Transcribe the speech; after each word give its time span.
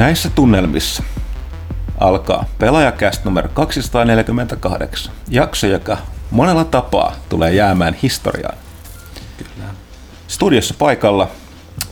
Näissä 0.00 0.30
tunnelmissa 0.34 1.02
alkaa 1.98 2.44
pelaajakäst 2.58 3.24
numero 3.24 3.48
248, 3.48 5.12
jakso, 5.28 5.66
joka 5.66 5.96
monella 6.30 6.64
tapaa 6.64 7.14
tulee 7.28 7.54
jäämään 7.54 7.94
historiaan. 8.02 8.58
Kyllä. 9.38 9.68
Studiossa 10.28 10.74
paikalla 10.78 11.28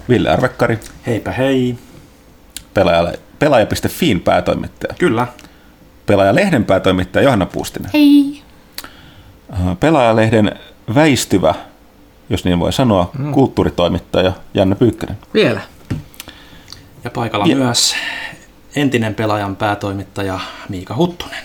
Ville 0.08 0.30
Arvekkari, 0.30 0.78
Heipä 1.06 1.32
hei. 1.32 1.78
pelaaja, 2.74 3.12
pelaaja.fiin 3.38 4.20
päätoimittaja, 4.20 4.94
Kyllä. 4.98 5.26
pelaajalehden 6.06 6.64
päätoimittaja 6.64 7.22
Johanna 7.22 7.46
Puustinen, 7.46 7.90
Hei! 7.94 8.42
Äh, 9.52 9.78
pelaajalehden 9.80 10.58
väistyvä, 10.94 11.54
jos 12.30 12.44
niin 12.44 12.58
voi 12.58 12.72
sanoa, 12.72 13.10
mm. 13.18 13.32
kulttuuritoimittaja 13.32 14.32
Janne 14.54 14.74
Pyykkönen. 14.74 15.18
Vielä. 15.34 15.60
Ja 17.04 17.10
paikalla 17.10 17.46
Ja- 17.46 17.56
myös 17.56 17.94
entinen 18.76 19.14
pelaajan 19.14 19.56
päätoimittaja 19.56 20.40
Miika 20.68 20.96
Huttunen. 20.96 21.42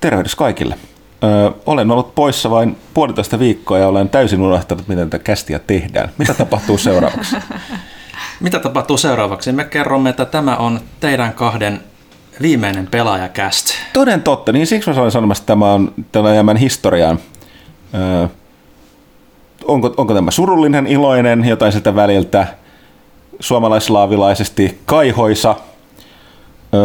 Tervehdys 0.00 0.34
kaikille. 0.34 0.78
Ö, 1.24 1.52
olen 1.66 1.90
ollut 1.90 2.14
poissa 2.14 2.50
vain 2.50 2.76
puolitoista 2.94 3.38
viikkoa 3.38 3.78
ja 3.78 3.88
olen 3.88 4.08
täysin 4.08 4.40
unohtanut, 4.42 4.88
miten 4.88 5.10
tätä 5.10 5.24
kästiä 5.24 5.58
tehdään. 5.58 6.08
Mitä 6.18 6.34
tapahtuu 6.34 6.78
seuraavaksi? 6.78 7.36
Mitä 8.40 8.58
tapahtuu 8.58 8.96
seuraavaksi? 8.96 9.52
Me 9.52 9.64
kerromme, 9.64 10.10
että 10.10 10.24
tämä 10.24 10.56
on 10.56 10.80
teidän 11.00 11.32
kahden 11.32 11.80
viimeinen 12.42 12.86
pelaajakäst. 12.86 13.74
Toden 13.92 14.22
totta, 14.22 14.52
niin 14.52 14.66
siksi 14.66 14.90
mä 14.90 15.00
olen 15.00 15.10
sanomassa, 15.10 15.42
että 15.42 15.46
tämä 16.12 16.28
on 16.28 16.34
jäämän 16.34 16.56
historiaan. 16.56 17.18
Ö, 17.94 18.28
onko, 19.64 19.94
onko 19.96 20.14
tämä 20.14 20.30
surullinen, 20.30 20.86
iloinen, 20.86 21.44
jotain 21.44 21.72
siltä 21.72 21.94
väliltä, 21.94 22.46
suomalaislaavilaisesti 23.40 24.78
kaihoisa? 24.86 25.56
Ö, 26.74 26.78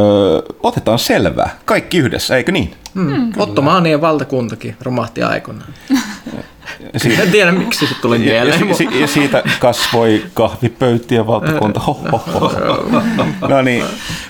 otetaan 0.64 1.00
selvää. 1.00 1.50
Kaikki 1.66 1.98
yhdessä, 1.98 2.36
eikö 2.38 2.52
niin? 2.52 2.74
Mm. 2.94 3.32
Ottomaanien 3.38 4.02
valtakuntakin 4.02 4.76
romahti 4.82 5.24
aikoinaan. 5.24 5.74
Ja 6.94 7.00
siitä, 7.00 7.24
En 7.24 7.32
tiedä 7.32 7.52
miksi 7.52 7.88
se 7.88 7.96
tuli 8.02 8.30
ja, 8.30 8.36
ja, 8.36 8.44
mieleen. 8.46 8.76
si- 8.76 9.00
ja 9.02 9.08
siitä 9.08 9.44
kasvoi 9.60 10.26
kahvipöytien 10.34 11.28
valtakunta. 11.28 11.80
Ho, 11.80 11.94
ho, 12.12 12.18
ho. 12.40 12.52
No 13.48 13.62
niin, 13.62 13.86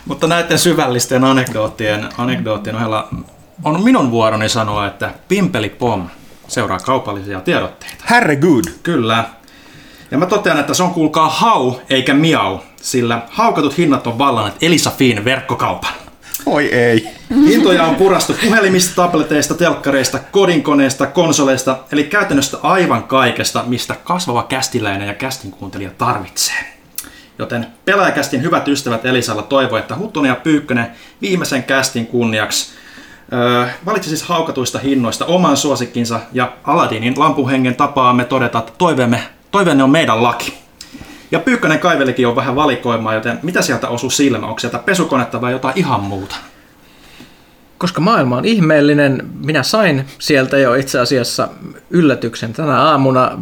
Mutta 0.06 0.28
näiden 0.28 0.60
syvällisten 0.60 1.24
anekdoottien, 1.24 2.10
anekdoottien 2.18 2.76
ohella 2.76 3.08
on 3.64 3.84
minun 3.84 4.12
vuoroni 4.12 4.50
sanoa, 4.50 4.88
että 4.88 5.14
Pimpeli 5.28 5.70
Pom 5.70 6.10
seuraa 6.48 6.80
kaupallisia 6.80 7.42
tiedotteita. 7.42 7.96
herregud. 8.10 8.64
Kyllä. 8.84 9.26
Ja 10.12 10.18
mä 10.18 10.26
totean, 10.26 10.60
että 10.60 10.74
se 10.74 10.84
on 10.84 10.94
kuulkaa 10.94 11.30
hau 11.30 11.74
eikä 11.90 12.14
miau, 12.14 12.60
sillä 12.82 13.22
haukatut 13.30 13.78
hinnat 13.78 14.08
on 14.08 14.18
vallanneet 14.18 14.64
Elisa 14.64 14.92
Fiin 14.92 15.26
verkkokaupan. 15.26 15.94
Oi 16.46 16.66
ei. 16.74 17.08
Hintoja 17.48 17.84
on 17.84 17.96
purastu 17.96 18.36
puhelimista, 18.44 18.96
tableteista, 18.96 19.54
telkkareista, 19.54 20.20
kodinkoneista, 20.32 21.08
konsoleista, 21.08 21.78
eli 21.92 22.04
käytännössä 22.04 22.58
aivan 22.64 23.04
kaikesta, 23.04 23.64
mistä 23.68 23.96
kasvava 24.04 24.44
kästiläinen 24.44 25.08
ja 25.08 25.14
kästin 25.14 25.52
kuuntelija 25.52 25.92
tarvitsee. 25.98 26.56
Joten 27.40 27.68
pelaajakästin 27.86 28.42
hyvät 28.42 28.68
ystävät 28.68 29.06
Elisalla 29.06 29.42
toivoo, 29.42 29.78
että 29.78 29.98
Huttunen 29.98 30.30
ja 30.30 30.36
Pyykkönen 30.36 30.88
viimeisen 31.22 31.64
kästin 31.64 32.08
kunniaksi 32.08 32.74
öö, 33.34 33.68
valitsi 33.86 34.10
siis 34.10 34.24
haukatuista 34.24 34.80
hinnoista 34.80 35.26
oman 35.26 35.58
suosikkinsa 35.58 36.20
ja 36.34 36.54
Aladinin 36.64 37.14
lampuhengen 37.18 37.76
tapaamme 37.76 38.26
todeta, 38.26 38.60
että 38.60 38.72
toiveemme, 38.78 39.24
toiveenne 39.52 39.84
on 39.84 39.90
meidän 39.90 40.24
laki. 40.24 40.54
Ja 41.32 41.40
Pyykkönen 41.40 41.80
kaivelikin 41.80 42.28
on 42.28 42.36
vähän 42.36 42.56
valikoimaa, 42.56 43.14
joten 43.14 43.40
mitä 43.44 43.62
sieltä 43.62 43.88
osuu 43.88 44.10
silmä? 44.10 44.48
Onko 44.48 44.60
sieltä 44.60 44.80
pesukonetta 44.80 45.42
vai 45.42 45.52
jotain 45.52 45.78
ihan 45.78 46.02
muuta? 46.02 46.36
Koska 47.78 48.02
maailma 48.02 48.38
on 48.38 48.46
ihmeellinen, 48.46 49.30
minä 49.46 49.64
sain 49.64 50.06
sieltä 50.20 50.58
jo 50.58 50.76
itse 50.76 51.00
asiassa 51.00 51.48
yllätyksen 51.90 52.54
tänä 52.54 52.82
aamuna 52.82 53.42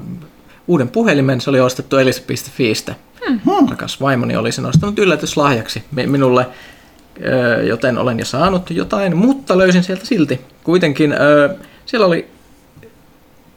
uuden 0.68 0.90
puhelimen. 0.90 1.42
Se 1.42 1.50
oli 1.50 1.60
ostettu 1.60 1.98
elisa.fiistä. 1.98 2.96
Hmm. 3.28 3.70
Rakas 3.70 4.02
vaimoni 4.02 4.36
oli 4.36 4.52
sen 4.52 4.66
ostanut 4.66 5.00
yllätyslahjaksi 5.00 5.84
mi- 5.92 6.08
minulle, 6.08 6.48
joten 7.68 7.98
olen 7.98 8.20
jo 8.20 8.26
saanut 8.26 8.70
jotain, 8.70 9.18
mutta 9.18 9.58
löysin 9.58 9.84
sieltä 9.84 10.06
silti. 10.06 10.42
Kuitenkin 10.64 11.16
siellä 11.86 12.08
oli 12.08 12.28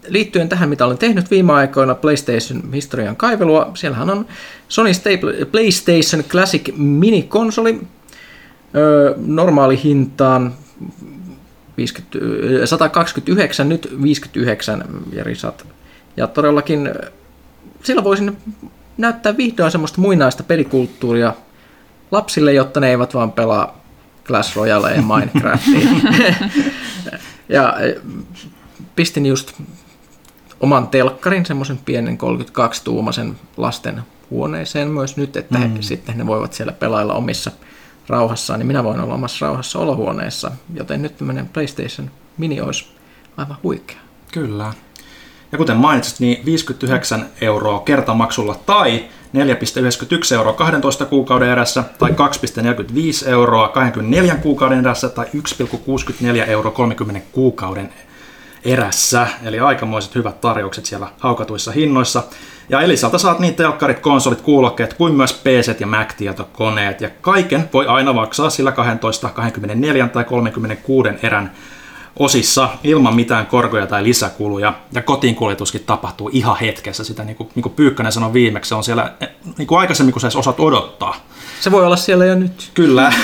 liittyen 0.08 0.48
tähän, 0.48 0.68
mitä 0.68 0.86
olen 0.86 0.98
tehnyt 0.98 1.30
viime 1.30 1.52
aikoina 1.52 1.94
PlayStation-historian 1.94 3.16
kaivelua, 3.16 3.70
siellähän 3.74 4.10
on 4.10 4.26
Sony 4.68 4.94
Stable, 4.94 5.44
PlayStation 5.44 6.24
Classic 6.24 6.72
minikonsoli, 6.76 7.80
Öö, 8.74 9.14
normaali 9.16 9.80
hintaan 9.84 10.54
50, 11.76 12.18
ö, 12.62 12.66
129, 12.66 13.68
nyt 13.68 13.88
59 14.02 14.84
ja 15.12 15.24
risat. 15.24 15.66
Ja 16.16 16.26
todellakin 16.26 16.90
sillä 17.82 18.04
voisin 18.04 18.36
näyttää 18.98 19.36
vihdoin 19.36 19.70
semmoista 19.70 20.00
muinaista 20.00 20.42
pelikulttuuria 20.42 21.34
lapsille, 22.10 22.52
jotta 22.52 22.80
ne 22.80 22.90
eivät 22.90 23.14
vaan 23.14 23.32
pelaa 23.32 23.84
Clash 24.24 24.56
Royale 24.56 24.94
ja 24.94 25.02
Minecraftia. 25.02 25.88
ja 27.48 27.76
pistin 28.96 29.26
just 29.26 29.52
oman 30.62 30.88
telkkarin, 30.88 31.46
semmoisen 31.46 31.78
pienen 31.78 32.18
32-tuumaisen 32.18 33.34
lasten 33.56 34.02
huoneeseen 34.30 34.88
myös 34.88 35.16
nyt, 35.16 35.36
että 35.36 35.58
he, 35.58 35.70
sitten 35.80 36.18
ne 36.18 36.26
voivat 36.26 36.52
siellä 36.52 36.72
pelailla 36.72 37.14
omissa 37.14 37.50
rauhassaan, 38.08 38.58
niin 38.58 38.66
minä 38.66 38.84
voin 38.84 39.00
olla 39.00 39.14
omassa 39.14 39.46
rauhassa 39.46 39.78
olohuoneessa, 39.78 40.50
joten 40.74 41.02
nyt 41.02 41.16
tämmöinen 41.16 41.48
PlayStation 41.48 42.10
Mini 42.38 42.60
olisi 42.60 42.84
aivan 43.36 43.56
huikea. 43.62 43.96
Kyllä. 44.32 44.72
Ja 45.52 45.58
kuten 45.58 45.76
mainitsit, 45.76 46.20
niin 46.20 46.44
59 46.44 47.26
euroa 47.40 47.80
kertamaksulla 47.80 48.54
tai 48.66 49.04
4,91 49.36 50.34
euroa 50.34 50.52
12 50.52 51.04
kuukauden 51.04 51.48
erässä 51.48 51.84
tai 51.98 52.10
2,45 52.10 53.28
euroa 53.28 53.68
24 53.68 54.34
kuukauden 54.34 54.78
erässä 54.78 55.08
tai 55.08 55.26
1,64 55.26 56.48
euroa 56.48 56.72
30 56.72 57.20
kuukauden 57.32 57.92
erässä. 58.64 59.26
Eli 59.44 59.60
aikamoiset 59.60 60.14
hyvät 60.14 60.40
tarjoukset 60.40 60.86
siellä 60.86 61.08
haukatuissa 61.18 61.72
hinnoissa. 61.72 62.22
Ja 62.68 62.80
Elisalta 62.80 63.18
saat 63.18 63.38
niin 63.38 63.54
telkkarit, 63.54 63.98
konsolit, 63.98 64.40
kuulokkeet 64.40 64.94
kuin 64.94 65.14
myös 65.14 65.32
PC 65.32 65.80
ja 65.80 65.86
Mac-tietokoneet. 65.86 67.00
Ja 67.00 67.10
kaiken 67.20 67.68
voi 67.72 67.86
aina 67.86 68.12
maksaa 68.12 68.50
sillä 68.50 68.72
12, 68.72 69.28
24 69.28 70.08
tai 70.08 70.24
36 70.24 71.10
erän 71.22 71.52
osissa 72.18 72.68
ilman 72.84 73.14
mitään 73.14 73.46
korkoja 73.46 73.86
tai 73.86 74.02
lisäkuluja. 74.02 74.72
Ja 74.92 75.02
kotiin 75.02 75.34
kuljetuskin 75.34 75.84
tapahtuu 75.86 76.30
ihan 76.32 76.56
hetkessä. 76.60 77.04
Sitä 77.04 77.24
niin 77.24 77.36
kuin, 77.36 77.48
niin 77.54 77.62
kuin 77.62 77.72
Pyykkönen 77.72 78.12
sanoi 78.12 78.32
viimeksi, 78.32 78.68
se 78.68 78.74
on 78.74 78.84
siellä 78.84 79.12
eh, 79.20 79.28
niin 79.58 79.66
kuin 79.66 79.78
aikaisemmin, 79.78 80.12
kun 80.12 80.20
sä 80.20 80.26
edes 80.26 80.36
osaat 80.36 80.60
odottaa. 80.60 81.16
Se 81.60 81.70
voi 81.72 81.86
olla 81.86 81.96
siellä 81.96 82.24
jo 82.24 82.34
nyt. 82.34 82.70
Kyllä. 82.74 83.12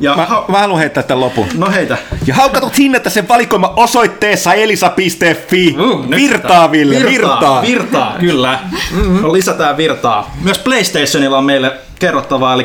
Ja, 0.00 0.16
Mä, 0.16 0.26
mä 0.48 0.58
haluan 0.58 0.78
heittää 0.78 1.02
tämän 1.02 1.20
lopun. 1.20 1.46
no 1.54 1.70
heitä. 1.70 1.98
Ja 2.26 2.34
haukatut 2.34 2.78
hinnat 2.78 3.04
ja 3.04 3.10
sen 3.10 3.28
valikoima 3.28 3.72
osoitteessa 3.76 4.54
elisa.fi. 4.54 5.76
Uh, 5.78 6.06
nyt 6.06 6.20
virtaa, 6.20 6.72
Ville, 6.72 7.10
virtaa. 7.10 7.62
Virtaa, 7.62 8.14
kyllä. 8.20 8.58
Mm-hmm. 8.92 9.32
Lisätään 9.32 9.76
virtaa. 9.76 10.34
Myös 10.42 10.58
PlayStationilla 10.58 11.38
on 11.38 11.44
meille 11.44 11.72
kerrottavaa, 11.98 12.54
eli 12.54 12.64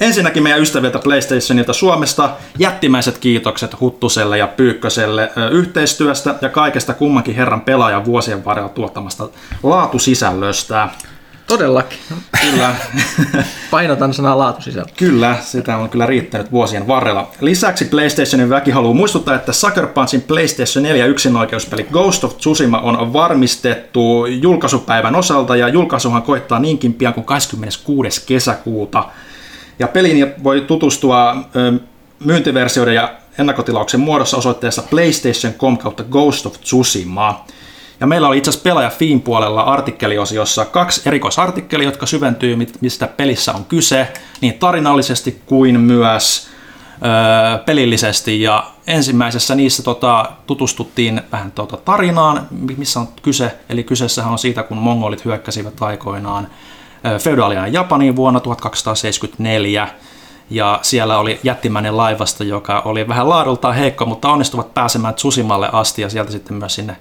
ensinnäkin 0.00 0.42
meidän 0.42 0.60
ystäviltä 0.60 0.98
PlayStationilta 0.98 1.72
Suomesta 1.72 2.30
jättimäiset 2.58 3.18
kiitokset 3.18 3.80
Huttuselle 3.80 4.38
ja 4.38 4.46
Pyykköselle 4.46 5.32
yhteistyöstä 5.50 6.34
ja 6.40 6.48
kaikesta 6.48 6.94
kummankin 6.94 7.34
herran 7.34 7.60
pelaajan 7.60 8.04
vuosien 8.04 8.44
varrella 8.44 8.68
tuottamasta 8.68 9.28
laatusisällöstä. 9.62 10.88
Todellakin. 11.50 11.98
Kyllä. 12.40 12.74
Painotan 13.70 14.14
sanaa 14.14 14.38
laatusisältö. 14.38 14.92
Kyllä, 14.96 15.36
sitä 15.40 15.76
on 15.76 15.90
kyllä 15.90 16.06
riittänyt 16.06 16.52
vuosien 16.52 16.86
varrella. 16.86 17.30
Lisäksi 17.40 17.84
PlayStationin 17.84 18.50
väki 18.50 18.70
haluaa 18.70 18.94
muistuttaa, 18.94 19.34
että 19.34 19.52
Sucker 19.52 19.86
Punchin 19.86 20.22
PlayStation 20.22 20.82
4 20.82 21.06
yksinoikeuspeli 21.06 21.82
Ghost 21.82 22.24
of 22.24 22.36
Tsushima 22.36 22.78
on 22.78 23.12
varmistettu 23.12 24.26
julkaisupäivän 24.26 25.14
osalta 25.14 25.56
ja 25.56 25.68
julkaisuhan 25.68 26.22
koittaa 26.22 26.58
niinkin 26.58 26.94
pian 26.94 27.14
kuin 27.14 27.24
26. 27.24 28.26
kesäkuuta. 28.26 29.04
Ja 29.80 29.88
peliin 29.88 30.34
voi 30.44 30.60
tutustua 30.60 31.36
myyntiversioiden 32.24 32.94
ja 32.94 33.14
ennakkotilauksen 33.38 34.00
muodossa 34.00 34.36
osoitteessa 34.36 34.82
PlayStation.com 34.82 35.78
kautta 35.78 36.04
Ghost 36.04 36.46
of 36.46 36.60
Tsushima. 36.60 37.44
Ja 38.00 38.06
meillä 38.06 38.28
oli 38.28 38.38
itse 38.38 38.50
asiassa 38.50 38.64
pelaaja 38.64 38.90
Fiin 38.90 39.20
puolella 39.20 39.60
artikkeliosiossa 39.62 40.64
kaksi 40.64 41.02
erikoisartikkelia, 41.06 41.88
jotka 41.88 42.06
syventyy, 42.06 42.56
mistä 42.80 43.06
pelissä 43.06 43.52
on 43.52 43.64
kyse, 43.64 44.08
niin 44.40 44.54
tarinallisesti 44.58 45.42
kuin 45.46 45.80
myös 45.80 46.48
öö, 47.04 47.58
pelillisesti. 47.58 48.42
Ja 48.42 48.70
ensimmäisessä 48.86 49.54
niissä 49.54 49.82
tota, 49.82 50.32
tutustuttiin 50.46 51.22
vähän 51.32 51.52
tota, 51.52 51.76
tarinaan, 51.76 52.46
mi- 52.50 52.74
missä 52.76 53.00
on 53.00 53.08
kyse. 53.22 53.52
Eli 53.68 53.84
kyseessähän 53.84 54.32
on 54.32 54.38
siitä, 54.38 54.62
kun 54.62 54.78
mongolit 54.78 55.24
hyökkäsivät 55.24 55.82
aikoinaan 55.82 56.48
feodaalian 57.18 57.72
Japaniin 57.72 58.16
vuonna 58.16 58.40
1274. 58.40 59.88
Ja 60.50 60.78
siellä 60.82 61.18
oli 61.18 61.40
jättimäinen 61.42 61.96
laivasto, 61.96 62.44
joka 62.44 62.82
oli 62.84 63.08
vähän 63.08 63.28
laadultaan 63.28 63.74
heikko, 63.74 64.06
mutta 64.06 64.28
onnistuvat 64.28 64.74
pääsemään 64.74 65.14
Tsusimalle 65.14 65.68
asti 65.72 66.02
ja 66.02 66.10
sieltä 66.10 66.32
sitten 66.32 66.56
myös 66.56 66.74
sinne 66.74 66.96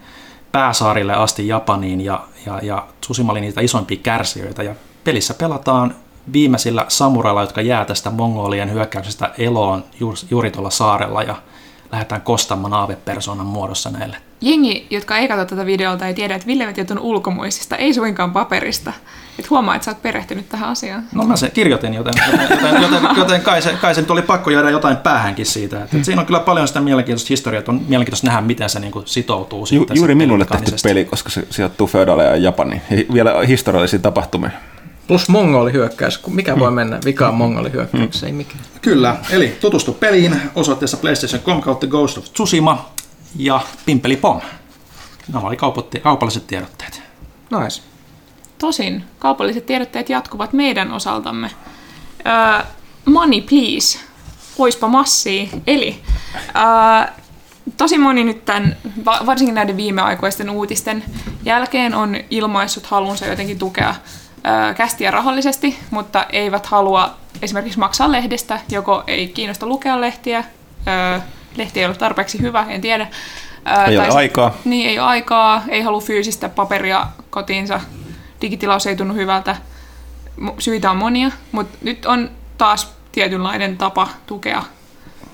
pääsaarille 0.51 1.13
asti 1.13 1.47
Japaniin. 1.47 2.01
Ja, 2.01 2.23
ja, 2.45 2.59
ja 2.61 2.87
Tsusima 3.01 3.31
oli 3.31 3.41
niitä 3.41 3.61
isompia 3.61 3.99
kärsijöitä. 4.03 4.63
Ja 4.63 4.75
pelissä 5.03 5.33
pelataan 5.33 5.95
viimeisillä 6.33 6.85
samurailla, 6.87 7.41
jotka 7.41 7.61
jää 7.61 7.85
tästä 7.85 8.09
mongolien 8.09 8.71
hyökkäyksestä 8.71 9.31
eloon 9.37 9.83
juuri 10.31 10.51
tuolla 10.51 10.69
saarella. 10.69 11.23
Ja 11.23 11.35
lähdetään 11.91 12.21
kostamaan 12.21 12.73
aavepersonan 12.73 13.45
muodossa 13.45 13.89
näille. 13.89 14.17
Jengi, 14.41 14.87
jotka 14.89 15.17
ei 15.17 15.27
katso 15.27 15.45
tätä 15.45 15.65
videolta, 15.65 16.07
ei 16.07 16.13
tiedä, 16.13 16.35
että 16.35 16.47
Ville 16.47 16.73
on 16.91 16.99
ulkomuistista, 16.99 17.75
ei 17.75 17.93
suinkaan 17.93 18.31
paperista. 18.31 18.93
Et 19.39 19.49
huomaa, 19.49 19.75
että 19.75 19.85
sä 19.85 19.91
oot 19.91 20.01
perehtynyt 20.01 20.49
tähän 20.49 20.69
asiaan. 20.69 21.03
No 21.13 21.23
mä 21.23 21.35
sen 21.35 21.51
kirjoitin, 21.51 21.93
joten, 21.93 22.13
joten, 22.25 22.47
joten, 22.49 22.81
joten, 22.81 23.17
joten 23.17 23.41
kai, 23.41 23.61
se, 23.61 23.73
kai 23.81 23.95
se 23.95 24.01
nyt 24.01 24.11
oli 24.11 24.21
pakko 24.21 24.49
jäädä 24.49 24.69
jotain 24.69 24.97
päähänkin 24.97 25.45
siitä. 25.45 25.83
Et, 25.83 25.93
et 25.93 26.05
siinä 26.05 26.21
on 26.21 26.25
kyllä 26.25 26.39
paljon 26.39 26.67
sitä 26.67 26.81
mielenkiintoista 26.81 27.27
historiaa, 27.29 27.59
että 27.59 27.71
on 27.71 27.81
mielenkiintoista 27.87 28.27
nähdä, 28.27 28.41
miten 28.41 28.69
se 28.69 28.79
niin 28.79 28.91
kuin 28.91 29.07
sitoutuu. 29.07 29.67
Ju, 29.71 29.85
juuri 29.93 30.15
minulle 30.15 30.45
tehty 30.45 30.71
peli, 30.83 31.05
koska 31.05 31.29
se 31.29 31.47
sijoittuu 31.49 31.87
Feodaleen 31.87 32.29
ja 32.29 32.35
Japaniin. 32.35 32.81
Vielä 33.13 33.33
historiallisia 33.47 33.99
tapahtumia. 33.99 34.51
Plus 35.09 35.29
mongolihyökkäys. 35.29 36.27
Mikä 36.27 36.59
voi 36.59 36.71
mennä 36.71 36.99
vikaan 37.05 37.33
mongolihyökkäyksessä? 37.33 38.27
Ei 38.27 38.33
mikään. 38.33 38.59
Kyllä, 38.81 39.17
eli 39.29 39.57
tutustu 39.61 39.93
peliin 39.93 40.41
osoitteessa 40.55 40.97
PlayStation.com 40.97 41.61
kautta 41.61 41.87
Ghost 41.87 42.17
of 42.17 42.25
Tsushima 42.33 42.89
ja 43.35 43.61
Pimpeli 43.85 44.15
Pom. 44.15 44.41
Nämä 45.33 45.47
oli 45.47 45.57
kaupalliset 46.01 46.47
tiedotteet. 46.47 47.01
Nice. 47.59 47.81
Tosin 48.57 49.03
kaupalliset 49.19 49.65
tiedotteet 49.65 50.09
jatkuvat 50.09 50.53
meidän 50.53 50.91
osaltamme. 50.91 51.49
Uh, 52.19 52.65
money 53.05 53.41
please, 53.41 53.99
oispa 54.57 54.87
massia. 54.87 55.47
Eli 55.67 56.01
uh, 56.35 57.09
tosi 57.77 57.97
moni 57.97 58.23
nyt 58.23 58.45
tämän, 58.45 58.77
varsinkin 59.05 59.55
näiden 59.55 59.77
viimeaikoisten 59.77 60.49
uutisten 60.49 61.03
jälkeen 61.43 61.95
on 61.95 62.15
ilmaissut 62.29 62.85
halunsa 62.85 63.25
jotenkin 63.25 63.59
tukea 63.59 63.95
kästiä 64.77 65.11
rahallisesti, 65.11 65.79
mutta 65.91 66.25
eivät 66.29 66.65
halua 66.65 67.15
esimerkiksi 67.41 67.79
maksaa 67.79 68.11
lehdestä, 68.11 68.59
joko 68.69 69.03
ei 69.07 69.27
kiinnosta 69.27 69.65
lukea 69.65 70.01
lehtiä, 70.01 70.43
lehti 71.57 71.79
ei 71.79 71.85
ole 71.85 71.95
tarpeeksi 71.95 72.41
hyvä, 72.41 72.65
en 72.69 72.81
tiedä. 72.81 73.07
Ei 73.87 73.97
tai 73.97 74.09
ole 74.09 74.15
aikaa. 74.15 74.55
Niin, 74.65 74.89
ei 74.89 74.99
ole 74.99 75.07
aikaa, 75.07 75.63
ei 75.67 75.81
halua 75.81 76.01
fyysistä 76.01 76.49
paperia 76.49 77.07
kotiinsa, 77.29 77.81
digitilaus 78.41 78.87
ei 78.87 78.95
tunnu 78.95 79.13
hyvältä. 79.13 79.55
Syitä 80.59 80.91
on 80.91 80.97
monia, 80.97 81.31
mutta 81.51 81.77
nyt 81.81 82.05
on 82.05 82.31
taas 82.57 82.93
tietynlainen 83.11 83.77
tapa 83.77 84.07
tukea 84.25 84.63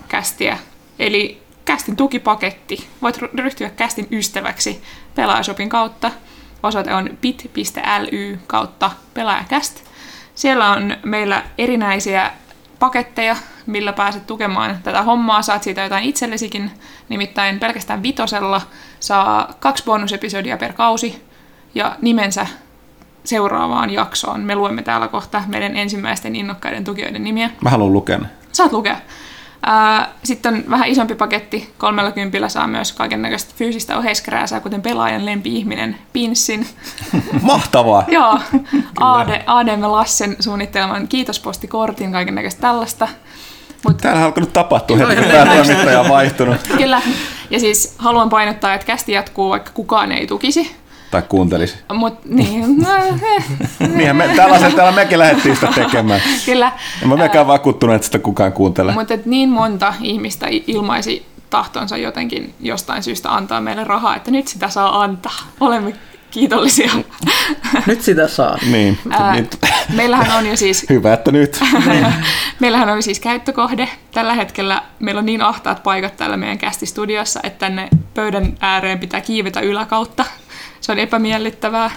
kästiä. 0.07 0.57
Eli 0.99 1.41
kästin 1.65 1.95
tukipaketti. 1.95 2.87
Voit 3.01 3.17
ryhtyä 3.17 3.69
kästin 3.69 4.07
ystäväksi 4.11 4.83
pelaajashopin 5.15 5.69
kautta– 5.69 6.11
Osoite 6.65 6.93
on 6.93 7.09
bit.ly 7.21 8.39
kautta 8.47 8.91
pelaajakäst. 9.13 9.83
Siellä 10.35 10.71
on 10.71 10.97
meillä 11.03 11.43
erinäisiä 11.57 12.31
paketteja, 12.79 13.35
millä 13.65 13.93
pääset 13.93 14.27
tukemaan 14.27 14.77
tätä 14.83 15.01
hommaa. 15.03 15.41
Saat 15.41 15.63
siitä 15.63 15.81
jotain 15.81 16.03
itsellesikin, 16.03 16.71
nimittäin 17.09 17.59
pelkästään 17.59 18.03
vitosella 18.03 18.61
saa 18.99 19.53
kaksi 19.59 19.83
bonusepisodia 19.83 20.57
per 20.57 20.73
kausi 20.73 21.23
ja 21.75 21.95
nimensä 22.01 22.47
seuraavaan 23.23 23.89
jaksoon. 23.89 24.39
Me 24.41 24.55
luemme 24.55 24.81
täällä 24.81 25.07
kohta 25.07 25.43
meidän 25.47 25.75
ensimmäisten 25.77 26.35
innokkaiden 26.35 26.83
tukijoiden 26.83 27.23
nimiä. 27.23 27.49
Mä 27.61 27.69
haluan 27.69 27.93
lukea 27.93 28.17
ne. 28.17 28.27
Saat 28.51 28.71
lukea. 28.71 28.97
Sitten 30.23 30.53
on 30.53 30.63
vähän 30.69 30.87
isompi 30.87 31.15
paketti. 31.15 31.73
30 31.77 32.49
saa 32.49 32.67
myös 32.67 32.91
kaiken 32.91 33.21
näköistä 33.21 33.53
fyysistä 33.57 33.97
oheiskrääsää, 33.97 34.59
kuten 34.59 34.81
pelaajan 34.81 35.25
lempi-ihminen 35.25 35.97
Pinssin. 36.13 36.67
Mahtavaa! 37.41 38.03
Joo. 38.07 38.39
AD, 38.99 39.43
ADM 39.47 39.81
Lassen 39.81 40.35
suunnitteleman 40.39 41.07
kiitospostikortin, 41.07 42.11
kaiken 42.11 42.35
näköistä 42.35 42.61
tällaista. 42.61 43.07
Mut... 43.87 43.97
Täällä 43.97 44.19
on 44.19 44.25
alkanut 44.25 44.53
tapahtua 44.53 44.97
heti, 44.97 45.15
kun 45.15 45.31
tämä 45.31 45.55
toimittaja 45.55 45.99
on 45.99 46.09
vaihtunut. 46.09 46.57
Kyllä. 46.77 47.01
Ja 47.49 47.59
siis 47.59 47.95
haluan 47.97 48.29
painottaa, 48.29 48.73
että 48.73 48.87
kästi 48.87 49.11
jatkuu, 49.11 49.49
vaikka 49.49 49.71
kukaan 49.73 50.11
ei 50.11 50.27
tukisi. 50.27 50.75
Tai 51.15 51.23
kuuntelisi. 51.29 51.75
Mut, 51.93 52.25
niin. 52.25 52.77
No, 52.77 52.89
eh. 53.35 53.45
Niinhän 53.79 54.15
me, 54.15 54.27
tällaisen 54.35 54.73
täällä 54.73 54.91
mekin 54.91 55.19
lähdettiin 55.19 55.55
sitä 55.55 55.67
tekemään. 55.75 56.21
Kyllä. 56.45 56.71
En 57.01 57.09
mä 57.09 57.17
mekään 57.17 57.47
vakuuttunut, 57.47 57.95
että 57.95 58.05
sitä 58.05 58.19
kukaan 58.19 58.53
kuuntelee. 58.53 58.93
Mutta 58.93 59.17
niin 59.25 59.49
monta 59.49 59.93
ihmistä 60.01 60.47
ilmaisi 60.67 61.25
tahtonsa 61.49 61.97
jotenkin 61.97 62.53
jostain 62.59 63.03
syystä 63.03 63.35
antaa 63.35 63.61
meille 63.61 63.83
rahaa, 63.83 64.15
että 64.15 64.31
nyt 64.31 64.47
sitä 64.47 64.69
saa 64.69 65.01
antaa. 65.01 65.37
Olemme 65.59 65.93
kiitollisia. 66.31 66.91
Nyt 67.87 68.01
sitä 68.01 68.27
saa. 68.27 68.57
Niin. 68.71 68.97
Ää, 69.09 69.35
meillähän 69.93 70.37
on 70.37 70.45
jo 70.45 70.55
siis... 70.55 70.85
Hyvä, 70.89 71.13
että 71.13 71.31
nyt. 71.31 71.59
meillähän 72.59 72.89
on 72.89 73.03
siis 73.03 73.19
käyttökohde. 73.19 73.89
Tällä 74.11 74.33
hetkellä 74.33 74.81
meillä 74.99 75.19
on 75.19 75.25
niin 75.25 75.41
ahtaat 75.41 75.83
paikat 75.83 76.17
täällä 76.17 76.37
meidän 76.37 76.57
kästistudiossa, 76.57 77.39
että 77.43 77.59
tänne 77.59 77.89
pöydän 78.13 78.57
ääreen 78.59 78.99
pitää 78.99 79.21
kiivetä 79.21 79.59
yläkautta 79.59 80.25
se 80.85 80.91
on 80.91 80.99
epämiellyttävää 80.99 81.91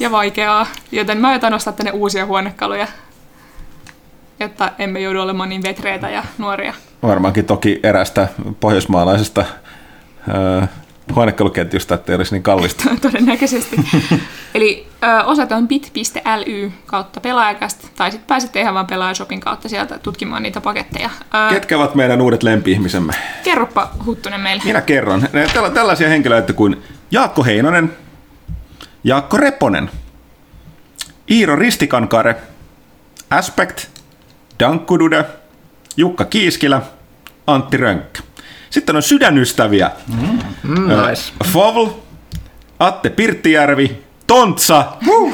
ja 0.00 0.10
vaikeaa, 0.10 0.66
joten 0.92 1.18
mä 1.18 1.28
aion 1.28 1.52
nostaa 1.52 1.72
tänne 1.72 1.92
uusia 1.92 2.26
huonekaluja, 2.26 2.86
jotta 4.40 4.72
emme 4.78 5.00
joudu 5.00 5.20
olemaan 5.20 5.48
niin 5.48 5.62
vetreitä 5.62 6.10
ja 6.10 6.24
nuoria. 6.38 6.74
Varmaankin 7.02 7.44
toki 7.44 7.80
erästä 7.82 8.28
pohjoismaalaisesta 8.60 9.40
äh, 9.40 10.68
huonekaluketjusta, 11.14 11.94
ettei 11.94 12.14
olisi 12.14 12.34
niin 12.34 12.42
kallista. 12.42 12.90
Todennäköisesti. 13.02 13.76
Eli 14.54 14.86
ö, 15.04 15.24
osoite 15.24 15.54
on 15.54 15.68
bit.ly 15.68 16.72
kautta 16.86 17.20
pelaajakast, 17.20 17.86
tai 17.96 18.10
sitten 18.10 18.26
pääsette 18.26 18.60
ihan 18.60 18.74
vaan 18.74 18.86
pelaajashopin 18.86 19.40
kautta 19.40 19.68
sieltä 19.68 19.98
tutkimaan 19.98 20.42
niitä 20.42 20.60
paketteja. 20.60 21.10
Ö, 21.34 21.54
Ketkä 21.54 21.76
ovat 21.76 21.94
meidän 21.94 22.20
uudet 22.20 22.42
lempi-ihmisemme? 22.42 23.12
Kerropa 23.44 23.90
Huttunen 24.06 24.40
meille. 24.40 24.62
Minä 24.64 24.80
kerron. 24.80 25.28
Tällaisia 25.74 26.08
henkilöitä 26.08 26.52
kuin 26.52 26.82
Jaakko 27.10 27.44
Heinonen, 27.44 27.92
Jaakko 29.04 29.36
Reponen, 29.36 29.90
Iiro 31.30 31.56
Ristikankare, 31.56 32.36
Aspect, 33.30 33.86
Dankkudude, 34.60 35.24
Jukka 35.96 36.24
Kiiskilä, 36.24 36.82
Antti 37.46 37.76
Rönkkä. 37.76 38.22
Sitten 38.70 38.96
on 38.96 39.02
sydänystäviä. 39.02 39.90
Mm. 40.08 40.38
Mm, 40.62 40.88
nice. 40.88 41.32
Fovl, 41.44 41.88
Atte 42.78 43.10
Pirttijärvi, 43.10 44.02
Tontsa, 44.26 44.84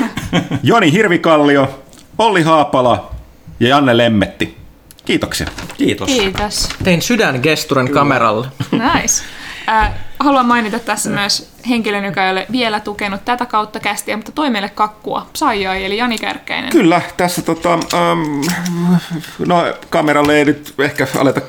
Joni 0.62 0.92
Hirvikallio, 0.92 1.82
Olli 2.18 2.42
Haapala 2.42 3.10
ja 3.60 3.68
Janne 3.68 3.96
Lemmetti. 3.96 4.56
Kiitoksia. 5.04 5.46
Kiitos. 5.76 6.08
Kiitos. 6.08 6.68
Tein 6.84 7.02
sydängesturen 7.02 7.90
kameralle. 7.92 8.46
Nice. 8.72 9.24
Äh, 9.68 9.90
haluan 10.20 10.46
mainita 10.46 10.78
tässä 10.78 11.10
myös 11.10 11.50
henkilön, 11.68 12.04
joka 12.04 12.24
ei 12.24 12.30
ole 12.30 12.46
vielä 12.52 12.80
tukenut 12.80 13.24
tätä 13.24 13.46
kautta 13.46 13.80
kästiä, 13.80 14.16
mutta 14.16 14.32
toi 14.32 14.50
meille 14.50 14.68
kakkua, 14.68 15.26
Saijai, 15.34 15.84
eli 15.84 15.96
Jani 15.96 16.18
Kärkkäinen. 16.18 16.70
Kyllä, 16.70 17.00
tässä 17.16 17.42
tota, 17.42 17.74
um, 17.74 18.44
no 19.46 19.64
kameralle 19.90 20.36
ei 20.36 20.44
nyt 20.44 20.74
ehkä 20.78 21.06
aleta, 21.18 21.40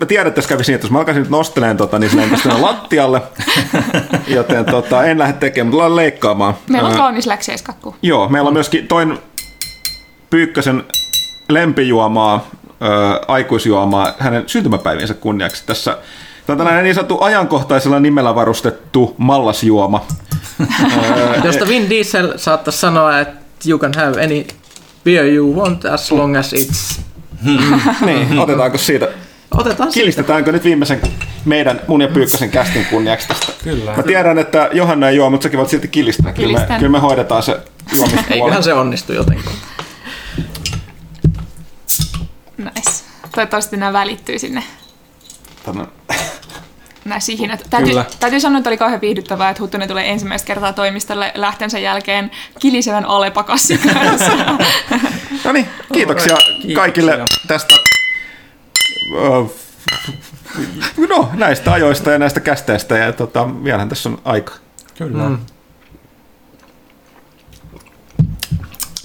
mä 0.00 0.06
tiedän, 0.06 0.26
että 0.26 0.34
tässä 0.34 0.48
kävisi 0.48 0.72
niin, 0.72 0.74
että 0.74 0.84
jos 0.84 0.92
mä 0.92 0.98
alkaisin 0.98 1.22
nyt 1.22 1.30
nostelemaan 1.30 1.76
tota, 1.76 1.98
niin 1.98 2.10
se 2.10 2.16
lentäisi 2.16 2.48
lattialle, 2.48 3.22
joten 4.36 4.64
tota, 4.64 5.04
en 5.04 5.18
lähde 5.18 5.32
tekemään, 5.32 5.70
mutta 5.70 5.96
leikkaamaan. 5.96 6.54
Meillä 6.70 6.88
on 6.88 6.96
kaunis 6.96 7.26
läksiäiskakku. 7.26 7.96
Joo, 8.02 8.28
meillä 8.28 8.48
on 8.48 8.54
myöskin 8.54 8.88
toin 8.88 9.18
Pyykkösen 10.30 10.84
lempijuomaa, 11.48 12.46
ö, 12.82 13.20
aikuisjuomaa 13.28 14.14
hänen 14.18 14.42
syntymäpäiviensä 14.46 15.14
kunniaksi 15.14 15.66
tässä 15.66 15.98
Tämä 16.48 16.54
on 16.54 16.58
tällainen 16.58 16.84
niin 16.84 16.94
sanottu 16.94 17.20
ajankohtaisella 17.20 18.00
nimellä 18.00 18.34
varustettu 18.34 19.14
mallasjuoma. 19.18 20.06
Josta 21.44 21.68
Vin 21.68 21.90
Diesel 21.90 22.32
saattaisi 22.38 22.78
sanoa, 22.78 23.20
että 23.20 23.38
you 23.68 23.78
can 23.78 23.92
have 23.96 24.24
any 24.24 24.46
beer 25.04 25.26
you 25.26 25.54
want 25.54 25.84
as 25.84 26.12
long 26.12 26.36
as 26.36 26.52
it's... 26.52 27.00
niin, 28.06 28.38
otetaanko 28.38 28.78
siitä? 28.78 29.08
Otetaan 29.54 29.92
Kilistetäänkö 29.92 30.50
siitä. 30.50 30.52
nyt 30.52 30.64
viimeisen 30.64 31.00
meidän 31.44 31.80
mun 31.86 32.00
ja 32.00 32.08
Pyykkösen 32.08 32.50
kästin 32.50 32.86
kunniaksi 32.90 33.28
tästä? 33.28 33.52
Kyllä. 33.64 33.96
Mä 33.96 34.02
tiedän, 34.02 34.38
että 34.38 34.68
Johanna 34.72 35.08
ei 35.08 35.16
juo, 35.16 35.30
mutta 35.30 35.44
säkin 35.44 35.58
voit 35.58 35.70
silti 35.70 35.88
kilistää. 35.88 36.32
Kyllä 36.32 36.66
me, 36.68 36.78
kyllä 36.78 36.92
me 36.92 36.98
hoidetaan 36.98 37.42
se 37.42 37.60
juomispuoli. 37.96 38.32
Eiköhän 38.42 38.62
se 38.62 38.74
onnistu 38.74 39.12
jotenkin. 39.12 39.52
Nice. 42.58 43.04
Toivottavasti 43.34 43.76
nämä 43.76 43.92
välittyy 43.92 44.38
sinne 44.38 44.62
Tänne 45.64 45.86
nämä 47.08 47.20
sihinät. 47.20 47.66
Täytyy, 47.70 47.94
täytyy 48.20 48.40
sanoa, 48.40 48.58
että 48.58 48.70
oli 48.70 48.76
kauhean 48.76 49.00
viihdyttävää, 49.00 49.50
että 49.50 49.62
Huttunen 49.62 49.88
tulee 49.88 50.10
ensimmäistä 50.10 50.46
kertaa 50.46 50.72
toimistolle 50.72 51.32
lähtensä 51.34 51.78
jälkeen 51.78 52.30
kilisevän 52.58 53.04
alepakassin 53.04 53.80
kanssa. 53.94 54.32
No 55.44 55.52
niin, 55.52 55.68
kiitoksia 55.92 56.34
Alright, 56.34 56.74
kaikille 56.74 57.10
kiitoksia. 57.10 57.44
tästä 57.48 57.74
no, 61.08 61.30
näistä 61.34 61.72
ajoista 61.72 62.10
ja 62.10 62.18
näistä 62.18 62.40
kästeistä. 62.40 62.98
Ja 62.98 63.12
tota, 63.12 63.64
vielähän 63.64 63.88
tässä 63.88 64.08
on 64.08 64.18
aika. 64.24 64.52
Kyllä. 64.98 65.28
Mm. 65.28 65.38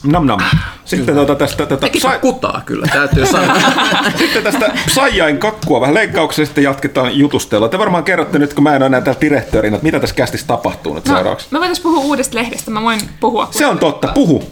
Nam 0.04 0.26
nam. 0.26 0.40
Sitten 0.86 1.16
tuota 1.16 1.36
tästä, 1.36 1.58
tätä, 1.66 1.78
Tekipä 1.78 2.02
sai, 2.10 2.20
kutaa 2.20 2.62
kyllä, 2.66 2.88
täytyy 2.88 3.26
sanoa. 3.26 3.56
sitten 4.18 4.44
tästä 4.44 4.72
Saijain 4.94 5.38
kakkua 5.38 5.82
vähän 5.82 5.94
leikkauksesta 5.96 6.62
jatketaan 6.62 7.18
jutustelua. 7.18 7.70
Te 7.70 7.80
varmaan 7.80 8.04
kerrotte 8.04 8.40
nyt, 8.40 8.54
kun 8.54 8.64
mä 8.64 8.76
en 8.76 8.82
ole 8.82 8.86
enää 8.86 9.02
täällä 9.02 9.22
direktöörinä, 9.22 9.76
että 9.76 9.86
mitä 9.86 10.00
tässä 10.00 10.16
kästissä 10.16 10.48
tapahtuu 10.48 10.94
nyt 10.94 11.06
seuraavaksi. 11.06 11.48
me 11.52 11.60
voitaisiin 11.60 11.84
puhua 11.84 12.00
uudesta 12.04 12.38
lehdestä. 12.38 12.72
Mä 12.72 12.82
voin 12.82 13.00
puhua. 13.20 13.48
Se 13.52 13.66
on 13.66 13.80
totta, 13.80 14.08
puhu. 14.14 14.44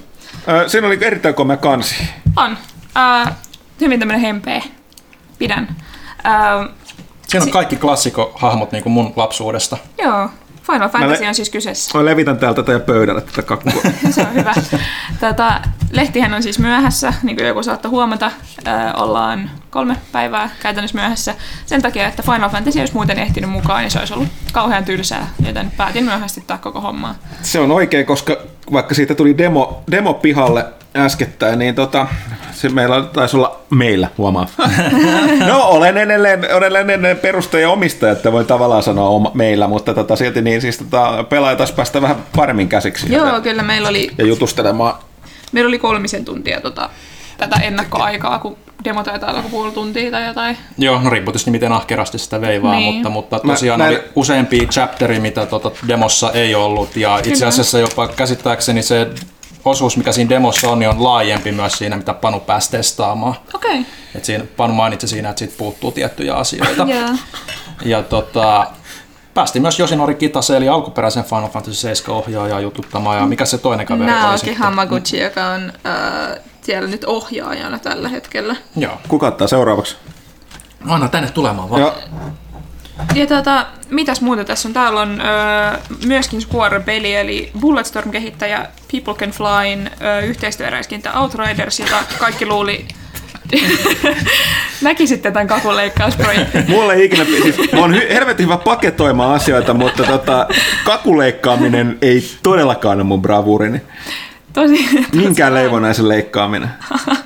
Ö, 0.47 0.69
Siinä 0.69 0.87
oli 0.87 0.97
erittäin 1.01 1.35
komea 1.35 1.57
kansi. 1.57 1.95
On. 2.37 2.51
Uh, 2.51 3.33
hyvin 3.81 3.99
tämmönen 3.99 4.21
hempeä. 4.21 4.63
Pidän. 5.39 5.67
Uh, 6.25 6.69
Siinä 7.27 7.45
on 7.45 7.51
kaikki 7.51 7.75
klassikohahmot 7.75 8.71
niin 8.71 8.83
kuin 8.83 8.93
mun 8.93 9.13
lapsuudesta. 9.15 9.77
joo. 10.03 10.29
Final 10.63 10.89
Fantasy 10.89 11.23
le- 11.23 11.27
on 11.27 11.35
siis 11.35 11.49
kyseessä. 11.49 11.97
Mä 11.97 12.05
levitän 12.05 12.37
täältä 12.37 12.63
tätä 12.63 12.79
pöydälle 12.79 13.21
tätä 13.21 13.41
kakkua. 13.41 13.81
Se 14.11 14.21
on 14.21 14.33
hyvä. 14.33 14.53
Tätä, 15.19 15.61
lehtihän 15.91 16.33
on 16.33 16.43
siis 16.43 16.59
myöhässä, 16.59 17.13
niin 17.23 17.35
kuin 17.35 17.47
joku 17.47 17.63
saattaa 17.63 17.91
huomata. 17.91 18.31
Ö, 18.67 18.69
ollaan 18.97 19.51
kolme 19.69 19.97
päivää 20.11 20.49
käytännössä 20.61 20.97
myöhässä. 20.97 21.35
Sen 21.65 21.81
takia, 21.81 22.07
että 22.07 22.23
Final 22.23 22.49
Fantasy 22.49 22.79
olisi 22.79 22.93
muuten 22.93 23.19
ehtinyt 23.19 23.49
mukaan, 23.49 23.81
niin 23.81 23.91
se 23.91 23.99
olisi 23.99 24.13
ollut 24.13 24.27
kauhean 24.53 24.85
tylsää, 24.85 25.27
joten 25.45 25.71
päätin 25.77 26.05
myöhästyttää 26.05 26.57
koko 26.57 26.81
hommaa. 26.81 27.15
Se 27.41 27.59
on 27.59 27.71
oikein, 27.71 28.05
koska 28.05 28.37
vaikka 28.71 28.95
siitä 28.95 29.15
tuli 29.15 29.37
demo, 29.37 29.83
demo 29.91 30.13
pihalle 30.13 30.65
äskettäin, 30.95 31.59
niin 31.59 31.75
tota, 31.75 32.07
se 32.51 32.69
meillä 32.69 33.01
taisi 33.01 33.37
olla 33.37 33.59
meillä, 33.69 34.07
huomaa. 34.17 34.47
no, 35.47 35.63
olen 35.63 35.97
edelleen, 35.97 36.47
olen 36.55 36.75
edelleen 36.75 37.17
perustaja 37.17 37.61
ja 37.61 37.69
omistaja, 37.69 38.11
että 38.11 38.31
voin 38.31 38.45
tavallaan 38.45 38.83
sanoa 38.83 39.09
oma, 39.09 39.31
meillä, 39.33 39.67
mutta 39.67 39.93
tota, 39.93 40.15
silti 40.15 40.41
niin 40.41 40.61
siis 40.61 40.77
tota, 40.77 41.23
pelaaja 41.29 41.55
taisi 41.55 41.73
päästä 41.73 42.01
vähän 42.01 42.15
paremmin 42.35 42.69
käsiksi. 42.69 43.13
Joo, 43.13 43.27
ja, 43.27 43.41
kyllä 43.41 43.63
meillä 43.63 43.89
oli, 43.89 44.09
ja 44.17 44.25
jutustelemaan. 44.25 44.93
meillä 45.51 45.67
oli 45.67 45.79
kolmisen 45.79 46.25
tuntia 46.25 46.61
tota, 46.61 46.89
tätä 47.37 47.55
ennakkoaikaa, 47.55 48.39
kun 48.39 48.57
demo 48.83 49.03
taitaa 49.03 49.29
olla 49.31 49.43
puoli 49.51 49.71
tuntia 49.71 50.11
tai 50.11 50.27
jotain. 50.27 50.57
Joo, 50.77 51.01
no 51.01 51.09
riippuu 51.09 51.31
tietysti 51.31 51.51
miten 51.51 51.71
ahkerasti 51.71 52.17
sitä 52.19 52.41
vei 52.41 52.61
vaan, 52.63 52.77
Niin. 52.77 52.93
mutta, 52.93 53.09
mutta 53.09 53.39
Mä- 53.43 53.53
tosiaan 53.53 53.79
mä- 53.79 53.87
oli 53.87 54.03
useampia 54.15 54.67
chapteria, 54.67 55.19
mitä 55.21 55.45
tota 55.45 55.71
demossa 55.87 56.31
ei 56.31 56.55
ollut, 56.55 56.95
ja 56.97 57.19
itse 57.23 57.45
asiassa 57.45 57.79
jopa 57.79 58.07
käsittääkseni 58.07 58.81
se 58.83 59.07
osuus, 59.65 59.97
mikä 59.97 60.11
siinä 60.11 60.29
demossa 60.29 60.69
on, 60.69 60.79
niin 60.79 60.89
on 60.89 61.03
laajempi 61.03 61.51
myös 61.51 61.73
siinä, 61.73 61.97
mitä 61.97 62.13
Panu 62.13 62.39
pääsi 62.39 62.71
testaamaan. 62.71 63.35
Okei. 63.53 63.79
Okay. 63.79 63.91
Et 64.15 64.25
siinä, 64.25 64.43
Panu 64.57 64.73
mainitsi 64.73 65.07
siinä, 65.07 65.29
että 65.29 65.39
siitä 65.39 65.53
puuttuu 65.57 65.91
tiettyjä 65.91 66.35
asioita. 66.35 66.87
Joo. 66.95 67.09
Ja 67.85 68.03
tota, 68.03 68.67
päästiin 69.33 69.61
myös 69.61 69.79
Yoshinori 69.79 70.15
Kitase, 70.15 70.57
eli 70.57 70.69
alkuperäisen 70.69 71.23
Final 71.23 71.49
Fantasy 71.49 71.75
7 71.75 72.17
ohjaajaa 72.17 72.59
jututtamaan, 72.59 73.17
ja 73.17 73.25
mikä 73.25 73.45
se 73.45 73.57
toinen 73.57 73.85
kaveri 73.85 74.11
oli 74.11 74.19
Naoki 74.19 74.37
sitten? 74.37 74.57
Hamaguchi, 74.57 75.19
joka 75.19 75.45
on 75.45 75.73
äh, 75.85 76.39
siellä 76.61 76.89
nyt 76.89 77.03
ohjaajana 77.03 77.79
tällä 77.79 78.09
hetkellä. 78.09 78.55
Joo. 78.75 78.97
Kuka 79.07 79.27
ottaa 79.27 79.47
seuraavaksi? 79.47 79.95
Anna 80.87 81.07
tänne 81.07 81.29
tulemaan 81.29 81.69
vaan. 81.69 81.81
Ja, 81.81 81.93
Ja 83.15 83.27
tota, 83.27 83.65
mitäs 83.89 84.21
muuta 84.21 84.43
tässä 84.43 84.69
on? 84.69 84.73
Täällä 84.73 85.01
on 85.01 85.21
öö, 85.21 85.79
myöskin 86.05 86.41
Square-peli, 86.41 87.15
eli 87.15 87.51
Bulletstorm-kehittäjä 87.59 88.67
People 88.91 89.13
Can 89.13 89.31
Flyn 89.31 89.91
öö, 90.01 90.19
yhteistyöräiskintä 90.19 91.19
Outriders, 91.19 91.79
jota 91.79 92.03
kaikki 92.19 92.45
luuli 92.45 92.85
näkisitte 94.81 95.31
tämän 95.31 95.47
kakuleikkausprojektin. 95.47 96.71
mulle 96.75 96.93
ei 96.93 97.05
ikinä, 97.05 97.25
siis, 97.25 97.71
mä 97.73 97.79
oon 97.79 97.93
hy- 97.93 98.13
helvetin 98.13 98.45
hyvä 98.45 98.57
paketoimaan 98.57 99.35
asioita, 99.35 99.73
mutta 99.73 100.03
tota, 100.03 100.47
kakuleikkaaminen 100.83 101.97
ei 102.01 102.23
todellakaan 102.43 102.97
ole 102.97 103.03
mun 103.03 103.21
bravurini. 103.21 103.81
Tosi, 104.53 104.89
Minkään 105.15 105.53
leivonaisen 105.53 106.07
leikkaaminen. 106.09 106.69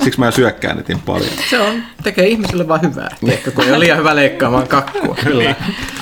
Siksi 0.04 0.20
mä 0.20 0.32
syökkään 0.32 0.84
niin 0.88 1.00
paljon. 1.00 1.30
Se 1.50 1.60
on, 1.60 1.84
tekee 2.04 2.28
ihmisille 2.28 2.68
vaan 2.68 2.82
hyvää. 2.82 3.10
Ehkä 3.28 3.52
kun 3.52 3.64
ei 3.64 3.70
ole 3.70 3.80
liian 3.80 3.98
hyvä 3.98 4.16
leikkaamaan 4.16 4.68
kakkua. 4.68 5.16
Kyllä. 5.24 5.56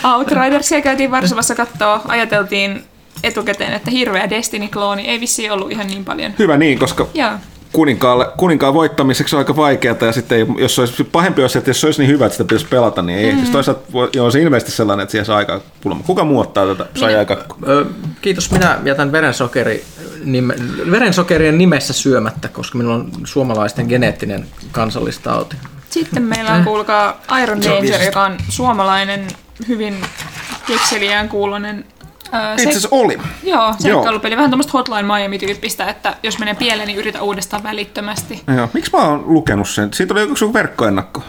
Outridersia 0.03 0.81
käytiin 0.81 1.11
Varsovassa 1.11 1.55
kattoa. 1.55 2.01
Ajateltiin 2.07 2.83
etukäteen, 3.23 3.73
että 3.73 3.91
hirveä 3.91 4.29
Destiny-klooni 4.29 5.07
ei 5.07 5.19
vissiin 5.19 5.51
ollut 5.51 5.71
ihan 5.71 5.87
niin 5.87 6.05
paljon. 6.05 6.33
Hyvä 6.39 6.57
niin, 6.57 6.79
koska 6.79 7.07
Joo. 7.13 7.31
Kuninkaalle, 7.73 8.27
kuninkaan 8.37 8.73
voittamiseksi 8.73 9.35
on 9.35 9.37
aika 9.37 9.55
vaikeaa, 9.55 9.95
ja 10.01 10.11
sitten 10.11 10.37
ei, 10.37 10.45
jos 10.57 10.75
se 10.75 10.81
olisi 10.81 11.03
pahempi 11.03 11.41
olisi, 11.41 11.57
että 11.57 11.69
jos 11.69 11.81
se 11.81 11.87
olisi 11.87 12.01
niin 12.01 12.11
hyvä, 12.11 12.25
että 12.25 12.33
sitä 12.33 12.43
pitäisi 12.43 12.65
pelata, 12.65 13.01
niin 13.01 13.19
ei. 13.19 13.31
Mm. 13.31 13.37
Siis 13.37 13.49
toisaalta 13.49 13.81
voi- 13.93 14.09
joo, 14.13 14.31
se 14.31 14.41
ilmeisesti 14.41 14.71
sellainen, 14.71 15.03
että 15.03 15.11
siihen 15.11 15.25
saa 15.25 15.37
aikaa 15.37 15.59
pulma. 15.81 16.03
Kuka 16.05 16.23
muu 16.23 16.39
ottaa 16.39 16.67
tätä? 16.67 16.85
Sai 16.95 17.15
aika... 17.15 17.45
Ö, 17.67 17.85
Kiitos, 18.21 18.51
minä 18.51 18.79
jätän 18.85 19.11
verensokeri, 19.11 19.83
nime, 20.23 20.55
verensokerien 20.91 21.57
nimessä 21.57 21.93
syömättä, 21.93 22.47
koska 22.47 22.77
minulla 22.77 22.95
on 22.95 23.11
suomalaisten 23.23 23.85
geneettinen 23.85 24.45
kansallistauti. 24.71 25.55
Sitten 25.89 26.23
meillä 26.23 26.51
on, 26.51 26.63
kuulkaa, 26.63 27.21
Iron 27.43 27.61
Danger, 27.61 28.01
joka 28.01 28.23
on 28.23 28.37
suomalainen, 28.49 29.27
hyvin 29.67 29.95
kekseliään 30.67 31.29
kuulonen 31.29 31.85
ää, 32.33 32.53
Itse 32.53 32.69
asiassa 32.69 32.87
oli. 32.91 33.17
Joo, 33.43 33.73
seikkailupeli. 33.79 34.37
Vähän 34.37 34.49
tuommoista 34.49 34.71
Hotline 34.73 35.03
Miami-tyyppistä, 35.03 35.89
että 35.89 36.15
jos 36.23 36.39
menee 36.39 36.53
pieleen, 36.53 36.87
niin 36.87 36.99
yritä 36.99 37.21
uudestaan 37.21 37.63
välittömästi. 37.63 38.41
Joo. 38.57 38.69
Miksi 38.73 38.91
mä 38.93 39.03
oon 39.03 39.23
lukenut 39.25 39.69
sen? 39.69 39.93
Siitä 39.93 40.13
oli 40.13 40.21
joku 40.21 40.53
verkkoennakko. 40.53 41.23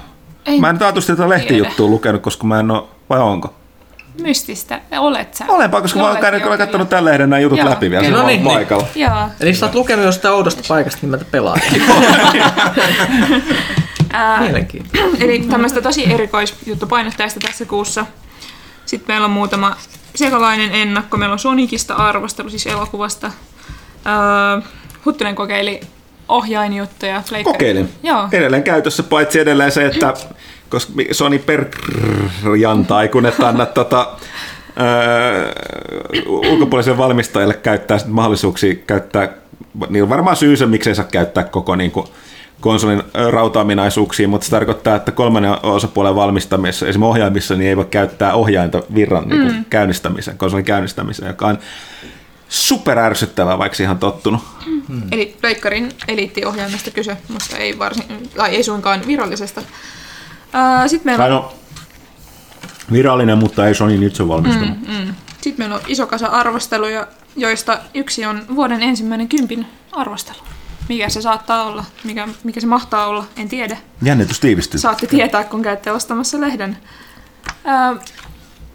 Ei 0.47 0.61
Mä 0.61 0.71
en 0.71 0.79
taatusti 0.79 1.13
tätä 1.13 1.29
lehtijuttua 1.29 1.87
lukenut, 1.87 2.23
koska 2.23 2.47
mä 2.47 2.61
en 2.61 2.71
ole, 2.71 2.83
vai 3.11 3.21
onko? 3.21 3.55
mystistä. 4.23 4.81
Olet 4.99 5.35
sä. 5.35 5.45
Olenpa, 5.49 5.81
koska 5.81 5.99
mä 5.99 6.03
oon 6.03 6.11
Olet, 6.11 6.21
käynyt, 6.23 6.43
kyllä. 6.43 6.57
katsonut 6.57 6.89
tällä 6.89 7.11
lehden 7.11 7.31
nämä 7.31 7.41
jutut 7.41 7.59
Joo, 7.59 7.71
läpi 7.71 7.91
vielä 7.91 8.05
kyllä. 8.05 8.19
No 8.19 8.27
niin, 8.27 8.45
niin. 8.45 8.55
paikalla. 8.55 8.87
Joo. 8.95 9.29
Eli 9.41 9.55
sä 9.55 9.67
oot 9.67 9.75
lukenut 9.75 10.05
jostain 10.05 10.35
oudosta 10.35 10.63
paikasta 10.69 10.99
nimeltä 11.03 11.25
pelaaja. 11.31 11.63
Mielenkiintoista. 14.41 15.17
Eli 15.25 15.39
tämmöistä 15.39 15.83
tosi 15.83 16.13
erikoisjuttu 16.13 16.87
painotteista 16.87 17.41
tässä 17.41 17.65
kuussa. 17.65 18.07
Sitten 18.87 19.15
meillä 19.15 19.25
on 19.25 19.31
muutama 19.31 19.77
sekalainen 20.15 20.73
ennakko. 20.73 21.17
Meillä 21.17 21.33
on 21.33 21.39
Sonicista 21.39 21.95
arvostelu, 21.95 22.51
siis 22.51 22.67
elokuvasta. 22.67 23.31
Öö, 24.07 24.71
Huttunen 25.05 25.35
kokeili 25.35 25.81
ohjainjuttuja. 26.29 27.23
Kokeilin. 27.45 27.89
Joo. 28.03 28.29
Edelleen 28.33 28.63
käytössä, 28.63 29.03
paitsi 29.03 29.41
edelleen 29.41 29.73
se, 29.73 29.87
että 29.87 30.15
koska 30.69 30.93
Sony 31.13 31.39
perjantai, 31.39 33.09
kun 33.09 33.27
et 33.27 33.41
anna 33.41 33.67
tota, 33.67 34.09
öö, 34.81 35.53
ulkopuoliselle 36.27 36.99
valmistajille 36.99 37.55
käyttää 37.55 37.99
mahdollisuuksia 38.07 38.75
käyttää, 38.75 39.29
niin 39.89 40.03
on 40.03 40.09
varmaan 40.09 40.37
syy 40.37 40.57
se, 40.57 40.67
miksei 40.67 40.95
saa 40.95 41.05
käyttää 41.05 41.45
koko 41.45 41.77
niin 41.77 41.91
kuin, 41.91 42.07
konsolin 42.65 43.03
ö, 43.17 43.31
rauta-ominaisuuksia, 43.31 44.29
mutta 44.29 44.45
se 44.45 44.51
tarkoittaa, 44.51 44.97
että 44.97 45.13
kolmannen 45.13 45.57
osapuolen 45.63 46.15
valmistamisessa, 46.15 46.87
esimerkiksi 46.87 47.11
ohjaimissa, 47.11 47.55
niin 47.55 47.69
ei 47.69 47.77
voi 47.77 47.85
käyttää 47.85 48.35
ohjainta 48.35 48.83
virran 48.95 49.29
niin 49.29 49.43
kuin, 49.43 49.67
käynnistämiseen, 49.71 50.39
konsolin 50.39 50.65
käynnistämiseen, 50.65 51.29
joka 51.29 51.47
on 51.47 51.59
super 52.49 52.99
ärsyttävää, 52.99 53.59
vaikka 53.59 53.91
on 53.91 53.99
tottunut. 53.99 54.41
Eli 55.13 55.37
Pleikkarin 55.41 55.93
eliittiohjaimesta 56.09 56.91
kyse, 56.91 57.17
mutta 57.29 57.57
ei, 57.57 57.79
varsin, 57.79 58.31
tai 58.37 58.55
ei 58.55 58.63
suinkaan 58.63 59.01
virallisesta. 59.07 59.61
Sitten 60.87 61.05
meillä, 61.05 61.23
Tai 61.23 61.31
no, 61.31 61.53
virallinen, 62.93 63.39
mutta 63.39 63.67
ei 63.67 63.75
Sony 63.75 64.07
itse 64.07 64.29
valmistanut. 64.29 64.79
Mm. 64.89 65.15
sit 65.41 65.59
meillä 65.59 65.75
on 65.75 65.81
iso 65.87 66.07
kasa 66.07 66.27
arvosteluja, 66.27 67.07
joista 67.37 67.79
yksi 67.95 68.25
on 68.25 68.43
vuoden 68.55 68.83
ensimmäinen 68.83 69.29
kympin 69.29 69.67
arvostelu. 69.93 70.54
Mikä 70.89 71.09
se 71.09 71.23
saattaa 71.23 71.65
olla, 71.65 71.85
mikä, 72.05 72.29
mikä 72.45 72.61
se 72.61 72.67
mahtaa 72.67 73.07
olla, 73.07 73.25
en 73.37 73.49
tiedä. 73.49 73.77
Jännitys 74.03 74.41
tiivistyy. 74.41 74.81
Saatte 74.81 75.07
tietää, 75.07 75.45
kun 75.45 75.63
käytte 75.63 75.93
ostamassa 75.93 76.41
lehden. 76.41 76.79
Öö, 77.67 78.03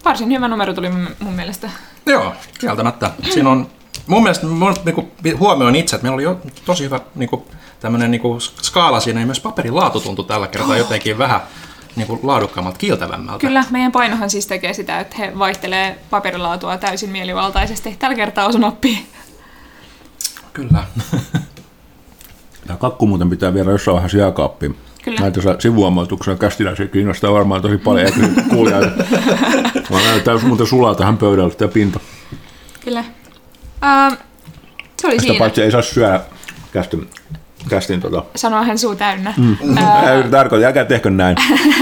varsin 0.06 0.32
hyvä 0.32 0.48
numero 0.48 0.74
tuli 0.74 0.90
mun, 0.90 1.08
mun 1.20 1.34
mielestä. 1.34 1.70
Joo, 2.06 2.34
kieltämättä. 2.60 3.12
Siinä 3.30 3.50
on, 3.50 3.68
mun 4.08 4.24
mielestä 4.24 4.46
mun, 4.46 4.76
niinku, 4.86 5.12
huomioin 5.40 5.76
itse, 5.76 5.96
että 5.96 6.04
meillä 6.04 6.16
oli 6.16 6.24
jo 6.24 6.42
tosi 6.66 6.84
hyvä 6.84 7.00
niinku, 7.16 7.48
tämmöinen 7.80 8.12
niinku, 8.12 8.40
skaala 8.40 9.00
siinä, 9.00 9.20
ja 9.20 9.26
myös 9.26 9.40
paperin 9.40 9.76
laatu 9.76 10.00
tuntui 10.00 10.26
tällä 10.26 10.48
kertaa 10.48 10.78
jotenkin 10.78 11.18
vähän 11.18 11.42
niinku, 11.96 12.20
laadukkaammalta, 12.24 12.78
kiiltävämmältä. 12.78 13.40
Kyllä, 13.40 13.66
meidän 13.70 13.92
painohan 13.92 14.30
siis 14.30 14.48
tekee 14.48 14.74
sitä, 14.74 15.00
että 15.00 15.16
he 15.20 15.40
vaihtelee 15.40 16.00
paperilaatua 16.10 16.78
täysin 16.78 17.10
mielivaltaisesti. 17.10 17.96
Tällä 18.00 18.16
kertaa 18.16 18.48
osun 18.48 18.64
oppii. 18.64 19.08
Kyllä. 20.54 20.84
Tämä 22.70 22.78
kakku 22.78 23.08
muuten 23.08 23.30
pitää 23.30 23.54
vielä 23.54 23.72
jossain 23.72 23.94
vaiheessa 23.94 24.18
jääkaappiin. 24.18 24.76
Kyllä. 25.04 25.20
Näin 25.20 25.34
tuossa 25.34 25.56
sivuomoituksena 25.60 26.38
kästiläisiä 26.38 26.88
kiinnostaa 26.88 27.34
varmaan 27.34 27.62
tosi 27.62 27.78
paljon. 27.78 28.06
Eikö 28.06 28.20
kuulijoita? 28.50 29.04
Mä 29.90 29.98
näyttää 30.06 30.38
muuten 30.38 30.68
sulaa 30.68 30.96
tähän 30.96 31.18
pöydälle 31.18 31.56
tämä 31.56 31.72
pinta. 31.72 32.00
Kyllä. 32.86 33.04
Öö, 33.84 34.18
se 35.02 35.08
oli 35.08 35.14
Sitä 35.16 35.22
siinä. 35.22 35.40
paitsi 35.40 35.62
ei 35.62 35.72
saa 35.72 35.82
syödä 35.82 36.22
kästi 36.74 37.10
kästin 37.70 38.02
tota. 38.02 38.24
Sanoo 38.36 38.64
hän 38.64 38.78
suu 38.78 38.96
täynnä. 38.96 39.34
Ää, 39.76 40.14
yritän 40.14 40.32
tarkoittaa, 40.32 40.68
älkää 40.68 40.86
tehkö 40.86 41.10
näin. 41.10 41.38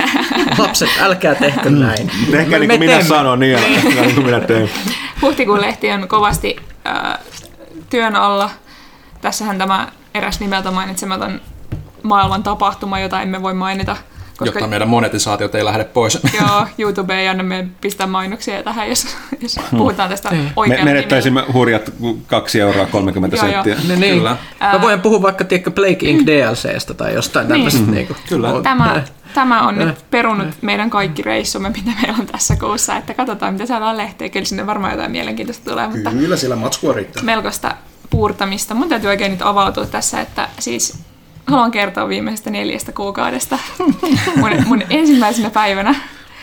Lapset, 0.58 0.90
älkää 1.02 1.36
tehkö 1.36 1.70
näin. 1.70 2.12
Tehkää 2.32 2.60
niin 2.60 2.70
kuin 2.70 2.80
minä 2.80 2.92
teemme. 2.94 3.10
sanon, 3.10 3.40
niin 3.40 3.52
ja 3.52 3.60
niin 4.02 4.16
kuin 4.16 4.26
minä 4.26 4.40
teen. 4.40 4.70
Huhtikuun 5.22 5.62
lehti 5.62 5.92
on 5.92 6.08
kovasti 6.08 6.56
äh, 6.88 7.20
työn 7.90 8.16
alla. 8.16 8.50
Tässähän 9.22 9.58
tämä 9.58 9.88
eräs 10.18 10.40
nimeltä 10.40 10.72
mainitsematon 10.72 11.42
maailman 12.04 12.44
tapahtuma, 12.44 13.00
jota 13.00 13.22
emme 13.22 13.42
voi 13.42 13.54
mainita. 13.54 13.98
Koska 14.38 14.60
Jotta 14.60 14.68
meidän 14.68 14.88
monetisaatiot 14.88 15.56
ei 15.56 15.66
lähde 15.66 15.84
pois. 15.84 16.20
joo, 16.42 16.68
YouTube 16.78 17.20
ei 17.20 17.28
anna 17.28 17.44
meidän 17.44 17.72
pistää 17.82 18.08
mainoksia 18.08 18.64
tähän, 18.64 18.90
jos, 18.90 19.18
jos 19.42 19.60
puhutaan 19.72 20.10
tästä 20.10 20.32
Me, 20.32 20.52
oikealla 20.56 20.86
menettäisimme 20.86 21.44
hurjat 21.54 21.94
2 22.28 22.60
euroa 22.60 22.86
30 22.86 23.38
Joo, 23.38 23.46
joo. 23.46 23.64
senttiä. 23.64 23.90
No 23.94 24.00
niin. 24.00 24.16
Kyllä. 24.18 24.38
Mä 24.60 24.82
voin 24.82 25.02
puhua 25.02 25.22
vaikka 25.22 25.44
tiedätkö, 25.44 25.72
Blake 25.72 25.98
Inc. 26.10 26.26
DLCstä 26.26 26.94
tai 26.94 27.14
jostain 27.14 27.48
tämmöisestä. 27.48 27.92
Niin. 27.92 28.08
Kyllä. 28.30 28.48
nimellä. 28.48 28.64
Tämä, 28.64 29.04
tämä 29.34 29.68
on 29.68 29.78
nyt 29.78 30.06
perunut 30.12 30.48
meidän 30.62 30.90
kaikki 30.90 31.22
reissumme, 31.22 31.70
mitä 31.70 31.92
meillä 32.02 32.18
on 32.20 32.26
tässä 32.26 32.56
kuussa, 32.56 32.96
että 32.98 33.14
katsotaan, 33.14 33.54
mitä 33.54 33.66
saadaan 33.66 33.98
lehteen. 33.98 34.32
Kyllä 34.32 34.46
sinne 34.46 34.68
varmaan 34.68 34.92
jotain 34.94 35.12
mielenkiintoista 35.12 35.70
tulee, 35.70 35.88
mutta 35.88 36.12
Kyllä, 36.12 36.38
sillä 36.38 36.56
matskua 36.56 36.94
riittää. 36.94 37.24
melkoista 37.24 37.76
puurtamista. 38.18 38.74
Mun 38.74 38.90
täytyy 38.90 39.10
oikein 39.10 39.32
nyt 39.32 39.42
avautua 39.42 39.86
tässä, 39.86 40.22
että 40.22 40.50
siis 40.60 41.00
haluan 41.48 41.72
kertoa 41.72 42.10
viimeisestä 42.10 42.50
neljästä 42.50 42.92
kuukaudesta. 42.92 43.60
Mun, 44.40 44.52
mun 44.66 44.84
ensimmäisenä 44.90 45.50
päivänä, 45.50 45.96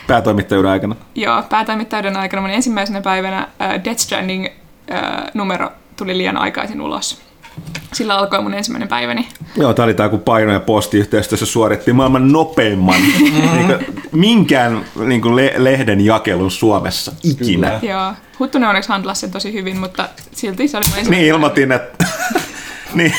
Päätoimittajuuden 0.07 0.71
aikana. 0.71 0.97
joo, 1.15 1.43
päätoimittajuuden 1.43 2.17
aikana 2.17 2.41
mun 2.41 2.51
ensimmäisenä 2.51 3.01
päivänä 3.01 3.49
uh, 3.61 3.85
Death 3.85 4.01
Stranding 4.01 4.47
uh, 4.47 5.31
numero 5.35 5.73
tuli 5.97 6.19
liian 6.19 6.37
aikaisin 6.37 6.81
ulos. 6.81 7.23
Sillä 7.95 8.17
alkoi 8.17 8.43
mun 8.43 8.55
ensimmäinen 8.55 8.89
päiväni. 8.89 9.29
Joo, 9.57 9.75
tämä 9.75 9.85
oli 9.85 9.95
tämä, 9.95 10.09
kun 10.09 10.21
paino- 10.21 10.53
ja 10.53 10.61
postiyhteistyössä 10.61 11.47
suoritettiin 11.47 11.97
maailman 11.97 12.33
nopeimman 12.33 13.01
niin 13.03 13.67
kuin, 13.67 14.05
minkään 14.13 14.85
niin 15.07 15.21
kuin 15.21 15.37
le- 15.37 15.55
lehden 15.57 16.01
jakelun 16.01 16.51
Suomessa 16.51 17.13
ikinä. 17.23 17.71
Kyllä. 17.71 17.93
Joo, 17.93 18.13
Huttunen 18.39 18.69
onneksi 18.69 18.89
handlasi 18.89 19.21
sen 19.21 19.31
tosi 19.31 19.53
hyvin, 19.53 19.79
mutta 19.79 20.09
silti 20.33 20.69
se 20.69 20.77
oli 20.77 20.85
mun 20.89 20.99
ensimmäinen 20.99 21.25
Niin 21.25 21.35
ilmoitin, 21.35 21.73
että... 21.73 22.07
niin. 22.95 23.15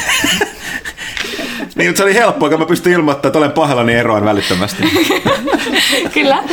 Niin, 1.75 1.97
se 1.97 2.03
oli 2.03 2.13
helppoa, 2.13 2.49
kun 2.49 2.59
mä 2.59 2.65
pystyin 2.65 2.95
ilmoittamaan, 2.95 3.27
että 3.29 3.39
olen 3.39 3.51
pahallani 3.51 3.93
eroan 3.93 4.25
välittömästi. 4.25 4.83
Kyllä. 6.13 6.43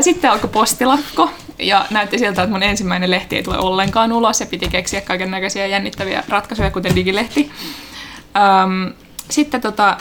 Sitten 0.00 0.30
alkoi 0.30 0.50
postilakko 0.50 1.30
ja 1.58 1.86
näytti 1.90 2.18
siltä, 2.18 2.42
että 2.42 2.52
mun 2.52 2.62
ensimmäinen 2.62 3.10
lehti 3.10 3.36
ei 3.36 3.42
tule 3.42 3.58
ollenkaan 3.58 4.12
ulos 4.12 4.40
ja 4.40 4.46
piti 4.46 4.68
keksiä 4.68 5.00
kaiken 5.00 5.30
näköisiä 5.30 5.66
jännittäviä 5.66 6.24
ratkaisuja, 6.28 6.70
kuten 6.70 6.94
digilehti. 6.94 7.50
Sitten 9.30 9.60
tota, 9.60 9.96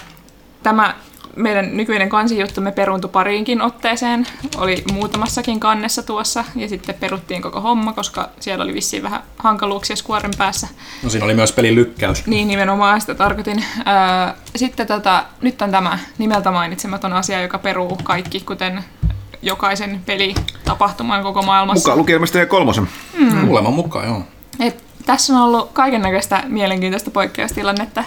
tämä 0.64 0.96
meidän 1.36 1.78
nykyinen 1.78 2.10
kansijuttumme 2.10 2.72
peruuntui 2.72 3.10
pariinkin 3.10 3.62
otteeseen. 3.62 4.28
Oli 4.58 4.84
muutamassakin 4.94 5.60
kannessa 5.60 6.04
tuossa 6.04 6.44
ja 6.56 6.70
sitten 6.70 6.96
peruttiin 6.96 7.42
koko 7.42 7.62
homma, 7.62 7.94
koska 7.94 8.30
siellä 8.40 8.64
oli 8.64 8.74
vissiin 8.74 9.04
vähän 9.04 9.24
hankaluuksia 9.38 9.96
skuoren 9.96 10.32
päässä. 10.38 10.68
No 11.04 11.10
siinä 11.10 11.26
oli 11.26 11.34
myös 11.34 11.52
pelin 11.52 11.76
lykkäys. 11.76 12.28
Niin 12.28 12.48
nimenomaan 12.48 13.02
sitä 13.02 13.16
tarkoitin. 13.16 13.66
Öö, 13.78 14.34
Sitten 14.56 14.88
tota, 14.88 15.24
nyt 15.42 15.62
on 15.62 15.72
tämä 15.72 16.00
nimeltä 16.18 16.52
mainitsematon 16.52 17.14
asia, 17.14 17.42
joka 17.42 17.58
peruu 17.58 17.98
kaikki, 18.04 18.40
kuten 18.40 18.84
jokaisen 19.42 20.02
pelitapahtuman 20.06 21.24
koko 21.24 21.42
maailmassa. 21.42 21.80
Mukaan 21.80 21.98
lukien 21.98 22.16
ilmeisesti 22.16 22.46
kolmosen. 22.46 22.88
Mm. 23.18 23.46
Kuuleman 23.46 23.74
mukaan, 23.74 24.08
joo. 24.08 24.24
Et 24.60 24.84
tässä 25.06 25.34
on 25.34 25.42
ollut 25.42 25.72
kaiken 25.74 26.02
näköistä 26.02 26.44
mielenkiintoista 26.48 27.12
poikkeustilannetta. 27.12 28.04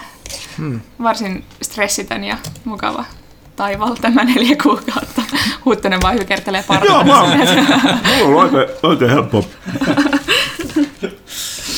Hmm. 0.57 0.81
Varsin 1.03 1.43
stressitön 1.61 2.23
ja 2.23 2.37
mukava 2.65 3.05
taival 3.55 3.95
tämä 3.95 4.23
neljä 4.23 4.55
kuukautta. 4.63 5.21
Huuttonen 5.65 6.01
vaan 6.01 6.15
hykertelee 6.15 6.63
Joo, 6.89 7.03
mä 7.03 7.21
oon. 7.21 7.31
Mulla 8.17 8.41
on 8.41 8.55
oikein, 8.55 8.77
oikein 8.83 9.11
helppo. 9.11 9.45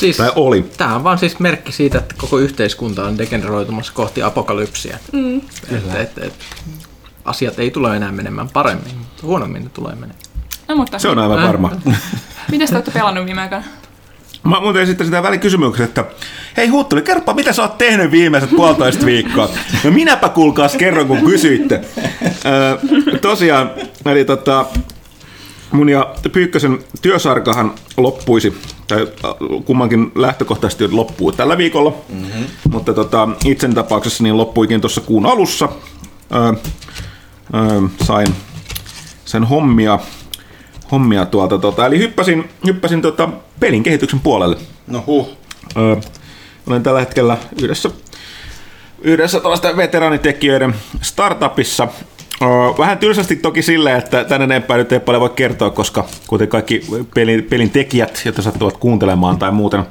Siis, 0.00 0.16
Tai 0.16 0.32
oli. 0.36 0.62
Tämä 0.76 0.94
on 0.94 1.04
vaan 1.04 1.18
siis 1.18 1.38
merkki 1.38 1.72
siitä, 1.72 1.98
että 1.98 2.14
koko 2.18 2.38
yhteiskunta 2.38 3.04
on 3.04 3.18
degeneroitumassa 3.18 3.92
kohti 3.92 4.22
apokalypsiä. 4.22 4.98
Mm. 5.12 5.40
Että, 5.70 5.98
että, 6.00 6.24
että 6.24 6.44
asiat 7.24 7.58
ei 7.58 7.70
tule 7.70 7.96
enää 7.96 8.12
menemään 8.12 8.48
paremmin, 8.48 8.96
mutta 8.98 9.22
huonommin 9.26 9.64
ne 9.64 9.70
tulee 9.70 9.94
menemään. 9.94 10.20
No, 10.68 10.76
mutta 10.76 10.98
Se 10.98 11.08
on 11.08 11.18
aivan 11.18 11.42
varma. 11.42 11.70
Miten 12.50 12.68
te 12.68 12.74
olette 12.74 12.90
pelannut 12.90 13.26
viime 13.26 13.40
aikoina? 13.40 13.64
Mä 14.44 14.60
muuten 14.60 14.82
esittäisin 14.82 15.10
sitä 15.10 15.22
välikysymyksen, 15.22 15.84
että 15.84 16.04
hei 16.56 16.68
Huttuli, 16.68 17.02
kerropa, 17.02 17.34
mitä 17.34 17.52
sä 17.52 17.62
oot 17.62 17.78
tehnyt 17.78 18.10
viimeiset 18.10 18.50
puolitoista 18.50 19.06
viikkoa. 19.06 19.48
No 19.84 19.90
minäpä 19.90 20.28
kuulkaas 20.28 20.76
kerron, 20.76 21.06
kun 21.06 21.22
kysyitte. 21.24 21.80
Öö, 22.46 22.78
tosiaan, 23.20 23.70
eli 24.04 24.24
tota, 24.24 24.66
mun 25.72 25.88
ja 25.88 26.14
Pyykkösen 26.32 26.78
työsarkahan 27.02 27.74
loppuisi, 27.96 28.58
tai 28.86 29.08
kummankin 29.64 30.12
lähtökohtaisesti 30.14 30.88
loppuu 30.88 31.32
tällä 31.32 31.58
viikolla, 31.58 31.94
mm-hmm. 32.08 32.44
mutta 32.70 32.94
tota, 32.94 33.28
itsen 33.44 33.74
tapauksessa 33.74 34.22
niin 34.22 34.36
loppuikin 34.36 34.80
tuossa 34.80 35.00
kuun 35.00 35.26
alussa. 35.26 35.68
Öö, 36.34 36.52
öö, 37.54 37.80
sain 38.04 38.34
sen 39.24 39.44
hommia, 39.44 39.98
hommia 40.92 41.26
tuolta, 41.26 41.58
tota, 41.58 41.86
eli 41.86 41.98
hyppäsin, 41.98 42.48
hyppäsin 42.66 43.02
tota, 43.02 43.28
pelin 43.60 43.82
kehityksen 43.82 44.20
puolelle. 44.20 44.56
No 44.86 45.04
huh. 45.06 45.28
Öö, 45.76 45.96
olen 46.66 46.82
tällä 46.82 47.00
hetkellä 47.00 47.38
yhdessä, 47.62 47.90
yhdessä 49.02 49.40
tällaisten 49.40 49.76
veteraanitekijöiden 49.76 50.74
startupissa. 51.02 51.88
Öö, 52.42 52.48
vähän 52.78 52.98
tylsästi 52.98 53.36
toki 53.36 53.62
silleen, 53.62 53.98
että 53.98 54.24
tänne 54.24 54.44
enempää 54.44 54.76
nyt 54.76 54.92
ei 54.92 55.00
paljon 55.00 55.20
voi 55.20 55.30
kertoa, 55.30 55.70
koska 55.70 56.04
kuten 56.26 56.48
kaikki 56.48 56.86
pelin, 57.14 57.44
pelin 57.44 57.70
tekijät, 57.70 58.22
jotka 58.24 58.42
sattuvat 58.42 58.76
kuuntelemaan 58.76 59.38
tai 59.38 59.52
muuten 59.52 59.84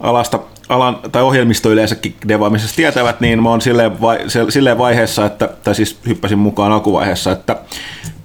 alasta, 0.00 0.38
alan, 0.68 0.98
tai 1.12 1.22
ohjelmisto 1.22 1.70
yleensäkin 1.70 2.14
devaamisessa 2.28 2.76
tietävät, 2.76 3.20
niin 3.20 3.42
mä 3.42 3.50
oon 3.50 3.60
silleen, 3.60 4.00
vai, 4.00 4.18
silleen 4.48 4.78
vaiheessa, 4.78 5.26
että, 5.26 5.48
tai 5.64 5.74
siis 5.74 5.98
hyppäsin 6.06 6.38
mukaan 6.38 6.72
alkuvaiheessa, 6.72 7.32
että 7.32 7.56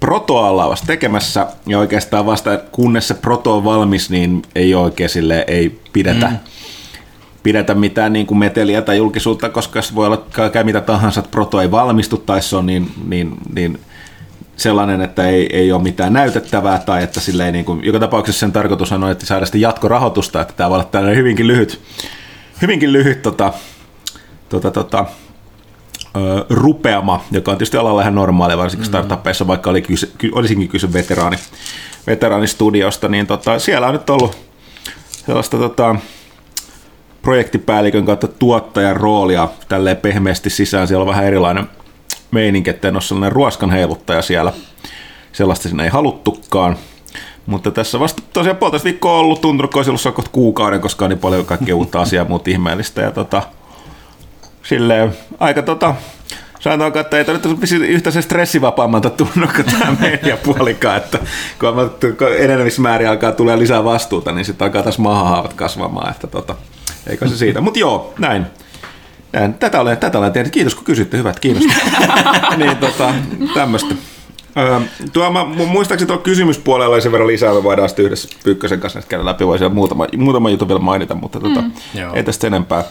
protoa 0.00 0.48
ollaan 0.48 0.70
vasta 0.70 0.86
tekemässä, 0.86 1.46
ja 1.66 1.78
oikeastaan 1.78 2.26
vasta 2.26 2.58
kunnes 2.72 3.08
se 3.08 3.14
proto 3.14 3.56
on 3.56 3.64
valmis, 3.64 4.10
niin 4.10 4.42
ei 4.54 4.74
oikein 4.74 5.10
silleen, 5.10 5.44
ei 5.46 5.80
pidetä, 5.92 6.26
mm. 6.26 6.38
pidetä 7.42 7.74
mitään 7.74 8.12
niin 8.12 8.26
kuin 8.26 8.38
meteliä 8.38 8.82
tai 8.82 8.96
julkisuutta, 8.96 9.48
koska 9.48 9.82
se 9.82 9.94
voi 9.94 10.06
olla 10.06 10.26
käy 10.52 10.64
mitä 10.64 10.80
tahansa, 10.80 11.20
että 11.20 11.30
proto 11.30 11.60
ei 11.60 11.70
valmistu, 11.70 12.16
tai 12.16 12.42
se 12.42 12.56
on 12.56 12.66
niin, 12.66 12.92
niin, 13.08 13.36
niin 13.54 13.78
sellainen, 14.56 15.00
että 15.00 15.28
ei, 15.28 15.56
ei 15.56 15.72
ole 15.72 15.82
mitään 15.82 16.12
näytettävää 16.12 16.78
tai 16.78 17.02
että 17.02 17.20
sille 17.20 17.46
ei 17.46 17.52
niin 17.52 17.64
kuin, 17.64 17.84
joka 17.84 17.98
tapauksessa 17.98 18.40
sen 18.40 18.52
tarkoitus 18.52 18.92
on, 18.92 19.10
että 19.10 19.26
saada 19.26 19.46
sitten 19.46 19.60
jatkorahoitusta, 19.60 20.40
että 20.40 20.54
tämä 20.56 20.70
voi 20.70 20.76
olla 20.76 20.88
tällainen 20.90 21.18
hyvinkin 21.18 21.46
lyhyt, 21.46 21.80
hyvinkin 22.62 22.92
lyhyt 22.92 23.22
tota, 23.22 23.52
tota, 24.48 24.70
tota, 24.70 25.06
rupeama, 26.50 27.24
joka 27.30 27.50
on 27.50 27.56
tietysti 27.56 27.76
alalla 27.76 28.02
ihan 28.02 28.14
normaalia, 28.14 28.58
varsinkin 28.58 28.86
startupeissa, 28.86 29.46
vaikka 29.46 29.70
oli 29.70 29.82
kyse, 29.82 30.08
ky, 30.18 30.30
olisinkin 30.34 30.68
kyse 30.68 30.92
veteraani, 30.92 31.36
veteraanistudiosta, 32.06 33.08
niin 33.08 33.26
tota, 33.26 33.58
siellä 33.58 33.86
on 33.86 33.92
nyt 33.92 34.10
ollut 34.10 34.36
sellaista 35.26 35.56
tota, 35.56 35.96
projektipäällikön 37.22 38.06
kautta 38.06 38.28
tuottajan 38.28 38.96
roolia 38.96 39.48
tälleen 39.68 39.96
pehmeästi 39.96 40.50
sisään. 40.50 40.88
Siellä 40.88 41.02
on 41.02 41.08
vähän 41.08 41.24
erilainen 41.24 41.68
meininki, 42.30 42.70
että 42.70 42.88
en 42.88 42.94
ole 42.96 43.02
sellainen 43.02 43.32
ruoskan 43.32 43.70
heiluttaja 43.70 44.22
siellä. 44.22 44.52
Sellaista 45.32 45.68
sinne 45.68 45.84
ei 45.84 45.90
haluttukaan. 45.90 46.76
Mutta 47.46 47.70
tässä 47.70 48.00
vasta 48.00 48.22
tosiaan 48.32 48.56
puolitoista 48.56 48.84
viikkoa 48.84 49.12
on 49.12 49.18
ollut, 49.18 49.40
tuntunut, 49.40 49.70
kun 49.72 49.78
olisi 49.78 50.08
ollut 50.08 50.28
kuukauden, 50.28 50.80
koska 50.80 51.04
on 51.04 51.08
niin 51.08 51.18
paljon 51.18 51.46
kaikkea 51.46 51.76
uutta 51.76 52.00
asiaa 52.00 52.24
muuta 52.24 52.50
ihmeellistä. 52.50 53.00
Ja 53.00 53.10
tota, 53.10 53.42
silleen 54.70 55.12
aika 55.38 55.62
tota, 55.62 55.94
sanotaanko, 56.60 56.98
että 56.98 57.18
ei 57.18 57.24
nyt 57.24 57.72
yhtä 57.72 58.10
se 58.10 58.22
stressivapaammalta 58.22 59.10
tunnu 59.10 59.46
kuin 59.56 59.64
tämä 59.64 59.96
mediapuolikaan, 60.00 60.96
että 60.96 61.18
kun 61.58 62.36
enenevissä 62.38 62.82
määrin 62.82 63.08
alkaa 63.08 63.32
tulee 63.32 63.58
lisää 63.58 63.84
vastuuta, 63.84 64.32
niin 64.32 64.44
sitten 64.44 64.64
alkaa 64.64 64.82
taas 64.82 64.98
mahahaavat 64.98 65.52
kasvamaan, 65.52 66.10
että 66.10 66.26
tota, 66.26 66.54
eikö 67.06 67.28
se 67.28 67.36
siitä. 67.36 67.60
Mutta 67.60 67.78
joo, 67.78 68.14
näin. 68.18 68.46
näin. 69.32 69.54
Tätä 69.54 69.80
olen, 69.80 69.98
tätä 69.98 70.18
olen 70.18 70.32
tehnyt. 70.32 70.52
Kiitos 70.52 70.74
kun 70.74 70.84
kysytte, 70.84 71.18
hyvät, 71.18 71.40
kiinnostaa. 71.40 71.76
niin 72.56 72.76
tota, 72.76 73.14
tämmöistä. 73.54 73.94
Öö, 74.58 74.80
tuo, 75.12 75.32
mä, 75.32 75.42
mu- 75.42 75.66
muistaakseni 75.66 76.06
tuo 76.06 76.18
kysymyspuolella 76.18 76.94
oli 76.94 77.02
sen 77.02 77.12
verran 77.12 77.28
lisää, 77.28 77.54
me 77.54 77.62
voidaan 77.62 77.88
sitten 77.88 78.04
yhdessä 78.04 78.28
Pyykkösen 78.44 78.80
kanssa 78.80 79.02
käydä 79.08 79.24
läpi, 79.24 79.46
voi 79.46 79.58
siellä 79.58 79.74
muutama, 79.74 80.06
muutama 80.16 80.50
juttu 80.50 80.68
vielä 80.68 80.80
mainita, 80.80 81.14
mutta 81.14 81.40
tota, 81.40 81.62
Joo. 81.94 82.14
ei 82.14 82.24
tästä 82.24 82.46
enempää. 82.46 82.84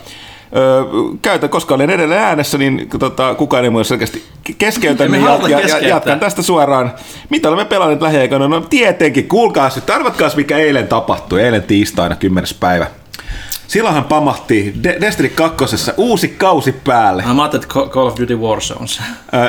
Öö, 0.55 0.83
käytä, 1.21 1.47
koska 1.47 1.75
olen 1.75 1.89
edelleen 1.89 2.21
äänessä, 2.21 2.57
niin 2.57 2.89
tota, 2.99 3.35
kukaan 3.35 3.63
ei 3.63 3.69
mua 3.69 3.83
selkeästi 3.83 4.23
keskeytä, 4.57 5.07
niin 5.07 5.23
ja, 5.49 5.59
ja, 5.59 5.87
jatkan 5.87 6.19
tästä 6.19 6.41
suoraan. 6.41 6.91
Mitä 7.29 7.47
olemme 7.49 7.65
pelanneet 7.65 8.01
lähiaikoina? 8.01 8.47
No 8.47 8.61
tietenkin, 8.61 9.27
kuulkaas 9.27 9.75
nyt, 9.75 9.89
arvatkaas 9.89 10.35
mikä 10.35 10.57
eilen 10.57 10.87
tapahtui, 10.87 11.41
eilen 11.41 11.63
tiistaina 11.63 12.15
10. 12.15 12.49
päivä. 12.59 12.87
silloinhan 13.67 14.03
pamahti 14.03 14.73
De- 14.83 14.97
Destiny 15.01 15.29
2. 15.29 15.65
uusi 15.97 16.27
kausi 16.27 16.71
päälle. 16.71 17.23
Mä 17.33 17.41
ajattelin, 17.41 17.63
että 17.63 17.73
Call 17.89 18.07
of 18.07 18.19
Duty 18.19 18.35
Warzone. 18.37 18.81
Uh, 18.83 18.89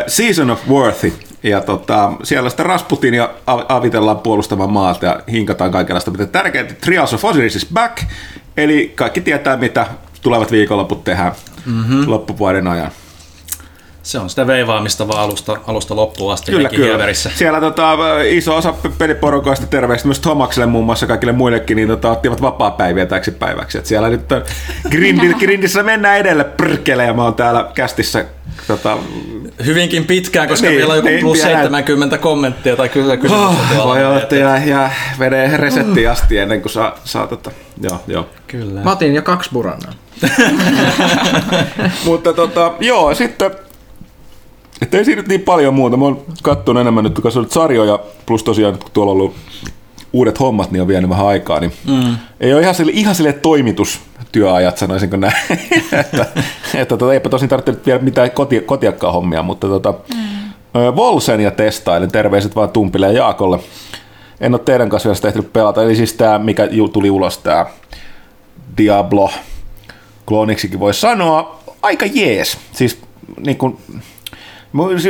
Season 0.06 0.50
of 0.50 0.60
Worthy. 0.68 1.12
Ja 1.42 1.60
tota, 1.60 2.12
siellä 2.22 2.50
sitten 2.50 2.66
Rasputin 2.66 3.14
ja 3.14 3.30
av- 3.46 3.64
avitellaan 3.68 4.18
puolustamaan 4.18 4.70
maalta 4.72 5.06
ja 5.06 5.20
hinkataan 5.30 5.70
kaikenlaista. 5.70 6.10
Mutta 6.10 6.26
tärkeintä, 6.26 6.74
Trials 6.74 7.14
of 7.14 7.24
Osiris 7.24 7.56
is 7.56 7.66
back. 7.74 7.98
Eli 8.56 8.92
kaikki 8.94 9.20
tietää, 9.20 9.56
mitä 9.56 9.86
tulevat 10.22 10.52
viikonloput 10.52 11.04
tehdään 11.04 11.32
mm-hmm. 11.66 12.10
loppuvuoden 12.10 12.66
ajan. 12.66 12.90
Se 14.10 14.18
on 14.18 14.30
sitä 14.30 14.46
veivaamista 14.46 15.08
vaan 15.08 15.22
alusta, 15.22 15.56
alusta 15.66 15.96
loppuun 15.96 16.32
asti. 16.32 16.52
Kyllä, 16.52 16.68
kyllä. 16.68 16.86
hieverissä. 16.86 17.30
Siellä 17.34 17.60
tota, 17.60 17.96
iso 18.30 18.56
osa 18.56 18.74
peliporukoista 18.98 19.66
terveistä 19.66 20.08
myös 20.08 20.20
Tomakselle 20.20 20.66
muun 20.66 20.84
muassa 20.84 21.06
kaikille 21.06 21.32
muillekin, 21.32 21.76
niin 21.76 21.88
tota, 21.88 22.10
ottivat 22.10 22.42
vapaa-päiviä 22.42 23.06
täksi 23.06 23.30
päiväksi. 23.30 23.78
Et 23.78 23.86
siellä 23.86 24.08
nyt 24.08 24.32
on 24.32 24.44
grindi, 24.90 25.34
grindissä 25.34 25.82
mennään 25.82 26.18
edelle 26.18 26.44
prkkele 26.44 27.04
ja 27.04 27.12
mä 27.12 27.24
oon 27.24 27.34
täällä 27.34 27.70
kästissä 27.74 28.24
tota, 28.66 28.98
Hyvinkin 29.64 30.04
pitkään, 30.04 30.48
koska 30.48 30.66
Niin, 30.66 30.78
vielä 30.78 30.92
on 30.92 30.96
joku 30.96 31.08
niin, 31.08 31.20
plus 31.20 31.38
vielä. 31.38 31.50
70 31.50 32.18
kommenttia 32.18 32.76
tai 32.76 32.88
kyllä 32.88 33.16
kysymystä 33.16 33.48
oh, 33.48 33.86
voi 33.86 34.04
olla, 34.04 34.18
että 34.18 34.36
jää, 34.36 34.64
jää 34.64 34.94
menee 35.18 35.56
resettiin 35.56 36.10
asti 36.10 36.38
ennen 36.38 36.62
kuin 36.62 36.72
saa, 36.72 36.98
saa 37.04 37.26
tota, 37.26 37.50
joo, 37.82 38.00
joo. 38.06 38.28
Kyllä. 38.46 38.80
Mä 38.80 38.92
otin 38.92 39.14
jo 39.14 39.22
kaksi 39.22 39.50
burannaa. 39.52 39.92
Mutta 42.04 42.32
tota, 42.32 42.72
joo, 42.80 43.14
sitten 43.14 43.50
että 44.82 44.98
ei 44.98 45.04
siinä 45.04 45.20
nyt 45.22 45.28
niin 45.28 45.40
paljon 45.40 45.74
muuta. 45.74 45.96
Mä 45.96 46.04
oon 46.04 46.22
kattonut 46.42 46.80
enemmän 46.80 47.04
nyt, 47.04 47.20
kun 47.20 47.46
sarjoja, 47.48 47.98
plus 48.26 48.44
tosiaan 48.44 48.78
kun 48.78 48.90
tuolla 48.92 49.12
on 49.12 49.16
ollut 49.16 49.34
uudet 50.12 50.40
hommat, 50.40 50.70
niin 50.70 50.82
on 50.82 50.88
vienyt 50.88 51.10
vähän 51.10 51.26
aikaa, 51.26 51.60
niin 51.60 51.72
mm. 51.86 52.16
ei 52.40 52.54
ole 52.54 52.62
ihan 52.62 52.74
sille, 52.74 52.92
ihan 52.94 53.14
sille 53.14 53.32
toimitustyöajat, 53.32 54.78
sanoisinko 54.78 55.16
näin. 55.16 55.34
että, 56.00 56.26
että 56.74 56.96
tota, 56.96 57.12
eipä 57.12 57.28
tosin 57.28 57.48
tarvitse 57.48 57.86
vielä 57.86 58.02
mitään 58.02 58.30
koti, 58.30 58.60
kotiakkaan 58.60 59.12
hommia, 59.12 59.42
mutta 59.42 59.66
tota, 59.66 59.94
mm. 60.14 60.96
Volsen 60.96 61.40
ja 61.40 61.50
testailen, 61.50 62.12
terveiset 62.12 62.56
vaan 62.56 62.68
Tumpille 62.68 63.06
ja 63.06 63.12
Jaakolle. 63.12 63.58
En 64.40 64.54
ole 64.54 64.60
teidän 64.64 64.88
kanssa 64.88 65.06
vielä 65.06 65.14
sitä 65.14 65.28
ehtinyt 65.28 65.52
pelata, 65.52 65.82
eli 65.82 65.96
siis 65.96 66.12
tämä, 66.12 66.38
mikä 66.38 66.68
tuli 66.92 67.10
ulos, 67.10 67.38
tämä 67.38 67.66
Diablo, 68.76 69.30
klooniksikin 70.26 70.80
voi 70.80 70.94
sanoa, 70.94 71.60
aika 71.82 72.06
jees. 72.06 72.58
Siis 72.72 72.98
niin 73.40 73.56
kuin, 73.56 73.78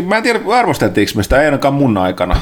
mä 0.07 0.17
en 0.17 0.23
tiedä 0.23 0.41
arvosteltiinko 0.55 1.13
me 1.17 1.23
sitä, 1.23 1.41
ei 1.41 1.45
ainakaan 1.45 1.75
mun 1.75 1.99
aikana. 1.99 2.37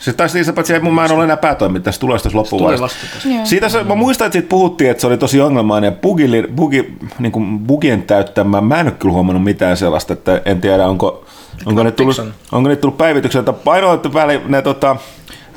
Se 0.00 0.12
taisi 0.12 0.38
niin 0.38 0.54
paitsi, 0.54 0.74
että 0.74 0.90
mä 0.90 1.04
en 1.04 1.12
ole 1.12 1.24
enää 1.24 1.36
päätoimittaja, 1.36 1.84
tässä 1.84 2.00
tulee 2.00 2.18
tässä. 2.18 3.28
Joo. 3.28 3.46
Siitä 3.46 3.68
se, 3.68 3.84
mä 3.84 3.94
muistan, 3.94 4.26
että 4.26 4.32
siitä 4.32 4.48
puhuttiin, 4.48 4.90
että 4.90 5.00
se 5.00 5.06
oli 5.06 5.18
tosi 5.18 5.40
ongelmainen. 5.40 5.92
Bugi, 5.92 6.28
bugi, 6.54 6.96
niin 7.18 7.32
kuin 7.32 7.58
bugien 7.58 8.02
täyttämä. 8.02 8.60
Mä 8.60 8.80
en 8.80 8.86
ole 8.86 8.94
kyllä 8.98 9.12
huomannut 9.12 9.44
mitään 9.44 9.76
sellaista, 9.76 10.12
että 10.12 10.42
en 10.44 10.60
tiedä, 10.60 10.86
onko, 10.86 11.24
onko, 11.66 11.82
ne 11.82 11.90
tullut, 11.90 12.22
onko 12.52 12.68
ne 12.68 12.76
tullut 12.76 12.98
päivitykseltä. 12.98 13.54
Ainoa, 13.66 13.94
että 13.94 14.12
väli, 14.12 14.40
ne 14.46 14.62
tota, 14.62 14.96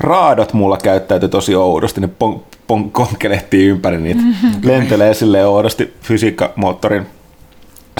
raadot 0.00 0.52
mulla 0.52 0.76
käyttäytyi 0.76 1.28
tosi 1.28 1.54
oudosti. 1.54 2.00
Ne 2.00 2.08
pon, 2.08 2.42
pon, 2.66 2.90
konkelehtii 2.90 3.66
ympäri 3.66 4.00
niitä. 4.00 4.20
Lentelee 4.62 5.14
silleen 5.14 5.48
oudosti 5.48 5.94
fysiikkamoottorin 6.02 7.06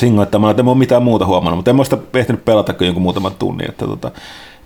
singoittamalla, 0.00 0.50
että 0.50 0.60
en 0.60 0.64
mä 0.64 0.70
ole 0.70 0.78
mitään 0.78 1.02
muuta 1.02 1.26
huomannut, 1.26 1.58
mutta 1.58 1.70
en 1.70 1.84
sitä 1.84 1.98
ehtinyt 2.14 2.44
pelata 2.44 2.72
kuin 2.72 2.86
jonkun 2.86 3.02
muutaman 3.02 3.34
tunnin. 3.38 3.70
Että 3.70 3.86
tota, 3.86 4.10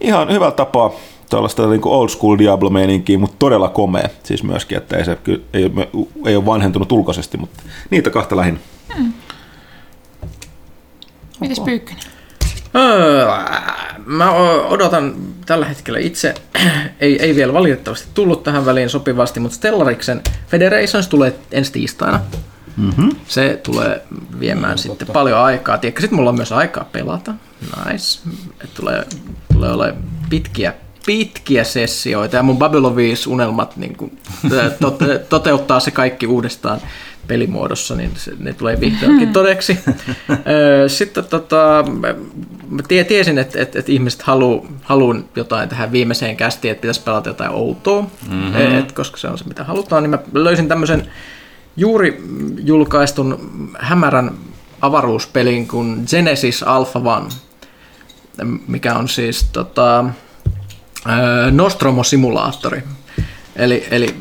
ihan 0.01 0.33
hyvä 0.33 0.51
tapaa 0.51 0.93
tällaista 1.31 1.67
niin 1.67 1.81
old 1.85 2.09
school 2.09 2.39
Diablo-meininkiä, 2.39 3.19
mutta 3.19 3.37
todella 3.39 3.69
komea 3.69 4.09
siis 4.23 4.43
myöskin, 4.43 4.79
että 4.79 4.97
ei, 4.97 5.05
se, 5.05 5.19
ei, 5.53 5.65
ole, 5.65 5.89
ei 6.27 6.37
ole 6.37 6.47
vanhentunut 6.47 6.93
ulkoisesti, 6.93 7.39
mutta 7.39 7.63
niitä 7.91 8.11
kahta 8.11 8.37
lähinnä. 8.37 8.61
Mites 11.41 11.61
Pyykkönen? 11.61 12.03
Öö, 12.77 13.27
Mä 14.07 14.33
odotan 14.69 15.15
tällä 15.47 15.67
hetkellä 15.67 15.99
itse, 15.99 16.35
ei, 17.01 17.23
ei 17.23 17.35
vielä 17.35 17.53
valitettavasti 17.53 18.09
tullut 18.15 18.43
tähän 18.43 18.67
väliin 18.67 18.91
sopivasti, 18.91 19.41
mutta 19.41 19.57
Stellariksen 19.57 20.23
Federations 20.49 21.09
tulee 21.09 21.35
ensi 21.53 21.73
tiistaina. 21.73 22.21
Mm-hmm. 22.77 23.11
Se 23.29 23.61
tulee 23.63 24.03
viemään 24.41 24.79
sitten 24.79 25.09
paljon 25.09 25.39
aikaa. 25.39 25.79
Tiedätkö, 25.79 26.01
sitten 26.01 26.17
mulla 26.17 26.31
on 26.31 26.37
myös 26.37 26.53
aikaa 26.53 26.85
pelata. 26.93 27.35
Nice. 27.61 28.21
Et 28.65 28.75
tulee, 28.75 29.07
tulee 29.53 29.73
olemaan 29.73 30.03
pitkiä, 30.31 30.75
pitkiä 31.07 31.65
sessioita 31.65 32.37
ja 32.37 32.43
mun 32.43 32.59
Babylon 32.59 32.97
5 32.97 33.31
unelmat 33.31 33.77
niin 33.77 33.97
kun, 33.97 34.19
tote, 34.81 35.19
toteuttaa 35.19 35.81
se 35.81 35.91
kaikki 35.91 36.27
uudestaan 36.27 36.81
pelimuodossa, 37.27 37.95
niin 37.95 38.11
se, 38.17 38.33
ne 38.39 38.53
tulee 38.53 38.81
vihdoinkin 38.81 39.33
todeksi. 39.43 39.79
Sitten 40.87 41.25
tota, 41.25 41.85
mä 42.71 42.83
tie, 42.89 43.05
tiesin, 43.05 43.39
että, 43.39 43.63
että, 43.63 43.79
että 43.79 43.93
ihmiset 43.93 44.23
haluaa 44.23 44.67
haluu 44.83 45.15
jotain 45.37 45.69
tähän 45.69 45.93
viimeiseen 45.93 46.37
kästiin, 46.37 46.73
että 46.73 46.83
pitäisi 46.83 47.03
pelata 47.03 47.31
jotain 47.31 47.51
outoa, 47.51 48.03
mm-hmm. 48.03 48.79
et, 48.79 48.93
koska 48.93 49.17
se 49.17 49.29
on 49.29 49.39
se, 49.39 49.45
mitä 49.45 49.65
halutaan, 49.65 50.03
niin 50.03 50.11
mä 50.11 50.19
löysin 50.33 50.69
tämmöisen 50.69 51.09
juuri 51.77 52.23
julkaistun 52.65 53.39
hämärän 53.79 54.31
avaruuspelin 54.81 55.69
kuin 55.69 56.03
Genesis 56.11 56.63
Alpha 56.63 56.99
One, 57.05 57.29
mikä 58.69 58.95
on 58.95 59.09
siis 59.09 59.45
tota, 59.53 60.05
ö, 61.07 61.51
Nostromo-simulaattori. 61.51 62.83
Eli, 63.57 63.87
eli 63.91 64.15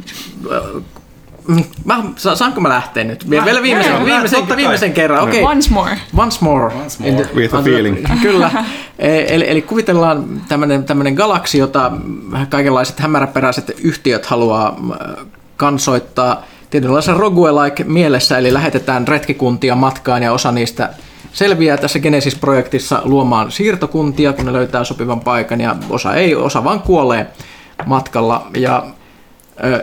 mm, 1.47 1.63
Mä, 1.85 2.03
sa- 2.15 2.35
saanko 2.35 2.61
mä 2.61 2.69
lähteä 2.69 3.03
nyt? 3.03 3.29
Vielä 3.29 3.45
vielä 3.45 3.61
viimeisen, 3.61 3.93
joo, 3.95 4.05
viimeisen, 4.05 4.47
kai. 4.47 4.57
viimeisen 4.57 4.93
kerran. 4.93 5.23
Okei. 5.23 5.43
Once 5.43 5.69
more. 5.73 5.97
Once 6.17 6.37
more. 6.41 6.73
Once 6.75 7.11
more. 7.11 7.27
With 7.35 7.55
a 7.55 7.61
feeling. 7.61 8.05
Kyllä. 8.21 8.51
E- 8.99 9.35
Eli, 9.35 9.49
eli 9.49 9.61
kuvitellaan 9.61 10.41
tämmöinen, 10.47 10.83
tämmöinen 10.83 11.13
galaksi, 11.13 11.57
jota 11.57 11.91
kaikenlaiset 12.49 12.99
hämäräperäiset 12.99 13.71
yhtiöt 13.83 14.25
haluaa 14.25 14.77
äh, 14.91 15.25
kansoittaa 15.57 16.43
tietynlaisen 16.69 17.17
roguelike 17.17 17.83
mielessä, 17.83 18.37
eli 18.37 18.53
lähetetään 18.53 19.07
retkikuntia 19.07 19.75
matkaan 19.75 20.23
ja 20.23 20.33
osa 20.33 20.51
niistä 20.51 20.89
selviää 21.33 21.77
tässä 21.77 21.99
Genesis-projektissa 21.99 23.01
luomaan 23.03 23.51
siirtokuntia, 23.51 24.33
kun 24.33 24.45
ne 24.45 24.53
löytää 24.53 24.83
sopivan 24.83 25.19
paikan 25.19 25.61
ja 25.61 25.75
osa 25.89 26.13
ei, 26.13 26.35
osa 26.35 26.63
vaan 26.63 26.79
kuolee 26.79 27.27
matkalla. 27.85 28.47
Ja 28.57 28.85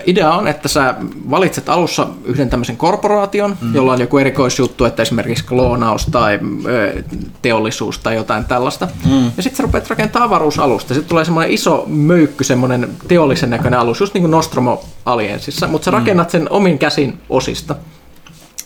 Idea 0.07 0.33
on, 0.33 0.49
että 0.49 0.69
sä 0.69 0.95
valitset 1.31 1.69
alussa 1.69 2.07
yhden 2.25 2.51
tämmöisen 2.51 2.77
korporaation, 2.77 3.57
mm. 3.61 3.75
jolla 3.75 3.93
on 3.93 4.01
joku 4.01 4.19
erikoisjuttu, 4.19 4.85
että 4.85 5.03
esimerkiksi 5.03 5.45
kloonaus 5.45 6.07
tai 6.07 6.41
ö, 6.67 7.03
teollisuus 7.43 7.99
tai 7.99 8.15
jotain 8.15 8.45
tällaista. 8.45 8.89
Mm. 9.11 9.25
Ja 9.37 9.43
sitten 9.43 9.57
sä 9.57 9.63
rupeat 9.63 9.91
rakentamaan 9.91 10.29
avaruusalusta. 10.29 10.95
Sitten 10.95 11.09
tulee 11.09 11.25
semmoinen 11.25 11.53
iso 11.53 11.85
möykky, 11.87 12.45
semmoinen 12.45 12.89
teollisen 13.09 13.51
näköinen 13.51 13.81
alus, 13.81 14.01
just 14.01 14.15
niin 14.15 14.23
kuin 14.23 14.31
Nostromo 14.31 14.85
Aliensissa, 15.05 15.67
mutta 15.67 15.85
sä 15.85 15.91
rakennat 15.91 16.31
sen 16.31 16.47
omin 16.51 16.79
käsin 16.79 17.19
osista. 17.29 17.75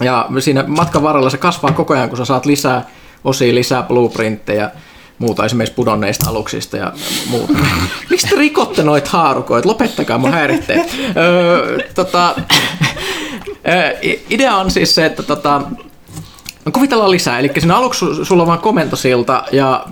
Ja 0.01 0.29
siinä 0.39 0.65
matkan 0.67 1.03
varrella 1.03 1.31
se 1.31 1.39
kasvaa 1.39 1.73
koko 1.73 1.95
ajan, 1.95 2.09
kun 2.09 2.19
sä 2.19 2.25
saat 2.25 2.47
lisää 2.47 2.85
osia, 3.25 3.55
lisää 3.55 3.83
blueprintteja, 3.83 4.71
muuta 5.19 5.45
esimerkiksi 5.45 5.75
pudonneista 5.75 6.29
aluksista 6.31 6.77
ja 6.77 6.93
muuta. 7.31 7.53
Miksi 8.11 8.29
te 8.29 8.37
rikotte 8.37 8.83
noita 8.83 9.11
haarukoit? 9.11 9.65
Lopettakaa, 9.65 10.19
mun 10.19 10.33
häiritsee. 10.33 10.87
Öö, 11.17 11.79
tota, 11.95 12.35
idea 14.31 14.57
on 14.57 14.71
siis 14.71 14.95
se, 14.95 15.07
että 15.07 15.23
tota, 15.23 15.63
No 16.65 16.73
kuvitellaan 16.73 17.11
lisää, 17.11 17.39
eli 17.39 17.51
siinä 17.59 17.77
aluksi 17.77 18.05
su- 18.05 18.25
sulla 18.25 18.43
on 18.43 18.47
vaan 18.47 18.59
komentosilta 18.59 19.45
ja 19.53 19.85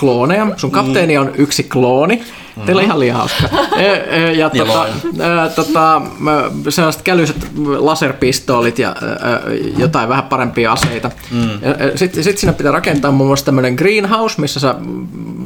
klooneja. 0.00 0.46
Sun 0.56 0.70
kapteeni 0.70 1.18
on 1.18 1.32
yksi 1.36 1.62
klooni. 1.62 2.22
Teillä 2.64 2.80
on 2.80 2.84
ihan 2.84 3.00
liian 3.00 3.16
hauska. 3.16 3.48
Ja 4.36 4.50
tota, 4.50 4.86
ö, 5.20 5.50
tota, 5.54 6.02
ö, 6.66 6.70
sellaiset 6.70 7.02
kälyiset 7.02 7.36
laserpistoolit 7.78 8.78
ja 8.78 8.96
jotain 9.78 10.08
vähän 10.08 10.24
parempia 10.24 10.72
aseita. 10.72 11.10
Sitten 11.94 12.24
sit 12.24 12.38
siinä 12.38 12.52
pitää 12.52 12.72
rakentaa 12.72 13.10
muun 13.10 13.28
muassa 13.28 13.46
tämmöinen 13.46 13.74
greenhouse, 13.74 14.40
missä 14.40 14.60
sä 14.60 14.74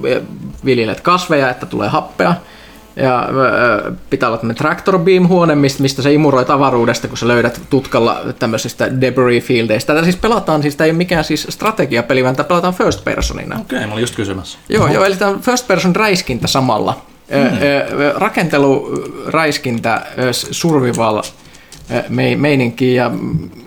ö, 0.05 0.23
viljelet 0.65 1.01
kasveja, 1.01 1.51
että 1.51 1.67
tulee 1.67 1.89
happea. 1.89 2.35
Ja 2.97 3.29
pitää 4.11 4.29
olla 4.29 4.39
tämmöinen 4.39 4.57
tractor 4.57 4.99
beam 4.99 5.29
huone, 5.29 5.55
mistä, 5.55 5.83
mistä 5.83 6.03
sä 6.03 6.11
imuroit 6.11 6.51
avaruudesta, 6.51 7.09
kun 7.09 7.19
sä 7.19 7.29
löydät 7.29 7.61
tutkalla 7.71 8.21
tämmöisistä 8.39 9.01
debris 9.01 9.45
fieldeistä. 9.45 9.95
Tätä 9.95 10.05
siis 10.05 10.17
pelataan, 10.17 10.63
siis 10.63 10.77
tämä 10.77 10.87
ei 10.87 10.91
ole 10.91 10.97
mikään 10.97 11.25
siis 11.25 11.47
strategiapeli, 11.51 12.25
vaan 12.25 12.37
tämä 12.37 12.49
pelataan 12.49 12.75
first 12.75 13.05
personina. 13.05 13.59
Okei, 13.61 13.87
mä 13.87 13.93
olin 13.93 14.03
just 14.03 14.15
kysymässä. 14.15 14.59
Joo, 14.69 14.89
joo, 14.89 15.05
eli 15.05 15.17
tämä 15.17 15.31
on 15.31 15.41
first 15.41 15.67
person 15.67 15.97
räiskintä 15.97 16.47
samalla. 16.47 17.01
Mm. 17.31 17.59
Rakentelu, 18.17 18.91
räiskintä, 19.27 20.07
survival 20.33 21.23
ö, 21.91 22.03
mei- 22.09 22.37
meininki. 22.37 22.95
Ja 22.95 23.11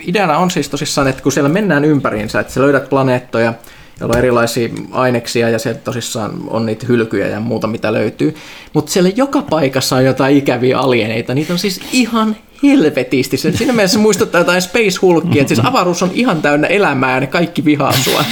ideana 0.08 0.38
on 0.38 0.52
siis 0.52 0.70
tosissaan, 0.70 1.08
että 1.08 1.24
kun 1.24 1.32
siellä 1.32 1.50
mennään 1.50 1.86
ympäriinsä, 1.86 2.40
että 2.40 2.54
sä 2.54 2.62
löydät 2.62 2.90
planeettoja, 2.90 3.54
joilla 3.99 4.13
on 4.13 4.19
erilaisia 4.19 4.69
aineksia 4.91 5.49
ja 5.49 5.60
siellä 5.60 5.82
tosissaan 5.84 6.34
on 6.47 6.65
niitä 6.65 6.86
hylkyjä 6.88 7.27
ja 7.27 7.39
muuta 7.39 7.67
mitä 7.67 7.93
löytyy. 7.93 8.36
Mutta 8.73 8.91
siellä 8.91 9.12
joka 9.15 9.41
paikassa 9.41 9.95
on 9.95 10.06
jotain 10.06 10.38
ikäviä 10.38 10.79
alieneita. 10.79 11.34
Niitä 11.36 11.53
on 11.53 11.60
siis 11.60 11.82
ihan 11.91 12.36
helvetisti. 12.63 13.38
Se, 13.38 13.52
siinä 13.52 13.73
mielessä 13.73 13.99
muistuttaa 13.99 14.41
jotain 14.41 14.62
Space 14.62 14.99
Hulkia, 15.02 15.41
että 15.41 15.56
siis 15.56 15.67
avaruus 15.67 16.04
on 16.04 16.12
ihan 16.13 16.41
täynnä 16.41 16.67
elämää 16.67 17.13
ja 17.13 17.19
ne 17.19 17.28
kaikki 17.28 17.65
vihaa 17.65 17.91
sua. 17.91 18.26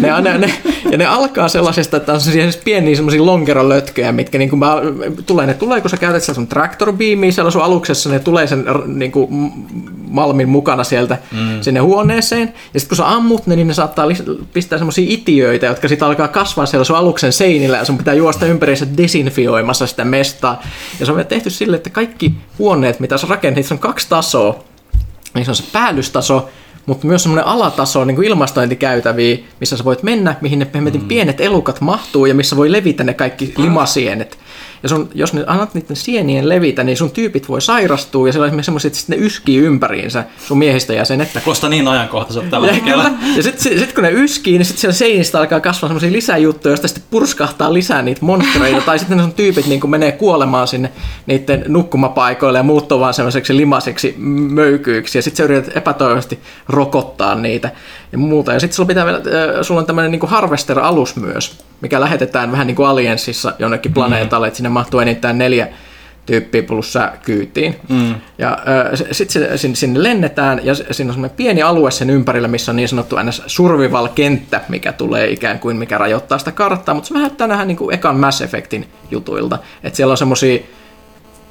Ne, 0.00 0.20
ne, 0.20 0.38
ne, 0.38 0.54
ja 0.90 0.98
ne 0.98 1.06
alkaa 1.06 1.48
sellaisesta, 1.48 1.96
että 1.96 2.12
on 2.12 2.20
siis 2.20 2.56
pieniä 2.56 2.96
semmoisia 2.96 3.26
lonkerolötköjä, 3.26 4.12
mitkä 4.12 4.38
niin 4.38 4.50
kuin 4.50 4.58
mä, 4.58 4.76
tulee, 5.26 5.46
ne 5.46 5.54
tulee, 5.54 5.80
kun 5.80 5.90
sä 5.90 5.96
käytät 5.96 6.22
sellaisen 6.22 6.46
traktor 6.46 6.92
beamia 6.92 7.32
siellä 7.32 7.50
sun 7.50 7.62
aluksessa, 7.62 8.10
ne 8.10 8.18
tulee 8.18 8.46
sen 8.46 8.64
niin 8.86 9.12
kuin, 9.12 9.52
malmin 10.10 10.48
mukana 10.48 10.84
sieltä 10.84 11.18
mm. 11.32 11.62
sinne 11.62 11.80
huoneeseen. 11.80 12.52
Ja 12.74 12.80
sitten 12.80 12.88
kun 12.88 12.96
sä 12.96 13.10
ammut 13.10 13.46
ne, 13.46 13.56
niin 13.56 13.68
ne 13.68 13.74
saattaa 13.74 14.06
pistää 14.52 14.78
semmoisia 14.78 15.06
itiöitä, 15.08 15.66
jotka 15.66 15.88
sitten 15.88 16.08
alkaa 16.08 16.28
kasvaa 16.28 16.66
siellä 16.66 16.84
sun 16.84 16.96
aluksen 16.96 17.32
seinillä 17.32 17.76
ja 17.76 17.84
sun 17.84 17.98
pitää 17.98 18.14
juosta 18.14 18.46
ympäriinsä 18.46 18.86
desinfioimassa 18.96 19.86
sitä 19.86 20.04
mestaa. 20.04 20.62
Ja 21.00 21.06
se 21.06 21.12
on 21.12 21.26
tehty 21.26 21.50
sille, 21.50 21.76
että 21.76 21.90
kaikki 21.90 22.34
huoneet, 22.58 23.00
mitä 23.00 23.18
sä 23.18 23.26
rakennit, 23.30 23.66
se 23.70 23.74
on 23.74 23.78
kaksi 23.78 24.08
tasoa. 24.08 24.64
Se 25.42 25.50
on 25.50 25.56
se 25.56 25.64
päällystaso, 25.72 26.48
mutta 26.86 27.06
myös 27.06 27.22
semmoinen 27.22 27.46
alataso 27.46 28.04
niin 28.04 28.14
kuin 28.14 28.28
ilmastointikäytäviä, 28.28 29.38
missä 29.60 29.76
sä 29.76 29.84
voit 29.84 30.02
mennä, 30.02 30.36
mihin 30.40 30.58
ne 30.58 30.66
mm. 30.74 31.08
pienet 31.08 31.40
elukat 31.40 31.80
mahtuu 31.80 32.26
ja 32.26 32.34
missä 32.34 32.56
voi 32.56 32.72
levitä 32.72 33.04
ne 33.04 33.14
kaikki 33.14 33.54
limasienet. 33.56 34.38
Ja 34.82 34.88
sun, 34.88 35.08
jos 35.14 35.32
ne 35.32 35.44
annat 35.46 35.74
niiden 35.74 35.96
sienien 35.96 36.48
levitä, 36.48 36.84
niin 36.84 36.96
sun 36.96 37.10
tyypit 37.10 37.48
voi 37.48 37.60
sairastua 37.60 38.28
ja 38.28 38.32
siellä 38.32 38.44
on 38.44 38.48
esimerkiksi 38.48 38.64
semmoiset, 38.64 38.96
että 38.96 39.12
ne 39.12 39.16
yskii 39.16 39.56
ympäriinsä 39.56 40.24
sun 40.46 40.58
miehistä 40.58 40.92
jäsenet. 40.92 41.28
Kuulostaa 41.44 41.70
niin 41.70 41.88
ajankohtaiselta 41.88 42.50
tällä 42.50 42.72
hetkellä. 42.72 43.10
Ja 43.36 43.42
sitten 43.42 43.78
sit, 43.78 43.92
kun 43.92 44.02
ne 44.02 44.10
yskii, 44.10 44.58
niin 44.58 44.66
sitten 44.66 44.80
siellä 44.80 44.94
seinistä 44.94 45.38
alkaa 45.38 45.60
kasvaa 45.60 45.88
semmoisia 45.88 46.12
lisäjuttuja, 46.12 46.70
joista 46.70 46.88
sitten 46.88 47.04
purskahtaa 47.10 47.72
lisää 47.72 48.02
niitä 48.02 48.24
monstereita. 48.24 48.80
tai 48.80 48.98
sitten 48.98 49.16
ne 49.16 49.22
sun 49.22 49.32
tyypit 49.32 49.66
niin 49.66 49.90
menee 49.90 50.12
kuolemaan 50.12 50.68
sinne 50.68 50.92
niiden 51.26 51.64
nukkumapaikoille 51.68 52.58
ja 52.58 52.62
muuttuu 52.62 53.00
vaan 53.00 53.14
semmoiseksi 53.14 53.56
limaseksi 53.56 54.14
möykyiksi. 54.50 55.18
Ja 55.18 55.22
sitten 55.22 55.36
se 55.36 55.52
yrität 55.52 55.76
epätoivoisesti 55.76 56.38
rokottaa 56.68 57.34
niitä 57.34 57.70
ja 58.12 58.18
muuta. 58.18 58.52
Ja 58.52 58.60
sitten 58.60 58.76
sulla 58.76 58.86
pitää 58.86 59.04
vielä, 59.04 59.18
äh, 59.18 59.62
sulla 59.62 59.80
on 59.80 59.86
tämmöinen 59.86 60.10
niin 60.10 60.28
Harvester-alus 60.28 61.16
myös, 61.16 61.58
mikä 61.80 62.00
lähetetään 62.00 62.52
vähän 62.52 62.66
niin 62.66 62.74
kuin 62.74 62.88
Allianssissa 62.88 63.52
jonnekin 63.58 63.92
planeetalle, 63.92 64.46
mm. 64.46 64.48
että 64.48 64.56
sinne 64.56 64.68
mahtuu 64.68 65.00
enintään 65.00 65.38
neljä 65.38 65.68
tyyppiä 66.26 66.62
plus 66.62 66.92
sä 66.92 67.12
kyytiin. 67.24 67.76
Mm. 67.88 68.14
Ja 68.38 68.52
äh, 68.52 69.08
sitten 69.12 69.58
sinne, 69.58 69.76
sinne 69.76 70.02
lennetään 70.02 70.60
ja 70.64 70.74
siinä 70.74 71.10
on 71.10 71.14
semmoinen 71.14 71.36
pieni 71.36 71.62
alue 71.62 71.90
sen 71.90 72.10
ympärillä, 72.10 72.48
missä 72.48 72.72
on 72.72 72.76
niin 72.76 72.88
sanottu 72.88 73.16
ns. 73.22 73.42
survival-kenttä, 73.46 74.60
mikä 74.68 74.92
tulee 74.92 75.30
ikään 75.30 75.58
kuin 75.58 75.76
mikä 75.76 75.98
rajoittaa 75.98 76.38
sitä 76.38 76.52
karttaa, 76.52 76.94
mutta 76.94 77.08
se 77.08 77.14
vähän 77.14 77.30
vähän 77.48 77.68
niin 77.68 77.76
kuin 77.76 77.94
ekan 77.94 78.16
Mass 78.16 78.40
Effectin 78.40 78.88
jutuilta. 79.10 79.58
Että 79.82 79.96
siellä 79.96 80.12
on 80.12 80.18
semmoisia 80.18 80.60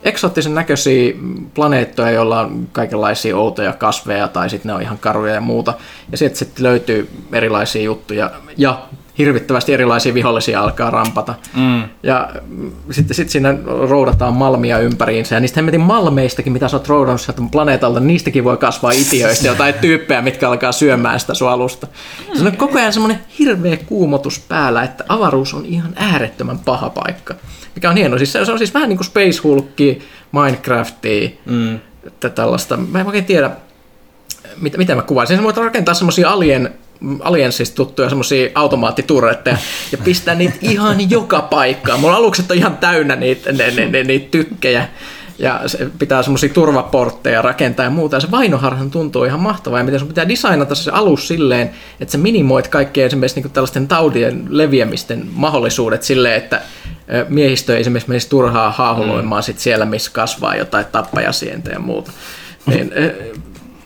eksoottisen 0.04 0.56
näköisiä 0.56 1.14
planeettoja, 1.54 2.12
joilla 2.12 2.40
on 2.40 2.68
kaikenlaisia 2.72 3.38
outoja 3.38 3.74
kasveja 3.74 4.28
tai 4.28 4.50
sitten 4.50 4.70
ne 4.70 4.74
on 4.74 4.82
ihan 4.82 4.98
karuja 4.98 5.34
ja 5.34 5.42
muuta. 5.42 5.74
Ja 6.12 6.18
sitten 6.18 6.46
löytyy 6.60 7.10
erilaisia 7.34 7.84
juttuja 7.84 8.32
ja 8.58 8.82
hirvittävästi 9.20 9.74
erilaisia 9.74 10.14
vihollisia 10.14 10.62
alkaa 10.62 10.90
rampata. 10.90 11.36
Mm. 11.56 11.84
Ja 12.04 12.30
sitten 12.92 13.16
sit 13.16 13.30
siinä 13.30 13.56
roudataan 13.90 14.34
malmia 14.34 14.80
ympäriinsä. 14.80 15.36
Ja 15.36 15.40
niistä 15.40 15.58
hemmetin 15.58 15.82
malmeistakin, 15.82 16.54
mitä 16.54 16.68
sä 16.68 16.78
oot 16.78 16.88
roudannut 16.88 17.22
sieltä 17.22 17.42
planeetalta, 17.52 18.00
niistäkin 18.00 18.44
voi 18.44 18.58
kasvaa 18.58 18.92
itiöistä 18.92 19.48
jotain 19.48 19.74
tyyppejä, 19.82 20.22
mitkä 20.22 20.50
alkaa 20.50 20.72
syömään 20.72 21.20
sitä 21.20 21.34
sun 21.34 21.50
alusta. 21.50 21.88
Se 22.34 22.44
on 22.46 22.58
koko 22.58 22.80
ajan 22.80 22.94
semmoinen 22.94 23.20
hirveä 23.40 23.78
kuumotus 23.78 24.40
päällä, 24.40 24.84
että 24.84 25.04
avaruus 25.08 25.54
on 25.54 25.66
ihan 25.66 25.94
äärettömän 25.96 26.60
paha 26.60 26.90
paikka 26.90 27.36
mikä 27.80 27.90
on 27.90 27.98
hieno. 27.98 28.18
Siis 28.18 28.34
se 28.34 28.52
on 28.52 28.58
siis 28.58 28.74
vähän 28.74 28.90
niin 28.90 28.98
kuin 28.98 29.06
Space 29.06 29.42
Hulkki, 29.44 30.02
Minecraftia, 30.32 31.30
mm. 31.46 31.80
tällaista. 32.36 32.78
Mä 32.78 33.00
en 33.00 33.06
oikein 33.06 33.26
tiedä, 33.26 33.52
mitä, 34.62 34.78
miten 34.78 34.98
mä 34.98 35.04
kuvaisin. 35.04 35.38
Se 35.38 35.44
voit 35.44 35.58
rakentaa 35.58 35.94
semmoisia 35.94 36.30
alien 36.30 36.74
Aliensista 37.20 37.76
tuttuja 37.76 38.10
semmoisia 38.10 38.50
automaattiturretteja 38.56 39.58
ja 39.92 39.98
pistää 39.98 40.36
niitä 40.36 40.58
ihan 40.62 41.10
joka 41.10 41.42
paikkaan. 41.42 42.00
Mulla 42.00 42.16
alukset 42.16 42.52
on 42.52 42.58
ihan 42.58 42.78
täynnä 42.78 43.16
niitä, 43.16 43.52
ne, 43.52 43.72
ne, 43.72 43.86
ne, 43.86 44.04
niitä 44.04 44.28
tykkejä 44.32 44.88
ja 45.40 45.62
se 45.66 45.90
pitää 46.00 46.24
semmoisia 46.24 46.50
turvaportteja 46.50 47.42
rakentaa 47.42 47.84
ja 47.84 47.90
muuta. 47.90 48.16
Ja 48.16 48.20
se 48.20 48.32
vainoharhan 48.32 48.92
tuntuu 48.92 49.24
ihan 49.24 49.40
mahtavaa. 49.40 49.80
Ja 49.80 49.84
miten 49.84 50.00
sun 50.00 50.08
pitää 50.08 50.30
designata 50.30 50.76
se 50.76 50.92
alus 50.92 51.28
silleen, 51.28 51.72
että 52.00 52.12
sä 52.12 52.18
minimoit 52.18 52.68
kaikkea 52.68 53.06
esimerkiksi 53.06 53.42
niin 53.42 53.52
tällaisten 53.52 53.88
taudien 53.88 54.46
leviämisten 54.50 55.28
mahdollisuudet 55.34 56.04
silleen, 56.04 56.36
että 56.36 56.62
miehistö 57.30 57.76
ei 57.76 57.82
esimerkiksi 57.82 58.10
menisi 58.10 58.30
turhaa 58.30 58.72
haahuloimaan 58.72 59.42
mm. 59.42 59.46
sit 59.46 59.60
siellä, 59.60 59.86
missä 59.86 60.12
kasvaa 60.14 60.56
jotain 60.56 60.86
tappajasientä 60.92 61.72
ja 61.72 61.80
muuta. 61.80 62.12
Niin, 62.66 62.92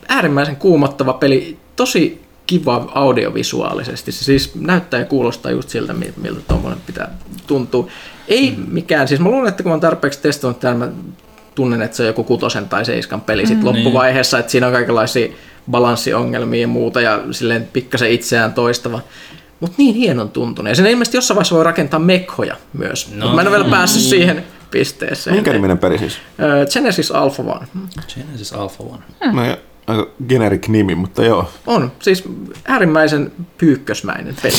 äärimmäisen 0.08 0.56
kuumottava 0.56 1.14
peli, 1.14 1.58
tosi 1.76 2.23
kiva 2.46 2.92
audiovisuaalisesti. 2.96 4.12
Se 4.12 4.24
siis 4.24 4.56
näyttää 4.56 5.00
ja 5.00 5.06
kuulostaa 5.06 5.52
just 5.52 5.70
siltä, 5.70 5.94
miltä 5.94 6.42
tuommoinen 6.48 6.82
pitää 6.86 7.12
tuntua. 7.48 7.88
Ei 8.28 8.52
mm. 8.58 8.66
mikään, 8.68 9.08
siis 9.08 9.20
mä 9.20 9.30
luulen, 9.30 9.50
että 9.50 9.64
kun 9.64 9.70
mä 9.70 9.74
oon 9.74 9.82
tarpeeksi 9.82 10.22
testannut 10.22 10.60
tämän, 10.60 10.78
mä 10.78 10.88
tunnen, 11.56 11.82
että 11.82 11.98
se 11.98 12.04
on 12.04 12.08
joku 12.08 12.24
kutosen 12.24 12.70
tai 12.70 12.86
seiskan 12.86 13.22
peli 13.22 13.48
sit 13.48 13.58
mm, 13.60 13.66
loppuvaiheessa, 13.66 14.38
niin. 14.38 14.40
että 14.40 14.52
siinä 14.52 14.68
on 14.68 14.74
kaikenlaisia 14.74 15.34
balanssiongelmia 15.72 16.62
ja 16.62 16.68
muuta 16.68 17.02
ja 17.02 17.24
silleen 17.32 17.70
pikkasen 17.74 18.12
itseään 18.12 18.54
toistava. 18.54 19.00
Mutta 19.60 19.76
niin 19.78 19.96
hienon 19.96 20.30
tuntunut. 20.30 20.70
Ja 20.70 20.76
sen 20.76 20.88
ilmeisesti 20.88 21.18
jossain 21.18 21.36
vaiheessa 21.36 21.56
voi 21.56 21.64
rakentaa 21.64 22.00
mekhoja 22.00 22.56
myös. 22.74 23.12
No, 23.16 23.26
Mut 23.26 23.36
mä 23.36 23.42
en 23.42 23.48
ole 23.48 23.58
vielä 23.58 23.70
päässyt 23.70 24.02
niin. 24.02 24.10
siihen 24.10 24.44
pisteeseen. 24.72 25.36
Minkä 25.36 25.54
niminen 25.54 25.78
peli 25.78 25.98
siis? 25.98 26.18
Genesis 26.74 27.12
Alpha 27.12 27.44
One. 27.44 27.68
Genesis 28.16 28.54
Alpha 28.54 28.84
One. 28.84 29.04
Hmm. 29.26 29.36
No, 29.36 29.58
aika 29.88 30.08
generic 30.28 30.68
nimi, 30.68 30.96
mutta 30.96 31.26
joo. 31.26 31.52
On, 31.68 31.92
siis 32.00 32.24
äärimmäisen 32.68 33.32
pyykkösmäinen 33.58 34.36
peli. 34.42 34.54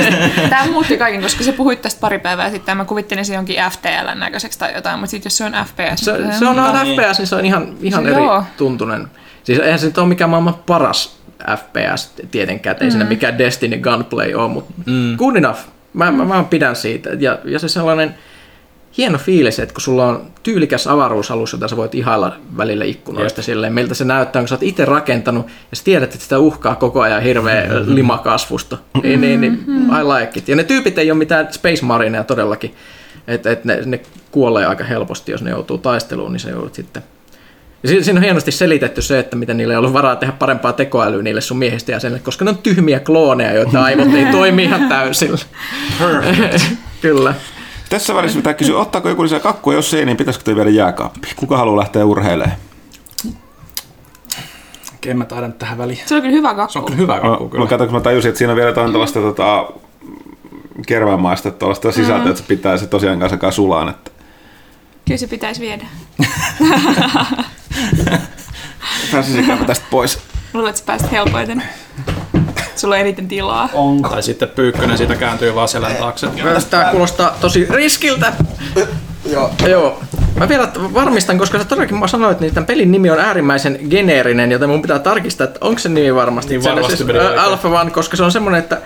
Tämä 0.50 0.66
muutti 0.72 0.98
kaiken, 0.98 1.22
koska 1.22 1.44
se 1.44 1.52
puhuit 1.52 1.82
tästä 1.82 2.00
pari 2.00 2.18
päivää 2.18 2.50
sitten, 2.50 2.76
mä 2.76 2.84
kuvittelin 2.84 3.24
se 3.24 3.34
jonkin 3.34 3.56
FTL 3.70 4.18
näköiseksi 4.18 4.58
tai 4.58 4.74
jotain, 4.74 4.98
mutta 4.98 5.10
sitten 5.10 5.26
jos 5.26 5.36
se 5.36 5.44
on 5.44 5.52
FPS... 5.52 6.04
Se, 6.04 6.38
se 6.38 6.46
on 6.46 6.56
no, 6.56 6.82
niin. 6.82 7.00
FPS, 7.00 7.18
niin 7.18 7.26
se 7.26 7.36
on 7.36 7.44
ihan, 7.44 7.74
ihan 7.80 8.04
se, 8.04 8.10
eri 8.10 8.22
joo. 8.22 8.44
tuntunen. 8.56 9.08
Siis 9.44 9.58
eihän 9.58 9.78
se 9.78 9.86
nyt 9.86 9.98
ole 9.98 10.08
mikään 10.08 10.30
maailman 10.30 10.54
paras 10.54 11.18
FPS 11.56 12.12
tietenkään, 12.30 12.76
ei 12.80 12.86
mm. 12.86 12.90
siinä 12.90 13.04
mikään 13.04 13.38
Destiny 13.38 13.78
Gunplay 13.78 14.34
ole, 14.34 14.48
mutta 14.48 14.72
mm. 14.86 15.16
good 15.16 15.36
enough. 15.36 15.58
Mä, 15.92 16.10
mä, 16.10 16.24
mä 16.24 16.44
pidän 16.44 16.76
siitä. 16.76 17.10
Ja, 17.18 17.38
ja 17.44 17.58
se 17.58 17.68
sellainen 17.68 18.14
hieno 18.96 19.18
fiilis, 19.18 19.58
että 19.58 19.74
kun 19.74 19.80
sulla 19.80 20.06
on 20.06 20.30
tyylikäs 20.42 20.86
avaruusalus, 20.86 21.52
jota 21.52 21.68
sä 21.68 21.76
voit 21.76 21.94
ihailla 21.94 22.36
välillä 22.56 22.84
ikkunoista 22.84 23.42
silleen, 23.42 23.72
miltä 23.72 23.94
se 23.94 24.04
näyttää, 24.04 24.42
kun 24.42 24.48
sä 24.48 24.54
oot 24.54 24.62
itse 24.62 24.84
rakentanut 24.84 25.46
ja 25.46 25.76
sä 25.76 25.84
tiedät, 25.84 26.12
että 26.12 26.22
sitä 26.22 26.38
uhkaa 26.38 26.74
koko 26.74 27.00
ajan 27.00 27.22
hirveä 27.22 27.66
mm-hmm. 27.66 27.94
limakasvusta. 27.94 28.78
Niin, 29.02 29.20
niin, 29.20 29.40
niin, 29.40 29.64
I 30.00 30.04
like 30.04 30.38
it. 30.38 30.48
Ja 30.48 30.56
ne 30.56 30.64
tyypit 30.64 30.98
ei 30.98 31.10
ole 31.10 31.18
mitään 31.18 31.52
Space 31.52 31.84
Marineja 31.84 32.24
todellakin. 32.24 32.74
Että 33.26 33.50
et 33.50 33.64
ne, 33.64 33.82
ne 33.84 34.00
kuolee 34.30 34.66
aika 34.66 34.84
helposti, 34.84 35.32
jos 35.32 35.42
ne 35.42 35.50
joutuu 35.50 35.78
taisteluun, 35.78 36.32
niin 36.32 36.40
se 36.40 36.50
joudut 36.50 36.74
sitten 36.74 37.02
ja 37.82 38.04
siinä 38.04 38.18
on 38.18 38.24
hienosti 38.24 38.50
selitetty 38.50 39.02
se, 39.02 39.18
että 39.18 39.36
miten 39.36 39.56
niillä 39.56 39.74
ei 39.74 39.78
ollut 39.78 39.92
varaa 39.92 40.16
tehdä 40.16 40.32
parempaa 40.32 40.72
tekoälyä 40.72 41.22
niille 41.22 41.40
sun 41.40 41.58
miehistä 41.58 41.92
jäsenille, 41.92 42.20
koska 42.20 42.44
ne 42.44 42.50
on 42.50 42.58
tyhmiä 42.58 43.00
klooneja, 43.00 43.54
joita 43.54 43.82
aivot 43.82 44.14
ei 44.14 44.26
toimi 44.26 44.64
ihan 44.64 44.88
täysillä. 44.88 45.38
Kyllä. 47.02 47.34
Tässä 47.88 48.14
välissä 48.14 48.36
pitää 48.36 48.54
kysyä, 48.54 48.78
ottaako 48.78 49.08
joku 49.08 49.22
lisää 49.22 49.40
kakkua, 49.40 49.74
jos 49.74 49.94
ei, 49.94 50.04
niin 50.04 50.16
pitäisikö 50.16 50.44
toi 50.44 50.56
viedä 50.56 50.70
jääkaappi? 50.70 51.28
Kuka 51.36 51.56
haluaa 51.56 51.76
lähteä 51.76 52.04
urheilemaan? 52.04 52.56
Okei, 54.94 55.14
mä 55.14 55.24
taidan 55.24 55.52
tähän 55.52 55.78
väliin. 55.78 55.98
Se 56.06 56.14
on 56.14 56.20
kyllä 56.20 56.34
hyvä 56.34 56.54
kakku. 56.54 56.72
Se 56.72 56.78
on 56.78 56.84
kyllä 56.84 56.98
hyvä 56.98 57.20
kakku, 57.20 57.48
kyllä. 57.48 57.64
No, 57.64 57.68
kato, 57.68 57.86
mä 57.86 58.00
tajusin, 58.00 58.28
että 58.28 58.38
siinä 58.38 58.52
on 58.52 58.56
vielä 58.56 58.70
jotain 58.70 58.92
tällaista 58.92 59.20
tota, 59.20 59.68
kervämaista 60.86 61.50
tuollaista 61.50 61.92
sisältöä, 61.92 62.16
mm-hmm. 62.16 62.30
että 62.30 62.42
se 62.42 62.48
pitää 62.48 62.76
se 62.76 62.86
tosiaan 62.86 63.18
kanssa 63.18 63.50
sulaan. 63.50 63.88
Että... 63.88 64.10
Kyllä 65.04 65.18
se 65.18 65.26
pitäisi 65.26 65.60
viedä. 65.60 65.86
Pääsisikään 69.12 69.66
tästä 69.66 69.86
pois. 69.90 70.18
Luulen, 70.54 70.70
että 70.70 70.78
sä 70.78 70.86
pääsit 70.86 71.10
helpoiten. 71.10 71.62
Sulla 72.78 72.94
on 72.94 73.00
eniten 73.00 73.28
tilaa. 73.28 73.68
On. 73.72 74.02
Tai 74.02 74.22
sitten 74.22 74.48
Pyykkönen 74.48 74.98
siitä 74.98 75.16
kääntyy 75.16 75.54
vaan 75.54 75.68
selän 75.68 75.96
taakse. 75.96 76.28
Tämä 76.70 76.84
kuulostaa 76.84 77.36
tosi 77.40 77.66
riskiltä. 77.70 78.32
Joo. 79.30 79.50
Joo. 79.66 80.02
Mä 80.36 80.48
vielä 80.48 80.68
varmistan, 80.94 81.38
koska 81.38 81.58
sä 81.58 81.64
todellakin 81.64 81.98
mä 81.98 82.06
sanoit, 82.06 82.42
että 82.42 82.54
tämän 82.54 82.66
pelin 82.66 82.90
nimi 82.90 83.10
on 83.10 83.18
äärimmäisen 83.18 83.78
geneerinen, 83.90 84.52
joten 84.52 84.68
mun 84.68 84.82
pitää 84.82 84.98
tarkistaa, 84.98 85.44
että 85.44 85.58
onko 85.60 85.78
se 85.78 85.88
nimi 85.88 86.14
varmasti. 86.14 86.58
Niin 86.58 86.64
varmasti 86.64 86.96
siis, 86.96 87.10
Alpha 87.40 87.68
One, 87.80 87.90
koska 87.90 88.16
se 88.16 88.22
on 88.22 88.32
semmoinen, 88.32 88.58
että 88.58 88.80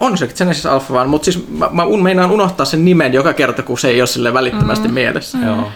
on 0.00 0.18
se 0.18 0.26
Genesis 0.26 0.66
Alpha 0.66 1.00
One, 1.00 1.10
mutta 1.10 1.24
siis 1.24 1.48
mä, 1.48 1.70
mä 1.72 1.84
meinaan 2.02 2.30
unohtaa 2.30 2.66
sen 2.66 2.84
nimen 2.84 3.12
joka 3.12 3.32
kerta, 3.32 3.62
kun 3.62 3.78
se 3.78 3.88
ei 3.88 4.00
ole 4.00 4.06
sille 4.06 4.34
välittömästi 4.34 4.88
mm. 4.88 4.94
mielessä. 4.94 5.38
Mm. 5.38 5.46
Joo. 5.46 5.68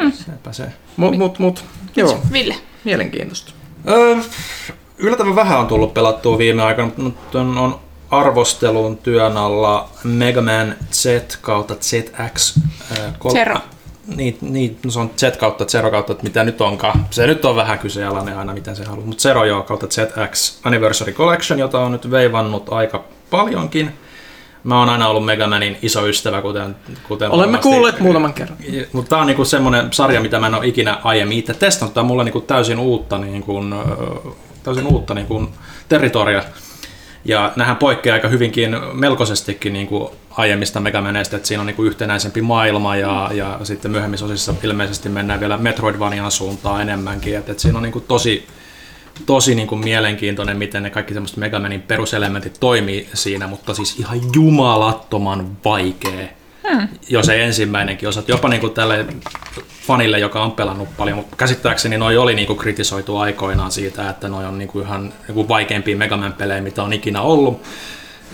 Mm. 0.00 0.12
Sepä 0.12 0.52
se. 0.52 0.64
Mut, 0.96 1.18
mut, 1.18 1.38
mut. 1.38 1.64
Joo. 1.96 2.20
Ville. 2.32 2.54
Mielenkiintoista. 2.84 3.52
Öö, 3.88 4.16
yllättävän 4.98 5.36
vähän 5.36 5.58
on 5.58 5.66
tullut 5.66 5.94
pelattua 5.94 6.38
viime 6.38 6.62
aikoina, 6.62 6.92
mutta 6.96 7.40
on, 7.40 7.58
on 7.58 7.80
arvostelun 8.10 8.96
työn 8.96 9.36
alla 9.36 9.88
Mega 10.04 10.42
Man 10.42 10.74
Z 10.92 11.04
kautta 11.40 11.74
ZX. 11.80 12.58
Äh, 12.92 12.98
kol- 13.18 13.32
Zero. 13.32 13.56
Niin, 14.16 14.38
niin, 14.40 14.78
no 14.84 14.90
se 14.90 14.98
on 14.98 15.10
Z 15.16 15.36
kautta 15.36 15.64
Zero 15.64 15.90
kautta, 15.90 16.12
että 16.12 16.24
mitä 16.24 16.44
nyt 16.44 16.60
onkaan. 16.60 17.06
Se 17.10 17.26
nyt 17.26 17.44
on 17.44 17.56
vähän 17.56 17.78
kyseenalainen 17.78 18.38
aina, 18.38 18.54
mitä 18.54 18.74
se 18.74 18.84
haluaa. 18.84 19.06
Mutta 19.06 19.22
Zero 19.22 19.44
joo 19.44 19.62
kautta 19.62 19.86
ZX 19.86 20.60
Anniversary 20.64 21.12
Collection, 21.12 21.58
jota 21.58 21.78
on 21.80 21.92
nyt 21.92 22.10
veivannut 22.10 22.72
aika 22.72 23.04
paljonkin. 23.30 23.92
Mä 24.66 24.78
oon 24.78 24.88
aina 24.88 25.08
ollut 25.08 25.24
Megamanin 25.24 25.78
iso 25.82 26.06
ystävä, 26.06 26.42
kuten, 26.42 26.76
kuten 27.08 27.30
Olemme 27.30 27.58
kuulleet 27.58 28.00
muutaman 28.00 28.34
kerran. 28.34 28.58
Mutta 28.92 29.08
tämä 29.08 29.20
on 29.20 29.26
niinku 29.26 29.44
semmoinen 29.44 29.92
sarja, 29.92 30.20
mitä 30.20 30.40
mä 30.40 30.46
en 30.46 30.54
ole 30.54 30.66
ikinä 30.66 31.00
aiemmin 31.04 31.38
itse 31.38 31.54
testannut. 31.54 31.94
Tämä 31.94 32.02
on 32.02 32.06
mulle 32.06 32.24
niinku 32.24 32.40
täysin 32.40 32.78
uutta, 32.78 33.18
niinku, 33.18 33.60
täysin 34.62 34.86
uutta 34.86 35.14
niinku, 35.14 35.48
territoria. 35.88 36.42
Ja 37.24 37.52
nämähän 37.56 37.76
poikkeaa 37.76 38.14
aika 38.14 38.28
hyvinkin 38.28 38.76
melkoisestikin 38.92 39.72
niinku 39.72 40.12
aiemmista 40.30 40.80
Megamaneista, 40.80 41.36
että 41.36 41.48
siinä 41.48 41.60
on 41.60 41.66
niinku 41.66 41.84
yhtenäisempi 41.84 42.42
maailma 42.42 42.96
ja, 42.96 43.30
ja 43.34 43.58
sitten 43.62 43.90
myöhemmissä 43.90 44.26
osissa 44.26 44.54
ilmeisesti 44.62 45.08
mennään 45.08 45.40
vielä 45.40 45.58
Metroidvanian 45.58 46.30
suuntaan 46.30 46.82
enemmänkin. 46.82 47.36
Et, 47.36 47.48
et 47.48 47.58
siinä 47.58 47.78
on 47.78 47.82
niinku 47.82 48.00
tosi, 48.00 48.46
tosi 49.26 49.54
niin 49.54 49.68
kuin 49.68 49.80
mielenkiintoinen, 49.80 50.56
miten 50.56 50.82
ne 50.82 50.90
kaikki 50.90 51.14
semmoiset 51.14 51.36
Megamanin 51.36 51.82
peruselementit 51.82 52.56
toimii 52.60 53.08
siinä, 53.14 53.46
mutta 53.46 53.74
siis 53.74 53.98
ihan 53.98 54.20
jumalattoman 54.34 55.56
vaikea. 55.64 56.28
Hmm. 56.70 56.88
Jo 57.08 57.22
se 57.22 57.44
ensimmäinenkin 57.44 58.08
osa, 58.08 58.22
jopa 58.28 58.48
niin 58.48 58.60
kuin 58.60 58.72
tälle 58.72 59.06
fanille, 59.86 60.18
joka 60.18 60.42
on 60.42 60.52
pelannut 60.52 60.88
paljon, 60.96 61.16
mutta 61.16 61.36
käsittääkseni 61.36 61.98
noi 61.98 62.16
oli 62.16 62.34
niin 62.34 62.46
kuin 62.46 62.58
kritisoitu 62.58 63.16
aikoinaan 63.16 63.70
siitä, 63.70 64.10
että 64.10 64.28
noi 64.28 64.44
on 64.44 64.58
niin 64.58 64.68
kuin 64.68 64.84
ihan 64.84 65.02
niin 65.02 65.34
kuin 65.34 65.48
vaikeimpia 65.48 65.96
Megaman-pelejä, 65.96 66.60
mitä 66.60 66.82
on 66.82 66.92
ikinä 66.92 67.22
ollut. 67.22 67.62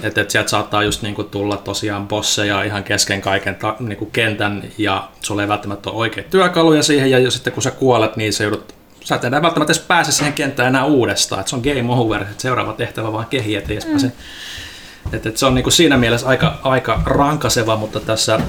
Että 0.03 0.21
et 0.21 0.31
sieltä 0.31 0.51
saattaa 0.51 0.83
just 0.83 1.03
niinku 1.03 1.25
tulla 1.25 1.57
tosiaan 1.57 2.09
bosseja 2.09 2.62
ihan 2.62 2.85
kesken 2.85 3.21
kaiken 3.21 3.55
ta, 3.55 3.77
niinku 3.81 4.07
kentän 4.07 4.62
ja 4.79 5.09
sulla 5.21 5.42
ei 5.42 5.49
välttämättä 5.49 5.90
ole 5.90 5.99
oikeita 5.99 6.31
työkaluja 6.31 6.83
siihen 6.83 7.11
ja 7.11 7.31
sitten 7.31 7.53
kun 7.53 7.62
sä 7.62 7.71
kuolet, 7.71 8.16
niin 8.16 8.33
se 8.33 8.45
joudut 8.45 8.75
sä 9.05 9.15
et 9.15 9.25
enää 9.25 9.43
välttämättä 9.43 9.73
edes 9.73 9.83
pääse 9.83 10.12
siihen 10.12 10.33
kenttään 10.33 10.69
enää 10.69 10.85
uudestaan. 10.85 11.41
Et 11.41 11.49
se 11.49 11.57
on 11.57 11.62
game 11.62 11.93
over, 11.93 12.23
että 12.23 12.43
seuraava 12.43 12.73
tehtävä 12.73 13.12
vaan 13.12 13.27
kehi, 13.27 13.57
ettei 13.57 13.77
edes 13.77 13.87
pääse. 13.87 14.12
Et, 15.12 15.27
et 15.27 15.37
se 15.37 15.47
on 15.47 15.55
niinku 15.55 15.71
siinä 15.71 15.97
mielessä 15.97 16.29
aika, 16.29 16.59
aika 16.62 17.03
rankaseva, 17.07 17.77
mutta 17.77 18.01
tässä 18.01 18.41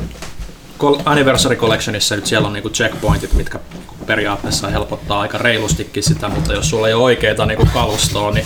Anniversary 1.05 1.55
Collectionissa 1.55 2.15
nyt 2.15 2.25
siellä 2.25 2.47
on 2.47 2.53
niinku 2.53 2.69
checkpointit, 2.69 3.33
mitkä 3.33 3.59
periaatteessa 4.05 4.67
helpottaa 4.67 5.19
aika 5.19 5.37
reilustikin 5.37 6.03
sitä, 6.03 6.29
mutta 6.29 6.53
jos 6.53 6.69
sulla 6.69 6.87
ei 6.87 6.93
ole 6.93 7.03
oikeita 7.03 7.45
niinku 7.45 7.67
kalustoa, 7.73 8.31
niin 8.31 8.45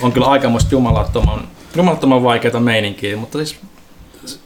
on 0.00 0.12
kyllä 0.12 0.26
aikamoista 0.26 0.68
jumalattoman, 0.72 1.48
jumalattoman 1.76 2.22
vaikeita 2.22 2.60
meininkiä, 2.60 3.16
mutta 3.16 3.38
siis 3.38 3.56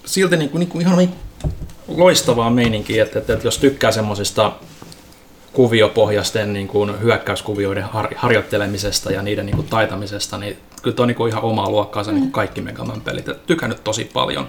silti 0.04 0.36
niinku, 0.36 0.58
niinku 0.58 0.80
ihan 0.80 0.98
niin 0.98 1.14
loistavaa 1.88 2.50
meininkiä, 2.50 3.02
että, 3.02 3.18
että, 3.18 3.32
että 3.32 3.46
jos 3.46 3.58
tykkää 3.58 3.92
semmoisista 3.92 4.52
kuviopohjaisten 5.52 6.52
niin 6.52 6.68
kuin 6.68 7.00
hyökkäyskuvioiden 7.00 7.84
har, 7.84 8.08
harjoittelemisesta 8.16 9.12
ja 9.12 9.22
niiden 9.22 9.46
niin 9.46 9.56
kuin 9.56 9.68
taitamisesta, 9.68 10.38
niin 10.38 10.56
kyllä 10.82 10.96
tuo 10.96 11.02
on 11.02 11.08
niin 11.08 11.16
kuin 11.16 11.30
ihan 11.30 11.42
omaa 11.42 11.70
luokkaansa 11.70 12.10
mm. 12.10 12.14
niin 12.14 12.22
kuin 12.22 12.32
kaikki 12.32 12.60
Megaman 12.60 13.00
pelit. 13.00 13.26
Tykännyt 13.46 13.84
tosi 13.84 14.10
paljon. 14.12 14.48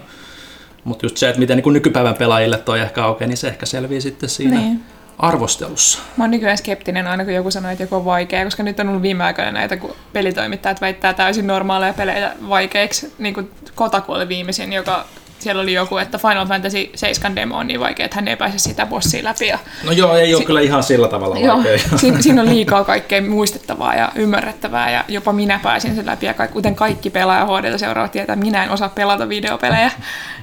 Mutta 0.84 1.06
just 1.06 1.16
se, 1.16 1.28
että 1.28 1.38
miten 1.38 1.56
niin 1.56 1.62
kuin 1.62 1.74
nykypäivän 1.74 2.14
pelaajille 2.14 2.58
toi 2.58 2.80
ehkä 2.80 3.04
aukeaa, 3.04 3.28
niin 3.28 3.36
se 3.36 3.48
ehkä 3.48 3.66
selvii 3.66 4.00
sitten 4.00 4.28
siinä 4.28 4.60
niin. 4.60 4.82
arvostelussa. 5.18 5.98
Mä 6.16 6.24
oon 6.24 6.30
nykyään 6.30 6.58
skeptinen 6.58 7.06
aina, 7.06 7.24
kun 7.24 7.34
joku 7.34 7.50
sanoo, 7.50 7.70
että 7.70 7.84
joku 7.84 7.96
on 7.96 8.04
vaikea, 8.04 8.44
koska 8.44 8.62
nyt 8.62 8.80
on 8.80 8.88
ollut 8.88 9.02
viime 9.02 9.24
aikoina 9.24 9.52
näitä, 9.52 9.76
kun 9.76 9.94
pelitoimittajat 10.12 10.80
väittää 10.80 11.14
täysin 11.14 11.46
normaaleja 11.46 11.94
pelejä 11.94 12.32
vaikeiksi. 12.48 13.14
Niin 13.18 13.34
kuin 13.34 13.50
Kotaku 13.74 14.12
oli 14.12 14.28
viimeisin, 14.28 14.72
joka 14.72 15.04
siellä 15.44 15.62
oli 15.62 15.72
joku, 15.72 15.96
että 15.96 16.18
Final 16.18 16.46
Fantasy 16.46 16.90
7 16.94 17.36
demo 17.36 17.56
on 17.58 17.66
niin 17.66 17.80
vaikea, 17.80 18.04
että 18.04 18.14
hän 18.16 18.28
ei 18.28 18.36
pääse 18.36 18.58
sitä 18.58 18.86
bossia 18.86 19.24
läpi. 19.24 19.46
Ja, 19.46 19.58
No 19.84 19.92
joo, 19.92 20.16
ei 20.16 20.34
ole 20.34 20.40
Si- 20.40 20.46
kyllä 20.46 20.60
ihan 20.60 20.82
sillä 20.82 21.08
tavalla 21.08 21.38
joo, 21.38 21.56
vaikea. 21.56 21.78
siinä, 21.96 22.22
siinä, 22.22 22.42
on 22.42 22.48
liikaa 22.48 22.84
kaikkea 22.84 23.22
muistettavaa 23.22 23.94
ja 23.94 24.12
ymmärrettävää 24.14 24.90
ja 24.90 25.04
jopa 25.08 25.32
minä 25.32 25.60
pääsin 25.62 25.94
sen 25.96 26.06
läpi 26.06 26.26
ja 26.26 26.34
kaikki, 26.34 26.52
kuten 26.52 26.74
kaikki 26.74 27.10
pelaaja 27.10 27.46
HD 27.46 27.78
seuraavat 27.78 28.12
tietää, 28.12 28.34
että 28.34 28.44
minä 28.44 28.64
en 28.64 28.70
osaa 28.70 28.88
pelata 28.88 29.28
videopelejä. 29.28 29.90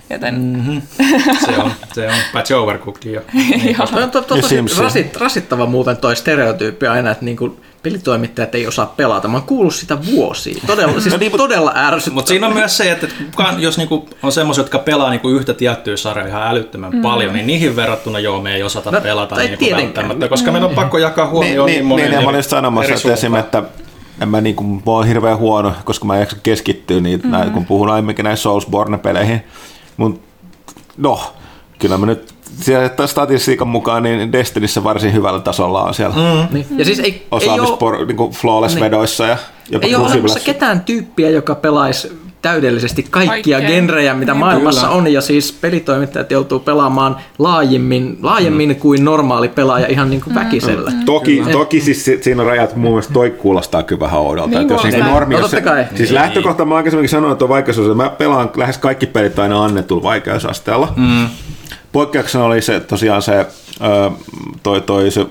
Joten 0.10 0.36
Mm. 0.42 0.82
Se 1.46 1.58
on, 1.58 1.72
se 1.94 2.08
on 2.08 2.14
paitsi 2.34 2.54
overcooked 2.54 3.12
jo. 3.14 3.22
to, 3.92 4.00
Ja 4.00 4.08
tosi 4.42 4.56
rasit, 4.82 5.16
rasittava 5.16 5.66
muuten 5.66 5.98
toi 5.98 6.16
stereotyyppi 6.16 6.88
aina, 6.88 7.12
että 7.12 7.26
niinku 7.26 7.60
pelitoimittajat 7.84 8.56
ei 8.56 8.68
osaa 8.68 8.86
pelata. 8.86 9.28
Mä 9.28 9.38
oon 9.38 9.48
kuullut 9.48 9.76
sitä 9.76 10.06
vuosia. 10.06 10.62
Todella, 10.68 11.00
siis 11.02 11.16
todella 11.38 11.74
ärsyttävää. 11.76 12.16
Mutta 12.16 12.30
siinä 12.30 12.48
on 12.48 12.54
myös 12.54 12.78
se, 12.78 12.92
että 12.92 13.08
kukaan, 13.26 13.62
jos 13.62 13.78
niinku 13.78 14.10
on 14.24 14.32
semmoisia, 14.32 14.62
jotka 14.62 14.80
pelaa 14.80 15.10
niinku 15.10 15.30
yhtä 15.30 15.54
tiettyä 15.54 15.98
sarjaa 15.98 16.28
ihan 16.28 16.48
älyttömän 16.48 16.92
mm. 16.94 17.02
paljon, 17.02 17.34
niin 17.34 17.48
niihin 17.48 17.76
verrattuna 17.76 18.20
joo, 18.20 18.42
me 18.42 18.56
ei 18.56 18.64
osata 18.64 18.92
No, 18.92 18.98
no, 18.98 19.04
pelata 19.04 19.36
tai 19.36 19.48
niinku 19.48 19.66
välttämättä, 19.72 20.28
koska 20.28 20.52
meillä 20.52 20.68
on 20.68 20.76
pakko 20.76 20.98
jakaa 20.98 21.26
Niin, 21.26 21.32
huomioon 21.32 21.66
niin, 21.66 21.76
niin, 21.76 21.86
monen 21.86 22.06
niin, 22.06 22.14
ja 22.14 22.18
mä 22.18 22.22
eri- 22.22 22.30
olin 22.30 22.38
just 22.40 22.50
sanomassa, 22.50 22.92
että 22.92 23.02
suuntaan. 23.02 23.18
esim. 23.18 23.36
että 23.36 23.64
en 24.22 24.30
mä 24.30 24.42
niinku, 24.42 24.64
mä 24.64 24.82
oon 24.86 25.08
hirveän 25.08 25.38
huono, 25.38 25.74
koska 25.84 26.06
mä 26.06 26.14
en 26.14 26.20
jaksa 26.20 26.38
keskittyä 26.44 27.02
niitä, 27.02 27.28
mm-hmm. 27.28 27.52
kun 27.52 27.66
puhun 27.66 27.90
aiemminkin 27.90 28.24
näissä 28.24 28.44
Soulsborne-peleihin. 28.44 29.40
Mut 29.98 30.22
no, 30.98 31.34
kyllä 31.80 31.98
mä 31.98 32.06
nyt 32.06 32.34
statistiikan 33.06 33.68
mukaan 33.68 34.04
niin 34.04 34.32
Destinissä 34.32 34.84
varsin 34.84 35.14
hyvällä 35.14 35.40
tasolla 35.40 35.84
on 35.84 35.94
siellä 35.94 36.16
mm. 36.16 36.54
Niin. 36.54 36.66
Ja 36.78 36.86
siis 36.86 37.00
ei, 37.00 37.06
ei 37.12 37.22
ole, 37.32 37.44
osaamispor, 37.44 38.06
niinku 38.06 38.32
flawless-vedoissa 38.34 39.28
ja 39.28 39.38
jopa 39.70 39.88
ei 39.88 39.96
ole 39.96 40.08
olemassa 40.08 40.40
ketään 40.40 40.82
tyyppiä, 40.82 41.30
joka 41.30 41.56
pelaisi 41.56 42.22
täydellisesti 42.42 43.04
kaikkia 43.10 43.58
Kaikkea. 43.58 43.62
genrejä, 43.62 44.14
mitä 44.14 44.32
Niin, 44.32 44.40
maailmassa 44.40 44.82
kyllä. 44.82 44.96
on, 44.96 45.14
ja 45.14 45.22
siis 45.22 45.52
pelitoimittajat 45.52 46.32
joutuu 46.32 46.60
pelaamaan 46.60 47.16
laajemmin, 47.40 48.18
laajemmin 48.22 48.70
mm. 48.70 48.76
kuin 48.76 49.06
normaali 49.06 49.48
pelaaja 49.50 49.88
ihan 49.88 50.10
niin 50.10 50.22
kuin 50.22 50.36
väkisellä. 50.36 50.92
Toki, 51.06 51.44
toki 51.52 51.82
siis 51.82 52.06
si- 52.06 52.20
siinä 52.22 52.42
on 52.42 52.48
rajat, 52.48 52.76
mun 52.76 52.92
mielestä 52.92 53.14
toi 53.14 53.30
kuulostaa 53.30 53.84
kyllä 53.84 54.00
vähän 54.00 54.20
oudolta. 54.20 54.50
Niin 54.50 54.62
että 54.62 54.74
jos 54.74 54.84
niinku 54.84 55.10
normi, 55.10 55.34
No 55.34 55.40
jos 55.40 55.52
se, 55.52 55.62
kai. 55.62 55.86
siis 55.96 56.00
Niin. 56.10 56.14
lähtökohta 56.14 56.66
mä 56.66 56.76
aikaisemminkin 56.76 57.10
sanoin, 57.10 57.32
että 57.34 57.46
on 57.46 57.50
vaikeusaste. 57.50 57.94
Mä 57.94 58.10
pelaan 58.10 58.50
lähes 58.56 58.78
kaikki 58.78 59.06
pelit 59.08 59.40
aina 59.40 59.64
annetulla 59.64 60.04
vaikeusasteella. 60.04 60.94
Mm. 60.96 61.28
Poikkeuksena 61.92 62.44
oli 62.46 62.62
se 62.62 62.80
tosiaan 62.80 63.22
se, 63.22 63.46
toi, 64.64 64.82
toi 64.82 65.12
se 65.12 65.26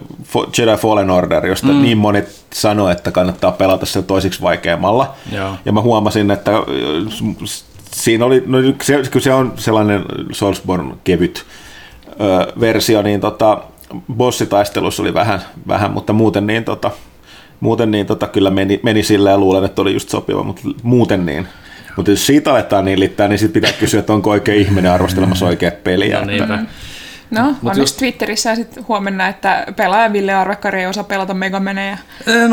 Jedi 0.58 0.76
Fallen 0.76 1.10
Order, 1.10 1.46
josta 1.46 1.66
mm. 1.66 1.82
niin 1.82 1.98
moni 1.98 2.24
sanoi, 2.52 2.92
että 2.92 3.10
kannattaa 3.10 3.52
pelata 3.52 3.86
se 3.86 4.02
toisiksi 4.02 4.42
vaikeammalla. 4.42 5.14
Joo. 5.32 5.54
Ja 5.64 5.72
mä 5.72 5.80
huomasin, 5.80 6.30
että 6.30 6.52
siinä 7.92 8.24
oli, 8.24 8.42
no 8.46 8.58
se, 8.82 8.92
kyllä 9.10 9.24
se 9.24 9.32
on 9.32 9.52
sellainen 9.56 10.04
Soulsborne 10.32 10.94
kevyt 11.04 11.44
ö, 12.20 12.52
versio, 12.60 13.02
niin 13.02 13.20
tota, 13.20 13.62
bossitaistelussa 14.16 15.02
oli 15.02 15.14
vähän, 15.14 15.40
vähän 15.68 15.90
mutta 15.90 16.12
muuten 16.12 16.46
niin, 16.46 16.64
tota, 16.64 16.90
muuten 17.60 17.90
niin 17.90 18.06
tota, 18.06 18.26
kyllä 18.26 18.50
meni, 18.50 18.80
meni 18.82 19.02
silleen 19.02 19.32
ja 19.32 19.38
luulen, 19.38 19.64
että 19.64 19.82
oli 19.82 19.92
just 19.92 20.08
sopiva, 20.08 20.42
mutta 20.42 20.62
muuten 20.82 21.26
niin. 21.26 21.48
Mutta 21.96 22.10
jos 22.10 22.26
siitä 22.26 22.50
aletaan 22.50 22.84
niin 22.84 23.00
liittää, 23.00 23.28
niin 23.28 23.38
sitten 23.38 23.62
pitää 23.62 23.78
kysyä, 23.80 24.00
että 24.00 24.12
onko 24.12 24.30
oikein 24.30 24.60
ihminen 24.60 24.92
arvostelemassa 24.92 25.46
oikeat 25.46 25.84
peliä. 25.84 26.24
No 26.24 26.32
että-. 26.32 26.58
No, 27.30 27.54
Mut 27.62 27.76
just- 27.76 27.96
Twitterissä 27.96 28.54
sitten 28.54 28.84
huomenna, 28.88 29.28
että 29.28 29.66
pelaaja 29.76 30.12
Ville 30.12 30.34
Arvekkari 30.34 30.80
ei 30.80 30.86
osaa 30.86 31.04
pelata 31.04 31.34
Megamenejä. 31.34 31.98
En 32.26 32.50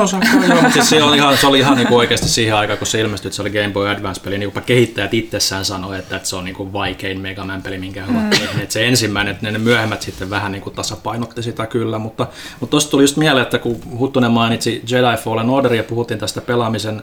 joo, 0.48 0.62
mutta 0.62 0.70
siis 0.74 0.90
se 0.90 1.04
oli 1.04 1.18
ihan, 1.18 1.38
se 1.38 1.48
oli 1.48 1.60
ihan 1.60 1.78
niinku 1.78 1.98
oikeasti 1.98 2.30
siihen 2.30 2.56
aikaan, 2.56 2.78
kun 2.78 2.88
se 2.88 3.00
ilmestyi, 3.00 3.30
että 3.30 3.36
se 3.36 3.42
oli 3.42 3.50
Game 3.50 3.70
Boy 3.70 3.90
Advance-peli, 3.90 4.36
niin 4.38 4.44
jopa 4.48 4.62
kehittäjät 4.62 5.14
itsessään 5.14 5.66
sanoi, 5.66 6.00
että, 6.00 6.16
että 6.16 6.30
se 6.30 6.36
on 6.36 6.46
niinku 6.46 6.74
vaikein 6.74 7.22
Mega 7.22 7.46
Man-peli, 7.46 7.78
minkä 7.78 8.06
he 8.06 8.12
ovat 8.12 8.30
tehneet. 8.30 8.60
Että 8.62 8.74
Se 8.74 8.88
ensimmäinen, 8.88 9.32
että 9.32 9.52
ne 9.52 9.58
myöhemmät 9.58 10.02
sitten 10.02 10.30
vähän 10.30 10.52
niinku 10.52 10.70
tasapainotti 10.70 11.44
sitä 11.44 11.66
kyllä, 11.66 12.00
mutta, 12.00 12.28
mutta 12.60 12.72
tuosta 12.72 12.92
tuli 12.92 13.04
just 13.04 13.18
mieleen, 13.18 13.44
että 13.44 13.58
kun 13.60 13.80
Huttunen 14.00 14.32
mainitsi 14.32 14.84
Jedi 14.90 15.18
Fallen 15.24 15.50
Order 15.50 15.74
ja 15.74 15.84
puhuttiin 15.84 16.20
tästä 16.20 16.42
pelaamisen 16.42 17.02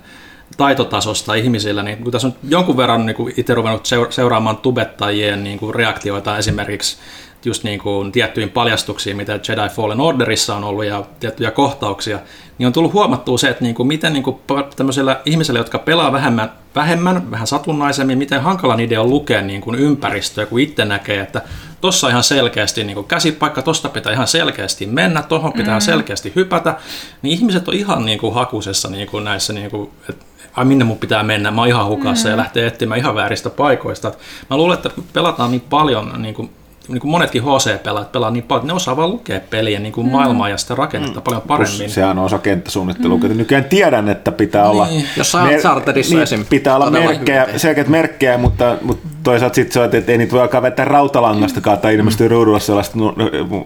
taitotasosta 0.56 1.34
ihmisillä, 1.34 1.82
niin 1.82 1.98
kun 1.98 2.12
tässä 2.12 2.28
on 2.28 2.34
jonkun 2.48 2.76
verran 2.76 3.06
niin 3.06 3.32
itse 3.36 3.54
ruvennut 3.54 3.86
seura- 3.86 4.12
seuraamaan 4.12 4.56
tubettajien 4.56 5.44
niin 5.44 5.58
kuin 5.58 5.74
reaktioita 5.74 6.38
esimerkiksi 6.38 6.96
just 7.44 7.64
niin 7.64 7.78
kuin 7.78 8.12
tiettyihin 8.12 8.50
paljastuksiin, 8.50 9.16
mitä 9.16 9.32
Jedi 9.32 9.68
Fallen 9.74 10.00
Orderissa 10.00 10.56
on 10.56 10.64
ollut 10.64 10.84
ja 10.84 11.04
tiettyjä 11.20 11.50
kohtauksia, 11.50 12.18
niin 12.58 12.66
on 12.66 12.72
tullut 12.72 12.92
huomattua 12.92 13.38
se, 13.38 13.48
että 13.48 13.64
niin 13.64 13.74
kuin 13.74 13.86
miten 13.86 14.12
niin 14.12 14.22
kuin 14.22 14.36
tämmöisellä 14.76 15.20
ihmisellä, 15.24 15.60
jotka 15.60 15.78
pelaa 15.78 16.12
vähemmän, 16.12 16.52
vähemmän, 16.74 17.30
vähän 17.30 17.46
satunnaisemmin, 17.46 18.18
miten 18.18 18.42
hankala 18.42 18.76
niiden 18.76 19.00
on 19.00 19.10
lukea 19.10 19.42
niin 19.42 19.60
kuin 19.60 19.78
ympäristöä, 19.78 20.46
kun 20.46 20.60
itse 20.60 20.84
näkee, 20.84 21.20
että 21.20 21.42
tossa 21.80 22.08
ihan 22.08 22.24
selkeästi 22.24 22.84
niin 22.84 22.94
kuin 22.94 23.06
käsipaikka, 23.06 23.62
tosta 23.62 23.88
pitää 23.88 24.12
ihan 24.12 24.26
selkeästi 24.26 24.86
mennä, 24.86 25.22
tohon 25.22 25.52
pitää 25.52 25.78
mm. 25.78 25.82
selkeästi 25.82 26.32
hypätä, 26.36 26.76
niin 27.22 27.38
ihmiset 27.38 27.68
on 27.68 27.74
ihan 27.74 28.04
niin 28.04 28.18
kuin 28.18 28.34
hakusessa 28.34 28.90
niin 28.90 29.08
kuin 29.08 29.24
näissä, 29.24 29.52
niin 29.52 29.70
kuin, 29.70 29.90
että 30.10 30.24
ai 30.56 30.64
minne 30.64 30.84
mun 30.84 30.98
pitää 30.98 31.22
mennä, 31.22 31.50
mä 31.50 31.60
oon 31.60 31.68
ihan 31.68 31.86
hukassa 31.86 32.28
mm. 32.28 32.30
ja 32.30 32.36
lähtee 32.36 32.66
etsimään 32.66 33.00
ihan 33.00 33.14
vääristä 33.14 33.50
paikoista. 33.50 34.12
Mä 34.50 34.56
luulen, 34.56 34.76
että 34.76 34.90
pelataan 35.12 35.50
niin 35.50 35.60
paljon 35.60 36.22
niin 36.22 36.34
kuin 36.34 36.50
niin 36.88 37.00
kuin 37.00 37.10
monetkin 37.10 37.42
HC-pelaajat 37.42 38.12
pelaa 38.12 38.30
niin 38.30 38.44
paljon, 38.44 38.60
että 38.62 38.72
ne 38.72 38.76
osaa 38.76 38.96
vaan 38.96 39.10
lukea 39.10 39.40
peliä 39.50 39.78
niin 39.78 39.92
kuin 39.92 40.08
maailmaa 40.08 40.48
ja 40.48 40.56
sitä 40.56 40.74
rakennetta 40.74 41.20
paljon 41.20 41.42
paremmin. 41.42 41.78
Plus 41.78 41.94
sehän 41.94 42.18
on 42.18 42.24
osa 42.24 42.38
kenttäsuunnittelua. 42.38 43.18
Mm. 43.18 43.36
Nykyään 43.36 43.64
tiedän, 43.64 44.08
että 44.08 44.32
pitää 44.32 44.68
olla... 44.68 44.88
Jos 45.16 45.34
oot 45.34 45.50
Charterissa 45.60 46.22
esim. 46.22 46.44
Pitää 46.50 46.76
olla 46.76 46.90
merkkejä, 46.90 47.46
selkeät 47.56 47.88
merkkejä, 47.88 48.38
mutta, 48.38 48.76
mutta 48.82 49.08
toisaalta 49.22 49.54
sitten 49.54 49.72
se 49.72 49.80
on, 49.80 49.90
että 49.92 50.12
ei 50.12 50.18
niitä 50.18 50.32
voi 50.32 50.42
alkaa 50.42 50.62
vetää 50.62 50.84
rautalangastakaan 50.84 51.78
tai 51.78 51.94
ilmestyy 51.94 52.28
ruudulla 52.28 52.58
sellaista 52.58 52.98
nu, 52.98 53.14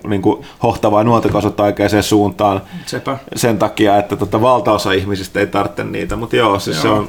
niin 0.08 0.22
kuin 0.22 0.46
hohtavaa 0.62 1.04
nuotakausutta 1.04 1.62
oikeaan 1.62 2.02
suuntaan 2.02 2.62
Sepä. 2.86 3.16
sen 3.36 3.58
takia, 3.58 3.96
että 3.96 4.16
tota, 4.16 4.40
valtaosa 4.40 4.92
ihmisistä 4.92 5.40
ei 5.40 5.46
tarvitse 5.46 5.84
niitä. 5.84 6.16
Mutta 6.16 6.36
joo, 6.36 6.58
siis 6.58 6.82
se 6.82 6.88
Joo. 6.88 6.96
on... 6.96 7.08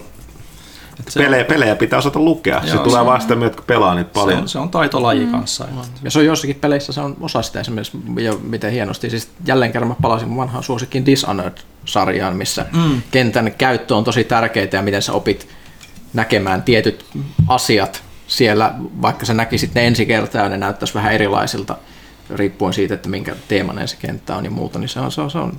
se- 1.09 1.19
Pelejä, 1.19 1.43
pelejä 1.43 1.75
pitää 1.75 1.99
osata 1.99 2.19
lukea. 2.19 2.61
Se 2.61 2.67
Joo, 2.73 2.83
tulee 2.83 3.01
se- 3.01 3.05
vasta 3.05 3.35
myötä, 3.35 3.45
jotka 3.53 3.63
pelaa 3.67 3.95
niitä 3.95 4.09
Se 4.09 4.13
paljon. 4.13 4.39
on, 4.39 4.49
se 4.49 4.59
on 4.59 4.69
taitolaji 4.69 5.25
kanssa. 5.25 5.65
että- 5.67 5.87
Ja 6.03 6.11
se 6.11 6.19
on 6.19 6.25
joissakin 6.25 6.55
peleissä, 6.55 6.93
se 6.93 7.01
on 7.01 7.17
osa 7.21 7.41
sitä 7.41 7.59
esimerkiksi, 7.59 7.97
jo 8.19 8.39
miten 8.43 8.71
hienosti. 8.71 9.09
Siis 9.09 9.29
jälleen 9.45 9.71
kerran 9.71 9.87
mä 9.89 9.95
palasin 10.01 10.37
vanhaan 10.37 10.63
suosikkiin 10.63 11.05
Dishonored-sarjaan, 11.05 12.35
missä 12.37 12.65
mm. 12.73 13.01
kentän 13.11 13.51
käyttö 13.57 13.95
on 13.95 14.03
tosi 14.03 14.23
tärkeää 14.23 14.67
ja 14.73 14.81
miten 14.81 15.01
sä 15.01 15.13
opit 15.13 15.47
näkemään 16.13 16.63
tietyt 16.63 17.05
asiat 17.47 18.03
siellä, 18.27 18.73
vaikka 19.01 19.25
sä 19.25 19.33
näkisit 19.33 19.73
ne 19.75 19.87
ensi 19.87 20.05
kertaa 20.05 20.43
ja 20.43 20.49
ne 20.49 20.57
näyttäisi 20.57 20.93
vähän 20.93 21.13
erilaisilta, 21.13 21.75
riippuen 22.35 22.73
siitä, 22.73 22.93
että 22.93 23.09
minkä 23.09 23.35
teemainen 23.47 23.87
se 23.87 23.95
kenttä 23.99 24.35
on 24.35 24.45
ja 24.45 24.51
muuta, 24.51 24.79
niin 24.79 24.89
se 24.89 24.99
on, 24.99 25.11
se 25.11 25.21
on, 25.21 25.31
se 25.31 25.37
on 25.37 25.57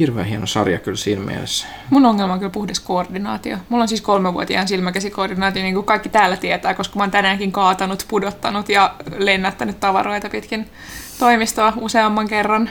hirveän 0.00 0.26
hieno 0.26 0.46
sarja 0.46 0.78
kyllä 0.78 0.96
siinä 0.96 1.22
mielessä. 1.22 1.66
Mun 1.90 2.06
ongelma 2.06 2.32
on 2.32 2.38
kyllä 2.38 2.50
puhdas 2.50 2.80
koordinaatio. 2.80 3.56
Mulla 3.68 3.82
on 3.82 3.88
siis 3.88 4.00
kolmevuotiaan 4.00 4.68
silmäkäsikoordinaatio, 4.68 5.62
niin 5.62 5.74
kuin 5.74 5.86
kaikki 5.86 6.08
täällä 6.08 6.36
tietää, 6.36 6.74
koska 6.74 6.96
mä 6.96 7.02
oon 7.02 7.10
tänäänkin 7.10 7.52
kaatanut, 7.52 8.06
pudottanut 8.08 8.68
ja 8.68 8.94
lennättänyt 9.18 9.80
tavaroita 9.80 10.28
pitkin 10.28 10.70
toimistoa 11.18 11.72
useamman 11.80 12.28
kerran. 12.28 12.70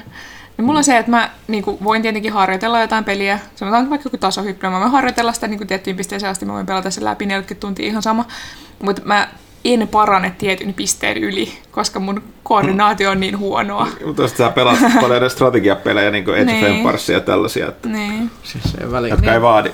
Niin 0.57 0.65
mulla 0.65 0.77
on 0.77 0.83
se, 0.83 0.97
että 0.97 1.11
mä 1.11 1.29
niin 1.47 1.63
kuin, 1.63 1.77
voin 1.83 2.01
tietenkin 2.01 2.33
harjoitella 2.33 2.81
jotain 2.81 3.03
peliä, 3.03 3.39
sanotaan 3.55 3.89
vaikka 3.89 4.05
joku 4.05 4.17
tasohyppely, 4.17 4.73
mä 4.73 4.79
voin 4.79 4.91
harjoitella 4.91 5.33
sitä 5.33 5.47
niin 5.47 5.57
kuin 5.57 5.67
tiettyyn 5.67 5.97
pisteeseen 5.97 6.31
asti, 6.31 6.45
mä 6.45 6.53
voin 6.53 6.65
pelata 6.65 6.91
sen 6.91 7.05
läpi 7.05 7.25
40 7.25 7.61
tuntia 7.61 7.87
ihan 7.87 8.01
sama, 8.01 8.25
mutta 8.83 9.01
mä 9.05 9.27
en 9.65 9.87
parane 9.87 10.35
tietyn 10.37 10.73
pisteen 10.73 11.17
yli, 11.17 11.51
koska 11.71 11.99
mun 11.99 12.23
koordinaatio 12.43 13.11
on 13.11 13.19
niin 13.19 13.37
huonoa. 13.37 13.87
Mutta 14.05 14.27
sä 14.27 14.49
pelaat 14.49 14.79
paljon 15.01 15.29
strategiapelejä, 15.29 16.11
niin 16.11 16.25
kuin 16.25 16.41
Age 16.41 16.43
of 16.43 16.61
Niin. 16.61 16.65
Empiresia 16.65 17.15
ja 17.15 17.21
tällaisia, 17.21 17.67
että, 17.67 17.89
Niin. 17.89 18.31
Siis 18.43 18.63
se 18.63 18.91
väli. 18.91 19.09
jotka 19.09 19.33
ei 19.33 19.41
vaadi. 19.41 19.71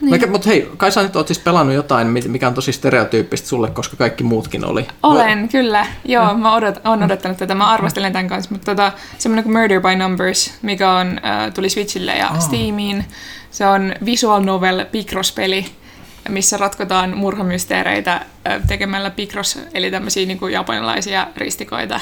Niin. 0.00 0.30
Mutta 0.30 0.48
hei, 0.48 0.70
kai 0.76 0.92
sä 0.92 1.02
nyt 1.02 1.16
oot 1.16 1.26
siis 1.26 1.38
pelannut 1.38 1.74
jotain, 1.74 2.06
mikä 2.06 2.48
on 2.48 2.54
tosi 2.54 2.72
stereotyyppistä 2.72 3.48
sulle, 3.48 3.70
koska 3.70 3.96
kaikki 3.96 4.24
muutkin 4.24 4.64
oli. 4.64 4.86
Olen, 5.02 5.48
kyllä. 5.48 5.86
Joo, 6.04 6.34
mä 6.34 6.54
odot, 6.54 6.80
olen 6.84 7.02
odottanut 7.02 7.38
tätä. 7.38 7.54
Mä 7.54 7.70
arvostelen 7.70 8.12
tämän 8.12 8.28
kanssa, 8.28 8.50
mutta 8.50 8.64
tota, 8.64 8.92
semmoinen 9.18 9.44
kuin 9.44 9.56
Murder 9.56 9.80
by 9.80 9.96
Numbers, 9.96 10.54
mikä 10.62 10.90
on, 10.90 11.20
äh, 11.24 11.52
tuli 11.54 11.68
Switchille 11.68 12.16
ja 12.16 12.28
oh. 12.28 12.40
Steamiin. 12.40 13.04
Se 13.50 13.66
on 13.66 13.94
visual 14.04 14.42
novel 14.42 14.86
Picross-peli, 14.92 15.66
missä 16.30 16.56
ratkotaan 16.56 17.16
murhamysteereitä 17.16 18.26
tekemällä 18.66 19.10
Picross, 19.10 19.58
eli 19.74 19.90
tämmöisiä 19.90 20.26
niin 20.26 20.38
kuin 20.38 20.52
japanilaisia 20.52 21.26
ristikoita. 21.36 22.00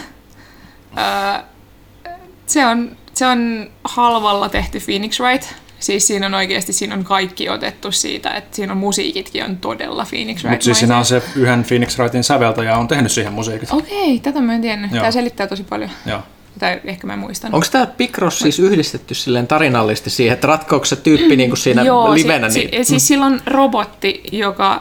Se, 2.46 2.66
on, 2.66 2.96
se 3.14 3.26
on 3.26 3.70
halvalla 3.84 4.48
tehty 4.48 4.80
Phoenix 4.80 5.20
Wright. 5.20 5.48
Siis 5.78 6.06
siinä 6.06 6.26
on 6.26 6.34
oikeasti 6.34 6.72
siinä 6.72 6.94
on 6.94 7.04
kaikki 7.04 7.48
otettu 7.48 7.92
siitä, 7.92 8.30
että 8.30 8.56
siinä 8.56 8.72
on 8.72 8.78
musiikitkin 8.78 9.44
on 9.44 9.56
todella 9.56 10.06
Phoenix 10.10 10.36
Wright. 10.36 10.50
Mutta 10.50 10.64
siis 10.64 10.78
siinä 10.78 10.98
on 10.98 11.04
se 11.04 11.22
yhden 11.36 11.64
Phoenix 11.64 11.98
Wrightin 11.98 12.24
säveltäjä 12.24 12.76
on 12.76 12.88
tehnyt 12.88 13.12
siihen 13.12 13.32
musiikit. 13.32 13.72
Okei, 13.72 14.20
tätä 14.20 14.40
mä 14.40 14.54
en 14.54 14.60
tiennyt. 14.60 14.90
Joo. 14.90 15.00
Tämä 15.00 15.10
selittää 15.10 15.46
tosi 15.46 15.62
paljon. 15.62 15.90
Joo. 16.06 16.22
Tai 16.58 16.80
ehkä 16.84 17.06
mä 17.06 17.16
muistan. 17.16 17.54
Onko 17.54 17.66
tämä 17.72 17.86
Picross 17.86 18.38
siis 18.38 18.58
yhdistetty 18.58 19.14
silleen 19.14 19.46
tarinallisesti 19.46 20.10
siihen, 20.10 20.34
että 20.34 20.46
ratkoako 20.46 20.84
se 20.84 20.96
tyyppi 20.96 21.36
niin 21.36 21.50
kuin 21.50 21.58
siinä 21.58 21.82
Joo, 21.82 22.14
livenä? 22.14 22.50
si- 22.50 22.58
niin, 22.58 22.84
si- 22.84 22.88
siis 22.90 23.08
sillä 23.08 23.26
on 23.26 23.40
robotti, 23.46 24.22
joka... 24.32 24.72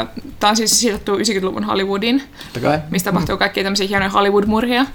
Äh, 0.00 0.08
Tämä 0.40 0.48
on 0.50 0.56
siis 0.56 0.80
sijoittu 0.80 1.16
90-luvun 1.16 1.64
Hollywoodiin, 1.64 2.22
totta 2.44 2.60
kai. 2.68 2.78
missä 2.90 3.10
tapahtuu 3.12 3.36
kaikkia 3.36 3.62
tämmöisiä 3.62 3.86
hienoja 3.86 4.10
Hollywood-murhia. 4.10 4.86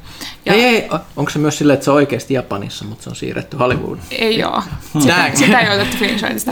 Ja 0.45 0.53
Ei, 0.53 0.65
ei, 0.65 0.89
onko 1.15 1.29
se 1.31 1.39
myös 1.39 1.57
silleen, 1.57 1.73
että 1.73 1.83
se 1.85 1.91
on 1.91 1.95
oikeasti 1.97 2.33
Japanissa, 2.33 2.85
mutta 2.85 3.03
se 3.03 3.09
on 3.09 3.15
siirretty 3.15 3.57
Hollywoodiin? 3.57 4.05
Ei 4.11 4.43
oo. 4.43 4.63
Näin. 5.05 5.37
Sitä, 5.37 5.45
sitä 5.45 5.59
ei 5.59 5.75
otettu 5.81 5.97
Wrightista. 5.99 6.51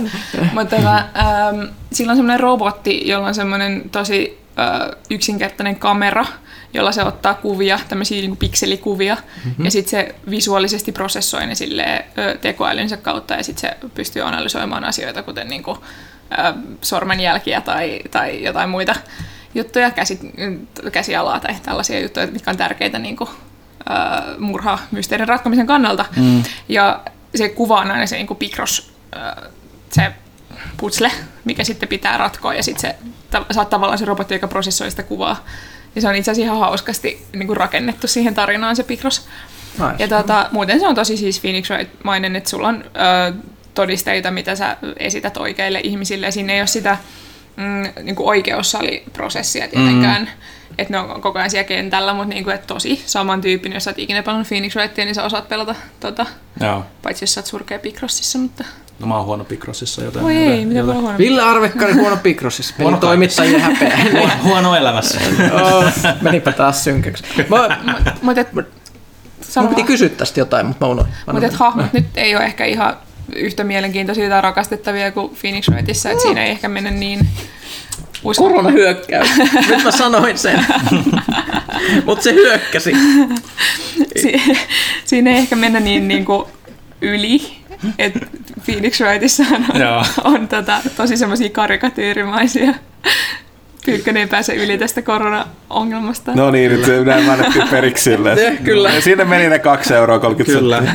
Mutta 0.54 0.76
ähm, 0.76 1.62
sillä 1.94 2.12
on 2.12 2.16
semmoinen 2.18 2.40
robotti, 2.40 3.08
jolla 3.08 3.28
on 3.28 3.36
semmoinen 3.36 3.90
tosi 3.92 4.45
äh, 4.60 4.90
yksinkertainen 5.10 5.76
kamera, 5.76 6.26
jolla 6.74 6.92
se 6.92 7.04
ottaa 7.04 7.34
kuvia, 7.34 7.80
tämmöisiä 7.90 8.22
niin 8.22 8.38
pikselikuvia, 8.38 9.16
mm-hmm. 9.46 9.66
ja 9.66 9.72
sitten 9.72 9.90
se 9.90 10.16
visuaalisesti 10.30 10.92
prosessoi 10.92 11.48
ne 11.48 11.56
silleen, 11.56 12.04
ö, 12.18 12.38
tekoälynsä 12.38 12.98
kautta, 12.98 13.34
ja 13.34 13.44
sitten 13.44 13.70
se 13.70 13.88
pystyy 13.90 14.22
analysoimaan 14.22 14.86
asioita, 14.86 15.24
kuten 15.24 15.48
niin 15.48 15.64
kuin, 15.64 15.78
ö, 16.32 16.54
sormenjälkiä 16.82 17.62
tai, 17.62 18.02
tai 18.12 18.44
jotain 18.44 18.70
muita 18.70 18.96
juttuja, 19.56 19.92
käsi, 19.92 20.20
käsialaa 20.92 21.40
tai 21.40 21.56
tällaisia 21.64 22.00
juttuja, 22.00 22.28
mitkä 22.28 22.52
on 22.52 22.58
tärkeitä 22.58 23.00
niin 23.00 23.16
kuin, 23.16 23.30
ö, 23.30 24.40
murha-mysteerin 24.40 25.28
ratkomisen 25.28 25.68
kannalta. 25.68 26.06
Mm. 26.16 26.44
Ja 26.70 27.02
se 27.36 27.50
kuvaa 27.50 27.80
aina 27.80 28.06
se 28.08 28.16
niin 28.16 28.28
kuin 28.28 28.38
Picross, 28.38 28.92
ö, 29.16 29.50
se 29.90 30.12
putsle, 30.78 31.12
mikä 31.46 31.64
sitten 31.64 31.90
pitää 31.90 32.18
ratkoa, 32.18 32.54
ja 32.54 32.64
sitten 32.64 32.82
se, 32.82 32.96
ta, 33.32 33.46
oot 33.58 33.70
tavallaan 33.70 33.98
se 33.98 34.06
robotti, 34.06 34.34
joka 34.34 34.48
prosessoi 34.48 34.90
sitä 34.90 35.04
kuvaa. 35.04 35.46
Ja 35.96 36.02
se 36.02 36.08
on 36.08 36.16
itse 36.16 36.32
asiassa 36.32 36.46
ihan 36.46 36.60
hauskasti 36.60 37.26
niin 37.34 37.48
kuin 37.48 37.58
rakennettu 37.58 38.08
siihen 38.08 38.36
tarinaan 38.36 38.76
se 38.76 38.84
Picross. 38.84 39.28
Nice. 39.80 39.96
Ja 40.00 40.08
tota, 40.08 40.50
muuten 40.52 40.80
se 40.80 40.88
on 40.88 40.96
tosi 40.96 41.18
siis 41.18 41.40
Phoenix 41.40 41.70
Wright-mainen, 41.70 42.36
että 42.36 42.50
sulla 42.50 42.68
on 42.68 42.84
ö, 42.86 43.34
todisteita, 43.74 44.32
mitä 44.32 44.56
sä 44.56 44.78
esität 45.00 45.38
oikeille 45.38 45.80
ihmisille. 45.84 46.32
Siinä 46.32 46.54
ei 46.54 46.60
ole 46.60 46.68
sitä 46.68 46.98
mm, 47.56 48.04
niin 48.04 48.16
kuin 48.16 48.28
oikeussaliprosessia 48.28 49.68
tietenkään, 49.68 50.22
mm. 50.22 50.28
että 50.78 50.94
ne 50.94 51.00
on 51.00 51.22
koko 51.22 51.40
ajan 51.40 51.50
siellä 51.50 51.68
kentällä, 51.68 52.14
mutta 52.14 52.30
niin 52.30 52.44
kuin, 52.44 52.56
että 52.56 52.68
tosi 52.68 53.04
samantyyppinen. 53.06 53.76
Jos 53.76 53.84
sä 53.84 53.90
oot 53.90 54.00
ikinä 54.00 54.24
pelannut 54.24 54.48
Phoenix 54.48 54.76
Wrightia, 54.76 55.06
niin 55.06 55.16
sä 55.16 55.24
osaat 55.24 55.50
pelata, 55.50 55.76
tota, 56.00 56.26
Joo. 56.60 56.86
paitsi 57.02 57.24
jos 57.24 57.34
sä 57.34 57.40
oot 57.40 57.46
surkea 57.46 57.80
Picrossissa, 57.80 58.40
mutta... 58.40 58.64
No 59.00 59.08
mä 59.08 59.18
oon 59.18 59.26
huono 59.26 59.44
Picrossissa, 59.44 60.04
joten... 60.04 60.22
Voi 60.24 60.36
ei, 60.38 60.66
mitä 60.66 60.86
voi 60.88 60.96
huono. 60.96 61.18
Ville 61.18 61.42
Arvekkari 61.42 61.94
huono 61.94 62.18
Picrossissa, 62.18 62.74
pelin 62.78 62.84
Huono 62.92 62.98
toimittajien 63.08 63.62
häpeä. 63.62 63.98
Huono, 64.20 64.34
huono 64.44 64.76
elämässä. 64.76 65.20
oh, 65.64 65.86
menipä 66.22 66.52
taas 66.52 66.84
synkäksi. 66.84 67.24
Mä, 67.50 67.78
Mutta 68.22 68.42
et, 68.42 68.54
mun 68.54 68.66
sano 69.42 69.68
piti 69.68 69.82
vaan. 69.82 69.88
kysyä 69.88 70.10
tästä 70.10 70.40
jotain, 70.40 70.66
mutta 70.66 70.86
mä 70.86 70.92
unohdin. 70.92 71.14
Mä 71.28 71.34
Mutta 71.34 71.58
hahmot 71.58 71.94
nyt 71.94 72.06
ei 72.16 72.36
ole 72.36 72.46
ehkä 72.46 72.66
ihan 72.66 72.98
yhtä 73.36 73.64
mielenkiintoisia 73.64 74.30
tai 74.30 74.42
rakastettavia 74.42 75.12
kuin 75.12 75.32
Phoenix 75.42 75.70
Wrightissa, 75.70 76.10
että 76.10 76.22
siinä 76.22 76.44
ei 76.44 76.52
ehkä 76.52 76.70
mennä 76.70 76.92
niin 76.92 77.28
usko- 78.24 78.44
Koronahyökkäys. 78.44 79.30
Nyt 79.70 79.84
mä 79.84 79.92
sanoin 79.92 80.38
sen. 80.38 80.66
mutta 82.06 82.24
se 82.24 82.34
hyökkäsi. 82.34 82.92
si- 84.22 84.42
siinä 85.06 85.30
ei 85.32 85.38
ehkä 85.38 85.56
mennä 85.56 85.80
niin, 85.80 86.08
niin 86.08 86.26
kuin 86.26 86.46
yli, 87.02 87.58
että 88.00 88.20
Phoenix 88.66 89.02
Wrightissa 89.02 89.44
on, 89.52 89.66
Joo. 89.82 90.04
on 90.24 90.48
tota, 90.48 90.78
tosi 90.98 91.18
semmoisia 91.18 91.50
karikatyyrimaisia. 91.50 92.74
Pyykkönen 93.86 94.22
ei 94.22 94.28
pääse 94.28 94.54
yli 94.54 94.78
tästä 94.78 95.02
korona-ongelmasta. 95.02 96.32
No 96.36 96.52
niin, 96.52 96.72
nyt 96.72 97.06
näin 97.06 97.24
mä 97.26 97.32
annettiin 97.34 97.68
periksi 97.68 98.04
sille. 98.04 98.34
Eh, 98.48 98.58
kyllä. 98.64 98.90
Ja 98.90 99.02
Siinä 99.02 99.26
meni 99.26 99.50
ne 99.50 99.60
2 99.60 99.94
euroa 99.94 100.20
30 100.20 100.60
Kyllä. 100.60 100.84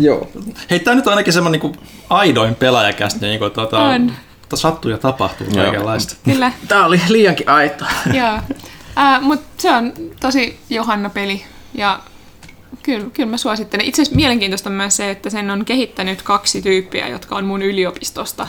Joo. 0.00 0.28
Hei, 0.70 0.80
tää 0.80 0.94
nyt 0.94 1.06
on 1.06 1.12
ainakin 1.12 1.32
semmonen 1.32 1.60
niinku 1.60 1.76
aidoin 2.10 2.54
pelaajakästi, 2.54 3.26
niinku 3.26 3.50
tota, 3.50 3.78
On. 3.78 4.12
sattuu 4.54 4.90
ja 4.90 4.98
tapahtuu 4.98 5.46
Joo. 5.54 5.64
kaikenlaista. 5.64 6.16
Kyllä, 6.24 6.52
Tää 6.68 6.86
oli 6.86 7.00
liiankin 7.08 7.48
aito. 7.48 7.84
joo. 8.14 8.38
Äh, 8.98 9.22
Mutta 9.22 9.62
se 9.62 9.70
on 9.70 9.92
tosi 10.20 10.58
Johanna-peli 10.70 11.44
ja 11.74 12.00
kyllä, 12.82 13.10
kyllä 13.12 13.30
mä 13.30 13.36
suosittelen. 13.36 13.86
Itse 13.86 14.02
asiassa 14.02 14.16
mielenkiintoista 14.16 14.70
on 14.70 14.76
myös 14.76 14.96
se, 14.96 15.10
että 15.10 15.30
sen 15.30 15.50
on 15.50 15.64
kehittänyt 15.64 16.22
kaksi 16.22 16.62
tyyppiä, 16.62 17.08
jotka 17.08 17.36
on 17.36 17.44
mun 17.44 17.62
yliopistosta, 17.62 18.48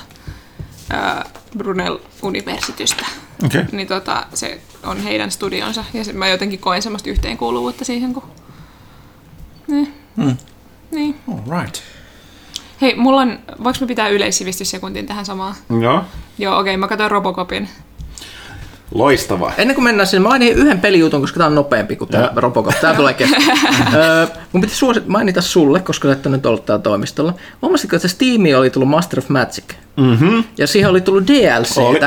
äh, 0.94 1.24
Brunel 1.58 2.00
Universitystä. 2.22 3.06
Okei. 3.46 3.64
Niin 3.72 3.88
tota, 3.88 4.26
se 4.34 4.62
on 4.84 5.04
heidän 5.04 5.32
studionsa 5.32 5.86
ja 5.94 6.04
se, 6.04 6.14
mä 6.14 6.28
jotenkin 6.28 6.60
koen 6.60 6.82
semmoista 6.82 7.10
yhteenkuuluvuutta 7.10 7.86
siihen, 7.86 8.14
kun... 8.14 8.24
Niin. 9.68 9.94
Hmm. 10.18 10.38
Niin. 10.92 11.16
All 11.28 11.62
right. 11.62 11.76
Hei, 12.82 12.96
mulla 12.96 13.22
on... 13.22 13.40
Voinko 13.64 13.78
mä 13.82 13.88
pitää 13.88 14.08
yleissivistyssekuntin 14.08 15.06
tähän 15.06 15.26
samaan? 15.26 15.56
Joo. 15.82 16.04
Joo, 16.38 16.60
okei, 16.60 16.78
mä 16.78 16.88
katsoin 16.88 17.12
Robocopin. 17.12 17.70
Loistavaa. 18.94 19.52
Ennen 19.58 19.76
kuin 19.76 19.84
mennään 19.84 20.08
sinne, 20.08 20.28
mainin 20.28 20.54
yhden 20.54 20.80
pelijutun, 20.80 21.22
koska 21.22 21.38
tämä 21.38 21.48
on 21.48 21.56
nopeampi 21.56 21.96
kuin 21.96 22.10
tämä 22.10 22.32
Robocop. 22.36 22.76
Tämä 22.82 22.94
tulee 22.94 23.14
kesken. 23.14 23.44
Öö, 23.94 24.28
mun 24.52 24.62
piti 24.62 24.76
suosit 24.76 25.08
mainita 25.08 25.41
sulle, 25.41 25.80
koska 25.80 26.08
sä 26.08 26.12
et 26.12 26.26
nyt 26.26 26.46
ollut 26.46 26.66
täällä 26.66 26.84
toimistolla. 26.84 27.34
Huomasitko, 27.62 27.96
että 27.96 28.08
Steamiin 28.08 28.58
oli 28.58 28.70
tullut 28.70 28.89
Master 28.89 29.20
of 29.20 29.30
Magic? 29.30 29.64
Mm-hmm. 29.98 30.44
Ja 30.58 30.68
siihen 30.68 30.89
oli 30.89 31.02
tullut 31.02 31.24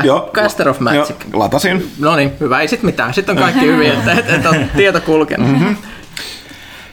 joo. 0.03 0.29
Caster 0.33 0.69
of 0.69 0.79
Magic. 0.79 1.15
Joo, 1.31 1.39
latasin. 1.39 1.91
No 1.99 2.15
niin, 2.15 2.31
hyvä, 2.39 2.61
ei 2.61 2.67
sit 2.67 2.83
mitään. 2.83 3.13
Sitten 3.13 3.37
on 3.37 3.43
kaikki 3.43 3.65
hyvin, 3.65 3.91
että 3.91 4.11
et, 4.11 4.29
et 4.29 4.45
on 4.45 4.55
tieto 4.75 5.01
kulkenut. 5.01 5.47
Mm-hmm. 5.47 5.75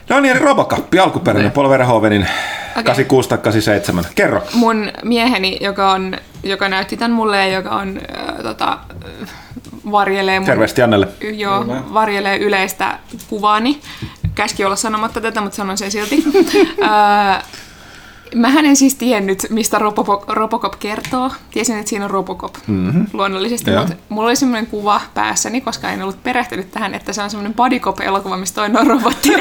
No 0.09 0.19
niin, 0.19 0.41
Robocop, 0.41 0.93
alkuperäinen 1.03 1.51
Paul 1.51 1.69
Verhoevenin 1.69 2.27
86 2.73 3.29
tai 3.29 3.37
87. 3.37 4.05
Kerro. 4.15 4.41
Mun 4.53 4.91
mieheni, 5.03 5.57
joka, 5.61 5.91
on, 5.91 6.17
joka 6.43 6.69
näytti 6.69 6.97
tämän 6.97 7.11
mulle 7.11 7.37
ja 7.37 7.53
joka 7.53 7.69
on 7.69 7.99
äh, 8.17 8.43
tota, 8.43 8.77
varjelee 9.91 10.39
mun, 10.39 10.45
Terveesti 10.45 10.81
Jannelle. 10.81 11.07
Joo, 11.21 11.65
varjelee 11.93 12.37
yleistä 12.37 12.99
kuvaani. 13.29 13.79
Käski 14.35 14.65
olla 14.65 14.75
sanomatta 14.75 15.21
tätä, 15.21 15.41
mutta 15.41 15.55
sanon 15.55 15.77
sen 15.77 15.91
silti. 15.91 16.23
Äh, 16.83 17.43
Mähän 18.35 18.65
en 18.65 18.75
siis 18.75 18.95
tiennyt, 18.95 19.47
mistä 19.49 19.79
Robocop, 19.79 20.29
Robocop 20.29 20.73
kertoo. 20.79 21.31
Tiesin, 21.51 21.77
että 21.77 21.89
siinä 21.89 22.05
on 22.05 22.11
Robocop 22.11 22.55
mm-hmm. 22.67 23.05
luonnollisesti, 23.13 23.71
Joo. 23.71 23.79
mutta 23.79 23.95
mulla 24.09 24.27
oli 24.27 24.35
semmoinen 24.35 24.67
kuva 24.67 25.01
päässäni, 25.13 25.61
koska 25.61 25.89
en 25.89 26.01
ollut 26.01 26.23
perehtynyt 26.23 26.71
tähän, 26.71 26.93
että 26.93 27.13
se 27.13 27.21
on 27.21 27.29
semmoinen 27.29 27.53
bodycop-elokuva, 27.53 28.37
missä 28.37 28.55
toinen 28.55 28.77
on 28.77 28.87
robotti. 28.87 29.29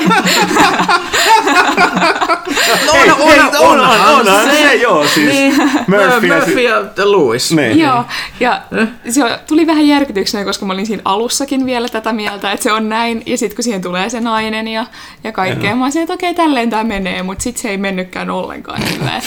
No, 2.86 2.92
on, 2.92 3.10
on, 3.10 3.40
on, 3.58 3.80
on, 3.80 3.80
on, 3.80 4.18
onhan 4.18 4.50
se, 4.50 4.74
joo, 4.74 5.06
siis 5.06 5.32
Niin, 5.32 5.54
Murphy 5.86 6.26
ja 6.26 6.34
Murphy 6.34 6.60
ja 6.60 6.80
Lewis. 6.96 7.52
Niin. 7.52 7.78
Joo, 7.78 8.04
ja 8.40 8.62
se 9.10 9.20
tuli 9.46 9.66
vähän 9.66 9.88
järkytyksenä, 9.88 10.44
koska 10.44 10.66
mä 10.66 10.72
olin 10.72 10.86
siinä 10.86 11.02
alussakin 11.04 11.66
vielä 11.66 11.88
tätä 11.88 12.12
mieltä, 12.12 12.52
että 12.52 12.64
se 12.64 12.72
on 12.72 12.88
näin, 12.88 13.22
ja 13.26 13.38
sitten 13.38 13.56
kun 13.56 13.62
siihen 13.64 13.82
tulee 13.82 14.10
se 14.10 14.20
nainen 14.20 14.68
ja, 14.68 14.86
ja 15.24 15.32
kaikkea, 15.32 15.76
mä 15.76 15.84
olisin, 15.84 16.02
että 16.02 16.14
okei, 16.14 16.34
tälleen 16.34 16.70
tämä 16.70 16.84
menee, 16.84 17.22
mutta 17.22 17.42
sitten 17.42 17.62
se 17.62 17.68
ei 17.68 17.76
mennytkään 17.76 18.30
ollenkaan 18.30 18.83
silleen. 18.86 19.22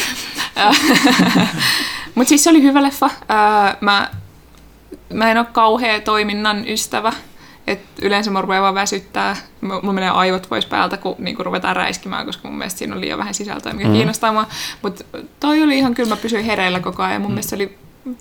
mutta 2.15 2.29
siis 2.29 2.43
se 2.43 2.49
oli 2.49 2.61
hyvä 2.61 2.83
leffa. 2.83 3.09
Ää, 3.29 3.77
Mä, 3.81 4.09
mä 5.13 5.31
en 5.31 5.37
ole 5.37 5.45
kauhea 5.51 6.01
toiminnan 6.01 6.67
ystävä, 6.67 7.13
et 7.67 7.79
yleensä 8.01 8.31
mä 8.31 8.41
rupean 8.41 8.63
vaan 8.63 8.75
väsyttää. 8.75 9.35
Mulla 9.61 9.93
menee 9.93 10.09
aivot 10.09 10.47
pois 10.49 10.65
päältä, 10.65 10.97
kun 10.97 11.15
niinku 11.19 11.43
ruvetaan 11.43 11.75
räiskimään, 11.75 12.25
koska 12.25 12.47
mun 12.47 12.57
mielestä 12.57 12.77
siinä 12.77 12.95
on 12.95 13.01
liian 13.01 13.19
vähän 13.19 13.33
sisältöä, 13.33 13.73
mikä 13.73 13.87
mm. 13.87 13.93
kiinnostaa 13.93 14.33
mua. 14.33 14.45
Mutta 14.81 15.03
toi 15.39 15.63
oli 15.63 15.77
ihan 15.77 15.93
kyllä, 15.93 16.09
mä 16.09 16.15
pysyin 16.15 16.45
hereillä 16.45 16.79
koko 16.79 17.03
ajan 17.03 17.13
ja 17.13 17.19
mun 17.19 17.29
mm. 17.29 17.33
mielestä 17.33 17.49
se 17.49 17.55
oli 17.55 17.77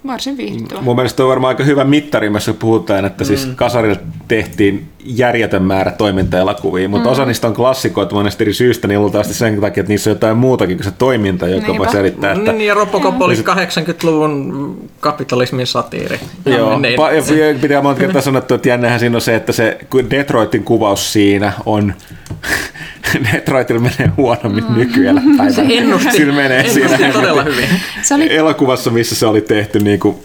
varsin 0.06 0.36
viihdyttävä. 0.36 0.80
Mun 0.80 0.96
mielestä 0.96 1.22
on 1.22 1.28
varmaan 1.28 1.48
aika 1.48 1.64
hyvä 1.64 1.84
mittari, 1.84 2.30
missä 2.30 2.54
puhutaan, 2.54 3.04
että 3.04 3.24
mm. 3.24 3.26
siis 3.26 3.48
kasarilla 3.56 3.96
tehtiin 4.28 4.88
järjetön 5.04 5.62
määrä 5.62 5.90
toimintaelokuvia, 5.90 6.88
mutta 6.88 7.08
mm. 7.08 7.12
osa 7.12 7.24
niistä 7.24 7.46
on 7.46 7.54
klassikoita 7.54 8.14
monesti 8.14 8.44
eri 8.44 8.52
syystä, 8.54 8.88
niin 8.88 9.00
luultavasti 9.00 9.34
sen 9.34 9.60
takia, 9.60 9.80
että 9.80 9.92
niissä 9.92 10.10
on 10.10 10.16
jotain 10.16 10.36
muutakin 10.36 10.76
kuin 10.76 10.84
se 10.84 10.90
toiminta, 10.90 11.48
joka 11.48 11.66
Niinpä. 11.66 11.84
voi 11.84 11.92
selittää, 11.92 12.32
että 12.32 12.52
Niin, 12.52 12.66
ja 12.66 12.74
Robocop 12.74 13.22
oli 13.22 13.34
80-luvun 13.34 14.78
kapitalismin 15.00 15.66
satiiri. 15.66 16.20
Joo, 16.46 16.78
Niin. 16.78 16.98
pa- 16.98 17.12
ja 17.12 17.58
pitää 17.60 17.82
monta 17.82 18.00
kertaa 18.00 18.22
sanottu, 18.22 18.54
että 18.54 18.68
jännähän 18.68 19.00
siinä 19.00 19.16
on 19.16 19.20
se, 19.20 19.34
että 19.36 19.52
se 19.52 19.78
Detroitin 20.10 20.64
kuvaus 20.64 21.12
siinä 21.12 21.52
on, 21.66 21.94
Detroitilla 23.32 23.80
menee 23.80 24.12
huonommin 24.16 24.64
mm. 24.68 24.74
nykyeläpäivänä. 24.74 25.52
Se 25.56 25.66
ennusti, 25.68 26.10
Sillä 26.10 26.34
menee 26.34 26.58
ennusti 26.60 26.88
siinä 26.96 27.12
todella 27.12 27.42
hyvin. 27.42 27.68
Se 28.02 28.14
oli, 28.14 28.36
elokuvassa, 28.36 28.90
missä 28.90 29.14
se 29.14 29.26
oli 29.26 29.40
tehty 29.40 29.78
niin 29.78 30.00
kuin 30.00 30.16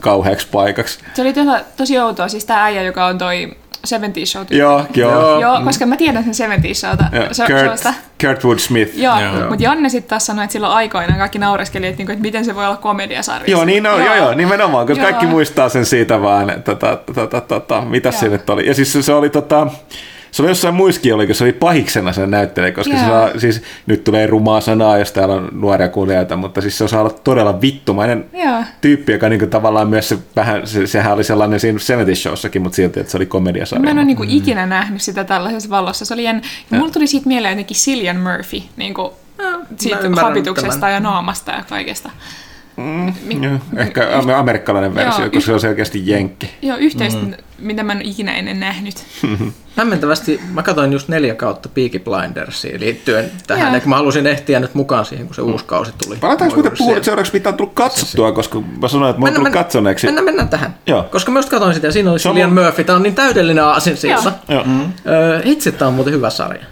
kauheaksi 0.00 0.48
paikaksi. 0.52 0.98
se 1.14 1.22
oli 1.22 1.32
tosi, 1.32 1.50
tosi 1.76 1.98
outoa, 1.98 2.28
siis 2.28 2.44
tää 2.44 2.64
äijä, 2.64 2.82
joka 2.82 3.06
on 3.06 3.18
toi 3.18 3.56
70 3.84 4.30
show 4.30 4.44
Joo, 4.50 4.84
joo. 4.94 5.12
Joo. 5.12 5.40
Joo, 5.40 5.60
koska 5.64 5.86
mä 5.86 5.96
tiedän 5.96 6.24
sen 6.24 6.34
70 6.34 6.80
showta. 6.80 7.04
Se, 7.32 7.46
Kurt, 7.46 7.58
sellaista. 7.58 7.94
Kurtwood 8.20 8.58
Smith. 8.58 8.98
Joo, 8.98 9.20
Joo. 9.20 9.48
mutta 9.48 9.64
Janne 9.64 9.88
sitten 9.88 10.08
taas 10.08 10.26
sanoi, 10.26 10.44
että 10.44 10.52
silloin 10.52 10.72
aikoinaan 10.72 11.18
kaikki 11.18 11.38
naureskeli, 11.38 11.86
että, 11.86 11.98
niinku, 11.98 12.12
että 12.12 12.22
miten 12.22 12.44
se 12.44 12.54
voi 12.54 12.66
olla 12.66 12.76
komediasarja. 12.76 13.50
Joo, 13.50 13.64
niin 13.64 13.86
on, 13.86 14.04
joo, 14.04 14.14
joo, 14.14 14.34
nimenomaan, 14.34 14.86
koska 14.86 15.02
Joo. 15.02 15.10
kaikki 15.10 15.26
muistaa 15.26 15.68
sen 15.68 15.86
siitä 15.86 16.22
vaan, 16.22 16.50
että 16.50 16.74
tota, 16.74 16.98
tota, 17.14 17.40
tota, 17.40 17.80
mitä 17.80 18.10
se 18.10 18.26
Joo. 18.26 18.32
nyt 18.32 18.50
oli. 18.50 18.66
Ja 18.66 18.74
siis 18.74 18.92
se, 18.92 19.02
se 19.02 19.12
oli 19.12 19.30
tota, 19.30 19.66
se 20.30 20.42
oli 20.42 20.50
jossain 20.50 20.74
muissakin, 20.74 21.14
oliko 21.14 21.34
se 21.34 21.44
oli 21.44 21.52
pahiksena 21.52 22.12
sen 22.12 22.30
näyttelijä, 22.30 22.72
koska 22.72 22.96
se 22.96 23.02
Joo. 23.02 23.08
saa, 23.08 23.30
siis, 23.38 23.62
nyt 23.86 24.04
tulee 24.04 24.26
rumaa 24.26 24.60
sanaa, 24.60 24.98
jos 24.98 25.12
täällä 25.12 25.34
on 25.34 25.48
nuoria 25.52 25.88
kuulijoita, 25.88 26.36
mutta 26.36 26.60
siis 26.60 26.78
se 26.78 26.84
osaa 26.84 27.00
olla 27.00 27.10
todella 27.24 27.60
vittumainen 27.60 28.24
Joo. 28.32 28.62
tyyppi, 28.80 29.12
joka 29.12 29.28
niinku 29.28 29.46
tavallaan 29.46 29.88
myös 29.88 30.08
se, 30.08 30.18
vähän, 30.36 30.66
se, 30.66 30.86
sehän 30.86 31.12
oli 31.12 31.24
sellainen 31.24 31.60
siinä 31.60 31.78
70 31.78 32.22
showssakin, 32.22 32.62
mutta 32.62 32.76
silti, 32.76 33.00
että 33.00 33.10
se 33.10 33.18
oli 33.18 33.26
komediasarja. 33.26 33.84
Mä 33.84 33.90
en 33.90 33.98
ole 33.98 34.04
niinku 34.04 34.24
ikinä 34.28 34.66
nähnyt 34.66 35.02
sitä 35.02 35.24
tällaisessa 35.24 35.70
valossa. 35.70 36.04
Se 36.04 36.14
oli 36.14 36.24
jännä. 36.24 36.42
Ja 36.70 36.78
mulla 36.78 36.92
tuli 36.92 37.06
siitä 37.06 37.28
mieleen 37.28 37.52
jotenkin 37.52 37.76
Cillian 37.76 38.16
Murphy, 38.16 38.62
niinku, 38.76 39.12
siitä 39.76 40.00
habituksesta 40.22 40.80
tämän. 40.80 40.94
ja 40.94 41.00
naamasta 41.00 41.52
ja 41.52 41.64
kaikesta. 41.68 42.10
Joo, 43.42 43.58
ehkä 43.76 44.08
am- 44.18 44.28
amerikkalainen 44.28 44.94
versio, 44.94 45.24
Joo, 45.24 45.30
koska 45.30 45.46
se 45.46 45.52
on 45.52 45.60
selkeästi 45.60 46.02
jenkki. 46.10 46.50
Joo, 46.62 46.76
yhteistä, 46.76 47.20
mm. 47.22 47.34
mitä 47.58 47.82
mä 47.82 47.92
en 47.92 48.02
ikinä 48.02 48.36
ennen 48.36 48.60
nähnyt. 48.60 48.94
Hämmentävästi 49.76 50.40
mä 50.52 50.62
katsoin 50.62 50.92
just 50.92 51.08
neljä 51.08 51.34
kautta 51.34 51.68
Peaky 51.68 51.98
Blindersiin 51.98 52.80
liittyen 52.80 53.30
tähän, 53.46 53.74
ja 53.74 53.80
kun 53.80 53.88
mä 53.90 53.96
halusin 53.96 54.26
ehtiä 54.26 54.60
nyt 54.60 54.74
mukaan 54.74 55.04
siihen, 55.04 55.26
kun 55.26 55.34
se 55.34 55.42
uusi 55.42 55.64
kausi 55.64 55.92
tuli. 56.04 56.16
Palataanko 56.16 56.54
muuten 56.56 56.72
puhua, 56.78 56.92
että 56.96 57.04
seuraavaksi 57.04 57.32
pitää 57.32 57.52
tullut 57.52 57.74
katsottua, 57.74 58.32
koska 58.32 58.60
mä 58.80 58.88
sanoin, 58.88 59.10
että 59.10 59.20
mä 59.20 59.24
oon 59.24 59.32
Mennään, 59.32 59.34
tullut 59.34 59.44
mennään, 59.44 59.64
katsoneeksi. 59.64 60.06
mennään, 60.06 60.24
mennään 60.24 60.48
tähän. 60.48 60.74
Joo. 60.86 61.02
Koska 61.02 61.30
mä 61.32 61.38
just 61.38 61.48
katsoin 61.48 61.74
sitä 61.74 61.86
ja 61.86 61.92
siinä 61.92 62.10
oli 62.10 62.14
on 62.14 62.20
Cillian 62.20 62.50
mun- 62.50 62.62
Murphy. 62.64 62.84
Tää 62.84 62.96
on 62.96 63.02
niin 63.02 63.14
täydellinen 63.14 63.64
aasinsilta. 63.64 64.32
Joo. 64.48 64.64
Öö, 65.06 65.40
itse 65.44 65.72
tää 65.72 65.88
on 65.88 65.94
muuten 65.94 66.12
hyvä 66.14 66.30
sarja. 66.30 66.64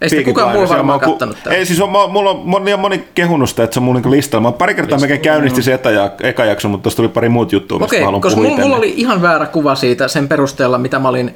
Ei 0.00 0.08
sitä 0.08 0.22
kukaan 0.24 0.52
muu 0.52 0.68
varmaan 0.68 1.00
ku- 1.00 1.10
kattanut 1.10 1.36
tätä. 1.44 1.56
Ei, 1.56 1.66
siis 1.66 1.80
on, 1.80 1.90
mulla 1.90 2.30
on 2.30 2.42
moni, 2.44 2.76
moni 2.76 3.04
kehunut 3.14 3.48
sitä, 3.50 3.64
että 3.64 3.74
se 3.74 3.80
on 3.80 3.84
mun 3.84 3.94
niinku 3.94 4.10
listalla. 4.10 4.48
Mä 4.48 4.52
pari 4.52 4.74
kertaa 4.74 4.98
melkein 4.98 5.20
käynnistin 5.20 5.62
se 5.62 5.74
eka, 5.74 5.88
eka 6.22 6.44
jakso, 6.44 6.68
mutta 6.68 6.82
tuossa 6.82 6.96
tuli 6.96 7.08
pari 7.08 7.28
muut 7.28 7.52
juttua, 7.52 7.78
mistä 7.78 7.90
Okei, 7.90 8.00
mä 8.00 8.04
haluan 8.04 8.22
koska 8.22 8.36
puhua 8.36 8.50
mulla, 8.50 8.62
mulla 8.62 8.76
oli 8.76 8.94
ihan 8.96 9.22
väärä 9.22 9.46
kuva 9.46 9.74
siitä 9.74 10.08
sen 10.08 10.28
perusteella, 10.28 10.78
mitä 10.78 10.98
mä 10.98 11.08
olin 11.08 11.34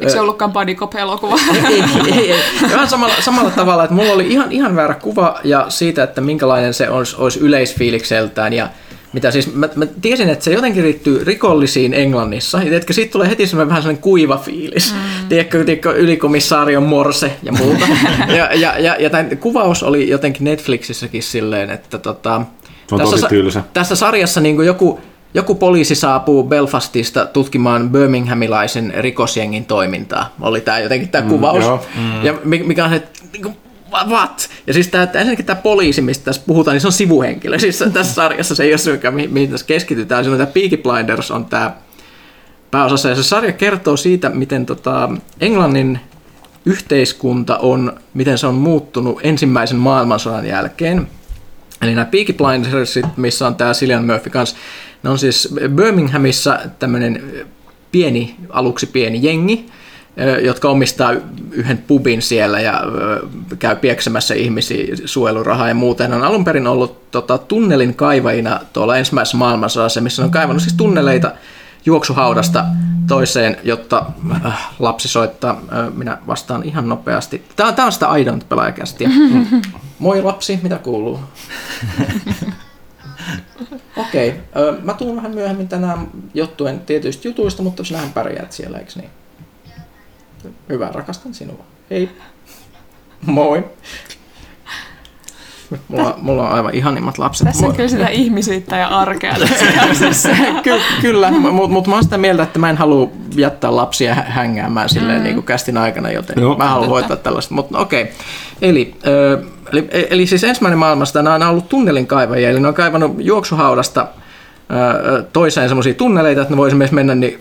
Eikö 0.00 0.12
se 0.12 0.20
ollutkaan 0.20 0.52
Buddy 0.52 0.74
Cop-elokuva? 0.74 1.38
ei, 1.70 1.84
ei, 2.12 2.32
ei. 2.32 2.40
Vähän 2.70 2.88
samalla, 2.88 3.14
samalla 3.20 3.50
tavalla, 3.50 3.84
että 3.84 3.94
mulla 3.94 4.12
oli 4.12 4.26
ihan, 4.32 4.52
ihan 4.52 4.76
väärä 4.76 4.94
kuva 4.94 5.40
ja 5.44 5.66
siitä, 5.68 6.02
että 6.02 6.20
minkälainen 6.20 6.74
se 6.74 6.90
olisi, 6.90 7.16
olisi 7.18 7.40
yleisfiilikseltään 7.40 8.52
ja 8.52 8.68
mitä 9.12 9.30
siis, 9.30 9.54
mä, 9.54 9.68
mä 9.76 9.86
tiesin, 9.86 10.28
että 10.28 10.44
se 10.44 10.52
jotenkin 10.52 10.82
liittyy 10.82 11.24
rikollisiin 11.24 11.94
Englannissa. 11.94 12.62
Ja 12.62 12.80
siitä 12.90 13.12
tulee 13.12 13.28
heti 13.28 13.46
semmoinen 13.46 13.68
vähän 13.68 13.82
sellainen 13.82 14.02
kuiva 14.02 14.36
fiilis. 14.36 14.94
Mm. 14.94 15.19
Tiedätkö, 15.30 15.64
tiedätkö, 15.64 15.92
ylikomissaarion 15.92 16.82
morse 16.82 17.32
ja 17.42 17.52
muuta. 17.52 17.86
ja, 18.36 18.54
ja, 18.54 18.78
ja, 18.78 18.96
ja 18.98 19.10
tämän 19.10 19.36
kuvaus 19.36 19.82
oli 19.82 20.08
jotenkin 20.08 20.44
Netflixissäkin 20.44 21.22
silleen, 21.22 21.70
että 21.70 21.98
tota, 21.98 22.42
Se 22.88 22.94
on 22.94 23.00
tosi 23.00 23.20
sa- 23.20 23.28
tylsä. 23.28 23.62
tässä 23.72 23.96
sarjassa 23.96 24.40
niin 24.40 24.64
joku, 24.64 25.00
joku 25.34 25.54
poliisi 25.54 25.94
saapuu 25.94 26.44
Belfastista 26.44 27.26
tutkimaan 27.26 27.90
Birminghamilaisen 27.90 28.92
rikosjengin 28.98 29.64
toimintaa. 29.64 30.34
Oli 30.40 30.60
tämä 30.60 30.78
jotenkin 30.78 31.08
tämä 31.08 31.24
mm, 31.24 31.30
kuvaus. 31.30 31.64
joo. 31.64 31.84
Mm. 31.96 32.24
Ja 32.24 32.34
mi- 32.44 32.62
mikä 32.62 32.84
on 32.84 32.90
se, 32.90 33.02
niin 33.32 33.42
kuin, 33.42 33.56
what? 34.08 34.50
Ja 34.66 34.74
siis 34.74 34.88
tämä, 34.88 35.08
ensinnäkin 35.14 35.44
tämä 35.44 35.60
poliisi, 35.62 36.02
mistä 36.02 36.24
tässä 36.24 36.42
puhutaan, 36.46 36.74
niin 36.74 36.80
se 36.80 36.86
on 36.88 36.92
sivuhenkilö. 36.92 37.58
Siis 37.58 37.84
tässä 37.92 38.14
sarjassa 38.14 38.54
se 38.54 38.62
ei 38.64 38.72
ole 38.72 38.78
se, 38.78 39.00
mihin, 39.10 39.32
mihin 39.32 39.50
tässä 39.50 39.66
keskitytään. 39.66 40.26
On 40.26 40.32
tämä 40.38 40.46
Peaky 40.46 40.76
Blinders 40.76 41.30
on 41.30 41.44
tämä 41.44 41.72
pääosassa. 42.70 43.08
Ja 43.08 43.14
se 43.14 43.22
sarja 43.22 43.52
kertoo 43.52 43.96
siitä, 43.96 44.28
miten 44.28 44.66
tota, 44.66 45.08
Englannin 45.40 46.00
yhteiskunta 46.64 47.58
on, 47.58 47.92
miten 48.14 48.38
se 48.38 48.46
on 48.46 48.54
muuttunut 48.54 49.20
ensimmäisen 49.22 49.78
maailmansodan 49.78 50.46
jälkeen. 50.46 51.08
Eli 51.82 51.94
nämä 51.94 52.04
Peaky 52.04 52.32
Blindersit, 52.32 53.06
missä 53.16 53.46
on 53.46 53.54
tämä 53.54 53.72
Cillian 53.72 54.06
Murphy 54.06 54.30
kanssa, 54.30 54.56
ne 55.02 55.10
on 55.10 55.18
siis 55.18 55.54
Birminghamissa 55.74 56.58
tämmöinen 56.78 57.22
pieni, 57.92 58.36
aluksi 58.48 58.86
pieni 58.86 59.22
jengi, 59.22 59.66
jotka 60.42 60.68
omistaa 60.68 61.14
yhden 61.50 61.78
pubin 61.78 62.22
siellä 62.22 62.60
ja 62.60 62.82
käy 63.58 63.76
pieksemässä 63.76 64.34
ihmisiä 64.34 64.96
suojelurahaa 65.04 65.68
ja 65.68 65.74
muuta. 65.74 66.08
Ne 66.08 66.16
on 66.16 66.22
alun 66.22 66.44
perin 66.44 66.66
ollut 66.66 67.10
tota, 67.10 67.38
tunnelin 67.38 67.94
kaivajina 67.94 68.60
tuolla 68.72 68.96
ensimmäisessä 68.96 69.36
maailmansodassa, 69.36 70.00
missä 70.00 70.22
ne 70.22 70.24
on 70.24 70.32
kaivannut 70.32 70.62
siis 70.62 70.74
tunneleita 70.74 71.32
juoksuhaudasta 71.86 72.64
toiseen, 73.08 73.56
jotta 73.62 74.06
äh, 74.46 74.70
lapsi 74.78 75.08
soittaa. 75.08 75.50
Äh, 75.50 75.94
minä 75.94 76.18
vastaan 76.26 76.62
ihan 76.64 76.88
nopeasti. 76.88 77.44
Tämä, 77.56 77.72
tämä 77.72 77.86
on 77.86 77.92
sitä 77.92 78.16
I 78.16 78.24
don't 78.24 78.44
pelaajakästiä. 78.48 79.08
Moi 79.98 80.22
lapsi, 80.22 80.60
mitä 80.62 80.78
kuuluu? 80.78 81.20
Okei, 83.96 84.28
okay. 84.28 84.80
mä 84.82 84.94
tuun 84.94 85.16
vähän 85.16 85.34
myöhemmin 85.34 85.68
tänään 85.68 86.08
johtuen 86.34 86.80
tietyistä 86.80 87.28
jutuista, 87.28 87.62
mutta 87.62 87.84
sinähän 87.84 88.12
pärjäät 88.12 88.52
siellä, 88.52 88.78
eikö 88.78 88.92
niin? 88.96 89.10
Hyvä, 90.68 90.88
rakastan 90.92 91.34
sinua. 91.34 91.64
Hei. 91.90 92.10
Moi. 93.26 93.64
Mulla, 95.88 96.14
mulla 96.22 96.48
on 96.48 96.54
aivan 96.54 96.74
ihanimmat 96.74 97.18
lapset. 97.18 97.44
Tässä 97.44 97.66
on 97.66 97.74
kyllä 97.74 97.88
sitä 97.88 98.08
ihmisyyttä 98.08 98.76
ja 98.76 98.88
arkea 98.88 99.34
tässä 99.38 99.64
jaksossa. 99.82 100.28
Ky- 100.62 100.80
kyllä, 101.00 101.30
mutta 101.30 101.68
mut 101.68 101.86
mä 101.86 101.94
oon 101.94 102.04
sitä 102.04 102.18
mieltä, 102.18 102.42
että 102.42 102.58
mä 102.58 102.70
en 102.70 102.76
halua 102.76 103.10
jättää 103.36 103.76
lapsia 103.76 104.14
hä- 104.14 104.24
hängäämään 104.28 104.88
silleen 104.88 105.18
mm. 105.18 105.24
niin 105.24 105.34
kuin 105.34 105.46
kästin 105.46 105.76
aikana, 105.76 106.10
joten 106.10 106.42
Joo. 106.42 106.56
Mä 106.56 106.68
haluan 106.68 106.88
hoitaa 106.88 107.16
tällaista. 107.16 107.54
Mutta 107.54 107.78
okei, 107.78 108.02
okay. 108.02 108.14
eli, 108.62 108.94
ö, 109.06 109.42
eli, 109.72 109.88
eli 109.92 110.26
siis 110.26 110.44
ensimmäinen 110.44 110.78
maailmasta 110.78 111.22
nämä 111.22 111.34
on 111.34 111.42
ollut 111.42 111.68
tunnelin 111.68 112.06
kaivajia, 112.06 112.50
eli 112.50 112.60
ne 112.60 112.68
on 112.68 112.74
kaivannut 112.74 113.16
juoksuhaudasta 113.18 114.06
toiseen 115.32 115.68
semmoisia 115.68 115.94
tunneleita, 115.94 116.42
että 116.42 116.54
ne 116.54 116.56
voi 116.56 116.68
esimerkiksi 116.68 116.94
mennä, 116.94 117.14
niin, 117.14 117.40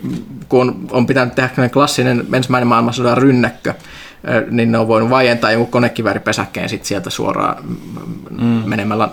kun 0.50 0.62
on, 0.62 0.76
on 0.92 1.08
pitänyt 1.08 1.36
tehdä 1.36 1.70
klassinen 1.74 2.26
ensimmäinen 2.34 2.68
maailmansodan 2.68 3.18
rynnäkkö, 3.18 3.74
niin 4.52 4.72
ne 4.72 4.78
on 4.78 4.88
voinut 4.88 5.10
vaientaa 5.10 5.52
jonkun 5.52 5.72
konekivääripesäkkeen 5.72 6.70
sit 6.70 6.86
sieltä 6.86 7.10
suoraan 7.10 7.64
mm. 8.30 8.46
menemällä 8.66 9.10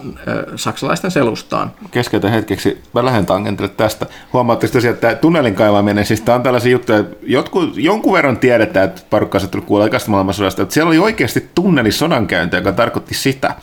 saksalaisten 0.56 1.10
selustaan. 1.10 1.72
keskeytän 1.90 2.30
hetkeksi, 2.30 2.82
mä 2.94 3.04
lähden 3.04 3.26
tangentille 3.26 3.70
tästä. 3.76 4.06
Huomaatte 4.32 4.68
tosiaan, 4.68 4.94
että 4.94 5.14
tunnelin 5.14 5.54
kaivaminen, 5.54 6.06
siis 6.06 6.20
tämä 6.20 6.36
on 6.36 6.42
tällaisia 6.42 6.72
juttuja, 6.72 6.98
että 6.98 7.16
jotkut, 7.22 7.72
jonkun 7.76 8.12
verran 8.12 8.38
tiedetään, 8.38 8.88
että 8.88 9.02
porukka 9.10 9.38
on 9.42 9.48
tullut 9.48 9.66
kuulla 9.66 9.86
ekasta 9.86 10.10
maailmansodasta, 10.10 10.62
että 10.62 10.74
siellä 10.74 10.88
oli 10.88 10.98
oikeasti 10.98 11.50
tunneli 11.54 11.92
sodankäynti, 11.92 12.56
joka 12.56 12.72
tarkoitti 12.72 13.14
sitä, 13.14 13.54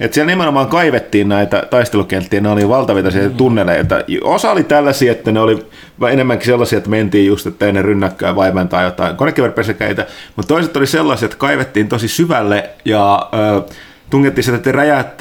että 0.00 0.14
siellä 0.14 0.30
nimenomaan 0.30 0.66
kaivettiin 0.66 1.28
näitä 1.28 1.66
taistelukenttiä, 1.70 2.40
ne 2.40 2.48
oli 2.48 2.68
valtavia 2.68 3.02
tällaisia 3.02 3.30
tunneleita. 3.30 3.94
Osa 4.24 4.50
oli 4.50 4.64
tällaisia, 4.64 5.12
että 5.12 5.32
ne 5.32 5.40
oli 5.40 5.66
enemmänkin 6.10 6.46
sellaisia, 6.46 6.76
että 6.76 6.90
mentiin 6.90 7.26
just, 7.26 7.46
että 7.46 7.66
ennen 7.66 7.84
rynnäkköä 7.84 8.36
vaimentaa 8.36 8.82
jotain 8.82 9.16
konekiväripesäkäitä, 9.16 10.06
mutta 10.36 10.54
toiset 10.54 10.76
oli 10.76 10.86
sellaisia, 10.86 11.26
että 11.26 11.38
kaivettiin 11.38 11.88
tosi 11.88 12.08
syvälle 12.08 12.70
ja 12.84 13.28
ö, 13.34 13.62
tungettiin 14.10 14.44
sitä, 14.44 14.56
että 14.56 14.72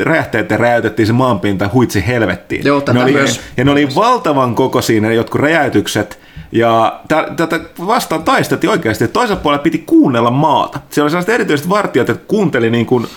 räjähteet 0.03 0.49
ja 0.49 0.57
räjäytettiin 0.57 1.07
se 1.07 1.13
maanpinta 1.13 1.69
huitsi 1.73 2.07
helvettiin. 2.07 2.65
Joo, 2.65 2.81
tätä 2.81 2.93
ne 2.93 3.03
oli, 3.03 3.11
myös. 3.11 3.41
Ja 3.57 3.65
ne 3.65 3.71
oli 3.71 3.87
valtavan 3.95 4.55
kokoisia 4.55 5.01
ne 5.01 5.13
jotkut 5.13 5.41
räjäytykset, 5.41 6.19
ja 6.51 6.99
tä- 7.07 7.27
tätä 7.35 7.59
vastaan 7.87 8.23
taisteltiin 8.23 8.69
oikeasti. 8.69 9.07
Toisella 9.07 9.41
puolella 9.41 9.63
piti 9.63 9.77
kuunnella 9.77 10.31
maata. 10.31 10.79
Siellä 10.89 11.05
oli 11.05 11.11
sellaiset 11.11 11.35
erityiset 11.35 11.69
vartijat, 11.69 12.09
että 12.09 12.23
kuunteli 12.27 12.69
niin 12.69 12.85
kuin, 12.85 13.07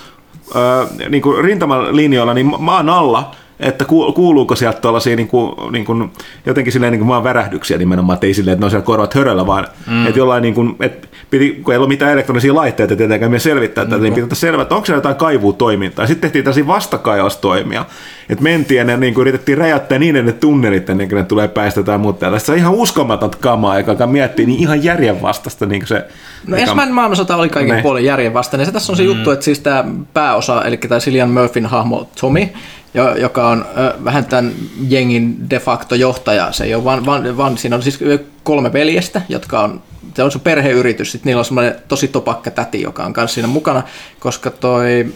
äh, 0.56 1.08
niin 1.08 1.22
kuin 1.22 1.44
rintamalinjoilla 1.44 2.34
niin 2.34 2.46
ma- 2.46 2.58
maan 2.58 2.88
alla, 2.88 3.30
että 3.60 3.84
ku- 3.84 4.12
kuuluuko 4.12 4.56
sieltä 4.56 4.80
tuollaisia 4.80 5.16
niin 5.16 5.28
kuin, 5.28 5.72
niin 5.72 5.84
kuin, 5.84 6.10
jotenkin 6.46 6.72
silleen 6.72 6.92
niin 6.92 7.00
kuin 7.00 7.08
maan 7.08 7.24
värähdyksiä 7.24 7.78
nimenomaan, 7.78 8.14
että 8.14 8.26
ei 8.26 8.34
silleen, 8.34 8.52
että 8.52 8.60
ne 8.60 8.64
on 8.64 8.70
siellä 8.70 8.84
korvat 8.84 9.14
höröllä, 9.14 9.46
vaan 9.46 9.66
mm. 9.86 10.06
että 10.06 10.18
jollain 10.18 10.42
niin 10.42 10.54
kuin, 10.54 10.76
että 10.80 11.07
piti, 11.30 11.60
kun 11.62 11.74
ei 11.74 11.76
ollut 11.76 11.88
mitään 11.88 12.12
elektronisia 12.12 12.54
laitteita 12.54 12.96
tietenkään 12.96 13.30
me 13.30 13.38
selvittää 13.38 13.84
tätä, 13.84 13.96
niin 13.96 14.12
piti 14.12 14.22
ottaa 14.22 14.36
selvää, 14.36 14.62
että 14.62 14.74
onko 14.74 14.86
siellä 14.86 14.98
jotain 14.98 15.16
kaivuutoimintaa. 15.16 16.06
Sitten 16.06 16.20
tehtiin 16.20 16.44
tällaisia 16.44 16.66
vastakaivastoimia, 16.66 17.84
että 18.28 18.44
mentiin 18.44 18.78
ja 18.78 18.84
ne 18.84 18.96
niin 18.96 19.14
kuin, 19.14 19.22
yritettiin 19.22 19.58
räjäyttää 19.58 19.98
niin 19.98 20.14
ne 20.14 20.32
tunnelit 20.32 20.90
ennen 20.90 21.08
kuin 21.08 21.16
ne 21.16 21.24
tulee 21.24 21.48
päästä 21.48 21.82
tai 21.82 21.98
muuta 21.98 22.18
tällaista. 22.18 22.46
Se 22.46 22.52
on 22.52 22.58
ihan 22.58 22.74
uskomatonta 22.74 23.38
kamaa, 23.40 23.78
joka 23.78 23.90
alkaa 23.90 24.06
miettiä 24.06 24.46
niin 24.46 24.60
ihan 24.60 24.84
järjenvastasta 24.84 25.66
niin 25.66 25.80
kuin 25.80 25.88
se. 25.88 26.04
No 26.46 26.56
ensimmäinen 26.56 26.94
maailmansota 26.94 27.36
oli 27.36 27.48
kaiken 27.48 27.76
Ne. 27.76 27.82
puolen 27.82 28.04
järjenvastainen. 28.04 28.66
Se 28.66 28.72
tässä 28.72 28.92
on 28.92 28.96
se 28.96 29.02
mm. 29.02 29.08
juttu, 29.08 29.30
että 29.30 29.44
siis 29.44 29.60
tämä 29.60 29.84
pääosa, 30.14 30.64
eli 30.64 30.76
tämä 30.76 31.00
Cillian 31.00 31.30
Murphyn 31.30 31.66
hahmo 31.66 32.08
Tommy, 32.20 32.48
jo- 32.94 33.16
joka 33.16 33.48
on 33.48 33.64
vähän 34.04 34.24
tämän 34.24 34.52
jengin 34.88 35.50
de 35.50 35.58
facto 35.58 35.94
johtaja. 35.94 36.52
Se 36.52 36.64
ei 36.64 36.74
ole 36.74 36.84
vaan, 36.84 37.06
vaan, 37.06 37.36
vaan 37.36 37.58
siinä 37.58 37.76
on 37.76 37.82
siis 37.82 37.98
kolme 38.42 38.72
veljestä, 38.72 39.22
jotka 39.28 39.60
on 39.60 39.82
se 40.14 40.22
on 40.22 40.32
se 40.32 40.38
perheyritys, 40.38 41.12
sitten 41.12 41.30
niillä 41.30 41.40
on 41.40 41.44
semmoinen 41.44 41.74
tosi 41.88 42.08
topakka 42.08 42.50
täti, 42.50 42.82
joka 42.82 43.04
on 43.04 43.12
kanssa 43.12 43.34
siinä 43.34 43.48
mukana, 43.48 43.82
koska 44.20 44.50
toi 44.50 45.06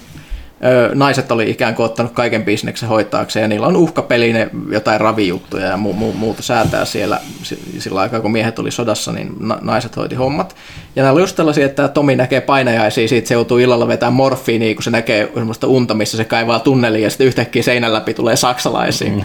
naiset 0.95 1.32
oli 1.32 1.51
ikään 1.51 1.74
kuin 1.74 1.86
ottanut 1.86 2.12
kaiken 2.12 2.45
bisneksen 2.45 2.88
hoitaakseen 2.88 3.43
ja 3.43 3.49
niillä 3.49 3.66
on 3.66 3.76
uhkapeli, 3.76 4.32
ne 4.32 4.51
jotain 4.70 5.01
ravijuttuja 5.01 5.66
ja 5.66 5.76
mu- 5.76 6.03
mu- 6.03 6.16
muuta 6.16 6.43
säätää 6.43 6.84
siellä 6.84 7.20
si- 7.43 7.62
sillä 7.78 8.01
aikaa, 8.01 8.20
kun 8.20 8.32
miehet 8.32 8.59
oli 8.59 8.70
sodassa, 8.70 9.12
niin 9.12 9.32
na- 9.40 9.59
naiset 9.61 9.97
hoiti 9.97 10.14
hommat. 10.14 10.57
Ja 10.97 11.03
nämä 11.03 11.12
oli 11.12 11.20
just 11.20 11.36
tällaisia, 11.36 11.66
että 11.66 11.88
Tomi 11.88 12.16
näkee 12.16 12.40
painajaisia, 12.40 13.09
siitä 13.09 13.28
se 13.28 13.34
joutuu 13.34 13.59
illalla 13.59 13.88
vetää 13.88 14.11
morfiiniä, 14.11 14.74
kun 14.74 14.82
se 14.82 14.90
näkee 14.90 15.32
semmoista 15.34 15.66
unta, 15.66 15.95
missä 15.95 16.16
se 16.16 16.24
kaivaa 16.24 16.61
tunneliin 16.61 17.05
ja 17.05 17.11
sitten 17.11 17.26
yhtäkkiä 17.26 17.62
seinän 17.62 17.93
läpi 17.93 18.14
tulee 18.14 18.36
saksalaisia. 18.36 19.11
Mm. 19.11 19.22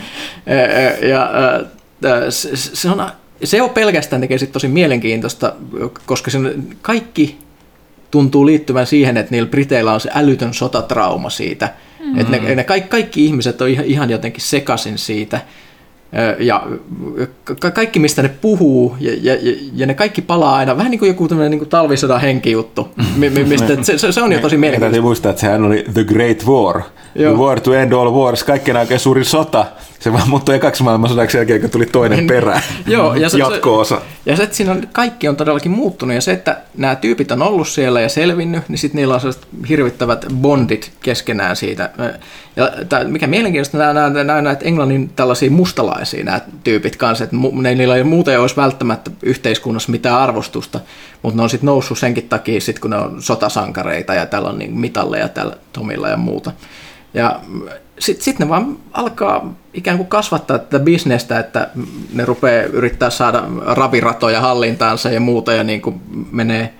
Ja 1.09 1.30
se, 2.30 2.49
se 2.55 2.89
on 2.89 3.07
se 3.43 3.61
on 3.61 3.69
pelkästään 3.69 4.21
tekee 4.21 4.38
sit 4.38 4.51
tosi 4.51 4.67
mielenkiintoista, 4.67 5.53
koska 6.05 6.31
se 6.31 6.39
kaikki 6.81 7.38
tuntuu 8.11 8.45
liittyvän 8.45 8.88
siihen, 8.88 9.17
että 9.17 9.31
niillä 9.31 9.49
Briteillä 9.49 9.93
on 9.93 9.99
se 9.99 10.09
älytön 10.13 10.53
sotatrauma 10.53 11.29
siitä. 11.29 11.69
Mm. 12.03 12.19
Että 12.19 12.38
ne, 12.38 12.55
ne 12.55 12.63
kaikki, 12.63 12.89
kaikki 12.89 13.25
ihmiset 13.25 13.61
on 13.61 13.69
ihan, 13.69 13.85
ihan 13.85 14.09
jotenkin 14.09 14.41
sekasin 14.43 14.97
siitä. 14.97 15.41
Ja 16.39 16.67
ka- 17.59 17.71
kaikki, 17.71 17.99
mistä 17.99 18.23
ne 18.23 18.29
puhuu, 18.29 18.95
ja, 18.99 19.11
ja, 19.21 19.38
ja- 19.73 19.85
ne 19.85 19.93
kaikki 19.93 20.21
palaa 20.21 20.55
aina, 20.55 20.77
vähän 20.77 20.91
niin 20.91 20.99
kuin 20.99 21.07
joku 21.07 21.27
tämmöinen 21.27 21.51
niin 21.51 21.59
kuin 21.59 21.69
talvisodan 21.69 22.21
henkijuttu, 22.21 22.89
mi- 23.15 23.29
mi- 23.29 23.43
mistä, 23.43 23.77
se, 23.83 23.97
se, 23.97 24.11
se 24.11 24.21
on 24.21 24.31
jo 24.31 24.38
tosi 24.38 24.41
täytyy 24.41 24.57
mielenkiintoista. 24.57 25.01
muistaa, 25.01 25.29
että 25.29 25.39
sehän 25.39 25.63
oli 25.63 25.85
The 25.93 26.03
Great 26.03 26.45
War. 26.45 26.81
Joo. 27.15 27.33
The 27.33 27.41
War 27.43 27.59
to 27.61 27.73
end 27.73 27.91
all 27.91 28.11
wars, 28.13 28.43
kaikkien 28.43 28.77
oikein 28.77 28.99
suurin 28.99 29.25
sota. 29.25 29.65
Se 29.99 30.13
vaan 30.13 30.29
muuttui 30.29 30.55
ekaksi 30.55 30.83
maailmansodaksi 30.83 31.37
jälkeen, 31.37 31.61
kun 31.61 31.69
tuli 31.69 31.85
toinen 31.85 32.27
perä. 32.27 32.61
Joo, 32.87 33.15
ja 33.15 33.29
se- 33.29 33.37
Jatko-osa. 33.37 34.01
Ja 34.25 34.35
se, 34.35 34.43
että 34.43 34.55
siinä 34.55 34.71
on, 34.71 34.87
kaikki 34.91 35.27
on 35.27 35.35
todellakin 35.35 35.71
muuttunut 35.71 36.15
ja 36.15 36.21
se, 36.21 36.31
että 36.31 36.57
nämä 36.77 36.95
tyypit 36.95 37.31
on 37.31 37.41
ollut 37.41 37.67
siellä 37.67 38.01
ja 38.01 38.09
selvinnyt, 38.09 38.69
niin 38.69 38.77
sitten 38.77 38.99
niillä 38.99 39.13
on 39.13 39.19
sellaiset 39.19 39.47
hirvittävät 39.69 40.25
bondit 40.33 40.91
keskenään 41.01 41.55
siitä. 41.55 41.89
Ja 42.55 42.71
tää, 42.89 43.03
mikä 43.03 43.27
mielenkiintoista, 43.27 43.77
nämä, 43.77 43.93
nämä, 43.93 44.23
nämä, 44.23 44.41
nämä 44.41 44.57
Englannin 44.61 45.09
tällaisia 45.15 45.51
mustalaisia 45.51 46.23
nämä 46.23 46.41
tyypit 46.63 46.95
kanssa, 46.95 47.23
että 47.23 47.35
ne, 47.61 47.75
niillä 47.75 47.95
ei 47.95 48.03
muuten 48.03 48.41
olisi 48.41 48.55
välttämättä 48.55 49.11
yhteiskunnassa 49.23 49.91
mitään 49.91 50.19
arvostusta, 50.19 50.79
mutta 51.21 51.37
ne 51.37 51.43
on 51.43 51.49
sitten 51.49 51.65
noussut 51.65 51.99
senkin 51.99 52.29
takia, 52.29 52.61
sit, 52.61 52.79
kun 52.79 52.89
ne 52.89 52.97
on 52.97 53.21
sotasankareita 53.21 54.13
ja 54.13 54.25
täällä 54.25 54.49
on 54.49 54.59
niin 54.59 54.79
mitalleja 54.79 55.27
täällä 55.27 55.55
Tomilla 55.73 56.09
ja 56.09 56.17
muuta. 56.17 56.51
Ja 57.18 57.39
sitten 57.99 58.24
sit 58.24 58.39
ne 58.39 58.49
vaan 58.49 58.78
alkaa 58.93 59.53
ikään 59.74 59.97
kuin 59.97 60.07
kasvattaa 60.07 60.59
tätä 60.59 60.80
bisnestä, 60.80 61.39
että 61.39 61.70
ne 62.13 62.26
rupeaa 62.26 62.63
yrittää 62.63 63.09
saada 63.09 63.43
raviratoja 63.65 64.41
hallintaansa 64.41 65.09
ja 65.09 65.20
muuta 65.20 65.53
ja 65.53 65.63
niin 65.63 65.82
kuin 65.82 66.01
menee 66.32 66.74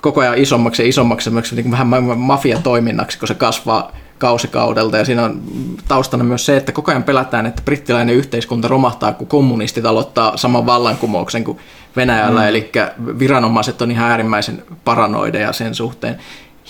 koko 0.00 0.20
ajan 0.20 0.38
isommaksi 0.38 0.82
ja 0.82 0.88
isommaksi, 0.88 1.30
niin 1.30 1.62
kuin 1.62 1.70
vähän 1.70 1.86
ma- 1.86 2.14
mafiatoiminnaksi, 2.14 3.18
kun 3.18 3.28
se 3.28 3.34
kasvaa 3.34 3.92
kausikaudelta. 4.18 4.96
Ja 4.96 5.04
siinä 5.04 5.24
on 5.24 5.42
taustana 5.88 6.24
myös 6.24 6.46
se, 6.46 6.56
että 6.56 6.72
koko 6.72 6.90
ajan 6.90 7.02
pelätään, 7.02 7.46
että 7.46 7.62
brittiläinen 7.64 8.14
yhteiskunta 8.14 8.68
romahtaa, 8.68 9.12
kun 9.12 9.26
kommunistit 9.26 9.86
aloittaa 9.86 10.36
saman 10.36 10.66
vallankumouksen 10.66 11.44
kuin 11.44 11.58
Venäjällä. 11.96 12.40
Mm. 12.40 12.46
Eli 12.46 12.70
viranomaiset 13.18 13.82
on 13.82 13.90
ihan 13.90 14.10
äärimmäisen 14.10 14.62
paranoideja 14.84 15.52
sen 15.52 15.74
suhteen. 15.74 16.18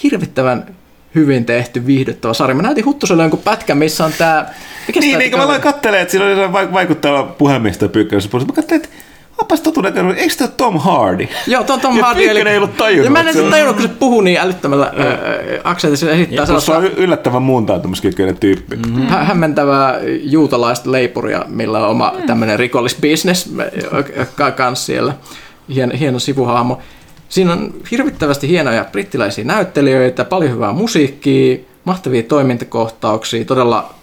Hirvittävän 0.03 0.75
hyvin 1.15 1.45
tehty, 1.45 1.87
viihdyttävä 1.87 2.35
sarja. 2.35 2.55
Mä 2.55 2.63
näytin 2.63 2.85
Huttoselle 2.85 3.23
jonkun 3.23 3.41
pätkän, 3.45 3.79
missä 3.79 4.05
on 4.05 4.13
tää... 4.19 4.55
Mikä 4.87 5.01
Niin, 5.01 5.19
niin 5.19 5.31
kun 5.31 5.41
mä 5.41 5.45
aloin 5.45 5.61
katselemaan, 5.61 6.03
että 6.03 6.11
siinä 6.13 6.27
oli 6.27 6.53
vaikuttava 6.73 7.23
puhemiestä 7.23 7.89
pyykkäisessä 7.89 8.31
puolessa. 8.31 8.53
Mä 8.53 8.57
katsoin, 8.57 8.81
että 8.83 8.89
Opas 9.39 9.61
totuuden 9.61 9.93
kerran, 9.93 10.17
eikö 10.17 10.35
tämä 10.39 10.49
Tom 10.49 10.79
Hardy? 10.79 11.29
Joo, 11.47 11.65
tuo 11.65 11.75
on 11.75 11.81
Tom 11.81 11.97
Ja 11.97 12.05
Hardy. 12.05 12.21
Pyykkönen 12.23 12.47
ei 12.53 12.57
ollut 12.57 12.77
tajunnut, 12.77 13.05
Ja 13.05 13.11
mä 13.11 13.21
en 13.21 13.27
että 13.27 13.33
se 13.33 13.39
edes 13.39 13.47
on- 13.47 13.51
tajunnut, 13.53 13.77
kun 13.77 13.83
se 13.89 13.95
puhuu 13.99 14.21
niin 14.21 14.39
älyttömällä 14.41 14.93
öö, 14.99 15.61
aksentissa. 15.65 16.07
Se 16.07 16.13
esittää 16.13 16.37
Ja 16.37 16.43
se 16.43 16.47
sellaista 16.47 16.77
on 16.77 16.85
yllättävän 16.85 17.43
muuntautumiskykyinen 17.43 18.37
tyyppi. 18.37 18.77
Mm. 18.77 19.07
hä- 19.07 19.25
hämmentävää 19.25 19.99
juutalaista 20.23 20.93
leipuria, 20.93 21.45
millä 21.49 21.79
on 21.79 21.89
oma 21.91 22.13
tämmöinen 22.27 22.59
rikollisbisnes 22.59 23.51
kanssa 24.57 24.87
siellä. 24.87 25.13
Hieno, 25.75 25.93
hieno 25.99 26.19
sivuhahmo. 26.19 26.79
Siinä 27.29 27.53
on 27.53 27.75
hirvittävästi 27.91 28.49
hienoja 28.49 28.85
brittiläisiä 28.93 29.45
näyttelijöitä, 29.45 30.25
paljon 30.25 30.53
hyvää 30.53 30.73
musiikkia, 30.73 31.59
mahtavia 31.85 32.23
toimintakohtauksia, 32.23 33.45
todella, 33.45 33.95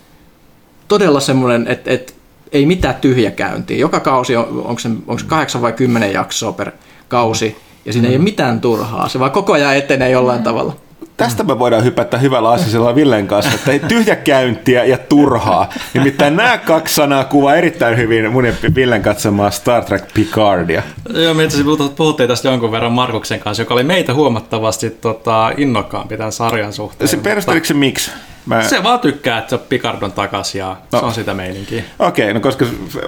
todella 0.87 1.19
semmoinen, 1.19 1.67
että 1.67 1.91
et, 1.91 2.15
ei 2.51 2.65
mitään 2.65 2.95
tyhjäkäyntiä. 2.95 3.77
Joka 3.77 3.99
kausi 3.99 4.35
on, 4.35 4.47
onko 4.65 4.79
se, 4.79 4.89
onko 4.89 5.19
se 5.19 5.25
kahdeksan 5.25 5.61
vai 5.61 5.73
kymmenen 5.73 6.13
jaksoa 6.13 6.51
per 6.51 6.71
kausi, 7.07 7.57
ja 7.85 7.93
siinä 7.93 8.07
ei 8.07 8.15
ole 8.15 8.23
mitään 8.23 8.61
turhaa. 8.61 9.09
Se 9.09 9.19
vaan 9.19 9.31
koko 9.31 9.53
ajan 9.53 9.77
etenee 9.77 10.09
jollain 10.09 10.43
tavalla. 10.43 10.75
Tästä 11.17 11.43
me 11.43 11.59
voidaan 11.59 11.83
hypätä 11.83 12.17
hyvällä 12.17 12.49
asialla 12.49 12.95
Villen 12.95 13.27
kanssa, 13.27 13.51
että 13.55 13.71
ei 13.71 13.79
tyhjäkäyntiä 13.79 14.83
ja 14.85 14.97
turhaa. 14.97 15.69
Nimittäin 15.93 16.35
nämä 16.35 16.57
kaksi 16.57 16.95
sanaa 16.95 17.23
kuvaa 17.23 17.55
erittäin 17.55 17.97
hyvin 17.97 18.31
mun 18.31 18.45
ja 18.45 18.53
Villen 18.75 19.01
katsomaa 19.01 19.51
Star 19.51 19.85
Trek 19.85 20.03
Picardia. 20.13 20.83
Joo, 21.13 21.33
me 21.33 21.43
itse 21.43 21.57
puhuttiin 21.95 22.29
tästä 22.29 22.49
jonkun 22.49 22.71
verran 22.71 22.91
Markuksen 22.91 23.39
kanssa, 23.39 23.61
joka 23.61 23.73
oli 23.73 23.83
meitä 23.83 24.13
huomattavasti 24.13 24.89
tota, 24.89 25.51
innokkaampi 25.57 26.17
tämän 26.17 26.31
sarjan 26.31 26.73
suhteen. 26.73 27.07
Se 27.07 27.17
perusteliko 27.17 27.65
se 27.65 27.73
miksi? 27.73 28.11
Mä... 28.45 28.63
Se 28.63 28.83
vaan 28.83 28.99
tykkää, 28.99 29.37
että 29.37 29.49
se 29.49 29.63
Picardon 29.69 30.11
takas 30.11 30.55
ja 30.55 30.77
No. 30.91 30.99
se 30.99 31.05
on 31.05 31.13
sitä 31.13 31.33
meininkiä. 31.33 31.83
Okei, 31.99 32.33
no 32.33 32.39
koska 32.39 32.65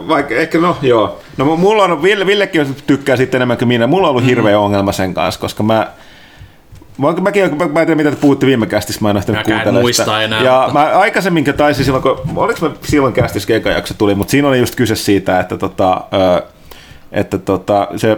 vaikka, 0.08 0.36
ehkä 0.36 0.58
no 0.58 0.78
joo. 0.82 1.20
No 1.38 1.45
mulla 1.55 1.84
on, 1.84 2.03
Ville, 2.03 2.26
Villekin 2.26 2.76
tykkää 2.88 3.16
sitten 3.18 3.38
enemmän 3.39 3.58
kuin 3.58 3.68
minä. 3.68 3.88
Mulla 3.88 4.08
on 4.08 4.12
ollut 4.12 4.26
hirveä 4.26 4.60
ongelma 4.60 4.91
sen 4.91 5.14
kanssa, 5.14 5.41
koska 5.41 5.64
mä, 5.64 5.88
Mä, 6.98 7.14
mäkin, 7.22 7.43
mä, 7.58 7.68
mä 7.68 7.80
en 7.80 7.86
tiedä 7.88 7.95
mitä 7.95 8.10
te 8.12 8.18
puhutte 8.22 8.45
viime 8.45 8.66
kästissä, 8.66 9.02
mä 9.02 9.10
en 9.10 9.18
ehtinyt 9.18 9.45
kuuntelemaan 9.45 9.82
muista 9.84 10.22
enää, 10.24 10.43
Ja 10.43 10.62
mutta- 10.66 10.80
mä 10.80 11.00
aikaisemminkin 11.00 11.54
taisin 11.54 11.86
silloin, 11.86 12.04
kun, 12.04 12.20
oliko 12.36 12.70
mä 12.70 12.76
silloin 12.84 13.14
kästissä 13.14 13.56
eka 13.56 13.70
jakso 13.70 13.93
tuli, 13.98 14.16
mutta 14.16 14.32
siinä 14.32 14.48
oli 14.48 14.60
just 14.60 14.76
kyse 14.76 14.95
siitä, 14.95 15.39
että, 15.39 15.58
tota, 15.58 16.02
että 17.12 17.38
tota, 17.38 17.88
se, 17.95 18.18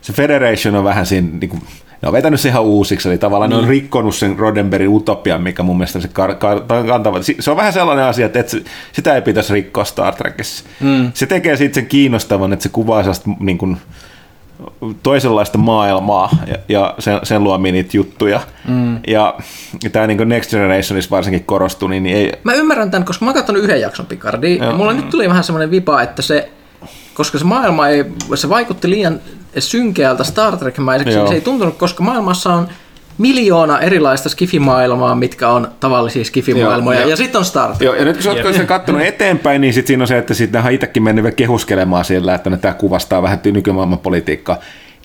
se 0.00 0.12
Federation 0.12 0.74
on 0.74 0.84
vähän 0.84 1.06
siinä, 1.06 1.28
niin 1.40 1.50
kuin, 1.50 1.62
ne 2.02 2.06
on 2.08 2.12
vetänyt 2.12 2.40
se 2.40 2.48
ihan 2.48 2.62
uusiksi, 2.62 3.08
eli 3.08 3.18
tavallaan 3.18 3.50
Niin. 3.50 3.56
ne 3.58 3.62
on 3.62 3.68
rikkonut 3.68 4.14
sen 4.14 4.38
Roddenbergin 4.38 4.88
utopian, 4.88 5.42
mikä 5.42 5.62
mun 5.62 5.76
mielestä 5.76 6.00
se 6.00 6.08
kar- 6.08 6.34
kar- 6.34 6.86
kantava. 6.88 7.18
Se 7.40 7.50
on 7.50 7.56
vähän 7.56 7.72
sellainen 7.72 8.04
asia, 8.04 8.26
että 8.26 8.40
et 8.40 8.48
se, 8.48 8.62
sitä 8.92 9.14
ei 9.14 9.22
pitäisi 9.22 9.52
rikkoa 9.52 9.84
Star 9.84 10.14
Trekissa. 10.14 10.64
Mm. 10.80 11.10
Se 11.14 11.26
tekee 11.26 11.56
siitä 11.56 11.74
sen 11.74 11.86
kiinnostavan, 11.86 12.52
että 12.52 12.62
se 12.62 12.68
kuvaa 12.68 13.02
sellaista 13.02 13.30
niin 13.40 13.58
kuin, 13.58 13.76
toisenlaista 15.02 15.58
maailmaa 15.58 16.30
ja, 16.46 16.56
ja 16.68 16.94
sen, 16.98 17.20
sen 17.22 17.44
luomia 17.44 17.72
niitä 17.72 17.96
juttuja. 17.96 18.40
Mm. 18.68 18.98
Ja, 19.06 19.34
ja 19.84 19.90
tämä 19.90 20.06
niin 20.06 20.28
Next 20.28 20.50
Generationissa 20.50 21.10
varsinkin 21.10 21.44
korostui, 21.44 21.88
niin 21.88 22.06
ei, 22.06 22.32
Mä 22.44 22.52
ymmärrän 22.52 22.90
tämän, 22.90 23.04
koska 23.04 23.24
mä 23.24 23.30
oon 23.30 23.36
katsonut 23.36 23.62
yhden 23.62 23.80
jakson 23.80 24.06
Picardia, 24.06 24.64
ja 24.64 24.72
mulla 24.72 24.92
nyt 24.92 25.10
tuli 25.10 25.28
vähän 25.28 25.44
semmoinen 25.44 25.70
vipa, 25.70 26.02
että 26.02 26.22
se, 26.22 26.52
koska 27.14 27.38
se 27.38 27.44
maailma 27.44 27.88
ei, 27.88 28.04
se 28.34 28.48
vaikutti 28.48 28.90
liian 28.90 29.20
synkeältä 29.58 30.24
Star 30.24 30.56
Trek-mäiseksi, 30.56 31.16
niin 31.16 31.28
se 31.28 31.34
ei 31.34 31.40
tuntunut, 31.40 31.76
koska 31.76 32.02
maailmassa 32.02 32.52
on 32.52 32.68
miljoona 33.18 33.80
erilaista 33.80 34.28
skifimaailmaa, 34.28 35.14
mitkä 35.14 35.48
on 35.48 35.68
tavallisia 35.80 36.24
skifimaailmoja, 36.24 36.98
Joo, 36.98 37.06
ja, 37.06 37.10
ja- 37.10 37.16
sitten 37.16 37.38
on 37.38 37.44
Star 37.44 37.68
Trek. 37.68 37.82
Joo, 37.82 37.94
ja 37.94 38.04
nyt 38.04 38.16
kun 38.16 38.22
sä 38.22 38.30
oot 38.30 38.54
sen 38.54 38.66
kattonut 38.66 39.02
eteenpäin, 39.12 39.60
niin 39.60 39.74
sit 39.74 39.86
siinä 39.86 40.02
on 40.02 40.08
se, 40.08 40.18
että 40.18 40.34
sitten 40.34 40.64
on 40.64 40.72
itsekin 40.72 41.02
mennyt 41.02 41.22
vielä 41.22 41.34
kehuskelemaan 41.34 42.04
sillä, 42.04 42.34
että 42.34 42.56
tämä 42.56 42.74
kuvastaa 42.74 43.22
vähän 43.22 43.40
nykymaailman 43.44 43.98
politiikkaa. 43.98 44.58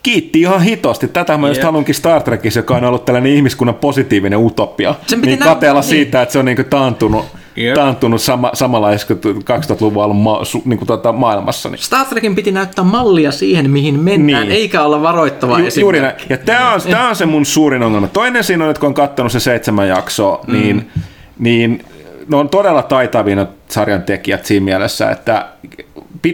Kiitti 0.03 0.41
ihan 0.41 0.61
hitosti. 0.61 1.07
Tätä 1.07 1.37
mä 1.37 1.47
just 1.47 1.63
haluankin 1.63 1.95
Star 1.95 2.23
Trekissa, 2.23 2.59
joka 2.59 2.75
on 2.75 2.83
ollut 2.83 3.05
tällainen 3.05 3.31
ihmiskunnan 3.31 3.75
positiivinen 3.75 4.39
utopia. 4.39 4.95
Sen 5.07 5.21
piti 5.21 5.35
niin 5.35 5.43
katella 5.43 5.79
niin. 5.79 5.89
siitä, 5.89 6.21
että 6.21 6.33
se 6.33 6.39
on 6.39 6.45
niinku 6.45 6.63
taantunut, 6.63 7.25
Jep. 7.59 7.75
taantunut 7.75 8.21
sama, 8.21 8.51
samanlaisessa 8.53 9.15
kuin 9.15 9.35
2000-luvun 9.35 10.03
alun 10.03 10.15
ma- 10.15 10.45
su, 10.45 10.61
niinku 10.65 10.85
tota, 10.85 11.11
maailmassa. 11.11 11.69
Niin. 11.69 11.79
Star 11.79 12.05
Trekin 12.05 12.35
piti 12.35 12.51
näyttää 12.51 12.83
mallia 12.85 13.31
siihen, 13.31 13.71
mihin 13.71 13.99
mennään, 13.99 14.47
Niin. 14.47 14.55
eikä 14.55 14.83
olla 14.83 15.01
varoittava 15.01 15.59
Ju, 15.59 15.65
juuri 15.79 16.01
näin. 16.01 16.15
Ja 16.29 16.37
tämä 16.37 16.73
on, 16.73 16.81
tämä 16.81 17.09
on 17.09 17.15
se 17.15 17.25
mun 17.25 17.45
suurin 17.45 17.83
ongelma. 17.83 18.07
Toinen 18.07 18.43
siinä 18.43 18.63
on, 18.63 18.69
että 18.69 18.79
kun 18.79 18.87
on 18.87 18.93
katsonut 18.93 19.31
se 19.31 19.39
seitsemän 19.39 19.87
jaksoa, 19.87 20.43
mm. 20.47 20.53
niin, 20.53 20.91
niin 21.39 21.85
ne 22.27 22.37
on 22.37 22.49
todella 22.49 22.83
taitavia 22.83 23.35
ne 23.35 23.47
sarjan 23.67 24.03
tekijät 24.03 24.45
siinä 24.45 24.63
mielessä, 24.63 25.11
että 25.11 25.45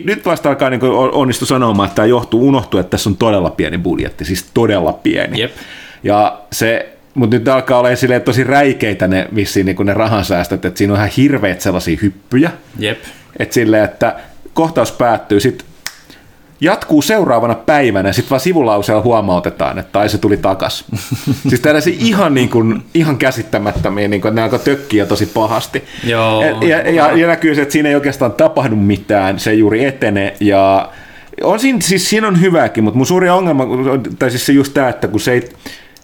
nyt 0.06 0.26
vasta 0.26 0.50
alkaa 0.50 0.70
niin 0.70 0.82
onnistu 1.12 1.46
sanomaan, 1.46 1.88
että 1.88 1.96
tämä 1.96 2.06
johtuu, 2.06 2.48
unohtuu, 2.48 2.80
että 2.80 2.90
tässä 2.90 3.10
on 3.10 3.18
todella 3.18 3.50
pieni 3.50 3.78
budjetti, 3.78 4.26
siis 4.26 4.50
todella 4.54 4.94
pieni. 4.94 5.42
Jep. 5.42 5.52
Ja 6.04 6.38
se, 6.52 6.95
mutta 7.16 7.36
nyt 7.36 7.48
alkaa 7.48 7.80
olla 7.80 7.96
silleen 7.96 8.22
tosi 8.22 8.44
räikeitä 8.44 9.08
ne 9.08 9.28
vissiin 9.36 9.66
niin 9.66 9.78
ne 9.84 9.94
rahansäästöt, 9.94 10.66
että 10.66 10.78
siinä 10.78 10.94
on 10.94 11.00
ihan 11.00 11.12
hirveät 11.18 11.62
sellaisia 11.62 11.98
hyppyjä, 12.02 12.52
Jep. 12.80 13.00
että 13.40 13.54
silleen, 13.54 13.84
että 13.84 14.16
kohtaus 14.54 14.92
päättyy, 14.92 15.40
sitten 15.40 15.68
jatkuu 16.62 17.02
seuraavana 17.02 17.56
päivänä, 17.56 18.14
sitten 18.14 18.30
vaan 18.30 18.40
sivulauseella 18.40 19.04
huomautetaan, 19.04 19.80
että 19.80 20.00
ai 20.00 20.10
se 20.10 20.18
tuli 20.18 20.38
takas. 20.38 20.86
siis 21.50 21.62
tällaisia 21.62 21.96
ihan, 22.00 22.34
niin 22.34 22.50
kuin, 22.50 22.84
ihan 22.94 23.18
käsittämättömiä, 23.18 24.08
niin 24.08 24.22
kuin, 24.22 24.30
että 24.30 24.42
ne 24.42 24.44
alkoi 24.44 24.60
tökkiä 24.60 25.06
tosi 25.06 25.26
pahasti. 25.26 25.84
Joo. 26.04 26.44
Ja, 26.44 26.68
ja, 26.68 26.92
ja, 26.92 27.18
ja 27.18 27.28
näkyy 27.28 27.56
se, 27.56 27.62
että 27.62 27.72
siinä 27.72 27.90
ei 27.90 27.96
oikeastaan 27.96 28.32
tapahdu 28.32 28.76
mitään, 28.76 29.40
se 29.40 29.54
juuri 29.54 29.86
etene, 29.86 30.34
ja 30.40 30.90
on 31.44 31.60
siinä, 31.60 31.82
siis 31.82 32.10
siinä 32.10 32.28
on 32.28 32.42
hyvääkin, 32.42 32.84
mutta 32.84 32.98
mun 32.98 33.08
suuri 33.08 33.30
ongelma, 33.30 33.66
tai 34.20 34.30
siis 34.30 34.46
se 34.46 34.54
just 34.54 34.74
tämä, 34.74 34.90
että 34.90 35.08
kun 35.08 35.20
se 35.20 35.32
ei, 35.32 35.50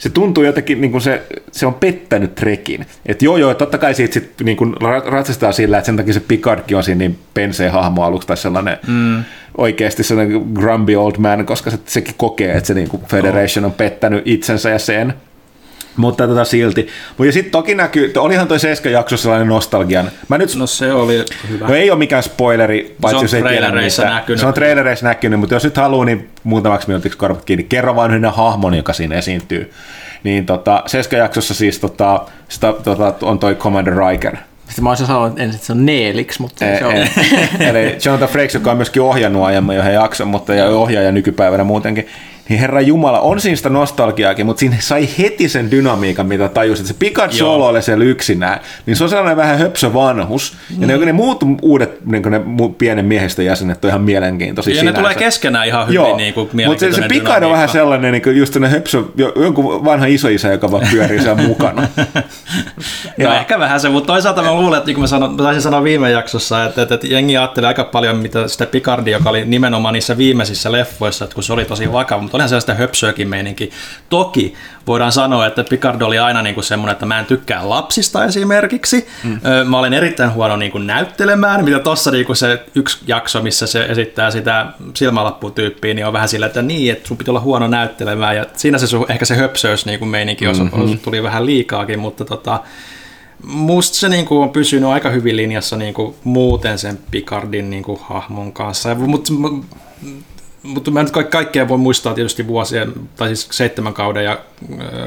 se 0.02 0.10
tuntuu 0.10 0.44
jotenkin, 0.44 0.82
niin 0.82 0.92
kuin 0.92 1.02
se, 1.02 1.22
se 1.52 1.66
on 1.66 1.74
pettänyt 1.74 2.36
trekin. 2.36 2.86
Että 3.06 3.26
joo 3.26 3.38
joo, 3.38 3.54
totta 3.54 3.78
kai 3.78 3.94
siitä 3.94 4.14
sit, 4.14 4.34
niin 4.44 4.58
kuin 4.58 4.74
ra- 4.74 5.10
ratsastetaan 5.10 5.54
sillä, 5.54 5.78
että 5.78 5.86
sen 5.86 5.98
takia 5.98 6.14
se 6.14 6.20
Picardkin 6.20 6.78
on 6.78 6.84
siinä 6.84 7.00
niin 7.00 7.20
pensee 7.34 7.70
hahmo 7.70 8.04
aluksi, 8.04 8.28
tai 8.28 8.38
sellainen 8.38 8.78
mm. 8.88 9.24
oikeasti 9.58 10.04
sellainen 10.04 10.42
grumpy 10.54 10.96
old 10.96 11.16
man, 11.18 11.46
koska 11.46 11.72
se, 11.72 11.80
sekin 11.86 12.14
kokee, 12.18 12.52
että 12.52 12.68
se 12.68 12.74
niin 12.74 12.90
kuin 12.90 13.04
Federation 13.08 13.66
on 13.66 13.72
pettänyt 13.72 14.22
itsensä 14.26 14.70
ja 14.70 14.80
sen. 14.80 15.14
Mutta 15.98 16.28
tota 16.28 16.46
silti. 16.46 16.88
Mutta 17.10 17.26
ja 17.26 17.32
sitten 17.32 17.52
toki 17.52 17.76
näkyy, 17.76 18.12
olihan 18.18 18.48
toi 18.48 18.60
Seska-jakso 18.60 19.18
sellainen 19.18 19.48
nostalgian. 19.48 20.12
Mä 20.28 20.38
nyt 20.38 20.56
No 20.56 20.68
se 20.68 20.94
oli 20.94 21.26
hyvä. 21.50 21.68
No 21.68 21.74
ei 21.76 21.92
ole 21.92 22.00
mikään 22.00 22.24
spoileri, 22.24 22.96
paitsi 23.02 23.16
on 23.18 23.24
jos 23.24 23.34
ei 23.34 23.42
tiedä 23.42 23.56
trailereissa 23.58 24.02
mitään. 24.02 24.16
näkynyt. 24.16 24.40
Se 24.40 24.46
on 24.46 24.54
trailereissa 24.54 25.06
näkynyt, 25.06 25.40
mutta 25.40 25.56
jos 25.56 25.64
nyt 25.64 25.78
haluaa, 25.78 26.06
niin 26.06 26.30
muutamaksi 26.44 26.88
minuutiksi 26.88 27.18
korvat 27.18 27.46
kiinni. 27.46 27.64
Kerro 27.64 27.96
vain 27.96 28.12
yhden 28.12 28.32
hahmon, 28.32 28.74
joka 28.74 28.94
siinä 28.94 29.16
esiintyy. 29.16 29.72
Niin 30.24 30.46
tota, 30.46 30.84
Seska-jaksossa 30.86 31.54
siis 31.54 31.80
tota, 31.80 32.22
sitä, 32.50 32.74
tota, 32.84 33.14
on 33.22 33.40
toi 33.40 33.56
Commander 33.56 33.94
Riker. 34.10 34.36
Sitten 34.68 34.84
mä 34.84 34.90
olisin 34.90 35.08
sanonut 35.08 35.40
ensin, 35.40 35.56
että 35.56 35.66
se 35.68 35.74
on 35.74 35.86
Neelix, 35.86 36.40
mutta 36.40 36.66
E- 36.66 36.78
se 36.80 36.86
on. 36.86 36.94
e- 36.96 37.10
Eli 37.70 37.98
Jonathan 38.06 38.30
Frakes, 38.30 38.54
joka 38.54 38.72
on 38.72 38.78
myöskin 38.78 39.02
ohjannut 39.02 39.44
aiemmin 39.44 39.78
yhden 39.78 39.94
jakson, 39.94 40.28
mutta 40.28 40.54
ja 40.54 40.66
ohjaaja 40.70 41.12
nykypäivänä 41.12 41.64
muutenkin. 41.64 42.08
Niin 42.52 42.60
herra 42.60 42.82
Jumala, 42.82 43.20
on 43.20 43.42
siinä 43.42 43.56
sitä 43.56 43.70
nostalgiaakin, 43.70 44.46
mutta 44.46 44.60
siinä 44.60 44.76
sai 44.80 45.10
heti 45.20 45.50
sen 45.50 45.72
dynamiikan, 45.72 46.26
mitä 46.26 46.50
tajusit. 46.50 46.86
Se 46.86 46.94
Picard 47.00 47.32
Joo. 47.32 47.38
soloilee 47.38 47.82
siellä 47.82 48.06
yksinään, 48.06 48.60
niin 48.86 48.96
se 48.96 49.04
on 49.04 49.10
sellainen 49.10 49.38
vähän 49.38 49.60
höpsö 49.60 49.94
vanhus. 49.94 50.54
Ja 50.80 50.88
ne, 50.88 50.98
ne 50.98 51.14
muut 51.14 51.44
uudet 51.62 52.06
niin 52.06 52.24
ne 52.30 52.42
pienen 52.78 53.06
miehistön 53.06 53.46
jäsenet 53.46 53.86
on 53.86 53.90
ihan 53.90 54.02
mielenkiintoisia 54.02 54.76
Ja 54.76 54.84
ne 54.84 54.94
tulee 54.94 55.12
sinänsä. 55.12 55.20
keskenään 55.20 55.68
ihan 55.68 55.84
hyvin 55.88 55.96
Joo, 55.96 56.18
niin 56.18 56.34
kuin, 56.34 56.50
mutta 56.66 56.80
se, 56.80 56.92
se 56.92 57.02
Picard 57.08 57.44
on 57.44 57.52
vähän 57.52 57.70
sellainen, 57.70 58.12
niin 58.12 58.22
kuin 58.22 58.38
just 58.38 58.54
sellainen 58.54 58.78
höpsö, 58.80 59.04
jo- 59.16 59.34
jonkun 59.36 59.86
vanha 59.86 60.06
isoisä, 60.06 60.52
joka 60.52 60.72
vaan 60.72 60.88
pyörii 60.92 61.22
siellä 61.22 61.42
mukana. 61.48 61.88
No 63.18 63.34
ehkä 63.34 63.60
vähän 63.60 63.80
se, 63.80 63.90
mutta 63.90 64.08
toisaalta 64.14 64.42
mä 64.44 64.54
luulen, 64.54 64.78
että 64.78 64.88
niin 64.88 64.96
kuin 64.96 65.04
mä, 65.04 65.08
sanon, 65.08 65.36
mä 65.36 65.44
taisin 65.44 65.62
sanoa 65.62 65.84
viime 65.84 66.12
jaksossa, 66.12 66.66
että, 66.66 66.82
että, 66.82 66.96
että 66.96 67.08
jengi 67.08 67.38
ajatteli 67.38 67.68
aika 67.68 67.84
paljon 67.84 68.16
mitä 68.18 68.48
sitä 68.48 68.66
Picardia, 68.66 69.18
joka 69.18 69.30
oli 69.30 69.46
nimenomaan 69.46 69.94
niissä 69.94 70.18
viimeisissä 70.18 70.72
leffoissa, 70.72 71.26
että 71.26 71.36
kun 71.36 71.44
se 71.44 71.54
oli 71.54 71.66
tosi 71.66 71.92
vakava, 71.92 72.22
mutta 72.22 72.38
olihan 72.42 72.50
sellaista 72.50 72.74
höpsöäkin 72.74 73.30
meininki. 73.30 73.72
Toki 74.10 74.54
voidaan 74.88 75.12
sanoa, 75.12 75.46
että 75.46 75.64
Picard 75.64 76.02
oli 76.02 76.20
aina 76.20 76.42
niin 76.42 76.56
kuin 76.56 76.64
semmoinen, 76.64 76.92
että 76.92 77.06
mä 77.06 77.20
en 77.20 77.26
tykkää 77.26 77.70
lapsista 77.70 78.26
esimerkiksi. 78.26 79.08
Mm. 79.24 79.40
Mä 79.66 79.80
olen 79.80 79.94
erittäin 79.94 80.34
huono 80.34 80.58
niin 80.58 80.72
kuin 80.72 80.88
näyttelemään, 80.88 81.66
mitä 81.66 81.80
tuossa 81.80 82.12
niin 82.12 82.26
kuin 82.26 82.36
se 82.36 82.66
yksi 82.76 83.00
jakso, 83.08 83.42
missä 83.42 83.68
se 83.68 83.86
esittää 83.86 84.32
sitä 84.32 84.66
silmälapputyyppiä, 84.94 85.94
niin 85.94 86.06
on 86.06 86.14
vähän 86.14 86.30
sillä, 86.30 86.46
että 86.46 86.62
niin, 86.62 86.92
että 86.92 87.08
sun 87.08 87.18
pitää 87.18 87.32
olla 87.32 87.42
huono 87.42 87.68
näyttelemään. 87.68 88.36
Ja 88.36 88.46
siinä 88.54 88.78
se 88.78 88.88
sun, 88.88 89.06
ehkä 89.10 89.26
se 89.26 89.36
höpsöys 89.36 89.86
niin 89.86 90.00
kuin 90.00 90.10
meininki 90.10 90.46
mm-hmm. 90.48 91.00
tuli 91.00 91.24
vähän 91.24 91.46
liikaakin, 91.46 92.00
mutta 92.00 92.26
tota, 92.26 92.60
Musta 93.44 93.98
se 93.98 94.10
niin 94.10 94.26
kuin, 94.26 94.44
on 94.44 94.50
pysynyt 94.50 94.90
aika 94.90 95.10
hyvin 95.10 95.38
linjassa 95.38 95.78
niin 95.78 95.94
kuin, 95.94 96.16
muuten 96.24 96.78
sen 96.80 97.00
Picardin 97.12 97.70
niin 97.70 97.84
kuin, 97.84 98.00
hahmon 98.02 98.54
kanssa. 98.54 98.96
Mutta 98.96 99.34
mutta 100.64 100.92
mä 100.92 101.04
nyt 101.04 101.12
kaik- 101.12 101.30
kaikkea 101.30 101.68
voi 101.68 101.78
muistaa 101.78 102.14
tietysti 102.14 102.48
vuosien, 102.48 102.94
tai 103.16 103.28
siis 103.28 103.48
seitsemän 103.52 103.94
kauden 103.94 104.26
ja 104.26 104.40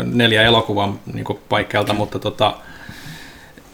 neljä 0.05 0.43
elokuvan 0.43 0.99
niin 1.15 1.25
paikkeilta, 1.49 1.93
mutta 1.93 2.19
tota, 2.19 2.55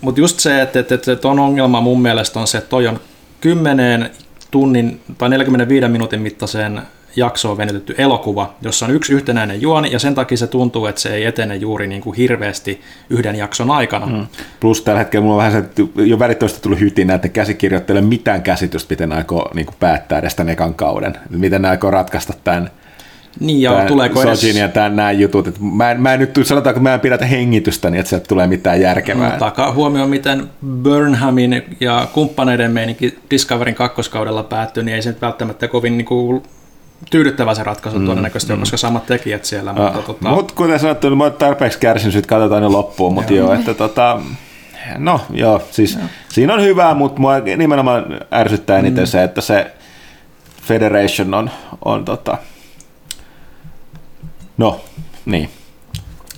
mut 0.01 0.19
just 0.19 0.41
se, 0.41 0.63
että, 0.63 0.81
että, 0.81 1.13
että 1.13 1.29
on 1.29 1.39
ongelma 1.39 1.81
mun 1.81 2.03
mielestä 2.03 2.41
on 2.41 2.47
se, 2.47 2.59
että 2.59 2.71
toi 2.71 2.87
on 2.87 3.01
10 3.41 4.11
tunnin 4.51 5.01
tai 5.19 5.29
45 5.29 5.89
minuutin 5.89 6.21
mittaiseen 6.21 6.83
jaksoon 7.17 7.57
venytetty 7.57 7.95
elokuva, 7.99 8.55
jossa 8.63 8.87
on 8.87 8.93
yksi 8.93 9.13
yhtenäinen 9.13 9.63
juoni, 9.63 9.93
ja 9.93 9.99
sen 9.99 10.15
takia 10.15 10.37
se 10.37 10.47
tuntuu, 10.47 10.87
että 10.87 11.01
se 11.01 11.15
ei 11.15 11.25
etene 11.25 11.57
juuri 11.57 11.87
niin 11.87 12.03
kuin 12.03 12.17
hirveästi 12.17 12.81
yhden 13.11 13.37
jakson 13.37 13.71
aikana. 13.71 14.07
Mm. 14.07 14.27
Plus 14.61 14.83
tällä 14.83 14.99
hetkellä 14.99 15.23
mulla 15.23 15.35
on 15.45 15.53
vähän 15.53 15.69
se, 15.77 15.85
jo 16.05 16.19
välittömästi 16.19 16.61
tullut 16.63 16.81
hytinä, 16.81 17.15
että 17.15 17.29
käsikirjoittele 17.29 18.01
mitään 18.01 18.43
käsitystä, 18.43 18.93
miten 18.93 19.13
aikoo 19.13 19.51
niin 19.55 19.67
kuin 19.67 19.77
päättää 19.81 20.19
edes 20.19 20.35
tämän 20.35 20.53
ekan 20.53 20.75
kauden. 20.75 21.17
Miten 21.31 21.63
ne 21.63 21.69
aikoo 21.69 21.91
ratkaista 21.91 22.33
tämän, 22.45 22.71
Niin, 23.41 23.63
ja 23.63 23.73
tämän 23.73 23.87
tuleeko 23.87 24.23
edes... 24.23 24.45
Ja 24.45 24.69
tämän, 24.69 24.97
nämä 24.97 25.13
jutut. 25.13 25.55
Mä, 25.61 25.91
en, 25.91 26.01
mä 26.01 26.15
en 26.15 26.21
nyt, 26.21 26.41
sanotaanko, 26.43 26.79
että 26.79 26.91
mä 26.91 26.95
en 26.95 27.01
pidätä 27.01 27.27
hengitystä, 27.27 27.91
niin 27.91 28.01
että 28.01 28.11
sieltä 28.11 28.27
tulee 28.29 28.47
mitään 28.47 28.81
järkevää. 28.81 29.39
Ottaa 29.41 29.73
huomioon, 29.73 30.11
miten 30.11 30.51
Burnhamin 30.83 31.63
ja 31.81 32.09
kumppaneiden 32.13 32.71
meininki 32.71 33.19
Discoverin 33.31 33.75
kakkoskaudella 33.75 34.43
päättyi, 34.43 34.85
niin 34.85 34.95
ei 34.95 35.03
se 35.03 35.11
nyt 35.11 35.23
välttämättä 35.23 35.69
kovin 35.69 35.99
niin 35.99 36.05
kuin, 36.05 36.43
tyydyttävä 37.11 37.55
se 37.55 37.63
ratkaisu 37.63 37.99
mm, 37.99 38.07
todennäköisesti 38.07 38.53
mm. 38.53 38.55
on, 38.55 38.61
koska 38.61 38.77
samat 38.77 39.07
tekijät 39.07 39.45
siellä. 39.45 39.73
Mutta, 39.73 39.99
Ah, 39.99 40.05
tota, 40.05 40.29
Mut 40.29 40.53
kuten 40.53 40.81
sanottu, 40.81 41.09
niin 41.09 41.19
mä 41.19 41.25
oon 41.25 41.33
tarpeeksi 41.33 41.79
kärsinyt, 41.79 42.27
katsotaan 42.27 42.63
ne 42.63 42.69
loppuun, 42.69 43.15
mutta 43.15 43.33
joo. 43.33 43.47
joo, 43.47 43.55
että 43.55 43.75
tota, 43.75 44.21
no 44.99 45.21
joo, 45.31 45.63
siis 45.71 45.95
joo. 45.95 46.05
siinä 46.29 46.55
on 46.55 46.63
hyvää, 46.63 46.95
mutta 46.95 47.21
mua 47.21 47.39
nimenomaan 47.57 48.05
ärsyttää 48.33 48.79
eniten 48.79 49.05
mm. 49.05 49.09
se, 49.09 49.23
että 49.23 49.41
se 49.41 49.73
Federation 50.63 51.35
on, 51.35 51.51
on 51.85 52.05
tota, 52.05 52.39
no, 54.57 54.81
niin. 55.25 55.51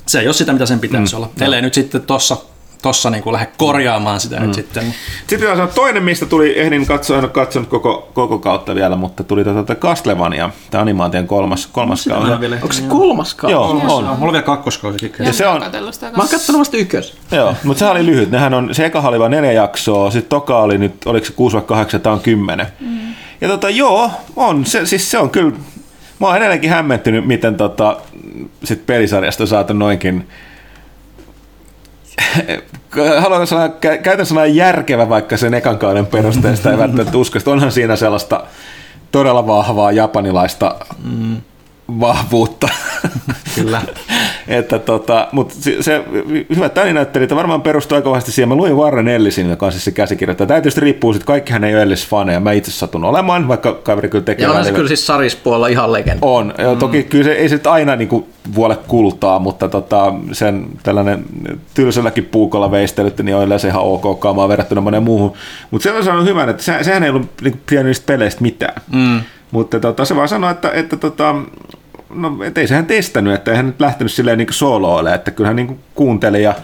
se 0.07 0.21
ei 0.21 0.27
ole 0.27 0.35
sitä, 0.35 0.53
mitä 0.53 0.67
sen 0.67 0.81
pitäisi 0.81 1.15
mm, 1.15 1.17
olla. 1.17 1.31
Ellei 1.41 1.63
nyt 1.63 1.75
sitten 1.75 2.03
tuossa 2.03 2.37
tossa 2.83 3.11
niin 3.11 3.23
kuin 3.23 3.33
lähde 3.33 3.49
korjaamaan 3.57 4.21
sitä 4.21 4.37
mm. 4.37 4.43
nyt 4.47 4.55
sitten. 4.55 4.95
Sitten 5.27 5.49
sanoa 5.49 5.67
toinen, 5.67 6.03
mistä 6.03 6.27
tuli, 6.27 6.61
ehdin 6.61 6.87
katsoa, 6.87 7.19
en 7.19 7.25
ole 7.25 7.31
katsonut 7.31 7.69
koko, 7.69 8.11
koko 8.15 8.39
kautta 8.39 8.75
vielä, 8.75 8.97
mutta 8.97 9.25
tuli 9.25 9.45
tuota 9.45 9.75
Castlevania, 9.75 10.51
tämä 10.71 10.83
animaation 10.83 11.27
kolmas, 11.27 11.67
kolmas 11.67 12.05
kausi. 12.09 12.33
Onko 12.63 12.73
se 12.73 12.83
kolmas 12.83 13.35
kausi? 13.35 13.53
Joo, 13.53 13.71
On. 13.71 13.77
on. 13.89 14.05
Mulla 14.05 14.17
on 14.21 14.33
vielä 14.33 14.43
kakkoskausi. 14.43 15.13
Ja 15.19 15.33
se 15.33 15.47
on, 15.47 15.61
Mä 15.61 16.23
oon 16.23 16.29
katsonut 16.29 16.59
vasta 16.59 16.77
ykkös. 16.77 17.17
Joo, 17.33 17.55
mutta 17.65 17.79
sehän 17.79 17.97
oli 17.97 18.07
lyhyt. 18.07 18.31
Nehän 18.31 18.55
on, 18.55 18.75
se 18.75 18.87
eka 18.87 19.01
oli 19.01 19.19
vain 19.19 19.31
neljä 19.31 19.53
jaksoa, 19.53 20.11
sitten 20.11 20.29
toka 20.29 20.59
oli 20.59 20.79
nyt, 20.79 20.95
oliko 21.07 21.27
se 21.27 21.33
6 21.33 21.55
vai 21.55 21.63
8, 21.67 22.01
tämä 22.01 22.15
on 22.15 22.21
10. 22.21 22.67
Mm. 22.81 23.15
Ja 23.41 23.49
tota, 23.49 23.71
joo, 23.71 24.11
on, 24.37 24.67
se, 24.67 24.87
siis 24.87 25.11
se 25.11 25.19
on 25.19 25.31
kyllä, 25.31 25.53
mä 26.21 26.27
oon 26.27 26.37
edelleenkin 26.37 26.71
hämmentynyt, 26.71 27.27
miten 27.27 27.55
tota, 27.55 27.97
sit 28.65 28.87
pelisarjasta 28.87 29.43
on 29.43 29.49
saatu 29.49 29.73
noinkin, 29.73 30.29
haluan 33.19 33.47
sanoa, 33.47 33.67
kä- 33.67 34.03
käytän 34.03 34.27
sanaa 34.27 34.47
järkevä, 34.47 35.09
vaikka 35.09 35.37
sen 35.37 35.55
ekan 35.55 35.79
kauden 35.79 36.07
perusteesta 36.07 36.71
ei 36.71 36.79
välttämättä 36.79 37.19
usko, 37.19 37.39
onhan 37.47 37.73
siinä 37.73 37.97
sellaista 37.97 38.45
todella 39.13 39.47
vahvaa 39.47 39.93
japanilaista 39.93 40.77
mm. 41.05 41.37
Vahvuutta. 42.01 42.69
Kyllä. 43.55 43.83
että 44.49 44.79
tota, 44.79 45.29
mutta 45.33 45.55
se, 45.59 45.83
se 45.83 46.05
hyvät 46.57 46.79
ääninäyttelijät 46.79 47.35
varmaan 47.35 47.63
perustuu 47.63 47.97
aika 47.97 48.11
vahvasti 48.11 48.33
siihen. 48.33 48.49
Mä 48.49 48.55
luin 48.55 48.77
Warren 48.77 49.09
Ellisin, 49.09 49.51
joka 49.51 49.67
on 49.67 49.73
siis 49.73 49.85
se 49.85 49.91
käsikirjoittaja. 49.91 50.47
Tämä 50.47 50.61
tietysti 50.61 50.81
riippuu, 50.81 51.13
että 51.13 51.25
kaikkihan 51.25 51.65
ei 51.65 51.75
ole 51.75 51.83
Ellis-faneja. 51.85 52.41
Mä 52.41 52.53
itse 52.53 52.71
satun 52.71 53.05
olemaan, 53.05 53.49
vaikka 53.49 53.73
kaveri 53.75 54.09
kyllä 54.09 54.25
tekee. 54.25 54.43
Ja 54.47 54.53
se 54.53 54.59
välillä- 54.59 54.77
kyllä 54.77 54.89
siis 54.89 55.07
sarispuolella 55.07 55.67
ihan 55.67 55.93
legenda. 55.93 56.27
on. 56.27 56.55
Ja 56.59 56.75
toki 56.75 57.03
kyllä 57.03 57.25
se 57.25 57.33
ei 57.33 57.49
se 57.49 57.61
aina 57.71 57.97
niin 57.97 58.25
vuole 58.55 58.77
kultaa, 58.89 59.39
mutta 59.39 59.69
tota, 59.69 60.15
sen 60.33 60.67
tällainen 60.83 61.25
tylsälläkin 61.75 62.25
puukolla 62.25 62.71
veistelyt, 62.71 63.19
niin 63.19 63.37
on 63.37 63.45
yleensä 63.47 63.69
ihan 63.69 63.83
ok 63.83 64.21
kaamaa 64.21 64.49
verrattuna 64.49 64.81
moneen 64.81 65.03
muuhun. 65.03 65.33
Mutta 65.71 65.83
se 65.83 65.93
on 65.93 66.05
sanonut 66.05 66.27
hyvän, 66.27 66.49
että 66.49 66.63
se, 66.63 66.79
sehän 66.83 67.03
ei 67.03 67.11
ollut 67.11 67.29
niin 67.43 67.61
tiennyt 67.67 67.87
niistä 67.91 68.07
peleistä 68.07 68.43
mitään. 68.43 68.83
Mm. 68.93 69.21
Mutta 69.53 69.81
tota, 69.81 70.05
se 70.05 70.17
vaan 70.17 70.29
sanoi, 70.29 70.51
että, 70.51 70.71
että 70.71 70.97
tota, 70.97 71.35
no, 72.15 72.45
et 72.45 72.59
ei 72.59 72.69
sehän 72.69 72.87
testannut, 72.87 73.35
että 73.35 73.51
eihän 73.51 73.67
nyt 73.67 73.81
lähtenyt 73.81 74.13
silleen 74.13 74.39
niin 74.39 74.49
soloille, 74.51 75.15
että 75.15 75.31
kyllähän 75.31 75.57
niin 75.57 75.81
kuunteli 75.95 76.43
ja 76.43 76.55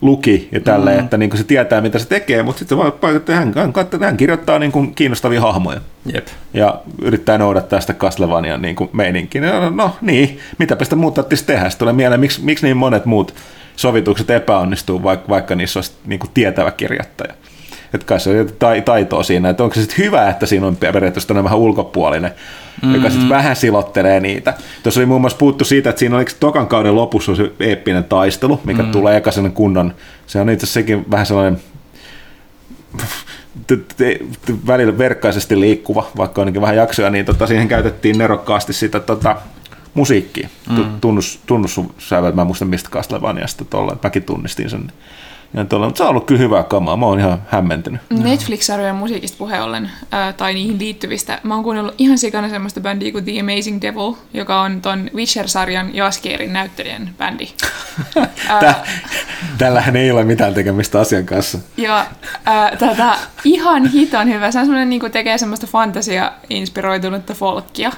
luki 0.00 0.48
ja 0.52 0.60
tälleen, 0.60 0.98
mm. 0.98 1.04
että 1.04 1.16
niin 1.16 1.36
se 1.36 1.44
tietää, 1.44 1.80
mitä 1.80 1.98
se 1.98 2.08
tekee, 2.08 2.42
mutta 2.42 2.58
sitten 2.58 2.78
vaan, 2.78 3.16
että 3.16 3.34
hän, 3.34 3.52
hän, 3.56 3.72
hän 4.00 4.16
kirjoittaa 4.16 4.58
niin 4.58 4.72
kuin 4.72 4.94
kiinnostavia 4.94 5.40
hahmoja 5.40 5.80
Jep. 6.14 6.26
ja 6.54 6.80
yrittää 7.02 7.38
noudattaa 7.38 7.80
sitä 7.80 7.94
Castlevanian 7.94 8.62
niin 8.62 8.76
kuin 8.76 8.90
meininkiä. 8.92 9.60
No, 9.60 9.70
no 9.70 9.96
niin, 10.00 10.38
mitäpä 10.58 10.84
sitä 10.84 10.96
muuta 10.96 11.22
tarvitsisi 11.22 11.46
tehdä. 11.46 11.70
Sitten 11.70 11.78
tulee 11.78 11.92
mieleen, 11.92 12.20
miksi, 12.20 12.44
miksi 12.44 12.66
niin 12.66 12.76
monet 12.76 13.04
muut 13.04 13.34
sovitukset 13.76 14.30
epäonnistuu, 14.30 15.02
vaikka, 15.02 15.28
vaikka 15.28 15.54
niissä 15.54 15.78
olisi 15.78 15.92
niin 16.06 16.18
kuin 16.20 16.30
tietävä 16.34 16.70
kirjoittaja. 16.70 17.34
Että 17.94 18.06
kai 18.06 18.20
se 18.20 18.40
on 18.40 18.48
taitoa 18.84 19.22
siinä, 19.22 19.48
että 19.48 19.62
onko 19.62 19.74
se 19.74 19.80
sitten 19.80 20.04
hyvä, 20.04 20.28
että 20.28 20.46
siinä 20.46 20.66
on 20.66 20.76
periaatteessa 20.76 21.44
vähän 21.44 21.58
ulkopuolinen, 21.58 22.30
mm-hmm. 22.30 22.94
joka 22.94 23.10
sitten 23.10 23.28
vähän 23.28 23.56
silottelee 23.56 24.20
niitä. 24.20 24.54
Tuossa 24.82 25.00
oli 25.00 25.06
muun 25.06 25.20
muassa 25.20 25.38
puhuttu 25.38 25.64
siitä, 25.64 25.90
että 25.90 26.00
siinä 26.00 26.16
oliko 26.16 26.30
tokan 26.40 26.66
kauden 26.66 26.96
lopussa 26.96 27.32
on 27.32 27.36
se 27.36 27.52
eeppinen 27.60 28.04
taistelu, 28.04 28.60
mikä 28.64 28.82
mm-hmm. 28.82 28.92
tulee 28.92 29.16
eka 29.16 29.30
sellainen 29.30 29.56
kunnon, 29.56 29.94
se 30.26 30.40
on 30.40 30.50
itse 30.50 30.64
asiassa 30.64 30.80
sekin 30.80 31.10
vähän 31.10 31.26
sellainen 31.26 31.60
välillä 34.66 34.98
verkkaisesti 34.98 35.60
liikkuva, 35.60 36.10
vaikka 36.16 36.40
on 36.40 36.42
ainakin 36.42 36.62
vähän 36.62 36.76
jaksoja, 36.76 37.10
niin 37.10 37.24
tota, 37.24 37.46
siihen 37.46 37.68
käytettiin 37.68 38.18
nerokkaasti 38.18 38.72
sitä 38.72 39.00
tota, 39.00 39.36
musiikkia. 39.94 40.48
Mm. 40.70 41.00
Tunnus, 41.00 41.40
tunnussävel, 41.46 42.32
mä 42.32 42.40
en 42.42 42.46
muista 42.46 42.64
mistä 42.64 42.90
Castlevaniasta 42.90 43.64
tuolla, 43.64 43.96
mäkin 44.02 44.22
tunnistin 44.22 44.70
sen. 44.70 44.92
Ja 45.54 45.64
tuolla, 45.64 45.86
mutta 45.86 45.98
se 45.98 46.02
on 46.02 46.10
ollut 46.10 46.26
kyllä 46.26 46.40
hyvää 46.40 46.62
kamaa, 46.62 46.96
mä 46.96 47.06
oon 47.06 47.18
ihan 47.18 47.42
hämmentynyt. 47.48 48.00
Netflix-sarjojen 48.10 48.94
musiikista 48.94 49.38
puheen 49.38 49.62
ollen, 49.62 49.90
ää, 50.10 50.32
tai 50.32 50.54
niihin 50.54 50.78
liittyvistä, 50.78 51.40
mä 51.42 51.54
oon 51.54 51.62
kuunnellut 51.62 51.94
ihan 51.98 52.18
sikana 52.18 52.48
semmoista 52.48 52.80
bändiä 52.80 53.12
kuin 53.12 53.24
The 53.24 53.40
Amazing 53.40 53.82
Devil, 53.82 54.12
joka 54.34 54.60
on 54.60 54.80
ton 54.82 55.10
Witcher-sarjan 55.14 55.94
Jaskierin 55.94 56.52
näyttelijän 56.52 57.14
bändi. 57.18 57.48
Tää, 58.60 58.84
tällähän 59.58 59.96
ei 59.96 60.10
ole 60.10 60.24
mitään 60.24 60.54
tekemistä 60.54 61.00
asian 61.00 61.26
kanssa. 61.26 61.58
Ja 61.76 62.06
ää, 62.44 62.76
tätä 62.76 63.14
ihan 63.44 63.86
hiton 63.86 64.28
hyvä. 64.28 64.50
Se 64.50 64.58
on 64.58 64.64
semmoinen, 64.64 64.90
niin 64.90 65.12
tekee 65.12 65.38
semmoista 65.38 65.66
fantasia-inspiroitunutta 65.66 67.34
folkia. 67.34 67.92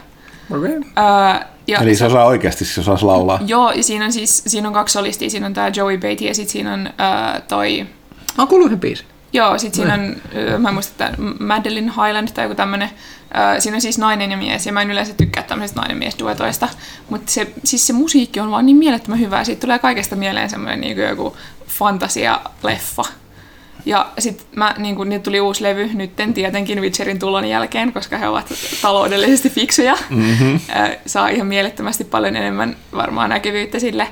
Okay. 0.51 0.81
Ää, 0.97 1.54
ja 1.67 1.79
Eli 1.79 1.97
se 1.97 2.05
osaa 2.05 2.25
oikeasti, 2.25 2.65
se 2.65 2.81
osaa 2.81 2.99
laulaa. 3.03 3.39
Joo, 3.47 3.73
ja 3.73 3.83
siinä 3.83 4.05
on 4.05 4.13
siis 4.13 4.43
siinä 4.47 4.69
on 4.69 4.75
kaksi 4.75 4.93
solistia. 4.93 5.31
Siinä 5.31 5.47
on 5.47 5.55
tää 5.55 5.73
Joey 5.77 5.99
Beatty 5.99 6.25
ja 6.25 6.35
sitten 6.35 6.53
siinä 6.53 6.73
on 6.73 6.91
ää, 6.99 7.41
toi... 7.49 7.87
Mä 8.37 8.43
oon 8.43 8.49
kuullut 8.49 8.67
yhden 8.67 8.81
biisin. 8.81 9.07
Joo, 9.33 9.59
sitten 9.59 9.77
siinä 9.77 9.95
on, 9.95 10.17
ää, 10.51 10.59
mä 10.59 10.69
en 10.69 10.75
muista, 10.75 11.07
että 11.07 11.23
Madeline 11.41 11.87
Highland 11.87 12.29
tai 12.29 12.45
joku 12.45 12.55
tämmönen. 12.55 12.91
ää, 13.35 13.61
Siinä 13.61 13.77
on 13.77 13.81
siis 13.81 13.99
nainen 13.99 14.31
ja 14.31 14.37
mies, 14.37 14.67
ja 14.67 14.73
mä 14.73 14.83
en 14.83 14.91
yleensä 14.91 15.15
tykkää 15.15 15.43
tämmöisistä 15.43 15.81
nainen-mies-duetoista. 15.81 16.69
Mutta 17.11 17.33
se, 17.33 17.53
siis 17.65 17.87
se 17.87 17.93
musiikki 17.93 18.41
on 18.41 18.51
vaan 18.51 18.67
niin 18.67 18.77
mielettömän 18.77 19.21
hyvää. 19.21 19.45
Siitä 19.45 19.61
tulee 19.61 19.79
kaikesta 19.79 20.17
mieleen 20.17 20.51
semmoinen 20.51 20.81
niin 20.81 20.99
joku 20.99 21.37
fantasia-leffa. 21.69 23.09
Ja 23.87 24.11
sitten 24.19 24.47
mä, 24.57 24.75
niin 24.79 24.97
kun, 24.97 25.09
niitä 25.09 25.23
tuli 25.23 25.41
uusi 25.41 25.63
levy 25.63 25.91
nytten 25.95 26.35
tietenkin 26.35 26.81
Witcherin 26.81 27.19
tulon 27.19 27.45
jälkeen, 27.45 27.93
koska 27.93 28.19
he 28.19 28.29
ovat 28.29 28.53
taloudellisesti 28.83 29.51
fiksuja. 29.51 29.97
Mm-hmm. 30.11 30.61
Saa 31.07 31.29
ihan 31.29 31.47
mielettömästi 31.47 32.05
paljon 32.05 32.37
enemmän 32.37 32.77
varmaan 32.95 33.31
näkyvyyttä 33.31 33.79
sille. 33.79 34.09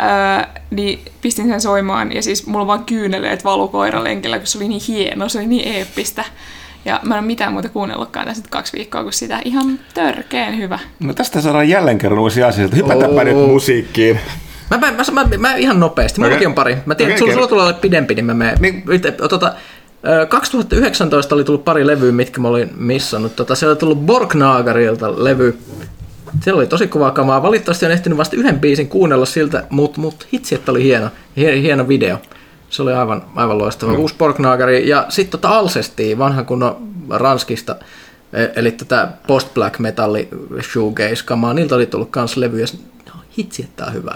Öö, 0.00 0.60
niin 0.70 1.00
pistin 1.22 1.48
sen 1.48 1.60
soimaan 1.60 2.12
ja 2.12 2.22
siis 2.22 2.46
mulla 2.46 2.66
vaan 2.66 2.84
kyyneleet 2.84 3.44
valu 3.44 3.68
koiralenkillä, 3.68 4.38
kun 4.38 4.46
se 4.46 4.58
oli 4.58 4.68
niin 4.68 4.82
hieno, 4.88 5.28
se 5.28 5.38
oli 5.38 5.46
niin 5.46 5.68
eeppistä. 5.68 6.24
Ja 6.84 7.00
mä 7.02 7.14
en 7.14 7.18
ole 7.18 7.26
mitään 7.26 7.52
muuta 7.52 7.68
kuunnellutkaan 7.68 8.26
tässä 8.26 8.42
nyt 8.42 8.50
kaksi 8.50 8.72
viikkoa 8.76 9.02
kuin 9.02 9.12
sitä. 9.12 9.40
Ihan 9.44 9.78
törkeen 9.94 10.58
hyvä. 10.58 10.78
No 11.00 11.14
tästä 11.14 11.40
saadaan 11.40 11.68
jälleen 11.68 11.98
kerran 11.98 12.20
uusia 12.20 12.48
asioita. 12.48 12.76
Hypätäpä 12.76 13.06
Oo. 13.06 13.24
nyt 13.24 13.36
musiikkiin. 13.36 14.20
Mä, 14.70 14.78
mä, 14.78 14.92
mä, 14.92 15.04
mä, 15.12 15.36
mä 15.38 15.54
ihan 15.54 15.80
nopeasti. 15.80 16.20
Mullakin 16.20 16.36
Okei. 16.38 16.46
on 16.46 16.54
pari. 16.54 16.76
Mä 16.86 16.94
tiedän, 16.94 17.10
okay, 17.12 17.18
sulla, 17.18 17.32
sulla 17.32 17.46
tulee 17.46 17.64
olla 17.64 17.72
pidempi, 17.72 18.14
niin 18.14 18.24
mä 18.24 18.34
menen. 18.34 18.58
Niin. 18.60 18.84
Tota, 19.28 19.52
ö, 20.22 20.26
2019 20.26 21.34
oli 21.34 21.44
tullut 21.44 21.64
pari 21.64 21.86
levyä, 21.86 22.12
mitkä 22.12 22.40
mä 22.40 22.48
olin 22.48 22.70
missannut. 22.76 23.36
Tota, 23.36 23.54
siellä 23.54 23.70
oli 23.72 23.78
tullut 23.78 24.06
Borgnagarilta 24.06 25.24
levy. 25.24 25.58
Siellä 26.42 26.58
oli 26.58 26.66
tosi 26.66 26.86
kovaa 26.88 27.10
kamaa. 27.10 27.42
Valitettavasti 27.42 27.86
on 27.86 27.92
ehtinyt 27.92 28.18
vasta 28.18 28.36
yhden 28.36 28.60
biisin 28.60 28.88
kuunnella 28.88 29.26
siltä, 29.26 29.64
mutta 29.70 30.00
mut, 30.00 30.26
hitsi, 30.32 30.54
että 30.54 30.70
oli 30.72 30.82
hieno, 30.82 31.08
hieno, 31.36 31.88
video. 31.88 32.18
Se 32.70 32.82
oli 32.82 32.92
aivan, 32.92 33.22
aivan 33.34 33.58
loistava. 33.58 33.92
Mm. 33.92 33.98
Uusi 33.98 34.14
Borgnagari. 34.18 34.88
Ja 34.88 35.06
sitten 35.08 35.40
tota 35.40 35.58
Alcestia, 35.58 36.18
vanha 36.18 36.42
kunnon 36.44 36.76
Ranskista. 37.10 37.76
e- 38.32 38.48
Eli 38.56 38.72
tätä 38.72 39.08
post-black 39.26 39.78
metalli 39.78 40.28
shoegaze-kamaa. 40.62 41.54
Niiltä 41.54 41.74
oli 41.74 41.86
tullut 41.86 42.10
kans 42.10 42.36
levy. 42.36 42.60
Ja 42.60 42.66
s- 42.66 42.78
no, 43.06 43.12
hitsi, 43.38 43.62
että 43.62 43.84
on 43.86 43.92
hyvä. 43.94 44.14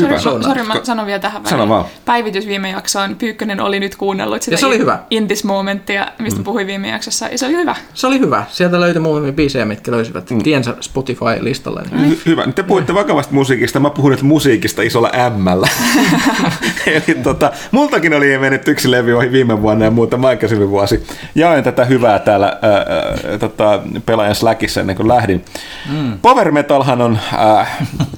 Hyvä. 0.00 0.18
Sori, 0.18 0.44
sori, 0.44 0.62
mä 0.62 0.74
sanon 0.82 1.06
vielä 1.06 1.18
tähän 1.18 1.46
Sano 1.46 1.68
vaan. 1.68 1.84
Päivitys 2.04 2.46
viime 2.46 2.70
jaksoon. 2.70 3.16
Pyykkönen 3.16 3.60
oli 3.60 3.80
nyt 3.80 3.96
kuunnellut 3.96 4.42
sitä 4.42 4.54
Ja 4.54 4.58
se 4.58 4.66
oli 4.66 4.78
hyvä. 4.78 4.98
In 5.10 5.26
This 5.26 5.44
Momentia, 5.44 6.06
mistä 6.18 6.40
mm. 6.40 6.44
puhuin 6.44 6.66
viime 6.66 6.88
jaksossa, 6.88 7.28
ja 7.28 7.38
se 7.38 7.46
oli 7.46 7.56
hyvä. 7.56 7.76
Se 7.94 8.06
oli 8.06 8.18
hyvä. 8.18 8.44
Sieltä 8.48 8.80
löytyi 8.80 9.00
muutamia 9.00 9.32
biisejä, 9.32 9.64
mitkä 9.64 9.90
löysivät 9.90 10.30
mm. 10.30 10.42
tiensä 10.42 10.74
Spotify-listalle. 10.80 11.82
Niin. 11.92 12.12
Hy- 12.12 12.20
hyvä. 12.26 12.46
Nyt 12.46 12.54
te 12.54 12.62
puhuitte 12.62 12.94
vakavasta 12.94 13.34
musiikista, 13.34 13.80
mä 13.80 13.90
puhun 13.90 14.10
nyt 14.10 14.22
musiikista 14.22 14.82
isolla 14.82 15.10
M. 15.30 15.46
Eli 16.86 17.16
tota, 17.22 17.52
multakin 17.70 18.14
oli 18.14 18.38
mennyt 18.38 18.68
yksi 18.68 18.90
levy 18.90 19.12
ohi 19.12 19.32
viime 19.32 19.62
vuonna 19.62 19.84
ja 19.84 19.90
muutama 19.90 20.28
aikaisemmin 20.28 20.70
vuosi. 20.70 21.06
Jaoin 21.34 21.64
tätä 21.64 21.84
hyvää 21.84 22.18
täällä 22.18 22.58
ää, 22.62 22.72
ää, 22.72 23.38
tota, 23.38 23.82
pelaajan 24.06 24.34
Slackissa 24.34 24.80
ennen 24.80 24.96
kuin 24.96 25.08
lähdin. 25.08 25.44
Mm. 25.90 26.18
Power 26.22 26.52
Metalhan 26.52 27.00
on, 27.00 27.18
ää, 27.36 27.66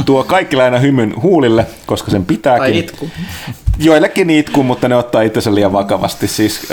tuo 0.07 0.24
kaikki 0.24 0.57
aina 0.57 0.79
hymyn 0.79 1.14
huulille, 1.22 1.66
koska 1.87 2.11
sen 2.11 2.25
pitääkin. 2.25 2.62
Tai 2.62 2.79
itku. 2.79 3.11
Joillekin 3.79 4.31
itku, 4.31 4.62
mutta 4.62 4.89
ne 4.89 4.97
ottaa 4.97 5.23
itsensä 5.23 5.55
liian 5.55 5.73
vakavasti. 5.73 6.27
Siis 6.27 6.69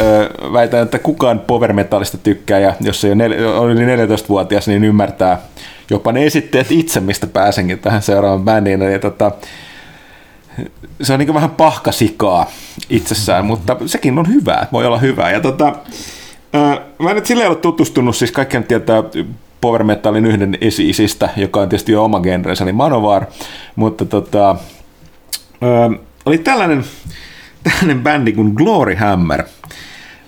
väitän, 0.53 0.83
että 0.83 0.99
kukaan 0.99 1.39
power 1.39 1.73
metallista 1.73 2.17
tykkää, 2.17 2.59
ja 2.59 2.73
jos 2.81 3.05
ei 3.05 3.11
ole 3.11 3.27
nel- 3.27 3.45
on 3.45 3.71
yli 3.71 3.85
14-vuotias, 3.85 4.67
niin 4.67 4.83
ymmärtää 4.83 5.39
jopa 5.89 6.11
ne 6.11 6.25
esitteet 6.25 6.71
itse, 6.71 6.99
mistä 6.99 7.27
pääsenkin 7.27 7.79
tähän 7.79 8.01
seuraavaan 8.01 8.45
bändiin. 8.45 8.81
Eli, 8.81 8.99
tota, 8.99 9.31
se 11.01 11.13
on 11.13 11.19
niin 11.19 11.33
vähän 11.33 11.49
pahkasikaa 11.49 12.51
itsessään, 12.89 13.45
mutta 13.45 13.77
sekin 13.85 14.19
on 14.19 14.27
hyvää, 14.27 14.67
voi 14.71 14.85
olla 14.85 14.97
hyvää. 14.97 15.31
Ja 15.31 15.39
tota, 15.39 15.75
mä 16.99 17.09
en 17.09 17.15
nyt 17.15 17.25
silleen 17.25 17.49
ole 17.49 17.57
tutustunut, 17.57 18.15
siis 18.15 18.31
kaikki 18.31 18.57
nyt 18.57 18.67
tietää 18.67 19.03
power 19.61 19.83
metalin 19.83 20.25
yhden 20.25 20.57
esi-isistä, 20.61 21.29
joka 21.37 21.61
on 21.61 21.69
tietysti 21.69 21.91
jo 21.91 22.03
oma 22.03 22.19
genrensä, 22.19 22.63
eli 22.63 22.73
Manovar, 22.73 23.25
mutta 23.75 24.05
tota, 24.05 24.55
Öö, 25.63 25.89
oli 26.25 26.37
tällainen, 26.37 26.83
tällainen 27.63 28.03
bändi 28.03 28.31
kuin 28.31 28.53
Glory 28.55 28.95
Hammer. 28.95 29.43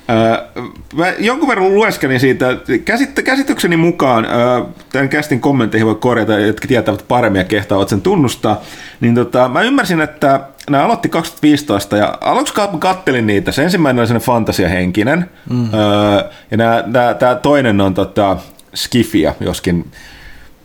Öö, 0.09 0.63
mä 0.95 1.13
jonkun 1.19 1.49
verran 1.49 1.75
lueskelin 1.75 2.19
siitä, 2.19 2.45
käsit, 2.86 3.21
käsitykseni 3.23 3.77
mukaan, 3.77 4.25
öö, 4.25 4.63
tämän 4.91 5.09
kästin 5.09 5.41
kommentteihin 5.41 5.88
voi 5.88 5.95
korjata, 5.95 6.39
jotka 6.39 6.67
tietävät 6.67 7.05
paremmin 7.07 7.39
ja 7.39 7.45
kehtaavat 7.45 7.89
sen 7.89 8.01
tunnustaa, 8.01 8.61
niin 9.01 9.15
tota, 9.15 9.49
mä 9.49 9.61
ymmärsin, 9.61 10.01
että, 10.01 10.39
ne 10.69 10.77
aloitti 10.77 11.09
2015 11.09 11.97
ja 11.97 12.17
aluksi 12.21 12.53
kat- 12.53 12.77
kattelin 12.79 13.27
niitä. 13.27 13.51
Se 13.51 13.63
ensimmäinen 13.63 13.99
oli 13.99 14.07
sellainen 14.07 14.25
fantasiahenkinen 14.25 15.29
mm. 15.49 15.73
öö, 15.73 16.29
ja 16.51 17.13
tämä 17.19 17.36
toinen 17.36 17.81
on 17.81 17.93
tota, 17.93 18.38
Skifia, 18.75 19.33
joskin 19.39 19.91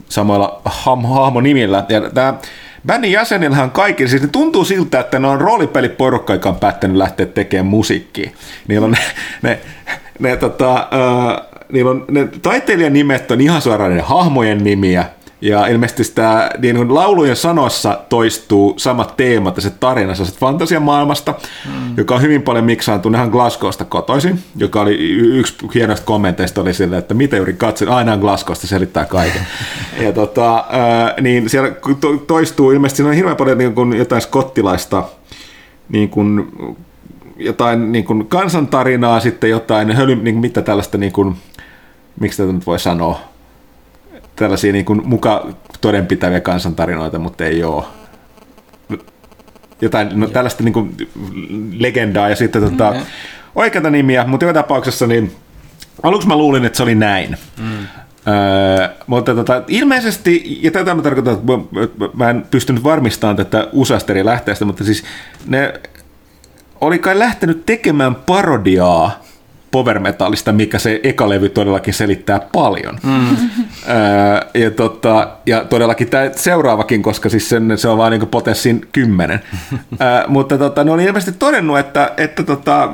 samoilla 0.09 0.61
ham- 0.66 1.07
hahmonimillä. 1.07 1.85
Ja 1.89 2.11
tämä 2.11 2.35
bändin 2.87 3.12
jäsenillähän 3.12 3.70
kaikki, 3.70 4.09
siis 4.09 4.22
ne 4.22 4.28
tuntuu 4.28 4.64
siltä, 4.64 5.01
että 5.01 5.18
ne 5.18 5.28
on 5.28 5.41
roolipeliporukka, 5.41 6.33
joka 6.33 6.49
on 6.49 6.57
päättänyt 6.57 6.97
lähteä 6.97 7.26
tekemään 7.26 7.66
musiikkia. 7.66 8.31
Niillä 8.68 8.85
on 8.85 8.91
ne, 8.91 8.99
ne, 9.43 9.61
ne, 10.18 10.37
tota, 10.37 10.89
öö, 10.93 11.61
niillä 11.72 11.91
on, 11.91 12.05
ne 12.11 12.28
taiteilijan 12.43 12.93
nimet 12.93 13.31
on 13.31 13.41
ihan 13.41 13.62
suoraan 13.62 13.97
ne 13.97 14.03
hahmojen 14.03 14.64
nimiä, 14.64 15.05
ja 15.41 15.66
ilmeisesti 15.66 16.05
sitä 16.05 16.51
niin 16.59 16.76
kuin 16.76 16.95
laulujen 16.95 17.36
sanoissa 17.36 18.01
toistuu 18.09 18.74
samat 18.76 19.16
teemat 19.16 19.57
ja 19.57 19.62
se 19.62 19.70
tarina 19.70 20.12
fantasiamaailmasta, 20.38 21.34
mm. 21.66 21.97
joka 21.97 22.14
on 22.14 22.22
hyvin 22.22 22.43
paljon 22.43 22.64
miksaantunut 22.64 23.18
ihan 23.18 23.30
Glasgowsta 23.30 23.84
kotoisin, 23.84 24.38
joka 24.57 24.80
oli 24.80 24.99
yksi 25.11 25.55
hienoista 25.74 26.07
kommenteista 26.07 26.61
oli 26.61 26.74
sille, 26.74 26.99
että 26.99 27.14
mitä 27.14 27.36
juuri 27.36 27.53
katsin, 27.53 27.88
aina 27.88 28.16
Glasgowsta 28.16 28.66
selittää 28.66 29.05
kaiken. 29.05 29.47
ja 30.05 30.12
tota, 30.12 30.64
niin 31.20 31.51
siellä 31.51 31.70
to- 32.01 32.16
toistuu 32.16 32.70
ilmeisesti 32.70 32.97
siinä 32.97 33.09
on 33.09 33.16
hirveän 33.16 33.36
paljon 33.36 33.59
niin 33.59 33.74
kuin 33.74 33.93
jotain 33.93 34.22
skottilaista 34.22 35.05
niin 35.88 36.09
kuin, 36.09 36.53
jotain 37.36 37.93
niin 37.93 38.05
kuin 38.05 38.26
kansantarinaa, 38.26 39.20
sitten 39.20 39.51
jotain 39.51 39.93
höly, 39.93 40.16
niin 40.16 40.34
kuin, 40.34 40.41
mitä 40.41 40.62
tällaista, 40.62 40.99
niin 40.99 41.12
kuin, 41.12 41.36
miksi 42.20 42.43
tätä 42.43 42.53
nyt 42.53 42.66
voi 42.66 42.78
sanoa, 42.78 43.30
tällaisia 44.41 44.72
niin 44.72 44.84
kuin 44.84 45.09
muka 45.09 45.47
todenpitäviä 45.80 46.41
kansantarinoita, 46.41 47.18
mutta 47.18 47.45
ei 47.45 47.64
ole. 47.64 47.84
Jotain 49.80 50.20
no, 50.20 50.26
tällaista 50.26 50.64
niin 50.64 50.72
kuin 50.72 50.97
legendaa 51.78 52.28
ja 52.28 52.36
sitten 52.36 52.62
tota, 52.62 52.91
mm. 52.91 53.01
oikeita 53.55 53.91
nimiä, 53.91 54.24
mutta 54.24 54.47
joka 54.47 54.61
tapauksessa 54.61 55.07
niin 55.07 55.32
aluksi 56.03 56.28
mä 56.28 56.36
luulin, 56.36 56.64
että 56.64 56.76
se 56.76 56.82
oli 56.82 56.95
näin. 56.95 57.36
Mm. 57.59 57.86
Öö, 58.28 58.88
mutta 59.07 59.34
tota, 59.34 59.62
ilmeisesti, 59.68 60.59
ja 60.62 60.70
tätä 60.70 60.95
mä 60.95 61.03
tarkoitan, 61.03 61.34
että 61.34 61.47
mä, 61.47 62.09
mä 62.14 62.30
en 62.30 62.47
pystynyt 62.51 62.84
varmistamaan 62.84 63.36
tätä 63.36 63.68
useasta 63.72 64.12
eri 64.12 64.24
lähteestä, 64.24 64.64
mutta 64.64 64.84
siis 64.84 65.05
ne 65.47 65.80
oli 66.80 66.99
kai 66.99 67.18
lähtenyt 67.18 67.66
tekemään 67.66 68.14
parodiaa 68.14 69.22
powermetallista, 69.71 70.53
mikä 70.53 70.79
se 70.79 71.01
eka 71.03 71.29
levy 71.29 71.49
todellakin 71.49 71.95
selittää 71.95 72.41
paljon. 72.53 72.99
Mm. 73.03 73.37
ja, 74.62 74.71
tota, 74.71 75.29
ja 75.47 75.64
todellakin 75.64 76.09
tämä 76.09 76.31
seuraavakin, 76.37 77.03
koska 77.03 77.29
siis 77.29 77.49
sen, 77.49 77.79
se 77.79 77.89
on 77.89 77.99
vain 77.99 78.11
niin 78.11 78.29
potenssin 78.29 78.89
kymmenen. 78.93 79.41
mutta 80.29 80.59
tota, 80.59 80.85
ne 80.85 80.91
oli 80.91 81.05
ilmeisesti 81.05 81.39
todennut, 81.39 81.79
että, 81.79 82.12
että 82.16 82.43
tota, 82.43 82.93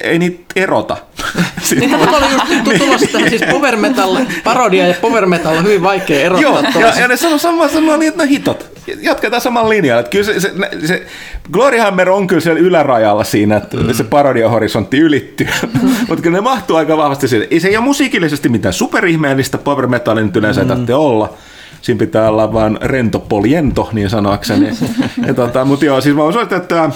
ei 0.00 0.18
niitä 0.18 0.44
erota. 0.56 0.96
niin 1.80 1.90
tämä 1.90 2.16
oli 2.16 2.34
just 2.34 2.78
tulossa 2.78 3.06
tähän 3.12 3.28
siis 3.28 3.42
power 3.50 3.76
metal, 3.76 4.16
parodia 4.44 4.86
ja 4.86 4.94
power 5.00 5.26
metal 5.26 5.56
on 5.56 5.64
hyvin 5.64 5.82
vaikea 5.82 6.20
erottaa. 6.20 6.72
Joo, 6.72 6.80
ja, 6.80 7.00
ja 7.00 7.08
ne 7.08 7.16
sanoi 7.16 7.38
samaa 7.38 7.68
sanoa 7.68 7.96
niin, 7.96 8.08
että 8.08 8.22
no 8.22 8.28
hitot, 8.28 8.70
jatketaan 9.02 9.42
saman 9.42 9.68
linjalla. 9.68 10.00
Että 10.00 10.10
kyllä 10.10 10.24
se, 10.24 10.40
se, 10.40 10.52
se 10.86 11.06
Glory 11.52 11.78
Hammer 11.78 12.10
on 12.10 12.26
kyllä 12.26 12.40
siellä 12.40 12.60
ylärajalla 12.60 13.24
siinä, 13.24 13.56
että 13.56 13.76
mm. 13.76 13.94
se 13.94 14.04
parodiahorisontti 14.04 14.98
ylittyy. 14.98 15.43
Mutta 16.08 16.22
kyllä 16.22 16.36
ne 16.36 16.40
mahtuu 16.40 16.76
aika 16.76 16.96
vahvasti 16.96 17.28
siitä. 17.28 17.46
Ei 17.50 17.60
se 17.60 17.68
ei 17.68 17.76
ole 17.76 17.84
musiikillisesti 17.84 18.48
mitään 18.48 18.74
superihmeellistä, 18.74 19.58
power 19.58 19.86
metalin 19.86 20.26
nyt 20.26 20.36
yleensä 20.36 20.64
mm. 20.64 20.70
ei 20.88 20.94
olla. 20.94 21.34
Siinä 21.82 21.98
pitää 21.98 22.28
olla 22.28 22.52
vaan 22.52 22.78
rento 22.82 23.18
poliento, 23.18 23.90
niin 23.92 24.10
sanoakseni. 24.10 24.68
ja 25.26 25.34
tota, 25.34 25.64
mutta 25.64 25.84
joo, 25.84 26.00
siis 26.00 26.16
mä 26.16 26.22
osoitan, 26.22 26.58
että 26.58 26.90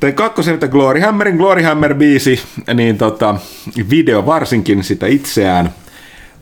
Tein 0.00 0.14
kakkosen, 0.14 0.54
että 0.54 0.68
Glory 0.68 1.00
Hammerin 1.00 1.36
Glory 1.36 1.62
Hammer 1.62 1.94
biisi, 1.94 2.40
niin 2.74 2.98
tota, 2.98 3.34
video 3.90 4.26
varsinkin 4.26 4.84
sitä 4.84 5.06
itseään. 5.06 5.70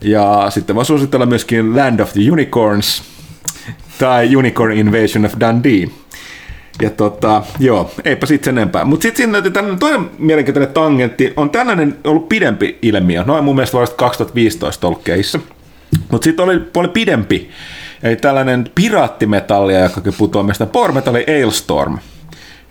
Ja 0.01 0.47
sitten 0.49 0.75
mä 0.75 0.83
suosittelen 0.83 1.29
myöskin 1.29 1.75
Land 1.75 1.99
of 1.99 2.13
the 2.13 2.31
Unicorns 2.31 3.03
tai 3.99 4.35
Unicorn 4.35 4.71
Invasion 4.71 5.25
of 5.25 5.33
Dundee. 5.39 5.87
Ja 6.81 6.89
tota, 6.89 7.43
joo, 7.59 7.91
eipä 8.05 8.25
sitten 8.25 8.45
sen 8.45 8.57
enempää. 8.57 8.85
Mutta 8.85 9.03
sitten 9.03 9.17
siinä 9.17 9.41
tällainen 9.51 9.79
toinen 9.79 10.09
mielenkiintoinen 10.17 10.73
tangentti 10.73 11.33
on 11.37 11.49
tällainen 11.49 11.97
ollut 12.03 12.29
pidempi 12.29 12.79
ilmiö. 12.81 13.23
Noin 13.23 13.43
mun 13.43 13.55
mielestä 13.55 13.73
vuodesta 13.73 13.95
2015 13.95 14.87
ollut 14.87 15.03
keissä. 15.03 15.39
Mutta 16.11 16.25
sitten 16.25 16.45
oli 16.45 16.59
paljon 16.59 16.93
pidempi. 16.93 17.49
Eli 18.03 18.15
tällainen 18.15 18.69
piraattimetallia, 18.75 19.79
joka 19.79 20.01
putoaa 20.17 20.43
meistä 20.43 20.65
power 20.65 20.91
metalli 20.91 21.25
Ailstorm. 21.27 21.97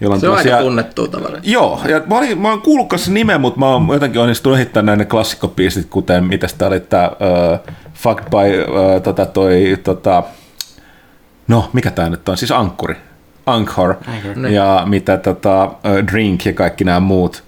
Jolla 0.00 0.14
on 0.14 0.20
se 0.20 0.28
on 0.28 0.36
aika 0.36 0.58
tunnettu 0.58 1.08
tavalla. 1.08 1.38
Joo, 1.42 1.80
ja 1.88 2.02
mä, 2.06 2.18
olin, 2.18 2.40
mä 2.40 2.50
oon 2.50 2.62
kuullut 2.62 2.88
nimen, 3.08 3.40
mutta 3.40 3.60
mä 3.60 3.68
oon 3.68 3.88
jotenkin 3.92 4.20
onnistunut 4.20 4.58
ehittämään 4.58 4.98
näin 4.98 5.08
klassikkopiisit, 5.08 5.86
kuten 5.90 6.24
mitä 6.24 6.48
sitä 6.48 6.66
oli, 6.66 6.76
että 6.76 7.10
uh, 7.12 7.74
Fucked 7.94 8.24
by 8.30 8.62
uh, 8.62 9.02
tota, 9.02 9.26
toi, 9.26 9.76
tota, 9.84 10.22
no 11.48 11.70
mikä 11.72 11.90
tää 11.90 12.10
nyt 12.10 12.28
on, 12.28 12.36
siis 12.36 12.52
Ankkuri. 12.52 12.96
Anchor, 13.46 13.94
Anchor. 14.06 14.46
ja 14.46 14.76
niin. 14.76 14.90
mitä 14.90 15.16
tota, 15.16 15.70
Drink 16.12 16.46
ja 16.46 16.52
kaikki 16.52 16.84
nämä 16.84 17.00
muut. 17.00 17.44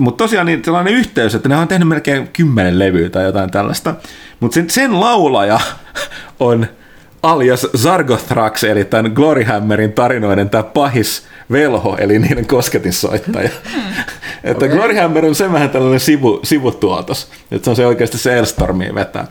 Mutta 0.00 0.24
tosiaan 0.24 0.46
niin 0.46 0.64
sellainen 0.64 0.94
yhteys, 0.94 1.34
että 1.34 1.48
ne 1.48 1.56
on 1.56 1.68
tehnyt 1.68 1.88
melkein 1.88 2.28
kymmenen 2.28 2.78
levyä 2.78 3.10
tai 3.10 3.24
jotain 3.24 3.50
tällaista. 3.50 3.94
Mutta 4.40 4.54
sen, 4.54 4.70
sen 4.70 5.00
laulaja 5.00 5.60
on 6.40 6.66
alias 7.22 7.66
Zargothrax, 7.76 8.64
eli 8.64 8.84
tämän 8.84 9.12
Gloryhammerin 9.12 9.92
tarinoiden 9.92 10.50
tämä 10.50 10.62
pahis 10.62 11.26
velho, 11.52 11.96
eli 12.00 12.18
niiden 12.18 12.46
kosketinsoittaja. 12.46 13.50
Hmm. 13.72 13.82
että 14.44 14.64
okay. 14.64 14.76
Gloryhammer 14.76 15.24
on 15.24 15.34
sen 15.34 15.52
vähän 15.52 15.70
tällainen 15.70 16.00
sivu, 16.00 16.40
sivutuotos, 16.42 17.30
että 17.50 17.64
se 17.64 17.70
on 17.70 17.76
se 17.76 17.86
oikeasti 17.86 18.18
se 18.18 18.38
Elstormiin 18.38 18.94
vetää. 18.94 19.26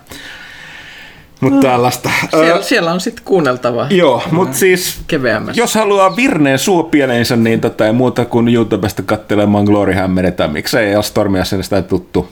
Mutta 1.41 1.55
hmm. 1.55 1.61
tällaista. 1.61 2.09
Siellä, 2.29 2.61
siellä 2.61 2.91
on 2.91 2.99
sitten 2.99 3.25
kuunneltavaa. 3.25 3.88
Joo, 3.89 4.23
mutta 4.31 4.57
siis 4.57 4.99
keveämmässä. 5.07 5.61
jos 5.61 5.75
haluaa 5.75 6.15
virneen 6.15 6.59
suopieleensä, 6.59 7.36
niin 7.36 7.61
tota 7.61 7.86
ei 7.86 7.93
muuta 7.93 8.25
kuin 8.25 8.47
YouTubesta 8.47 9.01
katselemaan 9.01 9.65
Gloryhammeria 9.65 10.31
tai 10.31 10.47
miksei 10.47 10.91
Elstormia 10.91 11.45
sen 11.45 11.63
sitä 11.63 11.81
tuttu 11.81 12.29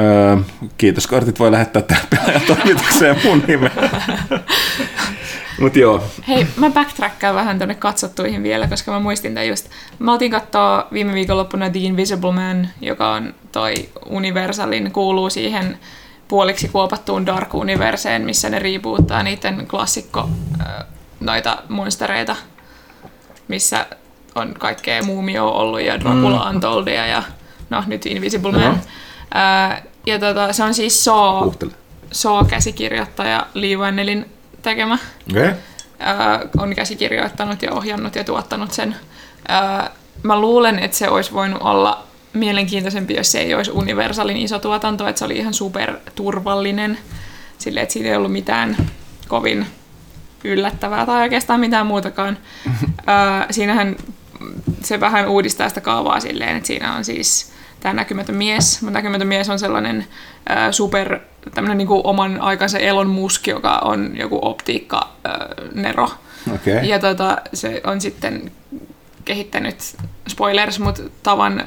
Öö, 0.00 0.36
kiitoskortit 0.78 1.38
voi 1.38 1.52
lähettää 1.52 1.82
tähän 1.82 2.06
pelaajatoimitukseen 2.10 3.16
mun 3.24 3.42
nimeen. 3.46 3.72
Mut 5.60 5.76
joo. 5.76 6.04
Hei, 6.28 6.46
mä 6.56 6.70
backtrackkaan 6.70 7.34
vähän 7.34 7.58
tuonne 7.58 7.74
katsottuihin 7.74 8.42
vielä, 8.42 8.66
koska 8.68 8.92
mä 8.92 9.00
muistin 9.00 9.34
tämän 9.34 9.48
just. 9.48 9.70
Mä 9.98 10.12
oltiin 10.12 10.30
katsoa 10.30 10.88
viime 10.92 11.14
viikonloppuna 11.14 11.70
The 11.70 11.80
Invisible 11.80 12.32
Man, 12.32 12.68
joka 12.80 13.12
on 13.12 13.34
toi 13.52 13.74
Universalin, 14.06 14.92
kuuluu 14.92 15.30
siihen 15.30 15.78
puoliksi 16.28 16.68
kuopattuun 16.68 17.26
Dark 17.26 17.54
Universeen, 17.54 18.22
missä 18.22 18.50
ne 18.50 18.58
reboottaa 18.58 19.22
niiden 19.22 19.66
klassikko 19.68 20.28
noita 21.20 21.62
monstereita, 21.68 22.36
missä 23.48 23.86
on 24.34 24.54
kaikkea 24.58 25.02
muumio 25.02 25.48
ollut 25.48 25.80
ja 25.80 26.00
Dracula 26.00 26.44
mm. 26.44 26.50
Untoldia 26.50 27.06
ja 27.06 27.22
no 27.70 27.84
nyt 27.86 28.06
Invisible 28.06 28.52
Man. 28.52 28.80
Ää, 29.34 29.82
ja 30.06 30.18
tota, 30.18 30.52
se 30.52 30.64
on 30.64 30.74
siis 30.74 31.04
Saw, 31.04 31.48
Saw-käsikirjoittaja 32.12 33.46
Lee 33.54 33.76
Wannelin 33.76 34.26
tekemä. 34.62 34.98
Okay. 35.30 35.52
Ää, 35.98 36.40
on 36.58 36.74
käsikirjoittanut 36.74 37.62
ja 37.62 37.72
ohjannut 37.72 38.14
ja 38.14 38.24
tuottanut 38.24 38.72
sen. 38.72 38.96
Ää, 39.48 39.90
mä 40.22 40.40
luulen, 40.40 40.78
että 40.78 40.96
se 40.96 41.08
olisi 41.08 41.32
voinut 41.32 41.62
olla 41.62 42.07
mielenkiintoisempi, 42.38 43.14
jos 43.14 43.32
se 43.32 43.40
ei 43.40 43.54
olisi 43.54 43.70
Universalin 43.70 44.36
iso 44.36 44.58
tuotanto, 44.58 45.06
että 45.06 45.18
se 45.18 45.24
oli 45.24 45.36
ihan 45.36 45.54
superturvallinen. 45.54 46.98
Silleen, 47.58 47.82
että 47.82 47.92
siinä 47.92 48.08
ei 48.08 48.16
ollut 48.16 48.32
mitään 48.32 48.76
kovin 49.28 49.66
yllättävää 50.44 51.06
tai 51.06 51.22
oikeastaan 51.22 51.60
mitään 51.60 51.86
muutakaan. 51.86 52.38
Ää, 53.06 53.46
siinähän 53.50 53.96
se 54.82 55.00
vähän 55.00 55.28
uudistaa 55.28 55.68
sitä 55.68 55.80
kaavaa 55.80 56.20
silleen, 56.20 56.56
että 56.56 56.66
siinä 56.66 56.94
on 56.94 57.04
siis 57.04 57.52
tämä 57.80 57.92
näkymätön 57.92 58.36
mies. 58.36 58.82
Mutta 58.82 58.98
näkymätön 58.98 59.28
mies 59.28 59.48
on 59.48 59.58
sellainen 59.58 60.06
äh, 60.50 60.70
super, 60.70 61.18
tämmöinen 61.54 61.78
niin 61.78 61.88
oman 61.90 62.40
aikansa 62.40 62.78
Elon 62.78 63.10
Musk, 63.10 63.46
joka 63.46 63.78
on 63.84 64.10
joku 64.14 64.38
optiikka-nero. 64.42 66.04
Äh, 66.04 66.54
okay. 66.54 66.84
Ja 66.84 66.98
tota, 66.98 67.38
se 67.54 67.80
on 67.84 68.00
sitten 68.00 68.52
kehittänyt, 69.28 69.96
spoilers, 70.28 70.78
mutta 70.78 71.02
tavan 71.22 71.60
äh, 71.60 71.66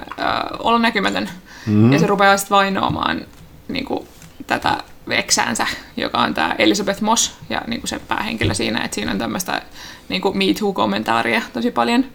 olla 0.60 0.80
näkymätön. 0.80 1.30
Mm-hmm. 1.66 1.94
Ja 1.94 2.00
se 2.00 2.08
rupeaa 2.08 2.38
sitten 2.38 2.56
vainoamaan 2.56 3.22
niin 3.68 3.86
kuin, 3.86 4.08
tätä 4.48 4.78
veksäänsä, 5.08 5.68
joka 5.98 6.18
on 6.18 6.34
tämä 6.34 6.56
Elizabeth 6.60 7.02
Moss 7.02 7.36
ja 7.50 7.62
niin 7.68 7.82
kuin 7.82 7.90
se 7.90 8.00
päähenkilö 8.00 8.54
siinä, 8.54 8.84
että 8.84 8.96
siinä 8.96 9.12
on 9.12 9.18
tämmöistä 9.18 9.62
niin 10.10 10.22
Me 10.34 10.46
Too-kommentaaria 10.60 11.42
tosi 11.54 11.72
paljon. 11.72 12.06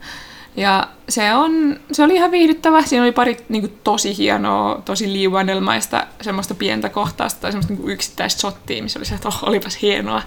Ja 0.56 0.88
se, 1.08 1.34
on, 1.34 1.80
se 1.92 2.04
oli 2.04 2.14
ihan 2.14 2.30
viihdyttävä. 2.30 2.82
Siinä 2.82 3.02
oli 3.02 3.12
pari 3.12 3.36
niin 3.48 3.62
kuin, 3.62 3.78
tosi 3.84 4.16
hienoa, 4.16 4.82
tosi 4.84 5.12
liivanelmaista 5.12 6.06
semmoista 6.20 6.54
pientä 6.54 6.88
kohtausta 6.88 7.40
tai 7.40 7.52
semmoista 7.52 7.72
niin 7.72 7.82
kuin 7.82 7.92
yksittäistä 7.92 8.40
shottia, 8.40 8.82
missä 8.82 8.98
oli 8.98 9.06
se, 9.06 9.14
että 9.14 9.28
oh, 9.28 9.38
olipas 9.42 9.82
hienoa. 9.82 10.22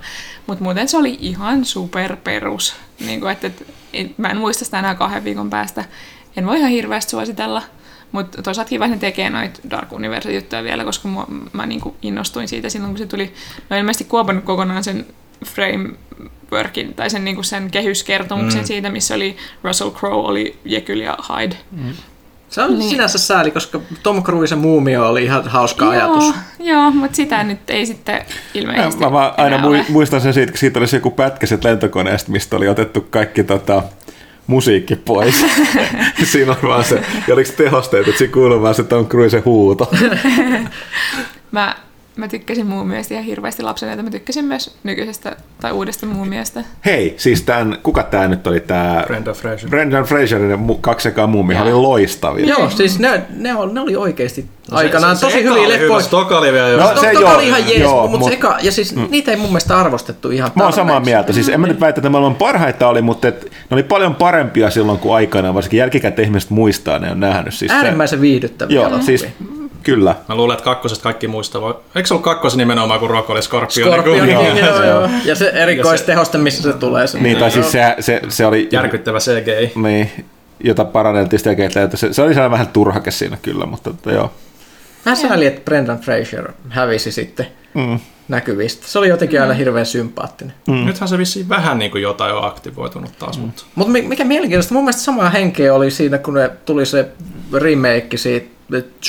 Mutta 0.48 0.64
muuten 0.64 0.88
se 0.88 0.98
oli 0.98 1.18
ihan 1.22 1.66
superperus. 1.66 2.76
Niin 3.00 3.20
kuin, 3.20 3.32
että, 3.32 3.48
että, 3.48 3.64
et, 3.70 3.76
mä 4.18 4.28
en 4.28 4.38
muista 4.38 4.66
sitä 4.66 4.80
enää 4.80 4.96
kahden 4.96 5.24
viikon 5.24 5.50
päästä. 5.50 5.86
En 6.38 6.46
voi 6.46 6.58
ihan 6.58 6.72
hirveästi 6.72 7.10
suositella. 7.10 7.62
Mutta 8.12 8.42
toisaalta 8.42 8.70
kiva, 8.70 8.86
että 8.86 8.96
ne 8.96 9.00
tekee 9.00 9.30
noita 9.30 9.60
Dark 9.70 9.94
Universe-juttuja 9.94 10.64
vielä, 10.64 10.86
koska 10.86 11.08
mua, 11.08 11.28
mä 11.54 11.66
niinku 11.66 11.96
innostuin 12.02 12.48
siitä 12.48 12.70
silloin, 12.70 12.92
kun 12.92 12.98
se 12.98 13.06
tuli. 13.06 13.34
No 13.70 13.78
ilmeisesti 13.78 14.04
kuopannut 14.04 14.46
kokonaan 14.46 14.84
sen 14.84 15.06
frameworkin 15.46 16.94
tai 16.94 17.10
sen, 17.10 17.26
niinku 17.26 17.44
sen 17.44 17.72
kehyskertomuksen 17.72 18.62
mm. 18.62 18.66
siitä, 18.66 18.90
missä 18.90 19.16
oli 19.16 19.38
Russell 19.64 19.92
Crowe, 19.92 20.30
oli 20.30 20.60
Jekyll 20.66 21.02
ja 21.02 21.18
Hyde. 21.30 21.58
Mm. 21.72 21.94
Se 22.50 22.62
on 22.62 22.80
niin. 22.80 22.90
sinänsä 22.90 23.18
sääli, 23.18 23.52
koska 23.52 23.80
Tom 24.04 24.24
Cruisen 24.24 24.58
muumio 24.58 25.10
oli 25.10 25.24
ihan 25.24 25.48
hauska 25.48 25.86
joo, 25.86 25.94
ajatus. 25.94 26.34
Joo, 26.60 26.92
mutta 26.92 27.16
sitä 27.16 27.44
nyt 27.44 27.70
ei 27.70 27.86
sitten 27.86 28.22
ilmeisesti 28.54 29.04
Mä 29.04 29.12
vaan 29.12 29.34
aina 29.38 29.68
ole. 29.68 29.86
muistan 29.90 30.22
sen 30.22 30.34
siitä, 30.34 30.52
kun 30.52 30.60
siitä 30.60 30.80
olisi 30.80 30.96
joku 30.96 31.12
pätkä 31.12 31.46
sit 31.46 31.64
lentokoneesta, 31.64 32.32
mistä 32.32 32.56
oli 32.56 32.68
otettu 32.68 33.02
kaikki 33.10 33.44
tota, 33.44 33.84
musiikki 34.48 34.96
pois. 34.96 35.46
siinä 36.32 36.52
oli 36.52 36.70
vaan 36.70 36.84
se, 36.84 37.02
ja 37.28 37.34
oliko 37.34 37.52
tehosteet, 37.58 38.08
että 38.08 38.18
siinä 38.18 38.34
kuuluu 38.34 38.62
vaan 38.62 38.76
se 38.76 38.84
Tom 38.84 39.08
Cruisen 39.08 39.46
huuto. 39.46 39.92
Mä, 41.52 41.76
mä 42.20 42.28
tykkäsin 42.28 42.68
muumioista 42.68 43.14
ihan 43.14 43.26
hirveästi 43.26 43.64
lapsena, 43.64 43.92
että 43.92 44.04
mä 44.04 44.10
tykkäsin 44.10 44.46
myös 44.46 44.76
nykyisestä 44.84 45.36
tai 45.62 45.72
uudesta 45.72 46.06
muumiosta. 46.06 46.60
Hei, 46.86 47.14
siis 47.18 47.42
tämän, 47.42 47.78
kuka 47.84 48.04
tämä 48.04 48.28
nyt 48.28 48.48
oli 48.48 48.60
tämä 48.60 49.04
Brenda 49.08 49.34
Fraser. 49.34 49.70
Brendan 49.70 50.04
Fraserin 50.04 50.60
mu- 50.70 50.78
kaksi 50.82 51.08
ekaa 51.10 51.28
muumia 51.28 51.62
oli 51.62 51.74
loistavia. 51.74 52.46
Joo, 52.46 52.70
siis 52.70 53.00
ne, 53.00 53.22
ne, 53.36 53.56
oli, 53.56 53.74
ne 53.74 53.82
oli 53.82 53.96
oikeasti 53.96 54.46
aikanaan 54.72 55.16
se, 55.18 55.20
se, 55.20 55.26
tosi 55.26 55.44
hyviä 55.44 55.70
leppoja. 55.70 56.00
se 56.02 56.10
toka 56.10 56.38
oli 56.38 56.54
vielä 56.54 56.68
No, 56.68 56.74
jo. 56.74 56.78
No, 56.96 57.02
se 57.02 57.08
toka 57.14 57.20
joo, 57.22 57.36
oli 57.36 57.48
ihan 57.48 57.68
jees, 57.68 57.80
joo, 57.82 58.02
mutta 58.08 58.18
mut- 58.18 58.30
se 58.30 58.34
eka, 58.34 58.58
ja 58.62 58.72
siis 58.72 58.96
mm. 58.96 59.08
niitä 59.10 59.32
ei 59.32 59.38
mun 59.38 59.50
mielestä 59.50 59.78
arvostettu 59.78 60.30
ihan 60.32 60.52
Mä 60.56 60.64
oon 60.64 60.74
samaa 60.74 61.00
mieltä. 61.00 61.34
Siis 61.34 61.50
en 61.50 61.60
mä 61.62 61.68
nyt 61.68 61.80
väitä, 61.80 62.00
että 62.00 62.10
maailman 62.10 62.36
parhaita 62.36 62.88
oli, 62.88 63.02
mutta 63.02 63.28
et, 63.28 63.44
ne 63.44 63.76
oli 63.76 63.84
paljon 63.84 64.16
parempia 64.16 64.70
silloin 64.70 65.00
kuin 65.00 65.16
aikana, 65.16 65.54
varsinkin 65.54 65.78
jälkikäteen 65.78 66.26
ihmiset 66.26 66.50
muistaa, 66.50 67.00
ne 67.00 67.12
on 67.12 67.20
nähnyt. 67.20 67.54
Siis 67.54 67.70
se- 67.72 67.76
Äärimmäisen 67.78 68.22
viihdyttäviä 68.22 68.76
Joo, 68.76 69.02
siis 69.02 69.28
kyllä. 69.90 70.16
Mä 70.30 70.36
luulen, 70.36 70.54
että 70.54 70.64
kakkosesta 70.64 71.04
kaikki 71.04 71.28
muistaa. 71.28 71.74
Eikö 71.96 72.08
se 72.08 72.14
ollut 72.14 72.24
kakkosen 72.24 72.58
nimenomaan, 72.58 73.00
kun 73.00 73.10
Rock 73.10 73.30
oli 73.30 73.42
Scorpion? 73.42 73.90
Scorpion, 73.92 74.30
Joo, 74.30 74.44
joo, 74.44 74.58
joo, 74.58 74.84
joo. 74.84 74.84
joo. 74.86 75.10
Ja 75.26 75.36
se 75.36 75.50
erikoistehoste, 75.50 76.38
missä 76.38 76.64
se 76.64 76.74
tulee. 76.74 77.08
Se. 77.08 77.20
Niin, 77.20 77.38
tai 77.38 77.52
siis 77.52 77.72
se, 77.72 77.96
se, 78.00 78.22
se 78.30 78.46
oli... 78.46 78.70
Järkyttävä 78.72 79.20
CGI. 79.20 79.72
Niin, 79.82 80.12
jota 80.64 80.86
paranneltiin 80.86 81.40
sitä 81.40 81.56
keitä, 81.56 81.84
että 81.84 81.98
se, 81.98 82.14
se 82.14 82.22
oli 82.22 82.34
sellainen 82.34 82.52
vähän 82.52 82.68
turhake 82.68 83.12
siinä 83.12 83.38
kyllä, 83.42 83.66
mutta 83.66 83.90
että 83.90 84.12
joo. 84.12 84.32
Vähän 85.06 85.18
sääli, 85.18 85.46
että 85.46 85.62
Brendan 85.66 86.00
Fraser 86.00 86.52
hävisi 86.70 87.12
sitten 87.12 87.46
Mm. 87.74 88.00
näkyvistä. 88.28 88.88
Se 88.88 89.00
oli 89.00 89.08
jotenkin 89.08 89.42
aina 89.42 89.54
hirveän 89.54 89.86
sympaattinen. 89.86 90.54
Mm. 90.68 90.86
Nythän 90.86 91.10
se 91.10 91.18
vissiin 91.18 91.50
vähän 91.50 91.80
niin 91.80 91.92
kuin 91.92 92.02
jotain 92.04 92.36
on 92.36 92.46
aktivoitunut 92.46 93.18
taas, 93.20 93.38
mm. 93.38 93.44
mutta 93.46 93.64
Mutta 93.76 93.94
mikä 93.94 94.24
mielenkiintoista, 94.26 94.74
mun 94.74 94.84
mielestä 94.84 95.02
samaa 95.02 95.30
henkeä 95.30 95.74
oli 95.74 95.92
siinä, 95.92 96.18
kun 96.18 96.34
ne 96.34 96.50
tuli 96.66 96.86
se 96.86 97.08
remake 97.54 98.18
siitä 98.18 98.59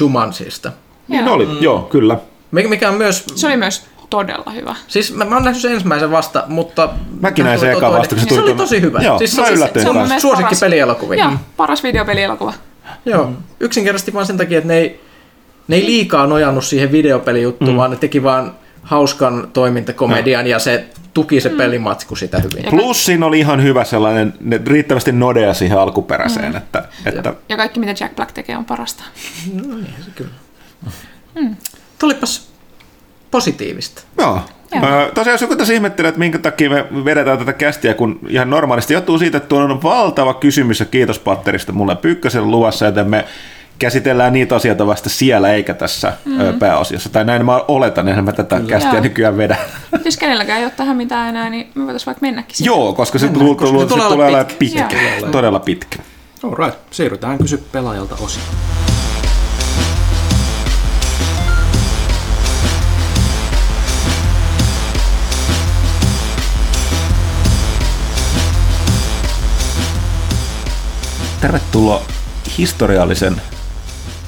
Jumansista. 0.01 0.73
Niin 1.09 1.25
Joo. 1.25 1.35
oli, 1.35 1.47
mm. 1.47 1.57
joo, 1.61 1.79
kyllä. 1.83 2.19
Mikä 2.51 2.69
mikä 2.69 2.89
on 2.89 2.95
myös... 2.95 3.25
Se 3.35 3.47
oli 3.47 3.57
myös 3.57 3.87
todella 4.11 4.51
hyvä. 4.51 4.77
Siis 4.89 5.15
mä, 5.15 5.25
mä 5.25 5.35
oon 5.35 5.45
nähnyt 5.45 5.63
sen 5.63 5.73
ensimmäisen 5.73 6.11
vasta, 6.11 6.45
mutta... 6.47 6.89
Mäkin 7.21 7.45
näin 7.45 7.61
sen 7.61 7.73
eka 7.73 7.93
vasta, 7.93 8.15
kun 8.15 8.19
se 8.19 8.29
Siis 8.29 8.29
tuli 8.29 8.47
Se 8.47 8.53
oli 8.53 8.55
tosi 8.55 8.81
hyvä. 8.81 9.01
Joo, 9.01 9.19
siis 9.19 9.37
mä 9.37 9.47
se, 9.47 9.53
yllätyin 9.53 9.83
se 9.83 9.91
on 9.91 9.97
mun 9.97 10.21
suosikki 10.21 10.43
Paras. 10.43 10.61
pelielokuvia. 10.61 11.25
Joo, 11.25 11.33
paras 11.57 11.83
videopelielokuva. 11.83 12.53
Joo, 13.05 13.33
yksinkertaisesti 13.61 14.15
vaan 14.15 14.27
sen 14.27 14.37
takia, 14.37 14.59
että 14.59 14.69
ne 14.69 14.79
ei, 14.79 15.01
ne 15.69 15.77
ei 15.77 15.87
liikaa 15.87 16.27
nojannut 16.27 16.65
siihen 16.65 16.93
videopelijuttuun, 16.93 17.71
mm. 17.71 17.77
vaan 17.77 17.91
ne 17.91 17.97
teki 17.97 18.23
vaan 18.23 18.55
hauskan 18.83 19.49
toimintakomedian 19.53 20.47
ja 20.47 20.59
se 20.59 20.85
tuki 21.15 21.41
se 21.41 21.49
pelimatsku 21.49 22.17
sitä 22.17 22.39
hyvin. 22.39 22.71
Plus 22.71 23.05
siinä 23.05 23.27
oli 23.27 23.39
ihan 23.39 23.63
hyvä 23.63 23.85
sellainen, 23.85 24.35
ne 24.41 24.61
riittävästi 24.67 25.13
nodea 25.13 25.55
siihen 25.55 25.79
alkuperäiseen, 25.79 26.53
mm. 26.53 26.57
että, 26.57 26.85
että 27.07 27.35
Ja 27.49 27.57
kaikki, 27.57 27.81
mitä 27.81 27.95
Jack 28.01 28.17
Black 28.17 28.33
tekee, 28.33 28.57
on 28.57 28.65
parasta. 28.65 29.05
Tulipas 31.99 32.51
positiivista. 33.31 34.03
Joo. 34.19 34.41
Joo. 34.73 35.11
Tosiaan 35.15 35.35
jos 35.35 35.41
joku 35.41 35.57
tässä 35.57 35.75
ihmettelee, 35.75 36.09
että 36.09 36.19
minkä 36.19 36.39
takia 36.39 36.71
me 36.71 36.87
vedetään 37.05 37.39
tätä 37.39 37.53
kästiä, 37.53 37.95
kun 37.95 38.21
ihan 38.29 38.51
normaalisti 38.51 38.95
johtuu 38.95 39.19
siitä, 39.19 39.37
että 39.37 39.49
tuolla 39.49 39.75
on 39.75 39.83
valtava 39.83 40.35
kysymys 40.35 40.81
ja 40.81 40.87
kiitos 40.87 41.19
Patterista 41.19 41.73
mulle 41.73 41.97
Pyykkösen 41.97 42.51
luvassa, 42.51 42.87
joten 42.87 43.11
me 43.11 43.25
käsitellään 43.81 44.33
niitä 44.33 44.57
asioita 44.57 44.87
vasta 44.87 45.09
siellä 45.09 45.53
eikä 45.53 45.75
tässä 45.75 46.13
mm-hmm. 46.25 46.59
pääosiossa. 46.59 47.09
Tai 47.09 47.25
näin 47.25 47.45
mä 47.47 47.61
oletan, 47.69 48.09
eihän 48.09 48.25
mä 48.25 48.33
tätä 48.33 48.61
kästiä 48.67 48.93
Joo. 48.93 49.03
nykyään 49.03 49.37
vedä. 49.37 49.57
Jos 50.05 50.17
kenelläkään 50.17 50.59
ei 50.59 50.65
ole 50.65 50.73
tähän 50.77 50.97
mitään 50.97 51.29
enää, 51.29 51.51
niin 51.51 51.71
me 51.75 51.85
voitaisiin 51.85 52.07
vaikka 52.07 52.21
mennäkin 52.27 52.57
siihen. 52.57 52.71
Joo, 52.71 52.93
koska 52.93 53.19
se 53.19 53.27
Mennään, 53.27 53.45
tulee, 53.45 53.55
koska 53.55 53.87
tulee, 53.89 54.07
olemaan 54.07 54.47
pitkä. 54.59 54.87
pitkä. 54.89 55.31
Todella 55.33 55.61
pitkä. 55.61 55.99
alright, 56.43 56.79
siirrytään 56.91 57.39
kysy 57.39 57.65
pelaajalta 57.73 58.15
osioon. 58.21 58.49
Tervetuloa 71.41 72.03
historiallisen 72.59 73.43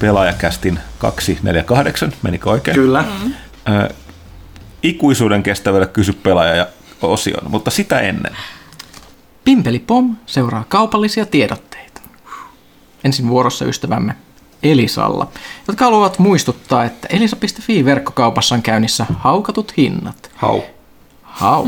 pelaajakästin 0.03 0.79
248, 0.97 2.13
menikö 2.21 2.49
oikein? 2.49 2.75
Kyllä. 2.75 3.05
Ö, 3.69 3.93
ikuisuuden 4.83 5.43
kestävälle 5.43 5.87
kysy 5.87 6.13
pelaaja 6.13 6.55
ja 6.55 6.67
osion, 7.01 7.51
mutta 7.51 7.71
sitä 7.71 7.99
ennen. 7.99 8.37
Pimpeli 9.43 9.79
Pom 9.79 10.15
seuraa 10.25 10.65
kaupallisia 10.69 11.25
tiedotteita. 11.25 12.01
Ensin 13.03 13.27
vuorossa 13.27 13.65
ystävämme 13.65 14.15
Elisalla, 14.63 15.27
jotka 15.67 15.85
haluavat 15.85 16.19
muistuttaa, 16.19 16.83
että 16.83 17.07
elisa.fi-verkkokaupassa 17.11 18.55
on 18.55 18.61
käynnissä 18.61 19.05
haukatut 19.19 19.77
hinnat. 19.77 20.31
Hau. 20.35 20.61
Hau. 21.23 21.67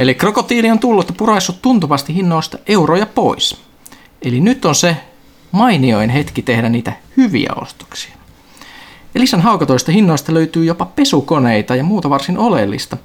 Eli 0.00 0.14
krokotiili 0.14 0.70
on 0.70 0.78
tullut 0.78 1.08
ja 1.08 1.14
puraissut 1.18 1.62
tuntuvasti 1.62 2.14
hinnoista 2.14 2.58
euroja 2.66 3.06
pois. 3.06 3.60
Eli 4.22 4.40
nyt 4.40 4.64
on 4.64 4.74
se 4.74 4.96
mainioin 5.52 6.10
hetki 6.10 6.42
tehdä 6.42 6.68
niitä 6.68 6.92
hyviä 7.16 7.50
ostoksia. 7.56 8.14
Elisan 9.14 9.40
haukatoista 9.40 9.92
hinnoista 9.92 10.34
löytyy 10.34 10.64
jopa 10.64 10.84
pesukoneita 10.84 11.76
ja 11.76 11.84
muuta 11.84 12.10
varsin 12.10 12.38
oleellista. 12.38 12.96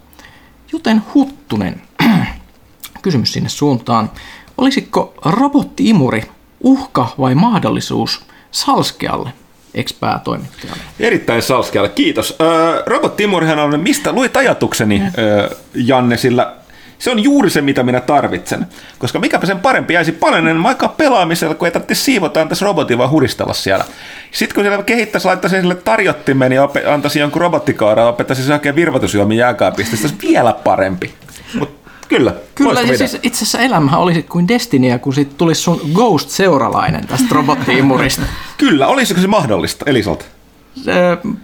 Joten 0.74 1.02
Huttunen, 1.14 1.82
kysymys 3.02 3.34
sinne 3.34 3.50
suuntaan. 3.50 4.12
Olisiko 4.58 5.14
robottiimuri 5.26 6.24
uhka 6.62 7.08
vai 7.20 7.36
mahdollisuus 7.36 8.26
Salskealle, 8.52 9.34
ex-päätoimittajalle? 9.74 10.84
Erittäin 11.00 11.41
salskealle, 11.41 11.89
kiitos. 11.89 12.36
Öö, 12.41 12.84
Robot 12.86 13.18
on, 13.64 13.80
mistä 13.80 14.12
luit 14.12 14.38
ajatukseni, 14.38 15.02
öö, 15.18 15.50
Janne, 15.74 16.18
sillä 16.18 16.56
se 17.04 17.12
on 17.12 17.24
juuri 17.24 17.49
se, 17.49 17.62
mitä 17.62 17.84
minä 17.84 17.99
tarvitsen. 17.99 18.68
Koska 18.99 19.20
mikäpä 19.20 19.45
sen 19.45 19.60
parempi 19.60 19.93
jäisi 19.93 20.12
paljon 20.12 20.47
enemmän 20.47 20.70
aikaa 20.70 20.89
pelaamisella, 20.89 21.56
kun 21.56 21.68
ei 21.68 21.72
tarvitse 21.72 21.95
siivota, 21.95 22.41
antaisi 22.41 22.66
robotin 22.66 22.97
vaan 22.97 23.10
huristella 23.10 23.54
siellä. 23.54 23.86
Sitten 24.32 24.56
kun 24.56 24.64
siellä 24.64 24.84
kehittäisi, 24.84 25.28
laittaisi 25.28 25.56
sille 25.56 25.76
tarjottimen 25.76 26.51
ja 26.51 26.66
ope- 26.66 26.88
antaisi 26.88 27.20
jonkun 27.20 27.41
robottikaara, 27.41 28.08
opettaisi 28.08 28.43
se 28.43 28.54
oikein 28.54 28.75
virvoitusjuomin 28.75 29.38
jääkaapista, 29.38 29.97
se 29.97 30.09
vielä 30.21 30.54
parempi. 30.63 31.13
Mut 31.59 31.70
kyllä, 32.08 32.34
Kyllä, 32.55 32.82
ja 32.82 32.97
siis 32.97 33.17
itse 33.24 33.38
asiassa 33.38 33.59
elämähän 33.59 34.00
olisi 34.00 34.24
kuin 34.24 34.47
Destinia, 34.47 35.00
kun 35.00 35.13
siitä 35.13 35.34
tulisi 35.38 35.62
sun 35.62 35.82
Ghost-seuralainen 35.93 37.08
tästä 37.08 37.28
robottiimurista. 37.32 38.21
Kyllä, 38.58 38.88
olisiko 38.88 39.21
se 39.21 39.28
mahdollista 39.28 39.86
Elisalta? 39.88 40.25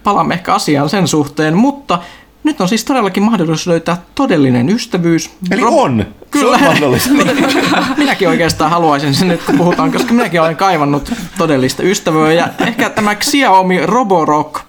Palaamme 0.04 0.34
ehkä 0.34 0.54
asiaan 0.54 0.90
sen 0.90 1.08
suhteen, 1.08 1.58
mutta 1.58 2.00
nyt 2.44 2.62
on 2.62 2.68
siis 2.68 2.86
todellakin 2.86 3.24
mahdollisuus 3.24 3.68
löytää 3.68 3.98
todellinen 4.16 4.70
ystävyys. 4.70 5.30
Eli 5.52 5.62
Rob- 5.62 5.74
on. 5.74 6.06
Kyllä. 6.32 6.58
Se 6.58 6.64
on 6.64 6.70
mahdollista. 6.70 7.10
minäkin 7.98 8.28
oikeastaan 8.28 8.72
haluaisin 8.72 9.16
sen 9.16 9.28
nyt, 9.28 9.44
kun 9.44 9.58
puhutaan, 9.58 9.92
koska 9.92 10.14
minäkin 10.14 10.42
olen 10.42 10.56
kaivannut 10.56 11.14
todellista 11.38 11.84
ystävää. 11.84 12.34
Ja 12.34 12.48
ehkä 12.68 12.90
tämä 12.90 13.16
Xiaomi 13.16 13.86
Roborock 13.86 14.60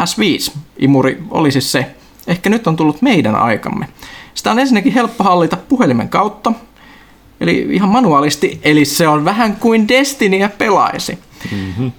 S5-imuri 0.00 1.22
olisi 1.30 1.60
se. 1.60 1.86
Ehkä 2.26 2.50
nyt 2.50 2.66
on 2.66 2.76
tullut 2.76 3.02
meidän 3.02 3.36
aikamme. 3.36 3.88
Sitä 4.34 4.50
on 4.50 4.58
ensinnäkin 4.58 4.92
helppo 4.92 5.24
hallita 5.24 5.56
puhelimen 5.56 6.08
kautta, 6.08 6.52
eli 7.40 7.66
ihan 7.70 7.88
manuaalisti, 7.88 8.60
eli 8.62 8.84
se 8.84 9.08
on 9.08 9.24
vähän 9.24 9.56
kuin 9.56 9.88
Destinyä 9.88 10.48
pelaisi. 10.48 11.18
Mm-hmm. 11.52 11.92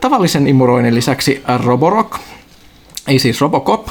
Tavallisen 0.00 0.46
imuroinnin 0.46 0.94
lisäksi 0.94 1.42
Roborock 1.64 2.18
ei 3.10 3.18
siis 3.18 3.40
Robocop. 3.40 3.88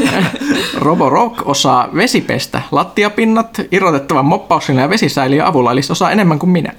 Roborock 0.86 1.42
osaa 1.44 1.88
vesipestä 1.94 2.62
lattiapinnat 2.72 3.60
irrotettavan 3.72 4.24
moppauksen 4.24 4.76
ja 4.76 4.90
vesisäiliön 4.90 5.46
avulla, 5.46 5.72
eli 5.72 5.82
se 5.82 5.92
osaa 5.92 6.10
enemmän 6.10 6.38
kuin 6.38 6.50
minä. 6.50 6.72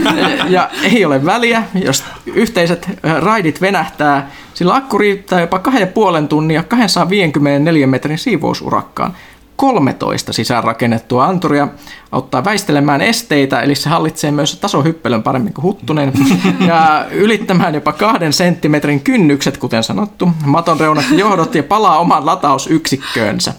ja 0.48 0.70
ei 0.82 1.04
ole 1.04 1.24
väliä, 1.24 1.62
jos 1.74 2.04
yhteiset 2.26 2.88
raidit 3.20 3.60
venähtää, 3.60 4.30
sillä 4.54 4.74
akku 4.74 4.98
riittää 4.98 5.40
jopa 5.40 5.60
2,5 6.22 6.26
tunnia 6.28 6.62
254 6.62 7.86
metrin 7.86 8.18
siivousurakkaan. 8.18 9.16
13 9.58 10.32
sisäänrakennettua 10.32 11.24
anturia 11.24 11.68
auttaa 12.12 12.44
väistelemään 12.44 13.00
esteitä, 13.00 13.60
eli 13.60 13.74
se 13.74 13.88
hallitsee 13.88 14.30
myös 14.30 14.58
tasohyppelön 14.58 15.22
paremmin 15.22 15.52
kuin 15.52 15.62
Huttunen, 15.62 16.12
ja 16.68 17.06
ylittämään 17.10 17.74
jopa 17.74 17.92
kahden 17.92 18.32
senttimetrin 18.32 19.00
kynnykset, 19.00 19.58
kuten 19.58 19.82
sanottu, 19.82 20.28
maton 20.46 20.80
reunat 20.80 21.04
johdot 21.10 21.54
ja 21.54 21.62
palaa 21.62 21.98
oman 21.98 22.26
latausyksikköönsä. 22.26 23.54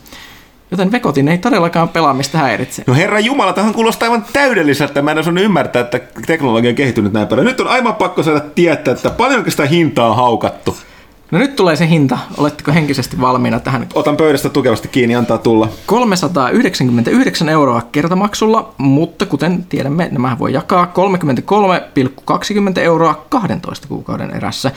Joten 0.71 0.91
Vekotin 0.91 1.27
ei 1.27 1.37
todellakaan 1.37 1.89
pelaamista 1.89 2.37
häiritse. 2.37 2.83
No 2.87 2.93
herra 2.93 3.19
Jumala, 3.19 3.53
tähän 3.53 3.73
kuulostaa 3.73 4.05
aivan 4.05 4.25
täydelliseltä. 4.33 5.01
Mä 5.01 5.11
en 5.11 5.17
osannut 5.17 5.43
ymmärtää, 5.43 5.81
että 5.81 5.99
teknologia 6.25 6.69
on 6.69 6.75
kehittynyt 6.75 7.13
näin 7.13 7.27
paljon. 7.27 7.47
Nyt 7.47 7.59
on 7.59 7.67
aivan 7.67 7.95
pakko 7.95 8.23
saada 8.23 8.39
tietää, 8.39 8.93
että 8.93 9.09
paljonko 9.09 9.51
sitä 9.51 9.65
hintaa 9.65 10.09
on 10.09 10.15
haukattu. 10.15 10.77
No 11.31 11.39
nyt 11.39 11.55
tulee 11.55 11.75
se 11.75 11.89
hinta. 11.89 12.17
Oletteko 12.37 12.71
henkisesti 12.71 13.21
valmiina 13.21 13.59
tähän? 13.59 13.87
Otan 13.93 14.17
pöydästä 14.17 14.49
tukevasti 14.49 14.87
kiinni, 14.87 15.15
antaa 15.15 15.37
tulla. 15.37 15.69
399 15.85 17.49
euroa 17.49 17.81
kertamaksulla, 17.91 18.73
mutta 18.77 19.25
kuten 19.25 19.65
tiedämme, 19.69 20.09
nämä 20.11 20.39
voi 20.39 20.53
jakaa 20.53 20.91
33,20 22.75 22.79
euroa 22.79 23.25
12 23.29 23.87
kuukauden 23.87 24.31
erässä, 24.31 24.71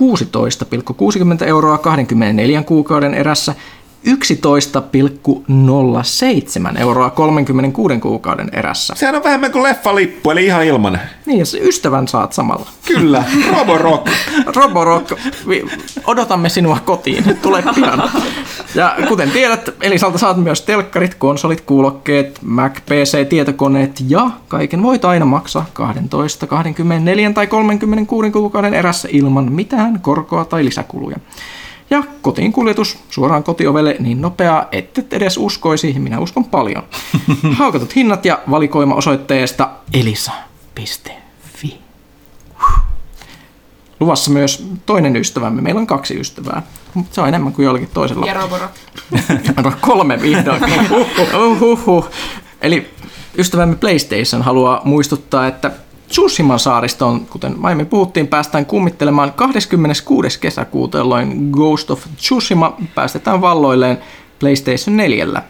16,60 0.00 1.44
euroa 1.46 1.78
24 1.78 2.62
kuukauden 2.62 3.14
erässä 3.14 3.54
11,07 4.06 6.80
euroa 6.80 7.10
36 7.10 7.98
kuukauden 7.98 8.48
erässä. 8.52 8.94
Sehän 8.96 9.14
on 9.14 9.24
vähemmän 9.24 9.52
kuin 9.52 9.62
leffalippu, 9.62 10.30
eli 10.30 10.44
ihan 10.44 10.64
ilman. 10.64 11.00
Niin, 11.26 11.38
ja 11.38 11.46
se 11.46 11.58
ystävän 11.58 12.08
saat 12.08 12.32
samalla. 12.32 12.66
Kyllä, 12.86 13.24
Roborock. 13.58 14.08
Roborock, 14.56 15.12
odotamme 16.06 16.48
sinua 16.48 16.78
kotiin, 16.84 17.38
tule 17.42 17.64
pian. 17.74 18.10
Ja 18.74 18.96
kuten 19.08 19.30
tiedät, 19.30 19.70
Elisalta 19.80 20.18
saat 20.18 20.36
myös 20.36 20.62
telkkarit, 20.62 21.14
konsolit, 21.14 21.60
kuulokkeet, 21.60 22.38
Mac, 22.42 22.78
PC, 22.86 23.28
tietokoneet 23.28 24.04
ja 24.08 24.30
kaiken 24.48 24.82
voit 24.82 25.04
aina 25.04 25.24
maksaa 25.24 25.66
12, 25.72 26.46
24 26.46 27.32
tai 27.32 27.46
36 27.46 28.30
kuukauden 28.30 28.74
erässä 28.74 29.08
ilman 29.12 29.52
mitään 29.52 30.00
korkoa 30.00 30.44
tai 30.44 30.64
lisäkuluja. 30.64 31.16
Ja 31.92 32.02
kotiin 32.22 32.52
kuljetus 32.52 32.98
suoraan 33.10 33.44
kotiovelle 33.44 33.96
niin 33.98 34.20
nopeaa, 34.20 34.68
et 34.72 35.12
edes 35.12 35.36
uskoisi, 35.36 35.98
minä 35.98 36.20
uskon 36.20 36.44
paljon. 36.44 36.82
Haukatut 37.58 37.96
hinnat 37.96 38.24
ja 38.24 38.38
valikoima 38.50 38.94
osoitteesta 38.94 39.70
elisa.fi. 39.94 41.78
Luvassa 44.00 44.30
myös 44.30 44.66
toinen 44.86 45.16
ystävämme. 45.16 45.62
Meillä 45.62 45.78
on 45.78 45.86
kaksi 45.86 46.20
ystävää. 46.20 46.62
Se 47.10 47.20
on 47.20 47.28
enemmän 47.28 47.52
kuin 47.52 47.64
jollakin 47.66 47.90
toisella. 47.94 48.26
Ja 48.26 49.72
kolme 49.80 50.22
vihdoin. 50.22 50.62
Uhuhu. 51.50 52.06
Eli 52.60 52.90
ystävämme 53.38 53.76
PlayStation 53.76 54.42
haluaa 54.42 54.80
muistuttaa, 54.84 55.46
että 55.46 55.70
Tsushiman 56.12 56.58
saaristoon, 56.58 57.20
kuten 57.20 57.56
aiemmin 57.62 57.86
puhuttiin, 57.86 58.28
päästään 58.28 58.66
kummittelemaan 58.66 59.32
26. 59.32 60.40
kesäkuuta, 60.40 60.98
jolloin 60.98 61.50
Ghost 61.50 61.90
of 61.90 62.04
Tsushima 62.16 62.76
päästetään 62.94 63.40
valloilleen 63.40 63.98
PlayStation 64.40 64.96
4. 64.96 65.42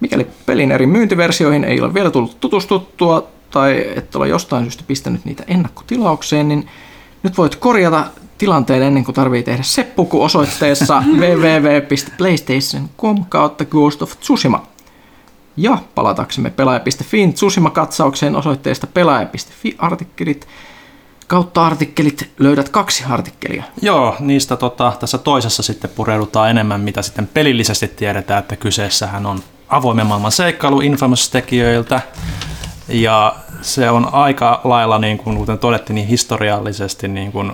Mikäli 0.00 0.26
pelin 0.46 0.72
eri 0.72 0.86
myyntiversioihin 0.86 1.64
ei 1.64 1.80
ole 1.80 1.94
vielä 1.94 2.10
tullut 2.10 2.40
tutustuttua 2.40 3.26
tai 3.50 3.84
et 3.96 4.16
ole 4.16 4.28
jostain 4.28 4.64
syystä 4.64 4.84
pistänyt 4.86 5.24
niitä 5.24 5.44
ennakkotilaukseen, 5.46 6.48
niin 6.48 6.68
nyt 7.22 7.38
voit 7.38 7.56
korjata 7.56 8.04
tilanteen 8.38 8.82
ennen 8.82 9.04
kuin 9.04 9.14
tarvii 9.14 9.42
tehdä 9.42 9.62
seppuku 9.62 10.22
osoitteessa 10.22 11.02
www.playstation.com 11.20 13.24
kautta 13.28 13.64
Ghost 13.64 14.02
of 14.02 14.12
Tsushima. 14.20 14.66
Ja 15.58 15.78
palataksemme 15.94 16.50
pelaaja.fiin 16.50 17.34
Tsushima-katsaukseen 17.34 18.36
osoitteesta 18.36 18.86
pelaaja.fi-artikkelit 18.86 20.48
kautta 21.26 21.66
artikkelit 21.66 22.30
löydät 22.38 22.68
kaksi 22.68 23.04
artikkelia. 23.10 23.62
Joo, 23.82 24.16
niistä 24.20 24.56
tota, 24.56 24.92
tässä 25.00 25.18
toisessa 25.18 25.62
sitten 25.62 25.90
pureudutaan 25.90 26.50
enemmän, 26.50 26.80
mitä 26.80 27.02
sitten 27.02 27.26
pelillisesti 27.34 27.88
tiedetään, 27.88 28.38
että 28.38 28.56
kyseessähän 28.56 29.26
on 29.26 29.42
avoimen 29.68 30.06
maailman 30.06 30.32
seikkailu 30.32 30.80
Infamous-tekijöiltä. 30.80 32.00
Ja 32.88 33.36
se 33.62 33.90
on 33.90 34.14
aika 34.14 34.60
lailla, 34.64 34.98
niin 34.98 35.18
kuin, 35.18 35.36
kuten 35.36 35.58
todettiin, 35.58 35.94
niin 35.94 36.08
historiallisesti 36.08 37.08
niin 37.08 37.32
kuin 37.32 37.52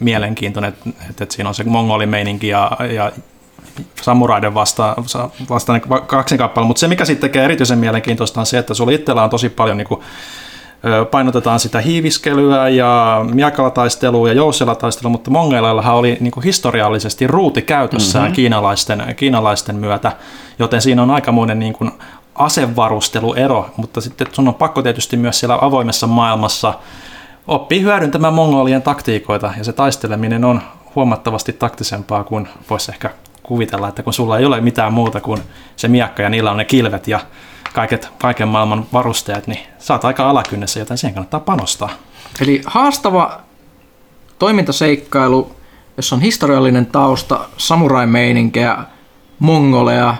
mielenkiintoinen, 0.00 0.68
että, 0.68 0.90
että 1.10 1.34
siinä 1.34 1.48
on 1.48 1.54
se 1.54 1.64
mongolimeininki 1.64 2.48
ja, 2.48 2.70
ja 2.94 3.12
samuraiden 4.02 4.54
vasta, 4.54 4.96
vastainen 5.50 5.88
kaksinkappale, 6.06 6.66
mutta 6.66 6.80
se 6.80 6.88
mikä 6.88 7.04
sitten 7.04 7.30
tekee 7.30 7.44
erityisen 7.44 7.78
mielenkiintoista 7.78 8.40
on 8.40 8.46
se, 8.46 8.58
että 8.58 8.74
sulla 8.74 8.92
itsellä 8.92 9.22
on 9.22 9.30
tosi 9.30 9.48
paljon 9.48 9.76
niin 9.76 9.88
kuin, 9.88 10.00
painotetaan 11.10 11.60
sitä 11.60 11.80
hiiviskelyä 11.80 12.68
ja 12.68 13.20
miakalataistelua 13.32 14.28
ja 14.28 14.34
jousselataistelua, 14.34 15.10
mutta 15.10 15.30
mongeillahan 15.30 15.94
oli 15.94 16.16
niin 16.20 16.30
kuin 16.30 16.44
historiallisesti 16.44 17.26
ruuti 17.26 17.62
käytössään 17.62 18.24
mm-hmm. 18.24 18.34
kiinalaisten, 18.34 19.14
kiinalaisten 19.16 19.76
myötä, 19.76 20.12
joten 20.58 20.82
siinä 20.82 21.02
on 21.02 21.10
aikamoinen 21.10 21.58
niin 21.58 21.72
kuin 21.72 21.90
asevarusteluero, 22.34 23.70
mutta 23.76 24.00
sitten 24.00 24.26
sun 24.32 24.48
on 24.48 24.54
pakko 24.54 24.82
tietysti 24.82 25.16
myös 25.16 25.40
siellä 25.40 25.58
avoimessa 25.60 26.06
maailmassa 26.06 26.74
oppii 27.46 27.82
hyödyntämään 27.82 28.34
mongolien 28.34 28.82
taktiikoita 28.82 29.52
ja 29.58 29.64
se 29.64 29.72
taisteleminen 29.72 30.44
on 30.44 30.62
huomattavasti 30.94 31.52
taktisempaa 31.52 32.24
kuin 32.24 32.48
voisi 32.70 32.92
ehkä 32.92 33.10
kuvitella, 33.42 33.88
että 33.88 34.02
kun 34.02 34.12
sulla 34.12 34.38
ei 34.38 34.44
ole 34.44 34.60
mitään 34.60 34.92
muuta 34.92 35.20
kuin 35.20 35.42
se 35.76 35.88
miakka 35.88 36.22
ja 36.22 36.28
niillä 36.28 36.50
on 36.50 36.56
ne 36.56 36.64
kilvet 36.64 37.08
ja 37.08 37.20
kaiket, 37.74 38.08
kaiken 38.18 38.48
maailman 38.48 38.86
varusteet, 38.92 39.46
niin 39.46 39.60
sä 39.78 39.94
oot 39.94 40.04
aika 40.04 40.30
alakynnessä, 40.30 40.80
joten 40.80 40.98
siihen 40.98 41.14
kannattaa 41.14 41.40
panostaa. 41.40 41.90
Eli 42.40 42.62
haastava 42.66 43.40
toimintaseikkailu, 44.38 45.56
jossa 45.96 46.16
on 46.16 46.22
historiallinen 46.22 46.86
tausta, 46.86 47.48
samurai-meininkiä, 47.56 48.78
mongoleja, 49.38 50.14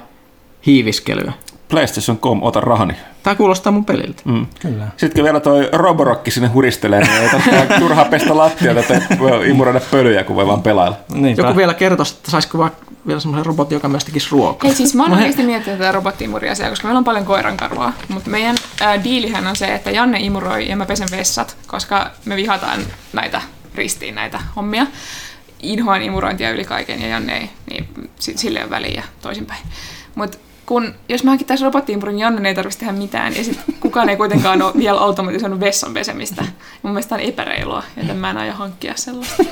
hiiviskelyä. 0.67 1.33
PlayStation.com, 1.73 2.43
ota 2.43 2.61
rahani. 2.61 2.95
Tämä 3.23 3.35
kuulostaa 3.35 3.73
mun 3.73 3.85
peliltä. 3.85 4.23
Mm. 4.25 4.47
Kyllä. 4.61 4.89
Sitten 4.97 5.25
vielä 5.25 5.41
toi 5.41 5.69
Roborokki 5.73 6.31
sinne 6.31 6.49
huristelee, 6.49 7.01
niin 7.01 7.13
ei 7.23 7.29
tarvitse 7.29 7.67
turhaa 7.81 8.05
pestä 8.05 8.37
lattiota, 8.37 8.81
että 8.81 9.19
voi 9.19 9.49
imuroida 9.51 9.81
pölyjä, 9.91 10.25
kun 10.25 10.37
voi 10.37 10.47
vaan 10.47 10.63
pelailla. 10.63 10.97
Niinpä. 11.15 11.43
Joku 11.43 11.57
vielä 11.57 11.75
kertoisi, 11.75 12.15
että 12.17 12.31
saisiko 12.31 12.59
vaan 12.59 12.71
vielä 13.07 13.21
semmoisen 13.21 13.47
robotin, 13.47 13.77
joka 13.77 13.89
myös 13.89 14.05
tekisi 14.05 14.29
ruokaa. 14.31 14.71
Ei 14.71 14.77
siis 14.77 14.95
mä 14.95 15.03
oon 15.03 15.11
No 15.11 15.17
oikeasti 15.17 15.43
miettinyt 15.43 15.79
tätä 15.79 15.93
robottiimuriasiaa, 15.93 16.71
koska 16.71 16.89
meillä 16.89 16.99
on 16.99 17.05
paljon 17.05 17.25
koirankarvaa. 17.25 17.93
Mutta 18.09 18.31
meidän 18.31 18.57
ää, 18.81 19.05
diilihän 19.05 19.47
on 19.47 19.57
se, 19.57 19.75
että 19.75 19.91
Janne 19.91 20.19
imuroi 20.21 20.69
ja 20.69 20.77
mä 20.77 20.87
pesen 20.87 21.09
vessat, 21.11 21.57
koska 21.67 22.11
me 22.25 22.37
vihataan 22.37 22.81
näitä 23.13 23.43
ristiin 23.75 24.15
näitä 24.15 24.41
hommia. 24.57 24.87
Inhoan 25.61 26.03
imurointia 26.03 26.51
yli 26.51 26.65
kaiken 26.65 27.03
ja 27.03 27.09
Janne 27.09 27.37
ei, 27.39 27.51
niin 27.71 27.89
si- 28.19 28.39
sille 28.39 28.61
ole 28.63 28.71
väliä 28.71 28.95
ja 28.95 29.03
toisinpäin. 29.23 29.61
Mutta 30.15 30.39
kun, 30.67 30.95
jos 31.09 31.25
mä 31.25 31.31
hankittaisiin 31.31 31.65
robottiimurin, 31.65 32.17
niin 32.17 32.23
Janne 32.23 32.49
ei 32.49 32.55
tarvitsisi 32.55 32.79
tehdä 32.79 32.93
mitään, 32.93 33.37
ja 33.37 33.45
sit 33.45 33.61
kukaan 33.81 34.09
ei 34.09 34.17
kuitenkaan 34.17 34.63
ole 34.63 34.73
vielä 34.77 35.01
automatisoinut 35.01 35.61
vessan 35.61 35.95
pesemistä. 35.95 36.45
Mun 36.83 36.93
mielestä 36.93 37.15
on 37.15 37.21
epäreilua, 37.21 37.83
joten 37.97 38.17
mä 38.17 38.31
en 38.31 38.37
aio 38.37 38.53
hankkia 38.53 38.93
sellaista. 38.97 39.45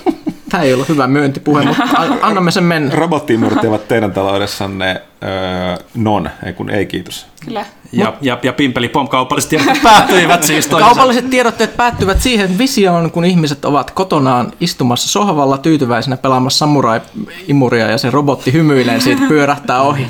Tämä 0.51 0.63
ei 0.63 0.75
ollut 0.75 0.89
hyvä 0.89 1.07
myyntipuhe, 1.07 1.65
mutta 1.65 1.83
annamme 2.23 2.51
sen 2.51 2.65
mennä. 2.65 2.95
Robottiimurit 2.95 3.65
ovat 3.65 3.89
teidän 3.89 4.13
taloudessanne 4.13 5.03
öö, 5.23 5.77
non, 5.95 6.31
ei 6.47 6.53
kun 6.53 6.71
ei 6.71 6.87
kiitos. 6.87 7.27
Kyllä. 7.45 7.65
Ja, 7.93 8.15
ja, 8.21 8.39
ja 8.43 8.53
Pimpeli 8.53 8.89
Pom 8.89 9.09
kaupalliset 9.09 9.51
tiedot 9.51 9.83
päättyivät 9.83 10.43
siis 10.43 10.67
toisessa. 10.67 10.95
Kaupalliset 10.95 11.31
tiedotteet 11.31 11.77
päättyvät 11.77 12.23
siihen 12.23 12.59
visioon, 12.59 13.11
kun 13.11 13.25
ihmiset 13.25 13.65
ovat 13.65 13.91
kotonaan 13.91 14.53
istumassa 14.61 15.09
sohvalla 15.09 15.59
tyytyväisenä 15.59 16.17
pelaamassa 16.17 16.59
samurai-imuria 16.59 17.91
ja 17.91 17.99
se 17.99 18.11
robotti 18.11 18.53
hymyilee 18.53 19.01
siitä 19.01 19.23
pyörähtää 19.29 19.83
ohi. 19.83 20.07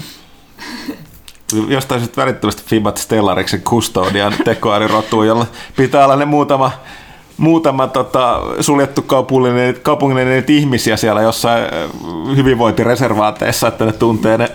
Jostain 1.69 2.01
sitten 2.01 2.23
välittömästi 2.23 2.63
Fibat 2.67 2.99
Stellariksen 2.99 3.63
Custodian 3.63 4.35
tekoälyrotuun, 4.45 5.27
jolla 5.27 5.47
pitää 5.77 6.05
olla 6.05 6.17
ne 6.17 6.25
muutama, 6.25 6.73
muutama 7.41 7.87
tota, 7.87 8.41
suljettu 8.61 9.03
kaupunginen, 9.03 9.77
kaupunginen 9.83 10.45
ihmisiä 10.49 10.97
siellä 10.97 11.23
jossain 11.23 11.65
hyvinvointireservaateissa, 12.37 13.69
että 13.69 13.85
ne 13.85 13.93
tuntee 13.93 14.39
ne 14.39 14.51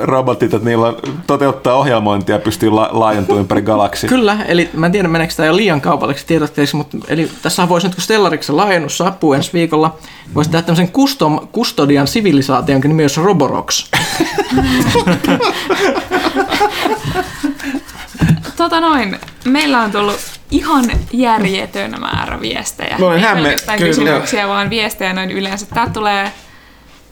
robotit, 0.00 0.54
että 0.54 0.68
niillä 0.68 0.86
on, 0.86 0.96
toteuttaa 1.26 1.74
ohjelmointia 1.74 2.34
ja 2.34 2.38
pystyy 2.38 2.70
la- 2.70 2.88
laajentumaan 2.92 3.40
ympäri 3.40 3.62
galaksia. 3.62 4.08
Kyllä, 4.08 4.38
eli 4.48 4.70
mä 4.72 4.86
en 4.86 4.92
tiedä 4.92 5.08
meneekö 5.08 5.34
tämä 5.34 5.46
jo 5.46 5.56
liian 5.56 5.80
kaupalliseksi 5.80 6.26
tiedotteeksi, 6.26 6.76
mutta 6.76 6.96
eli 7.08 7.30
tässä 7.42 7.68
voisi 7.68 7.86
nyt 7.86 7.94
kun 7.94 8.04
Stellariksen 8.04 8.56
laajennus 8.56 8.98
saapuu 8.98 9.32
ensi 9.32 9.52
viikolla, 9.52 9.96
voisi 10.34 10.50
tehdä 10.50 10.62
tämmöisen 10.62 10.92
custom, 10.92 11.48
custodian 11.54 12.06
sivilisaation, 12.06 12.74
jonka 12.74 12.88
nimi 12.88 13.02
olisi 13.02 13.20
Roborox. 13.20 13.84
Tota 18.60 18.80
noin, 18.80 19.18
meillä 19.44 19.80
on 19.80 19.92
tullut 19.92 20.20
ihan 20.50 20.84
järjetön 21.12 22.00
määrä 22.00 22.40
viestejä. 22.40 22.96
Mä 22.98 23.06
olen 23.06 23.20
hämme- 23.20 23.56
kysymyksiä, 23.78 24.48
vaan 24.48 24.70
viestejä 24.70 25.12
noin 25.12 25.30
yleensä. 25.30 25.66
Tää 25.74 25.90
tulee 25.90 26.32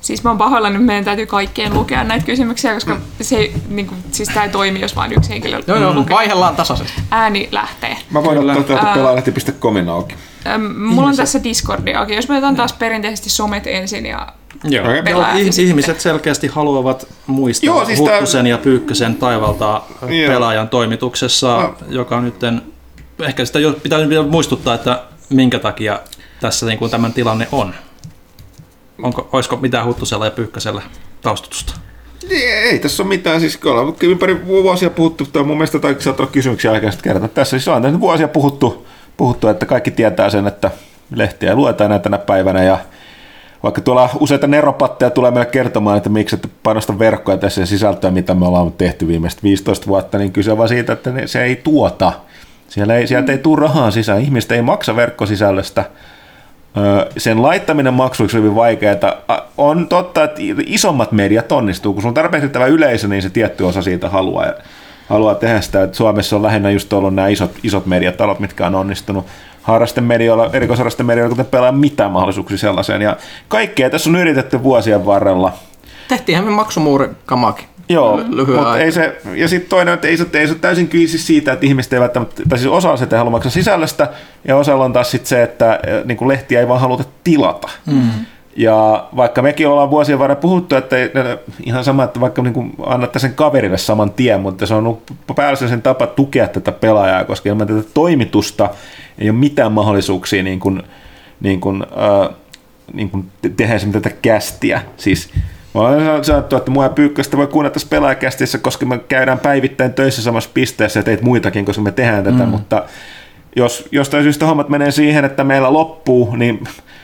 Siis 0.01 0.25
mä 0.25 0.31
oon 0.31 0.39
pahoillani, 0.39 0.75
että 0.75 0.87
meidän 0.87 1.05
täytyy 1.05 1.27
kaikkien 1.27 1.75
lukea 1.75 2.05
näitä 2.05 2.27
kysymyksiä, 2.27 2.75
koska 2.75 2.97
se 3.21 3.37
ei, 3.37 3.55
niin 3.69 3.87
kuin, 3.87 3.99
siis 4.11 4.29
tää 4.29 4.45
ei 4.45 4.49
toimi, 4.51 4.81
jos 4.81 4.97
vain 4.97 5.13
yksi 5.13 5.31
henkilö 5.31 5.61
Joo, 5.67 5.77
joo, 5.77 5.95
lukee. 5.95 6.17
vaihdellaan 6.17 6.57
tasaisesti. 6.57 7.01
Ääni 7.11 7.49
lähtee. 7.53 7.97
Mä 8.11 8.25
voin 8.25 8.39
Kyllä. 8.39 8.53
ottaa 8.53 8.77
täältä 8.77 8.95
pelaajalehti.comin 8.95 9.89
auki. 9.89 10.15
Mulla 10.77 11.09
on 11.09 11.17
tässä 11.17 11.45
Discordi 11.45 11.95
auki. 11.95 12.15
Jos 12.15 12.29
me 12.29 12.35
otetaan 12.35 12.57
taas 12.57 12.73
perinteisesti 12.73 13.31
somet 13.31 13.67
ensin 13.67 14.07
ja 14.07 14.33
Joo. 14.65 14.85
Ihmiset 15.59 16.01
selkeästi 16.01 16.47
haluavat 16.47 17.07
muistaa 17.27 17.67
Joo, 17.67 17.85
siis 17.85 17.99
Huttusen 17.99 18.47
ja 18.47 18.59
Pyykkösen 18.59 19.17
taivalta 19.17 19.83
Joo. 20.03 20.33
pelaajan 20.33 20.69
toimituksessa, 20.69 21.59
No. 21.59 21.75
joka 21.89 22.21
nyt 22.21 22.35
ehkä 23.23 23.45
sitä 23.45 23.59
jo 23.59 23.73
pitää 23.73 24.09
vielä 24.09 24.27
muistuttaa, 24.27 24.75
että 24.75 25.03
minkä 25.31 25.59
takia 25.59 26.01
tässä 26.41 26.67
niin 26.67 26.79
kuin 26.79 26.91
tämän 26.91 27.13
tilanne 27.13 27.49
on. 27.53 27.75
Onko, 29.03 29.29
olisiko 29.33 29.57
mitään 29.57 29.87
Huttusella 29.87 30.25
ja 30.25 30.31
Pyykkösellä 30.31 30.83
taustutusta? 31.23 31.75
Ei, 32.31 32.51
ei 32.51 32.79
tässä 32.79 33.03
ole 33.03 33.09
mitään, 33.09 33.41
siis 33.41 33.57
kun 33.57 33.73
ollaan 33.73 33.95
ympäri 34.03 34.47
vuosia 34.47 34.91
puhuttu, 34.91 35.27
tai 35.27 35.43
mun 35.43 35.57
mielestä 35.57 35.79
tai 35.79 35.97
saattaa 35.99 36.25
olla 36.25 36.33
kysymyksiä 36.33 36.73
aikaa 36.73 36.91
sitten 36.91 37.13
kertaa. 37.13 37.29
Tässä 37.29 37.59
siis 37.59 37.69
on 37.69 37.83
tässä 37.83 38.01
vuosia 38.01 38.29
puhuttu, 38.29 38.87
puhuttu, 39.17 39.49
että 39.49 39.67
kaikki 39.67 39.91
tietää 39.91 40.31
sen, 40.31 40.47
että 40.47 40.71
lehtiä 41.15 41.55
luetaan 41.55 41.91
näitä 41.91 42.03
tänä 42.03 42.19
päivänä 42.19 42.63
ja 42.63 42.79
vaikka 43.63 43.81
tuolla 43.81 44.11
useita 44.21 44.47
neropatteja 44.47 45.11
tulee 45.11 45.31
meille 45.31 45.47
kertomaan, 45.47 45.97
että 45.97 46.09
miksi 46.09 46.37
et 46.37 46.51
panosta 46.63 46.99
verkkoja 46.99 47.39
tässä 47.39 47.67
sisältöä, 47.67 48.11
mitä 48.11 48.35
me 48.35 48.47
ollaan 48.47 48.73
tehty 48.73 49.09
viimeiset 49.09 49.43
15 49.43 49.87
vuotta, 49.87 50.19
niin 50.19 50.33
kyse 50.33 50.53
on 50.53 50.59
vaan 50.59 50.69
siitä, 50.69 50.93
että 50.93 51.11
ne, 51.11 51.27
se 51.27 51.45
ei 51.45 51.57
tuota. 51.57 52.13
Siellä 52.69 52.97
ei, 52.97 53.07
sieltä 53.07 53.33
ei 53.33 53.39
tule 53.39 53.61
rahaa 53.61 53.91
sisään. 53.91 54.21
Ihmiset 54.21 54.53
ei 54.53 54.63
maksa 54.63 54.97
verkkosisällöstä. 54.97 55.85
Sen 57.17 57.43
laittaminen 57.43 57.95
maksuiksi 57.95 58.37
on 58.37 58.43
hyvin 58.43 58.57
vaikeaa. 58.57 58.97
On 59.59 59.89
totta, 59.89 60.25
että 60.25 60.41
isommat 60.67 61.13
mediat 61.13 61.53
onnistuu. 61.53 61.93
Kun 61.93 62.03
sun 62.03 62.09
on 62.09 62.15
tarpeeksi 62.15 62.51
yleisö, 62.69 63.09
niin 63.09 63.23
se 63.23 63.31
tietty 63.31 63.65
osa 63.65 63.83
siitä 63.83 64.09
haluaa, 64.09 64.53
haluaa 65.09 65.35
tehdä 65.35 65.61
sitä. 65.61 65.89
Suomessa 65.93 66.37
on 66.37 66.43
lähinnä 66.43 66.71
just 66.71 66.93
ollut 66.93 67.15
nämä 67.15 67.29
isot, 67.29 67.51
isot 67.63 67.87
mediatalot, 67.87 68.41
mitkä 68.41 68.67
on 68.67 68.75
onnistunut 68.75 69.27
harrasten 69.69 70.05
medioilla, 70.05 70.51
erikoisharrasten 70.53 71.07
medioilla, 71.07 71.31
kuten 71.31 71.47
pelaa 71.47 71.73
mitään 71.73 72.11
mahdollisuuksia 72.11 72.59
sellaiseen. 72.59 73.03
Ja 73.03 73.17
kaikkea 73.49 73.91
tässä 73.91 74.11
on 74.11 74.17
yritetty 74.17 74.63
vuosien 74.63 75.07
varrella. 75.07 75.53
Tehtiinhän 76.09 76.45
me 76.45 76.51
maksumuurikamakin. 76.51 77.67
Joo, 77.89 78.21
mutta 78.47 78.79
ei 78.79 78.93
se, 78.93 79.21
ja 79.35 79.49
sitten 79.49 79.71
toinen, 79.71 79.95
että 79.95 80.09
ei 80.09 80.17
se, 80.17 80.27
ei 80.33 80.47
se 80.47 80.53
ole 80.53 80.61
täysin 80.61 80.89
kyse 80.89 81.19
siitä, 81.19 81.53
että 81.53 81.67
ihmiset 81.67 81.93
eivät 81.93 82.03
välttämättä, 82.03 82.43
tai 82.49 82.59
siis 82.59 82.71
osa 82.71 82.91
on 82.91 82.99
se, 82.99 83.05
että 83.05 83.17
ei 83.17 83.19
halua 83.19 83.31
maksaa 83.31 83.51
sisällöstä, 83.51 84.09
ja 84.45 84.57
osalla 84.57 84.85
on 84.85 84.93
taas 84.93 85.11
sit 85.11 85.27
se, 85.27 85.43
että 85.43 85.81
niin 86.05 86.29
lehtiä 86.29 86.61
ei 86.61 86.69
vaan 86.69 86.81
haluta 86.81 87.05
tilata. 87.25 87.69
Mm. 87.87 88.11
Ja 88.59 89.09
vaikka 89.17 89.43
mekin 89.43 89.69
ollaan 89.69 89.91
vuosien 89.91 90.19
varrella 90.19 90.41
puhuttu, 90.41 90.77
että 90.77 90.97
ihan 91.65 91.85
sama, 91.85 92.05
että 92.05 92.21
vaikka 92.21 92.43
niin 92.43 92.55
kuin 92.55 92.73
annatte 92.87 93.19
sen 93.19 93.35
kaverille 93.35 93.79
saman 93.79 94.11
tien, 94.11 94.41
mutta 94.41 94.67
se 94.67 94.75
on 94.75 94.87
ollut 94.87 95.13
pääasiallisen 95.37 95.83
tapa 95.83 96.07
tukea 96.07 96.49
tätä 96.49 96.73
pelaajaa, 96.73 97.25
koska 97.25 97.49
ilman 97.49 97.67
tätä 97.67 97.83
toimitusta 97.95 98.71
ei 99.19 99.31
ole 99.31 99.39
mitään 99.39 99.73
mahdollisuuksia 99.73 100.43
niin 100.43 100.61
kuin, 100.61 100.83
niin 101.41 101.61
kuin, 101.61 101.83
äh, 101.83 102.35
niin 102.93 103.11
kuin 103.11 103.31
te- 103.43 103.49
tehdä 103.49 103.75
esimerkiksi 103.75 104.03
tätä 104.03 104.17
kästiä. 104.23 104.83
Siis 104.97 105.31
Mä 105.75 105.81
olen 105.81 106.25
sanottu, 106.25 106.57
että 106.57 106.71
mua 106.71 106.85
ja 106.85 106.91
Pyykköstä 106.91 107.37
voi 107.37 107.47
kuunnella 107.47 107.73
tässä 107.73 107.89
pelaajakästissä, 107.91 108.59
koska 108.59 108.87
me 108.87 108.99
käydään 108.99 109.39
päivittäin 109.39 109.95
töissä 109.95 110.23
samassa 110.23 110.51
pisteessä 110.55 111.01
ja 111.01 111.05
teit 111.05 111.23
muitakin, 111.23 111.65
koska 111.65 111.83
me 111.83 111.93
tehdään 111.93 112.25
tätä, 112.25 112.45
mm. 112.45 112.49
mutta 112.49 112.85
jos 113.57 113.89
jostain 113.93 114.23
syystä 114.23 114.47
hommat 114.47 114.69
menee 114.69 114.91
siihen, 114.91 115.25
että 115.25 115.45
meillä 115.45 115.73
loppuu, 115.73 116.37
niin 116.37 116.61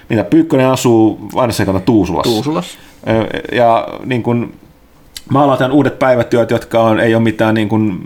mitä 0.09 0.24
Pyykkönen 0.24 0.68
asuu 0.68 1.28
vanhassa 1.35 1.81
Tuusulassa. 1.85 2.32
Tuusulassa. 2.32 2.78
Ja 3.52 3.89
niin 4.05 4.22
kun, 4.22 4.55
mä 5.31 5.43
aloitan 5.43 5.72
uudet 5.72 5.98
päivätyöt, 5.98 6.51
jotka 6.51 6.81
on, 6.81 7.01
ei 7.01 7.14
ole 7.14 7.22
mitään 7.22 7.55
niin 7.55 7.68
kun, 7.68 8.01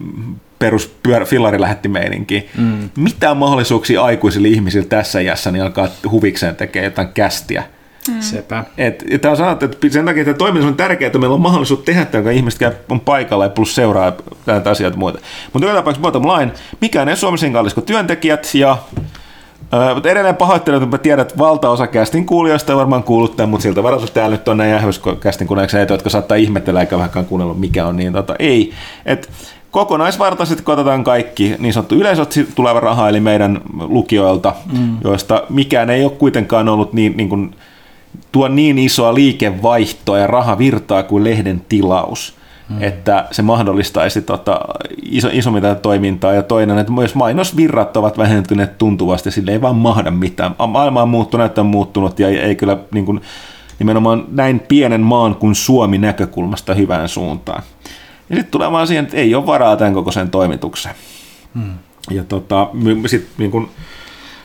perus 0.59 0.87
pyörä, 1.03 1.25
fillarilähettimeininkiä. 1.25 2.43
Mm. 2.59 2.91
Mitään 2.97 3.37
mahdollisuuksia 3.37 4.03
aikuisille 4.03 4.49
ihmisille 4.49 4.87
tässä 4.87 5.21
iässä 5.21 5.51
niin 5.51 5.63
alkaa 5.63 5.89
huvikseen 6.11 6.57
tekemään 6.57 6.85
jotain 6.85 7.09
kästiä. 7.09 7.63
Mm. 8.09 8.21
Sepä. 8.21 8.65
Et, 8.79 9.05
tää 9.21 9.31
on 9.31 9.37
sanottu, 9.37 9.65
että 9.65 9.89
sen 9.91 10.05
takia 10.05 10.25
tämä 10.25 10.37
toiminta 10.37 10.69
on 10.69 10.77
tärkeää, 10.77 11.07
että 11.07 11.19
meillä 11.19 11.35
on 11.35 11.41
mahdollisuus 11.41 11.81
tehdä 11.81 12.05
tämä, 12.05 12.23
kun 12.23 12.33
ihmiset 12.33 12.77
on 12.89 13.01
paikalla 13.01 13.45
ja 13.45 13.51
plus 13.51 13.75
seuraa 13.75 14.13
näitä 14.47 14.71
asioita 14.71 14.99
muuta. 14.99 15.19
Mutta 15.53 15.67
joka 15.67 15.79
tapauksessa 15.79 16.03
bottom 16.03 16.27
line, 16.27 16.53
mikään 16.81 17.09
ei 17.09 17.17
Suomessa 17.17 17.47
niin 17.47 17.53
kallis 17.53 17.75
kuin 17.75 17.87
työntekijät 17.87 18.55
ja 18.55 18.79
Öö, 19.75 19.95
mutta 19.95 20.11
edelleen 20.11 20.37
pahoittelen, 20.37 20.83
että 20.83 20.97
mä 20.97 20.99
tiedän, 20.99 21.23
että 21.23 21.39
valtaosa 21.39 21.87
kästin 21.87 22.27
kuulijoista 22.27 22.73
on 22.73 22.79
varmaan 22.79 23.03
kuullut 23.03 23.37
tämän, 23.37 23.51
mutta 23.51 23.63
siltä 23.63 23.83
varalta 23.83 24.07
täällä 24.07 24.37
nyt 24.37 24.49
on 24.49 24.57
näin 24.57 24.71
jähvyskästin 24.71 25.47
kuulijoiksi 25.47 25.77
heitä, 25.77 25.95
jotka 25.95 26.11
saattaa 26.11 26.37
ihmetellä 26.37 26.81
eikä 26.81 26.97
vähänkään 26.97 27.27
kuunnellut 27.27 27.61
mikä 27.61 27.87
on, 27.87 27.97
niin 27.97 28.13
tota, 28.13 28.35
ei. 28.39 28.73
Et 29.07 29.31
kokonaisvartaisesti 29.71 30.63
kun 30.63 30.75
otetaan 30.75 31.05
kaikki 31.05 31.57
niin 31.59 31.73
sanottu 31.73 31.95
yleisöt 31.95 32.35
tuleva 32.55 32.81
raha, 32.81 33.09
eli 33.09 33.21
meidän 33.21 33.61
lukijoilta, 33.81 34.55
mm. 34.73 34.97
joista 35.05 35.43
mikään 35.49 35.91
ei 35.91 36.05
ole 36.05 36.13
kuitenkaan 36.13 36.69
ollut 36.69 36.93
niin, 36.93 37.17
niin 37.17 37.29
kuin, 37.29 37.55
tuo 38.33 38.49
niin 38.49 38.79
isoa 38.79 39.15
liikevaihtoa 39.15 40.19
ja 40.19 40.27
rahavirtaa 40.27 41.03
kuin 41.03 41.25
lehden 41.25 41.63
tilaus, 41.69 42.35
mm. 42.69 42.83
että 42.83 43.29
se 43.31 43.43
mahdollistaisi 43.43 44.23
tota, 44.23 44.61
iso, 45.03 45.29
isommin 45.33 45.63
tätä 45.63 45.81
toimintaa. 45.81 46.33
Ja 46.33 46.43
toinen, 46.43 46.79
että 46.79 46.93
myös 46.93 47.15
mainosvirrat 47.15 47.97
ovat 47.97 48.19
vähentyneet 48.19 48.79
tuntuvasti, 48.79 49.31
sille 49.31 49.53
ei 49.53 49.61
vaan 49.61 49.77
mahda 49.77 50.11
mitään. 50.11 50.55
Maailma 50.69 51.03
on 51.03 51.09
muuttunut, 51.09 51.43
näyttö 51.43 51.61
on 51.61 51.67
muuttunut 51.67 52.19
ja 52.19 52.29
ei, 52.29 52.39
ei 52.39 52.57
kyllä 52.57 52.79
niin 52.93 53.05
kuin, 53.05 53.21
nimenomaan 53.79 54.25
näin 54.31 54.61
pienen 54.61 55.01
maan 55.01 55.35
kuin 55.35 55.55
Suomi 55.55 55.99
näkökulmasta 55.99 56.75
hyvään 56.75 57.09
suuntaan. 57.09 57.63
Ja 58.31 58.37
sitten 58.37 58.51
tulee 58.51 58.73
vaan 58.73 58.87
siihen, 58.87 59.05
että 59.05 59.17
ei 59.17 59.35
ole 59.35 59.47
varaa 59.47 59.77
tämän 59.77 59.95
kokoisen 59.95 60.31
toimitukseen. 60.31 60.95
Hmm. 61.55 61.75
Ja 62.11 62.25
tota, 62.25 62.69
sitten 63.07 63.31
niin 63.39 63.51
kuin, 63.51 63.71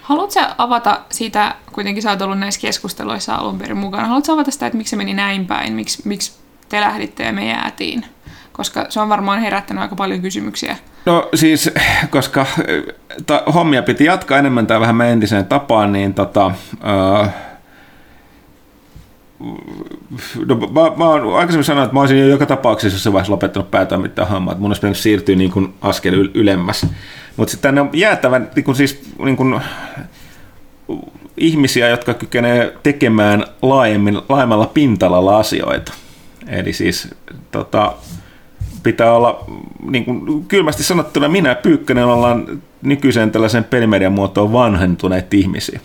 Haluatko 0.02 0.40
avata 0.58 1.02
sitä, 1.10 1.56
kuitenkin 1.72 2.04
sä 2.04 2.10
oot 2.10 2.22
ollut 2.22 2.40
näissä 2.40 2.62
keskusteluissa 2.62 3.36
alun 3.36 3.60
perin 3.60 3.78
mukana, 3.78 4.08
haluatko 4.08 4.34
avata 4.34 4.52
sitä, 4.52 4.66
että 4.66 4.78
miksi 4.78 4.90
se 4.90 4.96
meni 4.96 5.14
näin 5.14 5.46
päin, 5.46 5.74
miksi, 5.74 6.02
miksi 6.06 6.32
te 6.74 6.82
lähditte 6.82 7.24
ja 7.24 7.34
me 7.34 7.48
jäätiin? 7.48 8.06
Koska 8.52 8.86
se 8.90 9.00
on 9.00 9.10
varmaan 9.10 9.40
herättänyt 9.40 9.82
aika 9.82 9.96
paljon 9.96 10.22
kysymyksiä. 10.22 10.78
No 11.06 11.30
siis, 11.36 11.72
koska 12.10 12.46
ta, 13.26 13.44
hommia 13.54 13.84
piti 13.84 14.06
jatkaa 14.06 14.38
enemmän 14.38 14.68
tai 14.68 14.80
vähän 14.80 15.02
entiseen 15.02 15.46
tapaan, 15.46 15.92
niin 15.92 16.14
tota, 16.14 16.52
öö, 16.86 17.28
no, 20.46 20.56
mä, 20.56 20.82
mä 20.98 21.38
aikaisemmin 21.38 21.64
sanonut, 21.64 21.86
että 21.86 21.94
mä 21.94 22.00
olisin 22.00 22.20
jo 22.20 22.28
joka 22.28 22.46
tapauksessa 22.46 22.96
jossain 22.96 23.14
vaiheessa 23.14 23.34
lopettanut 23.34 23.72
päätä 23.72 23.98
mitään 23.98 24.28
hommaa, 24.28 24.56
mun 24.56 24.70
olisi 24.70 24.80
pitänyt 24.80 24.98
siirtyä 24.98 25.36
niin 25.36 25.52
kuin 25.52 25.74
askel 25.82 26.24
yl- 26.24 26.32
ylemmäs. 26.34 26.86
Mutta 27.38 27.52
sitten 27.52 27.70
tänne 27.70 27.82
on 27.82 27.90
jäätävä 27.94 28.42
niin 28.56 28.64
kuin 28.64 28.76
siis, 28.76 29.14
niin 29.24 29.38
kuin, 29.38 29.62
ihmisiä, 31.38 31.90
jotka 31.90 32.14
kykenevät 32.14 32.84
tekemään 32.84 33.46
laajemmin, 33.62 34.22
laajemmalla 34.30 34.68
pintalalla 34.68 35.38
asioita. 35.38 36.03
Eli 36.48 36.74
siis 36.74 37.16
tota, 37.52 37.94
pitää 38.84 39.14
olla, 39.14 39.46
niin 39.90 40.06
kuin 40.06 40.46
kylmästi 40.46 40.84
sanottuna, 40.84 41.28
minä 41.28 41.56
Pyykkönen 41.56 42.06
ollaan 42.06 42.62
nykyiseen 42.82 43.32
tällaisen 43.32 43.64
pelimedian 43.64 44.14
muotoon 44.14 44.54
vanhentuneet 44.54 45.34
ihmisiä. 45.34 45.80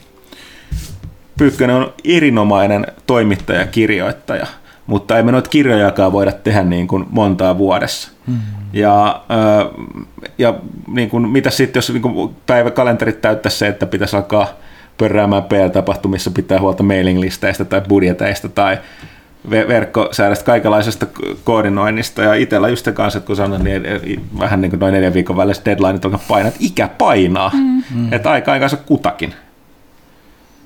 Pyykkönen 1.38 1.76
on 1.76 1.92
erinomainen 2.04 2.86
toimittaja 3.06 3.60
ja 3.60 3.66
kirjoittaja, 3.66 4.46
mutta 4.86 5.16
ei 5.16 5.22
me 5.22 5.32
noita 5.32 5.50
kirjojakaan 5.50 6.12
voida 6.12 6.32
tehdä 6.32 6.62
niin 6.62 6.88
kuin 6.88 7.06
montaa 7.10 7.58
vuodessa. 7.58 8.10
Mm-hmm. 8.26 8.42
Ja, 8.72 9.22
ja 10.38 10.54
niin 10.86 11.10
kuin, 11.10 11.28
mitä 11.28 11.50
sitten, 11.50 11.78
jos 11.78 11.90
niin 11.90 12.02
kuin 12.02 12.36
päiväkalenterit 12.46 13.20
täyttäisi 13.20 13.58
se, 13.58 13.66
että 13.66 13.86
pitäisi 13.86 14.16
alkaa 14.16 14.48
pörräämään 14.98 15.42
PR-tapahtumissa, 15.42 16.30
pitää 16.30 16.60
huolta 16.60 16.82
mailing-listeistä 16.82 17.64
tai 17.64 17.80
budjeteista 17.88 18.48
tai 18.48 18.78
verkkosäädöstä, 19.50 20.44
kaikenlaisesta 20.44 21.06
koordinoinnista 21.44 22.22
ja 22.22 22.34
itsellä 22.34 22.68
just 22.68 22.84
se 22.84 22.92
kanssa, 22.92 23.18
että 23.18 23.26
kun 23.26 23.36
sanon, 23.36 23.64
niin 23.64 23.82
vähän 24.38 24.60
niin 24.60 24.70
kuin 24.70 24.80
noin 24.80 24.94
neljän 24.94 25.14
viikon 25.14 25.36
välissä 25.36 25.64
deadline 25.64 25.98
alkaa 26.04 26.20
painaa, 26.28 26.48
että 26.48 26.60
ikä 26.62 26.88
painaa, 26.88 27.50
mm. 27.94 28.12
että 28.12 28.30
aika 28.30 28.52
aikansa 28.52 28.76
kutakin. 28.76 29.34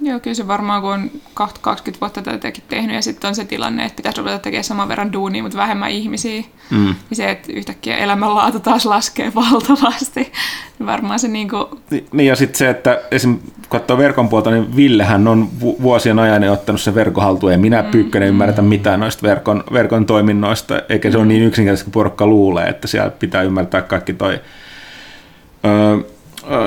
Joo, 0.04 0.20
kyllä 0.20 0.34
se 0.34 0.48
varmaan, 0.48 0.82
kun 0.82 0.92
on 0.92 1.10
20 1.34 2.00
vuotta 2.00 2.22
tätäkin 2.22 2.64
tehnyt 2.68 2.96
ja 2.96 3.02
sitten 3.02 3.28
on 3.28 3.34
se 3.34 3.44
tilanne, 3.44 3.84
että 3.84 3.96
pitäisi 3.96 4.20
ruveta 4.20 4.38
tekemään 4.38 4.64
saman 4.64 4.88
verran 4.88 5.12
duunia, 5.12 5.42
mutta 5.42 5.58
vähemmän 5.58 5.90
ihmisiä, 5.90 6.42
mm. 6.70 6.78
niin 6.78 7.16
se, 7.16 7.30
että 7.30 7.52
yhtäkkiä 7.52 7.96
elämänlaatu 7.96 8.60
taas 8.60 8.86
laskee 8.86 9.32
valtavasti, 9.52 10.32
niin 10.78 10.86
varmaan 10.86 11.18
se 11.18 11.28
niin 11.28 11.48
kuin... 11.48 11.66
Niin 12.12 12.26
ja 12.26 12.36
sitten 12.36 12.58
se, 12.58 12.70
että 12.70 13.00
esim. 13.10 13.38
kun 13.38 13.50
katsoo 13.68 13.98
verkon 13.98 14.28
puolta, 14.28 14.50
niin 14.50 14.76
Villehän 14.76 15.28
on 15.28 15.48
vu- 15.60 15.82
vuosien 15.82 16.18
ajan 16.18 16.48
ottanut 16.48 16.80
sen 16.80 16.94
verkon 16.94 17.24
haltuun, 17.24 17.52
ja 17.52 17.58
minä 17.58 17.82
Pyykkönen 17.82 18.28
ymmärretä 18.28 18.62
mitään 18.62 19.00
noista 19.00 19.22
verkon, 19.22 19.64
verkon 19.72 20.06
toiminnoista, 20.06 20.82
eikä 20.88 21.10
se 21.10 21.18
ole 21.18 21.26
niin 21.26 21.42
yksinkertaisesti 21.42 21.84
kuin 21.84 21.92
porukka 21.92 22.26
luulee, 22.26 22.68
että 22.68 22.88
siellä 22.88 23.10
pitää 23.10 23.42
ymmärtää 23.42 23.82
kaikki 23.82 24.12
toi... 24.12 24.40
Öö, 25.64 25.98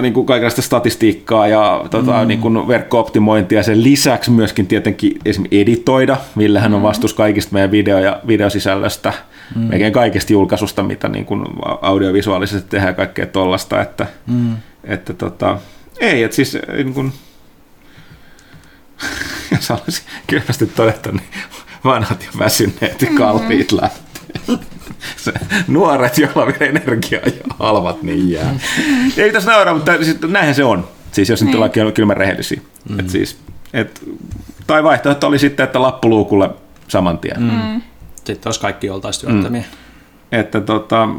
niin 0.01 0.13
kuin 0.13 0.25
kaikenlaista 0.25 0.61
statistiikkaa 0.61 1.47
ja 1.47 1.85
tota, 1.91 2.21
mm. 2.21 2.27
niin 2.27 2.41
kuin 2.41 2.67
verkko-optimointia. 2.67 3.63
Sen 3.63 3.83
lisäksi 3.83 4.31
myöskin 4.31 4.67
tietenkin 4.67 5.19
esimerkiksi 5.25 5.61
editoida. 5.61 6.17
Villehän 6.37 6.73
on 6.73 6.83
vastuus 6.83 7.13
kaikista 7.13 7.53
meidän 7.53 7.71
video- 7.71 7.99
ja 7.99 8.21
videosisällöstä, 8.27 9.13
mm. 9.55 9.61
melkein 9.61 9.93
kaikista 9.93 10.33
julkaisusta, 10.33 10.83
mitä 10.83 11.09
niin 11.09 11.25
kuin 11.25 11.45
audiovisuaalisesti 11.81 12.69
tehdään 12.69 12.89
ja 12.89 12.93
kaikkea 12.93 13.25
tollasta. 13.25 13.81
Että, 13.81 14.07
mm. 14.27 14.55
että 14.83 15.13
tota, 15.13 15.57
ei, 15.99 16.23
että 16.23 16.35
siis 16.35 16.57
niin 16.73 16.93
kuin, 16.93 17.13
jos 19.51 19.69
haluaisin 19.69 20.05
kylmästi 20.27 20.65
todeta, 20.65 21.11
niin 21.11 21.29
vanhat 21.85 22.23
ja 22.23 22.39
väsyneet 22.39 23.01
ja 23.01 23.07
kalliit 23.17 23.71
lähtee. 23.71 24.05
Se, 25.17 25.33
nuoret, 25.67 26.17
joilla 26.17 26.43
on 26.43 26.53
vielä 26.59 26.79
energiaa 26.79 27.21
ja 27.25 27.31
halvat, 27.59 28.03
niin 28.03 28.31
jää. 28.31 28.55
Ei 29.17 29.31
tässä 29.31 29.51
nauraa, 29.51 29.73
mutta 29.73 29.97
siis, 30.03 30.21
näinhän 30.27 30.55
se 30.55 30.63
on. 30.63 30.87
Siis 31.11 31.29
jos 31.29 31.41
nyt 31.41 31.47
Niin. 31.47 31.55
ollaan 31.55 31.93
kylmän 31.93 32.17
rehellisiä. 32.17 32.61
Mm. 32.89 32.99
Et 32.99 33.09
siis, 33.09 33.37
et, 33.73 34.03
tai 34.67 34.83
vaihtoehto 34.83 35.27
oli 35.27 35.39
sitten, 35.39 35.63
että 35.63 35.81
lappuluukulle 35.81 36.49
saman 36.87 37.17
tien. 37.19 37.41
Mm. 37.41 37.81
Sitten 38.15 38.47
olisi 38.47 38.59
kaikki 38.59 38.89
oltaisiin 38.89 39.31
työttömiä. 39.31 39.61
Mm. 39.61 39.84
Että 40.31 40.61
tota, 40.61 41.09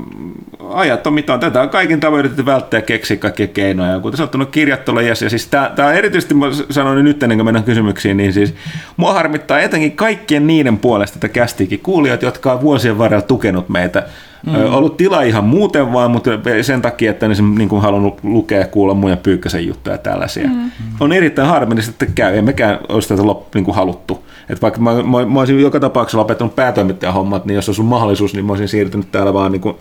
ajat 0.72 1.06
on 1.06 1.12
mitä 1.12 1.34
on. 1.34 1.40
Tätä 1.40 1.62
on 1.62 1.68
kaikin 1.68 2.00
tavoin 2.00 2.18
yritetty 2.18 2.46
välttää 2.46 2.82
keksiä 2.82 3.16
kaikkia 3.16 3.46
keinoja. 3.46 3.92
Ja 3.92 4.00
Kuten 4.00 4.16
sanottu, 4.16 4.38
no 4.38 4.46
kirjat 4.46 4.84
tulee 4.84 5.04
jes. 5.04 5.22
Ja 5.22 5.30
siis 5.30 5.46
tää 5.46 5.92
erityisesti, 5.94 6.34
mä 6.34 6.46
sanoin 6.70 7.04
nyt 7.04 7.22
ennen 7.22 7.38
kuin 7.38 7.44
mennään 7.44 7.64
kysymyksiin, 7.64 8.16
niin 8.16 8.32
siis 8.32 8.54
mua 8.96 9.12
harmittaa 9.12 9.60
etenkin 9.60 9.96
kaikkien 9.96 10.46
niiden 10.46 10.78
puolesta, 10.78 11.16
että 11.16 11.28
kästiikin 11.28 11.80
kuulijat, 11.80 12.22
jotka 12.22 12.52
on 12.52 12.60
vuosien 12.60 12.98
varrella 12.98 13.22
tukenut 13.22 13.68
meitä. 13.68 14.02
Mm. 14.46 14.74
Ollut 14.74 14.96
tila 14.96 15.22
ihan 15.22 15.44
muuten 15.44 15.92
vaan, 15.92 16.10
mutta 16.10 16.30
sen 16.62 16.82
takia, 16.82 17.10
että 17.10 17.28
ne 17.28 17.34
niin 17.58 17.68
kuin 17.68 17.82
halunnut 17.82 18.24
lukea 18.24 18.58
ja 18.58 18.66
kuulla 18.66 18.94
mun 18.94 19.10
ja 19.10 19.16
Pyykkösen 19.16 19.66
juttuja 19.66 19.94
ja 19.94 19.98
tällaisia. 19.98 20.48
Mm. 20.48 20.70
On 21.00 21.12
erittäin 21.12 21.48
harmillista, 21.48 21.90
että 21.90 22.06
käy. 22.14 22.36
Emmekään 22.38 22.78
olisi 22.88 23.08
tätä 23.08 23.26
lop, 23.26 23.54
niin 23.54 23.64
kuin 23.64 23.74
haluttu. 23.74 24.24
Et 24.48 24.62
vaikka 24.62 24.80
mä, 24.80 24.94
mä, 24.94 25.26
mä, 25.26 25.38
olisin 25.38 25.60
joka 25.60 25.80
tapauksessa 25.80 26.18
lopettanut 26.18 26.56
päätoimittajan 26.56 27.14
hommat, 27.14 27.44
niin 27.44 27.54
jos 27.54 27.68
olisi 27.68 27.80
ollut 27.80 27.90
mahdollisuus, 27.90 28.34
niin 28.34 28.44
mä 28.44 28.52
olisin 28.52 28.68
siirtynyt 28.68 29.12
täällä 29.12 29.34
vaan 29.34 29.52
niin 29.52 29.62
kuin 29.62 29.76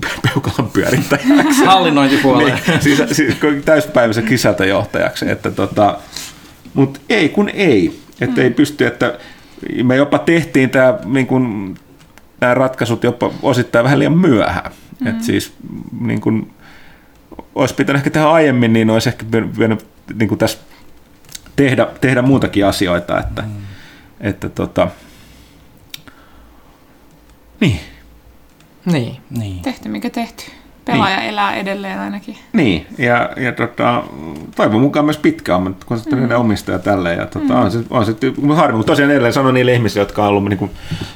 peukalan 0.32 0.70
pyörittäjäksi. 0.72 1.64
Hallinnointipuoleen. 1.64 2.58
niin, 2.66 2.82
siis, 2.82 3.02
siis 3.12 3.34
täyspäiväisen 3.64 4.28
sisältöjohtajaksi. 4.28 5.30
Että 5.30 5.50
tota, 5.50 5.98
mutta 6.74 7.00
ei 7.08 7.28
kun 7.28 7.48
ei. 7.48 8.00
Että 8.20 8.40
mm. 8.40 8.42
ei 8.42 8.50
pysty, 8.50 8.86
että 8.86 9.18
me 9.82 9.96
jopa 9.96 10.18
tehtiin 10.18 10.70
tämä 10.70 10.98
niin 11.04 11.26
kun, 11.26 11.74
nämä 12.40 12.54
ratkaisut 12.54 13.04
jopa 13.04 13.30
osittain 13.42 13.84
vähän 13.84 13.98
liian 13.98 14.18
myöhään. 14.18 14.72
Mm. 15.00 15.06
Että 15.06 15.24
siis 15.24 15.54
niin 16.00 16.20
kun, 16.20 16.50
olisi 17.54 17.74
pitänyt 17.74 18.00
ehkä 18.00 18.10
tehdä 18.10 18.28
aiemmin, 18.28 18.72
niin 18.72 18.90
olisi 18.90 19.08
ehkä 19.08 19.24
pitänyt 19.24 19.86
niin 20.14 20.28
kun 20.28 20.38
tässä 20.38 20.58
tehdä, 21.56 21.88
tehdä 22.00 22.22
muutakin 22.22 22.66
asioita. 22.66 23.20
Että, 23.20 23.42
mm. 23.42 23.48
että 24.20 24.48
tota, 24.48 24.88
niin. 27.60 27.80
Niin. 28.84 29.16
niin. 29.30 29.62
Tehty 29.62 29.88
mikä 29.88 30.10
tehty. 30.10 30.44
Pelaaja 30.84 31.16
niin. 31.16 31.28
elää 31.28 31.54
edelleen 31.54 31.98
ainakin. 31.98 32.36
Niin, 32.52 32.86
ja, 32.98 33.30
ja 33.36 33.52
tota, 33.52 34.02
toivon 34.56 34.80
mukaan 34.80 35.04
myös 35.04 35.18
pitkään, 35.18 35.62
mutta 35.62 35.86
kun 35.86 35.98
se 35.98 36.16
mm. 36.16 36.30
omistaja 36.36 36.78
tälleen. 36.78 37.18
Ja 37.18 37.26
tota, 37.26 37.54
mm. 37.54 37.60
on 37.60 37.70
se, 37.70 37.78
on 37.90 38.06
se 38.06 38.14
harmi, 38.54 38.76
mutta 38.76 38.92
tosiaan 38.92 39.10
edelleen 39.10 39.32
sanon 39.32 39.54
niille 39.54 39.72
ihmisille, 39.72 40.02
jotka 40.02 40.22
on 40.22 40.28
ollut 40.28 40.44
niin 40.44 40.58
kuin, 40.58 40.70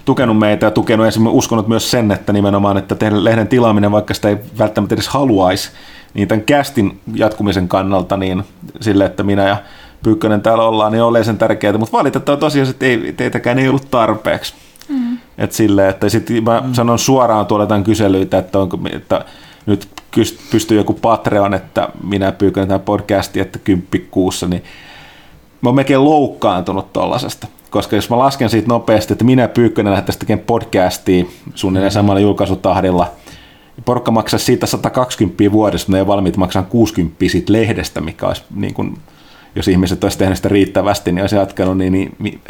tukenut 0.04 0.38
meitä 0.38 0.66
ja 0.66 0.70
tukenut 0.70 1.06
esimerkiksi 1.06 1.38
uskonut 1.38 1.68
myös 1.68 1.90
sen, 1.90 2.10
että 2.10 2.32
nimenomaan, 2.32 2.76
että 2.76 2.94
tehdä 2.94 3.24
lehden 3.24 3.48
tilaaminen, 3.48 3.92
vaikka 3.92 4.14
sitä 4.14 4.28
ei 4.28 4.36
välttämättä 4.58 4.94
edes 4.94 5.08
haluaisi, 5.08 5.70
niin 6.14 6.28
tämän 6.28 6.44
kästin 6.44 7.00
jatkumisen 7.14 7.68
kannalta, 7.68 8.16
niin 8.16 8.44
sille, 8.80 9.04
että 9.04 9.22
minä 9.22 9.48
ja 9.48 9.56
Pyykkönen 10.04 10.42
täällä 10.42 10.64
ollaan, 10.64 10.92
niin 10.92 11.02
on 11.02 11.24
sen 11.24 11.38
tärkeää, 11.38 11.78
mutta 11.78 11.98
valitettavasti 11.98 12.40
tosiaan, 12.40 12.70
että 12.70 12.86
ei, 12.86 13.12
teitäkään 13.16 13.58
ei 13.58 13.68
ollut 13.68 13.90
tarpeeksi. 13.90 14.54
Mm. 14.88 15.18
Että 15.38 15.56
silleen, 15.56 15.90
että 15.90 16.08
sit 16.08 16.28
mä 16.44 16.60
mm. 16.60 16.74
sanon 16.74 16.98
suoraan 16.98 17.46
tuolla 17.46 17.62
jotain 17.62 17.84
kyselyitä, 17.84 18.38
että, 18.38 18.58
onko, 18.58 18.78
että 18.92 19.24
nyt 19.66 19.88
pystyy 20.50 20.76
joku 20.76 20.92
Patreon, 20.92 21.54
että 21.54 21.88
minä 22.02 22.32
pyykän 22.32 22.68
tämän 22.68 22.80
podcastin, 22.80 23.42
että 23.42 23.58
kymppi 23.58 24.08
kuussa, 24.10 24.46
niin 24.46 24.62
mä 25.60 25.68
oon 25.68 25.74
melkein 25.74 26.04
loukkaantunut 26.04 26.92
tollasesta. 26.92 27.46
Koska 27.70 27.96
jos 27.96 28.10
mä 28.10 28.18
lasken 28.18 28.50
siitä 28.50 28.68
nopeasti, 28.68 29.12
että 29.12 29.24
minä 29.24 29.48
Pyykkönen 29.48 29.90
lähdettäisiin 29.90 30.20
tekemään 30.20 30.46
podcastia 30.46 31.24
suunnilleen 31.54 31.92
samalla 31.92 32.20
julkaisutahdilla, 32.20 33.10
niin 33.76 33.84
porukka 33.84 34.10
maksaa 34.10 34.38
siitä 34.38 34.66
120 34.66 35.52
vuodessa, 35.52 35.84
mutta 35.84 35.92
ne 35.92 35.98
ei 35.98 36.06
valmiit 36.06 36.36
maksaa 36.36 36.62
60 36.62 37.24
siitä 37.28 37.52
lehdestä, 37.52 38.00
mikä 38.00 38.26
olisi, 38.26 38.42
niin 38.54 38.74
kuin, 38.74 38.98
jos 39.56 39.68
ihmiset 39.68 40.04
olisi 40.04 40.18
tehnyt 40.18 40.36
sitä 40.36 40.48
riittävästi, 40.48 41.12
niin 41.12 41.22
olisi 41.22 41.36
jatkanut, 41.36 41.78
niin, 41.78 41.92
niin 41.92 42.16
mi, 42.18 42.40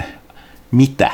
mitä? 0.71 1.11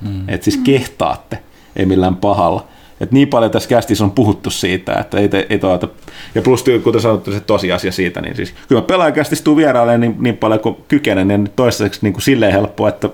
Mm. 0.00 0.28
Että 0.28 0.44
siis 0.44 0.56
kehtaatte, 0.56 1.38
ei 1.76 1.86
millään 1.86 2.16
pahalla. 2.16 2.66
Et 3.00 3.12
niin 3.12 3.28
paljon 3.28 3.50
tässä 3.50 3.68
kästissä 3.68 4.04
on 4.04 4.10
puhuttu 4.10 4.50
siitä, 4.50 4.94
että 4.94 5.18
ei, 5.18 5.28
ei 5.50 5.58
toata. 5.58 5.88
Ja 6.34 6.42
plus, 6.42 6.64
kuten 6.84 7.00
sanottu, 7.00 7.32
se 7.32 7.40
tosiasia 7.40 7.92
siitä, 7.92 8.20
niin 8.20 8.36
siis 8.36 8.54
kyllä 8.68 8.82
pelaajakästissä 8.82 9.44
tuu 9.44 9.56
vierailemaan 9.56 10.00
niin, 10.00 10.16
niin 10.18 10.36
paljon 10.36 10.60
kuin 10.60 10.76
kykenen, 10.88 11.28
niin 11.28 11.50
toistaiseksi 11.56 12.00
niin 12.02 12.12
kuin 12.12 12.22
silleen 12.22 12.52
helppoa, 12.52 12.88
että 12.88 13.10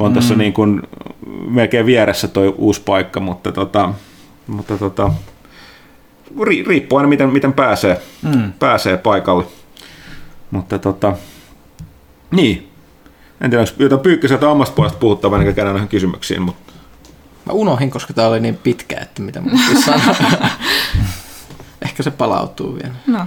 on 0.00 0.10
mm. 0.10 0.14
tässä 0.14 0.34
niin 0.34 0.52
kuin 0.52 0.82
melkein 1.48 1.86
vieressä 1.86 2.28
toi 2.28 2.54
uusi 2.58 2.82
paikka, 2.84 3.20
mutta, 3.20 3.52
tota, 3.52 3.92
mutta 4.46 4.78
tota, 4.78 5.10
ri, 6.46 6.64
riippuu 6.68 6.98
aina 6.98 7.08
miten, 7.08 7.30
miten 7.30 7.52
pääsee, 7.52 8.00
mm. 8.22 8.52
pääsee 8.58 8.96
paikalle. 8.96 9.44
Mutta 10.50 10.78
tota, 10.78 11.16
niin, 12.30 12.68
en 13.40 13.50
tiedä, 13.50 13.62
onko 13.62 13.72
jotain 13.78 14.00
pyykköseltä 14.00 14.48
omasta 14.48 14.74
puolesta 14.74 14.98
puhuttavaa, 14.98 15.36
ennen 15.36 15.46
kuin 15.46 15.54
käydään 15.54 15.74
näihin 15.74 15.88
kysymyksiin, 15.88 16.42
mutta 16.42 16.72
Mä 17.48 17.52
unohin, 17.52 17.90
koska 17.90 18.14
tää 18.14 18.28
oli 18.28 18.40
niin 18.40 18.56
pitkä, 18.56 18.96
että 19.00 19.22
mitä 19.22 19.40
mun 19.40 19.60
piti 19.68 19.82
sanoa. 19.82 20.14
Ehkä 21.84 22.02
se 22.02 22.10
palautuu 22.10 22.74
vielä. 22.74 22.94
No. 23.06 23.26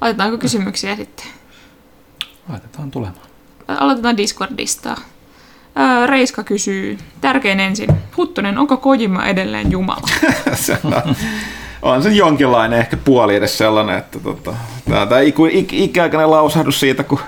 Laitetaanko 0.00 0.38
kysymyksiä 0.38 0.96
sitten? 0.96 1.26
Laitetaan 2.48 2.90
tulemaan. 2.90 3.26
Aloitetaan 3.68 4.16
Discordista. 4.16 4.96
Öö, 5.78 6.06
Reiska 6.06 6.44
kysyy, 6.44 6.98
tärkein 7.20 7.60
ensin, 7.60 7.88
Huttunen, 8.16 8.58
onko 8.58 8.76
Kojima 8.76 9.26
edelleen 9.26 9.70
Jumala? 9.70 10.08
se 10.54 10.78
on, 10.84 11.14
on 11.82 12.02
se 12.02 12.10
jonkinlainen 12.10 12.78
ehkä 12.78 12.96
puoli 12.96 13.36
edes 13.36 13.58
sellainen, 13.58 13.98
että 13.98 14.18
tota, 14.18 14.54
tämä, 14.88 15.06
tämä 15.06 15.20
iku, 15.20 15.44
ik, 15.44 15.72
ikäaikainen 15.72 16.30
lausahdus 16.30 16.80
siitä, 16.80 17.02
kun 17.02 17.20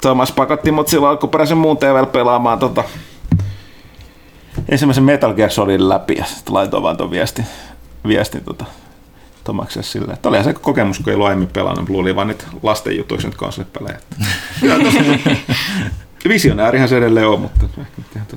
Thomas 0.00 0.32
pakotti 0.32 0.72
mut 0.72 0.88
silloin 0.88 1.10
alkuperäisen 1.10 1.58
muun 1.58 1.78
TVL 1.78 2.06
pelaamaan 2.06 2.58
tota, 2.58 2.84
ensimmäisen 4.70 5.04
Metal 5.04 5.34
Gear 5.34 5.50
Solidin 5.50 5.88
läpi 5.88 6.14
ja 6.18 6.24
sitten 6.24 6.54
laitoin 6.54 6.82
vaan 6.82 6.96
tuon 6.96 7.10
viestin, 7.10 7.46
viestin 8.06 8.44
tota, 8.44 8.64
Tomakselle 9.44 9.86
silleen, 9.86 10.14
että 10.14 10.28
olihan 10.28 10.44
se 10.44 10.52
kokemus, 10.52 10.98
kun 10.98 11.08
ei 11.08 11.14
ollut 11.14 11.26
aiemmin 11.26 11.48
pelannut, 11.48 11.88
luulin 11.88 12.16
vaan 12.16 12.28
niitä 12.28 12.44
lasten 12.62 12.96
jutuiksi 12.96 13.26
nyt 13.26 13.36
konsolipelejä. 13.36 13.98
Visionäärihän 16.28 16.88
se 16.88 16.98
edelleen 16.98 17.28
on, 17.28 17.40
mutta 17.40 17.66
ehkä 18.16 18.36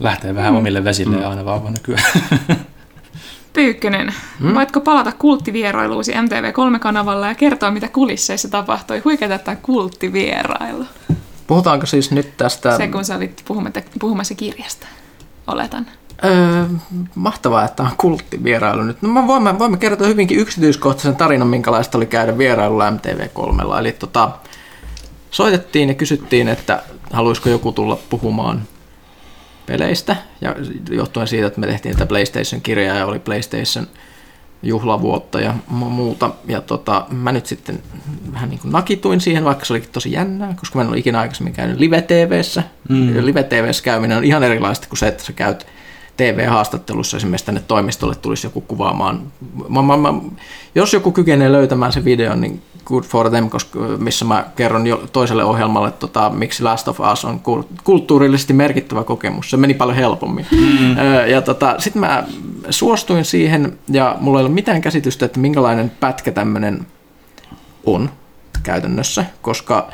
Lähtee 0.00 0.34
vähän 0.34 0.52
mm. 0.52 0.58
omille 0.58 0.84
vesille 0.84 1.16
mm. 1.16 1.30
aina 1.30 1.44
vaan 1.44 1.72
nykyään. 1.72 2.04
Pyykkönen, 3.52 4.14
hmm? 4.40 4.54
voitko 4.54 4.80
palata 4.80 5.12
kulttivierailuusi 5.12 6.12
MTV3-kanavalla 6.12 7.28
ja 7.28 7.34
kertoa, 7.34 7.70
mitä 7.70 7.88
kulisseissa 7.88 8.48
tapahtui? 8.48 8.98
Huikeata 8.98 9.38
tämä 9.38 9.56
kulttivierailu. 9.56 10.84
Puhutaanko 11.46 11.86
siis 11.86 12.10
nyt 12.10 12.36
tästä... 12.36 12.76
Se, 12.76 12.88
kun 12.88 13.04
sä 13.04 13.16
olit 13.16 13.44
puhumassa 14.00 14.34
kirjasta, 14.34 14.86
oletan. 15.46 15.86
Öö, 16.24 16.64
mahtavaa, 17.14 17.64
että 17.64 17.82
on 17.82 17.90
kulttivierailu 17.96 18.82
nyt. 18.82 19.02
No 19.02 19.08
mä 19.08 19.26
voimme, 19.26 19.58
voimme 19.58 19.76
kertoa 19.76 20.06
hyvinkin 20.06 20.38
yksityiskohtaisen 20.38 21.16
tarinan, 21.16 21.48
minkälaista 21.48 21.98
oli 21.98 22.06
käydä 22.06 22.38
vierailulla 22.38 22.90
MTV3. 22.90 23.78
Eli 23.78 23.92
tota, 23.92 24.30
soitettiin 25.30 25.88
ja 25.88 25.94
kysyttiin, 25.94 26.48
että 26.48 26.82
haluaisiko 27.12 27.48
joku 27.48 27.72
tulla 27.72 27.98
puhumaan 28.10 28.62
peleistä. 29.66 30.16
Ja 30.40 30.54
johtuen 30.90 31.28
siitä, 31.28 31.46
että 31.46 31.60
me 31.60 31.66
tehtiin 31.66 31.94
tätä 31.94 32.06
PlayStation-kirjaa 32.06 32.96
ja 32.96 33.06
oli 33.06 33.18
PlayStation 33.18 33.86
juhlavuotta 34.68 35.40
ja 35.40 35.54
mu- 35.70 35.84
muuta. 35.84 36.30
Ja 36.46 36.60
tota, 36.60 37.06
mä 37.10 37.32
nyt 37.32 37.46
sitten 37.46 37.82
vähän 38.32 38.50
niin 38.50 38.60
kuin 38.60 38.72
nakituin 38.72 39.20
siihen, 39.20 39.44
vaikka 39.44 39.64
se 39.64 39.72
olikin 39.72 39.90
tosi 39.92 40.12
jännää, 40.12 40.54
koska 40.60 40.78
mä 40.78 40.82
en 40.82 40.88
ole 40.88 40.98
ikinä 40.98 41.20
aikaisemmin 41.20 41.52
käynyt 41.52 41.78
live-tvssä. 41.78 42.62
Mm. 42.88 43.26
Live-tvssä 43.26 43.82
käyminen 43.82 44.16
on 44.16 44.24
ihan 44.24 44.42
erilaista 44.42 44.88
kuin 44.88 44.98
se, 44.98 45.08
että 45.08 45.24
sä 45.24 45.32
käyt 45.32 45.66
TV-haastattelussa 46.16 47.16
esimerkiksi 47.16 47.46
tänne 47.46 47.62
toimistolle 47.68 48.14
tulisi 48.14 48.46
joku 48.46 48.60
kuvaamaan. 48.60 49.22
Mä, 49.68 49.82
mä, 49.82 49.96
mä, 49.96 50.14
jos 50.74 50.92
joku 50.92 51.12
kykenee 51.12 51.52
löytämään 51.52 51.92
sen 51.92 52.04
videon, 52.04 52.40
niin 52.40 52.62
good 52.84 53.04
for 53.04 53.30
them, 53.30 53.50
koska, 53.50 53.78
missä 53.78 54.24
mä 54.24 54.46
kerron 54.56 54.86
jo 54.86 55.04
toiselle 55.12 55.44
ohjelmalle, 55.44 55.90
tota, 55.90 56.30
miksi 56.30 56.62
Last 56.62 56.88
of 56.88 57.00
Us 57.12 57.24
on 57.24 57.40
kulttuurillisesti 57.84 58.52
merkittävä 58.52 59.04
kokemus. 59.04 59.50
Se 59.50 59.56
meni 59.56 59.74
paljon 59.74 59.96
helpommin. 59.96 60.46
Mm. 60.50 60.96
Ja 61.28 61.42
tota, 61.42 61.74
sitten 61.78 62.00
mä 62.00 62.24
suostuin 62.70 63.24
siihen, 63.24 63.78
ja 63.88 64.16
mulla 64.20 64.40
ei 64.40 64.46
ole 64.46 64.54
mitään 64.54 64.80
käsitystä, 64.80 65.26
että 65.26 65.40
minkälainen 65.40 65.90
pätkä 66.00 66.32
tämmöinen 66.32 66.86
on 67.86 68.10
käytännössä, 68.62 69.24
koska 69.42 69.90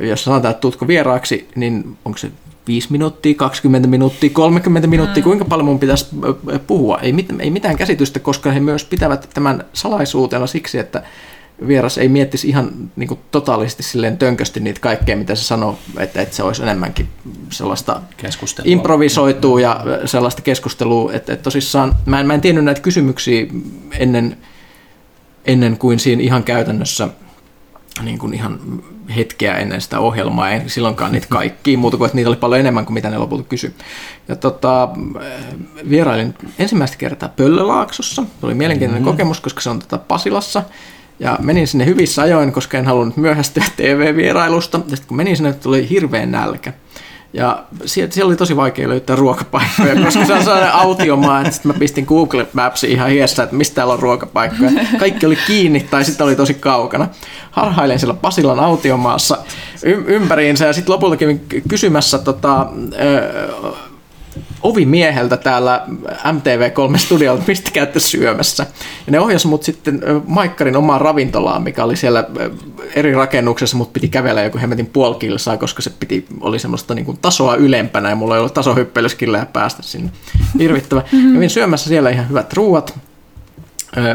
jos 0.00 0.24
sanotaan, 0.24 0.50
että 0.50 0.60
tuutko 0.60 0.86
vieraaksi, 0.86 1.48
niin 1.54 1.98
onko 2.04 2.18
se 2.18 2.30
5 2.66 2.92
minuuttia, 2.92 3.34
20 3.34 3.88
minuuttia, 3.88 4.30
30 4.32 4.88
minuuttia, 4.88 5.20
mm. 5.20 5.24
kuinka 5.24 5.44
paljon 5.44 5.66
mun 5.66 5.78
pitäisi 5.78 6.06
puhua. 6.66 6.98
Ei, 6.98 7.12
mit, 7.12 7.26
ei 7.38 7.50
mitään 7.50 7.76
käsitystä, 7.76 8.20
koska 8.20 8.50
he 8.50 8.60
myös 8.60 8.84
pitävät 8.84 9.30
tämän 9.34 9.64
salaisuutena 9.72 10.46
siksi, 10.46 10.78
että 10.78 11.02
vieras 11.66 11.98
ei 11.98 12.08
miettisi 12.08 12.48
ihan 12.48 12.70
niin 12.96 13.08
kuin 13.08 13.20
totaalisesti 13.30 13.82
silleen 13.82 14.18
tönkösti 14.18 14.60
niitä 14.60 14.80
kaikkea, 14.80 15.16
mitä 15.16 15.34
se 15.34 15.44
sanoo, 15.44 15.78
että, 15.98 16.22
että 16.22 16.36
se 16.36 16.42
olisi 16.42 16.62
enemmänkin 16.62 17.08
sellaista 17.50 18.00
keskustelua. 18.16 18.72
improvisoitua 18.72 19.60
ja 19.60 19.84
sellaista 20.04 20.42
keskustelua, 20.42 21.12
että, 21.12 21.32
että 21.32 21.42
tosissaan 21.42 21.94
mä 22.06 22.20
en, 22.20 22.26
mä 22.26 22.34
en 22.34 22.40
tiennyt 22.40 22.64
näitä 22.64 22.80
kysymyksiä 22.80 23.46
ennen, 23.98 24.36
ennen 25.44 25.78
kuin 25.78 25.98
siinä 25.98 26.22
ihan 26.22 26.44
käytännössä 26.44 27.08
niin 28.02 28.18
kuin 28.18 28.34
ihan 28.34 28.60
hetkeä 29.16 29.54
ennen 29.54 29.80
sitä 29.80 30.00
ohjelmaa, 30.00 30.50
en 30.50 30.70
silloinkaan 30.70 31.12
niitä 31.12 31.26
kaikki, 31.30 31.76
muuta 31.76 31.96
kuin 31.96 32.06
että 32.06 32.16
niitä 32.16 32.30
oli 32.30 32.36
paljon 32.36 32.60
enemmän 32.60 32.84
kuin 32.84 32.94
mitä 32.94 33.10
ne 33.10 33.18
lopulta 33.18 33.42
kysyi. 33.42 33.74
Ja 34.28 34.36
tota, 34.36 34.88
vierailin 35.90 36.34
ensimmäistä 36.58 36.96
kertaa 36.96 37.28
Pöllölaaksossa, 37.28 38.22
se 38.40 38.46
oli 38.46 38.54
mielenkiintoinen 38.54 39.02
mm-hmm. 39.02 39.12
kokemus, 39.12 39.40
koska 39.40 39.60
se 39.60 39.70
on 39.70 39.78
tota 39.78 39.98
Pasilassa, 39.98 40.62
ja 41.20 41.38
menin 41.42 41.68
sinne 41.68 41.86
hyvissä 41.86 42.22
ajoin, 42.22 42.52
koska 42.52 42.78
en 42.78 42.86
halunnut 42.86 43.16
myöhästyä 43.16 43.64
TV-vierailusta. 43.76 44.80
Ja 44.88 44.96
sitten 44.96 45.08
kun 45.08 45.16
menin 45.16 45.36
sinne, 45.36 45.52
tuli 45.52 45.90
hirveän 45.90 46.30
nälkä. 46.30 46.72
Ja 47.32 47.64
siellä, 47.86 48.26
oli 48.26 48.36
tosi 48.36 48.56
vaikea 48.56 48.88
löytää 48.88 49.16
ruokapaikkoja, 49.16 50.04
koska 50.04 50.24
se 50.24 50.32
on 50.32 50.42
sellainen 50.42 50.72
autiomaa, 50.72 51.40
että 51.40 51.52
sitten 51.52 51.72
mä 51.72 51.78
pistin 51.78 52.04
Google 52.04 52.46
Mapsiin 52.52 52.92
ihan 52.92 53.10
hiessä, 53.10 53.42
että 53.42 53.56
mistä 53.56 53.74
täällä 53.74 53.92
on 53.92 53.98
ruokapaikkoja. 53.98 54.70
Kaikki 54.98 55.26
oli 55.26 55.38
kiinni 55.46 55.86
tai 55.90 56.04
sitten 56.04 56.24
oli 56.24 56.36
tosi 56.36 56.54
kaukana. 56.54 57.08
Harhailen 57.50 57.98
siellä 57.98 58.14
Pasilan 58.14 58.60
autiomaassa 58.60 59.38
ympäriinsä 60.06 60.66
ja 60.66 60.72
sitten 60.72 60.92
lopulta 60.92 61.16
kävin 61.16 61.46
kysymässä 61.68 62.18
tota, 62.18 62.66
ovimieheltä 64.66 65.36
täällä 65.36 65.86
MTV3 66.08 66.98
studiolta, 66.98 67.42
mistä 67.48 67.70
käytte 67.70 68.00
syömässä. 68.00 68.66
Ja 69.06 69.12
ne 69.12 69.20
ohjas 69.20 69.46
mut 69.46 69.62
sitten 69.62 70.00
Maikkarin 70.26 70.76
omaan 70.76 71.00
ravintolaan, 71.00 71.62
mikä 71.62 71.84
oli 71.84 71.96
siellä 71.96 72.24
eri 72.94 73.14
rakennuksessa, 73.14 73.76
mutta 73.76 73.92
piti 73.92 74.08
kävellä 74.08 74.42
joku 74.42 74.58
hemmetin 74.58 74.86
puoli 74.86 75.16
koska 75.58 75.82
se 75.82 75.90
piti, 76.00 76.26
oli 76.40 76.58
semmoista 76.58 76.94
niin 76.94 77.04
kuin 77.04 77.18
tasoa 77.22 77.56
ylempänä 77.56 78.08
ja 78.08 78.16
mulla 78.16 78.34
ei 78.34 78.38
ollut 78.38 78.54
tasohyppelyskillejä 78.54 79.46
päästä 79.46 79.82
sinne. 79.82 80.10
Hirvittävä. 80.58 81.02
Mm-hmm. 81.12 81.32
Kävin 81.34 81.50
syömässä 81.50 81.88
siellä 81.88 82.10
ihan 82.10 82.28
hyvät 82.28 82.52
ruuat, 82.52 82.98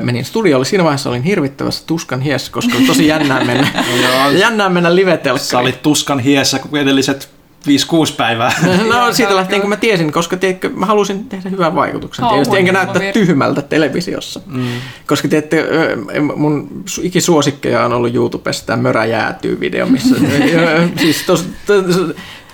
menin 0.02 0.26
studiolle. 0.26 0.66
Siinä 0.66 0.84
vaiheessa 0.84 1.10
olin 1.10 1.24
hirvittävässä 1.24 1.84
tuskan 1.88 2.22
hiessä, 2.22 2.52
koska 2.52 2.78
oli 2.78 2.86
tosi 2.86 3.08
jännää 3.08 3.44
mennä, 3.44 3.68
jännää 4.40 4.70
mennä 4.70 4.96
live 4.96 5.20
Sä 5.38 5.60
olit 5.60 5.82
tuskan 5.82 6.20
hiessä, 6.20 6.60
kun 6.60 6.80
edelliset 6.80 7.30
5-6 7.68 8.16
päivää. 8.18 8.52
No 8.94 9.14
siitä 9.14 9.36
lähtien 9.36 9.62
kun 9.62 9.70
mä 9.70 9.78
tiesin, 9.78 10.12
koska 10.12 10.38
tiedätkö, 10.38 10.70
mä 10.70 10.86
halusin 10.86 11.26
tehdä 11.26 11.50
hyvän 11.50 11.76
vaikutuksen 11.76 12.26
oh, 12.26 12.32
tietysti, 12.32 12.58
enkä 12.58 12.72
näyttää 12.72 13.02
vir- 13.02 13.14
tyhmältä 13.14 13.62
televisiossa. 13.62 14.42
Mm. 14.46 14.68
Koska 15.08 15.28
tiedätte, 15.28 15.66
mun 16.36 16.84
ikisuosikkeja 17.02 17.86
on 17.86 17.94
ollut 17.94 18.16
YouTubessa 18.16 18.66
tämä 18.66 18.82
Mörä 18.82 19.06
jäätyy 19.06 19.60
video, 19.60 19.86
missä 19.86 20.16
siis 21.02 21.24
tos, 21.26 21.46
tos, 21.66 21.84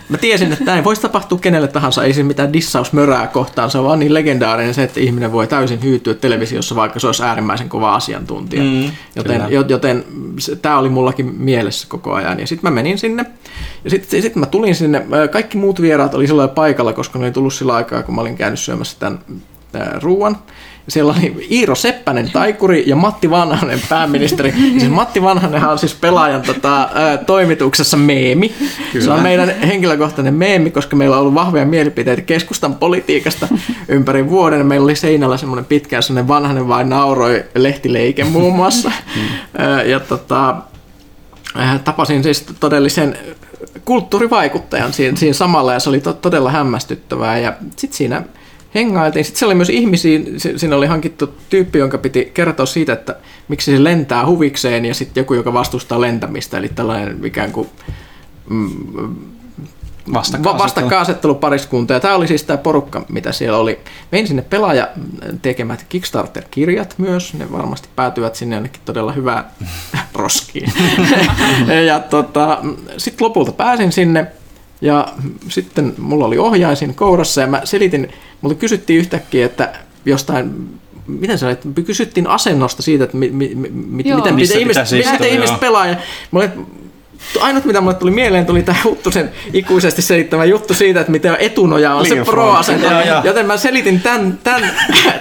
Mä 0.10 0.18
tiesin, 0.18 0.52
että 0.52 0.64
näin 0.64 0.84
voisi 0.84 1.02
tapahtua 1.02 1.40
kenelle 1.40 1.68
tahansa, 1.68 2.04
ei 2.04 2.14
se 2.14 2.24
mitään 2.24 2.54
dissausmörää 2.54 3.28
kohtaan, 3.28 3.72
se 3.72 3.78
on 3.78 3.86
vaan 3.86 4.00
niin 4.00 4.14
legendaarinen 4.14 4.74
se, 4.74 4.84
että 4.84 5.00
ihminen 5.00 5.32
voi 5.32 5.48
täysin 5.48 5.84
hyytyä 5.84 6.14
televisiossa, 6.14 6.76
vaikka 6.76 7.00
se 7.00 7.08
olisi 7.08 7.24
äärimmäisen 7.24 7.70
kova 7.70 7.96
asiantuntija. 7.96 8.64
Mm, 8.64 8.92
joten 9.16 9.42
joten 9.70 10.04
tämä 10.62 10.78
oli 10.78 10.90
mullakin 10.90 11.36
mielessä 11.38 11.88
koko 11.90 12.14
ajan. 12.14 12.40
Ja 12.40 12.48
sitten 12.48 12.72
mä 12.72 12.76
menin 12.76 12.98
sinne, 12.98 13.26
ja 13.84 13.90
sitten 13.90 14.22
sit 14.22 14.36
mä 14.36 14.46
tulin 14.46 14.76
sinne, 14.76 15.06
kaikki 15.32 15.58
muut 15.58 15.82
vieraat 15.82 16.14
oli 16.14 16.28
silloin 16.28 16.50
paikalla, 16.50 16.94
koska 16.94 17.20
ne 17.20 17.26
oli 17.26 17.32
tullut 17.32 17.54
sillä 17.54 17.74
aikaa, 17.74 18.04
kun 18.04 18.16
mä 18.16 18.22
olin 18.22 18.38
käynyt 18.38 18.60
syömässä 18.60 18.98
tämän 19.00 19.20
ruuan. 20.02 20.38
Siellä 20.88 21.14
oli 21.14 21.48
Iiro 21.52 21.76
Seppänen 21.76 22.32
taikuri 22.32 22.84
ja 22.88 22.96
Matti 22.96 23.30
Vanhanen 23.30 23.82
pääministeri. 23.90 24.50
Ja 24.50 24.80
siis 24.80 24.92
Matti 24.92 25.22
Vanhanenhan 25.22 25.72
on 25.72 25.80
siis 25.80 25.96
pelaajan 25.96 26.42
tota, 26.42 26.90
toimituksessa 27.26 27.98
meemi. 27.98 28.54
Kyllä. 28.92 29.06
Se 29.06 29.12
on 29.12 29.22
meidän 29.22 29.62
henkilökohtainen 29.62 30.34
meemi, 30.34 30.72
koska 30.72 30.96
meillä 30.96 31.16
on 31.16 31.22
ollut 31.22 31.34
vahvoja 31.34 31.66
mielipiteitä 31.66 32.22
keskustan 32.22 32.76
politiikasta 32.76 33.48
ympäri 33.88 34.30
vuoden. 34.30 34.66
Meillä 34.66 34.84
oli 34.84 34.96
seinällä 34.96 35.38
semmoinen 35.38 35.66
pitkä 35.66 36.02
semmoinen 36.02 36.28
Vanhanen 36.28 36.68
vain 36.68 36.90
nauroi 36.90 37.44
lehtileike 37.56 38.24
muun 38.24 38.56
muassa. 38.56 38.92
ja 39.86 40.00
tota, 40.00 40.56
tapasin 41.84 42.24
siis 42.24 42.46
todellisen 42.60 43.18
kulttuurivaikuttajan 43.86 44.94
siinä, 44.94 45.18
siinä 45.18 45.34
samalla 45.34 45.74
ja 45.74 45.80
se 45.80 45.90
oli 45.90 46.02
to, 46.02 46.14
todella 46.14 46.52
hämmästyttävää. 46.52 47.40
Ja 47.40 47.54
sitten 47.76 47.98
siinä 47.98 48.24
hengailtiin. 48.78 49.26
Sitten 49.26 49.40
siellä 49.40 49.52
oli 49.52 49.56
myös 49.56 49.70
ihmisiä, 49.70 50.20
siinä 50.56 50.76
oli 50.76 50.86
hankittu 50.86 51.34
tyyppi, 51.50 51.80
jonka 51.80 51.98
piti 51.98 52.32
kertoa 52.34 52.66
siitä, 52.66 52.94
että 52.94 53.16
miksi 53.48 53.72
se 53.72 53.84
lentää 53.84 54.26
huvikseen 54.26 54.86
ja 54.86 54.94
sitten 54.94 55.22
joku, 55.22 55.34
joka 55.34 55.54
vastustaa 55.54 56.02
lentämistä, 56.02 56.58
eli 56.58 56.70
tällainen 56.70 57.26
ikään 57.26 57.52
kuin 57.52 57.70
mm, 58.50 59.16
vastakkainasettelu 60.58 61.36
pariskunta. 61.36 61.94
Ja 61.94 62.00
tämä 62.00 62.16
oli 62.16 62.28
siis 62.28 62.44
tämä 62.44 62.58
porukka, 62.58 63.06
mitä 63.10 63.32
siellä 63.32 63.58
oli. 63.58 63.80
Menin 64.12 64.28
sinne 64.28 64.42
pelaaja 64.42 64.88
tekemät 65.42 65.86
Kickstarter-kirjat 65.90 66.96
myös. 66.98 67.34
Ne 67.34 67.52
varmasti 67.52 67.90
päätyvät 67.96 68.36
sinne 68.36 68.56
jonnekin 68.56 68.82
todella 68.86 69.12
hyvään 69.12 69.46
roskiin. 70.16 70.72
ja 71.88 72.00
tota, 72.00 72.60
sitten 72.98 73.26
lopulta 73.26 73.52
pääsin 73.52 73.92
sinne. 73.92 74.28
Ja 74.82 75.14
sitten 75.50 75.94
mulla 75.98 76.26
oli 76.26 76.38
ohjaisin 76.38 76.96
kourassa 76.96 77.42
ja 77.42 77.48
mä 77.48 77.62
selitin, 77.64 78.14
mulle 78.42 78.56
kysyttiin 78.56 79.00
yhtäkkiä, 79.00 79.46
että 79.46 79.74
jostain 80.06 80.70
miten 81.08 81.38
sä 81.38 81.58
kysyttiin 81.86 82.28
asennosta 82.28 82.82
siitä, 82.82 83.04
että 83.04 83.18
mi, 83.18 83.30
mi, 83.30 83.56
mi, 83.56 83.70
miten, 83.70 84.36
miten, 84.36 84.60
ihmiset, 84.60 85.12
miten 85.12 85.30
ihmiset 85.30 85.60
pelaa. 85.60 85.88
Ja 85.88 85.96
mulle, 86.32 86.52
ainut 87.42 87.66
mitä 87.66 87.82
mulle 87.82 87.94
tuli 87.96 88.12
mieleen 88.12 88.46
tuli 88.46 88.64
tämä 88.64 88.78
Huttusen 88.84 89.32
ikuisesti 89.54 90.02
selittämä 90.02 90.46
juttu 90.46 90.74
siitä, 90.74 91.00
että 91.00 91.12
miten 91.12 91.38
etunoja 91.40 91.96
on 91.96 92.04
Liin 92.04 92.26
se 92.26 92.32
pro-asento. 92.32 92.88
Joten 93.24 93.46
mä 93.46 93.58
selitin 93.58 94.02
tämän, 94.02 94.40
tämän, 94.44 94.72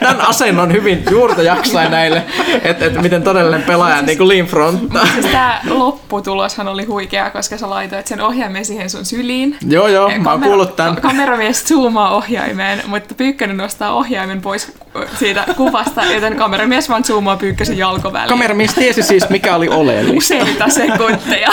tämän 0.01 0.21
asennon 0.21 0.73
hyvin 0.73 1.05
juurta 1.11 1.43
jaksain 1.43 1.91
näille, 1.91 2.23
että, 2.63 2.87
että 2.87 3.03
miten 3.03 3.23
todellinen 3.23 3.63
pelaaja 3.63 3.97
siis, 3.97 4.07
niin 4.07 4.19
kuin 4.19 4.29
lean 4.29 4.47
front. 4.47 4.81
Siis 5.13 5.27
tämä 5.27 5.61
lopputuloshan 5.69 6.69
oli 6.69 6.85
huikea, 6.85 7.31
koska 7.31 7.59
sä 7.59 7.71
laitoit 7.71 8.07
sen 8.07 8.21
ohjaimen 8.21 8.65
siihen 8.65 8.91
sun 8.91 9.05
syliin. 9.05 9.57
Joo, 9.69 9.89
joo, 9.89 10.11
mä 10.19 10.31
oon 10.31 10.41
kuullut 10.41 10.77
tämän. 10.77 10.97
Kameramies 10.97 11.65
zoomaa 11.65 12.11
ohjaimeen, 12.17 12.83
mutta 12.87 13.15
Pyykkönen 13.15 13.57
nostaa 13.57 13.95
ohjaimen 13.95 14.41
pois 14.41 14.73
siitä 15.19 15.45
kuvasta, 15.57 16.05
joten 16.05 16.37
kameramies 16.37 16.89
vaan 16.89 17.05
zoomaa 17.05 17.37
Pyykkösen 17.37 17.79
jalkoväliin. 17.79 18.29
Kameramies 18.29 18.75
tiesi 18.75 19.03
siis, 19.03 19.29
mikä 19.29 19.57
oli 19.57 19.69
oleellista. 19.69 20.17
Useita 20.17 20.69
sekunteja. 20.69 21.49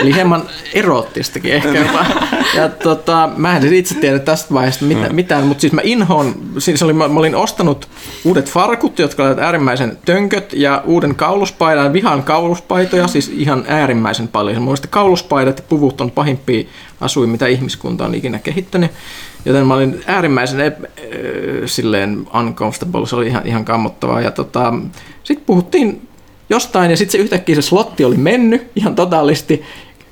Eli 0.00 0.14
hieman 0.14 0.42
eroottistakin 0.74 1.52
ehkä 1.52 1.68
jopa. 1.68 2.06
Ja 2.54 2.68
tota, 2.68 3.30
mä 3.36 3.56
en 3.56 3.72
itse 3.74 3.94
tiedä 3.94 4.18
tästä 4.18 4.54
vaiheesta 4.54 4.84
mitään, 4.84 5.14
mitään 5.14 5.46
mutta 5.46 5.60
siis 5.60 5.72
mä 5.72 5.80
inhoon, 5.84 6.34
siis 6.58 6.82
oli, 6.82 6.92
mä, 6.92 7.08
mä 7.08 7.18
olin 7.18 7.34
ostanut 7.34 7.88
uudet 8.24 8.50
farkut, 8.50 8.98
jotka 8.98 9.22
olivat 9.22 9.38
äärimmäisen 9.38 9.98
tönköt, 10.04 10.52
ja 10.52 10.82
uuden 10.86 11.14
kauluspaidan, 11.14 11.92
vihan 11.92 12.22
kauluspaitoja, 12.22 13.08
siis 13.08 13.28
ihan 13.28 13.64
äärimmäisen 13.68 14.28
paljon. 14.28 14.62
Mun 14.62 14.76
kauluspaidat 14.90 15.58
ja 15.58 15.64
puvut 15.68 16.00
on 16.00 16.10
pahimpia 16.10 16.64
asuin, 17.00 17.30
mitä 17.30 17.46
ihmiskunta 17.46 18.04
on 18.04 18.14
ikinä 18.14 18.38
kehittänyt. 18.38 18.90
Joten 19.44 19.66
mä 19.66 19.74
olin 19.74 20.02
äärimmäisen 20.06 20.60
ep- 20.60 20.90
silleen 21.66 22.26
uncomfortable, 22.38 23.06
se 23.06 23.16
oli 23.16 23.26
ihan, 23.26 23.46
ihan 23.46 23.64
kammottavaa. 23.64 24.20
Ja 24.20 24.30
tota, 24.30 24.74
sitten 25.24 25.46
puhuttiin 25.46 26.08
jostain 26.50 26.90
ja 26.90 26.96
sitten 26.96 27.12
se 27.12 27.18
yhtäkkiä 27.18 27.54
se 27.54 27.62
slotti 27.62 28.04
oli 28.04 28.16
mennyt 28.16 28.70
ihan 28.76 28.94
totaalisti. 28.94 29.62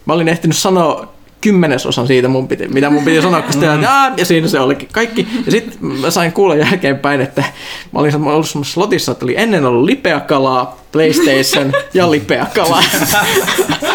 Mä 0.05 0.13
olin 0.13 0.29
ehtinyt 0.29 0.57
sanoa 0.57 1.13
kymmenesosan 1.41 2.07
siitä, 2.07 2.29
mun 2.29 2.49
piti, 2.49 2.69
mitä 2.69 2.91
mun 2.91 3.05
piti 3.05 3.23
sanoa, 3.23 3.43
kun 3.43 3.53
sitten, 3.53 3.83
ja, 3.83 4.13
ja 4.17 4.25
siinä 4.25 4.49
se 4.49 4.61
olikin 4.61 4.89
kaikki. 4.93 5.27
Ja 5.47 5.53
sitten 5.53 5.75
mä 5.81 6.11
sain 6.11 6.33
kuulla 6.33 6.57
jälkeenpäin, 6.57 7.21
että 7.21 7.45
mä 7.93 8.01
olin 8.01 8.15
ollut 8.15 8.49
semmoisessa 8.49 8.75
slotissa, 8.75 9.13
että 9.13 9.25
oli 9.25 9.35
ennen 9.37 9.65
ollut 9.65 9.85
lipeäkalaa, 9.85 10.81
PlayStation 10.93 11.73
ja 11.95 12.11
lipeäkalaa. 12.11 12.83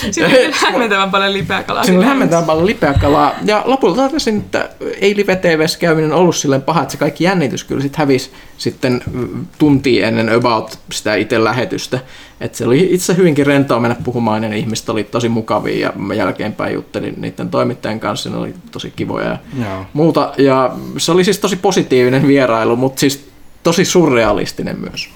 Siinä 0.10 0.28
oli 0.28 0.50
hämmentävän 0.64 1.10
paljon 1.10 1.32
lipeä 1.32 1.62
kalaa. 1.62 1.84
Siinä 1.84 1.98
oli 1.98 2.06
hämmentävän 2.06 2.44
paljon 2.44 2.66
lipeäkalaa. 2.66 3.34
Ja 3.44 3.62
lopulta 3.64 4.02
totesin, 4.02 4.38
että 4.38 4.68
ei 5.00 5.16
live 5.16 5.36
tvssä 5.36 5.78
käyminen 5.78 6.12
ollut 6.12 6.36
silleen 6.36 6.62
paha, 6.62 6.82
että 6.82 6.92
se 6.92 6.98
kaikki 6.98 7.24
jännitys 7.24 7.64
kyllä 7.64 7.82
sitten 7.82 7.98
hävisi 7.98 8.30
sitten 8.58 9.02
mm, 9.12 9.46
tuntia 9.58 10.08
ennen 10.08 10.34
about 10.34 10.78
sitä 10.92 11.14
itse 11.14 11.44
lähetystä. 11.44 11.98
Että 12.40 12.58
se 12.58 12.66
oli 12.66 12.88
itse 12.90 13.16
hyvinkin 13.16 13.46
rentoa 13.46 13.80
mennä 13.80 13.96
puhumaan 14.04 14.42
ja 14.42 14.48
ne 14.48 14.58
ihmiset 14.58 14.88
oli 14.88 15.04
tosi 15.04 15.28
mukavia 15.28 15.80
ja 15.80 15.92
mä 15.96 16.14
jälkeenpäin 16.14 16.74
juttelin 16.74 17.14
niiden 17.18 17.50
toimittajien 17.50 18.00
kanssa, 18.00 18.30
ne 18.30 18.36
oli 18.36 18.54
tosi 18.72 18.92
kivoja 18.96 19.28
ja 19.28 19.38
Joo. 19.64 19.86
muuta. 19.92 20.32
Ja 20.38 20.76
se 20.98 21.12
oli 21.12 21.24
siis 21.24 21.38
tosi 21.38 21.56
positiivinen 21.56 22.26
vierailu, 22.26 22.76
mutta 22.76 23.00
siis 23.00 23.28
tosi 23.62 23.84
surrealistinen 23.84 24.80
myös. 24.80 25.10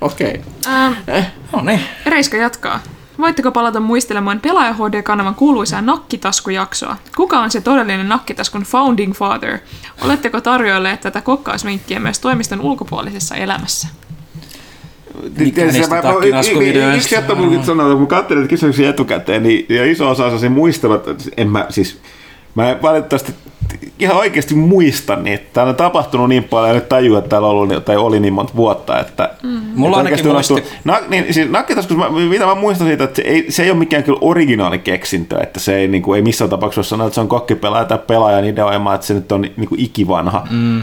Okei. 0.00 0.40
Ähm, 0.66 0.92
No 1.52 1.62
niin. 1.62 1.80
Reiska 2.06 2.36
jatkaa. 2.36 2.80
Voitteko 3.18 3.52
palata 3.52 3.80
muistelemaan 3.80 4.40
Pelaaja 4.40 4.72
HD-kanavan 4.72 5.34
kuuluisaa 5.34 5.80
nakkitaskujaksoa? 5.80 6.96
Kuka 7.16 7.38
on 7.38 7.50
se 7.50 7.60
todellinen 7.60 8.08
nakkitaskun 8.08 8.62
founding 8.62 9.14
father? 9.14 9.58
Oletteko 10.04 10.40
tarjoilleet 10.40 11.00
tätä 11.00 11.20
kokkausvinkkiä 11.20 12.00
myös 12.00 12.18
toimiston 12.18 12.60
ulkopuolisessa 12.60 13.34
elämässä? 13.34 13.88
Mikä 15.38 15.64
niistä 15.64 16.02
takkinaskuvideoista? 16.02 16.96
Yksi 16.96 17.14
jättä 17.14 17.34
mun 17.34 17.64
sanoa, 17.64 17.96
kun 17.96 18.06
katselin 18.06 18.48
kysymyksiä 18.48 18.90
etukäteen, 18.90 19.42
niin 19.42 19.66
ja 19.68 19.90
iso 19.90 20.10
osa 20.10 20.26
on 20.26 20.40
se 20.40 20.48
muistelut, 20.48 21.08
että 21.08 21.24
en 21.36 21.48
mä 21.48 21.66
siis, 21.68 22.00
mä 22.56 22.70
en 22.70 22.82
valitettavasti 22.82 23.34
ihan 23.98 24.16
oikeasti 24.16 24.54
muista 24.54 25.16
niitä. 25.16 25.44
Täällä 25.52 25.70
on 25.70 25.76
tapahtunut 25.76 26.28
niin 26.28 26.44
paljon 26.44 26.68
ja 26.68 26.74
nyt 26.74 26.88
tajuu, 26.88 27.16
että 27.16 27.28
täällä 27.28 27.48
on 27.48 27.54
ollut, 27.54 27.84
tai 27.84 27.96
oli 27.96 28.20
niin 28.20 28.32
monta 28.32 28.52
vuotta, 28.56 29.00
että... 29.00 29.30
Mm. 29.42 29.60
Mulla 29.74 29.96
ainakin 29.96 30.26
muisti- 30.26 30.64
Na, 30.84 30.98
niin, 31.08 31.34
siis 31.34 31.50
nakkitaskus, 31.50 31.96
mä, 31.96 32.08
mitä 32.10 32.46
mä 32.46 32.54
muistan 32.54 32.86
siitä, 32.86 33.04
että 33.04 33.16
se 33.16 33.22
ei, 33.22 33.46
se 33.48 33.62
ei 33.62 33.70
ole 33.70 33.78
mikään 33.78 34.02
kyllä 34.02 34.18
originaali 34.20 34.78
keksintö, 34.78 35.38
että 35.42 35.60
se 35.60 35.76
ei, 35.76 35.88
niin 35.88 36.02
kuin, 36.02 36.16
ei 36.16 36.22
missään 36.22 36.50
tapauksessa 36.50 36.90
sanoa, 36.90 37.06
että 37.06 37.14
se 37.14 37.20
on 37.20 37.28
kokkipelaaja 37.28 37.84
tai 37.84 37.98
pelaajan 38.06 38.44
ideoima, 38.44 38.94
että 38.94 39.06
se 39.06 39.14
nyt 39.14 39.32
on 39.32 39.40
niin 39.40 39.68
kuin 39.68 39.80
ikivanha. 39.80 40.46
Mm. 40.50 40.82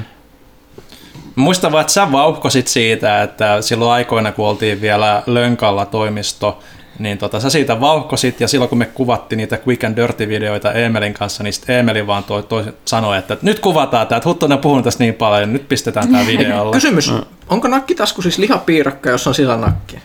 Muistan 1.36 1.72
vaan, 1.72 1.82
että 1.82 1.94
sä 1.94 2.12
vauhkosit 2.12 2.68
siitä, 2.68 3.22
että 3.24 3.62
silloin 3.62 3.92
aikoina, 3.92 4.32
kun 4.32 4.48
oltiin 4.48 4.82
vielä 4.82 5.24
Lönkalla 5.26 5.86
toimisto, 5.86 6.60
niin 7.00 7.18
tota, 7.18 7.40
sä 7.40 7.50
siitä 7.50 7.82
vauhkosit 7.82 8.42
ja 8.42 8.48
silloin 8.48 8.70
kun 8.70 8.78
me 8.78 8.86
kuvattiin 8.86 9.38
niitä 9.38 9.60
Quick 9.68 9.84
and 9.84 9.98
Dirty-videoita 9.98 10.74
Emelin 10.74 11.14
kanssa, 11.14 11.44
niin 11.44 11.54
sitten 11.54 11.76
Emeli 11.76 12.08
vaan 12.08 12.24
toi, 12.24 12.44
toi 12.44 12.64
sanoi, 12.86 13.18
että 13.18 13.38
nyt 13.42 13.60
kuvataan 13.60 14.08
tämä, 14.08 14.18
että 14.18 14.30
Huttunen 14.30 14.56
on 14.56 14.62
puhunut 14.62 14.84
tästä 14.84 15.04
niin 15.04 15.14
paljon, 15.14 15.54
nyt 15.54 15.70
pistetään 15.70 16.08
tämä 16.08 16.28
videolle. 16.28 16.76
Kysymys, 16.76 17.14
onko 17.50 17.68
nakkitasku 17.68 18.22
siis 18.22 18.38
lihapiirakka, 18.38 19.10
jossa 19.10 19.30
on 19.30 19.36
sisällä 19.36 19.58
nakki? 19.58 19.98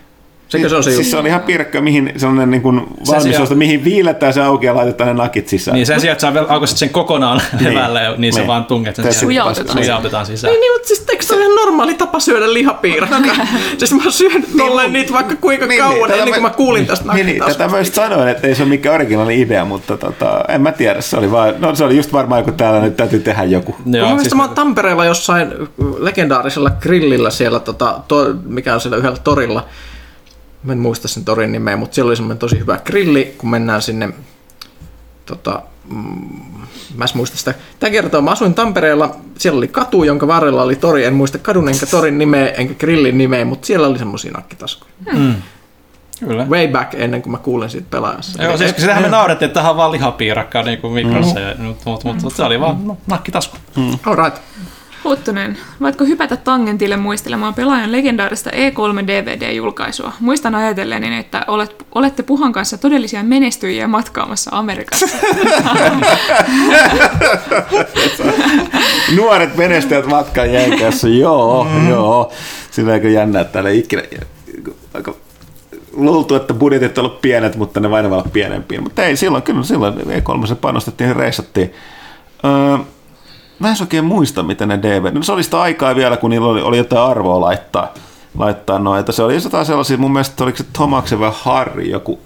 Sekö 0.49 0.69
se 0.69 0.77
on 0.77 0.83
se 0.85 0.91
siis 0.91 0.99
juttu? 0.99 1.11
se 1.11 1.17
on 1.17 1.27
ihan 1.27 1.41
pirkkä, 1.41 1.81
mihin 1.81 2.13
sellainen 2.17 2.51
niin 2.51 2.63
kuin 2.63 2.77
valmistusta, 2.79 3.47
sijaan- 3.47 3.59
mihin 3.59 3.85
viiletään 3.85 4.33
se 4.35 4.43
auki 4.43 4.67
ja 4.67 4.75
laitetaan 4.75 5.09
ne 5.09 5.15
nakit 5.15 5.49
sisään. 5.49 5.75
Niin 5.75 5.87
sen 5.87 6.01
sijaan, 6.01 6.13
että 6.13 6.67
sä 6.67 6.77
sen 6.77 6.91
kokonaan 6.91 7.41
levälle, 7.61 8.01
niin, 8.09 8.21
niin 8.21 8.33
sä 8.33 8.39
Niin. 8.41 8.47
vaan 8.47 8.65
tunget 8.65 8.97
sen 8.97 9.05
sisään. 9.05 9.21
Sujautetaan. 9.27 9.79
Sujautetaan 9.79 10.27
sisään. 10.27 10.53
Niin, 10.53 10.61
niin, 10.61 10.73
mutta 10.73 10.89
siis 10.89 11.05
eikö 11.11 11.23
se 11.25 11.35
ole 11.35 11.43
ihan 11.43 11.55
normaali 11.55 11.95
tapa 11.95 12.21
syödä 12.21 12.53
lihapiirakka? 12.53 13.19
siis 13.79 13.93
mä 13.93 14.03
oon 14.03 14.13
syönyt 14.13 14.57
tolleen 14.57 14.93
niitä 14.93 15.13
vaikka 15.13 15.37
kuinka 15.37 15.67
Niin, 15.67 15.81
kauan 15.83 16.11
tätä 16.11 16.15
ennen 16.23 16.35
kuin 16.35 16.43
mä 16.43 16.51
kuulin 16.51 16.87
tästä 16.87 17.13
niin, 17.13 17.27
niin, 17.27 17.43
tätä 17.47 17.69
mä 17.69 17.79
just 17.79 17.95
sanoin, 17.95 18.29
että 18.29 18.47
ei 18.47 18.55
se 18.55 18.63
ole 18.63 18.69
mikään 18.69 18.95
originaali 18.95 19.41
idea, 19.41 19.65
mutta 19.65 19.97
tota, 19.97 20.45
en 20.49 20.61
mä 20.61 20.73
tiedä, 20.73 21.01
se 21.01 21.17
oli, 21.17 21.31
vaan, 21.31 21.55
no, 21.59 21.75
se 21.75 21.85
oli 21.85 21.97
just 21.97 22.13
varmaan, 22.13 22.45
kun 22.45 22.55
täällä 22.55 22.81
nyt 22.81 22.97
täytyy 22.97 23.21
tehdä 23.21 23.45
joku. 23.45 23.77
Joo, 23.87 24.09
Joo, 24.09 24.19
siis, 24.19 24.35
mä 24.35 24.45
oon 24.45 24.55
Tampereella 24.55 25.05
jossain 25.05 25.49
legendaarisella 25.99 26.71
grillillä 26.71 27.31
siellä, 27.31 27.61
tota, 27.61 28.01
to, 28.09 28.27
mikä 28.45 28.75
on 28.75 28.81
siellä 28.81 28.97
yhdellä 28.97 29.17
torilla. 29.25 29.65
Mä 30.63 30.73
en 30.73 30.79
muista 30.79 31.09
sen 31.09 31.25
torin 31.25 31.53
nimeä, 31.53 31.77
mutta 31.77 31.95
siellä 31.95 32.09
oli 32.09 32.17
semmoinen 32.17 32.39
tosi 32.39 32.59
hyvä 32.59 32.79
grilli, 32.85 33.35
kun 33.39 33.51
mennään 33.51 33.83
sinne 33.83 34.09
tota, 35.27 35.63
mm, 35.91 36.29
mä 36.97 37.05
en 37.05 37.11
muista 37.15 37.37
sitä. 37.37 37.55
Tämä 37.81 37.91
kertoo, 37.91 38.21
mä 38.21 38.31
asuin 38.31 38.55
Tampereella, 38.55 39.17
siellä 39.39 39.59
oli 39.59 39.69
katu, 39.69 40.05
jonka 40.05 40.27
varrella 40.27 40.63
oli 40.63 40.77
tori, 40.77 41.05
en 41.05 41.15
muista 41.15 41.39
kadun 41.39 41.69
enkä 41.69 41.87
torin 41.87 42.19
nimeä, 42.19 42.49
enkä 42.49 42.75
grillin 42.75 43.19
nimeä, 43.19 43.45
mutta 43.45 43.67
siellä 43.67 43.87
oli 43.87 43.99
semmoisia 43.99 44.33
nakkitaskuja. 44.33 44.93
kyllä. 46.21 46.47
Way 46.49 46.69
back 46.69 46.95
ennen 46.95 47.23
kuin 47.23 47.33
mä 47.33 47.39
kuulin 47.39 47.71
siitä 47.71 47.87
pelaajassa. 47.91 48.43
Joo, 48.43 48.57
siis 48.57 48.75
sitähän 48.77 49.03
me 49.03 49.09
naurettiin, 49.09 49.47
että 49.47 49.55
tähän 49.55 49.71
on 49.71 49.77
vaan 49.77 49.93
lihapiirakkaa 49.93 50.63
niin 50.63 50.79
kuin 50.79 50.93
mikrossa, 50.93 51.41
mm. 51.59 51.65
mutta 51.65 51.91
mut, 51.91 52.05
mut, 52.05 52.23
mut, 52.23 52.37
se 52.37 52.43
oli 52.43 52.61
vaan 52.61 52.87
no, 52.87 52.97
nakkitasku. 53.07 53.57
All 54.07 54.17
right. 54.17 54.43
Huttunen, 55.09 55.59
voitko 55.81 56.05
hypätä 56.05 56.37
tangentille 56.37 56.97
muistelemaan 56.97 57.55
pelaajan 57.55 57.93
legendaarista 57.93 58.51
E3 58.51 59.07
DVD-julkaisua? 59.07 60.13
Muistan 60.21 60.55
ajatelleni, 60.55 61.19
että 61.19 61.45
olet, 61.47 61.87
olette 61.95 62.23
Puhan 62.23 62.53
kanssa 62.53 62.79
todellisia 62.79 63.23
menestyjiä 63.23 63.89
matkaamassa 63.89 64.51
Amerikassa. 64.55 65.07
Nuoret 69.17 69.57
menestäjät 69.57 70.07
matkan 70.07 70.53
jälkeessä, 70.53 71.09
joo, 71.09 71.65
mm. 71.65 71.89
joo. 71.89 72.33
Sillä 72.71 72.95
eikö 72.95 73.09
jännä, 73.09 73.41
että 73.41 73.53
täällä 73.53 73.71
ikinä 73.71 74.03
aika 74.95 75.15
luultu, 75.93 76.35
että 76.35 76.55
budjetit 76.55 76.99
on 76.99 77.05
ollut 77.05 77.21
pienet, 77.21 77.57
mutta 77.57 77.81
ne 77.81 77.91
vain 77.91 78.07
ovat 78.07 78.33
pienempiä. 78.33 78.81
Mutta 78.81 79.05
ei, 79.05 79.17
silloin 79.17 79.43
kyllä, 79.43 79.63
silloin 79.63 79.95
E3 79.95 80.55
panostettiin 80.61 81.09
ja 81.09 81.15
reissattiin. 81.15 81.75
Öö, 82.45 82.79
mä 83.59 83.71
en 83.71 83.77
oikein 83.81 84.05
muista, 84.05 84.43
miten 84.43 84.69
ne 84.69 84.79
DVD... 84.83 85.15
No, 85.15 85.23
se 85.23 85.33
oli 85.33 85.43
sitä 85.43 85.61
aikaa 85.61 85.95
vielä, 85.95 86.17
kun 86.17 86.31
niillä 86.31 86.49
oli, 86.49 86.63
oli 86.63 86.79
jotain 86.79 87.03
arvoa 87.11 87.41
laittaa, 87.41 87.95
laittaa 88.39 88.79
noita. 88.79 89.13
Se 89.13 89.23
oli 89.23 89.35
jotain 89.45 89.67
sellaisia, 89.67 89.97
mun 89.99 90.13
mielestä 90.13 90.45
oliko 90.45 90.59
se 90.59 90.65
Tomaksen 90.79 91.21
vai 91.21 91.33
Harri, 91.35 91.91
joku, 91.91 92.19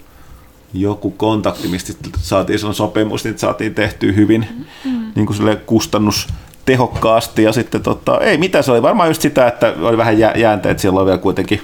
joku 0.75 1.11
kontakti, 1.11 1.69
mistä 1.69 1.93
saatiin 2.19 2.59
sellainen 2.59 2.77
sopimus, 2.77 3.25
niin 3.25 3.39
saatiin 3.39 3.75
tehtyä 3.75 4.13
hyvin 4.13 4.47
mm. 4.85 5.13
niin 5.15 5.27
kuin 5.27 5.37
sille 5.37 5.57
kustannus 5.57 6.29
tehokkaasti 6.65 7.43
ja 7.43 7.53
sitten 7.53 7.83
tota, 7.83 8.21
ei 8.21 8.39
mitä 8.39 8.63
se 8.63 8.73
oli 8.73 8.83
varmaan 8.83 9.11
just 9.11 9.23
sitä, 9.23 9.47
että 9.47 9.75
oli 9.83 9.97
vähän 9.97 10.19
jä- 10.19 10.33
jäänteet 10.37 10.79
silloin 10.79 11.07
vielä 11.07 11.19
kuitenkin 11.19 11.61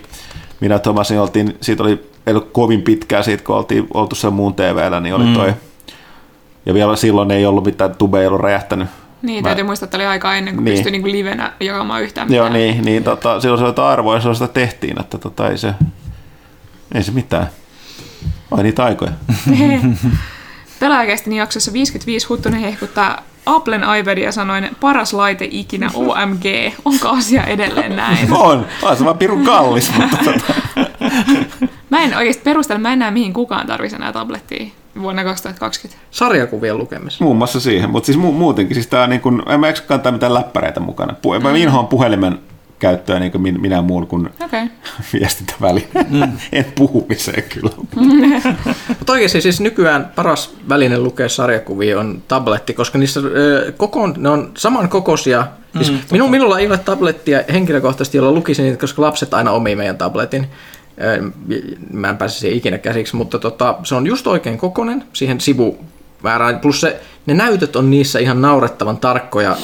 minä 0.60 0.74
ja 0.74 0.78
Thomas 0.78 1.10
niin 1.10 1.20
oltiin, 1.20 1.56
siitä 1.60 1.82
oli, 1.82 2.10
ei 2.26 2.34
ollut 2.34 2.48
kovin 2.52 2.82
pitkää 2.82 3.22
siitä, 3.22 3.44
kun 3.44 3.56
oltiin 3.56 3.86
oltu 3.94 4.14
sen 4.14 4.32
muun 4.32 4.54
TVllä, 4.54 5.00
niin 5.00 5.14
oli 5.14 5.24
Mm. 5.24 5.34
toi 5.34 5.54
ja 6.66 6.74
vielä 6.74 6.96
silloin 6.96 7.30
ei 7.30 7.46
ollut 7.46 7.64
mitään, 7.64 7.94
tube 7.94 8.20
ei 8.20 8.26
ollut 8.26 8.40
räjähtänyt. 8.40 8.88
Niin, 9.22 9.42
Mä- 9.42 9.48
täytyy 9.48 9.64
muistaa, 9.64 9.84
että 9.86 9.96
oli 9.96 10.06
aika 10.06 10.34
ennen 10.34 10.54
kuin 10.54 10.64
Niin. 10.64 10.74
pystyi 10.74 10.92
niin 10.92 11.02
kuin 11.02 11.12
livenä 11.12 11.52
jakamaan 11.60 12.02
yhtään 12.02 12.32
Joo, 12.32 12.44
mitään. 12.48 12.62
niin, 12.62 12.84
niin 12.84 13.04
tota, 13.04 13.40
silloin 13.40 13.58
se 13.58 13.64
oli 13.64 13.68
jotain 13.68 13.88
arvoa 13.92 14.14
ja 14.14 14.20
silloin 14.20 14.36
sitä 14.36 14.52
tehtiin, 14.52 15.00
että 15.00 15.18
tota, 15.18 15.48
ei 15.48 15.58
se, 15.58 15.74
ei 16.94 17.02
se 17.02 17.12
mitään. 17.12 17.46
Ai 18.50 18.62
niitä 18.62 18.84
aikoja. 18.84 19.12
Pelaajakästin 20.80 21.32
jaksossa 21.32 21.72
55 21.72 22.26
Huttunen 22.26 22.60
hehkuttaa 22.60 23.22
Applen 23.46 23.82
iPadia 24.00 24.32
sanoen 24.32 24.70
paras 24.80 25.12
laite 25.12 25.48
ikinä 25.50 25.90
OMG. 25.94 26.44
Onko 26.84 27.08
asia 27.08 27.44
edelleen 27.44 27.96
näin? 27.96 28.32
On, 28.36 28.66
on 28.82 28.96
se 28.96 29.04
vaan 29.04 29.18
pirun 29.18 29.44
kallis, 29.44 29.92
mutta 29.96 30.16
tota, 30.24 30.54
Mä 31.90 32.02
en 32.02 32.16
oikeasti 32.16 32.42
perustella, 32.42 32.78
mä 32.80 32.92
en 32.92 32.98
näe 32.98 33.10
mihin 33.10 33.32
kukaan 33.32 33.66
tarvitsisi 33.66 33.96
enää 33.96 34.12
tablettia 34.12 34.66
vuonna 35.02 35.24
2020. 35.24 36.02
Sarjakuvien 36.10 36.78
lukemista. 36.78 37.24
muun 37.24 37.36
muassa 37.36 37.60
siihen, 37.60 37.90
mutta 37.90 38.06
siis 38.06 38.18
mu- 38.18 38.32
muutenkin, 38.32 38.74
siis 38.74 38.86
tää 38.86 39.06
niin 39.06 39.20
kun, 39.20 39.42
en 39.48 39.60
mä 39.60 39.66
eikö 39.66 39.80
kantaa 39.86 40.12
mitään 40.12 40.34
läppäreitä 40.34 40.80
mukana. 40.80 41.14
Pu- 41.14 41.42
mä 41.42 41.56
inhoan 41.56 41.86
puhelimen 41.86 42.38
käyttöä 42.78 43.18
niin 43.18 43.32
kuin 43.32 43.42
min- 43.42 43.60
minä 43.60 43.82
muun 43.82 44.06
kuin 44.06 44.26
Okei. 44.26 44.62
Okay. 44.62 44.68
viestintäväline. 45.12 45.88
Mm. 46.10 46.22
en 46.52 46.64
puhumiseen 46.74 47.42
kyllä. 47.42 47.70
Mutta 48.98 49.12
oikeasti 49.12 49.40
siis 49.40 49.60
nykyään 49.60 50.12
paras 50.14 50.54
väline 50.68 50.98
lukea 50.98 51.28
sarjakuvia 51.28 52.00
on 52.00 52.22
tabletti, 52.28 52.74
koska 52.74 52.98
niissä 52.98 53.20
ö, 53.20 53.72
kokoon, 53.76 54.14
ne 54.16 54.28
on 54.28 54.50
saman 54.56 54.88
kokoisia. 54.88 55.46
Siis 55.76 55.92
mm, 55.92 55.98
minu, 56.12 56.28
minulla 56.28 56.58
ei 56.58 56.66
ole 56.66 56.78
tablettia 56.78 57.42
henkilökohtaisesti, 57.52 58.16
jolla 58.16 58.32
lukisin 58.32 58.64
niitä, 58.64 58.80
koska 58.80 59.02
lapset 59.02 59.34
aina 59.34 59.50
omii 59.50 59.76
meidän 59.76 59.98
tabletin. 59.98 60.46
Mä 61.92 62.08
en 62.08 62.16
pääse 62.16 62.38
siihen 62.38 62.58
ikinä 62.58 62.78
käsiksi, 62.78 63.16
mutta 63.16 63.38
tota, 63.38 63.74
se 63.84 63.94
on 63.94 64.06
just 64.06 64.26
oikein 64.26 64.58
kokonen 64.58 65.04
siihen 65.12 65.40
sivu 65.40 65.78
väärään. 66.22 66.60
Plus 66.60 66.80
se, 66.80 67.00
ne 67.26 67.34
näytöt 67.34 67.76
on 67.76 67.90
niissä 67.90 68.18
ihan 68.18 68.42
naurettavan 68.42 68.96
tarkkoja, 68.96 69.56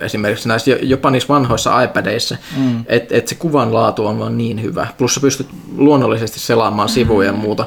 esimerkiksi 0.00 0.48
näissä, 0.48 0.70
jo- 0.70 0.78
jopa 0.82 1.10
niissä 1.10 1.28
vanhoissa 1.28 1.82
iPadeissa, 1.82 2.36
mm. 2.56 2.84
että 2.86 3.16
et 3.16 3.28
se 3.28 3.34
kuvan 3.34 3.74
laatu 3.74 4.06
on 4.06 4.18
vaan 4.18 4.38
niin 4.38 4.62
hyvä. 4.62 4.86
Plus 4.98 5.14
sä 5.14 5.20
pystyt 5.20 5.48
luonnollisesti 5.76 6.40
selaamaan 6.40 6.88
sivuja 6.88 7.26
ja 7.26 7.32
muuta. 7.32 7.66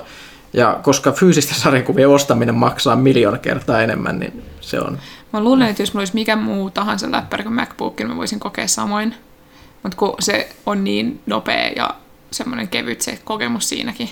Ja 0.54 0.80
koska 0.84 1.12
fyysisten 1.12 1.58
sarjakuvien 1.58 2.10
ostaminen 2.10 2.56
maksaa 2.56 2.96
miljoona 2.96 3.38
kertaa 3.38 3.82
enemmän, 3.82 4.20
niin 4.20 4.44
se 4.62 4.80
on... 4.80 4.98
Mä 5.34 5.44
luulen, 5.44 5.70
että 5.70 5.82
jos 5.82 5.94
mulla 5.94 6.02
olisi 6.02 6.14
mikä 6.14 6.36
muu 6.36 6.70
tahansa 6.70 7.12
läppäri 7.12 7.44
kuin 7.44 7.56
MacBook, 7.56 7.98
niin 7.98 8.08
mä 8.08 8.16
voisin 8.16 8.40
kokea 8.40 8.68
samoin. 8.68 9.16
Mutta 9.84 9.98
kun 9.98 10.16
se 10.20 10.50
on 10.66 10.84
niin 10.84 11.22
nopea 11.26 11.68
ja 11.76 11.96
semmoinen 12.36 12.68
kevyt 12.68 13.02
se 13.02 13.20
kokemus 13.24 13.70
siinäkin, 13.70 14.10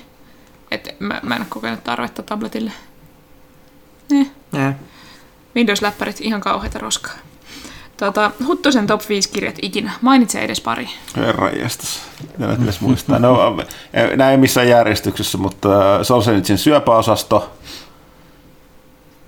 että 0.72 0.94
mä, 1.00 1.20
mä 1.24 1.36
en 1.36 1.41
ole 1.41 1.48
kokenut 1.50 1.84
tarvetta 1.84 2.24
tabletille. 2.24 2.72
Eh. 4.12 4.28
Eh. 4.68 4.76
Windows-läppärit, 5.56 6.22
ihan 6.22 6.41
kauheita 6.41 6.80
roskaa. 6.80 7.14
Tota, 7.98 8.32
Huttosen 8.48 8.88
top 8.88 9.02
5 9.10 9.30
kirjat 9.30 9.56
ikinä. 9.62 9.91
Mainitse 10.02 10.40
edes 10.40 10.62
pari. 10.62 10.90
Herra 11.16 11.50
jästäs. 11.50 12.02
Pitäisi 12.60 12.84
muistaa? 12.84 13.20
No, 13.20 13.58
nämä 14.16 14.32
ei 14.32 14.38
missään 14.38 14.68
järjestyksessä, 14.68 15.38
mutta 15.38 15.95
äh, 15.95 16.02
Solzhenitsin 16.04 16.58
syöpäosasto 16.58 17.52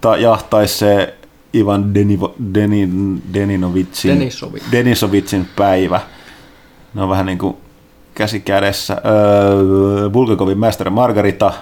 ta, 0.02 0.18
ja 0.18 0.40
tai 0.50 0.68
se 0.68 1.18
Ivan 1.54 1.94
Denivo, 1.94 2.36
Denin, 2.54 3.22
Deninovitsin, 3.34 4.20
Denisovit. 4.20 4.64
Denisovitsin 4.72 5.50
päivä. 5.56 6.02
Ne 6.94 7.02
on 7.02 7.10
vähän 7.10 7.26
niin 7.26 7.38
kuin 7.38 7.58
käsi 8.16 8.40
kädessä. 8.40 9.02
Öö, 9.06 10.10
Bulgakovin 10.10 10.58
Master 10.58 10.90
Margarita. 10.90 11.54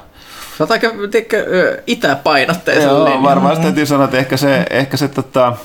Sä 0.57 0.63
oot 0.63 0.71
aika 0.71 0.89
tiedätkö, 1.11 1.81
itäpainotteisen 1.88 2.89
Joo, 2.89 3.03
linjan. 3.05 3.23
varmaan 3.23 3.61
täytyy 3.61 3.85
sanoa, 3.85 4.05
että 4.05 4.17
ehkä 4.17 4.38
se, 4.38 4.65
ehkä 4.69 4.97
se 4.97 5.07
tota, 5.07 5.55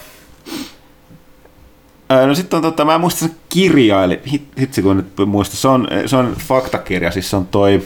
Öö, 2.12 2.26
No 2.26 2.34
sitten 2.34 2.56
on 2.56 2.62
tota, 2.62 2.84
mä 2.84 2.94
en 2.94 3.00
muista 3.00 3.20
se 3.20 3.30
kirjaili, 3.48 4.20
Hit- 4.34 4.60
hitsi 4.60 4.82
kun 4.82 4.96
nyt 4.96 5.26
muista, 5.26 5.56
se 5.56 5.68
on, 5.68 5.88
se 6.06 6.16
on 6.16 6.36
faktakirja, 6.48 7.10
siis 7.10 7.30
se 7.30 7.36
on 7.36 7.46
toi 7.46 7.82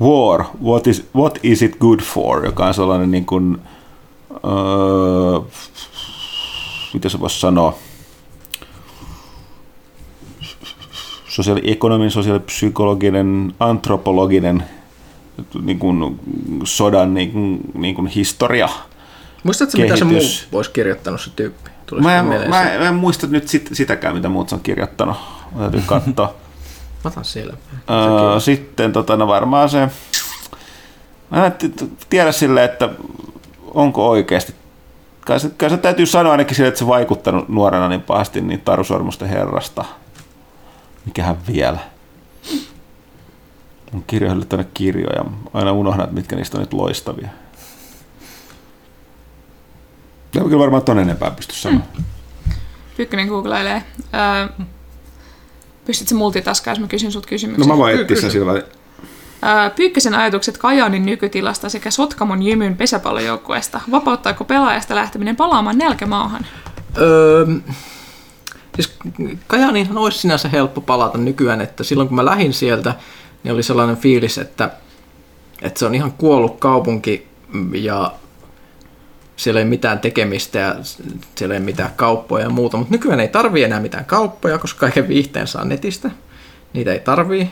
War, 0.00 0.44
What 0.64 0.86
is, 0.86 1.06
What 1.16 1.38
is 1.42 1.62
it 1.62 1.76
good 1.78 2.00
for, 2.00 2.44
joka 2.44 2.66
on 2.66 2.74
sellainen 2.74 3.10
niin 3.10 3.26
kuin, 3.26 3.58
öö, 4.34 5.40
mitä 6.94 7.08
se 7.08 7.20
voisi 7.20 7.40
sanoa, 7.40 7.78
sosiaaliekonominen, 11.32 12.10
sosiaalipsykologinen, 12.10 13.54
antropologinen 13.60 14.64
niin 15.62 15.78
kuin, 15.78 16.20
sodan 16.64 17.14
niin 17.14 17.32
kuin, 17.32 17.60
niin 17.74 17.94
kuin 17.94 18.06
historia. 18.06 18.68
Muistatko 19.42 19.78
mitä 19.78 19.96
se 19.96 20.04
muu 20.04 20.14
kehitys. 20.14 20.48
olisi 20.52 20.70
kirjoittanut 20.70 21.20
se 21.20 21.30
tyyppi? 21.36 21.70
Tulisiko 21.86 22.10
Mä 22.10 22.18
en, 22.18 22.24
mä, 22.24 22.64
se? 22.64 22.78
mä 22.78 22.88
en 22.88 22.94
muista 22.94 23.26
nyt 23.26 23.48
sit, 23.48 23.68
sitäkään, 23.72 24.14
mitä 24.14 24.28
muut 24.28 24.52
on 24.52 24.60
kirjoittanut. 24.60 25.16
Mä 25.54 25.60
täytyy 25.60 25.82
katsoa. 25.86 26.34
Mä 27.04 27.08
otan 27.08 27.24
selvää. 27.24 27.56
Öö, 27.90 28.40
sitten 28.40 28.92
tota, 28.92 29.16
no 29.16 29.26
varmaan 29.26 29.68
se... 29.68 29.88
Mä 31.30 31.46
en 31.46 31.52
tiedä 32.10 32.32
silleen, 32.32 32.64
että 32.64 32.88
onko 33.74 34.08
oikeasti. 34.10 34.54
Kai 35.20 35.40
se, 35.40 35.50
kai 35.50 35.70
se 35.70 35.76
täytyy 35.76 36.06
sanoa 36.06 36.32
ainakin 36.32 36.56
sille, 36.56 36.68
että 36.68 36.78
se 36.78 36.86
vaikuttanut 36.86 37.48
nuorena 37.48 37.88
niin 37.88 38.02
pahasti 38.02 38.40
niin 38.40 38.60
Taru 38.60 38.84
Sormusten 38.84 39.28
herrasta. 39.28 39.84
Mikähän 41.06 41.36
vielä. 41.46 41.78
On 43.94 44.04
kirjoitettu 44.06 44.46
tänne 44.46 44.66
kirjoja. 44.74 45.24
Aina 45.52 45.72
unohdan, 45.72 46.04
että 46.04 46.14
mitkä 46.14 46.36
niistä 46.36 46.56
on 46.56 46.60
nyt 46.60 46.72
loistavia. 46.72 47.28
Tämä 50.32 50.44
kyllä 50.44 50.58
varmaan 50.58 50.82
ton 50.82 50.98
enempää 50.98 51.30
pysty 51.30 51.54
sanoa. 51.54 51.80
Pyykkönen 52.96 53.28
googlailee. 53.28 53.82
Öö, 54.14 54.64
pystytkö 55.84 56.14
multitaskaan, 56.14 56.72
jos 56.72 56.80
mä 56.80 56.86
kysyn 56.86 57.12
sut 57.12 57.26
kysymyksen? 57.26 57.68
No 57.68 57.74
mä 57.74 57.78
voin 57.78 58.00
etsiä 58.00 58.20
sen 58.20 58.30
sillä. 58.30 58.52
Öö, 58.52 59.70
Pyykkösen 59.76 60.14
ajatukset 60.14 60.58
Kajaanin 60.58 61.06
nykytilasta 61.06 61.68
sekä 61.68 61.90
Sotkamon 61.90 62.42
jymyn 62.42 62.76
pesäpallojoukkueesta. 62.76 63.80
Vapauttaako 63.90 64.44
pelaajasta 64.44 64.94
lähteminen 64.94 65.36
palaamaan 65.36 65.78
nälkämaahan? 65.78 66.46
Öö, 66.98 67.46
siis 68.74 68.98
Kajaaniinhan 69.46 69.98
olisi 69.98 70.18
sinänsä 70.18 70.48
helppo 70.48 70.80
palata 70.80 71.18
nykyään, 71.18 71.60
että 71.60 71.84
silloin 71.84 72.08
kun 72.08 72.16
mä 72.16 72.24
lähdin 72.24 72.52
sieltä, 72.52 72.94
niin 73.44 73.54
oli 73.54 73.62
sellainen 73.62 73.96
fiilis, 73.96 74.38
että, 74.38 74.70
että 75.62 75.78
se 75.78 75.86
on 75.86 75.94
ihan 75.94 76.12
kuollut 76.12 76.60
kaupunki 76.60 77.26
ja 77.74 78.12
siellä 79.36 79.60
ei 79.60 79.66
mitään 79.66 80.00
tekemistä 80.00 80.58
ja 80.58 80.76
siellä 81.34 81.54
ei 81.54 81.60
mitään 81.60 81.92
kauppoja 81.96 82.44
ja 82.44 82.50
muuta, 82.50 82.76
mutta 82.76 82.92
nykyään 82.92 83.20
ei 83.20 83.28
tarvii 83.28 83.64
enää 83.64 83.80
mitään 83.80 84.04
kauppoja, 84.04 84.58
koska 84.58 84.80
kaiken 84.80 85.08
viihteen 85.08 85.46
saa 85.46 85.64
netistä. 85.64 86.10
Niitä 86.72 86.92
ei 86.92 87.00
tarvii. 87.00 87.50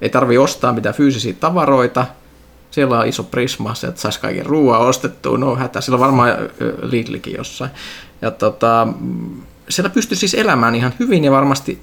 Ei 0.00 0.08
tarvii 0.08 0.38
ostaa 0.38 0.72
mitään 0.72 0.94
fyysisiä 0.94 1.34
tavaroita. 1.40 2.06
Siellä 2.70 2.98
on 2.98 3.06
iso 3.06 3.22
prisma, 3.22 3.74
sieltä 3.74 4.00
saisi 4.00 4.20
kaiken 4.20 4.46
ruoan 4.46 4.80
ostettua, 4.80 5.38
no 5.38 5.56
hätä. 5.56 5.80
Siellä 5.80 5.96
on 5.96 6.00
varmaan 6.00 6.30
Lidlikin 6.82 7.36
jossain. 7.36 7.70
Ja 8.22 8.30
tota, 8.30 8.88
siellä 9.68 9.90
pystyy 9.90 10.16
siis 10.16 10.34
elämään 10.34 10.74
ihan 10.74 10.92
hyvin 10.98 11.24
ja 11.24 11.30
varmasti 11.30 11.82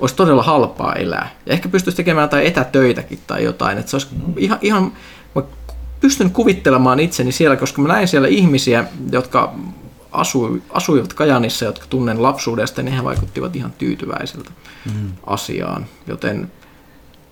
olisi 0.00 0.14
todella 0.14 0.42
halpaa 0.42 0.94
elää. 0.94 1.30
Ja 1.46 1.52
ehkä 1.52 1.68
pystyisi 1.68 1.96
tekemään 1.96 2.24
jotain 2.24 2.46
etätöitäkin 2.46 3.18
tai 3.26 3.44
jotain. 3.44 3.78
Että 3.78 3.90
se 3.90 3.96
olisi 3.96 4.08
ihan, 4.36 4.58
ihan 4.60 4.92
mä 5.34 5.42
pystyn 6.00 6.30
kuvittelemaan 6.30 7.00
itseni 7.00 7.32
siellä, 7.32 7.56
koska 7.56 7.82
mä 7.82 7.88
näin 7.88 8.08
siellä 8.08 8.28
ihmisiä, 8.28 8.84
jotka 9.12 9.54
asui, 10.12 10.62
asuivat 10.70 11.12
Kajanissa, 11.12 11.64
jotka 11.64 11.86
tunnen 11.90 12.22
lapsuudesta, 12.22 12.80
ja 12.80 12.84
nehän 12.84 13.04
vaikuttivat 13.04 13.56
ihan 13.56 13.72
tyytyväisiltä 13.78 14.50
mm. 14.84 15.12
asiaan. 15.26 15.86
Joten 16.06 16.52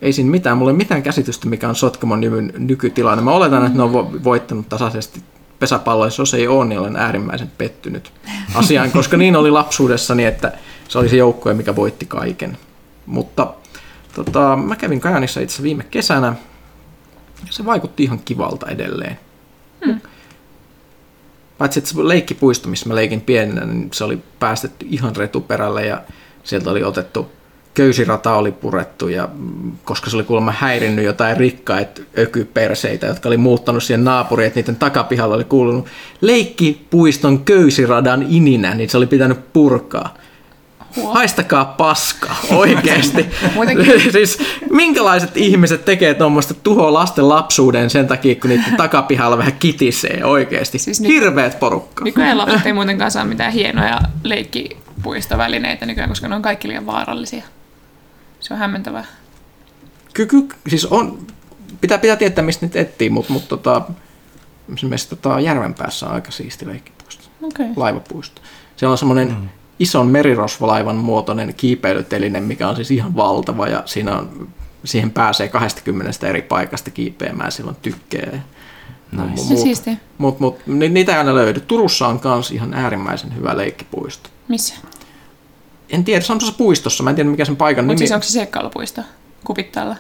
ei 0.03 0.13
siinä 0.13 0.31
mitään, 0.31 0.59
mulla 0.59 0.71
ei 0.71 0.77
mitään 0.77 1.03
käsitystä, 1.03 1.49
mikä 1.49 1.69
on 1.69 1.77
Sotkamon 1.77 2.21
nyky- 2.21 2.59
nykytilanne. 2.59 3.25
Mä 3.25 3.31
oletan, 3.31 3.67
että 3.67 3.77
ne 3.79 3.83
on 3.83 3.93
vo- 3.93 4.25
voittanut 4.25 4.69
tasaisesti 4.69 5.23
pesäpalloissa, 5.61 6.23
jos 6.23 6.35
ei 6.35 6.49
ole, 6.49 6.65
niin 6.65 6.81
olen 6.81 6.97
äärimmäisen 6.97 7.53
pettynyt 7.59 8.13
asiaan, 8.55 8.93
koska 9.01 9.17
niin 9.17 9.37
oli 9.37 9.51
lapsuudessani, 9.51 10.25
että 10.25 10.53
se 10.89 10.99
oli 10.99 11.09
se 11.09 11.17
joukkue, 11.17 11.55
mikä 11.55 11.77
voitti 11.77 12.07
kaiken. 12.07 12.59
Mutta 13.07 13.55
tota, 14.15 14.57
mä 14.57 14.77
kävin 14.77 15.01
Kajanissa 15.01 15.41
itse 15.41 15.63
viime 15.63 15.85
kesänä, 15.91 16.35
ja 17.47 17.53
se 17.53 17.65
vaikutti 17.65 18.03
ihan 18.03 18.19
kivalta 18.25 18.67
edelleen. 18.67 19.19
Hmm. 19.85 20.01
Paitsi 21.59 21.79
että 21.79 21.91
se 21.91 22.09
leikkipuisto, 22.09 22.69
missä 22.69 22.89
mä 22.89 22.95
leikin 22.95 23.21
pienenä, 23.21 23.67
niin 23.67 23.89
se 23.93 24.05
oli 24.05 24.23
päästetty 24.39 24.87
ihan 24.91 25.17
retuperälle 25.17 25.87
ja 25.87 26.03
sieltä 26.45 26.71
oli 26.71 26.85
otettu 26.85 27.31
köysirata 27.75 28.35
oli 28.35 28.53
purettu 28.53 29.09
ja 29.09 29.29
mm, 29.35 29.73
koska 29.85 30.11
se 30.11 30.17
oli 30.17 30.25
kuulemma 30.25 30.55
häirinnyt 30.59 31.05
jotain 31.05 31.37
rikkaita 31.37 32.01
ökyperseitä, 32.19 33.07
jotka 33.07 33.29
oli 33.29 33.37
muuttanut 33.37 33.83
siihen 33.83 34.05
naapuriin, 34.05 34.47
että 34.47 34.61
niiden 34.61 34.77
takapihalla 34.77 35.35
oli 35.35 35.45
kuulunut 35.45 35.87
leikkipuiston 36.21 37.45
köysiradan 37.45 38.27
ininä, 38.29 38.75
niin 38.75 38.91
se 38.91 38.97
oli 38.97 39.07
pitänyt 39.07 39.53
purkaa. 39.53 40.15
Haistakaa 41.05 41.65
paska, 41.65 42.31
oikeesti. 42.55 43.27
Muutenkin. 43.55 44.01
siis 44.13 44.39
minkälaiset 44.71 45.37
ihmiset 45.37 45.85
tekee 45.85 46.15
tuommoista 46.15 46.55
tuhoa 46.55 46.93
lasten 46.93 47.29
lapsuuden 47.29 47.91
sen 47.91 48.07
takia, 48.07 48.35
kun 48.35 48.51
niiden 48.51 48.77
takapihalla 48.77 49.39
vähän 49.39 49.53
kitisee 49.59 50.25
oikeesti. 50.25 50.79
Siis 50.79 50.85
Siis 50.97 51.01
nyt- 51.01 51.11
Hirveet 51.21 51.59
porukka. 51.61 52.05
Nykyään 52.05 52.39
lapset 52.39 52.67
ei 52.67 52.73
muutenkaan 52.73 53.11
saa 53.11 53.25
mitään 53.25 53.53
hienoja 53.53 54.01
leikkipuistovälineitä 54.25 55.87
nykyään, 55.87 56.09
koska 56.09 56.29
ne 56.29 56.35
on 56.35 56.43
kaikki 56.43 56.69
liian 56.69 56.87
vaarallisia. 56.87 57.45
Se 58.41 58.55
on 58.55 58.61
hämmentävää. 58.61 59.05
Ky- 60.15 60.27
ky- 60.27 60.49
siis 60.69 60.87
on, 60.87 61.27
pitää, 61.81 61.99
pitää 61.99 62.17
tietää, 62.17 62.45
mistä 62.45 62.67
nyt 62.67 62.77
etsii, 62.77 63.11
mutta 63.11 63.33
mut, 63.33 63.49
tota, 63.49 63.83
esimerkiksi 64.75 65.09
tota, 65.09 65.41
Järvenpäässä 65.41 66.07
on 66.07 66.13
aika 66.13 66.31
siisti 66.31 66.67
leikkipuisto, 66.67 67.29
Okei. 67.43 67.65
Okay. 67.65 67.75
laivapuisto. 67.77 68.43
Siellä 68.77 68.93
on 68.93 68.99
semmoinen 68.99 69.29
mm. 69.29 69.49
ison 69.79 70.07
merirosvolaivan 70.07 70.97
muotoinen 70.97 71.55
kiipeilyteline, 71.55 72.41
mikä 72.41 72.69
on 72.69 72.77
siis 72.77 72.91
ihan 72.91 73.17
valtava 73.17 73.67
ja 73.67 73.83
siinä 73.87 74.19
on, 74.19 74.49
siihen 74.85 75.11
pääsee 75.11 75.49
20 75.49 76.29
eri 76.29 76.43
paikasta 76.43 76.91
kiipeämään, 76.91 77.53
silloin 77.53 77.77
tykkää. 77.83 78.43
Nice. 79.13 79.43
Se 79.43 79.57
siistiä. 79.57 79.97
Mutta 80.19 80.41
mut, 80.41 80.67
ni, 80.67 80.89
niitä 80.89 81.13
ei 81.13 81.19
aina 81.19 81.35
löydy. 81.35 81.61
Turussa 81.61 82.09
on 82.09 82.21
myös 82.25 82.51
ihan 82.51 82.75
äärimmäisen 82.75 83.37
hyvä 83.37 83.57
leikkipuisto. 83.57 84.31
Missä? 84.49 84.75
En 85.91 86.05
tiedä, 86.05 86.21
se 86.21 86.33
on 86.33 86.39
tuossa 86.39 86.57
puistossa, 86.59 87.03
mä 87.05 87.11
en 87.11 87.17
tiedä 87.17 87.31
mikä 87.31 87.45
sen 87.45 87.57
paikan 87.57 87.85
Mutta 87.85 87.91
nimi. 87.95 87.99
siis 87.99 88.13
onko 88.13 88.25
se 88.25 88.31
seikkailupuisto 88.33 89.03
Kupittaalla? 89.45 89.97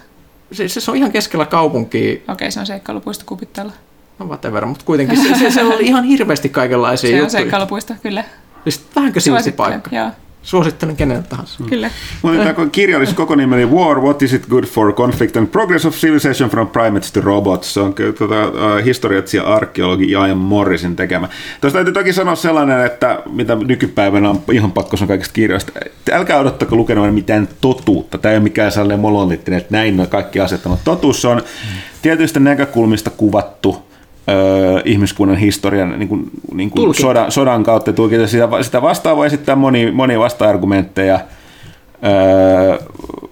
se, 0.52 0.68
se, 0.68 0.80
se, 0.80 0.90
on 0.90 0.96
ihan 0.96 1.12
keskellä 1.12 1.46
kaupunkia, 1.46 2.12
Okei, 2.12 2.22
okay, 2.28 2.50
se 2.50 2.60
on 2.60 2.66
seikkailupuisto 2.66 3.24
Kupittaalla. 3.26 3.72
no 4.18 4.26
whatever, 4.26 4.66
mutta 4.66 4.84
kuitenkin 4.84 5.22
se, 5.22 5.38
se, 5.38 5.50
se 5.50 5.62
oli 5.62 5.86
ihan 5.90 6.04
hirveästi 6.04 6.48
kaikenlaisia 6.48 7.10
Se 7.10 7.14
on 7.14 7.18
juttuja. 7.18 7.30
seikkailupuisto, 7.40 7.94
kyllä. 8.02 8.24
Siis 8.64 8.84
vähänkö 8.96 9.20
siisti 9.20 9.52
paikka? 9.52 9.96
Joo, 9.96 10.10
Suosittelen 10.42 10.96
kenelle 10.96 11.22
tahansa. 11.28 11.64
kyllä. 11.68 11.90
Mutta 12.22 12.44
tämä 12.44 12.66
kirjallisuus 12.72 13.16
koko 13.16 13.34
nimi 13.34 13.54
oli 13.54 13.66
War, 13.66 14.00
What 14.00 14.22
is 14.22 14.32
it 14.32 14.46
good 14.48 14.64
for? 14.64 14.92
Conflict 14.92 15.36
and 15.36 15.46
Progress 15.46 15.86
of 15.86 15.94
Civilization 15.94 16.50
from 16.50 16.68
Primates 16.68 17.12
to 17.12 17.20
Robots. 17.20 17.74
Se 17.74 17.80
on 17.80 17.94
kyllä 17.94 18.12
tuota, 18.12 18.48
uh, 18.48 18.84
historiatsija 18.84 19.42
arkeologi 19.42 20.10
Ian 20.10 20.36
Morrisin 20.36 20.96
tekemä. 20.96 21.28
Tuosta 21.60 21.76
täytyy 21.76 21.92
toki 21.92 22.12
sanoa 22.12 22.34
sellainen, 22.34 22.86
että 22.86 23.22
mitä 23.32 23.54
nykypäivänä 23.54 24.30
on 24.30 24.42
ihan 24.52 24.72
pakko 24.72 24.96
sanoa 24.96 25.08
kaikista 25.08 25.32
kirjoista. 25.32 25.72
Älkää 26.12 26.38
odottako 26.38 26.76
lukemaan 26.76 27.14
mitään 27.14 27.48
totuutta. 27.60 28.18
Tämä 28.18 28.32
ei 28.32 28.36
ole 28.36 28.42
mikään 28.42 28.72
sellainen 28.72 29.00
monoliittinen, 29.00 29.58
että 29.60 29.76
näin 29.76 29.96
nuo 29.96 30.06
kaikki 30.06 30.40
asiat 30.40 30.66
on. 30.66 30.78
Totuus 30.84 31.24
on 31.24 31.42
tietyistä 32.02 32.40
näkökulmista 32.40 33.10
kuvattu 33.10 33.89
öö, 34.30 34.82
ihmiskunnan 34.84 35.36
historian 35.36 35.98
niin 35.98 36.08
kuin, 36.08 36.30
niin 36.54 36.70
kuin 36.70 36.94
sodan, 36.94 37.32
sodan 37.32 37.62
kautta 37.62 37.92
tulkita. 37.92 38.26
Sitä, 38.26 38.48
sitä 38.62 38.82
vastaan 38.82 39.16
voi 39.16 39.26
esittää 39.26 39.56
moni, 39.56 39.90
moni 39.90 40.18
vasta-argumentteja. 40.18 41.20
öö, 42.04 42.78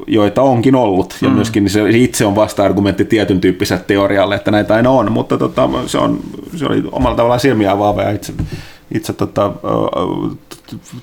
joita 0.09 0.43
onkin 0.43 0.75
ollut, 0.75 1.17
ja 1.23 1.29
mm. 1.29 1.35
myöskin 1.35 1.71
se 1.71 1.91
itse 1.91 2.27
on 2.27 2.37
vasta-argumentti 2.37 3.05
tietyn 3.05 3.41
tyyppiselle 3.41 3.85
teorialle, 3.87 4.35
että 4.35 4.51
näitä 4.51 4.75
aina 4.75 4.91
on, 4.91 5.13
mutta 5.13 5.39
tota, 5.39 5.69
se, 5.87 5.99
on, 5.99 6.21
se 6.57 6.67
oli 6.67 6.83
omalla 6.93 7.17
tavallaan 7.17 7.41
silmiä 7.41 7.73
avaava 7.73 8.03
ja 8.03 8.11
itse, 8.11 8.33
itse 8.95 9.13
tota, 9.13 9.53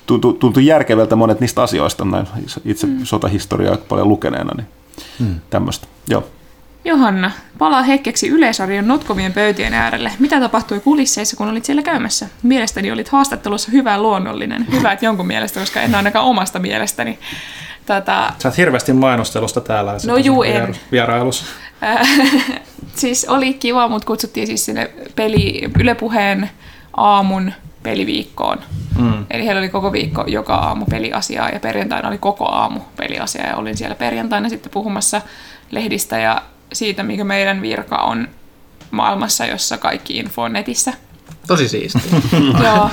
tuntui, 0.06 0.34
tuntui 0.34 0.66
järkevältä 0.66 1.16
monet 1.16 1.40
niistä 1.40 1.62
asioista, 1.62 2.04
näin 2.04 2.26
itse 2.64 2.86
mm. 2.86 2.98
sotahistoriaa 3.02 3.76
paljon 3.88 4.08
lukeneena, 4.08 4.54
niin 4.56 4.66
mm. 5.20 5.40
tämmöistä. 5.50 5.86
Joo. 6.08 6.24
Johanna, 6.86 7.30
palaa 7.58 7.82
hetkeksi 7.82 8.28
yleisarjon 8.28 8.88
notkovien 8.88 9.32
pöytien 9.32 9.74
äärelle. 9.74 10.12
Mitä 10.18 10.40
tapahtui 10.40 10.80
kulisseissa, 10.80 11.36
kun 11.36 11.48
olit 11.48 11.64
siellä 11.64 11.82
käymässä? 11.82 12.28
Mielestäni 12.42 12.92
olit 12.92 13.08
haastattelussa 13.08 13.70
hyvä 13.72 13.98
luonnollinen. 13.98 14.66
Hyvä, 14.72 14.92
että 14.92 15.04
jonkun 15.04 15.26
mielestä, 15.26 15.60
koska 15.60 15.80
en 15.80 15.94
ainakaan 15.94 16.24
omasta 16.24 16.58
mielestäni. 16.58 17.18
Tätä... 17.86 18.32
Sä 18.38 18.48
oot 18.48 18.56
hirveästi 18.56 18.92
mainostelusta 18.92 19.60
täällä. 19.60 19.92
No 20.06 20.16
juu, 20.16 20.42
en. 20.42 20.76
Vierailussa. 20.92 21.44
siis 22.94 23.24
oli 23.28 23.54
kiva, 23.54 23.88
mutta 23.88 24.06
kutsuttiin 24.06 24.46
siis 24.46 24.64
sinne 24.64 24.90
peli, 25.16 25.70
Yle 25.80 25.94
Puheen 25.94 26.50
aamun 26.96 27.52
peliviikkoon. 27.82 28.58
Mm. 28.98 29.26
Eli 29.30 29.46
heillä 29.46 29.58
oli 29.58 29.68
koko 29.68 29.92
viikko 29.92 30.24
joka 30.26 30.54
aamu 30.54 30.84
peliasiaa 30.84 31.48
ja 31.48 31.60
perjantaina 31.60 32.08
oli 32.08 32.18
koko 32.18 32.48
aamu 32.48 32.80
peliasiaa 32.96 33.46
ja 33.46 33.56
olin 33.56 33.76
siellä 33.76 33.94
perjantaina 33.94 34.48
sitten 34.48 34.72
puhumassa 34.72 35.20
lehdistä 35.70 36.18
ja 36.18 36.42
siitä, 36.72 37.02
mikä 37.02 37.24
meidän 37.24 37.62
virka 37.62 37.96
on 37.96 38.28
maailmassa, 38.90 39.46
jossa 39.46 39.78
kaikki 39.78 40.16
info 40.16 40.42
on 40.42 40.52
netissä. 40.52 40.92
Tosi 41.46 41.68
siisti. 41.68 41.98
Joo. 42.64 42.90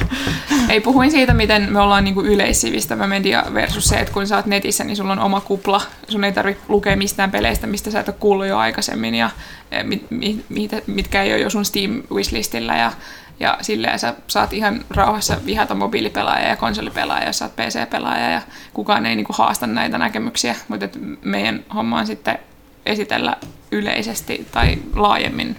Ei 0.70 0.82
puhuin 0.82 1.12
siitä, 1.12 1.34
miten 1.34 1.74
me 1.74 1.80
ollaan 1.80 2.04
niinku 2.04 2.22
yleissivistävä 2.22 3.08
media 3.08 3.44
versus 3.54 3.86
se, 3.86 3.96
että 3.96 4.14
kun 4.14 4.28
sä 4.28 4.36
oot 4.36 4.46
netissä, 4.46 4.84
niin 4.84 4.98
sulla 4.98 5.12
on 5.12 5.20
oma 5.20 5.42
kupla. 5.42 5.82
Sun 6.10 6.24
ei 6.24 6.32
tarvitse 6.32 6.64
lukea 6.68 6.98
mistään 6.98 7.32
peleistä, 7.32 7.68
mistä 7.68 7.92
sä 7.92 8.00
et 8.00 8.08
ole 8.08 8.16
kuullut 8.20 8.48
jo 8.48 8.58
aikaisemmin 8.58 9.16
ja 9.16 9.30
e, 9.72 9.84
mit, 9.84 10.12
mit, 10.12 10.46
mit, 10.50 10.72
mitkä 10.88 11.24
ei 11.24 11.34
ole 11.34 11.42
jo 11.42 11.50
sun 11.50 11.66
Steam 11.66 12.04
wishlistillä 12.12 12.78
ja 12.78 12.92
ja 13.40 13.58
silleen 13.62 14.00
sä 14.00 14.14
saat 14.28 14.54
ihan 14.54 14.86
rauhassa 14.90 15.38
vihata 15.46 15.76
mobiilipelaaja 15.76 16.48
ja 16.48 16.56
konsolipelaaja, 16.56 17.26
jos 17.26 17.38
sä 17.38 17.46
oot 17.46 17.56
PC-pelaaja 17.56 18.30
ja 18.30 18.42
kukaan 18.74 19.06
ei 19.06 19.16
niinku 19.16 19.34
haasta 19.34 19.68
näitä 19.68 19.98
näkemyksiä, 19.98 20.56
mutta 20.68 20.88
meidän 21.22 21.66
homma 21.76 22.00
on 22.00 22.08
sitten 22.08 22.40
esitellä 22.86 23.38
yleisesti 23.72 24.48
tai 24.52 24.78
laajemmin 24.96 25.56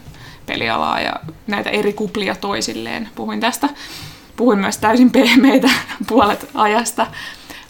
pelialaa 0.46 1.00
ja 1.00 1.12
näitä 1.46 1.70
eri 1.70 1.92
kuplia 1.92 2.34
toisilleen. 2.34 3.08
Puhuin 3.14 3.40
tästä. 3.40 3.68
Puhuin 4.36 4.58
myös 4.58 4.78
täysin 4.78 5.10
pehmeitä 5.10 5.70
puolet 6.08 6.48
ajasta. 6.54 7.06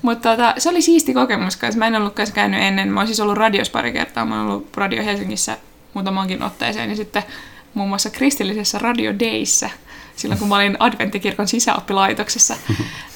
Mutta 0.03 0.31
tota, 0.31 0.55
se 0.59 0.69
oli 0.69 0.83
siisti 0.83 1.15
kokemus, 1.15 1.57
koska 1.57 1.79
mä 1.79 1.87
en 1.87 1.97
ollut 1.97 2.15
käynyt 2.35 2.63
ennen. 2.63 2.93
Mä 2.93 3.01
oon 3.01 3.07
siis 3.07 3.21
ollut 3.21 3.37
radios 3.37 3.71
pari 3.71 3.93
kertaa. 3.93 4.25
Mä 4.25 4.41
oon 4.41 4.51
ollut 4.51 4.77
Radio 4.77 5.05
Helsingissä 5.05 5.57
muutamankin 5.95 6.43
otteeseen. 6.43 6.91
Ja 6.91 6.97
sitten 6.97 7.23
muun 7.75 7.89
muassa 7.89 8.11
kristillisessä 8.11 8.79
Radio 8.79 9.15
Dayssä, 9.19 9.71
silloin 10.17 10.39
kun 10.39 10.49
mä 10.49 10.55
olin 10.55 10.77
Adventtikirkon 10.79 11.49
sisäoppilaitoksessa. 11.49 12.57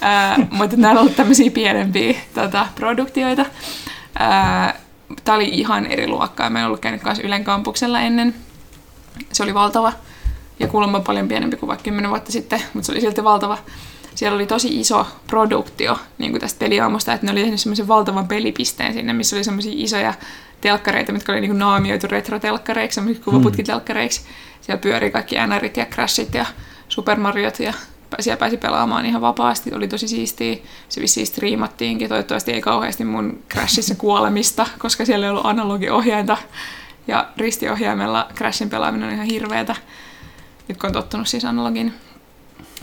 mutta 0.51 0.77
nämä 0.77 0.93
on 0.93 0.99
ollut 0.99 1.17
tämmöisiä 1.17 1.51
pienempiä 1.51 2.15
tota, 2.35 2.67
produktioita. 2.75 3.47
Tämä 5.25 5.37
oli 5.37 5.49
ihan 5.49 5.87
eri 5.87 6.07
luokkaa. 6.07 6.51
Mä 6.51 6.61
en 6.61 6.67
ollut 6.67 6.81
käynyt 6.81 7.03
kanssa 7.03 7.27
Ylen 7.27 7.45
kampuksella 7.45 8.01
ennen. 8.01 8.35
Se 9.33 9.43
oli 9.43 9.55
valtava 9.55 9.93
ja 10.61 10.69
kuulemma 10.69 11.01
paljon 11.01 11.29
pienempi 11.29 11.57
kuin 11.57 11.69
vaikka 11.69 11.85
10 11.85 12.11
vuotta 12.11 12.33
sitten, 12.33 12.63
mutta 12.75 12.87
se 12.87 12.93
oli 12.93 13.01
silti 13.01 13.25
valtava. 13.25 13.59
Siellä 14.15 14.37
oli 14.37 14.47
tosi 14.47 14.81
iso 14.81 15.07
produktio 15.27 15.99
niin 16.19 16.31
kuin 16.31 16.41
tästä 16.41 16.59
peliaamusta, 16.59 17.13
että 17.13 17.27
ne 17.27 17.33
oli 17.33 17.41
tehnyt 17.41 17.61
semmoisen 17.61 17.89
valtavan 17.89 18.29
pelipisteen 18.29 18.93
sinne, 18.93 19.13
missä 19.13 19.37
oli 19.37 19.45
semmoisia 19.45 19.73
isoja 19.75 20.15
telkkareita, 20.61 21.13
mitkä 21.13 21.33
oli 21.33 21.41
niin 21.41 21.51
kuin 21.51 21.59
naamioitu 21.59 22.07
retrotelkkareiksi, 22.07 22.95
semmoisiksi 22.95 23.25
kuvaputkitelkkareiksi. 23.25 24.21
Siellä 24.61 24.81
pyöri 24.81 25.11
kaikki 25.11 25.37
NRit 25.47 25.77
ja 25.77 25.87
Crashit 25.87 26.35
ja 26.35 26.47
Super 26.89 27.19
Mariot 27.19 27.61
ja 27.61 27.73
siellä 28.21 28.39
pääsi 28.39 28.57
pelaamaan 28.57 29.07
ihan 29.07 29.21
vapaasti, 29.21 29.75
oli 29.75 29.89
tosi 29.89 30.09
siistiä. 30.09 30.57
Se 30.89 31.01
vissiin 31.01 31.27
striimattiinkin, 31.27 32.09
toivottavasti 32.09 32.53
ei 32.53 32.61
kauheasti 32.61 33.05
mun 33.05 33.43
Crashissa 33.53 33.95
kuolemista, 33.95 34.67
koska 34.79 35.05
siellä 35.05 35.27
ei 35.27 35.31
ollut 35.31 35.47
analogiohjainta. 35.47 36.37
Ja 37.09 37.29
ristiohjaimella 37.37 38.29
Crashin 38.35 38.71
pelaaminen 38.71 39.09
on 39.09 39.15
ihan 39.15 39.27
hirveetä, 39.27 39.77
nyt 40.69 40.79
kun 40.79 40.89
on 40.89 40.93
tottunut 40.93 41.29
siis 41.29 41.45
analogin 41.45 41.95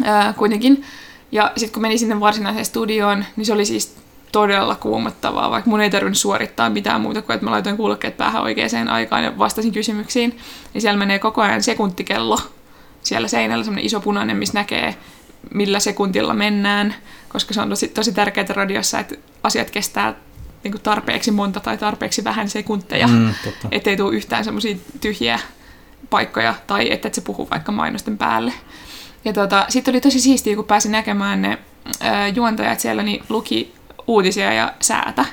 ää, 0.04 0.34
kuitenkin. 0.34 0.84
Ja 1.32 1.52
sitten 1.58 1.74
kun 1.74 1.82
meni 1.82 1.98
sinne 1.98 2.20
varsinaiseen 2.20 2.66
studioon, 2.66 3.26
niin 3.36 3.46
se 3.46 3.54
oli 3.54 3.66
siis 3.66 3.96
todella 4.32 4.76
kuumottavaa, 4.76 5.52
vaikka 5.52 5.70
mun 5.70 5.82
ei 5.82 5.90
tarvinnut 5.90 6.18
suorittaa 6.18 6.70
mitään 6.70 7.02
muuta 7.02 7.22
kuin, 7.22 7.34
että 7.34 7.46
mä 7.46 7.52
laitoin 7.52 7.78
kuulokkeet 7.78 8.18
päähän 8.18 8.42
oikeaan 8.42 8.88
aikaan 8.88 9.24
ja 9.24 9.38
vastasin 9.38 9.72
kysymyksiin. 9.72 10.38
Niin 10.74 10.82
siellä 10.82 10.98
menee 10.98 11.20
koko 11.20 11.42
ajan 11.42 11.64
sekuntikello 11.64 12.40
siellä 13.04 13.28
seinällä, 13.28 13.64
semmoinen 13.64 13.86
iso 13.86 14.00
punainen, 14.00 14.38
missä 14.38 14.60
näkee, 14.60 14.96
millä 15.54 15.80
sekuntilla 15.80 16.34
mennään, 16.34 16.96
koska 17.30 17.54
se 17.54 17.62
on 17.62 17.70
tosi, 17.70 17.88
tosi 17.88 18.12
tärkeää 18.12 18.48
radiossa, 18.50 19.00
että 19.00 19.16
asiat 19.44 19.72
kestää 19.72 20.14
niin 20.64 20.72
kuin 20.72 20.82
tarpeeksi 20.82 21.32
monta 21.32 21.60
tai 21.60 21.78
tarpeeksi 21.78 22.24
vähän 22.24 22.50
sekunteja, 22.50 23.08
mm, 23.08 23.34
ettei 23.72 23.98
tule 23.98 24.16
yhtään 24.16 24.44
semmoisia 24.44 24.76
tyhjiä 25.02 25.40
paikkoja 26.10 26.56
tai 26.68 26.92
että 26.92 27.08
et 27.08 27.14
se 27.14 27.22
puhuu 27.22 27.50
vaikka 27.50 27.72
mainosten 27.72 28.18
päälle. 28.18 28.54
Ja 29.26 29.34
tota, 29.34 29.66
sitten 29.70 29.92
oli 29.92 30.02
tosi 30.02 30.20
siistiä, 30.20 30.56
kun 30.56 30.66
pääsin 30.66 30.92
näkemään 30.92 31.42
ne 31.42 31.58
ää, 32.00 32.28
juontajat 32.28 32.80
siellä, 32.80 33.04
niin 33.04 33.24
luki 33.30 33.76
uutisia 34.08 34.54
ja 34.54 34.74
säätä. 34.82 35.26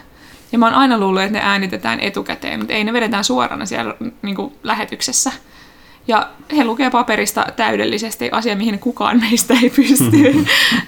Ja 0.53 0.59
mä 0.59 0.67
oon 0.67 0.75
aina 0.75 0.99
luullut, 0.99 1.23
että 1.23 1.39
ne 1.39 1.45
äänitetään 1.45 2.01
etukäteen, 2.01 2.59
mutta 2.59 2.75
ei 2.75 2.85
ne 2.85 2.93
vedetään 2.93 3.25
suorana 3.25 3.67
siellä 3.67 3.95
niin 4.23 4.37
kuin 4.37 4.55
lähetyksessä. 4.63 5.33
Ja 6.09 6.29
he 6.57 6.65
lukee 6.65 6.91
paperista 6.91 7.47
täydellisesti 7.57 8.29
asia, 8.33 8.57
mihin 8.57 8.79
kukaan 8.79 9.21
meistä 9.21 9.55
ei 9.63 9.71
pysty 9.71 10.47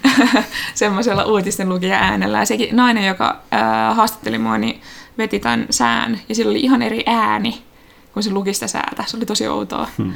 semmoisella 0.75 1.25
uutisten 1.25 1.69
lukija 1.69 1.97
äänellä. 1.97 2.39
Ja 2.39 2.45
sekin 2.45 2.77
nainen, 2.77 3.07
joka 3.07 3.41
ää, 3.51 3.95
haastatteli 3.95 4.39
mua, 4.39 4.59
niin 4.59 4.81
veti 5.19 5.41
tämän 5.41 5.67
sään 5.71 6.21
ja 6.29 6.35
sillä 6.35 6.51
oli 6.51 6.61
ihan 6.61 6.83
eri 6.83 7.03
ääni, 7.07 7.63
kun 8.13 8.23
se 8.23 8.31
luki 8.31 8.55
sitä 8.55 8.67
säätä. 8.67 9.05
Se 9.07 9.17
oli 9.17 9.27
tosi 9.27 9.49
outoa. 9.49 9.89
Hmm. 9.99 10.13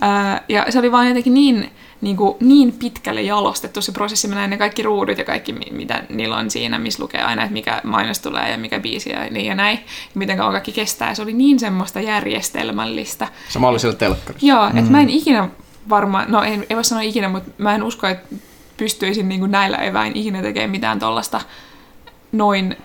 Ää, 0.00 0.44
ja 0.48 0.66
se 0.68 0.78
oli 0.78 0.92
vaan 0.92 1.08
jotenkin 1.08 1.34
niin, 1.34 1.70
niin, 2.00 2.16
kuin, 2.16 2.36
niin 2.40 2.72
pitkälle 2.72 3.22
jalostettu 3.22 3.82
se 3.82 3.92
prosessi. 3.92 4.28
Mä 4.28 4.34
näin 4.34 4.50
ne 4.50 4.56
kaikki 4.56 4.82
ruudut 4.82 5.18
ja 5.18 5.24
kaikki, 5.24 5.52
mitä 5.70 6.02
niillä 6.08 6.36
on 6.36 6.50
siinä, 6.50 6.78
missä 6.78 7.02
lukee 7.02 7.22
aina, 7.22 7.42
että 7.42 7.52
mikä 7.52 7.80
mainos 7.84 8.18
tulee 8.18 8.50
ja 8.50 8.58
mikä 8.58 8.80
biisi 8.80 9.10
ja 9.10 9.30
niin 9.30 9.46
ja 9.46 9.54
näin. 9.54 9.78
Ja 9.78 9.84
miten 10.14 10.36
kauan 10.36 10.52
kaikki 10.52 10.72
kestää. 10.72 11.14
Se 11.14 11.22
oli 11.22 11.32
niin 11.32 11.60
semmoista 11.60 12.00
järjestelmällistä. 12.00 13.28
Sama 13.48 13.68
oli 13.68 13.78
siellä 13.78 13.96
telkkarissa. 13.96 14.46
Joo, 14.46 14.64
mm-hmm. 14.64 14.78
että 14.78 14.90
mä 14.90 15.00
en 15.00 15.10
ikinä 15.10 15.48
varmaan, 15.88 16.32
no 16.32 16.42
en, 16.42 16.66
en 16.70 16.76
voi 16.76 16.84
sanoa 16.84 17.02
ikinä, 17.02 17.28
mutta 17.28 17.50
mä 17.58 17.74
en 17.74 17.82
usko, 17.82 18.06
että 18.06 18.36
pystyisin 18.76 19.28
niin 19.28 19.40
kuin 19.40 19.50
näillä 19.50 19.76
eväin 19.76 20.16
ikinä 20.16 20.42
tekemään 20.42 20.70
mitään 20.70 20.98
tuollaista 20.98 21.40
noin, 22.32 22.76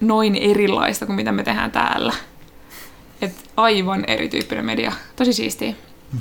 noin 0.00 0.36
erilaista 0.36 1.06
kuin 1.06 1.16
mitä 1.16 1.32
me 1.32 1.42
tehdään 1.42 1.70
täällä. 1.70 2.12
Et 3.22 3.32
aivan 3.56 4.04
erityyppinen 4.06 4.64
media. 4.64 4.92
Tosi 5.16 5.32
siistiä. 5.32 5.74
Mm. 6.12 6.20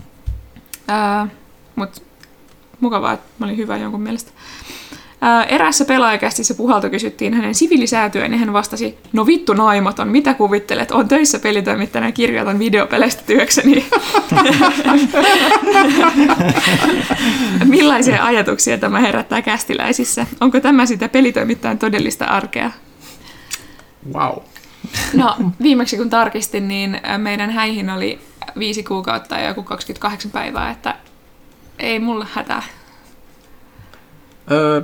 Uh, 1.21 1.27
Mutta 1.75 2.01
mukavaa, 2.79 3.13
että 3.13 3.25
mä 3.39 3.45
olin 3.45 3.57
hyvä 3.57 3.77
jonkun 3.77 4.01
mielestä. 4.01 4.31
Ää, 5.21 5.43
eräässä 5.43 5.85
pelaajakästissä 5.85 6.53
puhalta 6.53 6.89
kysyttiin 6.89 7.33
hänen 7.33 7.55
siviilisäätyään 7.55 8.31
ja 8.31 8.37
hän 8.37 8.53
vastasi, 8.53 8.97
no 9.13 9.25
vittu 9.25 9.53
naimaton, 9.53 10.07
mitä 10.07 10.33
kuvittelet, 10.33 10.91
on 10.91 11.07
töissä 11.07 11.39
pelitoimittajana 11.39 12.07
ja 12.07 12.11
kirjoitan 12.11 12.59
videopeleistä 12.59 13.23
työkseni. 13.25 13.85
Millaisia 17.65 18.25
ajatuksia 18.25 18.77
tämä 18.77 18.99
herättää 18.99 19.41
kästiläisissä? 19.41 20.27
Onko 20.41 20.59
tämä 20.59 20.85
sitä 20.85 21.09
pelitoimittajan 21.09 21.79
todellista 21.79 22.25
arkea? 22.25 22.71
Wow. 24.13 24.37
No, 25.13 25.35
viimeksi 25.61 25.97
kun 25.97 26.09
tarkistin, 26.09 26.67
niin 26.67 27.01
meidän 27.17 27.51
häihin 27.51 27.89
oli 27.89 28.19
viisi 28.59 28.83
kuukautta 28.83 29.35
ja 29.35 29.47
joku 29.47 29.63
28 29.63 30.31
päivää, 30.31 30.71
että 30.71 30.95
ei 31.79 31.99
mulle 31.99 32.25
hätää. 32.33 32.63
Öö, 34.51 34.81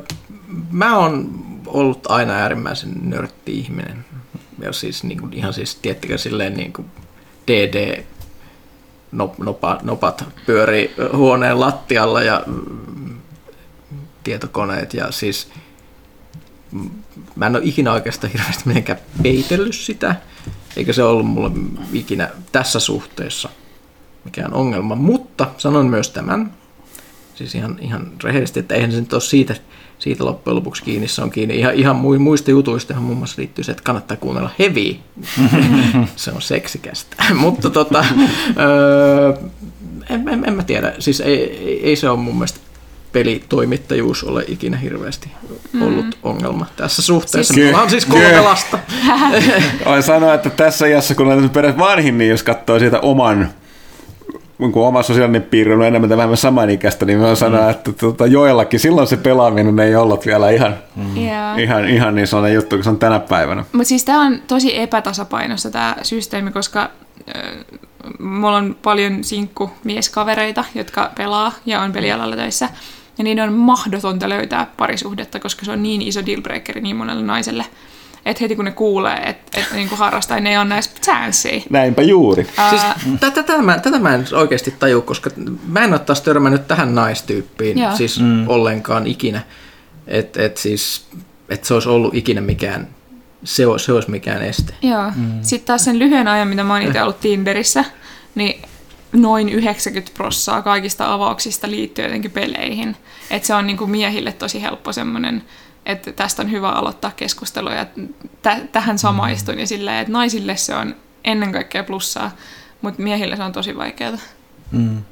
mä 0.71 0.97
oon 0.97 1.29
ollut 1.65 2.11
aina 2.11 2.33
äärimmäisen 2.33 2.91
nörtti 3.01 3.59
ihminen. 3.59 4.05
Ja 4.59 4.73
siis 4.73 5.03
niin 5.03 5.19
kuin, 5.19 5.33
ihan 5.33 5.53
siis, 5.53 5.75
tiettikö 5.75 6.17
silleen 6.17 6.53
niin 6.53 6.73
kuin 6.73 6.87
DD 7.47 8.03
nopa, 9.11 9.79
nopat 9.83 10.25
pyörii 10.45 10.95
huoneen 11.13 11.59
lattialla 11.59 12.23
ja 12.23 12.43
mm, 12.47 13.17
tietokoneet 14.23 14.93
ja 14.93 15.11
siis 15.11 15.49
mm, 16.71 16.89
mä 17.35 17.45
en 17.45 17.55
ole 17.55 17.63
ikinä 17.65 17.93
oikeastaan 17.93 18.33
hirveästi 18.33 18.63
mitenkään 18.65 18.99
peitellyt 19.23 19.75
sitä, 19.75 20.15
eikä 20.77 20.93
se 20.93 21.03
ollut 21.03 21.27
mulle 21.27 21.51
ikinä 21.93 22.29
tässä 22.51 22.79
suhteessa 22.79 23.49
mikään 24.23 24.53
ongelma, 24.53 24.95
mutta 24.95 25.47
sanon 25.57 25.85
myös 25.85 26.09
tämän, 26.09 26.53
Siis 27.41 27.55
ihan, 27.55 27.77
ihan 27.81 28.11
rehellisesti, 28.23 28.59
että 28.59 28.75
eihän 28.75 28.91
se 28.91 28.99
nyt 28.99 29.13
ole 29.13 29.21
siitä, 29.21 29.55
siitä 29.99 30.25
loppujen 30.25 30.55
lopuksi 30.55 30.83
kiinni 30.83 31.07
se 31.07 31.21
on 31.21 31.31
kiinni. 31.31 31.59
Ihan, 31.59 31.73
ihan 31.73 31.95
mu- 31.95 32.19
muista 32.19 32.51
jutuista 32.51 32.93
muun 32.93 33.17
muassa 33.17 33.35
liittyy 33.39 33.63
se, 33.63 33.71
että 33.71 33.83
kannattaa 33.83 34.17
kuunnella 34.17 34.49
heavy. 34.59 34.95
se 36.15 36.31
on 36.31 36.41
seksikästä. 36.41 37.15
Mutta 37.33 37.69
tota, 37.69 38.05
öö, 38.59 39.33
en, 40.09 40.27
en, 40.29 40.45
en, 40.45 40.53
mä 40.53 40.63
tiedä. 40.63 40.93
Siis 40.99 41.21
ei, 41.21 41.57
ei, 41.67 41.85
ei 41.85 41.95
se 41.95 42.09
ole 42.09 42.19
mun 42.19 42.35
mielestä 42.35 42.59
pelitoimittajuus 43.11 44.23
ole 44.23 44.45
ikinä 44.47 44.77
hirveästi 44.77 45.29
ollut 45.81 46.05
mm. 46.05 46.11
ongelma 46.23 46.65
tässä 46.75 47.01
suhteessa. 47.01 47.53
Siis- 47.53 47.65
Mulla 47.65 47.81
on 47.81 47.89
siis 47.89 48.05
Kyllä. 48.05 48.19
kolme 48.19 48.41
lasta. 48.41 48.79
Voin 49.85 50.03
sanoa, 50.03 50.33
että 50.33 50.49
tässä 50.49 50.87
iässä, 50.87 51.15
kun 51.15 51.27
olen 51.27 51.49
perät 51.49 51.77
vanhin, 51.77 52.17
niin 52.17 52.29
jos 52.29 52.43
katsoo 52.43 52.79
siitä 52.79 52.99
oman 52.99 53.49
kun 54.69 54.87
oma 54.87 55.03
sosiaalinen 55.03 55.41
piiri 55.41 55.73
on 55.73 55.83
enemmän 55.83 56.09
tai 56.09 56.17
vähemmän 56.17 56.37
samanikäistä, 56.37 57.05
niin 57.05 57.19
mä 57.19 57.35
sanoa, 57.35 57.69
että 57.69 57.91
tuota, 57.91 58.27
joillakin 58.27 58.79
silloin 58.79 59.07
se 59.07 59.17
pelaaminen 59.17 59.79
ei 59.79 59.95
ollut 59.95 60.25
vielä 60.25 60.49
ihan, 60.49 60.75
Yeah. 61.17 61.59
ihan, 61.59 61.89
ihan 61.89 62.15
niin 62.15 62.27
sellainen 62.27 62.55
juttu, 62.55 62.75
kun 62.75 62.83
se 62.83 62.89
on 62.89 62.99
tänä 62.99 63.19
päivänä. 63.19 63.65
Mutta 63.71 63.87
siis 63.87 64.05
tämä 64.05 64.21
on 64.21 64.39
tosi 64.47 64.79
epätasapainossa 64.79 65.71
tämä 65.71 65.95
systeemi, 66.03 66.51
koska 66.51 66.81
äh, 66.81 67.51
mulla 68.19 68.57
on 68.57 68.75
paljon 68.81 69.23
sinkkumieskavereita, 69.23 70.63
jotka 70.75 71.11
pelaa 71.17 71.51
ja 71.65 71.81
on 71.81 71.91
pelialalla 71.91 72.35
töissä. 72.35 72.69
Ja 73.17 73.23
niiden 73.23 73.49
on 73.49 73.53
mahdotonta 73.53 74.29
löytää 74.29 74.67
parisuhdetta, 74.77 75.39
koska 75.39 75.65
se 75.65 75.71
on 75.71 75.83
niin 75.83 76.01
iso 76.01 76.25
dealbreakeri 76.25 76.81
niin 76.81 76.95
monelle 76.95 77.23
naiselle. 77.23 77.65
Että 78.25 78.43
heti 78.43 78.55
kun 78.55 78.65
ne 78.65 78.71
kuulee, 78.71 79.15
että 79.15 79.59
et 79.59 79.71
niinku 79.73 79.95
harrastaa, 79.95 80.37
niin 80.37 80.43
ne 80.43 80.49
ei 80.49 80.57
ole 80.57 80.65
näissä 80.65 80.91
chanssiä. 81.01 81.61
Näinpä 81.69 82.01
juuri. 82.01 82.47
Siis 82.69 82.81
tätä, 83.19 83.43
tätä, 83.43 83.61
mä, 83.61 83.79
tätä 83.79 83.99
mä 83.99 84.15
en 84.15 84.25
oikeasti 84.35 84.71
taju, 84.79 85.01
koska 85.01 85.29
mä 85.67 85.83
en 85.83 85.91
ole 85.91 85.99
taas 85.99 86.21
törmännyt 86.21 86.67
tähän 86.67 86.95
naistyyppiin 86.95 87.77
Joo. 87.77 87.95
siis 87.95 88.19
mm. 88.19 88.47
ollenkaan 88.47 89.07
ikinä. 89.07 89.41
Että 90.07 90.45
et 90.45 90.57
siis, 90.57 91.05
et 91.49 91.63
se 91.63 91.73
olisi 91.73 91.89
ollut 91.89 92.15
ikinä 92.15 92.41
mikään, 92.41 92.87
se 93.43 93.67
olisi, 93.67 93.85
se 93.85 93.93
olisi 93.93 94.11
mikään 94.11 94.41
este. 94.41 94.73
Joo. 94.81 95.11
Mm. 95.15 95.39
Sitten 95.41 95.67
taas 95.67 95.83
sen 95.83 95.99
lyhyen 95.99 96.27
ajan, 96.27 96.47
mitä 96.47 96.63
mä 96.63 96.73
oon 96.73 96.81
itse 96.81 97.01
ollut 97.01 97.19
Tinderissä, 97.19 97.85
niin 98.35 98.61
noin 99.13 99.49
90 99.49 100.11
prossaa 100.17 100.61
kaikista 100.61 101.13
avauksista 101.13 101.71
liittyy 101.71 102.05
jotenkin 102.05 102.31
peleihin. 102.31 102.95
Että 103.29 103.47
se 103.47 103.53
on 103.53 103.67
niinku 103.67 103.87
miehille 103.87 104.31
tosi 104.31 104.61
helppo 104.61 104.93
semmoinen, 104.93 105.43
että 105.85 106.11
tästä 106.11 106.41
on 106.41 106.51
hyvä 106.51 106.69
aloittaa 106.69 107.11
keskustelua 107.15 107.73
ja 107.73 107.85
tä- 108.41 108.61
tähän 108.71 108.97
samaistun. 108.99 109.59
Ja 109.59 109.67
silleen, 109.67 109.97
että 109.97 110.13
naisille 110.13 110.57
se 110.57 110.75
on 110.75 110.95
ennen 111.23 111.51
kaikkea 111.51 111.83
plussaa, 111.83 112.31
mutta 112.81 113.01
miehille 113.01 113.35
se 113.35 113.43
on 113.43 113.51
tosi 113.51 113.77
vaikeaa. 113.77 114.17
Mm. 114.71 115.03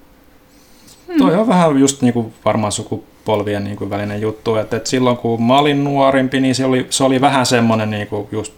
Toi 1.17 1.35
on 1.35 1.47
vähän 1.47 1.79
just 1.79 2.01
niinku 2.01 2.33
varmaan 2.45 2.71
sukupolvien 2.71 3.63
niinku 3.63 3.89
välinen 3.89 4.21
juttu, 4.21 4.55
että, 4.55 4.77
että 4.77 4.89
silloin 4.89 5.17
kun 5.17 5.43
mä 5.43 5.57
olin 5.57 5.83
nuorimpi, 5.83 6.39
niin 6.39 6.55
se 6.55 6.65
oli, 6.65 6.87
se 6.89 7.03
oli 7.03 7.21
vähän 7.21 7.45
semmoinen 7.45 7.89
niinku 7.89 8.29
just 8.31 8.53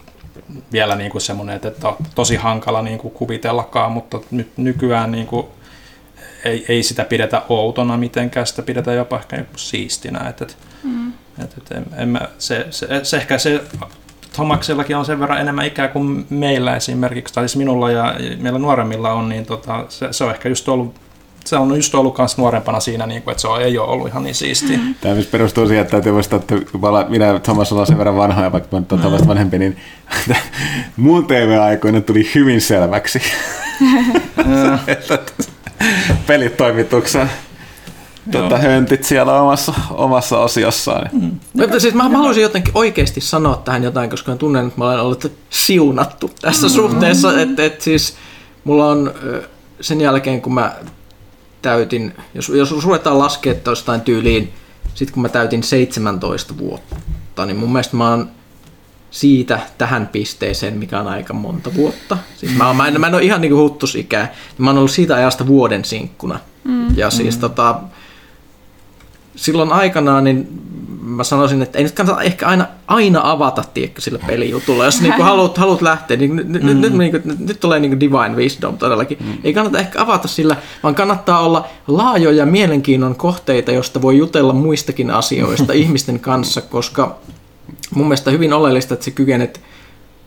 vielä 0.71 0.95
niinku 0.95 1.19
semmoinen, 1.19 1.55
että, 1.55 1.67
että 1.67 1.87
on 1.87 1.95
tosi 2.15 2.35
hankala 2.35 2.81
niinku 2.81 3.09
kuvitellakaan, 3.09 3.91
mutta 3.91 4.19
nyt 4.31 4.57
nykyään 4.57 5.11
niinku 5.11 5.49
ei, 6.45 6.65
ei 6.69 6.83
sitä 6.83 7.03
pidetä 7.03 7.41
outona 7.49 7.97
mitenkään, 7.97 8.47
sitä 8.47 8.61
pidetään 8.61 8.97
jopa 8.97 9.17
ehkä 9.17 9.35
joku 9.35 9.57
siistinä. 9.57 10.29
Että, 10.29 10.45
että, 10.45 10.55
mm. 10.83 11.13
Että, 11.43 11.55
että 11.57 11.75
en, 11.75 11.85
en 11.97 12.09
mä, 12.09 12.21
se, 12.37 12.67
se, 12.69 12.87
se, 13.03 13.17
ehkä 13.17 13.37
se 13.37 13.61
Tomaksellakin 14.35 14.97
on 14.97 15.05
sen 15.05 15.19
verran 15.19 15.41
enemmän 15.41 15.65
ikää 15.65 15.87
kuin 15.87 16.25
meillä 16.29 16.75
esimerkiksi, 16.75 17.33
tai 17.33 17.49
siis 17.49 17.57
minulla 17.57 17.91
ja 17.91 18.15
meillä 18.39 18.59
nuoremmilla 18.59 19.13
on, 19.13 19.29
niin 19.29 19.45
tota, 19.45 19.85
se, 19.89 20.07
se 20.11 20.23
on 20.23 20.31
ehkä 20.31 20.49
just 20.49 20.69
ollut 20.69 20.95
se 21.45 21.57
on 21.57 21.75
just 21.75 21.95
ollut 21.95 22.17
myös 22.17 22.37
nuorempana 22.37 22.79
siinä, 22.79 23.07
niin 23.07 23.21
kuin, 23.21 23.31
että 23.31 23.41
se 23.41 23.47
on, 23.47 23.61
ei 23.61 23.77
ole 23.77 23.89
ollut 23.89 24.07
ihan 24.07 24.23
niin 24.23 24.35
siistiä. 24.35 24.77
Mm. 24.77 24.95
Tämä 25.01 25.13
myös 25.13 25.27
perustuu 25.27 25.67
siihen, 25.67 25.81
että 25.81 25.91
täytyy 25.91 26.11
muistaa, 26.11 26.39
että 26.39 26.55
minä 27.09 27.25
ja 27.25 27.39
Thomas 27.39 27.71
ollaan 27.71 27.87
sen 27.87 27.97
verran 27.97 28.15
vanhoja, 28.15 28.51
vaikka 28.51 28.69
mä 28.71 28.83
olen 28.91 29.01
Thomas 29.01 29.27
vanhempi, 29.27 29.59
niin 29.59 29.77
mun 30.97 31.27
TV-aikoina 31.27 32.01
tuli 32.01 32.31
hyvin 32.35 32.61
selväksi 32.61 33.21
että 34.87 35.19
pelitoimituksen 36.27 37.29
tota, 38.31 38.57
höntit 38.57 39.03
siellä 39.03 39.41
omassa, 39.41 39.73
omassa 39.91 40.39
osiossaan. 40.39 41.09
Mm. 41.11 41.31
Mutta 41.53 41.79
siis 41.79 41.93
mä, 41.93 42.09
mä 42.09 42.17
haluaisin 42.17 42.43
jotenkin 42.43 42.71
oikeasti 42.75 43.21
sanoa 43.21 43.61
tähän 43.65 43.83
jotain, 43.83 44.09
koska 44.09 44.31
mä 44.31 44.37
tunnen, 44.37 44.67
että 44.67 44.79
mä 44.79 44.85
olen 44.85 44.99
ollut 44.99 45.31
siunattu 45.49 46.31
tässä 46.41 46.69
suhteessa. 46.69 47.41
Että 47.41 47.65
et 47.65 47.81
siis 47.81 48.15
mulla 48.63 48.87
on 48.87 49.13
sen 49.81 50.01
jälkeen, 50.01 50.41
kun 50.41 50.53
mä 50.53 50.75
täytin, 51.61 52.13
jos, 52.33 52.49
jos 52.49 52.85
ruvetaan 52.85 53.19
laskea 53.19 53.55
jostain 53.65 54.01
tyyliin, 54.01 54.53
sitten 54.93 55.13
kun 55.13 55.21
mä 55.21 55.29
täytin 55.29 55.63
17 55.63 56.57
vuotta, 56.57 57.45
niin 57.45 57.57
mun 57.57 57.71
mielestä 57.71 57.97
mä 57.97 58.09
oon 58.09 58.29
siitä 59.11 59.59
tähän 59.77 60.07
pisteeseen, 60.07 60.77
mikä 60.77 60.99
on 60.99 61.07
aika 61.07 61.33
monta 61.33 61.75
vuotta. 61.75 62.17
Siis 62.37 62.55
mä, 62.55 62.67
oon, 62.67 62.75
mä, 62.75 62.87
en, 62.87 63.01
mä 63.01 63.07
en 63.07 63.15
ole 63.15 63.23
ihan 63.23 63.41
niin 63.41 63.51
kuin 63.51 63.61
huttusikää. 63.61 64.33
Mä 64.57 64.69
oon 64.69 64.77
ollut 64.77 64.91
siitä 64.91 65.15
ajasta 65.15 65.47
vuoden 65.47 65.85
sinkkuna. 65.85 66.39
Mm. 66.63 66.97
Ja 66.97 67.09
siis 67.09 67.35
mm. 67.35 67.41
tota, 67.41 67.81
silloin 69.41 69.73
aikanaan, 69.73 70.23
niin 70.23 70.47
mä 71.01 71.23
sanoisin, 71.23 71.61
että 71.61 71.77
ei 71.77 71.83
nyt 71.83 71.93
kannata 71.93 72.21
ehkä 72.21 72.47
aina, 72.47 72.67
aina 72.87 73.21
avata, 73.23 73.63
tiedätkö, 73.73 74.01
sillä 74.01 74.19
pelijutulla. 74.27 74.85
Jos 74.85 75.01
niin 75.01 75.13
haluat, 75.13 75.57
haluat 75.57 75.81
lähteä, 75.81 76.17
niin 76.17 76.35
nyt, 76.35 76.47
mm. 76.47 76.53
nyt, 76.53 76.79
nyt, 76.79 76.93
niin 76.93 77.11
kuin, 77.11 77.21
nyt, 77.25 77.39
nyt 77.39 77.59
tulee 77.59 77.79
niin 77.79 77.99
divine 77.99 78.35
wisdom 78.35 78.77
todellakin. 78.77 79.17
Mm. 79.21 79.37
Ei 79.43 79.53
kannata 79.53 79.79
ehkä 79.79 80.01
avata 80.01 80.27
sillä, 80.27 80.55
vaan 80.83 80.95
kannattaa 80.95 81.39
olla 81.39 81.67
laajoja 81.87 82.45
mielenkiinnon 82.45 83.15
kohteita, 83.15 83.71
josta 83.71 84.01
voi 84.01 84.17
jutella 84.17 84.53
muistakin 84.53 85.11
asioista 85.11 85.73
ihmisten 85.83 86.19
kanssa, 86.19 86.61
koska 86.61 87.19
mun 87.95 88.05
mielestä 88.05 88.31
hyvin 88.31 88.53
oleellista, 88.53 88.93
että 88.93 89.05
sä 89.05 89.11
kykenet 89.11 89.61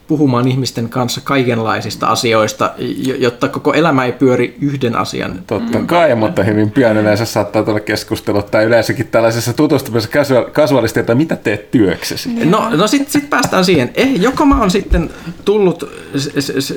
puhumaan 0.08 0.48
ihmisten 0.48 0.88
kanssa 0.88 1.20
kaikenlaisista 1.24 2.06
asioista, 2.06 2.70
jotta 3.18 3.48
koko 3.48 3.72
elämä 3.72 4.04
ei 4.04 4.12
pyöri 4.12 4.56
yhden 4.60 4.96
asian 4.96 5.38
Totta 5.46 5.82
kai, 5.86 6.14
mutta 6.14 6.42
hyvin 6.42 6.70
pian 6.70 6.96
yleensä 6.96 7.24
saattaa 7.24 7.62
tulla 7.62 7.80
keskustelut 7.80 8.50
tai 8.50 8.64
yleensäkin 8.64 9.06
tällaisessa 9.06 9.52
tutustumisessa 9.52 10.18
kasua- 10.18 10.50
kasuaalisti, 10.50 11.00
että 11.00 11.14
mitä 11.14 11.36
teet 11.36 11.70
työksesi. 11.70 12.44
No, 12.44 12.70
no 12.70 12.86
sitten 12.86 13.12
sit 13.12 13.30
päästään 13.30 13.64
siihen. 13.64 13.90
Eh, 13.94 14.20
joko 14.20 14.46
mä 14.46 14.60
oon 14.60 14.70
sitten 14.70 15.10
tullut, 15.44 15.90
s- 16.16 16.30
s- 16.38 16.52
s- 16.58 16.74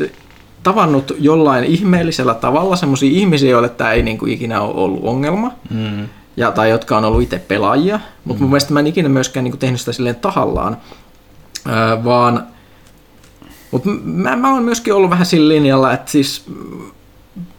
tavannut 0.64 1.16
jollain 1.20 1.64
ihmeellisellä 1.64 2.34
tavalla 2.34 2.76
semmoisia 2.76 3.12
ihmisiä, 3.12 3.50
joille 3.50 3.70
tämä 3.70 3.92
ei 3.92 4.04
niinku 4.04 4.26
ikinä 4.26 4.62
ole 4.62 4.74
ollut 4.76 5.04
ongelma, 5.04 5.52
mm. 5.70 6.08
ja, 6.38 6.52
tai 6.52 6.70
jotka 6.70 6.98
on 6.98 7.06
ollut 7.06 7.22
itse 7.22 7.40
pelaajia, 7.40 8.00
mutta 8.26 8.40
mm. 8.40 8.44
mun 8.44 8.50
mielestä 8.50 8.74
mä 8.74 8.80
en 8.80 8.88
ikinä 8.88 9.10
myöskään 9.10 9.44
niinku 9.44 9.58
tehnyt 9.58 9.80
sitä 9.80 9.92
silleen 9.92 10.16
tahallaan, 10.16 10.78
öö, 11.68 12.04
vaan 12.04 12.48
mutta 13.72 13.90
mä, 14.04 14.36
mä 14.36 14.54
oon 14.54 14.64
myöskin 14.64 14.94
ollut 14.94 15.10
vähän 15.10 15.26
sillä 15.26 15.50
linjalla, 15.50 15.94
että 15.94 16.12
siis 16.12 16.44
mm, 16.48 16.92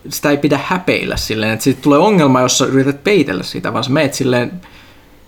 sitä 0.08 0.30
ei 0.30 0.36
pidä 0.36 0.60
häpeillä 0.64 1.16
silleen, 1.16 1.52
että 1.52 1.64
siitä 1.64 1.82
tulee 1.82 1.98
ongelma, 1.98 2.40
jos 2.40 2.58
sä 2.58 2.66
yrität 2.66 3.04
peitellä 3.04 3.42
sitä, 3.42 3.72
vaan 3.72 3.84
sä 3.84 3.90
meet 3.90 4.14
silleen, 4.14 4.52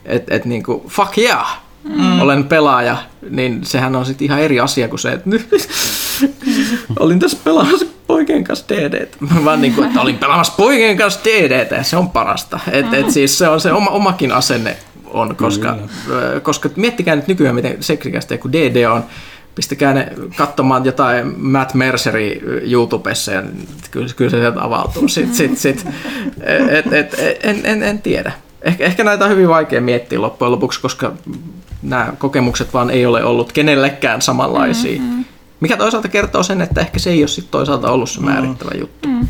että 0.04 0.34
et 0.34 0.44
niinku, 0.44 0.84
fuck 0.88 1.18
yeah, 1.18 1.60
mm. 1.84 2.20
olen 2.20 2.44
pelaaja, 2.44 2.96
niin 3.30 3.60
sehän 3.64 3.96
on 3.96 4.06
sitten 4.06 4.24
ihan 4.24 4.40
eri 4.40 4.60
asia 4.60 4.88
kuin 4.88 5.00
se, 5.00 5.12
että 5.12 5.30
nyt 5.30 5.48
olin 7.00 7.18
tässä 7.18 7.38
pelaamassa 7.44 7.86
poikien 8.06 8.44
kanssa 8.44 8.68
DD. 8.68 9.08
Vaan 9.44 9.60
niin 9.60 9.74
kuin, 9.74 9.86
että 9.88 10.00
olin 10.00 10.18
pelaamassa 10.18 10.52
poikien 10.56 10.96
kanssa 10.96 11.20
DD, 11.24 11.76
ja 11.76 11.84
se 11.84 11.96
on 11.96 12.10
parasta. 12.10 12.60
Et, 12.70 12.94
et 12.94 13.10
siis 13.10 13.38
se 13.38 13.48
on 13.48 13.60
se 13.60 13.72
oma, 13.72 13.90
omakin 13.90 14.32
asenne 14.32 14.76
on, 15.06 15.36
koska, 15.36 15.76
koska 16.42 16.70
miettikää 16.76 17.16
nyt 17.16 17.28
nykyään, 17.28 17.54
miten 17.54 17.76
seksikästä 17.80 18.38
kun 18.38 18.52
DD 18.52 18.84
on, 18.84 19.04
pistäkää 19.60 19.94
ne 19.94 20.12
katsomaan 20.36 20.84
jotain 20.84 21.34
Matt 21.36 21.74
Merceri 21.74 22.42
YouTubessa 22.70 23.32
ja 23.32 23.42
kyllä, 23.90 24.08
kyllä 24.16 24.30
se 24.30 24.38
sieltä 24.38 24.64
avautuu. 24.64 25.08
Sit, 25.08 25.34
sit, 25.34 25.58
sit. 25.58 25.86
Et, 26.40 26.92
et, 26.92 27.14
et, 27.18 27.40
en, 27.42 27.60
en, 27.64 27.82
en 27.82 28.02
tiedä. 28.02 28.32
Ehkä, 28.62 28.84
ehkä 28.84 29.04
näitä 29.04 29.24
on 29.24 29.30
hyvin 29.30 29.48
vaikea 29.48 29.80
miettiä 29.80 30.20
loppujen 30.20 30.52
lopuksi, 30.52 30.80
koska 30.80 31.12
nämä 31.82 32.12
kokemukset 32.18 32.74
vaan 32.74 32.90
ei 32.90 33.06
ole 33.06 33.24
ollut 33.24 33.52
kenellekään 33.52 34.22
samanlaisia. 34.22 35.00
Mm-hmm. 35.00 35.24
Mikä 35.60 35.76
toisaalta 35.76 36.08
kertoo 36.08 36.42
sen, 36.42 36.60
että 36.60 36.80
ehkä 36.80 36.98
se 36.98 37.10
ei 37.10 37.22
ole 37.22 37.28
sit 37.28 37.50
toisaalta 37.50 37.90
ollut 37.90 38.10
se 38.10 38.20
määrittävä 38.20 38.70
juttu. 38.78 39.08
Mm. 39.08 39.28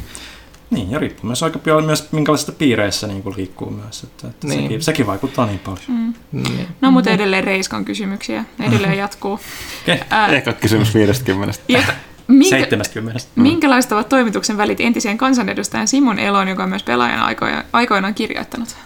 Niin, 0.70 0.90
ja 0.90 0.98
riippuu 0.98 1.26
myös 1.26 1.42
aika 1.42 1.58
paljon 1.58 1.84
myös 1.84 2.12
minkälaisista 2.12 2.52
piireissä 2.52 3.06
niin 3.06 3.22
kuin 3.22 3.36
liikkuu 3.36 3.70
myös. 3.70 4.04
Että, 4.04 4.28
että 4.28 4.46
Niin. 4.46 4.62
sekin, 4.62 4.82
sekin 4.82 5.06
vaikuttaa 5.06 5.46
niin 5.46 5.58
paljon. 5.58 5.80
Mm. 5.88 6.14
Niin. 6.32 6.66
No 6.80 6.90
mutta 6.90 7.10
edelleen 7.10 7.44
Reiskan 7.44 7.84
kysymyksiä. 7.84 8.44
Edelleen 8.60 8.98
jatkuu. 8.98 9.40
Okay. 9.82 9.98
Ää, 10.10 10.26
Ehkä 10.26 10.52
kysymys 10.52 10.94
50. 10.94 11.58
ja 11.68 11.82
minkä, 12.28 12.48
70. 12.56 13.20
minkälaiset 13.36 13.92
ovat 13.92 14.08
toimituksen 14.08 14.56
välit 14.56 14.80
entiseen 14.80 15.18
kansanedustajan 15.18 15.88
Simon 15.88 16.18
Eloon, 16.18 16.48
joka 16.48 16.62
on 16.62 16.68
myös 16.68 16.82
pelaajan 16.82 17.20
aikoina, 17.20 17.64
aikoinaan 17.72 18.14
kirjoittanut? 18.14 18.76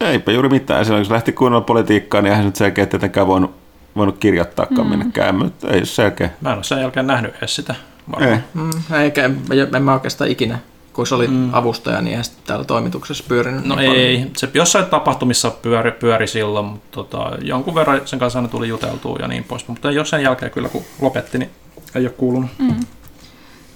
Eipä 0.00 0.32
juuri 0.32 0.48
mitään. 0.48 0.84
Silloin 0.84 1.00
kun 1.02 1.06
se 1.06 1.12
lähti 1.14 1.32
kunnolla 1.32 1.64
politiikkaan, 1.64 2.24
niin 2.24 2.30
eihän 2.30 2.44
se 2.44 2.46
nyt 2.48 2.56
selkeä 2.56 2.86
tietenkään 2.86 3.26
voinut, 3.26 3.54
voinut 3.96 4.18
kirjoittaakaan 4.18 4.86
mm. 4.86 4.90
minnekään, 4.90 5.34
mutta 5.34 5.68
ei 5.68 5.86
se 5.86 5.94
selkeä. 5.94 6.30
Mä 6.40 6.50
en 6.50 6.56
ole 6.56 6.64
sen 6.64 6.80
jälkeen 6.80 7.06
nähnyt 7.06 7.34
edes 7.36 7.54
sitä. 7.54 7.74
Ei. 8.20 8.36
Mm, 8.54 8.70
eikä 9.02 9.24
en, 9.24 9.40
en 9.76 9.82
mä 9.82 9.92
oikeastaan 9.92 10.30
ikinä 10.30 10.58
kun 10.98 11.06
se 11.06 11.14
oli 11.14 11.28
mm. 11.28 11.54
avustaja, 11.54 12.00
niin 12.00 12.08
eihän 12.08 12.24
sitten 12.24 12.42
täällä 12.46 12.64
toimituksessa 12.64 13.24
pyörinyt. 13.28 13.64
No 13.64 13.74
niin 13.74 13.90
paljon. 13.90 14.06
ei, 14.06 14.30
se 14.36 14.50
jossain 14.54 14.84
tapahtumissa 14.84 15.50
pyöri, 15.50 15.92
pyöri 15.92 16.26
silloin, 16.26 16.66
mutta 16.66 16.88
tota, 16.90 17.30
jonkun 17.42 17.74
verran 17.74 18.00
sen 18.04 18.18
kanssa 18.18 18.38
aina 18.38 18.48
tuli 18.48 18.68
juteltua 18.68 19.18
ja 19.20 19.28
niin 19.28 19.44
pois. 19.44 19.68
Mutta 19.68 19.90
jos 19.90 20.10
sen 20.10 20.22
jälkeen 20.22 20.50
kyllä 20.50 20.68
kun 20.68 20.82
lopetti, 21.00 21.38
niin 21.38 21.50
ei 21.94 22.02
ole 22.02 22.10
kuulunut. 22.10 22.50
Mm. 22.58 22.74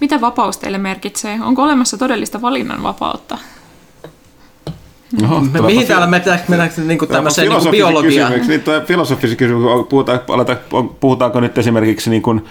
Mitä 0.00 0.20
vapaus 0.20 0.58
teille 0.58 0.78
merkitsee? 0.78 1.38
Onko 1.42 1.62
olemassa 1.62 1.98
todellista 1.98 2.42
valinnanvapautta? 2.42 3.38
Oho, 5.24 5.40
Me, 5.40 5.60
mihin 5.60 5.86
täällä 5.86 6.06
mennään 6.06 6.40
mennään 6.48 6.70
niin 6.86 6.98
kuin 6.98 7.08
tämmöiseen 7.08 7.48
niin 7.48 7.70
biologiaan? 7.70 8.32
Niin, 8.32 8.62
filosofisia 8.86 9.36
kysymyksiä. 9.36 9.84
Puhutaan, 9.88 10.20
aletaan, 10.28 10.58
on- 10.72 10.88
puhutaanko 11.00 11.40
nyt 11.40 11.58
esimerkiksi 11.58 12.10
niin 12.10 12.22
kuin, 12.22 12.44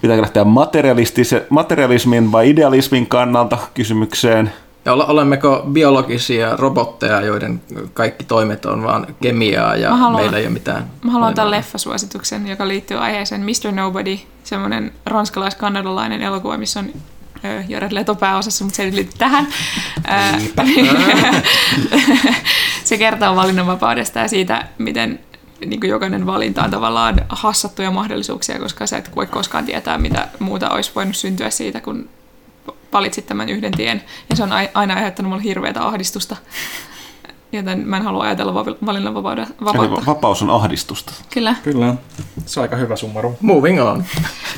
pitääkö 0.00 0.22
lähteä 0.22 0.44
materialistise- 0.44 1.46
materialismin 1.50 2.32
vai 2.32 2.50
idealismin 2.50 3.06
kannalta 3.06 3.58
kysymykseen? 3.74 4.52
Ja 4.84 4.92
ole- 4.92 5.04
olemmeko 5.06 5.64
biologisia 5.72 6.56
robotteja, 6.56 7.20
joiden 7.20 7.62
kaikki 7.94 8.24
toimet 8.24 8.64
on 8.66 8.82
vaan 8.82 9.06
kemiaa 9.22 9.76
ja 9.76 9.90
Mä 9.90 9.96
haluan- 9.96 10.22
meillä 10.22 10.38
ei 10.38 10.44
ole 10.44 10.52
mitään... 10.52 10.90
Mä 11.04 11.12
haluan 11.12 11.34
tämän 11.34 11.50
leffasuosituksen, 11.50 12.46
joka 12.46 12.68
liittyy 12.68 12.96
aiheeseen 12.96 13.40
Mr. 13.40 13.72
Nobody, 13.72 14.18
semmoinen 14.44 14.92
ranskalais-kanadalainen 15.06 16.22
elokuva, 16.22 16.58
missä 16.58 16.80
on 16.80 16.86
Jared 17.68 17.92
Leto 17.92 18.14
pääosassa, 18.14 18.64
mutta 18.64 18.76
se 18.76 18.82
ei 18.82 18.94
liity 18.94 19.10
tähän. 19.18 19.46
Se 22.84 22.98
kertoo 22.98 23.36
valinnanvapaudesta 23.36 24.18
ja 24.18 24.28
siitä, 24.28 24.64
miten 24.78 25.20
niin 25.66 25.80
kuin 25.80 25.90
jokainen 25.90 26.26
valinta 26.26 26.64
on 26.64 26.70
tavallaan 26.70 27.20
hassattuja 27.28 27.90
mahdollisuuksia, 27.90 28.58
koska 28.58 28.86
sä 28.86 28.96
et 28.96 29.16
voi 29.16 29.26
koskaan 29.26 29.64
tietää, 29.64 29.98
mitä 29.98 30.28
muuta 30.38 30.70
olisi 30.70 30.92
voinut 30.94 31.16
syntyä 31.16 31.50
siitä, 31.50 31.80
kun 31.80 32.08
valitsit 32.92 33.26
tämän 33.26 33.48
yhden 33.48 33.72
tien. 33.72 34.02
Ja 34.30 34.36
se 34.36 34.42
on 34.42 34.52
ai- 34.52 34.70
aina 34.74 34.94
aiheuttanut 34.94 35.30
mulle 35.30 35.42
hirveätä 35.42 35.86
ahdistusta. 35.86 36.36
Joten 37.52 37.78
mä 37.88 37.96
en 37.96 38.02
halua 38.02 38.24
ajatella 38.24 38.54
va- 38.54 38.64
valinnanvapautta. 38.86 39.46
Eli 39.74 40.06
vapaus 40.06 40.42
on 40.42 40.50
ahdistusta. 40.50 41.12
Kyllä. 41.34 41.54
Kyllä, 41.62 41.94
se 42.46 42.60
on 42.60 42.62
aika 42.62 42.76
hyvä 42.76 42.96
summaru. 42.96 43.36
Moving 43.40 43.82
on. 43.82 44.04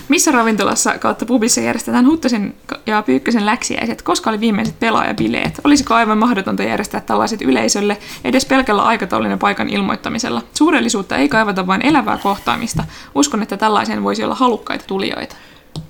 Missä 0.09 0.32
ravintolassa 0.32 0.98
kautta 0.98 1.27
pubissa 1.27 1.60
järjestetään 1.60 2.06
Huttosen 2.06 2.55
ja 2.86 3.02
Pyykkösen 3.02 3.47
läksiäiset? 3.47 4.02
Koska 4.02 4.31
oli 4.31 4.40
viimeiset 4.40 4.81
pelaajabileet? 4.81 5.60
Olisiko 5.64 5.94
aivan 5.94 6.19
mahdotonta 6.19 6.62
järjestää 6.62 7.01
tällaiset 7.01 7.43
yleisölle 7.43 7.98
edes 8.24 8.44
pelkällä 8.44 8.82
aikataulun 8.82 9.31
ja 9.31 9.36
paikan 9.36 9.69
ilmoittamisella? 9.69 10.43
Suurellisuutta 10.55 11.16
ei 11.16 11.28
kaivata 11.28 11.66
vain 11.66 11.86
elävää 11.86 12.19
kohtaamista. 12.19 12.85
Uskon, 13.14 13.43
että 13.43 13.56
tällaiseen 13.56 14.02
voisi 14.02 14.24
olla 14.24 14.35
halukkaita 14.35 14.85
tulijoita. 14.86 15.36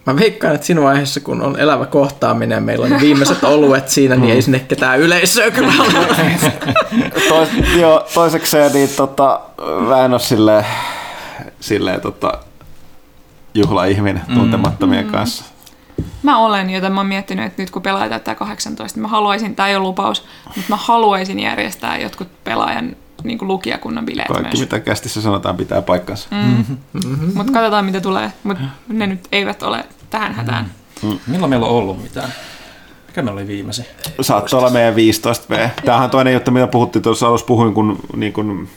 Mä 0.06 0.16
veikkaan, 0.16 0.54
että 0.54 0.66
siinä 0.66 0.82
vaiheessa, 0.82 1.20
kun 1.20 1.42
on 1.42 1.60
elävä 1.60 1.86
kohtaaminen 1.86 2.56
ja 2.56 2.60
meillä 2.60 2.86
on 2.86 3.00
viimeiset 3.00 3.44
oluet 3.44 3.88
siinä, 3.88 4.16
niin 4.16 4.34
ei 4.34 4.42
sinne 4.42 4.58
ketään 4.58 5.00
yleisöä 5.00 5.50
kyllä 5.50 5.72
ole. 5.78 6.06
Tois, 7.28 7.48
joo, 7.76 8.06
toisekseen 8.14 8.72
niin 8.72 8.88
tota, 8.88 9.40
mä 9.88 10.04
en 10.04 10.12
ole 10.12 10.20
silleen, 10.20 10.66
silleen 11.60 12.00
tota, 12.00 12.38
juhlaihminen 13.54 14.22
tuntemattomien 14.34 15.06
kanssa. 15.06 15.44
Mä 16.22 16.38
olen, 16.38 16.70
joten 16.70 16.92
mä 16.92 17.00
oon 17.00 17.06
miettinyt, 17.06 17.44
että 17.44 17.62
nyt 17.62 17.70
kun 17.70 17.82
pelaaja 17.82 18.08
täyttää 18.08 18.34
18, 18.34 18.96
niin 18.96 19.02
mä 19.02 19.08
haluaisin, 19.08 19.56
tämä 19.56 19.68
ei 19.68 19.76
ole 19.76 19.82
lupaus, 19.82 20.24
mutta 20.46 20.62
mä 20.68 20.76
haluaisin 20.76 21.40
järjestää 21.40 21.98
jotkut 21.98 22.28
pelaajan 22.44 22.96
niin 23.24 23.38
kuin 23.38 23.48
lukijakunnan 23.48 24.06
bileet 24.06 24.28
Kaikki 24.28 24.42
myös. 24.48 24.60
mitä 24.60 24.80
kästissä 24.80 25.20
sanotaan 25.22 25.56
pitää 25.56 25.82
paikkansa. 25.82 26.28
Mm. 26.30 26.64
Mutta 27.34 27.52
katsotaan, 27.52 27.84
mitä 27.84 28.00
tulee. 28.00 28.32
Mutta 28.44 28.62
ne 28.88 29.06
nyt 29.06 29.28
eivät 29.32 29.62
ole 29.62 29.84
tähän 30.10 30.34
hätään. 30.34 30.66
Milloin 31.26 31.50
meillä 31.50 31.66
on 31.66 31.72
ollut 31.72 32.02
mitään? 32.02 32.28
Mikä 33.06 33.22
meillä 33.22 33.38
oli 33.38 33.48
viimeisin? 33.48 33.84
Saattoi 34.20 34.58
olla 34.58 34.70
meidän 34.70 34.94
15V. 34.94 35.68
Tämähän 35.84 36.04
on 36.04 36.10
toinen 36.10 36.34
juttu, 36.34 36.50
mitä 36.50 36.66
puhuttiin 36.66 37.02
tuossa 37.02 37.28
alussa, 37.28 37.46
puhuin, 37.46 37.74
kun 37.74 37.98
niin 38.16 38.32
kun 38.32 38.68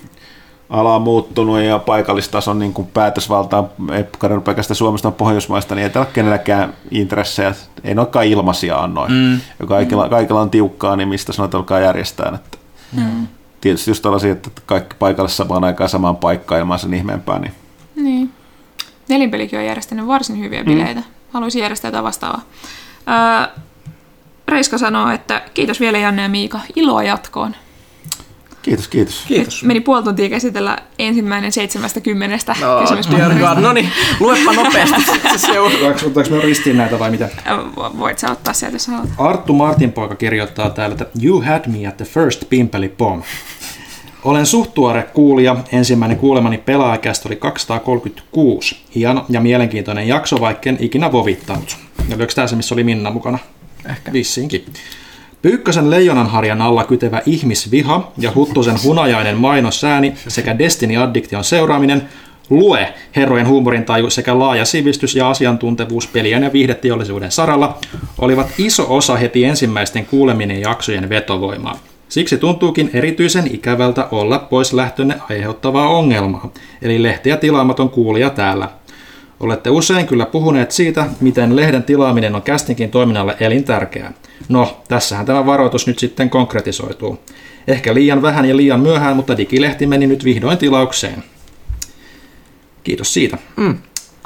ala 0.69 0.95
on 0.95 1.01
muuttunut 1.01 1.59
ja 1.59 1.79
paikallistason 1.79 2.59
niin 2.59 2.73
kun 2.73 2.87
päätösvalta 2.87 3.57
on 3.57 3.69
ei 3.93 4.03
kadonnut 4.19 4.43
pelkästään 4.43 4.75
Suomesta, 4.75 5.05
vaan 5.09 5.17
Pohjoismaista, 5.17 5.75
niin 5.75 5.83
ei 5.83 5.89
täällä 5.89 6.07
ole 6.07 6.13
kenelläkään 6.13 6.73
intressejä. 6.91 7.53
Ei 7.83 7.95
ne 7.95 8.01
olekaan 8.01 8.25
ilmaisia 8.25 8.77
annoin. 8.79 9.11
Mm. 9.11 9.33
Ja 9.59 9.65
kaikilla, 9.67 10.09
kaikilla 10.09 10.41
on 10.41 10.49
tiukkaa, 10.49 10.95
niin 10.95 11.07
mistä 11.09 11.33
sanot 11.33 11.55
alkaa 11.55 11.79
järjestää. 11.79 12.31
Että 12.35 12.57
Mm. 12.91 13.27
Tietysti 13.65 13.91
just 13.91 14.03
tällaisia, 14.03 14.31
että 14.31 14.49
kaikki 14.65 14.95
paikalle 14.99 15.29
samaan 15.29 15.63
aikaan 15.63 15.89
samaan 15.89 16.15
paikkaan 16.15 16.59
ilman 16.61 16.79
sen 16.79 16.93
ihmeempää, 16.93 17.39
niin 17.39 17.51
Niin. 17.95 18.33
Nelinpelikin 19.09 19.59
on 19.59 19.65
järjestänyt 19.65 20.07
varsin 20.07 20.39
hyviä 20.39 20.63
bileitä. 20.63 21.03
Haluaisin 21.33 21.61
järjestää 21.61 21.87
jotain 21.89 22.03
vastaavaa. 22.03 22.41
Öö, 23.47 23.61
Reiska 24.47 24.77
sanoo, 24.77 25.09
että 25.11 25.41
kiitos 25.53 25.79
vielä 25.79 25.97
Janne 25.97 26.21
ja 26.21 26.29
Miika. 26.29 26.59
Iloa 26.75 27.03
jatkoon. 27.03 27.55
Kiitos, 28.65 28.87
kiitos. 28.87 29.23
Kiitos. 29.27 29.63
Meni 29.63 29.79
puoli 29.79 30.03
tuntia 30.03 30.29
käsitellä 30.29 30.77
ensimmäinen 30.99 31.51
seitsemästä 31.51 32.01
kymmenestä 32.01 32.55
No, 32.61 32.81
kysymyspaperista. 32.81 33.55
No 33.55 33.73
niin, 33.73 33.89
luepa 34.19 34.53
nopeasti. 34.53 35.01
Otetaanko, 35.65 36.35
me 36.35 36.41
ristiin 36.41 36.77
näitä 36.77 36.99
vai 36.99 37.11
mitä? 37.11 37.29
Voit 37.97 38.19
sä 38.19 38.31
ottaa 38.31 38.53
sieltä, 38.53 38.75
jos 38.75 38.87
haluat. 38.87 39.09
Arttu 39.17 39.53
Martinpoika 39.53 40.15
kirjoittaa 40.15 40.69
täällä, 40.69 40.93
että 40.93 41.19
You 41.23 41.41
had 41.41 41.61
me 41.67 41.87
at 41.87 41.97
the 41.97 42.05
first 42.05 42.43
pimpeli 42.49 42.89
bomb. 42.89 43.23
Olen 44.23 44.45
suht 44.45 44.73
tuore 44.73 45.03
kuulija. 45.03 45.55
Ensimmäinen 45.71 46.17
kuulemani 46.17 46.57
pelaajakästä 46.57 47.29
oli 47.29 47.35
236. 47.35 48.77
Hieno 48.95 49.25
ja 49.29 49.41
mielenkiintoinen 49.41 50.07
jakso, 50.07 50.39
vaikken 50.39 50.77
ikinä 50.79 51.11
vovittanut. 51.11 51.77
Ja 52.09 52.15
oliko 52.15 52.31
tämä 52.35 52.47
se, 52.47 52.55
missä 52.55 52.75
oli 52.75 52.83
Minna 52.83 53.11
mukana? 53.11 53.39
Ehkä. 53.89 54.13
Vissiinkin. 54.13 54.65
Pyykkösen 55.45 55.89
leijonanharjan 55.89 56.61
alla 56.61 56.83
kytevä 56.83 57.21
ihmisviha 57.25 58.11
ja 58.17 58.31
Huttusen 58.35 58.75
hunajainen 58.83 59.37
mainossääni 59.37 60.13
sekä 60.27 60.59
Destiny-addiktion 60.59 61.43
seuraaminen 61.43 62.01
Lue, 62.49 62.93
herrojen 63.15 63.47
huumorintaju 63.47 64.09
sekä 64.09 64.39
laaja 64.39 64.65
sivistys 64.65 65.15
ja 65.15 65.29
asiantuntevuus 65.29 66.07
pelien 66.07 66.43
ja 66.43 66.53
viihdeteollisuuden 66.53 67.31
saralla 67.31 67.77
olivat 68.17 68.47
iso 68.57 68.85
osa 68.89 69.15
heti 69.15 69.43
ensimmäisten 69.43 70.05
kuuleminen 70.05 70.61
jaksojen 70.61 71.09
vetovoimaa. 71.09 71.79
Siksi 72.09 72.37
tuntuukin 72.37 72.89
erityisen 72.93 73.55
ikävältä 73.55 74.07
olla 74.11 74.39
pois 74.39 74.73
lähtönne 74.73 75.15
aiheuttavaa 75.29 75.87
ongelmaa, 75.87 76.53
eli 76.81 77.03
lehteä 77.03 77.37
tilaamaton 77.37 77.89
kuulija 77.89 78.29
täällä. 78.29 78.69
Olette 79.39 79.69
usein 79.69 80.07
kyllä 80.07 80.25
puhuneet 80.25 80.71
siitä, 80.71 81.05
miten 81.21 81.55
lehden 81.55 81.83
tilaaminen 81.83 82.35
on 82.35 82.41
kästinkin 82.41 82.91
toiminnalle 82.91 83.37
elintärkeää. 83.39 84.13
No, 84.49 84.81
tässähän 84.87 85.25
tämä 85.25 85.45
varoitus 85.45 85.87
nyt 85.87 85.99
sitten 85.99 86.29
konkretisoituu. 86.29 87.19
Ehkä 87.67 87.93
liian 87.93 88.21
vähän 88.21 88.45
ja 88.45 88.57
liian 88.57 88.79
myöhään, 88.79 89.15
mutta 89.15 89.37
digilehti 89.37 89.87
meni 89.87 90.07
nyt 90.07 90.23
vihdoin 90.23 90.57
tilaukseen. 90.57 91.23
Kiitos 92.83 93.13
siitä. 93.13 93.37
Mm. 93.55 93.77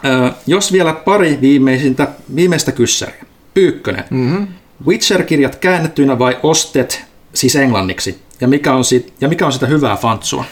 Ö, 0.05 0.31
jos 0.47 0.71
vielä 0.71 0.93
pari 0.93 1.37
viimeisintä, 1.41 2.07
viimeistä 2.35 2.71
kyssäriä. 2.71 3.25
Pyykkönen. 3.53 4.03
Mm-hmm. 4.09 4.47
Witcher-kirjat 4.87 5.55
käännettyinä 5.55 6.19
vai 6.19 6.37
ostet, 6.43 7.05
siis 7.33 7.55
englanniksi? 7.55 8.19
Ja 8.41 8.47
mikä 8.47 8.73
on, 8.73 8.85
sit, 8.85 9.13
ja 9.21 9.27
mikä 9.27 9.45
on 9.45 9.53
sitä 9.53 9.65
hyvää 9.65 9.95
fantsua? 9.95 10.45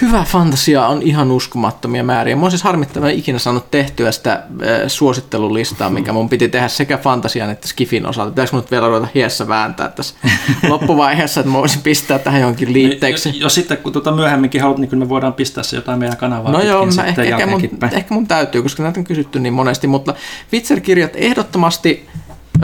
Hyvä 0.00 0.24
fantasia 0.24 0.86
on 0.86 1.02
ihan 1.02 1.30
uskomattomia 1.30 2.04
määriä. 2.04 2.36
Mä 2.36 2.42
oon 2.42 2.50
siis 2.50 2.62
harmittavan 2.62 3.10
ikinä 3.10 3.38
saanut 3.38 3.70
tehtyä 3.70 4.12
sitä 4.12 4.32
äh, 4.32 4.42
suosittelulistaa, 4.86 5.90
mikä 5.90 6.12
mun 6.12 6.28
piti 6.28 6.48
tehdä 6.48 6.68
sekä 6.68 6.98
fantasian 6.98 7.50
että 7.50 7.68
skifin 7.68 8.06
osalta. 8.06 8.30
Pitäisikö 8.30 8.56
mut 8.56 8.70
vielä 8.70 8.88
ruveta 8.88 9.08
hiessä 9.14 9.48
vääntää 9.48 9.88
tässä 9.88 10.14
loppuvaiheessa, 10.68 11.40
että 11.40 11.52
mä 11.52 11.58
voisin 11.58 11.82
pistää 11.82 12.18
tähän 12.18 12.40
johonkin 12.40 12.72
liitteeksi? 12.72 13.28
Jos, 13.28 13.40
jos 13.40 13.54
sitten 13.54 13.76
kun 13.76 13.92
tuota 13.92 14.12
myöhemminkin 14.12 14.60
haluat, 14.60 14.78
niin 14.78 14.88
kyllä 14.88 15.04
me 15.04 15.08
voidaan 15.08 15.34
pistää 15.34 15.64
se 15.64 15.76
jotain 15.76 15.98
meidän 15.98 16.16
kanavaa 16.16 16.52
No 16.52 16.62
joo, 16.62 16.86
mä 16.86 17.04
ehkä, 17.04 17.22
ehkä, 17.22 17.46
mun, 17.46 17.62
ehkä 17.92 18.14
mun 18.14 18.26
täytyy, 18.26 18.62
koska 18.62 18.82
näitä 18.82 19.00
on 19.00 19.04
kysytty 19.04 19.40
niin 19.40 19.52
monesti, 19.52 19.86
mutta 19.86 20.14
Witcher-kirjat 20.52 21.12
ehdottomasti 21.14 22.08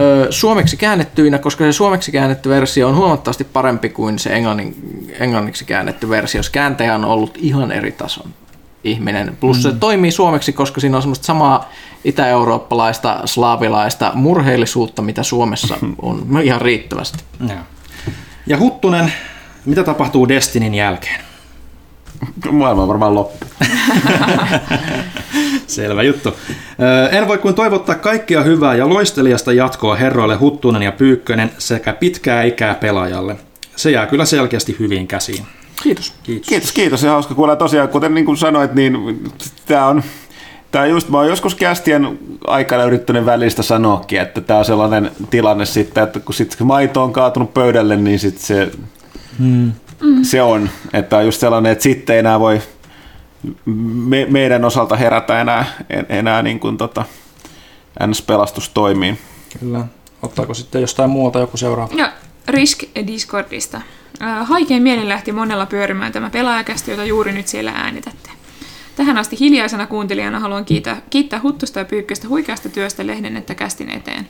ö, 0.00 0.26
suomeksi 0.30 0.76
käännettyinä, 0.76 1.38
koska 1.38 1.64
se 1.64 1.72
suomeksi 1.72 2.12
käännetty 2.12 2.48
versio 2.48 2.88
on 2.88 2.96
huomattavasti 2.96 3.44
parempi 3.44 3.88
kuin 3.88 4.18
se 4.18 4.30
englannin, 4.30 4.76
englanniksi 5.20 5.64
käännetty 5.64 6.08
versio. 6.08 6.42
Se 6.42 6.50
kääntäjä 6.50 6.94
on 6.94 7.04
ollut 7.04 7.38
ihan 7.40 7.72
eri 7.72 7.92
tason 7.92 8.30
ihminen. 8.84 9.36
Plus 9.40 9.56
mm. 9.56 9.62
se 9.62 9.72
toimii 9.72 10.10
suomeksi, 10.10 10.52
koska 10.52 10.80
siinä 10.80 10.96
on 10.96 11.02
semmoista 11.02 11.26
samaa 11.26 11.70
itä-eurooppalaista, 12.04 13.20
slaavilaista 13.24 14.12
murheellisuutta, 14.14 15.02
mitä 15.02 15.22
Suomessa 15.22 15.78
on 16.02 16.26
ihan 16.42 16.60
riittävästi. 16.60 17.18
Joo. 17.40 17.58
Ja 18.46 18.58
Huttunen, 18.58 19.12
mitä 19.64 19.84
tapahtuu 19.84 20.28
Destinin 20.28 20.74
jälkeen? 20.74 21.20
Maailma 22.50 22.82
on 22.82 22.88
varmaan 22.88 23.14
loppu. 23.14 23.46
Selvä 25.66 26.02
juttu. 26.02 26.34
En 27.10 27.28
voi 27.28 27.38
kuin 27.38 27.54
toivottaa 27.54 27.94
kaikkia 27.94 28.42
hyvää 28.42 28.74
ja 28.74 28.88
loistelijasta 28.88 29.52
jatkoa 29.52 29.94
herroille 29.94 30.36
Huttunen 30.36 30.82
ja 30.82 30.92
Pyykkönen 30.92 31.50
sekä 31.58 31.92
pitkää 31.92 32.42
ikää 32.42 32.74
pelaajalle. 32.74 33.36
Se 33.76 33.90
jää 33.90 34.06
kyllä 34.06 34.24
selkeästi 34.24 34.76
hyvin 34.78 35.06
käsiin. 35.06 35.46
Kiitos. 35.82 36.14
Kiitos. 36.22 36.48
Kiitos, 36.48 36.72
kiitos 36.72 37.02
ja 37.02 37.10
hauska 37.10 37.34
kuulla. 37.34 37.56
Tosiaan, 37.56 37.88
kuten 37.88 38.14
niin 38.14 38.26
kuin 38.26 38.36
sanoit, 38.36 38.74
niin 38.74 39.20
tämä 39.66 39.86
on 39.86 40.02
Tämä 40.72 40.86
just, 40.86 41.08
mä 41.08 41.18
oon 41.18 41.28
joskus 41.28 41.54
kästien 41.54 42.18
aikana 42.46 42.84
yrittänyt 42.84 43.26
välistä 43.26 43.62
sanoakin, 43.62 44.20
että 44.20 44.40
tämä 44.40 44.58
on 44.58 44.64
sellainen 44.64 45.10
tilanne 45.30 45.66
sitten, 45.66 46.04
että 46.04 46.20
kun 46.20 46.34
sit 46.34 46.56
maito 46.64 47.02
on 47.02 47.12
kaatunut 47.12 47.54
pöydälle, 47.54 47.96
niin 47.96 48.18
sit 48.18 48.38
se, 48.38 48.70
hmm. 49.38 49.72
se 50.22 50.42
on. 50.42 50.70
Että 50.92 51.16
on 51.16 51.24
just 51.24 51.40
sellainen, 51.40 51.72
että 51.72 51.82
sitten 51.82 52.14
ei 52.14 52.20
enää 52.20 52.40
voi 52.40 52.60
me, 53.64 54.26
meidän 54.30 54.64
osalta 54.64 54.96
herätä 54.96 55.40
enää, 55.40 55.64
en- 55.90 56.06
enää 56.08 56.42
niin 56.42 56.60
kuin 56.60 56.76
tota, 56.76 57.04
NS-pelastus 58.06 58.68
toimii. 58.68 59.18
Kyllä. 59.60 59.84
Ottaako 60.22 60.54
sitten 60.54 60.80
jostain 60.80 61.10
muualta 61.10 61.38
joku 61.38 61.56
seuraava? 61.56 61.94
Ja 61.94 62.12
Risk 62.48 62.82
Discordista. 63.06 63.80
Haikein 64.42 64.82
mielin 64.82 65.08
lähti 65.08 65.32
monella 65.32 65.66
pyörimään 65.66 66.12
tämä 66.12 66.30
pelaajakästi, 66.30 66.90
jota 66.90 67.04
juuri 67.04 67.32
nyt 67.32 67.48
siellä 67.48 67.72
äänitätte. 67.74 68.30
Tähän 68.96 69.18
asti 69.18 69.36
hiljaisena 69.40 69.86
kuuntelijana 69.86 70.40
haluan 70.40 70.64
kiittää, 70.64 71.02
kiittää 71.10 71.40
Huttusta 71.42 71.78
ja 71.78 71.84
Pyykköstä 71.84 72.28
huikeasta 72.28 72.68
työstä 72.68 73.06
lehden 73.06 73.36
että 73.36 73.54
kästin 73.54 73.90
eteen. 73.90 74.28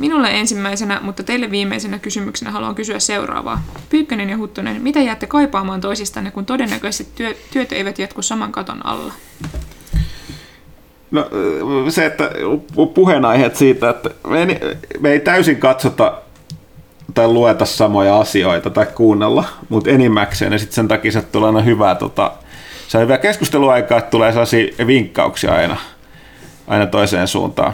Minulle 0.00 0.30
ensimmäisenä, 0.30 1.00
mutta 1.02 1.22
teille 1.22 1.50
viimeisenä 1.50 1.98
kysymyksenä 1.98 2.50
haluan 2.50 2.74
kysyä 2.74 2.98
seuraavaa. 2.98 3.62
Pyykkönen 3.90 4.30
ja 4.30 4.36
Huttunen, 4.36 4.82
mitä 4.82 5.00
jäätte 5.00 5.26
kaipaamaan 5.26 5.80
toisistanne, 5.80 6.30
kun 6.30 6.46
todennäköisesti 6.46 7.12
työ, 7.14 7.34
työt 7.52 7.72
eivät 7.72 7.98
jatku 7.98 8.22
saman 8.22 8.52
katon 8.52 8.86
alla? 8.86 9.12
No 11.10 11.26
se, 11.88 12.06
että 12.06 12.30
puheenaiheet 12.94 13.56
siitä, 13.56 13.90
että 13.90 14.10
me 14.28 14.42
ei, 14.42 14.60
me 15.00 15.12
ei 15.12 15.20
täysin 15.20 15.56
katsota 15.56 16.14
tai 17.14 17.28
lueta 17.28 17.64
samoja 17.64 18.18
asioita 18.18 18.70
tai 18.70 18.86
kuunnella, 18.94 19.44
mutta 19.68 19.90
enimmäkseen 19.90 20.52
ja 20.52 20.58
sitten 20.58 20.74
sen 20.74 20.88
takia 20.88 21.12
se 21.12 21.22
tulee 21.22 21.46
aina 21.46 21.60
hyvää, 21.60 21.94
tota, 21.94 22.32
se 22.88 22.98
on 22.98 23.02
hyvää 23.02 23.18
keskusteluaikaa, 23.18 23.98
että 23.98 24.10
tulee 24.10 24.32
sellaisia 24.32 24.86
vinkkauksia 24.86 25.54
aina, 25.54 25.76
aina 26.66 26.86
toiseen 26.86 27.28
suuntaan. 27.28 27.72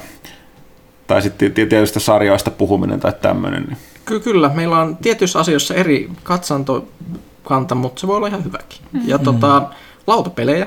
Tai 1.07 1.23
sitten 1.23 1.53
tietystä 1.53 2.01
sarjoista 2.01 2.51
puhuminen 2.51 3.01
tai 3.01 3.13
tämmöinen. 3.23 3.63
Niin. 3.63 3.77
Ky- 4.05 4.21
kyllä, 4.21 4.51
meillä 4.55 4.79
on 4.79 4.97
tietyissä 4.97 5.39
asioissa 5.39 5.75
eri 5.75 6.11
katsantokanta, 6.23 7.75
mutta 7.75 8.01
se 8.01 8.07
voi 8.07 8.17
olla 8.17 8.27
ihan 8.27 8.45
hyväkin. 8.45 8.79
Mm-hmm. 8.93 9.09
Ja 9.09 9.19
tota, 9.19 9.63
lautapelejä, 10.07 10.67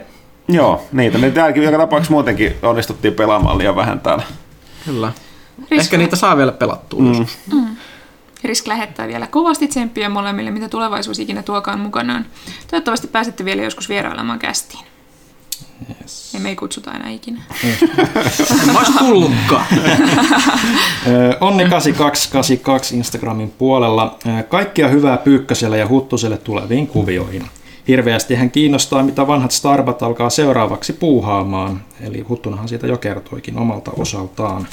Joo, 0.52 0.84
niitä. 0.92 1.18
Me 1.18 1.32
täälläkin 1.32 1.64
joka 1.64 1.78
tapauksessa 1.78 2.14
muutenkin 2.14 2.54
onnistuttiin 2.62 3.14
pelaamaan 3.14 3.58
liian 3.58 3.76
vähän 3.76 4.00
täällä. 4.00 4.24
kyllä. 4.86 5.12
Risk- 5.62 5.66
Ehkä 5.80 5.98
niitä 5.98 6.16
saa 6.16 6.38
vielä 6.38 6.52
pelattua. 6.52 7.00
Mm. 7.02 7.26
Risk 8.44 8.68
lähettää 8.68 9.08
vielä 9.08 9.28
kovasti 9.28 9.68
tsemppiä 9.68 10.10
molemmille, 10.10 10.52
mitä 10.52 10.70
tulevaisuus 10.70 11.20
ikinä 11.20 11.44
tuokaan 11.44 11.80
mukanaan. 11.80 12.26
Toivottavasti 12.72 13.08
pääsette 13.08 13.46
vielä 13.46 13.62
joskus 13.64 13.90
vierailemaan 13.90 14.40
kästiin. 14.40 14.86
Yes. 16.02 16.34
Ja 16.34 16.40
me 16.40 16.50
ei 16.50 16.56
kutsuta 16.56 16.94
enää 16.94 17.10
ikinä. 17.10 17.42
Mä 18.74 18.80
ois 18.80 18.90
tullutkaan. 19.00 19.66
Ö, 21.08 21.32
Onni8282 21.32 22.96
Instagramin 22.96 23.54
puolella. 23.58 24.18
Kaikkia 24.50 24.88
hyvää 24.88 25.18
Pyykköselle 25.18 25.78
ja 25.78 25.88
Huttuselle 25.88 26.38
tuleviin 26.38 26.88
kuvioihin. 26.88 27.44
Hirveästi 27.88 28.36
hän 28.36 28.52
kiinnostaa, 28.52 29.04
mitä 29.04 29.28
vanhat 29.28 29.52
Starbat 29.52 30.04
alkaa 30.04 30.30
seuraavaksi 30.30 30.94
puuhaamaan. 30.94 31.82
Eli 32.02 32.22
Huttunahan 32.22 32.68
siitä 32.68 32.88
jo 32.88 32.98
kertoikin 32.98 33.58
omalta 33.58 33.92
osaltaan. 33.98 34.68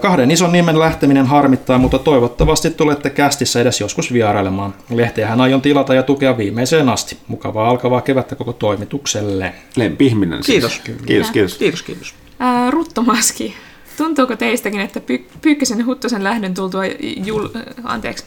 Kahden 0.00 0.30
ison 0.30 0.52
nimen 0.52 0.78
lähteminen 0.78 1.26
harmittaa, 1.26 1.78
mutta 1.78 1.98
toivottavasti 1.98 2.70
tulette 2.70 3.10
kästissä 3.10 3.60
edes 3.60 3.80
joskus 3.80 4.12
vierailemaan. 4.12 4.74
Lehteähän 4.90 5.40
aion 5.40 5.62
tilata 5.62 5.94
ja 5.94 6.02
tukea 6.02 6.38
viimeiseen 6.38 6.88
asti. 6.88 7.16
Mukavaa 7.28 7.70
alkavaa 7.70 8.00
kevättä 8.00 8.34
koko 8.34 8.52
toimitukselle. 8.52 9.52
Lempi-ihminen 9.76 10.42
siis. 10.42 10.46
Kiitos. 10.46 10.80
Kiitos, 11.06 11.30
kiitos. 11.30 11.58
Kiitos, 11.58 11.82
kiitos. 11.82 12.14
Ää, 12.38 12.70
Ruttomaski. 12.70 13.54
Tuntuuko 13.96 14.36
teistäkin, 14.36 14.80
että 14.80 15.00
Py- 15.00 15.38
Pyykkösen 15.42 15.78
ja 15.78 15.84
Huttosen 15.84 16.24
lähdön 16.24 16.54
tultua 16.54 16.82
jul... 17.24 17.48
Anteeksi. 17.84 18.24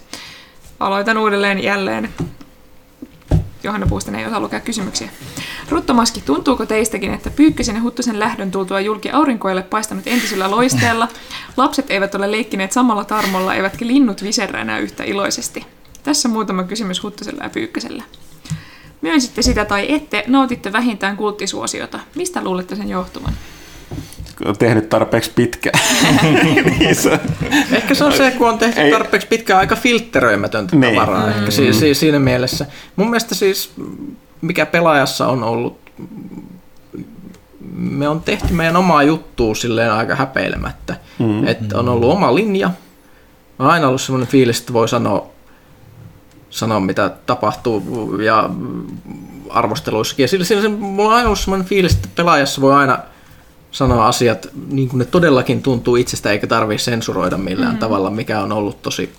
Aloitan 0.80 1.18
uudelleen 1.18 1.64
jälleen. 1.64 2.10
Johanna 3.64 3.88
Puusten 3.88 4.16
ei 4.16 4.26
osaa 4.26 4.40
lukea 4.40 4.60
kysymyksiä. 4.60 5.10
Ruttomaski, 5.70 6.22
tuntuuko 6.22 6.66
teistäkin, 6.66 7.14
että 7.14 7.30
Pyykkösen 7.30 7.76
ja 7.76 7.82
Huttosen 7.82 8.20
lähdön 8.20 8.52
tultua 8.52 8.80
julki 8.80 9.12
aurinkoille 9.12 9.62
paistanut 9.64 10.08
entisellä 10.08 10.52
loisteella? 10.52 11.08
Lapset 11.58 11.92
eivät 11.92 12.16
ole 12.16 12.32
leikkineet 12.32 12.72
samalla 12.72 13.06
tarmolla, 13.06 13.56
eivätkä 13.56 13.88
linnut 13.88 14.24
viserrä 14.24 14.62
enää 14.62 14.80
yhtä 14.80 15.04
iloisesti. 15.04 15.66
Tässä 16.04 16.30
muutama 16.30 16.64
kysymys 16.64 17.04
Huttosella 17.04 17.44
ja 17.44 17.50
Pyykkösellä. 17.50 18.04
Myönsitte 19.02 19.42
sitä 19.42 19.66
tai 19.66 19.94
ette, 19.94 20.24
nautitte 20.28 20.74
vähintään 20.74 21.18
kulttisuosiota. 21.18 22.00
Mistä 22.16 22.44
luulette 22.44 22.76
sen 22.76 22.90
johtuvan? 22.90 23.34
Tehnyt 24.60 24.90
tarpeeksi 24.90 25.32
pitkään. 25.36 25.80
niin 26.80 26.96
se, 26.96 27.20
Ehkä 27.72 27.96
se 27.96 28.04
on 28.04 28.14
se, 28.14 28.32
kun 28.32 28.50
on 28.50 28.58
tehty 28.60 28.82
Ei. 28.82 28.92
tarpeeksi 28.92 29.28
pitkään 29.28 29.60
aika 29.60 29.76
filtteröimätöntä 29.76 30.76
Niin. 30.76 30.96
tavaraa. 30.96 31.28
Ehkä 31.30 31.52
si- 31.52 31.74
si- 31.74 31.94
siinä 31.96 32.20
mielessä. 32.20 32.66
Mun 32.96 33.10
mielestä 33.10 33.36
siis, 33.36 33.72
mikä 34.42 34.66
pelaajassa 34.66 35.28
on 35.28 35.44
ollut, 35.44 35.78
me 37.76 38.08
on 38.08 38.22
tehty 38.22 38.54
meidän 38.54 38.76
omaa 38.76 39.04
juttua 39.04 39.56
silleen 39.56 39.92
aika 39.92 40.16
häpeilemättä. 40.16 40.96
Mm. 41.20 41.48
Että 41.48 41.80
on 41.80 41.90
ollut 41.90 42.12
oma 42.12 42.36
linja. 42.36 42.72
On 43.60 43.68
aina 43.68 43.88
ollut 43.88 44.02
semmoinen 44.02 44.28
fiilis, 44.28 44.60
että 44.60 44.74
voi 44.74 44.90
sanoa, 44.90 45.28
sanoa 46.50 46.80
mitä 46.80 47.12
tapahtuu 47.26 48.18
ja 48.22 48.50
arvosteluissakin. 49.50 50.24
Ja 50.24 50.28
sillä, 50.28 50.46
sillä 50.46 50.62
se, 50.62 50.68
mulla 50.68 51.10
on 51.10 51.16
aina 51.16 51.28
ollut 51.28 51.40
semmoinen 51.40 51.68
fiilis, 51.68 51.94
että 51.94 52.10
pelaajassa 52.16 52.62
voi 52.62 52.74
aina 52.74 53.00
sanoa 53.74 54.08
asiat 54.08 54.48
niin 54.68 54.90
kuin 54.90 55.00
ne 55.00 55.06
todellakin 55.06 55.64
tuntuu 55.64 55.96
itsestä, 55.96 56.32
eikä 56.32 56.48
tarvitse 56.48 56.84
sensuroida 56.84 57.38
millään 57.38 57.74
mm. 57.74 57.80
tavalla, 57.80 58.10
mikä 58.10 58.42
on 58.42 58.52
ollut 58.52 58.82
tosi, 58.82 59.14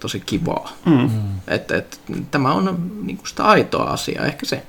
tosi 0.00 0.20
kivaa. 0.20 0.72
Mm. 0.84 1.10
Et, 1.48 1.70
et, 1.70 2.00
tämä 2.30 2.52
on 2.52 2.90
niin 3.02 3.16
kuin 3.16 3.28
sitä 3.28 3.44
aitoa 3.44 3.84
asiaa, 3.84 4.26
ehkä 4.26 4.46
se. 4.46 4.62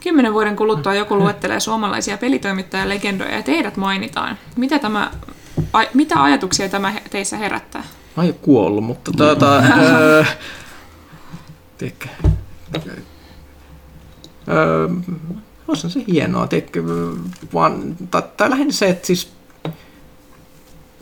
Kymmenen 0.00 0.32
vuoden 0.32 0.56
kuluttua 0.56 0.94
joku 0.94 1.16
luettelee 1.18 1.60
suomalaisia 1.60 2.18
pelitoimittajalegendoja 2.18 3.36
ja 3.36 3.42
teidät 3.42 3.76
mainitaan. 3.76 4.38
Mitä, 4.56 4.78
tämä, 4.78 5.10
a, 5.72 5.78
mitä 5.94 6.22
ajatuksia 6.22 6.68
tämä 6.68 6.94
teissä 7.10 7.36
herättää? 7.36 7.84
Mä 8.16 8.22
oon 8.22 8.34
kuollut, 8.34 8.84
mutta 8.84 9.12
tuota... 9.12 9.56
öö, 9.58 10.24
tiedätkö, 11.78 12.08
öö, 14.48 14.88
olisi 15.70 15.90
se 15.90 16.04
hienoa, 16.08 16.46
tiedätkö, 16.46 16.82
vaan, 17.54 17.96
tai, 18.10 18.22
tai 18.36 18.50
lähinnä 18.50 18.72
se, 18.72 18.88
että 18.88 19.06
siis 19.06 19.32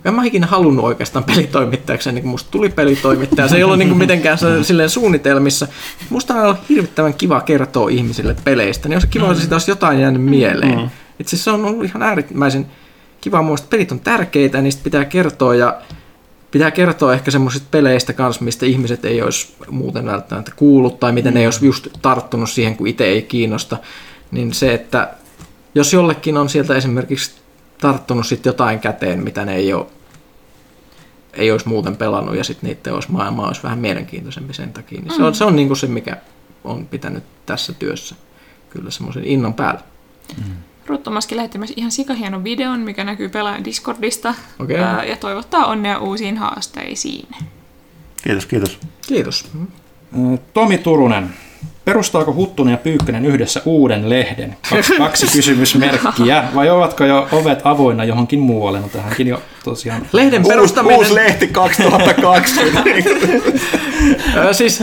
en 0.04 0.14
mä 0.14 0.24
ikinä 0.24 0.46
halunnut 0.46 0.84
oikeastaan 0.84 1.24
pelitoimittajaksi, 1.24 2.12
niin 2.12 2.22
kuin 2.22 2.30
musta 2.30 2.50
tuli 2.50 2.68
pelitoimittaja. 2.68 3.48
Se 3.48 3.56
ei 3.56 3.64
ollut 3.64 3.78
niin 3.78 3.88
kuin 3.88 3.98
mitenkään 3.98 4.38
se, 4.38 4.64
silleen 4.64 4.90
suunnitelmissa. 4.90 5.68
Musta 6.10 6.34
on 6.34 6.40
ollut 6.40 6.68
hirvittävän 6.68 7.14
kiva 7.14 7.40
kertoa 7.40 7.88
ihmisille 7.88 8.36
peleistä. 8.44 8.88
Niin 8.88 8.96
olisi 8.96 9.08
kiva, 9.08 9.26
jos 9.26 9.38
siitä 9.38 9.54
olisi 9.54 9.70
jotain 9.70 10.00
jäänyt 10.00 10.22
mieleen. 10.22 10.78
Mm. 10.78 10.90
Itse 11.20 11.36
asiassa 11.36 11.50
se 11.50 11.54
on 11.54 11.64
ollut 11.64 11.84
ihan 11.84 12.02
äärimmäisen 12.02 12.66
kiva 13.20 13.42
muistaa, 13.42 13.64
että 13.64 13.70
pelit 13.70 13.92
on 13.92 14.00
tärkeitä 14.00 14.60
niistä 14.60 14.84
pitää 14.84 15.04
kertoa. 15.04 15.54
Ja 15.54 15.80
pitää 16.50 16.70
kertoa 16.70 17.14
ehkä 17.14 17.30
semmoisista 17.30 17.68
peleistä 17.70 18.12
kanssa, 18.12 18.44
mistä 18.44 18.66
ihmiset 18.66 19.04
ei 19.04 19.22
olisi 19.22 19.54
muuten 19.70 20.06
välttämättä 20.06 20.52
kuullut 20.56 21.00
tai 21.00 21.12
miten 21.12 21.32
mm. 21.32 21.34
ne 21.34 21.40
ei 21.40 21.46
olisi 21.46 21.66
just 21.66 21.88
tarttunut 22.02 22.50
siihen, 22.50 22.76
kun 22.76 22.86
itse 22.86 23.04
ei 23.04 23.22
kiinnosta. 23.22 23.76
Niin 24.30 24.54
se, 24.54 24.74
että 24.74 25.14
jos 25.74 25.92
jollekin 25.92 26.36
on 26.36 26.48
sieltä 26.48 26.74
esimerkiksi 26.74 27.32
tarttunut 27.78 28.26
sit 28.26 28.46
jotain 28.46 28.80
käteen, 28.80 29.24
mitä 29.24 29.44
ne 29.44 29.54
ei 29.56 29.72
ole 29.72 29.86
ei 31.32 31.50
olisi 31.52 31.68
muuten 31.68 31.96
pelannut 31.96 32.36
ja 32.36 32.44
sitten 32.44 32.70
niiden 32.70 32.94
olisi 32.94 33.12
maailma 33.12 33.46
olisi 33.46 33.62
vähän 33.62 33.78
mielenkiintoisempi 33.78 34.54
sen 34.54 34.72
takia. 34.72 35.00
Niin 35.00 35.16
se 35.16 35.22
on, 35.22 35.34
se 35.34 35.44
on 35.44 35.56
niinku 35.56 35.74
se, 35.74 35.86
mikä 35.86 36.16
on 36.64 36.86
pitänyt 36.86 37.24
tässä 37.46 37.72
työssä 37.72 38.14
kyllä 38.70 38.90
semmoisen 38.90 39.24
innon 39.24 39.54
päällä. 39.54 39.80
Ruttomaski 40.86 41.36
lähetti 41.36 41.58
myös 41.58 41.72
ihan 41.76 41.90
sikahienon 41.90 42.44
videon, 42.44 42.80
mikä 42.80 43.04
näkyy 43.04 43.28
pelaajan 43.28 43.64
Discordista. 43.64 44.34
Okei. 44.58 44.78
Ää, 44.78 45.04
ja 45.04 45.16
toivottaa 45.16 45.66
onnea 45.66 45.98
uusiin 45.98 46.36
haasteisiin. 46.36 47.28
kiitos, 48.22 48.46
kiitos. 48.46 48.78
Kiitos. 49.06 49.50
Tomi 50.54 50.78
Turunen. 50.78 51.34
Perustaako 51.88 52.34
Huttunen 52.34 52.72
ja 52.72 52.78
Pyykkönen 52.78 53.24
yhdessä 53.24 53.62
uuden 53.64 54.10
lehden? 54.10 54.56
Kaksi, 54.98 55.26
kysymysmerkkiä. 55.32 56.44
Vai 56.54 56.70
ovatko 56.70 57.04
jo 57.04 57.28
ovet 57.32 57.60
avoinna 57.64 58.04
johonkin 58.04 58.40
muualle? 58.40 58.80
No 58.80 58.88
tähänkin 58.88 59.26
jo 59.26 59.42
tosiaan. 59.68 60.06
Lehden 60.12 60.40
Uusi, 60.40 60.48
perustaminen... 60.48 60.98
uusi 60.98 61.14
lehti 61.14 61.46
2020. 61.46 62.82
Ö, 64.36 64.52
siis 64.52 64.82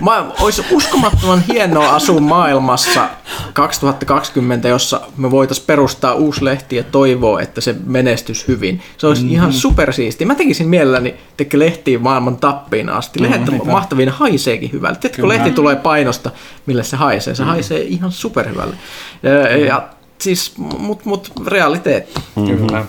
mä, 0.00 0.26
olisi 0.40 0.64
uskomattoman 0.70 1.42
hienoa 1.52 1.94
asua 1.94 2.20
maailmassa 2.20 3.08
2020, 3.52 4.68
jossa 4.68 5.00
me 5.16 5.30
voitaisiin 5.30 5.66
perustaa 5.66 6.14
uusi 6.14 6.44
lehti 6.44 6.76
ja 6.76 6.82
toivoa, 6.82 7.40
että 7.40 7.60
se 7.60 7.74
menestys 7.86 8.48
hyvin. 8.48 8.82
Se 8.98 9.06
olisi 9.06 9.22
mm-hmm. 9.22 9.34
ihan 9.34 9.52
supersiisti. 9.52 10.24
Mä 10.24 10.34
tekisin 10.34 10.68
mielelläni 10.68 11.14
tekee 11.36 11.60
lehtiin 11.60 12.02
maailman 12.02 12.36
tappiin 12.36 12.88
asti. 12.88 13.22
Lehdet 13.22 13.48
on 13.48 13.60
mahtavia, 13.66 14.06
ne 14.06 14.12
haiseekin 14.12 14.72
hyvältä. 14.72 15.00
Tiedätkö, 15.00 15.22
kun 15.22 15.28
lehti 15.28 15.50
tulee 15.50 15.76
painosta, 15.76 16.30
millä 16.66 16.82
se 16.82 16.96
haisee? 16.96 17.34
Se 17.34 17.42
mm. 17.42 17.48
haisee 17.48 17.80
ihan 17.80 18.12
superhyvälle. 18.12 18.74
Ja, 19.22 19.56
ja 19.56 19.88
siis, 20.18 20.58
mut, 20.58 21.04
mut 21.04 21.32
realiteetti. 21.46 22.20
Kyllä. 22.34 22.84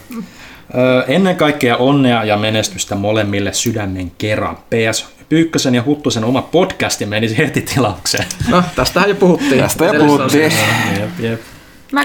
Ennen 1.07 1.35
kaikkea 1.35 1.77
onnea 1.77 2.23
ja 2.23 2.37
menestystä 2.37 2.95
molemmille 2.95 3.53
sydämen 3.53 4.11
kerran. 4.17 4.55
PS 4.55 5.15
Pyykkösen 5.29 5.75
ja 5.75 5.83
Huttusen 5.85 6.23
oma 6.23 6.41
podcasti 6.41 7.05
menisi 7.05 7.37
heti 7.37 7.61
tilaukseen. 7.61 8.25
No, 8.49 8.63
tästähän 8.75 9.09
jo 9.09 9.15
puhuttiin. 9.15 9.61
Tästä 9.61 9.85
jo 9.85 9.93
puhuttiin. 9.93 10.51
jep, 10.99 11.19
jep. 11.19 11.41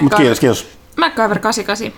Mutta 0.01 0.17
kiitos, 0.17 0.39
kiitos. 0.39 0.67
MacGyver 0.97 1.39
88 1.39 1.91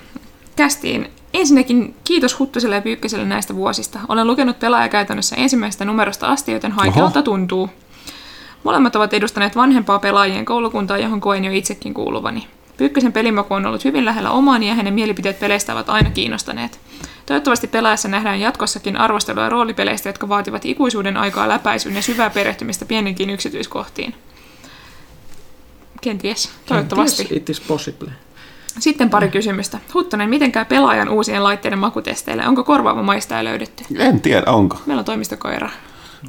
kästiin. 0.55 1.09
Ensinnäkin 1.33 1.95
kiitos 2.03 2.39
Huttuselle 2.39 2.75
ja 2.75 2.81
Pyykköselle 2.81 3.25
näistä 3.25 3.55
vuosista. 3.55 3.99
Olen 4.09 4.27
lukenut 4.27 4.59
pelaajakäytännössä 4.59 5.35
ensimmäisestä 5.35 5.85
numerosta 5.85 6.27
asti, 6.27 6.51
joten 6.51 6.71
haikealta 6.71 7.21
tuntuu. 7.21 7.69
Molemmat 8.63 8.95
ovat 8.95 9.13
edustaneet 9.13 9.55
vanhempaa 9.55 9.99
pelaajien 9.99 10.45
koulukuntaa, 10.45 10.97
johon 10.97 11.21
koen 11.21 11.45
jo 11.45 11.51
itsekin 11.51 11.93
kuuluvani. 11.93 12.47
Pyykkösen 12.77 13.13
pelimaku 13.13 13.53
on 13.53 13.65
ollut 13.65 13.85
hyvin 13.85 14.05
lähellä 14.05 14.31
omaani 14.31 14.67
ja 14.67 14.75
hänen 14.75 14.93
mielipiteet 14.93 15.39
peleistä 15.39 15.73
ovat 15.73 15.89
aina 15.89 16.09
kiinnostaneet. 16.09 16.79
Toivottavasti 17.25 17.67
pelaajassa 17.67 18.07
nähdään 18.07 18.39
jatkossakin 18.39 18.97
arvostelua 18.97 19.49
roolipeleistä, 19.49 20.09
jotka 20.09 20.29
vaativat 20.29 20.65
ikuisuuden 20.65 21.17
aikaa 21.17 21.47
läpäisyyn 21.47 21.95
ja 21.95 22.01
syvää 22.01 22.29
perehtymistä 22.29 22.85
pieninkin 22.85 23.29
yksityiskohtiin. 23.29 24.15
Kenties, 26.01 26.49
toivottavasti. 26.65 27.23
Yes, 27.23 27.31
it 27.31 27.49
is 27.49 27.61
possible. 27.61 28.11
Sitten 28.79 29.09
pari 29.09 29.29
kysymystä. 29.29 29.79
Huttonen, 29.93 30.29
miten 30.29 30.51
käy 30.51 30.65
pelaajan 30.65 31.09
uusien 31.09 31.43
laitteiden 31.43 31.79
makutesteille? 31.79 32.47
Onko 32.47 32.63
korvaava 32.63 33.03
maistaja 33.03 33.43
löydetty? 33.43 33.83
En 33.97 34.21
tiedä, 34.21 34.51
onko. 34.51 34.77
Meillä 34.85 34.99
on 34.99 35.05
toimistokoira. 35.05 35.69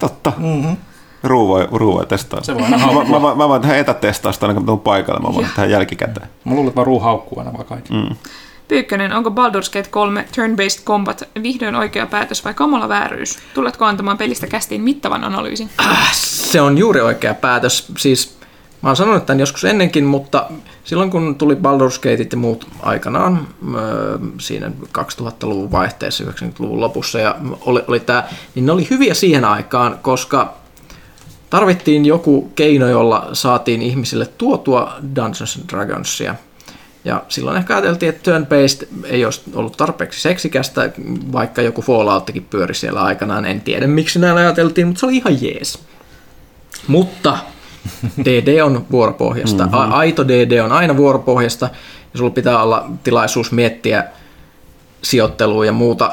Totta. 0.01 0.33
Mm-hmm. 0.37 0.77
Ruu 1.25 1.49
voi, 1.49 1.69
Ruu 1.73 1.95
voi 1.95 2.07
testaa. 2.07 2.43
Se 2.43 2.55
voi 2.55 2.63
aina 2.63 2.77
mä, 2.77 3.05
mä, 3.05 3.19
mä, 3.19 3.35
mä 3.35 3.49
voin 3.49 3.63
tehdä 3.63 3.77
etätestausta 3.77 4.47
aina 4.47 4.55
kun 4.55 4.67
tuun 4.67 4.81
paikalle. 4.81 5.21
Mä 5.21 5.35
voin 5.35 5.47
tehdä 5.57 5.69
jälkikäteen. 5.69 6.29
Mä 6.45 6.55
luulen, 6.55 6.69
että 6.69 6.77
vaan 6.77 6.87
ruu 6.87 7.01
haukkuu 7.01 7.39
aina 7.39 7.53
vaan 7.53 7.65
kaikki. 7.65 7.93
Mm. 7.93 8.17
Pyykkönen, 8.69 9.13
onko 9.13 9.31
Baldur's 9.31 9.73
Gate 9.73 9.91
3 9.91 10.25
Turn-Based 10.33 10.85
Combat 10.85 11.23
vihdoin 11.43 11.75
oikea 11.75 12.07
päätös 12.07 12.45
vai 12.45 12.55
kamala 12.55 12.89
vääryys? 12.89 13.39
Tuletko 13.55 13.85
antamaan 13.85 14.19
pelistä 14.19 14.47
kästiin 14.47 14.81
mittavan 14.81 15.25
analyysin? 15.25 15.71
Se 16.13 16.61
on 16.61 16.79
juuri 16.79 17.01
oikea 17.01 17.35
päätös. 17.35 17.93
Siis 17.99 18.37
mä 18.83 18.89
oon 18.89 18.97
sanonut 18.97 19.27
tämän 19.27 19.41
joskus 19.41 19.65
ennenkin, 19.65 20.05
mutta 20.05 20.47
silloin 20.85 21.11
kun 21.11 21.35
tuli 21.35 21.55
Baldur's 21.55 22.01
Gateit 22.01 22.33
ja 22.33 22.39
muut 22.39 22.67
aikanaan 22.83 23.49
öö, 23.75 24.19
siinä 24.41 24.71
2000-luvun 24.99 25.73
vaihteessa, 25.73 26.25
90-luvun 26.25 26.81
lopussa 26.81 27.19
ja 27.19 27.37
oli, 27.61 27.83
oli 27.89 28.01
tää, 28.01 28.29
niin 28.55 28.67
ne 28.67 28.73
oli 28.73 28.87
hyviä 28.91 29.15
siihen 29.15 29.45
aikaan, 29.45 29.99
koska 30.03 30.55
tarvittiin 31.55 32.05
joku 32.05 32.53
keino, 32.55 32.89
jolla 32.89 33.29
saatiin 33.33 33.83
ihmisille 33.83 34.27
tuotua 34.39 34.93
Dungeons 35.17 35.57
and 35.57 35.69
Dragonsia. 35.69 36.35
Ja 37.05 37.23
silloin 37.29 37.57
ehkä 37.57 37.75
ajateltiin, 37.75 38.09
että 38.09 38.31
turn-based 38.31 38.89
ei 39.05 39.25
olisi 39.25 39.43
ollut 39.55 39.77
tarpeeksi 39.77 40.21
seksikästä, 40.21 40.91
vaikka 41.33 41.63
joku 41.63 41.83
Falloutkin 41.83 42.47
pyöri 42.51 42.75
siellä 42.75 43.03
aikanaan. 43.03 43.45
En 43.45 43.61
tiedä, 43.61 43.87
miksi 43.87 44.19
näin 44.19 44.37
ajateltiin, 44.37 44.87
mutta 44.87 45.01
se 45.01 45.07
oli 45.07 45.17
ihan 45.17 45.43
jees. 45.43 45.79
Mutta 46.87 47.39
DD 48.25 48.61
on 48.61 48.87
vuoropohjasta. 48.91 49.67
Mm-hmm. 49.67 49.93
Aito 49.93 50.29
DD 50.29 50.61
on 50.61 50.73
aina 50.73 50.97
vuoropohjasta, 50.97 51.69
ja 52.13 52.19
sulla 52.19 52.31
pitää 52.31 52.63
olla 52.63 52.91
tilaisuus 53.05 53.53
miettiä 53.53 54.05
sijoittelua 55.03 55.67
ja 55.67 55.73
muuta. 55.73 56.13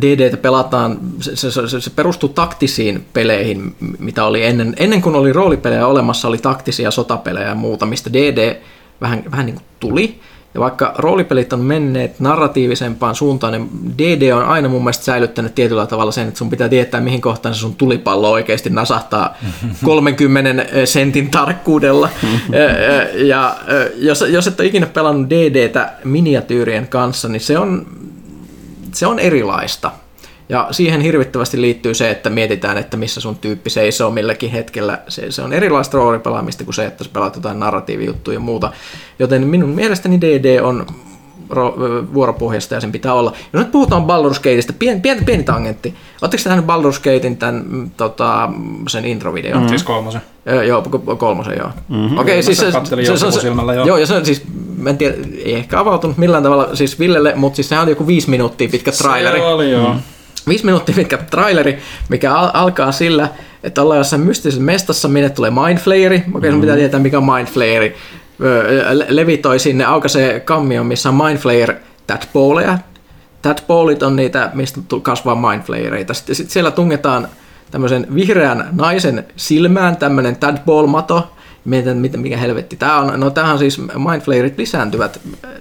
DD 0.00 0.36
pelataan, 0.36 0.98
se, 1.20 1.36
se, 1.36 1.68
se, 1.68 1.80
se 1.80 1.90
perustuu 1.90 2.28
taktisiin 2.28 3.06
peleihin, 3.12 3.76
mitä 3.98 4.24
oli 4.24 4.44
ennen. 4.44 4.74
Ennen 4.76 5.02
kuin 5.02 5.14
oli 5.14 5.32
roolipelejä 5.32 5.86
olemassa, 5.86 6.28
oli 6.28 6.38
taktisia 6.38 6.90
sotapelejä 6.90 7.48
ja 7.48 7.54
muuta, 7.54 7.86
mistä 7.86 8.12
DD 8.12 8.56
vähän, 9.00 9.24
vähän 9.30 9.46
niin 9.46 9.56
kuin 9.56 9.66
tuli. 9.80 10.20
Ja 10.54 10.60
vaikka 10.60 10.94
roolipelit 10.98 11.52
on 11.52 11.60
menneet 11.60 12.20
narratiivisempaan 12.20 13.14
suuntaan, 13.14 13.52
niin 13.52 13.70
DD 13.98 14.32
on 14.32 14.44
aina 14.44 14.68
mun 14.68 14.82
mielestä 14.82 15.04
säilyttänyt 15.04 15.54
tietyllä 15.54 15.86
tavalla 15.86 16.12
sen, 16.12 16.28
että 16.28 16.38
sun 16.38 16.50
pitää 16.50 16.68
tietää, 16.68 17.00
mihin 17.00 17.20
kohtaan 17.20 17.54
se 17.54 17.60
sun 17.60 17.74
tulipallo 17.74 18.30
oikeasti 18.30 18.70
nasahtaa 18.70 19.36
30 19.84 20.64
sentin 20.84 21.30
tarkkuudella. 21.30 22.08
ja 23.30 23.56
jos, 23.96 24.24
jos 24.28 24.46
et 24.46 24.60
ole 24.60 24.68
ikinä 24.68 24.86
pelannut 24.86 25.30
DDtä 25.30 25.92
miniatyyrien 26.04 26.88
kanssa, 26.88 27.28
niin 27.28 27.40
se 27.40 27.58
on, 27.58 27.86
se 28.94 29.06
on 29.06 29.18
erilaista. 29.18 29.90
Ja 30.48 30.68
siihen 30.70 31.00
hirvittävästi 31.00 31.60
liittyy 31.60 31.94
se, 31.94 32.10
että 32.10 32.30
mietitään, 32.30 32.78
että 32.78 32.96
missä 32.96 33.20
sun 33.20 33.36
tyyppi 33.36 33.70
seisoo 33.70 34.10
milläkin 34.10 34.50
hetkellä. 34.50 34.98
Se, 35.08 35.30
se 35.30 35.42
on 35.42 35.52
erilaista 35.52 35.96
roolipelaamista 35.96 36.64
kuin 36.64 36.74
se, 36.74 36.86
että 36.86 37.04
sä 37.04 37.10
pelaat 37.12 37.36
jotain 37.36 37.60
narratiivijuttuja 37.60 38.36
ja 38.36 38.40
muuta. 38.40 38.72
Joten 39.18 39.46
minun 39.46 39.70
mielestäni 39.70 40.20
DD 40.20 40.60
on 40.62 40.86
vuoropohjasta 42.14 42.74
ja 42.74 42.80
sen 42.80 42.92
pitää 42.92 43.14
olla. 43.14 43.32
Jos 43.52 43.62
nyt 43.62 43.72
puhutaan 43.72 44.02
Baldur's 44.02 44.36
Gateista, 44.36 44.72
pieni, 44.72 45.00
pieni, 45.00 45.20
pieni 45.24 45.42
tangentti. 45.42 45.94
Oletteko 46.22 46.42
te 46.42 46.48
nähnyt 46.48 46.66
Baldur's 46.66 46.96
Gatein 46.98 47.36
tämän, 47.36 47.64
mm, 47.68 47.90
tota, 47.90 48.48
sen 48.88 49.04
introvideon? 49.04 49.62
Mm. 49.62 49.68
Siis 49.68 49.82
kolmosen. 49.82 50.20
Joo, 50.46 50.62
joo, 50.62 50.82
ko- 50.90 51.16
kolmosen, 51.16 51.56
joo. 51.58 51.70
Mm-hmm. 51.88 52.18
Okei, 52.18 52.36
Mä 52.36 52.42
siis 52.42 52.58
se, 52.58 52.72
se, 52.72 53.16
se, 53.16 53.30
se, 53.30 53.40
silmällä, 53.40 53.74
joo. 53.74 53.86
joo, 53.86 53.96
ja 53.96 54.06
se 54.06 54.14
on 54.14 54.26
siis, 54.26 54.42
mä 54.78 54.90
en 54.90 54.98
tiedä, 54.98 55.14
ei 55.44 55.54
ehkä 55.54 55.80
avautunut 55.80 56.18
millään 56.18 56.42
tavalla 56.42 56.76
siis 56.76 56.98
Villelle, 56.98 57.32
mutta 57.36 57.56
siis 57.56 57.68
sehän 57.68 57.82
oli 57.82 57.90
joku 57.90 58.06
viisi 58.06 58.30
minuuttia 58.30 58.68
pitkä 58.68 58.92
traileri. 58.92 59.38
Se 59.38 59.44
oli 59.46 59.70
joo. 59.70 59.92
Mm. 59.92 59.98
Viisi 60.48 60.64
minuuttia 60.64 60.94
pitkä 60.94 61.16
traileri, 61.18 61.78
mikä 62.08 62.34
al- 62.34 62.50
alkaa 62.54 62.92
sillä, 62.92 63.28
että 63.62 63.82
ollaan 63.82 63.98
jossain 63.98 64.22
mystisessä 64.22 64.62
mestassa, 64.62 65.08
minne 65.08 65.30
tulee 65.30 65.50
Mindflayeri. 65.50 66.22
Okei, 66.34 66.50
sun 66.50 66.60
pitää 66.60 66.76
tietää, 66.76 67.00
mikä 67.00 67.18
on 67.18 67.24
Mindflayeri. 67.34 67.96
Le- 68.92 69.06
levitoi 69.08 69.58
sinne, 69.58 69.84
aukaisee 69.84 70.40
kammion, 70.40 70.86
missä 70.86 71.08
on 71.08 71.14
Mindflayer 71.14 71.74
tadpoleja. 72.06 72.78
Tadpolit 73.42 74.02
on 74.02 74.16
niitä, 74.16 74.50
mistä 74.54 74.80
kasvaa 75.02 75.50
Mindflayereita. 75.50 76.14
Sitten 76.14 76.34
sit 76.36 76.50
siellä 76.50 76.70
tungetaan 76.70 77.28
tämmöisen 77.70 78.06
vihreän 78.14 78.68
naisen 78.72 79.26
silmään 79.36 79.96
tämmöinen 79.96 80.36
tadpole-mato. 80.36 81.30
Mietin, 81.64 81.96
mitä, 81.96 82.18
mikä 82.18 82.36
helvetti 82.36 82.76
tämä 82.76 82.98
on. 82.98 83.20
No 83.20 83.30
tämähän 83.30 83.58
siis 83.58 83.80
mindflayerit 83.80 84.58
lisääntyvät 84.58 85.20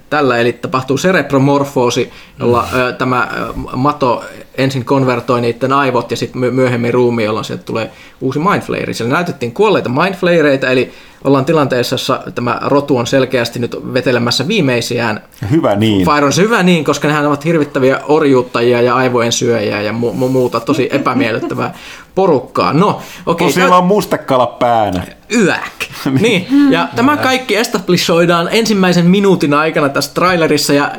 tällä, 0.10 0.38
eli 0.38 0.54
tapahtuu 0.54 0.98
cerebromorfoosi, 0.98 2.12
jolla 2.40 2.68
mm. 2.72 2.96
tämä 2.98 3.28
mato 3.76 4.24
ensin 4.58 4.86
konvertoi 4.86 5.42
niiden 5.42 5.74
aivot 5.74 6.12
ja 6.12 6.18
sitten 6.18 6.54
myöhemmin 6.54 6.94
ruumiin, 6.94 7.26
jolloin 7.26 7.46
sieltä 7.46 7.64
tulee 7.64 7.92
uusi 8.22 8.40
mindflayeri. 8.40 8.94
Siellä 8.94 9.14
näytettiin 9.14 9.52
kuolleita 9.52 9.90
mindflayereita, 9.90 10.70
eli 10.70 10.92
ollaan 11.24 11.46
tilanteessa, 11.46 11.94
jossa 11.94 12.22
tämä 12.36 12.60
rotu 12.62 12.98
on 12.98 13.08
selkeästi 13.08 13.60
nyt 13.60 13.76
vetelemässä 13.94 14.48
viimeisiään. 14.48 15.22
Hyvä 15.52 15.76
niin. 15.76 16.06
Fire 16.06 16.26
on 16.26 16.34
se 16.34 16.42
hyvä 16.42 16.64
niin, 16.64 16.84
koska 16.84 17.08
nehän 17.08 17.26
ovat 17.26 17.46
hirvittäviä 17.46 18.00
orjuuttajia 18.08 18.82
ja 18.82 18.96
aivojen 18.96 19.32
syöjiä 19.32 19.82
ja 19.82 19.92
mu- 19.92 20.16
mu- 20.24 20.28
muuta 20.28 20.60
tosi 20.60 20.90
epämiellyttävää 20.92 21.74
porukkaa. 22.16 22.74
No, 22.74 22.90
okei. 22.90 23.02
Okay, 23.26 23.52
siellä 23.52 23.78
on 23.78 23.86
mustekala 23.86 24.48
päänä. 24.48 25.04
Yäk. 25.36 25.74
niin, 26.22 26.48
ja 26.72 26.88
tämä 26.96 27.18
kaikki 27.18 27.56
establishoidaan 27.56 28.50
ensimmäisen 28.52 29.06
minuutin 29.06 29.54
aikana 29.54 29.90
tässä 29.90 30.12
trailerissa, 30.14 30.74
ja 30.74 30.84
äh, 30.84 30.92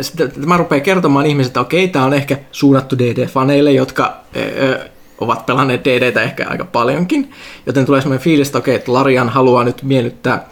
sitten 0.00 0.32
tämä 0.40 0.56
rupeaa 0.56 0.80
kertomaan 0.80 1.26
ihmisille, 1.26 1.50
että 1.50 1.60
okei, 1.60 1.88
tämä 1.88 2.04
on 2.04 2.14
ehkä 2.14 2.38
suunnattu 2.52 2.98
DD-faneille, 3.00 3.70
jotka 3.70 4.04
äh, 4.36 4.90
ovat 5.18 5.46
pelanneet 5.46 5.84
DDtä 5.84 6.22
ehkä 6.22 6.46
aika 6.48 6.64
paljonkin, 6.64 7.32
joten 7.66 7.86
tulee 7.86 8.00
sellainen 8.00 8.24
fiilis, 8.24 8.48
että 8.48 8.58
okei, 8.58 8.74
että 8.74 8.92
Larian 8.92 9.28
haluaa 9.28 9.64
nyt 9.64 9.82
miellyttää 9.82 10.48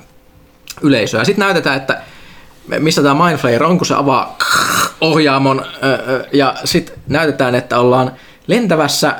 yleisöä. 0.83 1.25
Sitten 1.25 1.45
näytetään, 1.45 1.77
että 1.77 2.01
missä 2.79 3.03
tämä 3.03 3.25
Mindflayer 3.25 3.65
on, 3.65 3.79
kun 3.79 3.87
se 3.87 3.95
avaa 3.95 4.39
ohjaamon, 5.01 5.65
ja 6.33 6.55
sitten 6.65 6.97
näytetään, 7.07 7.55
että 7.55 7.79
ollaan 7.79 8.12
lentävässä 8.47 9.15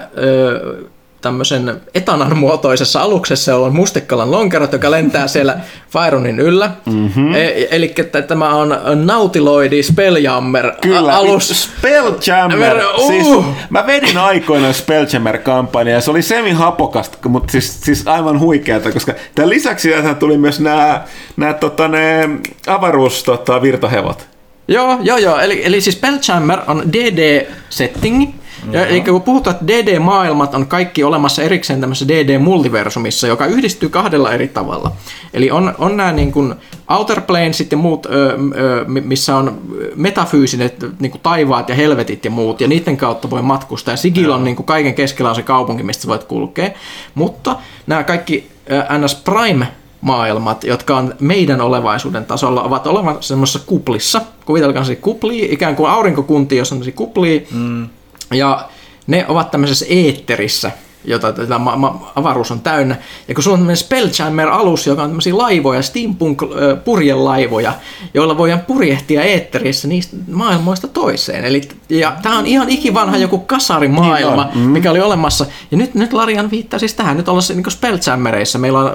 tämmöisen 1.21 1.81
etanan 1.95 2.39
muotoisessa 2.39 3.01
aluksessa, 3.01 3.53
jolla 3.53 3.67
on 3.67 3.77
mustikkalan 3.77 4.31
lonkerot, 4.31 4.73
joka 4.73 4.91
lentää 4.91 5.29
siellä 5.39 5.59
Fyronin 5.91 6.41
yllä. 6.41 6.71
Mm-hmm. 6.87 7.35
E- 7.35 7.69
eli 7.71 7.95
että 7.97 8.23
tämä 8.23 8.55
on 8.55 8.77
Nautiloidi 8.95 9.83
Spelljammer 9.83 10.73
Kyllä, 10.81 11.17
alus. 11.17 11.63
Spelljammer. 11.63 12.77
Uh. 12.99 13.07
Siis, 13.07 13.27
mä 13.71 13.87
vedin 13.87 14.19
aikoinaan 14.19 14.75
Spelljammer-kampanjaa 14.75 15.95
ja 15.95 16.01
se 16.01 16.11
oli 16.11 16.23
semi-hapokasta, 16.23 17.29
mutta 17.29 17.53
siis, 17.53 17.81
siis 17.81 18.07
aivan 18.07 18.41
huikeata, 18.41 18.93
koska 18.93 19.15
tämän 19.35 19.51
lisäksi 19.51 19.91
tähän 19.91 20.17
tuli 20.17 20.39
myös 20.39 20.61
nämä, 20.61 21.03
nämä 21.37 21.55
tota, 21.55 21.89
ne 21.89 22.29
avaruus 22.67 23.23
tota, 23.23 23.63
virtahevot. 23.63 24.27
Joo, 24.69 24.99
joo, 25.03 25.19
joo. 25.19 25.39
Eli, 25.39 25.67
eli 25.67 25.81
siis 25.81 25.97
Spelljammer 25.97 26.59
on 26.67 26.83
DD-settingi, 26.93 28.35
ja, 28.71 28.87
eli 28.87 29.01
kun 29.01 29.23
puhutaan, 29.23 29.57
että 29.57 29.67
DD-maailmat 29.67 30.55
on 30.55 30.67
kaikki 30.67 31.05
olemassa 31.05 31.43
erikseen 31.43 31.81
tämmöisessä 31.81 32.15
DD-multiversumissa, 32.15 33.27
joka 33.27 33.47
yhdistyy 33.47 33.89
kahdella 33.89 34.33
eri 34.33 34.49
tavalla. 34.49 34.93
Eli 35.35 35.51
on, 35.51 35.75
on 35.79 35.97
nämä 35.97 36.13
niin 36.13 36.33
kuin 36.33 36.55
Outer 36.89 37.21
Planesit 37.21 37.73
ja 37.73 37.79
muut, 37.79 38.07
ö, 38.07 38.11
ö, 38.11 38.85
missä 38.85 39.37
on 39.37 39.61
metafyysiset 39.95 40.87
niin 41.01 41.11
kuin 41.11 41.23
taivaat 41.23 41.69
ja 41.69 41.75
helvetit 41.75 42.25
ja 42.25 42.31
muut, 42.31 42.61
ja 42.61 42.69
niiden 42.69 42.97
kautta 42.97 43.31
voi 43.31 43.43
matkustaa. 43.43 43.93
Ja 43.93 43.97
Sigil 43.97 44.31
on 44.31 44.45
niin 44.45 44.57
kuin 44.57 44.67
kaiken 44.67 44.95
keskellä 44.95 45.31
on 45.31 45.37
se 45.37 45.43
kaupunki, 45.43 45.83
mistä 45.83 46.09
voit 46.09 46.25
kulkea. 46.25 46.71
Mutta 47.15 47.57
nämä 47.87 48.05
kaikki 48.05 48.51
ö, 48.71 48.99
NS 48.99 49.15
Prime 49.15 49.67
maailmat, 50.01 50.65
jotka 50.65 50.97
on 50.97 51.15
meidän 51.21 51.61
olevaisuuden 51.61 52.25
tasolla, 52.25 52.63
ovat 52.63 52.87
olemassa 52.87 53.29
semmoisessa 53.29 53.61
kuplissa. 53.67 54.21
Kuvitelkaa 54.45 54.85
se 54.85 54.97
kuplia, 54.97 55.47
ikään 55.51 55.77
kuin 55.77 55.91
aurinkokunti, 55.91 56.57
jossa 56.57 56.75
on 56.75 56.83
kuplia. 56.95 57.41
Mm. 57.51 57.89
Ja 58.35 58.69
ne 59.07 59.25
ovat 59.29 59.51
tämmöisessä 59.51 59.87
eetterissä, 59.89 60.71
jota 61.05 61.33
tätä 61.33 61.59
ma- 61.59 61.77
ma- 61.77 62.13
avaruus 62.17 62.51
on 62.51 62.61
täynnä. 62.61 62.97
Ja 63.29 63.35
kun 63.35 63.45
sulla 63.45 63.55
on 63.55 63.61
tämmöinen 63.61 63.77
Spelljammer-alus, 63.77 64.87
joka 64.87 65.03
on 65.03 65.09
tämmöisiä 65.11 65.39
laivoja, 65.39 65.83
steampunk-purjelaivoja, 65.83 67.73
joilla 68.15 68.39
voidaan 68.39 68.61
purjehtia 68.61 69.23
eetterissä 69.23 69.89
niistä 69.89 70.17
maailmoista 70.33 70.89
toiseen. 70.89 71.45
Eli, 71.45 71.69
ja 71.89 72.13
tämä 72.23 72.39
on 72.39 72.47
ihan 72.47 72.69
ikivanha 72.69 73.17
joku 73.17 73.39
kasarimaailma, 73.39 74.45
Niin 74.55 74.65
on. 74.67 74.71
mikä 74.71 74.91
oli 74.91 75.01
olemassa. 75.01 75.47
Ja 75.71 75.77
nyt, 75.77 75.95
nyt 75.95 76.13
Larian 76.13 76.51
viittaa 76.51 76.79
siis 76.79 76.95
tähän, 76.95 77.17
nyt 77.17 77.29
ollaan 77.29 77.45
niin 77.55 77.71
Spelljammereissa. 77.71 78.59
Meillä 78.59 78.79
on, 78.79 78.93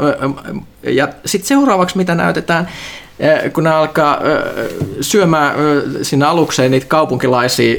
ja 0.83 1.07
sitten 1.25 1.47
seuraavaksi, 1.47 1.97
mitä 1.97 2.15
näytetään, 2.15 2.67
kun 3.53 3.63
ne 3.63 3.69
alkaa 3.69 4.17
ö, 4.23 4.69
syömään 5.01 5.55
ö, 5.59 5.83
sinne 6.01 6.25
alukseen 6.25 6.71
niitä 6.71 6.85
kaupunkilaisia, 6.87 7.75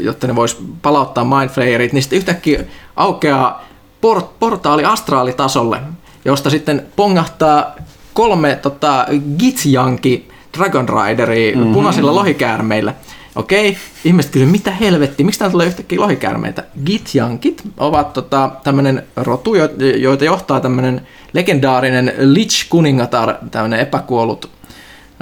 jotta 0.00 0.26
ne 0.26 0.36
vois 0.36 0.62
palauttaa 0.82 1.24
mindflayerit, 1.24 1.92
niin 1.92 2.02
sitten 2.02 2.16
yhtäkkiä 2.16 2.64
aukeaa 2.96 3.64
port, 4.00 4.38
portaali 4.38 4.84
astraalitasolle, 4.84 5.80
josta 6.24 6.50
sitten 6.50 6.86
pongahtaa 6.96 7.74
kolme 8.14 8.58
tota, 8.62 9.06
Gitsjanki 9.38 10.28
Dragon 10.58 10.88
Rideria 10.88 11.56
mm-hmm. 11.56 11.72
punaisilla 11.72 12.14
lohikäärmeillä. 12.14 12.94
Okei, 13.36 13.76
ihmiset 14.04 14.32
kysyvät, 14.32 14.52
mitä 14.52 14.70
helvetti, 14.70 15.24
miksi 15.24 15.38
täällä 15.38 15.52
tulee 15.52 15.66
yhtäkkiä 15.66 16.00
lohikäärmeitä? 16.00 16.64
Gitjankit 16.84 17.62
ovat 17.76 18.12
tota, 18.12 18.50
tämmöinen 18.64 19.02
rotu, 19.16 19.54
jo- 19.54 19.68
joita 19.96 20.24
johtaa 20.24 20.60
tämmöinen 20.60 21.06
legendaarinen 21.32 22.12
Lich 22.18 22.68
kuningatar, 22.68 23.34
tämmöinen 23.50 23.80
epäkuollut 23.80 24.50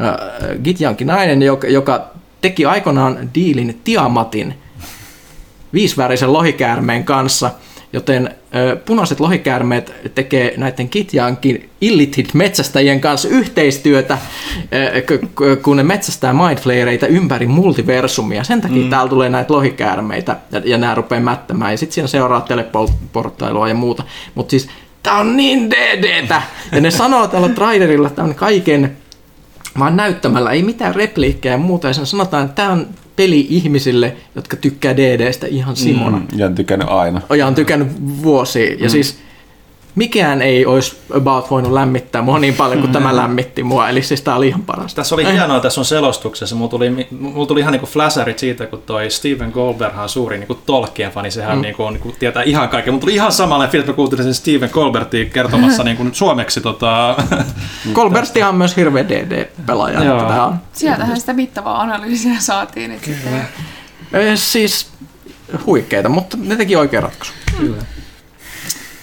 äh, 0.01 0.63
Gitjanki 0.65 1.05
nainen, 1.05 1.43
joka, 1.43 1.67
joka 1.67 2.11
teki 2.41 2.67
aikoinaan 2.67 3.31
diilin 3.35 3.81
Tiamatin 3.85 4.55
viisivärisen 5.73 6.33
lohikäärmeen 6.33 7.05
kanssa, 7.05 7.51
joten 7.93 8.35
ö, 8.55 8.77
punaiset 8.77 9.21
lohikäärmeet 9.21 9.95
tekee 10.15 10.55
näiden 10.57 10.89
Kitjankin 10.89 11.71
illitit 11.81 12.35
metsästäjien 12.35 13.01
kanssa 13.01 13.29
yhteistyötä, 13.29 14.19
ö, 15.41 15.57
kun 15.63 15.77
ne 15.77 15.83
metsästää 15.83 16.33
mindflayereita 16.33 17.07
ympäri 17.07 17.47
multiversumia. 17.47 18.45
Sen 18.45 18.61
takia 18.61 18.85
mm. 18.85 18.91
täällä 18.91 19.11
tulee 19.11 19.29
näitä 19.29 19.53
lohikäärmeitä 19.53 20.37
ja, 20.53 20.63
ja 20.65 20.79
nämä 20.79 20.95
rupeaa 20.95 21.21
mättämään. 21.21 21.73
Ja 21.73 21.79
sitten 21.79 21.95
siinä 21.95 22.09
seuraa 22.09 22.41
teleporttailua 22.41 23.69
ja 23.69 23.75
muuta. 23.75 24.03
Mutta 24.35 24.51
siis 24.51 24.69
tää 25.03 25.15
on 25.19 25.37
niin 25.37 25.71
DDtä! 25.71 26.43
Ja 26.73 26.81
ne 26.81 26.91
sanoo 26.91 27.29
tällä 27.29 27.49
trailerilla 27.49 28.11
tämän 28.11 28.35
kaiken 28.35 28.97
vaan 29.79 29.97
näyttämällä, 29.97 30.51
ei 30.51 30.63
mitään 30.63 30.95
repliikkejä 30.95 31.55
ja 31.55 31.59
muuta. 31.59 31.89
Ja 31.89 31.95
sen 31.95 32.07
sanotaan, 32.07 32.45
että 32.45 32.55
tämä 32.55 32.73
on 32.73 32.87
peli 33.17 33.47
ihmisille, 33.51 34.17
jotka 34.35 34.57
tykkää 34.57 34.97
DDstä 34.97 35.47
ihan 35.47 35.77
Simona. 35.77 36.17
Mm. 36.17 36.39
Ja 36.39 36.47
on 36.47 36.55
tykännyt 36.55 36.89
aina. 36.89 37.21
Ja 37.37 37.47
on 37.47 37.55
tykännyt 37.55 37.89
vuosia. 38.23 38.77
Ja 38.81 38.91
siis 38.91 39.19
mikään 40.01 40.43
ei 40.43 40.67
olisi 40.67 40.97
about 41.17 41.51
voinut 41.51 41.73
lämmittää 41.73 42.23
mua 42.23 42.39
niin 42.39 42.55
paljon 42.55 42.81
kuin 42.81 42.93
tämä 42.93 43.17
lämmitti 43.17 43.63
mua. 43.63 43.89
Eli 43.89 44.03
siis 44.03 44.23
tää 44.23 44.37
oli 44.37 44.49
ihan 44.49 44.63
parasta. 44.63 44.97
Tässä 44.97 45.15
oli 45.15 45.33
hienoa 45.33 45.61
tässä 45.61 45.81
on 45.81 45.85
selostuksessa. 45.85 46.57
Mulla 46.57 46.71
tuli, 46.71 47.09
mulla 47.11 47.47
tuli 47.47 47.61
ihan 47.61 47.73
niinku 47.73 47.87
flasherit 47.87 48.39
siitä, 48.39 48.67
kun 48.67 48.83
toi 48.87 49.11
Steven 49.11 49.51
Goldberg 49.51 49.99
on 49.99 50.09
suuri 50.09 50.39
niinku 50.39 50.55
Tolkien 50.55 51.13
fani. 51.13 51.31
Sehän 51.31 51.57
mm. 51.59 51.63
niinku, 51.63 51.85
on, 51.85 51.93
niinku, 51.93 52.15
tietää 52.19 52.43
ihan 52.43 52.69
kaiken. 52.69 52.93
Mulla 52.93 53.01
tuli 53.01 53.15
ihan 53.15 53.33
samanlainen 53.33 53.73
fiilis, 53.73 53.87
kun 53.87 53.95
kuuntelin 53.95 54.25
sen 54.25 54.35
Steven 54.35 54.71
Goldbergin 54.73 55.31
kertomassa 55.31 55.85
niinku 55.91 56.07
suomeksi. 56.13 56.61
Tota, 56.61 57.17
Colberttihan 57.93 58.49
on 58.49 58.55
myös 58.55 58.77
hirveä 58.77 59.09
DD-pelaaja. 59.09 60.05
Joo. 60.05 60.53
Sieltähän 60.73 61.21
sitä 61.21 61.33
mittavaa 61.33 61.81
analyysiä 61.81 62.35
saatiin. 62.39 62.91
Että 62.91 63.07
sitten- 63.07 63.49
Ö, 64.15 64.37
Siis 64.37 64.91
huikeeta, 65.67 66.09
mutta 66.09 66.37
ne 66.41 66.57
teki 66.57 66.77
oikea 66.77 67.01
ratkaisu. 67.01 67.33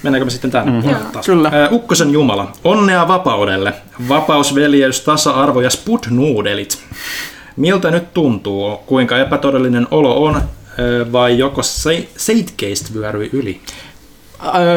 Mennäänkö 0.03 0.25
me 0.25 0.31
sitten 0.31 0.51
tänne 0.51 0.71
mm-hmm. 0.71 1.05
taas? 1.11 1.25
Kyllä. 1.25 1.51
Ukkosen 1.71 2.11
Jumala. 2.11 2.51
Onnea 2.63 3.07
vapaudelle. 3.07 3.73
Vapaus, 4.09 4.55
veljeys, 4.55 5.01
tasa-arvo 5.01 5.61
ja 5.61 5.69
spudnuudelit. 5.69 6.79
Miltä 7.55 7.91
nyt 7.91 8.13
tuntuu? 8.13 8.77
Kuinka 8.77 9.17
epätodellinen 9.17 9.87
olo 9.91 10.23
on? 10.23 10.41
Vai 11.11 11.37
joko 11.37 11.63
se- 11.63 12.07
Zeitgeist 12.17 12.93
vyöryi 12.93 13.29
yli? 13.33 13.61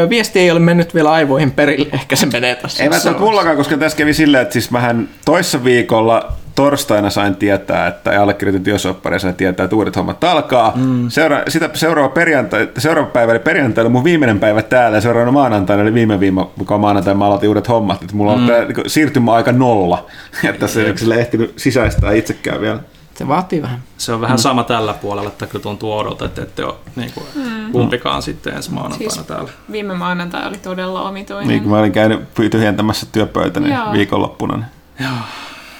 Viesti 0.08 0.38
ei 0.38 0.50
ole 0.50 0.60
mennyt 0.60 0.94
vielä 0.94 1.12
aivoihin 1.12 1.50
perille, 1.50 1.86
ehkä 1.92 2.16
se 2.16 2.26
menee 2.26 2.54
tässä. 2.54 2.82
Ei 2.82 2.90
välttämättä 2.90 3.22
mullakaan, 3.22 3.56
koska 3.56 3.76
tässä 3.76 3.98
kävi 3.98 4.14
silleen, 4.14 4.42
että 4.42 4.52
siis 4.52 4.70
mähän 4.70 5.08
toissa 5.24 5.64
viikolla 5.64 6.32
torstaina 6.60 7.10
sain 7.10 7.36
tietää, 7.36 7.86
että 7.86 8.12
ja 8.12 8.22
allekirjoitin 8.22 8.64
työsoppari 8.64 9.14
ja 9.14 9.18
sain 9.18 9.34
tietää, 9.34 9.64
että 9.64 9.76
uudet 9.76 9.96
hommat 9.96 10.24
alkaa. 10.24 10.72
Mm. 10.76 11.08
Seura- 11.08 11.42
sitä 11.48 11.70
seuraava, 11.74 12.08
perjantai, 12.08 12.68
seuraava 12.78 13.10
päivä 13.10 13.32
eli 13.32 13.38
perjantai 13.38 13.82
oli 13.82 13.90
mun 13.90 14.04
viimeinen 14.04 14.40
päivä 14.40 14.62
täällä 14.62 14.96
ja 14.96 15.00
seuraavana 15.00 15.32
maanantaina 15.32 15.82
oli 15.82 15.94
viime 15.94 16.20
viikon 16.20 16.80
maanantaina 16.80 17.18
mä 17.18 17.26
aloitin 17.26 17.48
uudet 17.48 17.68
hommat. 17.68 18.02
Että 18.02 18.16
mulla 18.16 18.32
on 18.32 18.40
mm. 18.40 18.46
tää, 18.46 18.64
niin 18.64 18.90
siirtymäaika 18.90 19.52
nolla. 19.52 20.06
Että 20.48 20.60
tässä 20.60 20.82
ei 20.82 20.98
sille 20.98 21.14
ehtinyt 21.14 21.52
sisäistää 21.56 22.12
itsekään 22.12 22.60
vielä. 22.60 22.78
Se 23.14 23.28
vaatii 23.28 23.62
vähän. 23.62 23.82
Se 23.98 24.12
on 24.12 24.20
vähän 24.20 24.36
mm. 24.36 24.40
sama 24.40 24.64
tällä 24.64 24.94
puolella, 24.94 25.28
että 25.28 25.46
kyllä 25.46 25.62
tuntuu 25.62 25.92
odolta, 25.98 26.24
että 26.24 26.42
ette 26.42 26.64
ole 26.64 26.74
niin 26.96 27.12
kuin, 27.14 27.26
mm. 27.34 27.72
kumpikaan 27.72 28.22
sitten 28.22 28.54
ensi 28.54 28.70
maanantaina 28.70 29.10
Siis 29.10 29.26
täällä. 29.26 29.50
viime 29.72 29.94
maanantai 29.94 30.48
oli 30.48 30.56
todella 30.56 31.02
omituinen. 31.02 31.48
Niin 31.48 31.62
kun 31.62 31.70
mä 31.70 31.78
olin 31.78 31.92
käynyt 31.92 32.20
tyhjentämässä 32.50 33.06
työpöytäni 33.12 33.74
Joo. 33.74 33.92
viikonloppuna. 33.92 34.56
Niin 34.56 34.66
Joo. 35.00 35.18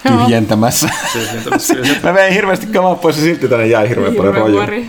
Tyhjentämässä. 0.09 0.89
mä 2.03 2.15
vein 2.15 2.35
hirveästi 2.35 2.67
kamaa 2.67 2.95
pois 2.95 3.17
ja 3.17 3.23
silti 3.23 3.49
tänne 3.49 3.67
jäi 3.67 3.89
hirveän 3.89 4.15
paljon 4.15 4.35
rojuja. 4.35 4.59
vuori. 4.59 4.87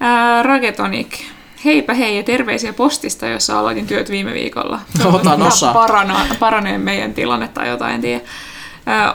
Ää, 0.00 0.42
Ragetonic. 0.42 1.18
Heipä 1.64 1.94
hei 1.94 2.16
ja 2.16 2.22
terveisiä 2.22 2.72
postista, 2.72 3.26
jossa 3.26 3.58
aloitin 3.58 3.86
työt 3.86 4.10
viime 4.10 4.32
viikolla. 4.32 4.80
Otan 5.12 5.42
osaa. 5.42 5.74
Parana, 5.74 6.20
paranee 6.38 6.78
meidän 6.78 7.14
tilanne 7.14 7.48
tai 7.48 7.68
jotain, 7.68 7.94
en 7.94 8.00
tiedä. 8.00 8.20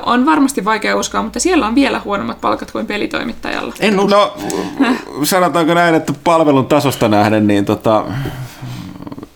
On 0.06 0.26
varmasti 0.26 0.66
vaikea 0.66 0.96
uskoa, 0.96 1.24
mutta 1.24 1.40
siellä 1.40 1.68
on 1.68 1.76
vielä 1.76 2.02
huonommat 2.06 2.42
palkat 2.42 2.72
kuin 2.72 2.86
pelitoimittajalla. 2.86 3.74
En 3.80 4.00
usko. 4.00 4.18
No, 4.18 4.36
sanotaanko 5.24 5.74
näin, 5.74 5.96
että 5.96 6.14
palvelun 6.24 6.66
tasosta 6.66 7.08
nähden, 7.08 7.48
niin 7.48 7.66
tota, 7.66 8.06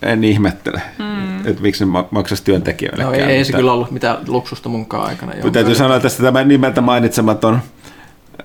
en 0.01 0.23
ihmettele, 0.23 0.81
mm. 0.97 1.34
Että 1.45 1.61
miksi 1.61 1.85
ne 1.85 1.91
ma- 1.91 2.07
maksaisi 2.11 2.43
työntekijöille. 2.43 3.03
No, 3.03 3.11
ei, 3.11 3.21
ei 3.21 3.45
se 3.45 3.53
kyllä 3.53 3.71
ollut 3.71 3.91
mitään 3.91 4.17
luksusta 4.27 4.69
munkaan 4.69 5.07
aikana. 5.07 5.33
Joo. 5.33 5.51
Täytyy 5.51 5.75
sanoa 5.75 5.99
tästä 5.99 6.23
tämä 6.23 6.43
nimeltä 6.43 6.81
mainitsematon, 6.81 7.59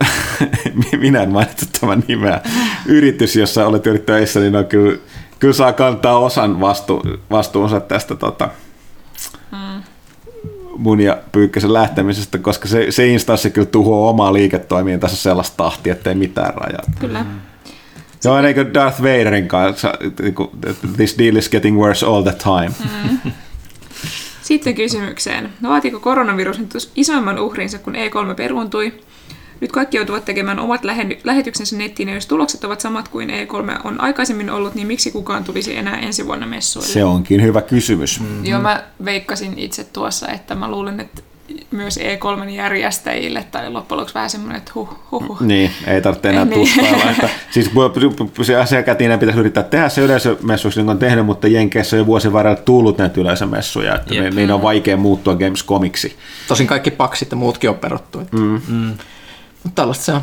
minä 1.00 1.22
en 1.22 1.30
mainitse 1.30 1.66
tämän 1.80 2.02
nimeä, 2.08 2.40
yritys, 2.86 3.36
jossa 3.36 3.66
olet 3.66 3.86
yrittänyt 3.86 4.06
töissä, 4.06 4.40
niin 4.40 4.56
on 4.56 4.66
kyllä, 4.66 4.98
kyllä 5.38 5.54
saa 5.54 5.72
kantaa 5.72 6.18
osan 6.18 6.60
vastu, 6.60 7.02
vastuunsa 7.30 7.80
tästä 7.80 8.14
tota, 8.14 8.48
mun 10.76 11.00
ja 11.00 11.18
Pyykkäsen 11.32 11.72
lähtemisestä, 11.72 12.38
koska 12.38 12.68
se, 12.68 12.86
se 12.90 13.06
instanssi 13.06 13.50
kyllä 13.50 13.66
tuhoaa 13.66 14.10
omaa 14.10 14.32
liiketoimiin 14.32 15.00
tässä 15.00 15.16
sellaista 15.16 15.56
tahtia, 15.56 15.92
ettei 15.92 16.14
mitään 16.14 16.54
rajaa. 16.54 16.82
Kyllä. 17.00 17.24
Joo, 18.24 18.38
eikö 18.38 18.74
Darth 18.74 19.02
Vaderin 19.02 19.48
kanssa, 19.48 19.94
niinku, 20.22 20.50
this 20.96 21.18
deal 21.18 21.36
is 21.36 21.48
getting 21.48 21.78
worse 21.78 22.06
all 22.06 22.22
the 22.22 22.32
time. 22.32 22.70
Sitten 24.42 24.74
kysymykseen. 24.74 25.52
No, 25.60 25.70
vaatiko 25.70 26.00
koronavirus 26.00 26.58
nyt 26.58 26.90
isoimman 26.96 27.38
uhrinsa, 27.38 27.78
kun 27.78 27.94
E3 27.94 28.34
peruuntui? 28.34 28.92
Nyt 29.60 29.72
kaikki 29.72 29.96
joutuvat 29.96 30.24
tekemään 30.24 30.58
omat 30.58 30.80
lähetyksensä 31.24 31.76
nettiin, 31.76 32.08
ja 32.08 32.14
jos 32.14 32.26
tulokset 32.26 32.64
ovat 32.64 32.80
samat 32.80 33.08
kuin 33.08 33.30
E3 33.30 33.80
on 33.84 34.00
aikaisemmin 34.00 34.50
ollut, 34.50 34.74
niin 34.74 34.86
miksi 34.86 35.10
kukaan 35.10 35.44
tulisi 35.44 35.76
enää 35.76 35.98
ensi 35.98 36.26
vuonna 36.26 36.46
messuille? 36.46 36.88
Se 36.88 37.04
onkin 37.04 37.42
hyvä 37.42 37.62
kysymys. 37.62 38.20
Mm. 38.20 38.44
Joo, 38.44 38.60
mä 38.60 38.84
veikkasin 39.04 39.58
itse 39.58 39.84
tuossa, 39.84 40.28
että 40.28 40.54
mä 40.54 40.70
luulen, 40.70 41.00
että 41.00 41.22
myös 41.70 41.98
E3 41.98 42.48
järjestäjille 42.48 43.44
tai 43.50 43.70
loppujen 43.70 43.98
lopuksi 43.98 44.14
vähän 44.14 44.30
semmoinen, 44.30 44.58
että 44.58 44.72
huh, 44.74 44.88
huh, 45.10 45.28
huh. 45.28 45.40
Niin, 45.40 45.70
ei 45.86 46.00
tarvitse 46.02 46.30
enää 46.30 46.44
Niin. 46.44 46.60
tuskailla. 46.68 47.10
Että, 47.10 47.28
siis 47.50 47.70
se 48.42 48.56
asiakätinen 48.56 49.18
pitäisi 49.18 49.40
yrittää 49.40 49.62
tehdä 49.62 49.88
se 49.88 50.00
yleisömessuksi, 50.00 50.78
niin 50.78 50.86
kuin 50.86 50.94
on 50.94 50.98
tehnyt, 50.98 51.26
mutta 51.26 51.48
Jenkeissä 51.48 51.96
on 51.96 51.98
jo 51.98 52.06
vuosien 52.06 52.32
varrella 52.32 52.60
tullut 52.64 52.98
näitä 52.98 53.20
yleisömessuja, 53.20 53.94
että 53.94 54.14
Jep. 54.14 54.34
niin 54.34 54.50
on 54.52 54.62
vaikea 54.62 54.96
muuttua 54.96 55.34
Gamescomiksi. 55.36 56.16
Tosin 56.48 56.66
kaikki 56.66 56.90
paksit 56.90 57.30
ja 57.30 57.36
muutkin 57.36 57.70
on 57.70 57.76
peruttu. 57.76 58.18
Mm. 58.32 58.60
Mm. 58.68 58.94
Mutta 59.62 59.74
tällaista 59.82 60.04
se 60.04 60.12
on. 60.12 60.20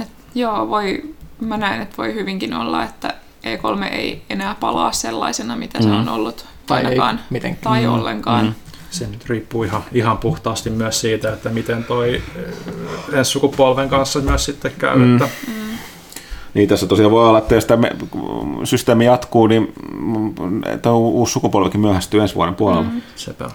Et, 0.00 0.08
joo, 0.34 0.68
voi, 0.68 1.02
mä 1.40 1.56
näen, 1.56 1.82
että 1.82 1.96
voi 1.96 2.14
hyvinkin 2.14 2.54
olla, 2.54 2.84
että 2.84 3.14
E3 3.44 3.84
ei 3.84 4.22
enää 4.30 4.54
palaa 4.60 4.92
sellaisena, 4.92 5.56
mitä 5.56 5.82
se 5.82 5.88
on 5.88 6.08
ollut 6.08 6.46
Tai 6.66 6.80
ei 6.80 6.84
ainakaan, 6.86 7.20
mitenkään. 7.30 7.62
tai 7.74 7.86
ollenkaan. 7.86 8.44
Mm. 8.46 8.52
Se 8.90 9.06
nyt 9.06 9.26
riippuu 9.26 9.62
ihan, 9.62 9.84
ihan 9.92 10.18
puhtaasti 10.18 10.70
myös 10.70 11.00
siitä, 11.00 11.32
että 11.32 11.48
miten 11.48 11.84
toi 11.84 12.14
eh, 12.14 13.18
ensi 13.18 13.30
sukupolven 13.30 13.88
kanssa 13.88 14.20
myös 14.20 14.44
sitten 14.44 14.72
käy. 14.78 14.96
Mm. 14.96 15.16
Että, 15.16 15.28
Niin 16.54 16.68
tässä 16.68 16.86
tosiaan 16.86 17.10
voi 17.10 17.28
olla, 17.28 17.38
että 17.38 17.54
jos 17.54 17.64
tämä 17.64 17.88
systeemi 18.64 19.04
jatkuu, 19.04 19.46
niin 19.46 19.72
tämä 20.82 20.94
uusi 20.94 21.32
sukupolvikin 21.32 21.80
myöhästyy 21.80 22.20
ensi 22.20 22.34
vuoden 22.34 22.54
puolella. 22.54 22.82
Mm. 22.82 23.02
Sepä. 23.16 23.50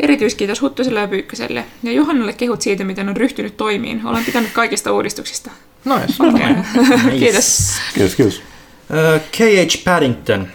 Erityiskiitos 0.00 0.62
Huttuselle 0.62 1.00
ja 1.00 1.08
Pyykköselle 1.08 1.64
ja 1.82 1.92
Johannalle 1.92 2.32
kehut 2.32 2.62
siitä, 2.62 2.84
miten 2.84 3.08
on 3.08 3.16
ryhtynyt 3.16 3.56
toimiin. 3.56 4.06
Olen 4.06 4.24
pitänyt 4.24 4.50
kaikista 4.52 4.92
uudistuksista. 4.92 5.50
Nice. 5.84 6.14
Okay. 6.28 6.54
Kiitos. 7.18 7.72
Kiitos, 7.94 8.14
kiitos. 8.14 8.42
Ö, 8.90 9.20
K.H. 9.32 9.84
Paddington. 9.84 10.46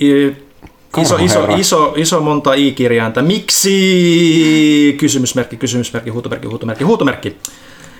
I- 0.00 0.47
Iso, 0.96 1.16
iso, 1.16 1.46
iso, 1.56 1.92
iso 1.96 2.20
monta 2.20 2.54
i-kirjainta. 2.54 3.22
Miksi? 3.22 4.96
Kysymysmerkki, 4.98 5.56
kysymysmerkki, 5.56 6.10
huutomerkki, 6.10 6.46
huutomerkki, 6.48 6.84
huutomerkki. 6.84 7.36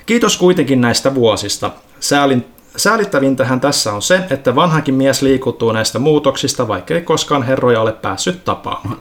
Kiitos 0.07 0.37
kuitenkin 0.37 0.81
näistä 0.81 1.15
vuosista. 1.15 1.71
Säälin, 2.01 2.45
säälittävintähän 2.77 3.61
tässä 3.61 3.93
on 3.93 4.03
se, 4.03 4.21
että 4.31 4.55
vanhankin 4.55 4.95
mies 4.95 5.23
liikuttuu 5.23 5.73
näistä 5.73 5.99
muutoksista, 5.99 6.69
vaikka 6.69 6.95
ei 6.95 7.01
koskaan 7.03 7.43
herroja 7.43 7.81
ole 7.81 7.93
päässyt 7.93 8.45
tapaamaan. 8.45 9.01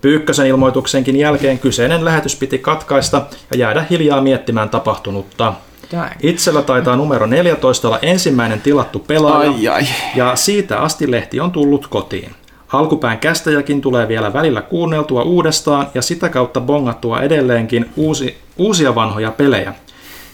Pyykkösen 0.00 0.46
ilmoituksenkin 0.46 1.16
jälkeen 1.16 1.58
kyseinen 1.58 2.04
lähetys 2.04 2.36
piti 2.36 2.58
katkaista 2.58 3.22
ja 3.50 3.58
jäädä 3.58 3.84
hiljaa 3.90 4.20
miettimään 4.20 4.68
tapahtunutta. 4.68 5.54
Itsellä 6.22 6.62
taitaa 6.62 6.96
numero 6.96 7.26
14 7.26 7.88
olla 7.88 7.98
ensimmäinen 8.02 8.60
tilattu 8.60 8.98
pelaaja, 8.98 9.50
Ai, 9.50 9.68
ai. 9.68 9.86
ja 10.14 10.36
siitä 10.36 10.78
asti 10.78 11.10
lehti 11.10 11.40
on 11.40 11.50
tullut 11.52 11.86
kotiin. 11.86 12.30
Alkupään 12.72 13.18
kästäjäkin 13.18 13.80
tulee 13.80 14.08
vielä 14.08 14.32
välillä 14.32 14.62
kuunneltua 14.62 15.22
uudestaan 15.22 15.86
ja 15.94 16.02
sitä 16.02 16.28
kautta 16.28 16.60
bongattua 16.60 17.20
edelleenkin 17.20 17.90
uusi, 17.96 18.38
uusia 18.56 18.94
vanhoja 18.94 19.30
pelejä. 19.30 19.74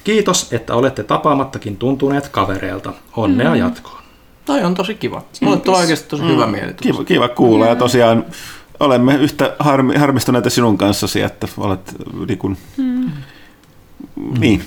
Kiitos, 0.05 0.53
että 0.53 0.75
olette 0.75 1.03
tapaamattakin 1.03 1.77
tuntuneet 1.77 2.29
kavereilta. 2.29 2.93
Onnea 3.17 3.51
mm. 3.51 3.57
jatkoon. 3.57 3.99
Toi 4.45 4.63
on 4.63 4.75
tosi 4.75 4.95
kiva. 4.95 5.23
Mulle 5.41 5.57
tulee 5.57 5.81
oikeasti 5.81 6.09
tosi 6.09 6.23
hyvä 6.23 6.47
mieli. 6.47 6.75
Kiva, 6.75 7.05
kiva 7.05 7.29
kuulla 7.29 7.67
ja 7.67 7.77
tosiaan 7.77 8.25
olemme 8.81 9.15
yhtä 9.15 9.57
harmi, 9.59 9.97
harmistuneita 9.97 10.51
sinun 10.51 10.79
kanssasi, 10.79 11.21
että 11.21 11.49
olet 11.59 11.95
niin, 12.29 12.39
kuin, 12.39 12.57
mm. 12.77 13.11
niin 14.39 14.65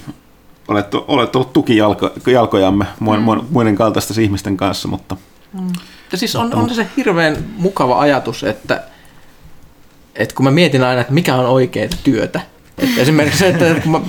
olet, 0.68 0.88
olet 0.94 1.35
ollut 1.35 1.53
tukijalkojamme 1.53 2.85
muiden, 2.99 3.26
mm. 3.26 3.45
muiden 3.49 3.76
kaltaisten 3.76 4.23
ihmisten 4.23 4.57
kanssa, 4.57 4.88
mutta 4.88 5.18
Ja 6.12 6.18
siis 6.18 6.36
on, 6.36 6.56
on 6.56 6.76
se 6.76 6.88
hirveän 6.98 7.38
mukava 7.58 8.00
ajatus, 8.00 8.44
että, 8.44 8.84
että 10.16 10.36
kun 10.36 10.44
mä 10.44 10.52
mietin 10.52 10.84
aina, 10.84 11.02
että 11.02 11.14
mikä 11.14 11.36
on 11.36 11.46
oikeaa 11.46 11.90
työtä. 12.04 12.42
Että 12.78 13.02
esimerkiksi 13.02 13.40
se, 13.40 13.48
että, 13.48 13.70
että, 13.70 13.82
kun, 13.82 13.92
mä, 13.92 14.00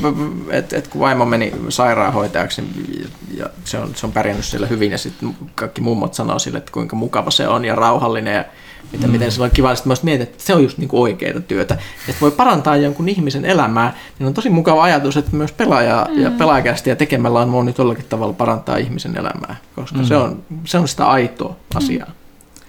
että, 0.51 0.77
että 0.77 0.91
kun 0.91 1.01
vaimo 1.01 1.25
meni 1.25 1.53
sairaanhoitajaksi 1.69 2.63
ja- 3.01 3.09
ja 3.37 3.51
se 3.65 3.79
on, 3.79 3.95
se 3.95 4.07
on 4.07 4.13
pärjännyt 4.13 4.45
siellä 4.45 4.67
hyvin 4.67 4.93
ja 4.93 4.99
sitten 4.99 5.37
kaikki 5.55 5.81
mummot 5.81 6.15
sanoo 6.15 6.39
sille, 6.39 6.59
että 6.59 6.73
kuinka 6.73 6.97
mukava 6.97 7.31
se 7.31 7.49
on 7.49 7.65
ja 7.65 7.75
rauhallinen 7.75 8.35
ja 8.35 8.45
miten, 8.93 9.11
miten 9.11 9.33
se 9.33 9.43
on 9.43 9.51
kiva. 9.51 9.75
Sitten 9.75 9.93
mä 9.93 9.97
mietin, 10.03 10.23
että 10.23 10.45
se 10.45 10.55
on 10.55 10.63
just 10.63 10.79
niin 10.79 10.89
oikeaa 10.93 11.41
työtä. 11.41 11.79
Että 12.09 12.21
voi 12.21 12.31
parantaa 12.31 12.77
jonkun 12.77 13.09
ihmisen 13.09 13.45
elämää, 13.45 13.97
niin 14.19 14.27
on 14.27 14.35
tosi 14.35 14.51
mukava 14.51 14.83
ajatus, 14.83 15.17
että 15.17 15.37
myös 15.37 15.53
pelaaja 15.53 16.07
ja 16.15 16.31
pelaajakästiä 16.31 16.97
tekemällä 16.97 17.41
on 17.41 17.53
voinut 17.53 17.79
jollakin 17.79 18.05
tavalla 18.09 18.33
parantaa 18.33 18.77
ihmisen 18.77 19.19
elämää, 19.19 19.57
koska 19.75 20.05
se, 20.05 20.17
on, 20.17 20.43
se 20.65 20.79
on 20.79 20.89
sitä 20.89 21.07
aitoa 21.07 21.57
asiaa. 21.75 22.11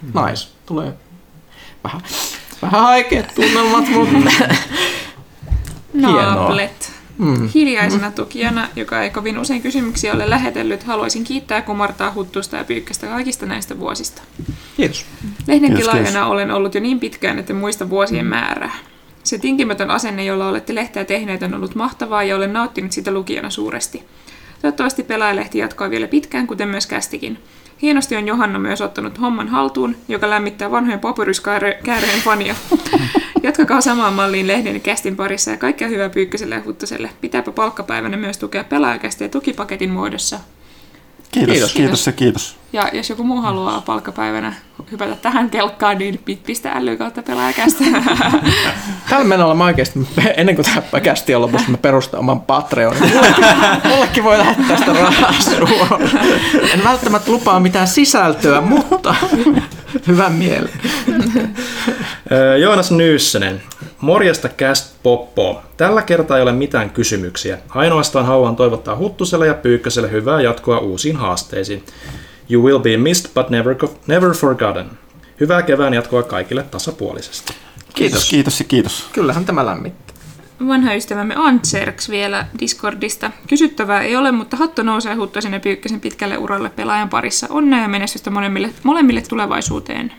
Nice. 0.02 0.48
Tulee 0.66 0.94
vähän, 1.84 2.02
vähän 2.62 2.82
haikeat 2.82 3.36
tunnelmat, 3.36 3.86
mutta 3.90 4.32
Hienoa. 5.94 6.36
Naaplet. 6.36 6.99
Mm. 7.20 7.50
Hiljaisena 7.54 8.12
tukijana, 8.12 8.68
joka 8.76 9.02
ei 9.02 9.10
kovin 9.10 9.40
usein 9.40 9.62
kysymyksiä 9.62 10.14
ole 10.14 10.30
lähetellyt, 10.30 10.84
haluaisin 10.84 11.24
kiittää 11.24 11.62
kumartaa 11.62 12.14
Huttusta 12.14 12.58
ja 12.58 12.64
Pyykkästä 12.64 13.08
kaikista 13.08 13.46
näistä 13.46 13.80
vuosista. 13.80 14.22
kiitos. 14.78 15.06
Lehden 15.48 15.74
Kiitos, 15.74 15.92
tilaajana 15.92 16.28
olen 16.28 16.52
ollut 16.52 16.76
jo 16.76 16.82
niin 16.82 17.00
pitkään, 17.00 17.40
että 17.40 17.54
muista 17.54 17.90
vuosien 17.90 18.26
määrää. 18.26 18.76
Se 19.24 19.38
tinkimätön 19.38 19.92
asenne, 19.92 20.24
jolla 20.24 20.48
olette 20.48 20.76
lehteä 20.76 21.06
tehneet, 21.06 21.44
on 21.44 21.54
ollut 21.54 21.76
mahtavaa 21.76 22.24
ja 22.24 22.36
olen 22.36 22.54
nauttinut 22.54 22.92
sitä 22.92 23.12
lukijana 23.12 23.50
suuresti. 23.50 24.04
Toivottavasti 24.62 25.04
pelaajalehti 25.04 25.58
jatkaa 25.58 25.90
vielä 25.90 26.08
pitkään, 26.08 26.48
kuten 26.48 26.70
myös 26.70 26.88
kästikin. 26.88 27.38
Hienosti 27.82 28.16
on 28.16 28.28
Johanna 28.28 28.60
myös 28.60 28.82
ottanut 28.82 29.20
homman 29.20 29.48
haltuun, 29.48 29.96
joka 30.08 30.30
lämmittää 30.30 30.72
vanhojen 30.72 31.00
papyryskääreen 31.00 32.22
fania. 32.24 32.56
Jatkakaa 33.44 33.82
samaan 33.82 34.14
malliin 34.14 34.48
lehden 34.48 34.74
ja 34.74 34.80
kästin 34.80 35.16
parissa 35.16 35.52
ja 35.52 35.58
kaikkea 35.58 35.88
hyvää 35.88 36.10
Pyykköselle 36.10 36.56
ja 36.56 36.62
Huttuselle. 36.66 37.10
Pitääpä 37.22 37.52
palkkapäivänä 37.52 38.18
myös 38.18 38.38
tukea 38.38 38.64
pelaajakästiä 38.64 39.30
tukipaketin 39.30 39.90
muodossa. 39.90 40.40
Kiitos, 41.32 41.54
Kiitos. 41.54 41.74
kiitos, 41.74 41.74
kiitos 41.74 42.06
ja 42.08 42.12
kiitos. 42.12 42.56
Ja 42.74 42.90
jos 42.94 43.10
joku 43.10 43.24
muu 43.24 43.42
haluaa 43.42 43.82
palkkapäivänä 43.82 44.54
hypätä 44.92 45.16
tähän 45.16 45.50
kelkkaan, 45.50 45.98
niin 45.98 46.20
pi- 46.26 46.40
pistä 46.46 46.72
äly 46.72 46.98
kautta 46.98 47.22
pelaajakästä. 47.24 47.84
Tällä 49.10 49.26
menolla 49.26 49.56
mä 49.56 49.64
oikeasti, 49.66 50.00
ennen 50.38 50.56
kuin 50.56 50.66
tämä 50.66 51.02
kästi 51.02 51.36
on 51.36 51.42
lopussa, 51.42 51.72
mä 51.72 51.78
perustan 51.78 52.20
oman 52.20 52.42
Patreonin. 52.42 53.12
Mullekin, 53.90 54.24
voi 54.24 54.38
lähettää 54.38 54.78
sitä 54.78 54.94
rahaa 54.94 55.34
suoraan. 55.34 56.02
En 56.74 56.84
välttämättä 56.84 57.32
lupaa 57.32 57.60
mitään 57.60 57.88
sisältöä, 57.88 58.62
mutta 58.62 59.16
hyvän 60.08 60.34
mielen. 60.34 60.70
Joonas 62.62 62.92
Nyyssönen. 62.92 63.62
Morjesta 64.02 64.50
Cast 64.50 64.96
Poppo. 65.04 65.62
Tällä 65.78 66.02
kertaa 66.02 66.38
ei 66.38 66.44
ole 66.44 66.52
mitään 66.52 66.90
kysymyksiä. 66.90 67.58
Ainoastaan 67.70 68.26
haluan 68.26 68.56
toivottaa 68.56 68.98
Huttuselle 68.98 69.48
ja 69.48 69.54
Pyykköselle 69.54 70.12
hyvää 70.12 70.42
jatkoa 70.42 70.78
uusiin 70.78 71.16
haasteisiin. 71.16 71.84
You 72.50 72.64
will 72.64 72.80
be 72.80 72.98
missed 72.98 73.32
but 73.34 73.50
never, 73.50 73.76
never 74.08 74.32
forgotten. 74.32 74.90
Hyvää 75.40 75.62
kevään 75.62 75.94
jatkoa 75.94 76.24
kaikille 76.24 76.64
tasapuolisesti. 76.64 77.54
Kiitos, 77.96 78.30
kiitos 78.30 78.60
ja 78.60 78.66
kiitos. 78.66 79.06
Kyllähän 79.14 79.46
tämä 79.46 79.66
lämmittää. 79.66 80.16
Vanha 80.68 80.94
ystävämme 80.94 81.34
Antserks 81.38 82.10
vielä 82.10 82.48
Discordista. 82.60 83.32
Kysyttävää 83.48 84.02
ei 84.02 84.16
ole, 84.16 84.32
mutta 84.32 84.58
hattu 84.58 84.84
nousee 84.84 85.16
Huttosen 85.16 85.54
ja 85.54 85.60
Pyykkösen 85.60 86.00
pitkälle 86.00 86.38
uralle 86.38 86.70
pelaajan 86.70 87.10
parissa. 87.10 87.48
Onnea 87.50 87.82
ja 87.82 87.88
menestystä 87.88 88.30
molemmille, 88.30 88.70
molemmille 88.84 89.22
tulevaisuuteen. 89.22 90.14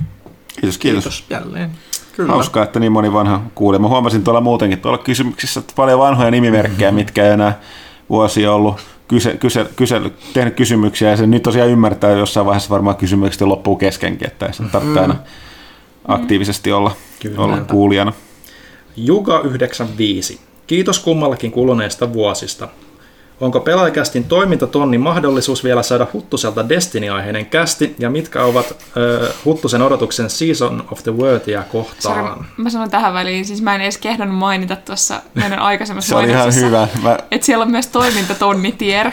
Kiitos, 0.48 0.78
kiitos. 0.78 1.04
Kiitos 1.04 1.24
jälleen. 1.30 1.70
Kyllä. 2.16 2.32
Hauskaa, 2.32 2.64
että 2.64 2.80
niin 2.80 2.92
moni 2.92 3.12
vanha 3.12 3.40
kuulee. 3.54 3.78
Mä 3.78 3.88
huomasin 3.88 4.24
tuolla 4.24 4.40
muutenkin 4.40 4.80
tuolla 4.80 4.98
kysymyksissä, 4.98 5.60
että 5.60 5.72
paljon 5.76 5.98
vanhoja 5.98 6.30
nimimerkkejä, 6.30 6.92
mitkä 6.92 7.24
ei 7.24 7.32
enää 7.32 7.60
vuosia 8.10 8.52
ollut 8.52 8.76
kyse, 9.08 9.36
kyse, 9.36 9.66
kyse, 9.76 10.00
tehnyt 10.32 10.54
kysymyksiä. 10.54 11.10
Ja 11.10 11.16
se 11.16 11.26
nyt 11.26 11.42
tosiaan 11.42 11.70
ymmärtää 11.70 12.10
jossain 12.10 12.46
vaiheessa 12.46 12.70
varmaan 12.70 12.96
kysymykset 12.96 13.42
loppuu 13.42 13.76
keskenkin, 13.76 14.28
että 14.28 14.46
ei 14.46 14.52
tarvitse 14.72 15.00
aina 15.00 15.16
aktiivisesti 16.08 16.72
olla, 16.72 16.92
Kyllä. 17.22 17.42
olla 17.42 17.58
kuulijana. 17.58 18.12
Juga 18.96 19.40
95. 19.40 20.40
Kiitos 20.66 20.98
kummallakin 20.98 21.52
kuluneista 21.52 22.12
vuosista. 22.12 22.68
Onko 23.40 23.60
pelaajakästin 23.60 24.24
toimintatonnin 24.24 25.00
mahdollisuus 25.00 25.64
vielä 25.64 25.82
saada 25.82 26.06
Huttuselta 26.12 26.68
Destiny-aiheinen 26.68 27.46
kästi, 27.46 27.94
ja 27.98 28.10
mitkä 28.10 28.42
ovat 28.44 28.76
ö, 28.96 29.32
Huttusen 29.44 29.82
odotuksen 29.82 30.30
Season 30.30 30.84
of 30.90 31.02
the 31.02 31.12
Worldia 31.16 31.62
kohtaan? 31.62 32.26
Sori, 32.34 32.44
mä 32.56 32.70
sanon 32.70 32.90
tähän 32.90 33.14
väliin, 33.14 33.44
siis 33.44 33.62
mä 33.62 33.74
en 33.74 33.80
edes 33.80 33.98
kehdannut 33.98 34.38
mainita 34.38 34.76
tuossa 34.76 35.22
meidän 35.34 35.58
aikaisemmassa 35.58 36.08
Se 36.08 36.14
oli 36.14 36.28
ihan 36.30 36.54
hyvä. 36.54 36.88
Mä, 37.02 37.18
Että 37.30 37.46
siellä 37.46 37.62
on 37.62 37.70
myös 37.70 37.86
toimintatonnitier. 37.86 39.10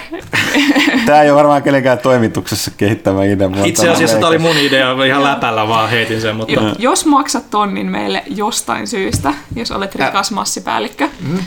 Tämä 1.05 1.21
ei 1.21 1.29
ole 1.31 1.37
varmaan 1.37 1.63
kenenkään 1.63 1.99
toimituksessa 1.99 2.71
kehittämä 2.77 3.23
idea. 3.23 3.49
mutta 3.49 3.65
Itse 3.65 3.89
asiassa 3.89 4.15
mä 4.15 4.19
tämä 4.19 4.27
oli 4.29 4.37
mun 4.37 4.57
idea, 4.57 5.03
ihan 5.05 5.23
läpällä 5.23 5.67
vaan 5.67 5.89
heitin 5.89 6.21
sen, 6.21 6.35
mutta 6.35 6.53
Jo- 6.53 6.61
Jos 6.79 7.05
maksat 7.05 7.49
tonnin 7.49 7.91
meille 7.91 8.23
jostain 8.27 8.87
syystä, 8.87 9.33
jos 9.55 9.71
olet 9.71 9.95
rikas 9.95 10.31
massipäällikkö, 10.31 11.07
Mm. 11.21 11.37
öö, 11.37 11.39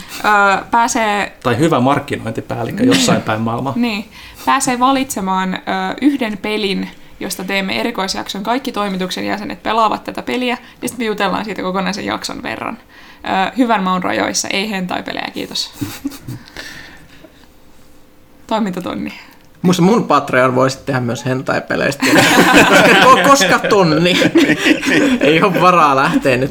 pääsee 0.71 1.33
tai 1.43 1.59
hyvä 1.59 1.81
markkinointipäällikkö 1.81 2.70
jossain 2.83 3.23
päin 3.23 3.41
maailmaa. 3.41 3.73
Niin, 3.81 4.05
pääsee 4.45 4.79
valitsemaan 4.79 5.55
ö, 5.55 5.59
yhden 6.01 6.39
pelin, 6.39 6.91
josta 7.21 7.45
teemme 7.45 7.81
erikoisjakson. 7.81 8.43
Kaikki 8.43 8.73
toimituksen 8.73 9.27
jäsenet 9.27 9.63
pelaavat 9.63 10.05
tätä 10.05 10.23
peliä, 10.23 10.59
ja 10.83 10.89
sitten 10.89 11.05
me 11.05 11.09
jutellaan 11.09 11.45
siitä 11.45 11.63
kokonaisen 11.63 12.05
jakson 12.05 12.43
verran. 12.43 12.79
Ö, 12.79 13.53
hyvän 13.59 13.83
maun 13.83 14.03
rajoissa, 14.03 14.49
ei 14.49 14.71
hentai-pelejä, 14.71 15.29
kiitos. 15.35 15.71
Toimintatonni. 18.47 19.13
Muista 19.63 19.83
mun 19.83 20.05
Patreon 20.05 20.55
voisi 20.55 20.79
tehdä 20.87 21.01
myös 21.01 21.25
hentai-peleistä, 21.25 22.07
koska, 23.05 23.29
koska 23.29 23.59
tonni. 23.59 24.17
Ei 25.21 25.43
ole 25.43 25.61
varaa 25.61 25.97
lähteä 25.97 26.37
nyt 26.37 26.51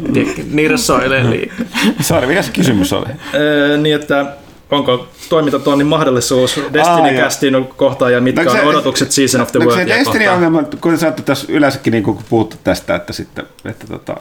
nirsoilemaan 0.51 1.29
liikaa. 1.29 1.57
Sori, 2.01 2.27
mikä 2.27 2.41
se 2.41 2.51
kysymys 2.51 2.93
oli? 2.93 3.09
Öö, 3.33 3.77
niin, 3.77 3.95
että 3.95 4.25
onko 4.71 5.07
toimintatonnin 5.29 5.87
mahdollisuus 5.87 6.57
Aa, 6.57 6.73
Destiny-kästin 6.73 7.67
kohtaan 7.77 8.13
ja 8.13 8.21
mitkä 8.21 8.43
No, 8.43 8.51
on 8.51 8.57
se- 8.57 8.65
odotukset 8.65 9.11
Season 9.11 9.41
of 9.41 9.51
the 9.51 9.59
No, 9.59 9.63
se 9.63 9.75
Worldia 9.75 9.95
kohtaan? 9.97 10.13
Destiny-ongelma, 10.13 10.63
kuten 10.81 10.97
sanottu 10.97 11.21
tässä 11.23 11.47
yleensäkin, 11.49 11.91
niin 11.91 12.03
kun 12.03 12.19
puhuttu 12.29 12.55
tästä, 12.63 12.95
että, 12.95 13.13
sitten, 13.13 13.45
että 13.65 13.87
tota, 13.87 14.15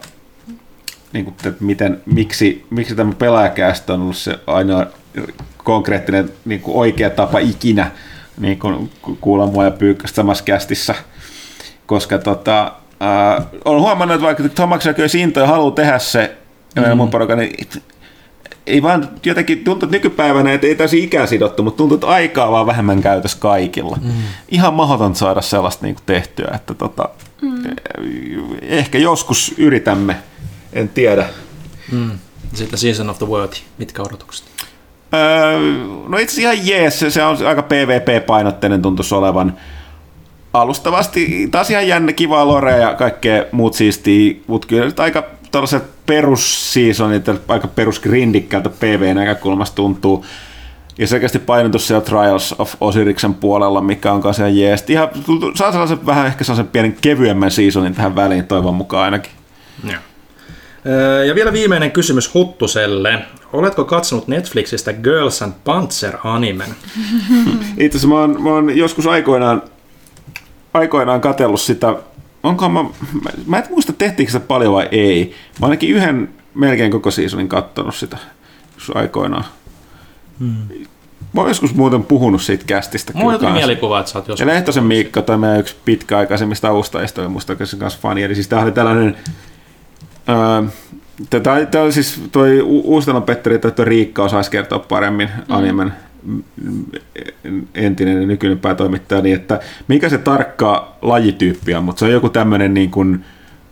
niin 1.13 1.25
kuin, 1.25 1.35
että 1.35 1.65
miten, 1.65 2.01
miksi, 2.07 2.67
miksi 2.71 2.95
tämä 2.95 3.13
pelaajakästä 3.19 3.95
on 3.95 4.01
ollut 4.01 4.17
se 4.17 4.39
ainoa 4.47 4.87
konkreettinen 5.57 6.31
niin 6.45 6.61
kuin 6.61 6.77
oikea 6.77 7.11
tapa 7.11 7.39
ikinä 7.39 7.91
niin 8.41 8.59
kuin 8.59 8.91
kuulla 9.21 9.47
mua 9.47 9.65
ja 9.65 9.71
Pyykköstä 9.71 10.17
samassa 10.17 10.45
kästissä, 10.45 10.95
koska 11.87 12.19
tota, 12.19 12.73
äh, 13.03 13.47
olen 13.65 13.81
huomannut, 13.81 14.15
että 14.15 14.27
vaikka 14.27 14.49
Tomaksella 14.49 14.95
kyllä 14.95 15.09
into 15.15 15.41
ja 15.41 15.47
haluaa 15.47 15.71
tehdä 15.71 15.99
se, 15.99 16.37
ja 16.77 16.83
mm. 16.83 16.97
mun 16.97 17.11
porukka, 17.11 17.37
niin 17.37 17.69
ei 18.67 18.83
vaan 18.83 19.09
jotenkin 19.25 19.65
tuntuu, 19.65 19.87
että 19.87 19.97
nykypäivänä, 19.97 20.53
että 20.53 20.67
ei 20.67 20.75
täysin 20.75 21.05
ikää 21.05 21.27
sidottu, 21.27 21.63
mutta 21.63 21.77
tuntuu, 21.77 21.95
että 21.95 22.07
aikaa 22.07 22.51
vaan 22.51 22.67
vähemmän 22.67 23.03
käytössä 23.03 23.39
kaikilla. 23.41 23.99
Mm. 24.03 24.13
Ihan 24.49 24.75
mahdoton 24.75 25.15
saada 25.15 25.41
sellaista 25.41 25.87
niin 25.87 25.97
tehtyä, 26.07 26.53
että 26.55 26.75
tota, 26.75 27.09
mm. 27.43 27.63
ehkä 28.63 28.99
joskus 28.99 29.55
yritämme, 29.59 30.17
en 30.73 30.89
tiedä. 30.89 31.27
Mm. 31.93 32.11
Sitten 32.55 32.79
Season 32.79 33.11
of 33.11 33.19
the 33.19 33.27
World, 33.27 33.53
mitkä 33.79 34.03
odotukset? 34.03 34.47
Öö, 35.15 35.59
no 36.09 36.19
itse 36.19 36.33
asiassa 36.33 36.53
ihan 36.53 36.67
jees, 36.67 37.05
se 37.09 37.25
on 37.25 37.47
aika 37.47 37.63
PvP-painotteinen 37.63 38.83
tuntuisi 38.83 39.15
olevan 39.15 39.57
alustavasti. 40.53 41.49
Taas 41.51 41.71
ihan 41.71 41.89
jännä, 41.89 42.13
kivaa 42.13 42.47
lore 42.47 42.79
ja 42.79 42.95
kaikkea 42.95 43.45
muut 43.53 43.75
siistiä, 43.75 44.35
mutta 44.47 44.69
kyllä 44.69 44.93
aika 44.97 45.25
tällaiset 45.51 46.07
perusseasonit, 46.07 47.25
aika 47.49 47.69
perusgrindikkäältä 47.69 48.71
PV-näkökulmasta 48.71 49.77
tuntuu. 49.77 50.25
Ja 50.99 51.07
selkeästi 51.07 51.39
painotus 51.39 51.87
siellä 51.87 52.05
Trials 52.05 52.55
of 52.59 52.75
Osiriksen 52.81 53.35
puolella, 53.35 53.81
mikä 53.81 54.13
on 54.13 54.23
kanssa 54.23 54.47
ihan 54.47 54.57
jees. 54.57 54.85
Ihan, 54.89 55.09
saa 55.55 55.73
sellaisen 55.73 56.07
vähän 56.07 56.27
ehkä 56.27 56.45
sellaisen 56.45 56.73
pienen 56.73 56.97
kevyemmän 57.01 57.51
seasonin 57.51 57.95
tähän 57.95 58.17
väliin 58.17 58.47
toivon 58.47 58.75
mukaan 58.75 59.05
ainakin. 59.05 59.33
Ja. 59.85 59.99
Ja 61.27 61.35
vielä 61.35 61.53
viimeinen 61.53 61.91
kysymys 61.91 62.35
Huttuselle. 62.35 63.19
Oletko 63.53 63.85
katsonut 63.85 64.29
Netflixistä 64.29 64.93
Girls 64.93 65.43
and 65.43 65.53
Panzer-animen? 65.65 66.75
Itse 67.79 67.99
asiassa 67.99 68.09
mä 68.09 68.21
oon, 68.21 68.43
mä 68.43 68.49
oon 68.49 68.77
joskus 68.77 69.07
aikoinaan, 69.07 69.63
aikoinaan 70.75 71.21
katsellut 71.21 71.61
sitä, 71.61 71.97
onko 72.43 72.69
mä, 72.69 72.83
mä, 72.83 73.31
mä 73.47 73.59
en 73.59 73.65
muista 73.71 73.93
tehtiinkö 73.93 74.33
sitä 74.33 74.47
paljon 74.47 74.73
vai 74.73 74.89
ei. 74.93 75.35
Mä 75.61 75.67
ainakin 75.67 75.91
yhden 75.91 76.29
melkein 76.55 76.91
koko 76.91 77.11
seasonin 77.11 77.49
kattonut 77.49 77.95
sitä 77.95 78.19
aikoinaan. 78.95 79.45
Hmm. 80.39 80.87
Mä 81.33 81.41
oon 81.41 81.51
joskus 81.51 81.75
muuten 81.75 82.03
puhunut 82.03 82.43
siitä 82.43 82.65
kästistä. 82.67 83.13
Mulla 83.15 83.39
on 83.43 83.53
mielikuva, 83.53 84.01
että 84.01 84.13
sä 84.13 84.19
oot 84.19 84.29
joskus. 84.29 84.41
Ja 84.41 84.55
Lehtosen 84.55 84.85
Miikka, 84.85 85.23
tai 85.23 85.39
meidän 85.39 85.61
yksi 85.61 85.77
pitkäaikaisemmista 85.85 86.69
avustajista, 86.69 87.21
ja 87.21 87.29
musta 87.29 87.57
kanssa 87.57 87.99
fani. 88.03 88.23
Eli 88.23 88.35
siis 88.35 88.49
tää 88.49 88.63
oli 88.63 88.73
tällainen 88.73 89.17
Tämä, 91.31 91.67
tämä 91.71 91.85
on 91.85 91.93
siis 91.93 92.21
toi 92.33 92.61
Uustalon 92.63 93.23
Petteri 93.23 93.55
että 93.55 93.71
tuo 93.71 93.85
Riikka 93.85 94.23
osaisi 94.23 94.51
kertoa 94.51 94.79
paremmin 94.79 95.29
mm. 95.37 95.43
animen 95.49 95.93
entinen 97.75 98.21
ja 98.21 98.27
nykyinen 98.27 98.59
päätoimittaja, 98.59 99.21
niin 99.21 99.37
että 99.37 99.61
mikä 99.89 100.09
se 100.09 100.19
tarkka 100.19 100.97
lajityyppi 101.03 101.75
on, 101.75 101.85
mutta 101.85 102.01
se 102.01 102.05
on 102.05 102.13
joku 102.13 102.29
tämmöinen 102.29 102.75
niin 102.75 102.91
kuin, 102.91 103.25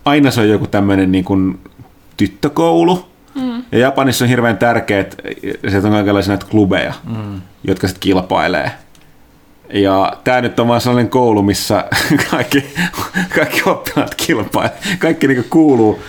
aina 0.05 0.31
se 0.31 0.41
on 0.41 0.49
joku 0.49 0.67
tämmöinen 0.67 1.11
niin 1.11 1.25
kuin 1.25 1.59
tyttökoulu, 2.17 3.07
mm. 3.35 3.63
ja 3.71 3.79
Japanissa 3.79 4.25
on 4.25 4.29
hirveän 4.29 4.57
tärkeää, 4.57 5.01
että 5.01 5.17
sieltä 5.69 5.87
on 5.87 5.93
kaikenlaisia 5.93 6.31
näitä 6.31 6.45
klubeja, 6.51 6.93
mm. 7.09 7.41
jotka 7.63 7.87
sitten 7.87 8.01
kilpailee 8.01 8.71
ja 9.73 10.13
tämä 10.23 10.41
nyt 10.41 10.59
on 10.59 10.67
vaan 10.67 10.81
sellainen 10.81 11.09
koulu, 11.09 11.41
missä 11.41 11.83
kaikki, 12.31 12.65
kaikki 13.35 13.61
oppilaat 13.65 14.15
kilpailevat. 14.15 14.77
Kaikki 14.99 15.27
niinku 15.27 15.45
kuuluu 15.49 16.01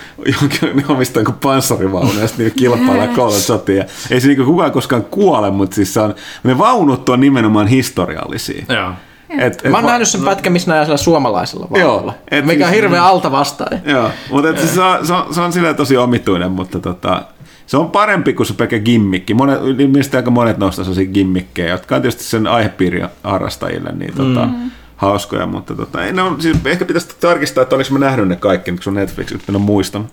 omistaa 0.87 1.23
kuin 1.23 1.35
panssarivaunu 1.35 2.19
ja 2.19 2.27
sitten 2.27 2.45
niinku 2.45 2.59
kilpaillaan 2.59 3.09
koulun 3.09 3.39
sotia. 3.39 3.83
Ei 4.11 4.21
se 4.21 4.27
niinku 4.27 4.45
kukaan 4.45 4.71
koskaan 4.71 5.03
kuole, 5.03 5.51
mutta 5.51 5.75
siis 5.75 5.93
se 5.93 5.99
on, 5.99 6.15
ne 6.43 6.57
vaunut 6.57 7.09
on 7.09 7.19
nimenomaan 7.19 7.67
historiallisia. 7.67 8.65
Joo. 8.69 8.91
Et, 9.29 9.61
et, 9.65 9.71
Mä 9.71 9.77
oon 9.77 9.85
nähnyt 9.85 10.07
sen 10.07 10.21
pätkän, 10.21 10.53
missä 10.53 10.71
näin 10.71 10.97
suomalaisella 10.97 11.67
vaunulla, 11.71 12.13
mikä 12.41 12.67
on 12.67 12.73
hirveän 12.73 13.03
alta 13.03 13.31
vastaan. 13.31 13.81
Joo, 13.85 14.09
mutta 14.31 14.49
et 14.49 14.59
siis 14.59 14.75
se, 14.75 14.81
on, 14.81 15.07
se, 15.07 15.13
on, 15.13 15.33
se 15.33 15.41
on 15.41 15.53
silleen 15.53 15.75
tosi 15.75 15.97
omituinen, 15.97 16.51
mutta 16.51 16.79
tota, 16.79 17.23
se 17.69 17.77
on 17.77 17.91
parempi 17.91 18.33
kuin 18.33 18.47
se 18.47 18.53
pelkä 18.53 18.79
gimmikki. 18.79 19.33
Monet, 19.33 19.59
mistä 19.91 20.17
aika 20.17 20.31
monet 20.31 20.57
nostaa 20.57 20.85
sellaisia 20.85 21.13
gimmikkejä, 21.13 21.69
jotka 21.69 21.95
on 21.95 22.01
tietysti 22.01 22.23
sen 22.23 22.47
aihepiirin 22.47 23.07
harrastajille 23.23 23.91
niin 23.91 24.15
tota, 24.15 24.45
mm. 24.45 24.71
hauskoja, 24.95 25.45
mutta 25.45 25.75
tota, 25.75 26.05
ei, 26.05 26.13
no, 26.13 26.35
siis 26.39 26.57
ehkä 26.65 26.85
pitäisi 26.85 27.07
tarkistaa, 27.19 27.61
että 27.61 27.75
oliko 27.75 27.93
mä 27.93 27.99
nähnyt 27.99 28.27
ne 28.27 28.35
kaikki, 28.35 28.71
kun 28.71 28.83
se 28.83 28.89
on 28.89 28.93
Netflix, 28.93 29.31
nyt 29.31 29.49
en 29.49 29.61
muistan. 29.61 30.09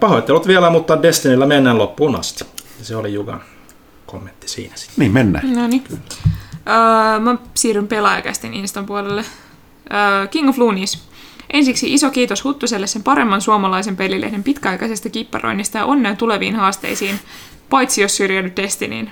Pahoittelut 0.00 0.46
vielä, 0.46 0.70
mutta 0.70 1.02
Destinyllä 1.02 1.46
mennään 1.46 1.78
loppuun 1.78 2.16
asti. 2.16 2.44
Se 2.82 2.96
oli 2.96 3.14
Jukan 3.14 3.40
kommentti 4.06 4.48
siinä 4.48 4.76
sitten. 4.76 4.94
Niin, 4.98 5.12
mennään. 5.12 5.54
No 5.54 5.66
niin. 5.66 5.84
Uh, 5.90 7.22
mä 7.22 7.36
siirryn 7.54 7.88
pelaajakästin 7.88 8.54
Instan 8.54 8.86
puolelle. 8.86 9.20
Uh, 9.20 10.28
King 10.30 10.48
of 10.48 10.58
Loonies 10.58 11.08
Ensiksi 11.52 11.94
iso 11.94 12.10
kiitos 12.10 12.44
Huttuselle 12.44 12.86
sen 12.86 13.02
paremman 13.02 13.40
suomalaisen 13.40 13.96
pelilehden 13.96 14.42
pitkäaikaisesta 14.42 15.10
kipparoinnista 15.10 15.78
ja 15.78 15.84
onnea 15.84 16.16
tuleviin 16.16 16.56
haasteisiin, 16.56 17.20
paitsi 17.70 18.02
jos 18.02 18.16
syrjäydy 18.16 18.52
Destinyin. 18.56 19.10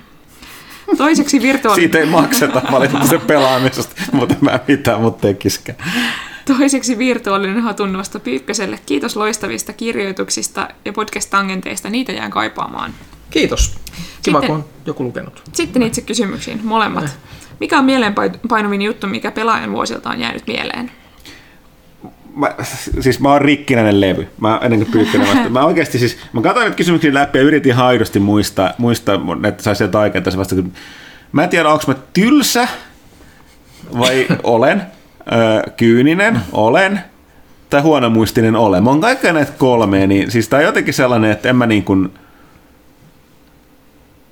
Toiseksi 0.97 1.41
virtuaalinen... 1.41 1.83
Siitä 1.83 1.99
ei 1.99 2.05
makseta 2.05 2.61
valitettavasti 2.71 3.17
pelaamisesta, 3.27 3.95
mutta 4.11 4.35
mä 4.41 4.59
mitään 4.67 5.01
mut 5.01 5.21
tekiskään. 5.21 5.77
Toiseksi 6.45 6.97
virtuaalinen 6.97 7.61
hatunnosto 7.61 8.19
Pyykköselle. 8.19 8.79
Kiitos 8.85 9.15
loistavista 9.15 9.73
kirjoituksista 9.73 10.67
ja 10.85 10.93
podcast-tangenteista. 10.93 11.89
Niitä 11.89 12.11
jään 12.11 12.31
kaipaamaan. 12.31 12.93
Kiitos. 13.29 13.77
Kiva, 14.23 14.41
sitten, 14.41 14.47
kun 14.47 14.55
on 14.55 14.65
joku 14.85 15.03
lukenut. 15.03 15.41
Sitten 15.53 15.83
itse 15.83 16.01
kysymyksiin, 16.01 16.59
molemmat. 16.63 17.03
Eh. 17.03 17.11
Mikä 17.59 17.79
on 17.79 17.85
mieleenpainuvin 17.85 18.81
juttu, 18.81 19.07
mikä 19.07 19.31
pelaajan 19.31 19.71
vuosilta 19.71 20.09
on 20.09 20.19
jäänyt 20.19 20.47
mieleen? 20.47 20.91
Mä, 22.37 22.55
siis 22.99 23.19
mä 23.19 23.31
oon 23.31 23.41
rikkinäinen 23.41 24.01
levy. 24.01 24.27
Mä 24.41 24.59
ennen 24.63 24.79
kuin 24.79 24.91
pyykkönen 24.91 25.27
vasta. 25.27 25.49
Mä 25.49 25.65
oikeasti 25.65 25.99
siis, 25.99 26.17
mä 26.33 26.41
katsoin 26.41 26.65
nyt 26.65 26.75
kysymyksiä 26.75 27.13
läpi 27.13 27.37
ja 27.37 27.43
yritin 27.43 27.75
haidosti 27.75 28.19
muistaa, 28.19 28.73
muistaa 28.77 29.19
että 29.47 29.63
saisi 29.63 29.77
sieltä 29.77 29.99
aikaa 29.99 30.21
tässä 30.21 30.39
vasta. 30.39 30.55
Mä 31.31 31.43
en 31.43 31.49
tiedä, 31.49 31.69
onko 31.69 31.83
mä 31.87 31.95
tylsä 32.13 32.67
vai 33.99 34.27
olen, 34.43 34.81
öö, 35.31 35.61
kyyninen, 35.77 36.39
olen, 36.51 36.99
tai 37.69 37.81
huonomuistinen 37.81 38.55
olen. 38.55 38.83
Mä 38.83 38.89
oon 38.89 39.01
kaikkea 39.01 39.33
näitä 39.33 39.51
kolmea, 39.57 40.07
niin 40.07 40.31
siis 40.31 40.49
tää 40.49 40.57
on 40.57 40.65
jotenkin 40.65 40.93
sellainen, 40.93 41.31
että 41.31 41.49
en 41.49 41.55
mä 41.55 41.65
niin 41.65 41.83
kuin, 41.83 42.13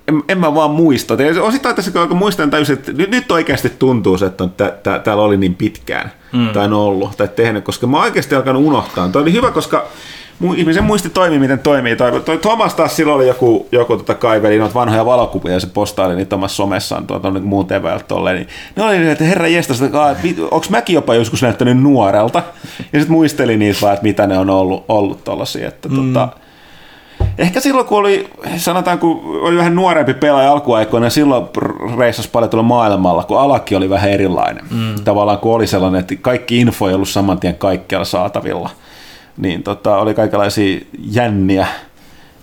en, 0.08 0.22
en 0.28 0.38
mä 0.38 0.54
vaan 0.54 0.70
muista. 0.70 1.14
Osittain 1.42 1.76
tässä 1.76 1.90
kun 1.90 2.16
muistan 2.16 2.50
täysin, 2.50 2.78
että 2.78 2.92
nyt, 2.92 3.10
nyt 3.10 3.32
oikeasti 3.32 3.70
tuntuu 3.70 4.18
se, 4.18 4.26
että 4.26 4.44
on, 4.44 4.50
tä, 4.50 4.72
tä, 4.82 4.98
täällä 4.98 5.22
oli 5.22 5.36
niin 5.36 5.54
pitkään 5.54 6.12
mm. 6.32 6.48
tai 6.48 6.64
on 6.64 6.72
ollut 6.72 7.16
tai 7.16 7.28
tehnyt, 7.28 7.64
koska 7.64 7.86
mä 7.86 8.02
oikeasti 8.02 8.34
alkanut 8.34 8.64
unohtaa. 8.64 9.08
Toi 9.08 9.22
oli 9.22 9.32
hyvä, 9.32 9.50
koska 9.50 9.86
ihmisen 10.56 10.84
muisti 10.84 11.10
toimii, 11.10 11.38
miten 11.38 11.58
toimii. 11.58 11.96
Toi, 11.96 12.20
toi 12.20 12.38
Thomas 12.38 12.74
taas 12.74 12.96
silloin 12.96 13.16
oli 13.16 13.28
joku, 13.28 13.68
joku 13.72 13.96
tota 13.96 14.14
kaiveli 14.14 14.58
noita 14.58 14.74
vanhoja 14.74 15.06
valokuvia 15.06 15.52
ja 15.52 15.60
se 15.60 15.66
postaili 15.66 16.16
niitä 16.16 16.36
omassa 16.36 16.56
somessaan 16.56 17.06
tuota 17.06 17.30
niin 17.30 17.44
muun 17.44 17.66
teväältä 17.66 18.04
tolleen. 18.08 18.36
Niin 18.36 18.48
ne 18.76 18.84
oli 18.84 19.08
että 19.08 19.24
herra 19.24 19.48
jestas, 19.48 19.82
onko 20.50 20.66
mäkin 20.70 20.94
jopa 20.94 21.14
joskus 21.14 21.42
näyttänyt 21.42 21.82
nuorelta? 21.82 22.42
Ja 22.78 23.00
sitten 23.00 23.12
muisteli 23.12 23.56
niitä 23.56 23.80
vaan, 23.82 23.94
että 23.94 24.06
mitä 24.06 24.26
ne 24.26 24.38
on 24.38 24.50
ollut, 24.50 24.84
ollut 24.88 25.24
tollasia. 25.24 25.68
Että 25.68 25.88
mm. 25.88 25.96
tota, 25.96 26.28
Ehkä 27.38 27.60
silloin, 27.60 27.86
kun 27.86 27.98
oli, 27.98 28.28
sanotaan, 28.56 28.98
kun 28.98 29.20
oli 29.40 29.56
vähän 29.56 29.74
nuorempi 29.74 30.14
pelaaja 30.14 30.52
alkuaikoina, 30.52 31.10
silloin 31.10 31.46
reissasi 31.98 32.28
paljon 32.32 32.50
tuolla 32.50 32.68
maailmalla, 32.68 33.24
kun 33.24 33.40
alaki 33.40 33.76
oli 33.76 33.90
vähän 33.90 34.10
erilainen. 34.10 34.64
Mm. 34.70 35.04
Tavallaan 35.04 35.38
kun 35.38 35.54
oli 35.54 35.66
sellainen, 35.66 36.00
että 36.00 36.14
kaikki 36.20 36.60
info 36.60 36.88
ei 36.88 36.94
ollut 36.94 37.08
saman 37.08 37.40
tien 37.40 37.54
kaikkialla 37.54 38.04
saatavilla. 38.04 38.70
Niin 39.36 39.62
tota, 39.62 39.96
oli 39.96 40.14
kaikenlaisia 40.14 40.80
jänniä 41.10 41.66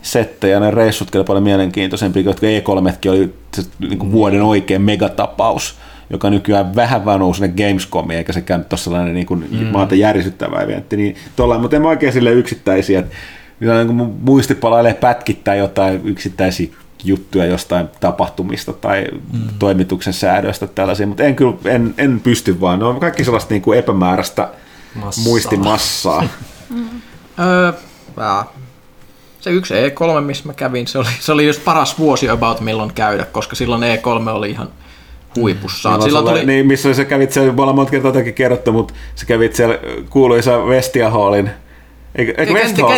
settejä, 0.01 0.59
ne 0.59 0.71
reissut 0.71 1.15
oli 1.15 1.23
paljon 1.23 1.43
mielenkiintoisempia, 1.43 2.23
jotka 2.23 2.47
E3 2.47 3.09
oli 3.09 3.33
se, 3.55 3.63
niin 3.79 3.99
kuin 3.99 4.11
vuoden 4.11 4.41
oikein 4.41 4.81
megatapaus 4.81 5.75
joka 6.09 6.29
nykyään 6.29 6.75
vähän 6.75 7.05
vaan 7.05 7.19
nousi 7.19 7.39
sinne 7.39 7.67
Gamescomiin, 7.67 8.17
eikä 8.17 8.33
se 8.33 8.41
käynyt 8.41 8.69
tuossa 8.69 8.83
sellainen 8.83 9.13
niin 9.13 9.25
kuin 9.25 9.47
mm. 9.51 9.65
maata 9.65 9.95
järisyttävä 9.95 10.61
eventti. 10.61 10.97
Niin 10.97 11.15
tuolla, 11.35 11.59
mutta 11.59 11.75
en 11.75 11.81
mä 11.81 11.87
oikein 11.87 12.13
sille 12.13 12.31
yksittäisiä, 12.31 12.99
että 12.99 13.15
niin 13.59 13.87
kuin 13.87 14.13
muisti 14.21 14.55
palailee 14.55 14.93
pätkittää 14.93 15.55
jotain 15.55 16.01
yksittäisiä 16.03 16.67
juttuja 17.03 17.45
jostain 17.45 17.87
tapahtumista 17.99 18.73
tai 18.73 19.05
mm. 19.33 19.39
toimituksen 19.59 20.13
säädöistä 20.13 20.67
tällaisia, 20.67 21.07
mutta 21.07 21.23
en 21.23 21.35
kyllä 21.35 21.53
en, 21.65 21.93
en 21.97 22.19
pysty 22.19 22.61
vaan. 22.61 22.79
Ne 22.79 22.85
on 22.85 22.99
kaikki 22.99 23.23
sellaista 23.23 23.53
niin 23.53 23.61
kuin 23.61 23.79
epämääräistä 23.79 24.49
Massaa. 24.95 25.23
muistimassaa. 25.23 26.21
mm. 26.69 27.01
öö, 27.39 27.73
se 29.39 29.49
yksi 29.49 29.73
E3, 29.73 30.21
missä 30.21 30.43
mä 30.45 30.53
kävin, 30.53 30.87
se 30.87 30.97
oli, 30.97 31.07
se 31.19 31.31
oli 31.31 31.47
just 31.47 31.63
paras 31.65 31.99
vuosi 31.99 32.29
about 32.29 32.61
milloin 32.61 32.93
käydä, 32.93 33.25
koska 33.25 33.55
silloin 33.55 33.81
E3 33.81 34.29
oli 34.29 34.49
ihan 34.49 34.69
huipussaan. 35.35 35.99
Mm. 35.99 36.03
Silloin 36.03 36.25
tuli... 36.25 36.45
Niin, 36.45 36.67
missä 36.67 36.93
sä 36.93 37.05
kävit 37.05 37.31
siellä, 37.31 37.53
me 37.53 37.61
ollaan 37.61 37.75
monta 37.75 37.91
kertaa 37.91 38.11
kerrottu, 38.35 38.71
mutta 38.71 38.93
sä 39.15 39.25
kävit 39.25 39.55
siellä 39.55 39.79
kuuluisa 40.09 40.67
Vestia 40.67 41.09
Hallin 41.09 41.49
Eikö, 42.15 42.33
eikö 42.37 42.53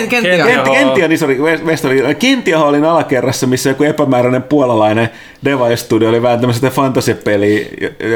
Kentia 0.09 0.45
Kent- 0.45 0.65
Hall. 0.65 0.75
Kentia, 0.75 1.07
niin 1.07 1.19
sori, 1.19 1.37
West- 1.37 1.63
West 1.65 1.83
Hall. 1.83 2.13
Kentia 2.19 2.59
Hallin 2.59 2.83
alakerrassa, 2.83 3.47
missä 3.47 3.69
joku 3.69 3.83
epämääräinen 3.83 4.43
puolalainen 5.45 5.69
Device-studio 5.69 6.09
oli 6.09 6.21
vääntämässä 6.21 6.59
sitä 6.59 6.75
fantasiapeliä, 6.75 7.65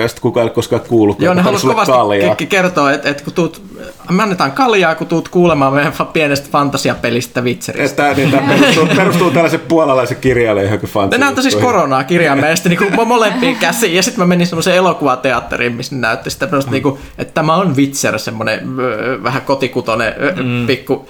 josta 0.02 0.22
kukaan 0.22 0.42
ei 0.42 0.46
ole 0.46 0.52
koskaan 0.54 0.82
kuullut. 0.88 1.22
Joo, 1.22 1.34
ne 1.34 1.42
halusi 1.42 1.62
sulle 1.62 1.74
kovasti 1.74 1.92
kaljaa. 1.92 2.36
ke- 2.42 2.46
kertoa, 2.46 2.92
että, 2.92 3.10
että 3.10 3.24
kun 3.24 3.34
tuut, 3.34 3.62
me 4.10 4.24
annetaan 4.24 4.52
kaljaa, 4.52 4.96
kun 4.96 5.08
tuut 5.08 5.30
kuulemaan 5.30 5.74
meidän 5.74 5.94
pienestä 6.14 6.48
fantasiapelistä 6.52 7.42
Witcheristä. 7.42 8.10
Että 8.10 8.22
niin, 8.22 8.32
tämä 8.32 8.54
perustuu, 8.54 8.88
perustuu 8.96 9.32
tällaisen 9.32 9.60
puolalaisen 9.60 10.18
kirjailijan 10.22 10.66
johonkin 10.66 10.88
Ne 10.88 10.94
fantasi. 10.94 11.20
näyttää 11.20 11.42
siis 11.42 11.56
koronaa 11.56 12.04
kirjaimellisesti 12.04 12.70
niin 12.70 12.78
kuin 12.78 13.08
molempiin 13.08 13.56
käsiin. 13.56 13.96
Ja 13.96 14.04
sitten 14.04 14.20
mä 14.22 14.28
menin 14.28 14.48
semmoiseen 14.48 14.78
elokuvateatteriin, 14.78 15.74
missä 15.74 15.96
ne 15.96 16.02
näytti 16.02 16.30
sitä, 16.30 16.46
mm. 16.46 16.72
niin 16.72 16.84
kuin, 16.84 17.00
että 17.18 17.34
tämä 17.34 17.56
on 17.56 17.76
Witcher, 17.76 18.20
semmoinen 18.20 18.78
vähän 19.24 19.42
kotikutonen 19.42 20.14
mm. 20.44 20.68
pikku 20.68 21.10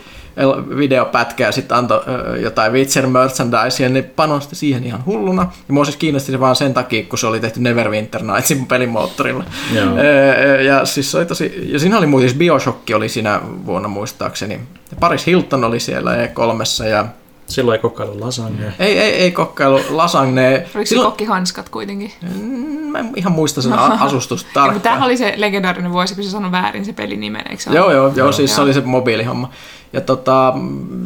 videopätkä 0.77 1.43
ja 1.43 1.51
sitten 1.51 1.77
antoi 1.77 2.01
jotain 2.42 2.74
Witcher 2.74 3.08
merchandise 3.08 3.84
ja 3.84 3.90
ne 3.90 4.01
panosti 4.01 4.56
siihen 4.56 4.84
ihan 4.84 5.06
hulluna. 5.06 5.42
Ja 5.68 5.74
mua 5.74 5.85
siis 5.85 5.98
kiinnosti 5.98 6.32
se 6.32 6.40
vaan 6.40 6.56
sen 6.56 6.74
takia, 6.74 7.03
kun 7.03 7.19
se 7.19 7.27
oli 7.27 7.40
tehty 7.40 7.59
Neverwinter 7.59 8.24
Nightsin 8.24 8.66
pelimoottorilla. 8.66 9.43
Joo. 9.76 9.98
Ja 10.66 10.85
siis 10.85 11.11
se 11.11 11.18
oli 11.18 11.26
tosi, 11.26 11.69
ja 11.72 11.80
siinä 11.80 11.98
oli 11.98 12.08
muuten 12.08 12.30
siis 12.30 12.40
Bioshock 12.40 12.90
oli 12.95 13.09
siinä 13.09 13.42
vuonna 13.66 13.88
muistaakseni. 13.88 14.59
Paris 15.00 15.26
Hilton 15.26 15.64
oli 15.64 15.80
siellä 15.80 16.11
E3 16.16 16.85
ja 16.90 17.06
Silloin 17.50 17.76
ei 17.76 17.82
kokailu 17.82 18.19
lasagne. 18.19 18.74
ei, 18.80 19.00
ei, 19.00 19.11
ei 19.14 19.32
kokkailu 19.32 19.80
lasagne. 19.90 20.66
Oliko 20.76 20.86
se 20.90 20.95
kokkihanskat 20.95 21.69
kuitenkin? 21.69 22.11
Mä 22.92 23.00
en 23.00 23.14
ihan 23.16 23.32
muista 23.34 23.61
sen 23.61 23.74
asustusta 24.00 24.45
mutta 24.50 24.53
tämähän 24.53 24.82
tarkkaan. 24.82 25.03
oli 25.03 25.18
se 25.18 25.34
legendaarinen 25.38 25.92
vuosi, 25.92 26.16
kun 26.16 26.24
se 26.24 26.30
sanoi 26.30 26.52
väärin 26.52 26.86
se 26.86 26.94
pelin 26.94 27.19
nimen, 27.19 27.44
eikö 27.50 27.64
se 27.64 27.69
Joo, 27.74 27.86
ole? 27.86 27.94
joo, 27.94 28.11
joo, 28.16 28.32
siis 28.32 28.56
se 28.56 28.61
oli 28.61 28.74
se 28.74 28.82
mobiilihomma. 28.82 29.50
Ja 29.94 30.02
tota, 30.02 30.53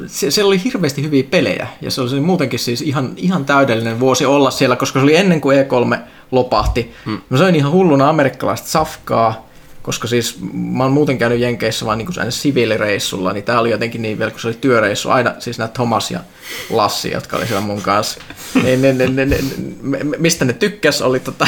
se, 0.08 0.32
siellä 0.32 0.48
oli 0.48 0.64
hirveästi 0.64 1.04
hyviä 1.04 1.24
pelejä, 1.32 1.68
ja 1.82 1.92
se 1.92 2.02
oli 2.02 2.20
muutenkin 2.20 2.60
siis 2.60 2.82
ihan, 2.82 3.14
ihan 3.18 3.46
täydellinen 3.46 4.00
vuosi 4.00 4.26
olla 4.26 4.52
siellä, 4.52 4.76
koska 4.76 5.00
se 5.00 5.04
oli 5.04 5.16
ennen 5.16 5.42
kuin 5.42 5.58
E3 5.58 5.98
lopahti. 6.32 6.94
Hmm. 7.06 7.22
Mä 7.30 7.38
söin 7.38 7.56
ihan 7.56 7.72
hulluna 7.72 8.10
amerikkalaista 8.10 8.68
safkaa, 8.68 9.48
koska 9.84 10.08
siis 10.08 10.38
mä 10.54 10.84
oon 10.84 10.92
muuten 10.92 11.18
käynyt 11.18 11.40
Jenkeissä 11.40 11.86
vaan 11.86 11.98
niin 11.98 12.06
kuin 12.06 12.32
siviilireissulla, 12.32 13.34
niin 13.34 13.44
tää 13.44 13.60
oli 13.60 13.72
jotenkin 13.72 14.02
niin 14.02 14.18
vielä, 14.20 14.32
kun 14.32 14.40
se 14.40 14.48
oli 14.48 14.58
työreissu, 14.62 15.10
aina 15.10 15.34
siis 15.40 15.58
nämä 15.58 15.68
Thomas 15.68 16.12
ja 16.12 16.20
Lassi, 16.70 17.12
jotka 17.12 17.38
oli 17.38 17.48
siellä 17.48 17.62
mun 17.62 17.82
kanssa. 17.82 18.20
Niin, 18.64 18.82
ne, 18.82 18.94
ne, 18.94 19.08
ne, 19.08 19.26
ne, 19.26 19.38
mistä 20.18 20.46
ne 20.46 20.54
tykkäs, 20.54 21.02
oli 21.02 21.20
tota, 21.20 21.48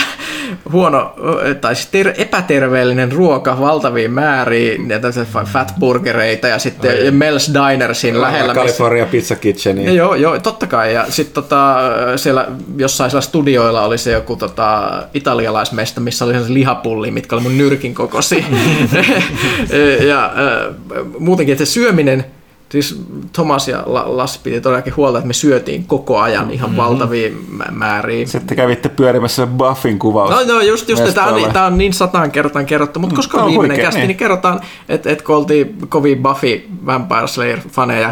huono, 0.72 1.14
tai 1.62 1.76
siis 1.76 1.88
ter, 1.88 2.14
epäterveellinen 2.18 3.12
ruoka 3.12 3.60
valtaviin 3.60 4.12
määriin, 4.12 4.90
ja 4.90 5.00
fatburgereita, 5.46 6.48
ja 6.48 6.60
sitten 6.60 6.92
Mel's 7.14 7.54
Dinersin 7.54 8.22
lähellä. 8.22 8.54
missä- 8.54 8.62
California 8.62 9.06
Pizza 9.06 9.36
Kitchen. 9.36 9.80
ja 9.86 9.92
joo, 9.92 10.16
joo, 10.16 10.40
totta 10.40 10.68
kai. 10.68 10.94
Ja 10.94 11.06
sitten 11.10 11.34
tota, 11.34 11.76
siellä 12.16 12.48
jossain 12.78 13.12
siellä 13.12 13.22
studioilla 13.22 13.82
oli 13.82 13.98
se 13.98 14.12
joku 14.12 14.36
tota, 14.36 14.92
italialaismesta, 15.14 16.02
missä 16.02 16.26
oli 16.26 16.34
sellaisia 16.34 16.54
lihapullia, 16.54 17.12
mitkä 17.12 17.36
oli 17.36 17.44
mun 17.44 17.58
nyrkin 17.58 17.96
kokoisia. 18.30 20.08
ja 20.10 20.26
äh, 20.26 21.06
muutenkin, 21.20 21.54
että 21.54 21.66
se 21.66 21.72
syöminen, 21.72 22.26
siis 22.70 23.02
Thomas 23.34 23.68
ja 23.68 23.84
La- 23.86 24.18
Lassi 24.18 24.40
piti 24.44 24.62
todellakin 24.62 24.96
huolta, 24.96 25.18
että 25.18 25.28
me 25.28 25.34
syötiin 25.34 25.84
koko 25.84 26.20
ajan 26.20 26.52
ihan 26.52 26.70
mm-hmm. 26.70 26.84
valtavia 26.84 27.30
mä- 27.50 27.72
määriä. 27.72 28.26
Sitten 28.26 28.58
kävitte 28.58 28.90
pyörimässä 28.90 29.48
Buffin 29.48 30.00
kuvaus. 30.00 30.30
No, 30.30 30.54
no 30.54 30.62
just, 30.62 30.90
just 30.90 31.14
tämä 31.14 31.28
on, 31.28 31.58
on 31.66 31.78
niin 31.78 31.94
sataan 31.94 32.32
kertaan 32.32 32.66
kerrottu, 32.66 33.00
mutta 33.00 33.16
koska 33.16 33.38
Tää 33.38 33.44
on 33.44 33.46
on 33.46 33.52
viimeinen 33.52 33.76
huikea, 33.76 33.86
kästi, 33.86 34.00
niin. 34.00 34.08
niin 34.08 34.18
kerrotaan, 34.18 34.62
että 34.90 35.10
et 35.10 35.22
kun 35.22 35.36
oltiin 35.36 35.78
kovin 35.90 36.24
Buffy 36.24 36.66
Vampire 36.86 37.22
Slayer-faneja, 37.22 38.12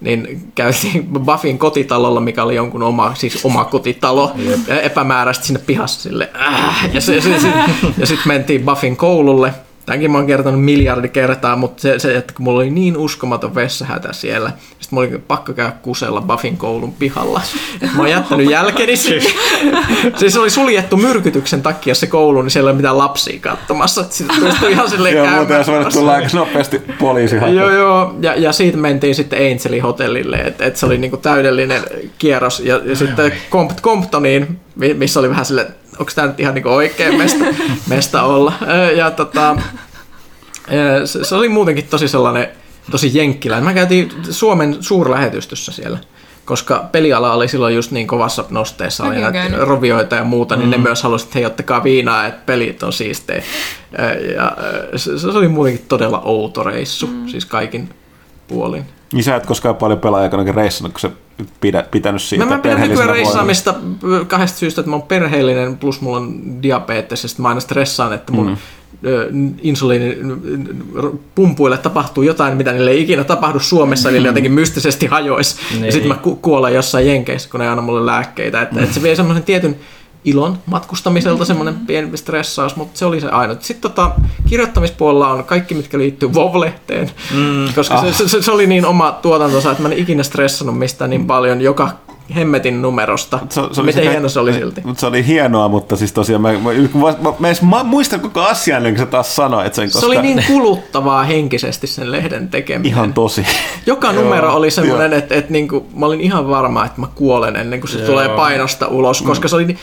niin 0.00 0.52
käytiin 0.54 1.08
Buffin 1.08 1.58
kotitalolla, 1.58 2.20
mikä 2.20 2.42
oli 2.42 2.54
jonkun 2.54 2.82
oma, 2.82 3.14
siis 3.14 3.44
oma 3.44 3.64
kotitalo, 3.64 4.32
ja 4.68 4.80
epämääräisesti 4.80 5.46
sinne 5.46 5.60
pihassa 5.66 6.02
sille, 6.02 6.30
äh, 6.40 6.90
ja, 6.92 7.00
se, 7.00 7.20
se, 7.20 7.40
se, 7.40 7.52
ja 7.98 8.06
sitten 8.06 8.28
mentiin 8.28 8.64
Buffin 8.64 8.96
koululle, 8.96 9.54
Tämänkin 9.88 10.10
mä 10.10 10.18
oon 10.18 10.26
kertonut 10.26 10.64
miljardi 10.64 11.08
kertaa, 11.08 11.56
mutta 11.56 11.82
se, 11.82 11.98
se, 11.98 12.16
että 12.16 12.34
kun 12.34 12.44
mulla 12.44 12.58
oli 12.58 12.70
niin 12.70 12.96
uskomaton 12.96 13.54
vessahätä 13.54 14.12
siellä, 14.12 14.50
sitten 14.50 14.88
mulla 14.90 15.08
oli 15.08 15.18
pakko 15.18 15.52
käydä 15.52 15.72
kusella 15.82 16.20
Buffin 16.20 16.56
koulun 16.56 16.92
pihalla. 16.92 17.40
Että 17.74 17.96
mä 17.96 18.02
oon 18.02 18.10
jättänyt 18.10 18.50
jälkeni 18.50 18.96
sinne. 18.96 19.30
siis 20.16 20.32
se 20.32 20.40
oli 20.40 20.50
suljettu 20.50 20.96
myrkytyksen 20.96 21.62
takia 21.62 21.94
se 21.94 22.06
koulu, 22.06 22.42
niin 22.42 22.50
siellä 22.50 22.68
ei 22.68 22.72
ole 22.72 22.76
mitään 22.76 22.98
lapsia 22.98 23.40
katsomassa. 23.40 24.04
Sitten 24.10 24.36
pystyi 24.40 24.72
ihan 24.72 24.90
silleen 24.90 25.16
Joo, 25.16 25.26
muuten 25.26 25.64
tulla 25.92 26.12
aika 26.12 26.28
nopeasti 26.32 26.82
poliisi 26.98 27.36
Joo, 27.36 27.70
joo. 27.70 28.14
Ja, 28.20 28.34
ja 28.36 28.52
siitä 28.52 28.78
mentiin 28.78 29.14
sitten 29.14 29.38
Angelin 29.38 29.82
hotellille, 29.82 30.36
että 30.36 30.64
et 30.64 30.76
se 30.76 30.86
oli 30.86 30.98
niinku 30.98 31.16
täydellinen 31.16 31.82
kierros. 32.18 32.60
Ja, 32.60 32.80
ja 32.84 32.96
sitten 32.96 33.32
Compt- 33.32 33.80
Comptoniin, 33.82 34.60
missä 34.94 35.20
oli 35.20 35.30
vähän 35.30 35.44
sille, 35.44 35.66
onko 35.98 36.12
tämä 36.14 36.28
nyt 36.28 36.40
ihan 36.40 36.54
niinku 36.54 36.68
oikea 36.68 37.12
mesta, 37.12 37.44
mesta 37.88 38.22
olla. 38.22 38.52
Ja 38.96 39.10
tota, 39.10 39.56
se, 41.04 41.24
se, 41.24 41.34
oli 41.34 41.48
muutenkin 41.48 41.86
tosi 41.86 42.08
sellainen, 42.08 42.48
tosi 42.90 43.18
jenkkilä. 43.18 43.60
Mä 43.60 43.74
käytiin 43.74 44.10
Suomen 44.30 44.76
suurlähetystössä 44.80 45.72
siellä 45.72 45.98
koska 46.48 46.88
peliala 46.92 47.32
oli 47.32 47.48
silloin 47.48 47.74
just 47.74 47.90
niin 47.90 48.06
kovassa 48.06 48.44
nosteessa, 48.50 49.04
oli 49.04 49.20
näitä 49.20 49.56
rovioita 49.56 50.16
ja 50.16 50.24
muuta, 50.24 50.56
niin 50.56 50.70
ne 50.70 50.78
myös 50.78 51.02
halusivat, 51.02 51.28
että 51.28 51.38
hei, 51.38 51.46
ottakaa 51.46 51.84
viinaa, 51.84 52.26
että 52.26 52.40
pelit 52.46 52.82
on 52.82 52.92
siistejä. 52.92 53.42
Ja 54.34 54.56
se, 54.96 55.18
se 55.18 55.28
oli 55.28 55.48
muutenkin 55.48 55.84
todella 55.88 56.20
outo 56.24 56.62
reissu, 56.62 57.06
mm. 57.06 57.28
siis 57.28 57.44
kaikin 57.44 57.88
puolin. 58.48 58.84
Niin 59.12 59.24
sä 59.24 59.36
et 59.36 59.46
koskaan 59.46 59.76
paljon 59.76 59.98
pelaajakanakin 59.98 60.54
reissannut, 60.54 60.92
kun 60.92 61.00
sä 61.00 61.10
pidä, 61.60 61.84
pitänyt 61.90 62.22
siitä 62.22 62.44
Mä, 62.44 62.50
mä 62.50 62.58
pidän 62.58 62.80
nykyään 62.80 63.10
reissaamista 63.10 63.74
kahdesta 64.26 64.58
syystä, 64.58 64.80
että 64.80 64.90
mä 64.90 64.96
oon 64.96 65.02
perheellinen, 65.02 65.78
plus 65.78 66.00
mulla 66.00 66.16
on 66.16 66.62
diabetes, 66.62 67.24
ja 67.24 67.28
mä 67.38 67.48
aina 67.48 67.60
stressaan, 67.60 68.12
että 68.12 68.32
mun 68.32 68.46
mm. 68.46 68.56
insuliinipumpuille 69.62 71.78
tapahtuu 71.78 72.22
jotain, 72.22 72.56
mitä 72.56 72.72
niille 72.72 72.90
ei 72.90 73.02
ikinä 73.02 73.24
tapahdu 73.24 73.60
Suomessa, 73.60 74.08
eli 74.08 74.20
ne 74.20 74.26
jotenkin 74.26 74.52
mystisesti 74.52 75.06
hajois. 75.06 75.56
Niin. 75.70 75.84
Ja 75.84 75.92
sitten 75.92 76.08
mä 76.08 76.14
ku- 76.14 76.36
kuolen 76.36 76.74
jossain 76.74 77.06
Jenkeissä, 77.06 77.50
kun 77.50 77.60
ne 77.60 77.66
ei 77.66 77.70
anna 77.70 77.82
mulle 77.82 78.06
lääkkeitä. 78.06 78.62
Että, 78.62 78.80
että 78.80 78.94
se 78.94 79.02
vie 79.02 79.16
semmoisen 79.16 79.44
tietyn 79.44 79.76
ilon 80.28 80.58
matkustamiselta 80.66 81.44
semmoinen 81.44 81.74
pieni 81.86 82.16
stressaus, 82.16 82.76
mutta 82.76 82.98
se 82.98 83.04
oli 83.04 83.20
se 83.20 83.28
ainut. 83.28 83.62
Sitten 83.62 83.90
tota, 83.90 84.10
kirjoittamispuolella 84.48 85.28
on 85.28 85.44
kaikki, 85.44 85.74
mitkä 85.74 85.98
liittyy 85.98 86.34
Vov-lehteen, 86.34 87.10
mm. 87.34 87.74
koska 87.74 87.94
ah. 87.94 88.04
se, 88.12 88.28
se, 88.28 88.42
se, 88.42 88.50
oli 88.50 88.66
niin 88.66 88.86
oma 88.86 89.12
tuotantonsa, 89.12 89.70
että 89.70 89.82
mä 89.82 89.88
en 89.88 89.98
ikinä 89.98 90.22
stressannut 90.22 90.78
mistään 90.78 91.10
niin 91.10 91.26
paljon 91.26 91.60
joka 91.60 91.90
hemmetin 92.34 92.82
numerosta. 92.82 93.38
Se, 93.48 93.60
se 93.72 93.82
Miten 93.82 94.02
sekä- 94.02 94.10
hieno 94.10 94.28
se 94.28 94.40
oli 94.40 94.52
silti. 94.52 94.80
Mutta 94.84 95.00
se 95.00 95.06
oli 95.06 95.26
hienoa, 95.26 95.68
mutta 95.68 95.96
siis 95.96 96.12
tosiaan 96.12 96.42
mä, 96.42 96.52
mä, 96.52 96.58
mä, 96.58 97.14
mä, 97.22 97.32
mä, 97.38 97.48
edes 97.48 97.62
ma- 97.62 97.84
muistan 97.84 98.20
koko 98.20 98.40
asian, 98.40 98.82
niin 98.82 98.94
kun 98.94 99.04
sä 99.04 99.10
taas 99.10 99.36
sanoit 99.36 99.74
sen, 99.74 99.86
koska 99.86 100.00
Se 100.00 100.06
oli 100.06 100.22
niin 100.22 100.44
kuluttavaa 100.46 101.24
henkisesti 101.24 101.86
sen 101.86 102.12
lehden 102.12 102.48
tekeminen. 102.48 102.92
ihan 102.92 103.12
tosi. 103.12 103.46
Joka 103.86 104.12
numero 104.22 104.54
oli 104.54 104.70
semmoinen, 104.70 105.12
että, 105.12 105.34
että 105.34 105.52
niinku, 105.52 105.86
mä 105.94 106.06
olin 106.06 106.20
ihan 106.20 106.48
varma, 106.48 106.84
että 106.84 107.00
mä 107.00 107.06
kuolen 107.14 107.56
ennen 107.56 107.80
kuin 107.80 107.90
se 107.90 107.98
Joo. 107.98 108.06
tulee 108.06 108.28
painosta 108.28 108.88
ulos, 108.88 109.22
koska 109.22 109.48
se 109.48 109.56
oli 109.56 109.76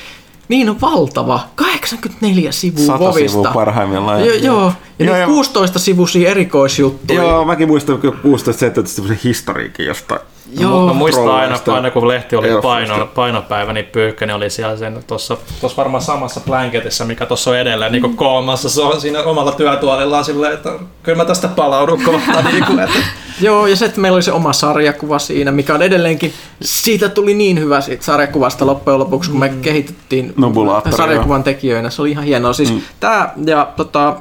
ni- 0.49 0.57
niin 0.63 0.81
valtava. 0.81 1.39
84 1.55 2.51
sivua 2.51 2.85
Sata 2.85 2.99
Vovista. 2.99 3.29
sivua 3.31 3.51
parhaimmillaan. 3.53 4.19
Jo, 4.19 4.25
joo, 4.25 4.35
ja 4.35 4.41
Joo, 4.45 4.73
niitä 4.99 5.17
ja- 5.17 5.27
16 5.27 5.79
sivuisia 5.79 6.29
erikoisjuttuja. 6.31 7.21
Joo, 7.23 7.45
mäkin 7.45 7.67
muistan 7.67 7.97
kyllä 7.97 8.15
16 8.21 8.59
17 8.59 8.95
semmoisen 8.95 9.19
historiikin 9.23 9.85
jostain. 9.85 10.21
Joo. 10.59 10.87
Mä 10.87 10.93
muistan 10.93 11.27
aina, 11.27 11.59
aina, 11.67 11.91
kun 11.91 12.07
lehti 12.07 12.35
oli 12.35 12.47
paino, 12.61 13.05
painopäivä, 13.15 13.73
niin 13.73 13.85
Pyykkönen 13.85 14.35
oli 14.35 14.49
siellä 14.49 14.77
sen 14.77 15.03
tuossa 15.07 15.37
tuossa 15.61 15.77
varmaan 15.77 16.03
samassa 16.03 16.39
blanketissa, 16.39 17.05
mikä 17.05 17.25
tuossa 17.25 17.51
on 17.51 17.57
edellä, 17.57 17.89
niin 17.89 18.01
kuin 18.01 18.17
koomassa. 18.17 18.69
Se 18.69 18.81
on 18.81 19.01
siinä 19.01 19.23
omalla 19.23 19.51
työtuolillaan 19.51 20.25
silleen, 20.25 20.53
että 20.53 20.69
kyllä 21.03 21.17
mä 21.17 21.25
tästä 21.25 21.47
palaudun 21.47 22.03
kohta. 22.03 22.41
niin 22.51 22.65
kuin, 22.65 22.79
että 22.79 22.99
Joo, 23.41 23.67
ja 23.67 23.75
se, 23.75 23.85
että 23.85 24.01
meillä 24.01 24.15
oli 24.15 24.23
se 24.23 24.31
oma 24.31 24.53
sarjakuva 24.53 25.19
siinä, 25.19 25.51
mikä 25.51 25.73
on 25.73 25.81
edelleenkin, 25.81 26.33
siitä 26.61 27.09
tuli 27.09 27.33
niin 27.33 27.59
hyvä 27.59 27.81
siitä 27.81 28.03
sarjakuvasta 28.03 28.65
loppujen 28.65 28.99
lopuksi, 28.99 29.31
kun 29.31 29.39
me 29.39 29.49
kehitettiin 29.61 30.33
Nobulaattori, 30.37 30.97
sarjakuvan 30.97 31.43
tekijöinä. 31.43 31.89
Se 31.89 32.01
oli 32.01 32.11
ihan 32.11 32.23
hienoa. 32.23 32.53
Siis 32.53 32.73
mm. 32.73 32.81
tämä 32.99 33.29
ja 33.45 33.67
tota, 33.77 34.15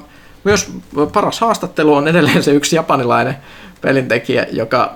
myös 0.44 0.73
paras 1.12 1.41
haastattelu 1.41 1.94
on 1.94 2.09
edelleen 2.09 2.43
se 2.43 2.51
yksi 2.51 2.77
japanilainen 2.77 3.36
pelintekijä, 3.81 4.47
joka 4.53 4.94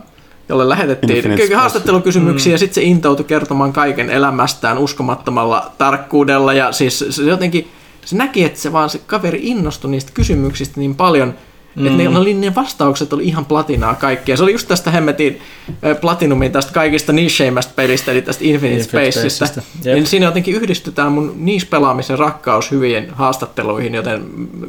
jolle 0.48 0.68
lähetettiin 0.68 1.56
haastattelukysymyksiä 1.56 2.50
mm. 2.50 2.54
ja 2.54 2.58
sitten 2.58 2.74
se 2.74 2.82
intoutui 2.82 3.24
kertomaan 3.24 3.72
kaiken 3.72 4.10
elämästään 4.10 4.78
uskomattomalla 4.78 5.72
tarkkuudella 5.78 6.52
ja 6.52 6.72
siis 6.72 7.04
se 7.10 7.22
jotenkin 7.22 7.70
se 8.04 8.16
näki, 8.16 8.44
että 8.44 8.60
se 8.60 8.72
vaan 8.72 8.90
se 8.90 9.00
kaveri 9.06 9.40
innostui 9.42 9.90
niistä 9.90 10.12
kysymyksistä 10.14 10.80
niin 10.80 10.94
paljon, 10.94 11.34
mm. 11.76 11.86
että 11.86 12.02
ne, 12.02 12.18
oli, 12.18 12.34
ne 12.34 12.54
vastaukset 12.54 13.12
oli 13.12 13.24
ihan 13.24 13.44
platinaa 13.44 13.94
kaikkia. 13.94 14.36
Se 14.36 14.42
oli 14.42 14.52
just 14.52 14.68
tästä 14.68 14.90
hemmetin 14.90 15.40
äh, 15.68 16.00
platinumin 16.00 16.52
tästä 16.52 16.72
kaikista 16.72 17.12
nicheimmästä 17.12 17.72
pelistä, 17.76 18.12
eli 18.12 18.22
tästä 18.22 18.44
Infinite, 18.44 18.80
Infinite 18.80 19.10
Spaceista. 19.10 19.46
Spacesta. 19.46 19.62
Jep. 19.84 19.94
Niin 19.94 20.06
siinä 20.06 20.26
jotenkin 20.26 20.54
yhdistytään 20.54 21.12
mun 21.12 21.34
niche-pelaamisen 21.36 22.18
rakkaus 22.18 22.70
hyvien 22.70 23.10
haastatteluihin, 23.10 23.94
joten 23.94 24.24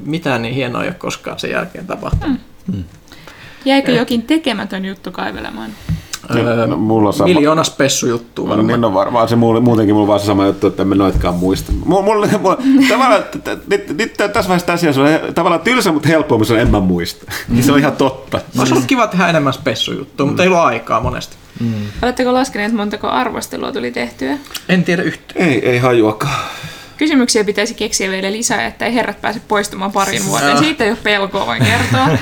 mitään 0.05 0.41
niin 0.41 0.53
hienoa 0.53 0.83
ei 0.83 0.89
ole 0.89 0.95
koskaan 0.95 1.39
sen 1.39 1.51
jälkeen 1.51 1.87
tapahtunut. 1.87 2.39
Mm. 2.67 2.83
Jäikö 3.65 3.91
jokin 3.91 4.21
tekemätön 4.21 4.85
juttu 4.85 5.11
kaivelemaan? 5.11 5.71
Öö, 6.35 6.67
No, 6.67 6.77
mulla 6.77 7.07
on 7.07 7.13
sama. 7.13 7.27
Miljoona 7.33 7.63
spessu 7.63 8.07
juttu 8.07 8.41
No, 8.43 8.49
varmaan. 8.49 8.67
niin 8.67 8.85
on 8.85 8.93
varmaan 8.93 9.27
se 9.29 9.35
muutenkin 9.35 9.95
mulla 9.95 10.07
vaan 10.07 10.19
se 10.19 10.25
sama 10.25 10.45
juttu, 10.45 10.67
että 10.67 10.81
en 10.81 10.87
mä 10.87 10.95
noitkaan 10.95 11.35
muista. 11.35 11.71
Mulla, 11.85 12.01
mulla, 12.01 12.27
mulla 12.39 12.57
tavallaan, 12.89 13.23
t- 13.23 13.43
t- 13.43 13.67
nyt, 13.69 13.97
nyt 13.97 14.13
tässä 14.13 14.47
vaiheessa 14.49 14.73
asia 14.73 14.89
on 14.89 15.33
tavallaan 15.33 15.61
tylsä, 15.61 15.91
mutta 15.91 16.07
helppoa, 16.07 16.37
mutta 16.37 16.47
se 16.47 16.53
on 16.53 16.59
en 16.59 16.71
mä 16.71 16.79
muista. 16.79 17.31
Niin 17.47 17.63
se 17.63 17.71
on 17.71 17.79
ihan 17.79 17.95
totta. 17.97 18.41
Olisi 18.59 18.73
ollut 18.73 18.87
kiva 18.87 19.07
tehdä 19.07 19.27
enemmän 19.29 19.53
spessu 19.53 19.93
juttua, 19.93 20.25
mutta 20.25 20.43
ei 20.43 20.47
ollut 20.49 20.61
aikaa 20.61 20.99
monesti. 20.99 21.35
Oletteko 22.01 22.33
laskeneet 22.33 22.73
montako 22.73 23.07
arvostelua 23.07 23.71
tuli 23.71 23.91
tehtyä? 23.91 24.37
En 24.69 24.83
tiedä 24.83 25.01
yhtään. 25.01 25.45
Ei, 25.49 25.69
ei 25.69 25.77
hajuakaan. 25.79 26.35
Kysymyksiä 26.97 27.43
pitäisi 27.43 27.73
keksiä 27.73 28.11
vielä 28.11 28.31
lisää, 28.31 28.65
että 28.67 28.85
ei 28.85 28.93
herrat 28.93 29.21
pääse 29.21 29.41
poistumaan 29.47 29.91
parin 29.91 30.25
vuoteen. 30.25 30.57
Siitä 30.57 30.83
ei 30.83 30.89
ole 30.89 30.97
pelkoa, 31.03 31.45
voin 31.45 31.63
kertoa. 31.65 32.07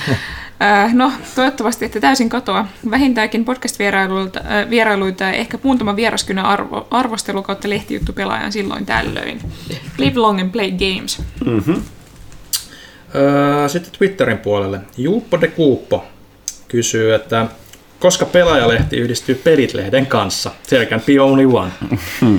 Äh, 0.61 0.93
No, 0.93 1.11
toivottavasti 1.35 1.85
ette 1.85 1.99
täysin 1.99 2.29
katoa. 2.29 2.65
Vähintäänkin 2.91 3.45
podcast-vierailuita 3.45 5.23
äh, 5.23 5.31
ja 5.31 5.37
ehkä 5.37 5.59
muutama 5.63 5.95
vieraskynä 5.95 6.43
arvo, 6.43 6.87
arvostelu 6.91 7.43
kautta 7.43 7.69
lehtijuttu 7.69 8.13
pelaajan 8.13 8.51
silloin 8.51 8.85
tällöin. 8.85 9.41
Live 9.97 10.19
long 10.19 10.41
and 10.41 10.51
play 10.51 10.71
games. 10.71 11.21
Öö, 13.15 13.69
sitten 13.69 13.91
Twitterin 13.97 14.37
puolelle. 14.37 14.79
Juuppo 14.97 15.41
de 15.41 15.47
Kuuppo 15.47 16.05
kysyy, 16.67 17.13
että 17.13 17.47
koska 17.99 18.25
pelaajalehti 18.25 18.97
yhdistyy 18.97 19.35
Pelit-lehden 19.43 20.05
kanssa? 20.05 20.51
There 20.69 20.85
can 20.85 21.01
be 21.07 21.19
only 21.21 21.45
one. 21.45 21.71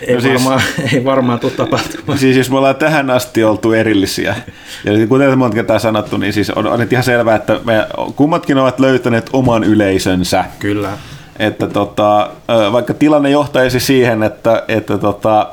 ei, 0.00 0.14
No 0.14 0.20
siis- 0.20 0.34
varmaan, 0.34 0.60
ei 0.92 1.04
varmaan 1.04 1.40
tule 1.40 1.52
tapahtumaan. 1.52 2.18
Siis 2.18 2.36
jos 2.36 2.50
me 2.50 2.58
ollaan 2.58 2.76
tähän 2.76 3.10
asti 3.10 3.44
oltu 3.44 3.72
erillisiä, 3.72 4.34
ja 4.84 5.06
kuten 5.06 5.38
monta 5.38 5.54
kertaa 5.54 5.78
sanottu, 5.78 6.16
niin 6.16 6.32
siis 6.32 6.50
on, 6.50 6.66
on 6.66 6.86
ihan 6.90 7.04
selvää, 7.04 7.36
että 7.36 7.60
me 7.64 7.86
kummatkin 8.16 8.58
ovat 8.58 8.80
löytäneet 8.80 9.30
oman 9.32 9.64
yleisönsä. 9.64 10.44
Kyllä. 10.58 10.90
Että 11.38 11.66
tota, 11.66 12.30
vaikka 12.72 12.94
tilanne 12.94 13.30
johtaisi 13.30 13.80
siihen, 13.80 14.22
että, 14.22 14.62
että 14.68 14.98
tota, 14.98 15.46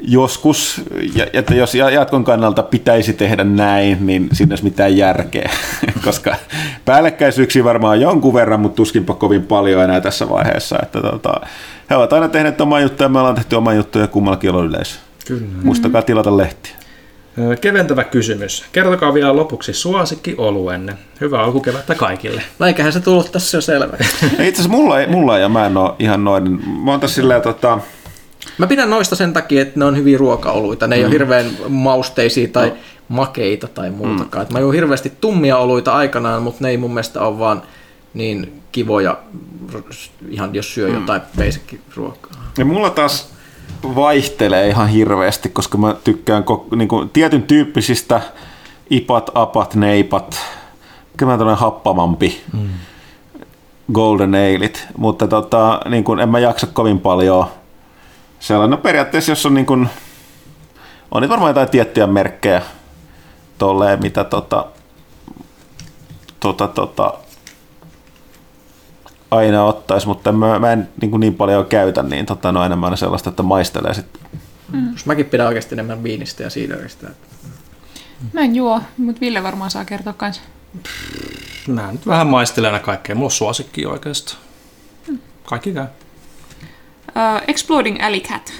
joskus, 0.00 0.80
ja- 1.14 1.26
että 1.32 1.54
jos 1.54 1.74
ja- 1.74 1.90
jatkon 1.90 2.24
kannalta 2.24 2.62
pitäisi 2.62 3.12
tehdä 3.12 3.44
näin, 3.44 4.06
niin 4.06 4.28
siinä 4.32 4.52
olisi 4.52 4.64
mitään 4.64 4.96
järkeä, 4.96 5.50
koska 6.04 6.36
päällekkäisyyksiä 6.84 7.64
varmaan 7.64 7.92
on 7.92 8.00
jonkun 8.00 8.34
verran, 8.34 8.60
mutta 8.60 8.76
tuskinpa 8.76 9.14
kovin 9.14 9.42
paljon 9.42 9.84
enää 9.84 10.00
tässä 10.00 10.28
vaiheessa. 10.28 10.78
Että 10.82 11.00
tota, 11.00 11.40
he 11.90 11.96
ovat 11.96 12.12
aina 12.12 12.28
tehneet 12.28 12.60
omaa 12.60 12.80
juttuja, 12.80 13.08
me 13.08 13.18
ollaan 13.18 13.34
tehty 13.34 13.56
omaa 13.56 13.74
juttuja 13.74 14.04
ja 14.04 14.08
kummallakin 14.08 14.50
on 14.50 14.66
yleisö. 14.66 14.96
Kyllä. 15.26 15.46
Muistakaa 15.62 16.02
tilata 16.02 16.36
lehtiä. 16.36 16.72
Öö, 17.38 17.56
Keventävä 17.56 18.04
kysymys. 18.04 18.64
Kertokaa 18.72 19.14
vielä 19.14 19.36
lopuksi 19.36 19.72
suosikki 19.72 20.34
oluenne. 20.38 20.94
Hyvää 21.20 21.42
alkukevättä 21.42 21.94
kaikille. 21.94 22.42
Eiköhän 22.66 22.92
se 22.92 23.00
tullut 23.00 23.32
tässä 23.32 23.56
jo 23.56 23.60
selvä. 23.60 23.96
Ei, 24.38 24.48
Itse 24.48 24.60
asiassa 24.62 24.68
mulla 24.68 25.00
ei, 25.00 25.06
mulla 25.06 25.36
ei 25.36 25.42
ja 25.42 25.48
mä 25.48 25.66
en 25.66 25.76
ole 25.76 25.90
ihan 25.98 26.24
noin. 26.24 26.60
Mä 26.84 26.90
oon 26.90 27.00
tässä 27.00 27.14
silleen, 27.14 27.42
tota, 27.42 27.78
Mä 28.58 28.66
pidän 28.66 28.90
noista 28.90 29.16
sen 29.16 29.32
takia, 29.32 29.62
että 29.62 29.78
ne 29.78 29.84
on 29.84 29.96
hyviä 29.96 30.18
ruokaoluita. 30.18 30.86
Ne 30.86 30.96
ei 30.96 31.02
mm. 31.02 31.06
ole 31.06 31.12
hirveän 31.12 31.46
mausteisia 31.68 32.48
tai 32.48 32.72
makeita 33.08 33.68
tai 33.68 33.90
muutakaan. 33.90 34.46
Mm. 34.46 34.52
Mä 34.52 34.60
juon 34.60 34.74
hirveästi 34.74 35.12
tummia 35.20 35.58
oluita 35.58 35.92
aikanaan, 35.92 36.42
mutta 36.42 36.64
ne 36.64 36.70
ei 36.70 36.76
mun 36.76 36.90
mielestä 36.90 37.20
ole 37.20 37.38
vaan 37.38 37.62
niin 38.14 38.62
kivoja, 38.72 39.18
ihan 40.28 40.54
jos 40.54 40.74
syö 40.74 40.88
jotain 40.88 41.22
basic 41.36 41.78
ruokaa. 41.96 42.32
Ja 42.58 42.64
mulla 42.64 42.90
taas 42.90 43.32
vaihtelee 43.82 44.68
ihan 44.68 44.88
hirveästi, 44.88 45.48
koska 45.48 45.78
mä 45.78 45.94
tykkään 46.04 46.44
ko- 46.44 46.76
niin 46.76 46.88
kuin, 46.88 47.08
tietyn 47.08 47.42
tyyppisistä 47.42 48.20
ipat, 48.90 49.30
apat, 49.34 49.74
neipat, 49.74 50.40
mikä 51.12 51.26
mä 51.26 51.38
tämmöinen 51.38 51.60
happamampi, 51.60 52.40
mm. 52.52 52.68
golden 53.92 54.34
ailit, 54.34 54.86
mutta 54.96 55.28
tota, 55.28 55.80
niin 55.88 56.04
kuin, 56.04 56.20
en 56.20 56.28
mä 56.28 56.38
jaksa 56.38 56.66
kovin 56.66 57.00
paljon 57.00 57.46
sellainen, 58.46 58.70
no 58.70 58.76
periaatteessa 58.82 59.32
jos 59.32 59.46
on 59.46 59.54
niin 59.54 59.66
kuin, 59.66 59.88
on 61.10 61.22
nyt 61.22 61.30
varmaan 61.30 61.50
jotain 61.50 61.68
tiettyjä 61.68 62.06
merkkejä 62.06 62.62
tolleen, 63.58 64.00
mitä 64.02 64.24
tota, 64.24 64.66
tota, 66.40 66.68
tota, 66.68 67.14
aina 69.30 69.64
ottaisi, 69.64 70.06
mutta 70.06 70.32
mä, 70.32 70.58
mä 70.58 70.72
en 70.72 70.88
niin, 71.00 71.10
kuin 71.10 71.20
niin 71.20 71.34
paljon 71.34 71.66
käytä, 71.66 72.02
niin 72.02 72.26
tota, 72.26 72.52
no 72.52 72.64
enemmän 72.64 72.96
sellaista, 72.96 73.30
että 73.30 73.42
maistelee 73.42 73.94
sitten. 73.94 74.22
Mm. 74.72 74.94
Mäkin 75.04 75.26
pidän 75.26 75.46
oikeasti 75.46 75.74
enemmän 75.74 76.02
viinistä 76.02 76.42
ja 76.42 76.50
siideristä. 76.50 77.06
Mä 78.32 78.40
en 78.40 78.56
juo, 78.56 78.80
mutta 78.96 79.20
Ville 79.20 79.42
varmaan 79.42 79.70
saa 79.70 79.84
kertoa 79.84 80.12
kanssa. 80.12 80.42
Mä 81.68 81.92
nyt 81.92 82.06
vähän 82.06 82.26
maistelen 82.26 82.72
aina 82.72 82.84
kaikkea. 82.84 83.14
Mulla 83.14 83.26
on 83.26 83.30
suosikki 83.30 83.86
oikeastaan. 83.86 84.38
Kaikki 85.44 85.72
käy. 85.72 85.86
Uh, 87.16 87.42
Exploding 87.48 88.04
Alley 88.04 88.20
Cat. 88.20 88.52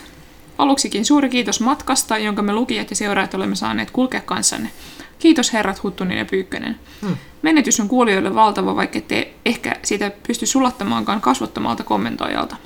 Aluksikin 0.58 1.04
suuri 1.04 1.28
kiitos 1.28 1.60
matkasta, 1.60 2.18
jonka 2.18 2.42
me 2.42 2.52
lukijat 2.52 2.90
ja 2.90 2.96
seuraajat 2.96 3.34
olemme 3.34 3.54
saaneet 3.54 3.90
kulkea 3.90 4.20
kanssanne. 4.20 4.70
Kiitos 5.18 5.52
herrat 5.52 5.82
Huttunen 5.82 6.18
ja 6.18 6.24
Pyykkönen. 6.24 6.78
Hmm. 7.02 7.16
Menetys 7.42 7.80
on 7.80 7.88
kuulijoille 7.88 8.34
valtava, 8.34 8.76
vaikka 8.76 8.98
ette 8.98 9.34
ehkä 9.44 9.76
sitä 9.82 10.10
pysty 10.26 10.46
sulattamaankaan 10.46 11.20
kasvottomalta 11.20 11.84
kommentoijalta. 11.84 12.56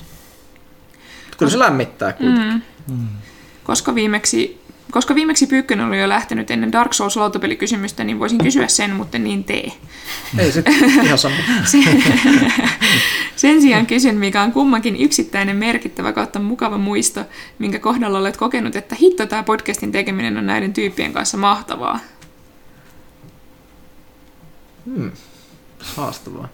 Kyllä 1.37 1.51
se 1.51 1.59
lämmittää. 1.59 2.13
Mm. 2.19 2.61
Koska 3.63 3.95
viimeksi, 3.95 4.60
koska 4.91 5.15
viimeksi 5.15 5.47
Pyykkönen 5.47 5.85
oli 5.85 5.99
jo 5.99 6.09
lähtenyt 6.09 6.51
ennen 6.51 6.71
Dark 6.71 6.93
Souls 6.93 7.17
lautapelikysymystä, 7.17 8.03
niin 8.03 8.19
voisin 8.19 8.37
kysyä 8.37 8.67
sen, 8.67 8.95
mutta 8.95 9.19
niin 9.19 9.43
tee. 9.43 9.71
Ei 10.37 10.51
se 10.51 10.63
ihan 11.03 11.17
sama. 11.17 11.35
Sen 13.35 13.61
sijaan 13.61 13.85
kysyn, 13.85 14.17
mikä 14.17 14.41
on 14.41 14.51
kummankin 14.51 14.95
yksittäinen 14.95 15.55
merkittävä 15.55 16.13
kautta 16.13 16.39
mukava 16.39 16.77
muisto, 16.77 17.25
minkä 17.59 17.79
kohdalla 17.79 18.19
olet 18.19 18.37
kokenut, 18.37 18.75
että 18.75 18.95
hitto 18.95 19.25
tämä 19.25 19.43
podcastin 19.43 19.91
tekeminen 19.91 20.37
on 20.37 20.45
näiden 20.45 20.73
tyyppien 20.73 21.13
kanssa 21.13 21.37
mahtavaa. 21.37 21.99
Haastavaa. 25.79 26.47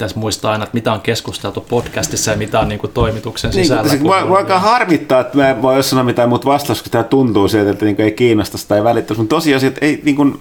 Pitäisi 0.00 0.18
muistaa 0.18 0.52
aina, 0.52 0.64
että 0.64 0.74
mitä 0.74 0.92
on 0.92 1.00
keskusteltu 1.00 1.60
podcastissa 1.60 2.30
ja 2.30 2.36
mitä 2.36 2.60
on 2.60 2.68
niin 2.68 2.78
kuin 2.78 2.92
toimituksen 2.92 3.50
Niin, 3.50 3.64
sisällä. 3.64 3.88
siis, 3.88 4.02
mua, 4.02 4.26
mua 4.26 4.38
alkaa 4.38 4.58
harmittaa, 4.58 5.20
että 5.20 5.36
mä 5.36 5.50
en 5.50 5.62
voi 5.62 5.82
sanoa 5.82 6.04
mitään 6.04 6.28
muuta 6.28 6.46
vastausta, 6.46 6.84
kun 6.84 6.90
tämä 6.90 7.04
tuntuu 7.04 7.48
sieltä, 7.48 7.70
että 7.70 7.84
niin 7.84 8.00
ei 8.00 8.12
kiinnosta 8.12 8.58
tai 8.68 8.84
välittäisi. 8.84 9.20
Mutta 9.20 9.36
tosiasiat 9.36 9.74
ei 9.80 10.00
niin 10.04 10.16
kuin, 10.16 10.40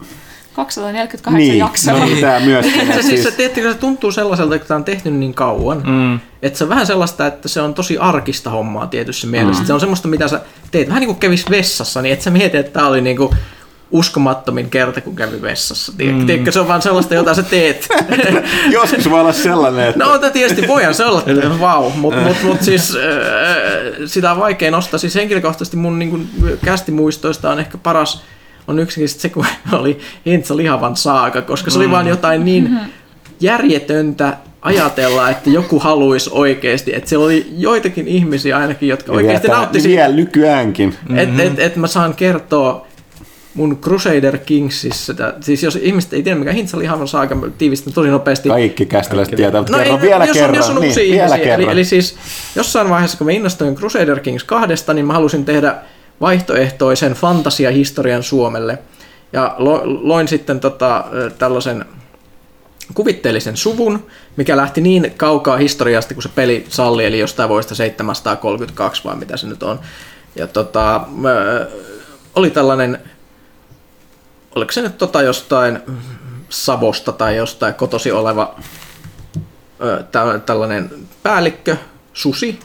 248 0.53 1.33
niin, 1.33 1.57
jaksoa. 1.57 1.93
no, 1.99 2.05
niin, 2.05 2.21
tämä 2.21 2.39
myös. 2.39 2.65
se, 2.95 3.01
siis, 3.01 3.23
se, 3.23 3.31
tiedättekö, 3.31 3.73
se 3.73 3.77
tuntuu 3.77 4.11
sellaiselta, 4.11 4.55
että 4.55 4.67
tämä 4.67 4.75
on 4.75 4.83
tehty 4.83 5.11
niin 5.11 5.33
kauan, 5.33 5.83
mm. 5.87 6.19
että 6.41 6.57
se 6.57 6.63
on 6.63 6.69
vähän 6.69 6.87
sellaista, 6.87 7.27
että 7.27 7.47
se 7.47 7.61
on 7.61 7.73
tosi 7.73 7.97
arkista 7.97 8.49
hommaa 8.49 8.87
tietyssä 8.87 9.27
mielessä. 9.27 9.63
Mm. 9.63 9.67
Se 9.67 9.73
on 9.73 9.79
semmoista, 9.79 10.07
mitä 10.07 10.27
sä 10.27 10.41
teet, 10.71 10.87
vähän 10.87 11.01
niin 11.01 11.07
kuin 11.07 11.19
kävis 11.19 11.49
vessassa, 11.49 12.01
niin 12.01 12.13
et 12.13 12.21
sä 12.21 12.29
mieti, 12.29 12.57
että 12.57 12.71
tämä 12.71 12.87
oli 12.87 13.01
niin 13.01 13.17
kuin 13.17 13.29
uskomattomin 13.91 14.69
kerta, 14.69 15.01
kun 15.01 15.15
kävi 15.15 15.41
vessassa. 15.41 15.91
Mm. 15.97 16.25
Tiedätkö, 16.25 16.51
se 16.51 16.59
on 16.59 16.67
vaan 16.67 16.81
sellaista, 16.81 17.15
jota 17.15 17.33
sä 17.33 17.43
teet. 17.43 17.87
Joskus 18.71 19.09
voi 19.09 19.19
olla 19.19 19.33
sellainen, 19.33 19.87
että 19.87 20.03
No 20.03 20.11
mutta 20.11 20.29
tietysti 20.29 20.67
voihan 20.67 20.93
se 20.93 21.05
olla, 21.05 21.23
että 21.27 21.59
vau, 21.59 21.89
mutta 21.89 22.21
mut, 22.21 22.37
mut 22.43 22.61
siis 22.61 22.95
äh, 22.95 23.01
sitä 24.05 24.31
on 24.31 24.39
vaikea 24.39 24.71
nostaa. 24.71 24.97
Siis 24.97 25.15
henkilökohtaisesti 25.15 25.77
mun 25.77 25.99
niin 25.99 26.09
kuin, 26.09 26.29
kästimuistoista 26.65 27.51
on 27.51 27.59
ehkä 27.59 27.77
paras 27.77 28.23
on 28.67 28.79
yksinkertaisesti 28.79 29.21
se, 29.21 29.29
kun 29.29 29.45
oli 29.79 29.99
Hintsa 30.25 30.57
lihavan 30.57 30.95
saaka, 30.95 31.41
koska 31.41 31.71
se 31.71 31.79
oli 31.79 31.91
vaan 31.91 32.07
jotain 32.07 32.45
niin 32.45 32.79
järjetöntä 33.39 34.37
ajatella, 34.61 35.29
että 35.29 35.49
joku 35.49 35.79
haluaisi 35.79 36.29
oikeasti, 36.33 36.95
että 36.95 37.09
siellä 37.09 37.25
oli 37.25 37.47
joitakin 37.57 38.07
ihmisiä 38.07 38.57
ainakin, 38.57 38.89
jotka 38.89 39.11
oikeasti 39.11 39.47
vielä, 39.47 39.59
nautti 39.59 39.81
siitä, 39.81 40.01
vielä 40.01 40.15
nykyäänkin. 40.15 40.95
että 41.15 41.43
et, 41.43 41.59
et 41.59 41.75
mä 41.75 41.87
saan 41.87 42.13
kertoa 42.13 42.87
mun 43.59 43.77
Crusader 43.77 44.37
Kingsissä, 44.37 45.13
tää- 45.13 45.33
siis 45.41 45.63
jos 45.63 45.75
ihmiset 45.75 46.13
ei 46.13 46.23
tiedä 46.23 46.39
mikä 46.39 46.51
Hintsa 46.51 46.79
lihavan 46.79 47.07
saaka, 47.07 47.35
mä 47.35 47.47
tiivistän 47.57 47.93
tosi 47.93 48.09
nopeasti. 48.09 48.49
Kaikki 48.49 48.85
kästiläiset 48.85 49.35
tietää, 49.35 49.61
mutta 49.61 49.77
kerro 49.77 49.91
No 49.91 49.97
ei, 49.97 50.01
vielä 50.01 50.25
jos 50.25 50.33
kerran. 50.37 50.49
On, 50.49 50.55
jos 50.55 50.69
on 50.69 50.75
niin, 50.75 50.89
uusia 50.89 51.11
vielä 51.13 51.25
ihmisiä. 51.25 51.43
kerran. 51.43 51.61
Eli, 51.61 51.71
eli 51.71 51.85
siis 51.85 52.15
jossain 52.55 52.89
vaiheessa, 52.89 53.17
kun 53.17 53.27
mä 53.27 53.31
innostuin 53.31 53.75
Crusader 53.75 54.19
Kings 54.19 54.43
kahdesta, 54.43 54.93
niin 54.93 55.05
mä 55.05 55.13
halusin 55.13 55.45
tehdä 55.45 55.75
vaihtoehtoisen 56.21 57.13
fantasiahistorian 57.13 58.23
Suomelle. 58.23 58.77
Ja 59.33 59.55
lo, 59.57 59.81
loin 59.85 60.27
sitten 60.27 60.59
tota, 60.59 61.05
tällaisen 61.37 61.85
kuvitteellisen 62.93 63.57
suvun, 63.57 64.05
mikä 64.35 64.57
lähti 64.57 64.81
niin 64.81 65.13
kaukaa 65.17 65.57
historiasta 65.57 66.13
kuin 66.13 66.23
se 66.23 66.29
peli 66.35 66.65
salli, 66.69 67.05
eli 67.05 67.19
jostain 67.19 67.49
vuodesta 67.49 67.75
732 67.75 69.03
vai 69.03 69.15
mitä 69.15 69.37
se 69.37 69.47
nyt 69.47 69.63
on. 69.63 69.79
Ja 70.35 70.47
tota, 70.47 71.01
oli 72.35 72.49
tällainen, 72.49 72.99
oliko 74.59 74.71
se 74.71 74.81
nyt 74.81 74.97
tota 74.97 75.21
jostain 75.21 75.79
Savosta 76.49 77.11
tai 77.11 77.35
jostain 77.35 77.73
kotosi 77.73 78.11
oleva 78.11 78.55
ö, 79.81 80.03
tä- 80.11 80.39
tällainen 80.45 80.89
päällikkö, 81.23 81.77
susi, 82.13 82.59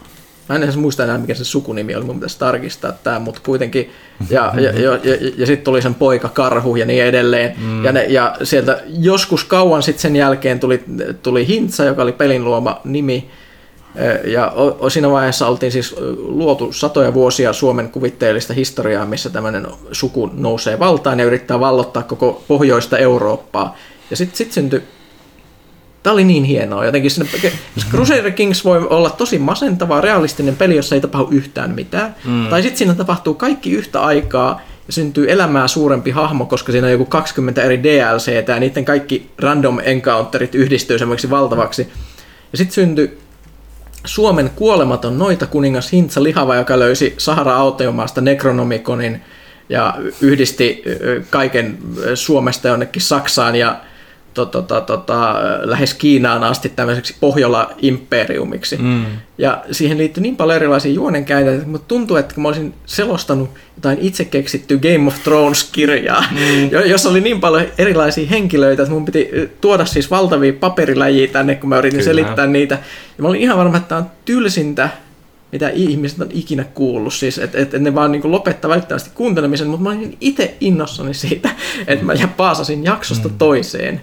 Mä 0.48 0.56
en 0.56 0.62
edes 0.62 0.76
muista 0.76 1.04
enää, 1.04 1.18
mikä 1.18 1.34
se 1.34 1.44
sukunimi 1.44 1.94
oli, 1.94 2.04
mun 2.04 2.14
pitäisi 2.16 2.38
tarkistaa 2.38 2.92
tämä, 2.92 3.18
mutta 3.18 3.40
kuitenkin. 3.44 3.90
Ja, 4.30 4.52
ja, 4.56 4.70
ja, 4.70 4.90
ja, 4.90 5.32
ja 5.36 5.46
sitten 5.46 5.64
tuli 5.64 5.82
sen 5.82 5.94
poika 5.94 6.28
Karhu 6.28 6.76
ja 6.76 6.86
niin 6.86 7.04
edelleen. 7.04 7.54
Mm. 7.60 7.84
Ja, 7.84 7.92
ne, 7.92 8.04
ja 8.04 8.36
sieltä 8.42 8.82
joskus 8.98 9.44
kauan 9.44 9.82
sitten 9.82 10.02
sen 10.02 10.16
jälkeen 10.16 10.60
tuli, 10.60 10.84
tuli 11.22 11.48
Hintsa, 11.48 11.84
joka 11.84 12.02
oli 12.02 12.12
pelin 12.12 12.44
luoma 12.44 12.80
nimi. 12.84 13.30
Ja 14.24 14.50
o, 14.50 14.90
siinä 14.90 15.10
vaiheessa 15.10 15.46
oltiin 15.46 15.72
siis 15.72 15.94
luotu 16.16 16.72
satoja 16.72 17.14
vuosia 17.14 17.52
Suomen 17.52 17.88
kuvitteellista 17.88 18.54
historiaa, 18.54 19.06
missä 19.06 19.30
tämmöinen 19.30 19.66
suku 19.92 20.30
nousee 20.32 20.78
valtaan 20.78 21.18
ja 21.18 21.24
yrittää 21.24 21.60
vallottaa 21.60 22.02
koko 22.02 22.42
pohjoista 22.48 22.98
Eurooppaa. 22.98 23.76
Ja 24.10 24.16
sitten 24.16 24.36
sit 24.36 24.52
syntyi 24.52 24.82
Tämä 26.04 26.14
oli 26.14 26.24
niin 26.24 26.44
hienoa. 26.44 26.84
Jotenkin 26.84 27.10
sinne, 27.10 27.28
Crusader 27.90 28.30
Kings 28.30 28.64
voi 28.64 28.78
olla 28.78 29.10
tosi 29.10 29.38
masentava, 29.38 30.00
realistinen 30.00 30.56
peli, 30.56 30.76
jossa 30.76 30.94
ei 30.94 31.00
tapahdu 31.00 31.28
yhtään 31.30 31.70
mitään. 31.70 32.14
Mm. 32.24 32.46
Tai 32.48 32.62
sitten 32.62 32.78
siinä 32.78 32.94
tapahtuu 32.94 33.34
kaikki 33.34 33.70
yhtä 33.70 34.00
aikaa 34.00 34.60
ja 34.86 34.92
syntyy 34.92 35.32
elämää 35.32 35.68
suurempi 35.68 36.10
hahmo, 36.10 36.46
koska 36.46 36.72
siinä 36.72 36.86
on 36.86 36.92
joku 36.92 37.04
20 37.04 37.62
eri 37.62 37.82
DLCtä 37.82 38.52
ja 38.52 38.60
niiden 38.60 38.84
kaikki 38.84 39.30
random 39.38 39.78
encounterit 39.82 40.54
yhdistyy 40.54 40.98
semmoiksi 40.98 41.30
valtavaksi. 41.30 41.88
Ja 42.52 42.58
sitten 42.58 42.74
syntyi 42.74 43.18
Suomen 44.04 44.50
kuolematon 44.56 45.18
noita 45.18 45.46
kuningas 45.46 45.92
Hintsa 45.92 46.22
Lihava, 46.22 46.56
joka 46.56 46.78
löysi 46.78 47.14
Sahara-autiomaasta 47.18 48.20
Necronomiconin 48.20 49.22
ja 49.68 49.94
yhdisti 50.20 50.82
kaiken 51.30 51.78
Suomesta 52.14 52.68
jonnekin 52.68 53.02
Saksaan. 53.02 53.56
Ja 53.56 53.80
to, 54.34 54.46
to, 54.46 54.62
to, 54.62 54.80
to, 54.80 55.14
lähes 55.62 55.94
Kiinaan 55.94 56.44
asti 56.44 56.68
tämmöiseksi 56.68 57.16
Pohjola-imperiumiksi. 57.20 58.76
Mm. 58.76 59.04
Ja 59.38 59.64
siihen 59.70 59.98
liittyy 59.98 60.22
niin 60.22 60.36
paljon 60.36 60.56
erilaisia 60.56 60.92
juonenkäytäjä, 60.92 61.60
mutta 61.66 61.88
tuntuu, 61.88 62.16
että 62.16 62.34
kun 62.34 62.42
mä 62.42 62.48
olisin 62.48 62.74
selostanut 62.86 63.50
jotain 63.76 63.98
itse 64.00 64.24
keksittyä 64.24 64.78
Game 64.78 65.08
of 65.08 65.22
Thrones-kirjaa, 65.24 66.24
mm. 66.30 66.70
jossa 66.90 67.08
oli 67.08 67.20
niin 67.20 67.40
paljon 67.40 67.66
erilaisia 67.78 68.26
henkilöitä, 68.26 68.82
että 68.82 68.94
mun 68.94 69.04
piti 69.04 69.30
tuoda 69.60 69.84
siis 69.84 70.10
valtavia 70.10 70.52
paperiläjiä 70.52 71.28
tänne, 71.28 71.54
kun 71.54 71.68
mä 71.68 71.78
yritin 71.78 71.98
Kyllä. 71.98 72.10
selittää 72.10 72.46
niitä. 72.46 72.78
Ja 73.18 73.22
mä 73.22 73.28
olin 73.28 73.40
ihan 73.40 73.58
varma, 73.58 73.76
että 73.76 73.88
tämä 73.88 74.00
on 74.00 74.10
tylsintä 74.24 74.88
mitä 75.54 75.68
ihmiset 75.68 76.20
on 76.20 76.28
ikinä 76.30 76.64
kuullut. 76.64 77.14
Siis, 77.14 77.38
että 77.38 77.58
et, 77.58 77.74
et 77.74 77.82
ne 77.82 77.94
vaan 77.94 78.12
niin 78.12 78.30
lopettaa 78.30 78.68
välttämättä 78.68 79.10
kuuntelemisen, 79.14 79.68
mutta 79.68 79.82
mä 79.82 79.90
olin 79.90 80.16
itse 80.20 80.56
innossani 80.60 81.14
siitä, 81.14 81.50
että 81.86 82.04
mä 82.04 82.14
paasasin 82.36 82.84
jaksosta 82.84 83.28
mm. 83.28 83.38
toiseen. 83.38 84.00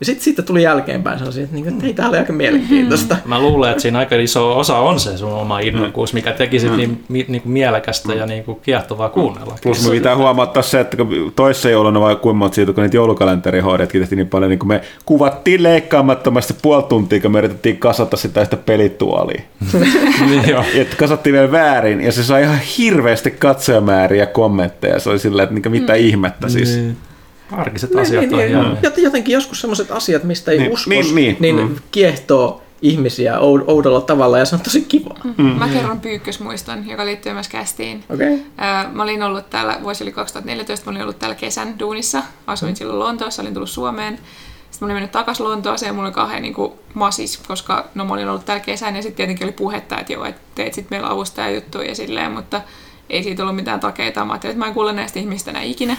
Ja 0.00 0.06
sitten 0.06 0.24
siitä 0.24 0.42
tuli 0.42 0.62
jälkeenpäin 0.62 1.18
sellaisia, 1.18 1.44
että, 1.44 1.54
niin, 1.54 1.68
että 1.68 1.84
hei, 1.84 1.94
tämä 1.94 2.08
oli 2.08 2.18
aika 2.18 2.32
mielenkiintoista. 2.32 3.16
Mä 3.24 3.40
luulen, 3.40 3.70
että 3.70 3.82
siinä 3.82 3.98
aika 3.98 4.16
iso 4.16 4.58
osa 4.58 4.78
on 4.78 5.00
se 5.00 5.16
sun 5.16 5.32
oma 5.32 5.58
innokkuus, 5.58 6.12
mikä 6.12 6.32
teki 6.32 6.60
sit 6.60 6.70
mm. 6.70 6.76
niin, 6.76 7.04
niin 7.08 7.42
kuin 7.42 7.52
mielekästä 7.52 8.14
ja 8.14 8.26
niin 8.26 8.44
kuin 8.44 8.60
kiehtovaa 8.62 9.08
kuunnella. 9.08 9.58
Plus 9.62 9.84
me 9.84 9.90
pitää 9.90 10.16
huomata 10.16 10.62
se, 10.62 10.80
että 10.80 10.96
kun 10.96 11.32
toissa 11.36 11.70
jouluna 11.70 12.00
vai 12.00 12.16
kuinka 12.16 12.48
siitä, 12.52 12.72
kun 12.72 12.82
niitä 12.82 12.96
joulukalenterihoidetkin 12.96 14.00
tehtiin 14.00 14.16
niin 14.16 14.28
paljon, 14.28 14.50
niin 14.50 14.58
kun 14.58 14.68
me 14.68 14.80
kuvattiin 15.04 15.62
leikkaamattomasti 15.62 16.54
puoli 16.62 16.82
tuntia, 16.82 17.20
kun 17.20 17.32
me 17.32 17.38
yritettiin 17.38 17.78
kasata 17.78 18.16
sitä, 18.16 18.44
sitä 18.44 18.56
pelituolia. 18.56 19.42
niin 20.28 20.44
että 20.74 20.96
kasattiin 20.96 21.32
vielä 21.32 21.52
väärin, 21.52 22.00
ja 22.00 22.12
se 22.12 22.24
sai 22.24 22.42
ihan 22.42 22.58
hirveästi 22.78 23.30
katsojamääriä 23.30 24.22
ja 24.22 24.26
kommentteja. 24.26 24.98
Se 24.98 25.10
oli 25.10 25.18
silleen, 25.18 25.48
että 25.56 25.70
mitä 25.70 25.92
mm. 25.92 25.98
ihmettä 25.98 26.48
siis. 26.48 26.76
Niin. 26.76 26.96
Arkiset 27.54 27.90
niin, 27.90 28.00
asiat 28.00 28.30
niin, 28.30 28.56
on 28.56 28.78
niin, 28.82 29.04
Jotenkin 29.04 29.32
joskus 29.32 29.60
sellaiset 29.60 29.90
asiat, 29.90 30.24
mistä 30.24 30.50
ei 30.50 30.58
niin, 30.58 30.72
usko, 30.72 30.90
niin, 30.90 31.14
niin, 31.14 31.36
niin 31.40 31.56
mm. 31.56 31.76
kiehtoo 31.90 32.64
ihmisiä 32.82 33.38
oudolla 33.66 34.00
tavalla 34.00 34.38
ja 34.38 34.44
se 34.44 34.54
on 34.54 34.60
tosi 34.60 34.82
kiva. 34.82 35.14
Mm. 35.36 35.44
Mä 35.44 35.68
kerron 35.68 36.00
pyykkösmuiston, 36.00 36.88
joka 36.88 37.06
liittyy 37.06 37.32
myös 37.32 37.48
kästiin. 37.48 38.04
Okay. 38.10 38.38
Mä 38.92 39.02
olin 39.02 39.22
ollut 39.22 39.50
täällä, 39.50 39.78
vuosi 39.82 40.04
oli 40.04 40.12
2014, 40.12 40.86
mä 40.86 40.90
olin 40.90 41.02
ollut 41.02 41.18
täällä 41.18 41.34
kesän 41.34 41.78
duunissa. 41.78 42.22
Asuin 42.46 42.72
mm. 42.72 42.76
silloin 42.76 42.98
Lontoossa, 42.98 43.42
olin 43.42 43.54
tullut 43.54 43.70
Suomeen. 43.70 44.18
Sitten 44.70 44.86
mä 44.86 44.86
olin 44.86 44.96
mennyt 44.96 45.12
takaisin 45.12 45.44
Lontooseen 45.44 45.88
ja 45.88 45.92
mulla 45.92 46.06
oli 46.06 46.14
kahden 46.14 46.42
niin 46.42 46.54
kuin, 46.54 46.72
masis, 46.94 47.38
koska 47.48 47.88
no, 47.94 48.04
mä 48.04 48.14
olin 48.14 48.28
ollut 48.28 48.44
täällä 48.44 48.64
kesän 48.64 48.96
ja 48.96 49.02
sitten 49.02 49.16
tietenkin 49.16 49.46
oli 49.46 49.52
puhetta, 49.52 49.98
että 50.00 50.12
joo, 50.12 50.24
että 50.24 50.40
teet 50.54 50.74
sitten 50.74 50.96
meillä 50.96 51.10
avustajajuttuja 51.10 51.88
ja 51.88 51.94
silleen, 51.94 52.32
mutta 52.32 52.60
ei 53.14 53.22
siitä 53.22 53.42
ollut 53.42 53.56
mitään 53.56 53.80
takeita. 53.80 54.24
Mä 54.24 54.32
ajattelin, 54.32 54.52
että 54.52 54.58
mä 54.58 54.66
en 54.66 54.74
kuule 54.74 54.92
näistä 54.92 55.18
ihmistä 55.18 55.50
enää 55.50 55.62
ikinä. 55.62 55.96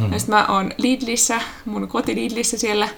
Mm. 0.00 0.12
Ja 0.12 0.18
sitten 0.18 0.34
mä 0.34 0.46
oon 0.48 0.72
Lidlissä, 0.78 1.40
mun 1.64 1.88
koti 1.88 2.14
Lidlissä 2.14 2.58
siellä. 2.58 2.88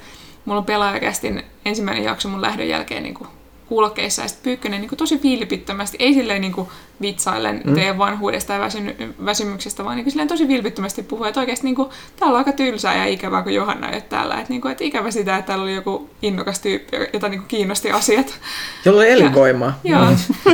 Mulla 0.45 0.59
on 0.59 0.65
pelaajakästin 0.65 1.43
ensimmäinen 1.65 2.05
jakso 2.05 2.29
mun 2.29 2.43
lähdön 2.43 2.69
jälkeen 2.69 3.03
niin 3.03 3.15
kuin 3.15 3.29
kuulokkeissa. 3.69 4.23
Ja 4.23 4.29
sitten 4.29 4.45
Pyykkönen 4.45 4.81
niin 4.81 4.89
kuin 4.89 4.99
tosi 4.99 5.21
vilpittömästi, 5.23 5.97
ei 6.01 6.15
silleen 6.15 6.41
niin 6.41 6.53
kuin 6.53 6.69
vitsaillen 7.01 7.63
mm. 7.65 7.75
teidän 7.75 7.99
vanhuudesta 7.99 8.53
ja 8.53 8.61
väsy- 8.61 9.15
väsymyksestä, 9.25 9.85
vaan 9.85 9.97
niin 9.97 10.05
kuin 10.05 10.13
silleen 10.13 10.29
tosi 10.29 10.49
vilpittömästi 10.49 11.03
puhuu. 11.03 11.25
Että 11.25 11.41
oikeasti 11.41 11.65
niin 11.65 11.75
kuin, 11.75 11.89
täällä 12.17 12.35
on 12.35 12.39
aika 12.39 12.53
tylsää 12.53 12.97
ja 12.97 13.07
ikävää, 13.07 13.43
kun 13.43 13.55
Johanna 13.55 13.89
ei 13.89 13.95
ole 13.95 14.01
täällä. 14.01 14.35
Että, 14.35 14.49
niin 14.49 14.61
kuin, 14.61 14.73
että 14.73 14.85
ikävä 14.85 15.11
sitä, 15.11 15.37
että 15.37 15.47
täällä 15.47 15.63
oli 15.63 15.75
joku 15.75 16.11
innokas 16.23 16.61
tyyppi, 16.61 16.97
jota 17.13 17.29
niin 17.29 17.41
kuin 17.41 17.49
kiinnosti 17.49 17.91
asiat. 17.91 18.41
Jolla 18.85 19.01
oli 19.01 19.11
elinvoimaa. 19.11 19.81
Joo. 19.85 20.07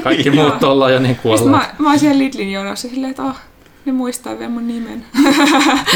Kaikki 0.03 0.31
muut 0.41 0.65
ollaan 0.65 0.93
jo 0.93 0.99
niin 0.99 1.17
kuolleet. 1.17 1.51
Mä, 1.51 1.75
mä 1.79 1.91
oon 1.91 1.99
siellä 1.99 2.19
Lidlin 2.19 2.53
jonossa 2.53 2.89
silleen, 2.89 3.11
että 3.11 3.23
oh, 3.23 3.37
ne 3.85 3.93
muistaa 3.93 4.39
vielä 4.39 4.51
mun 4.51 4.67
nimen. 4.67 5.05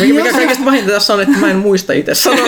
mikä, 0.01 0.15
mikä 0.15 0.33
kaikista 0.33 0.65
vahinta 0.65 0.93
tässä 0.93 1.15
on, 1.15 1.21
että 1.21 1.39
mä 1.39 1.51
en 1.51 1.57
muista 1.57 1.93
itse 1.93 2.15
sanoa. 2.25 2.47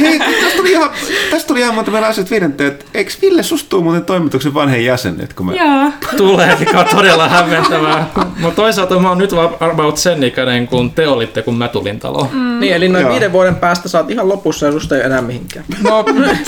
hei, 0.00 0.18
tästä 0.18 0.56
tuli 0.56 0.70
ihan, 0.70 0.90
tästä 1.30 1.48
tuli 1.48 1.60
ihan 1.60 1.74
monta 1.74 1.90
meillä 1.90 2.08
asiat 2.08 2.30
viidenteen, 2.30 2.72
että 2.72 2.84
eikö 2.94 3.12
Ville 3.22 3.42
sustuu 3.42 3.82
muuten 3.82 4.04
toimituksen 4.04 4.54
vanhen 4.54 4.84
jäsen 4.84 5.16
nyt? 5.18 5.34
Kun 5.34 5.46
mä... 5.46 5.54
Joo. 5.54 5.92
Tulee, 6.16 6.56
mikä 6.58 6.80
on 6.80 6.86
todella 6.86 7.28
hämmentävää. 7.28 8.10
Mutta 8.36 8.56
toisaalta 8.56 8.98
mä 8.98 9.08
oon 9.08 9.18
nyt 9.18 9.30
about 9.60 9.96
sen 9.96 10.24
ikäinen, 10.24 10.68
kun 10.68 10.90
te 10.90 11.08
olitte, 11.08 11.42
kun 11.42 11.58
mä 11.58 11.68
tulin 11.68 12.00
taloon. 12.00 12.28
Mm. 12.32 12.60
Niin, 12.60 12.74
eli 12.74 12.88
noin 12.88 13.02
Joo. 13.02 13.12
viiden 13.12 13.32
vuoden 13.32 13.56
päästä 13.56 13.88
saat 13.88 14.10
ihan 14.10 14.28
lopussa 14.28 14.66
ja 14.66 14.72
susta 14.72 14.96
ei 14.96 15.02
enää 15.02 15.22
mihinkään. 15.22 15.64
No, 15.82 16.04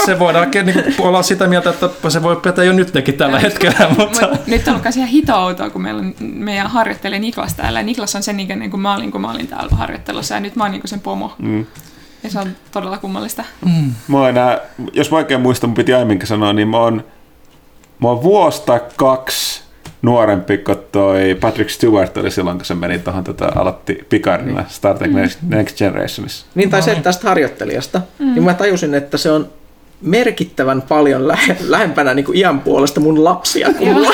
se 0.06 0.18
voidaan 0.18 0.50
niin 0.50 0.94
olla 0.98 1.22
sitä 1.22 1.46
mieltä, 1.46 1.70
että 1.70 1.90
se 2.08 2.22
voi 2.22 2.36
petä 2.36 2.64
jo 2.64 2.72
nytkin 2.72 3.14
tällä 3.14 3.38
hetkellä. 3.38 3.88
Mutta... 3.98 4.28
Mut, 4.28 4.46
nyt 4.46 4.68
on 4.68 4.74
ollut 4.74 4.96
ihan 4.96 5.08
hito 5.08 5.54
kun 5.72 5.82
meillä 5.82 6.00
on 6.00 6.14
meidän 6.20 6.66
harjoittelee 6.66 7.18
Niklas 7.18 7.54
täällä 7.54 7.75
täällä. 7.76 7.86
Niklas 7.86 8.16
on 8.16 8.22
sen 8.22 8.40
ikäinen 8.40 8.70
kuin 8.70 8.80
mä 8.80 8.94
olin, 8.94 9.12
kun 9.12 9.20
mä 9.20 9.30
olin 9.30 9.46
täällä 9.46 9.76
harjoittelussa 9.76 10.34
ja 10.34 10.40
nyt 10.40 10.56
mä 10.56 10.64
oon 10.64 10.70
niin 10.70 10.82
sen 10.84 11.00
pomo. 11.00 11.34
Mm. 11.38 11.66
Ja 12.22 12.30
se 12.30 12.38
on 12.38 12.48
todella 12.72 12.98
kummallista. 12.98 13.44
Mm. 13.64 13.92
Mä 14.08 14.28
enää, 14.28 14.60
jos 14.92 15.10
mä 15.10 15.16
oikein 15.16 15.40
muistan, 15.40 15.70
mun 15.70 15.74
piti 15.74 15.94
aiemminkin 15.94 16.28
sanoa, 16.28 16.52
niin 16.52 16.68
mä 16.68 16.78
oon, 16.78 17.04
mä 18.02 18.08
oon 18.08 18.22
vuosta 18.22 18.80
kaksi 18.96 19.62
nuorempi 20.02 20.58
kuin 20.58 20.78
toi 20.92 21.36
Patrick 21.40 21.70
Stewart 21.70 22.16
oli 22.16 22.30
silloin, 22.30 22.58
kun 22.58 22.64
se 22.64 22.74
meni 22.74 22.98
tuohon 22.98 23.24
tota, 23.24 23.52
aloitti 23.54 24.06
Picardilla 24.08 24.60
niin. 24.60 24.70
Star 24.70 24.98
Trek 24.98 25.12
mm. 25.12 25.48
Next 25.48 25.78
Generationissa. 25.78 26.46
Niin, 26.54 26.70
tai 26.70 26.80
no, 26.80 26.84
se 26.84 26.92
niin. 26.92 27.02
tästä 27.02 27.28
harjoittelijasta. 27.28 28.00
Mm. 28.18 28.34
Niin 28.34 28.44
mä 28.44 28.54
tajusin, 28.54 28.94
että 28.94 29.16
se 29.16 29.30
on 29.30 29.50
merkittävän 30.00 30.82
paljon 30.82 31.28
lähe, 31.28 31.56
lähempänä 31.60 32.14
niin 32.14 32.24
kuin 32.24 32.38
iän 32.38 32.60
puolesta 32.60 33.00
mun 33.00 33.24
lapsia 33.24 33.68
kuin. 33.78 34.06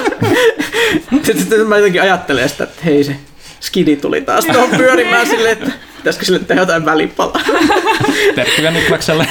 Sitten 1.27 1.67
mä 1.67 1.77
jotenkin 1.77 2.03
ajattelen 2.03 2.49
sitä, 2.49 2.65
että 2.65 2.83
hei 2.85 3.05
se 3.05 3.17
skidi 3.63 3.97
tuli 3.97 4.21
taas 4.21 4.45
tuohon 4.45 4.71
pyörimään 4.81 5.27
silleen, 5.27 5.53
että 5.53 5.73
pitäisikö 5.97 6.25
sille 6.25 6.39
tehdä 6.39 6.63
jotain 6.63 6.85
välipalaa. 6.85 7.41
Terkkuja 8.35 8.71
Niklakselle. 8.71 9.27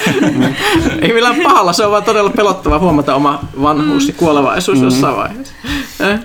Ei 1.01 1.14
millään 1.14 1.42
pahalla, 1.43 1.74
se 1.74 1.85
on 1.85 1.92
vaan 1.92 2.03
todella 2.03 2.30
pelottava 2.30 2.80
huomata 2.80 3.16
oma 3.16 3.40
vanhuus 3.61 4.08
ja 4.08 4.14
kuolevaisuus 4.14 4.77
mm. 4.77 4.84
jossain 4.84 5.16
vaiheessa. 5.16 5.53
Äh? 6.03 6.19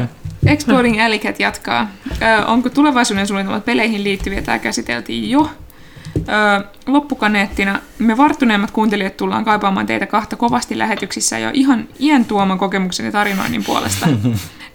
Uh, 0.00 0.08
Exploring 0.46 1.04
Alicat 1.04 1.40
jatkaa. 1.40 1.90
Uh, 2.10 2.50
onko 2.50 2.70
tulevaisuuden 2.70 3.26
suunnitelmat 3.26 3.64
peleihin 3.64 4.04
liittyviä? 4.04 4.42
Tämä 4.42 4.58
käsiteltiin 4.58 5.30
jo. 5.30 5.50
Öö, 6.28 6.68
loppukaneettina 6.86 7.78
me 7.98 8.16
varttuneemmat 8.16 8.70
kuuntelijat 8.70 9.16
tullaan 9.16 9.44
kaipaamaan 9.44 9.86
teitä 9.86 10.06
kahta 10.06 10.36
kovasti 10.36 10.78
lähetyksissä 10.78 11.38
jo 11.38 11.50
ihan 11.52 11.88
iän 12.00 12.24
tuoman 12.24 12.58
kokemuksen 12.58 13.06
ja 13.06 13.12
tarinoinnin 13.12 13.64
puolesta. 13.64 14.08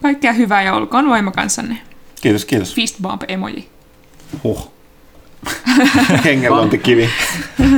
Kaikkea 0.02 0.34
hyvää 0.34 0.62
ja 0.62 0.74
olkoon 0.74 1.10
voima 1.10 1.32
kanssanne. 1.32 1.78
Kiitos, 2.22 2.46
kiitos. 2.46 2.74
Fist 2.74 2.96
bump 3.02 3.24
emoji. 3.28 3.70
Huh. 4.44 4.72
Hengenluontikivi. 6.26 7.10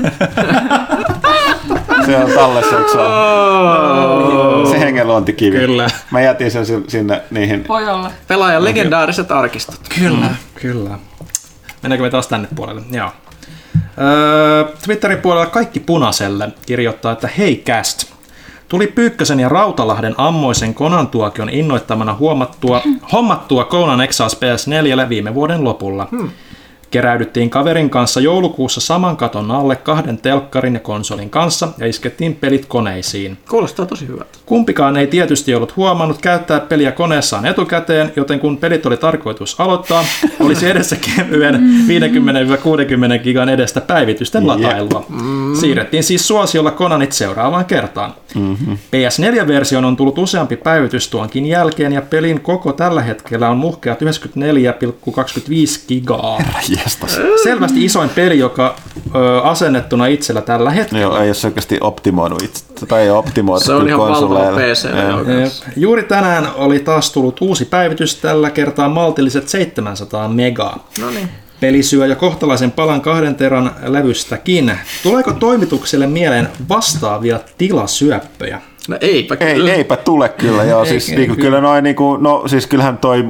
se 2.05 2.17
on 2.17 2.31
tallessa, 2.31 2.77
eikö 2.77 2.91
se 2.91 2.97
ole? 2.97 4.69
Se 4.69 4.79
hengenluontikivi. 4.79 5.57
Kyllä. 5.57 5.87
Mä 6.11 6.21
jätin 6.21 6.51
sen 6.51 6.65
sinne 6.87 7.21
niihin. 7.31 7.65
Voi 7.67 7.89
olla. 7.89 8.11
Pelaajan 8.27 8.63
legendaariset 8.63 9.31
arkistot. 9.31 9.79
Kyllä, 9.99 10.27
mm. 10.27 10.35
kyllä. 10.55 10.99
Mennäänkö 11.81 12.03
me 12.03 12.09
taas 12.09 12.27
tänne 12.27 12.47
puolelle? 12.55 12.81
Joo. 12.91 13.11
Öö, 13.97 14.75
Twitterin 14.85 15.17
puolella 15.17 15.45
kaikki 15.45 15.79
punaiselle 15.79 16.51
kirjoittaa, 16.65 17.11
että 17.11 17.29
hei 17.37 17.63
cast. 17.65 18.11
Tuli 18.71 18.87
Pyykkösen 18.87 19.39
ja 19.39 19.49
Rautalahden 19.49 20.15
ammoisen 20.17 20.73
Konan 20.73 21.07
tuokion 21.07 21.49
innoittamana 21.49 22.13
huomattua, 22.13 22.81
hommattua 23.11 23.63
Conan 23.65 24.01
Exiles 24.01 24.37
PS4 24.37 25.09
viime 25.09 25.33
vuoden 25.33 25.63
lopulla. 25.63 26.07
Hmm. 26.11 26.29
Keräydyttiin 26.91 27.49
kaverin 27.49 27.89
kanssa 27.89 28.19
joulukuussa 28.19 28.81
saman 28.81 29.17
katon 29.17 29.51
alle 29.51 29.75
kahden 29.75 30.17
telkkarin 30.17 30.73
ja 30.73 30.79
konsolin 30.79 31.29
kanssa 31.29 31.67
ja 31.77 31.87
iskettiin 31.87 32.35
pelit 32.35 32.65
koneisiin. 32.65 33.37
Kuulostaa 33.49 33.85
tosi 33.85 34.07
hyvältä. 34.07 34.37
Kumpikaan 34.45 34.97
ei 34.97 35.07
tietysti 35.07 35.55
ollut 35.55 35.75
huomannut 35.75 36.21
käyttää 36.21 36.59
peliä 36.59 36.91
koneessaan 36.91 37.45
etukäteen, 37.45 38.13
joten 38.15 38.39
kun 38.39 38.57
pelit 38.57 38.85
oli 38.85 38.97
tarkoitus 38.97 39.59
aloittaa, 39.59 40.05
olisi 40.45 40.69
edessä 40.69 40.95
kevyen 40.95 41.55
50-60 43.19 43.23
gigan 43.23 43.49
edestä 43.49 43.81
päivitysten 43.81 44.47
latailua. 44.47 45.05
Siirrettiin 45.59 46.03
siis 46.03 46.27
suosiolla 46.27 46.71
Konanit 46.71 47.11
seuraavaan 47.11 47.65
kertaan. 47.65 48.13
PS4-versioon 48.71 49.85
on 49.85 49.95
tullut 49.95 50.17
useampi 50.17 50.57
päivitys 50.57 51.07
tuonkin 51.07 51.45
jälkeen 51.45 51.93
ja 51.93 52.01
pelin 52.01 52.41
koko 52.41 52.73
tällä 52.73 53.01
hetkellä 53.01 53.49
on 53.49 53.57
muhkeat 53.57 54.01
94,25 54.01 54.07
gigaa. 55.87 56.37
Jestas. 56.83 57.19
Selvästi 57.43 57.85
isoin 57.85 58.09
peli, 58.09 58.39
joka 58.39 58.75
ö, 59.15 59.41
asennettuna 59.41 60.05
itsellä 60.07 60.41
tällä 60.41 60.71
hetkellä. 60.71 61.01
Joo, 61.01 61.17
ei 61.17 61.29
ole 61.29 61.35
oikeasti 61.45 61.77
optimoinut 61.81 62.41
itse, 62.41 62.63
tai 62.87 63.01
ei 63.01 63.09
ole 63.09 63.17
optimoitu 63.17 63.65
Se 63.65 63.73
on 63.73 63.87
ihan 63.87 63.99
valtava. 63.99 64.39
PC. 64.39 64.87
Juuri 65.75 66.03
tänään 66.03 66.47
oli 66.55 66.79
taas 66.79 67.11
tullut 67.11 67.41
uusi 67.41 67.65
päivitys, 67.65 68.15
tällä 68.15 68.49
kertaa 68.49 68.89
maltilliset 68.89 69.49
700 69.49 70.27
megaa. 70.27 70.87
No 71.01 71.09
niin. 71.09 71.29
Peli 71.59 71.83
syö 71.83 72.05
jo 72.05 72.15
kohtalaisen 72.15 72.71
palan 72.71 73.01
kahden 73.01 73.35
teran 73.35 73.71
levystäkin. 73.85 74.71
Tuleeko 75.03 75.31
toimitukselle 75.33 76.07
mieleen 76.07 76.49
vastaavia 76.69 77.39
tilasyöppöjä? 77.57 78.61
No 78.87 78.97
eipä 79.01 79.37
Ei, 79.39 79.55
kyllä. 79.55 79.73
eipä 79.73 79.97
tule 79.97 80.29
kyllä, 80.29 80.63
joo. 80.63 80.81
Ei- 80.83 80.89
siis, 80.89 81.09
ei 81.09 81.15
niinku, 81.15 81.35
kyllä. 81.35 81.45
kyllä 81.47 81.61
noin, 81.61 81.83
niinku, 81.83 82.17
no 82.17 82.43
siis 82.47 82.67
kyllähän 82.67 82.97
toi, 82.97 83.25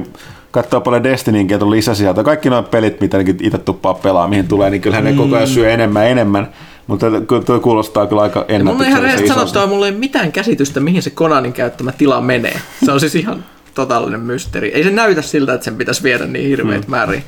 katsoo 0.52 0.80
paljon 0.80 1.04
Destinynkin, 1.04 1.54
että 1.54 1.64
on 1.64 1.70
lisäsieltä. 1.70 2.24
Kaikki 2.24 2.50
nuo 2.50 2.62
pelit, 2.62 3.00
mitä 3.00 3.18
itse 3.40 3.58
tuppaa 3.58 3.94
pelaa, 3.94 4.28
mihin 4.28 4.48
tulee, 4.48 4.70
niin 4.70 4.80
kyllähän 4.80 5.04
ne 5.04 5.12
koko 5.12 5.36
ajan 5.36 5.48
syö 5.48 5.70
enemmän 5.70 6.02
ja 6.02 6.08
enemmän. 6.08 6.48
Mutta 6.86 7.06
kyllä 7.28 7.42
tuo 7.42 7.60
kuulostaa 7.60 8.06
kyllä 8.06 8.22
aika 8.22 8.44
Ja 8.48 8.64
mun 8.64 8.76
on 8.76 8.86
ihan 8.86 9.02
rehellisesti 9.02 9.34
sanottava, 9.34 9.66
mulla 9.66 9.86
ei 9.86 9.92
mitään 9.92 10.32
käsitystä, 10.32 10.80
mihin 10.80 11.02
se 11.02 11.10
Konanin 11.10 11.52
käyttämä 11.52 11.92
tila 11.92 12.20
menee. 12.20 12.56
Se 12.84 12.92
on 12.92 13.00
siis 13.00 13.14
ihan 13.14 13.44
totaalinen 13.74 14.20
mysteeri. 14.20 14.68
Ei 14.68 14.84
se 14.84 14.90
näytä 14.90 15.22
siltä, 15.22 15.54
että 15.54 15.64
sen 15.64 15.76
pitäisi 15.76 16.02
viedä 16.02 16.26
niin 16.26 16.48
hirveitä 16.48 16.88
määriä. 16.88 17.22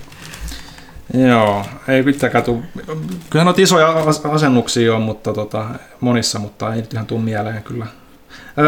Joo, 1.15 1.65
ei 1.89 2.03
pitääkään 2.03 2.44
tuu. 2.44 2.62
Kyllähän 3.31 3.44
noita 3.44 3.62
isoja 3.62 3.89
as- 3.89 4.27
asennuksia 4.27 4.97
on 4.97 5.03
mutta 5.03 5.33
tota, 5.33 5.67
monissa, 6.01 6.39
mutta 6.39 6.75
ei 6.75 6.81
nyt 6.81 6.93
ihan 6.93 7.07
tuu 7.07 7.19
mieleen 7.19 7.62
kyllä. 7.62 7.86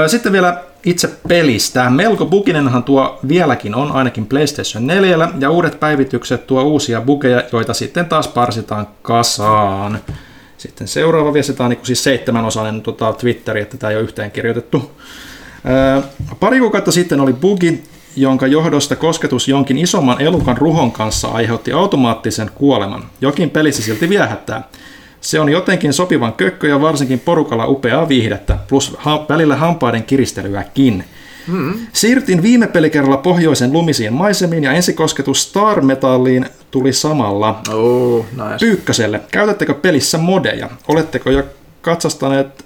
Sitten 0.07 0.33
vielä 0.33 0.63
itse 0.85 1.09
pelistä. 1.29 1.91
Melko 1.91 2.27
buginenhan 2.27 2.85
tuo 2.85 3.19
vieläkin 3.29 3.75
on 3.75 3.93
ainakin 3.93 4.27
PlayStation 4.27 4.87
4 4.87 5.29
ja 5.39 5.51
uudet 5.51 5.81
päivitykset 5.81 6.47
tuo 6.47 6.63
uusia 6.63 7.01
bugeja, 7.01 7.43
joita 7.53 7.75
sitten 7.75 8.07
taas 8.07 8.29
parsitaan 8.29 8.87
kasaan. 9.03 9.99
Sitten 10.59 10.89
seuraava 10.89 11.33
viesti, 11.33 11.53
tämä 11.53 11.65
on 11.65 11.71
niin 11.71 11.87
siis 11.87 12.05
seitsemänosainen 12.05 12.83
tota, 12.83 13.13
Twitteri, 13.13 13.61
että 13.61 13.77
tämä 13.77 13.91
ei 13.91 13.97
ole 13.97 14.05
yhteen 14.05 14.31
kirjoitettu. 14.31 14.91
Pari 16.41 16.59
kuukautta 16.59 16.93
sitten 16.93 17.21
oli 17.21 17.33
bugi, 17.33 17.83
jonka 18.17 18.47
johdosta 18.47 18.97
kosketus 18.97 19.49
jonkin 19.49 19.79
isomman 19.79 20.21
elukan 20.21 20.57
ruhon 20.57 20.93
kanssa 20.93 21.29
aiheutti 21.29 21.73
automaattisen 21.73 22.51
kuoleman. 22.55 23.05
Jokin 23.21 23.51
pelissä 23.51 23.83
silti 23.83 24.09
viehättää. 24.09 24.69
Se 25.21 25.41
on 25.41 25.49
jotenkin 25.49 25.93
sopivan 25.93 26.33
kökkö 26.33 26.69
ja 26.69 26.81
varsinkin 26.81 27.21
porukalla 27.21 27.67
upeaa 27.67 28.09
viihdettä, 28.09 28.59
plus 28.69 28.97
ha- 28.99 29.27
välillä 29.29 29.57
hampaiden 29.57 30.05
kiristelyäkin. 30.05 31.05
Mm. 31.47 31.75
Siirtin 31.93 32.43
viime 32.43 32.67
pelikerralla 32.67 33.17
pohjoisen 33.17 33.73
lumisiin 33.73 34.13
maisemiin 34.13 34.65
ja 34.65 34.73
ensikosketus 34.73 35.43
Star 35.43 35.81
Metalliin 35.81 36.47
tuli 36.71 36.93
samalla. 36.93 37.61
Oh, 37.73 38.27
nice. 38.33 38.57
Pyykköselle, 38.61 39.21
käytättekö 39.33 39.75
pelissä 39.75 40.19
modeja? 40.19 40.71
Oletteko 40.89 41.31
jo 41.31 41.45
katsastaneet 41.83 42.65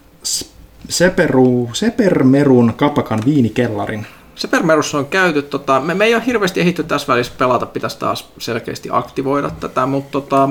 Seperu, 0.89 1.70
Sepermerun 1.73 2.73
kapakan 2.77 3.20
viinikellarin? 3.27 4.07
Se 4.35 4.49
Permerussa 4.49 4.99
on 4.99 5.07
käyty, 5.07 5.43
tota, 5.43 5.81
me, 5.81 5.95
me 5.95 6.05
ei 6.05 6.15
ole 6.15 6.23
hirveästi 6.27 6.61
ehditty 6.61 6.85
tässä 6.85 7.12
välissä 7.12 7.33
pelata, 7.39 7.67
pitäisi 7.67 7.99
taas 7.99 8.29
selkeästi 8.39 8.89
aktivoida 8.93 9.51
tätä, 9.51 9.87
mutta 9.87 10.11
tota, 10.11 10.49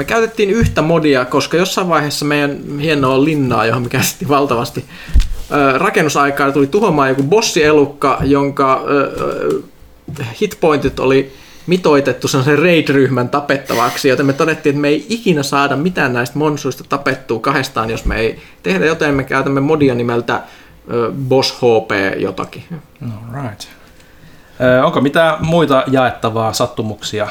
me 0.00 0.04
käytettiin 0.04 0.50
yhtä 0.50 0.82
modia, 0.82 1.24
koska 1.24 1.56
jossain 1.56 1.88
vaiheessa 1.88 2.24
meidän 2.24 2.78
hienoa 2.80 3.24
linnaa, 3.24 3.66
johon 3.66 3.82
me 3.82 3.88
käytettiin 3.88 4.28
valtavasti 4.28 4.84
rakennusaikaa, 5.76 6.52
tuli 6.52 6.66
tuhoamaan 6.66 7.08
joku 7.08 7.22
bossielukka, 7.22 8.18
jonka 8.22 8.84
hitpointit 10.40 11.00
oli 11.00 11.32
mitoitettu 11.66 12.28
sellaisen 12.28 12.58
raid-ryhmän 12.58 13.28
tapettavaksi, 13.28 14.08
joten 14.08 14.26
me 14.26 14.32
todettiin, 14.32 14.70
että 14.70 14.80
me 14.80 14.88
ei 14.88 15.06
ikinä 15.08 15.42
saada 15.42 15.76
mitään 15.76 16.12
näistä 16.12 16.38
monsuista 16.38 16.84
tapettua 16.88 17.38
kahdestaan, 17.38 17.90
jos 17.90 18.04
me 18.04 18.16
ei 18.16 18.40
tehdä 18.62 18.86
jotain, 18.86 19.14
me 19.14 19.24
käytämme 19.24 19.60
modia 19.60 19.94
nimeltä 19.94 20.42
Boss 21.28 21.52
HP 21.52 22.20
jotakin. 22.20 22.64
Alright. 23.34 23.68
Ö, 24.60 24.84
onko 24.84 25.00
mitään 25.00 25.44
muita 25.44 25.84
jaettavaa 25.86 26.52
sattumuksia? 26.52 27.28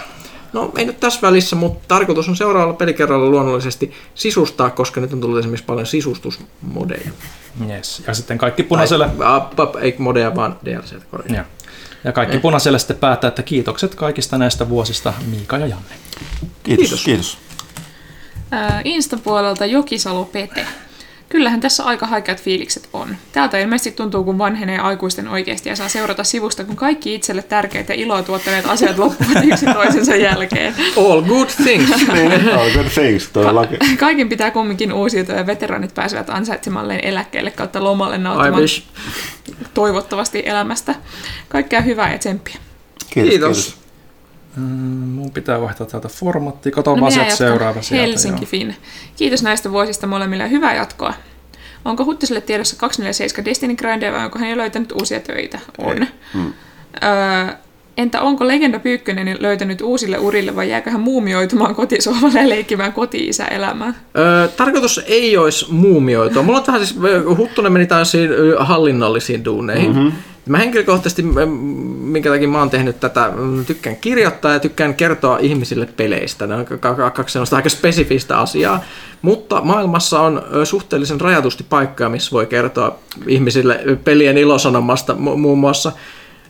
No 0.53 0.71
ei 0.77 0.85
nyt 0.85 0.99
tässä 0.99 1.19
välissä, 1.21 1.55
mutta 1.55 1.87
tarkoitus 1.87 2.29
on 2.29 2.35
seuraavalla 2.35 2.73
pelikerralla 2.77 3.29
luonnollisesti 3.29 3.93
sisustaa, 4.15 4.69
koska 4.69 5.01
nyt 5.01 5.13
on 5.13 5.21
tullut 5.21 5.39
esimerkiksi 5.39 5.65
paljon 5.65 5.87
sisustusmodeja. 5.87 7.11
Yes. 7.69 8.03
Ja 8.07 8.13
sitten 8.13 8.37
kaikki 8.37 8.63
punaiselle, 8.63 9.09
Tai, 9.55 9.67
ei 9.81 9.95
modeja, 9.97 10.35
vaan 10.35 10.59
DLC. 10.65 10.93
korjaa. 11.11 11.35
ja, 11.35 11.45
ja 12.03 12.11
kaikki 12.11 12.39
punaiselle 12.39 12.79
sitten 12.79 12.97
päättää, 12.97 13.27
että 13.27 13.43
kiitokset 13.43 13.95
kaikista 13.95 14.37
näistä 14.37 14.69
vuosista 14.69 15.13
Miika 15.29 15.57
ja 15.57 15.67
Janne. 15.67 15.95
Kiitos, 16.63 16.83
Kiitos. 16.83 17.03
kiitos. 17.03 17.37
Insta-puolelta 18.83 19.65
Jokisalo 19.65 20.25
Pete. 20.25 20.65
Kyllähän 21.30 21.61
tässä 21.61 21.83
aika 21.83 22.06
haikeat 22.08 22.41
fiilikset 22.41 22.90
on. 22.93 23.16
Täältä 23.32 23.59
ilmeisesti 23.59 23.91
tuntuu, 23.91 24.24
kun 24.24 24.38
vanhenee 24.38 24.80
aikuisten 24.80 25.27
oikeasti 25.27 25.69
ja 25.69 25.75
saa 25.75 25.90
seurata 25.90 26.24
sivusta, 26.24 26.64
kun 26.64 26.75
kaikki 26.75 27.16
itselle 27.16 27.41
tärkeät 27.41 27.90
ja 27.90 27.95
iloa 27.95 28.24
tuottaneet 28.24 28.66
asiat 28.66 28.98
loppuvat 28.98 29.45
yksi 29.51 29.66
toisensa 29.66 30.16
jälkeen. 30.16 30.75
All 30.98 31.22
good 31.22 31.48
things. 31.64 31.90
Oh, 32.59 32.74
good 32.74 32.90
things, 32.93 33.30
todellakin. 33.33 33.80
Kaiken 33.98 34.30
pitää 34.30 34.51
kumminkin 34.51 34.93
uusiutua 34.93 35.35
ja 35.35 35.45
veteranit 35.45 35.95
pääsevät 35.95 36.30
ansaitsemalleen 36.30 37.06
eläkkeelle 37.06 37.51
kautta 37.51 37.83
lomalle 37.83 38.17
nauttimaan 38.17 38.64
toivottavasti 39.74 40.43
elämästä. 40.45 40.95
Kaikkea 41.49 41.82
hyvää 41.82 42.11
ja 42.11 42.17
tsemppiä. 42.17 42.58
Kiitos. 43.09 43.30
Kiitos. 43.30 43.78
Mm, 44.59 45.07
mun 45.07 45.31
pitää 45.31 45.61
vaihtaa 45.61 45.88
täältä 45.88 46.07
formattia. 46.07 46.71
Kato 46.71 46.95
No 46.95 47.01
vaan 47.01 47.11
sieltä 47.11 47.35
seuraava 47.35 47.81
sieltä. 47.81 48.07
Helsinki 48.07 48.41
joo. 48.43 48.49
Fin. 48.49 48.75
Kiitos 49.15 49.43
näistä 49.43 49.71
vuosista 49.71 50.07
molemmille 50.07 50.43
ja 50.43 50.49
hyvää 50.49 50.75
jatkoa. 50.75 51.13
Onko 51.85 52.05
Huttiselle 52.05 52.41
tiedossa 52.41 52.75
247 52.75 53.45
Destiny 53.45 53.75
Grindia 53.75 54.11
vai 54.11 54.25
onko 54.25 54.39
hän 54.39 54.49
jo 54.49 54.57
löytänyt 54.57 54.91
uusia 54.91 55.19
töitä? 55.19 55.59
On. 55.77 56.07
Mm. 56.33 56.53
Öö, 57.03 57.53
entä 57.97 58.21
onko 58.21 58.47
Legenda 58.47 58.79
Pyykkönen 58.79 59.38
löytänyt 59.39 59.81
uusille 59.81 60.17
urille 60.17 60.55
vai 60.55 60.69
jääkö 60.69 60.91
hän 60.91 61.01
muumioitumaan 61.01 61.75
kotisohvalle 61.75 62.39
ja 62.39 62.49
leikkimään 62.49 62.93
koti-isäelämää? 62.93 63.93
Ö, 64.17 64.47
tarkoitus 64.47 65.01
ei 65.07 65.38
olisi 65.38 65.73
muumioitua. 65.73 66.43
Mulla 66.43 66.59
on 66.59 66.65
vähän 66.67 66.85
siis, 66.85 66.99
Huttunen 67.38 67.71
meni 67.71 67.85
tällaisiin 67.85 68.31
ö, 68.31 68.55
hallinnollisiin 68.59 69.45
duuneihin. 69.45 69.95
Mm-hmm. 69.95 70.11
Mä 70.49 70.57
henkilökohtaisesti, 70.57 71.23
minkä 72.01 72.29
takia 72.29 72.47
mä 72.47 72.59
oon 72.59 72.69
tehnyt 72.69 72.99
tätä, 72.99 73.31
tykkään 73.67 73.95
kirjoittaa 73.95 74.53
ja 74.53 74.59
tykkään 74.59 74.93
kertoa 74.93 75.37
ihmisille 75.37 75.89
peleistä. 75.97 76.47
Ne 76.47 76.55
on 76.55 76.65
ka- 76.65 76.77
ka- 76.77 77.11
kaksi 77.11 77.33
sellaista 77.33 77.55
aika 77.55 77.69
spesifistä 77.69 78.39
asiaa. 78.39 78.83
Mutta 79.21 79.61
maailmassa 79.61 80.21
on 80.21 80.41
suhteellisen 80.63 81.21
rajatusti 81.21 81.65
paikkoja, 81.69 82.09
missä 82.09 82.31
voi 82.31 82.45
kertoa 82.45 82.99
ihmisille 83.27 83.79
pelien 84.03 84.37
ilosanomasta 84.37 85.13
mu- 85.13 85.37
muun 85.37 85.59
muassa. 85.59 85.91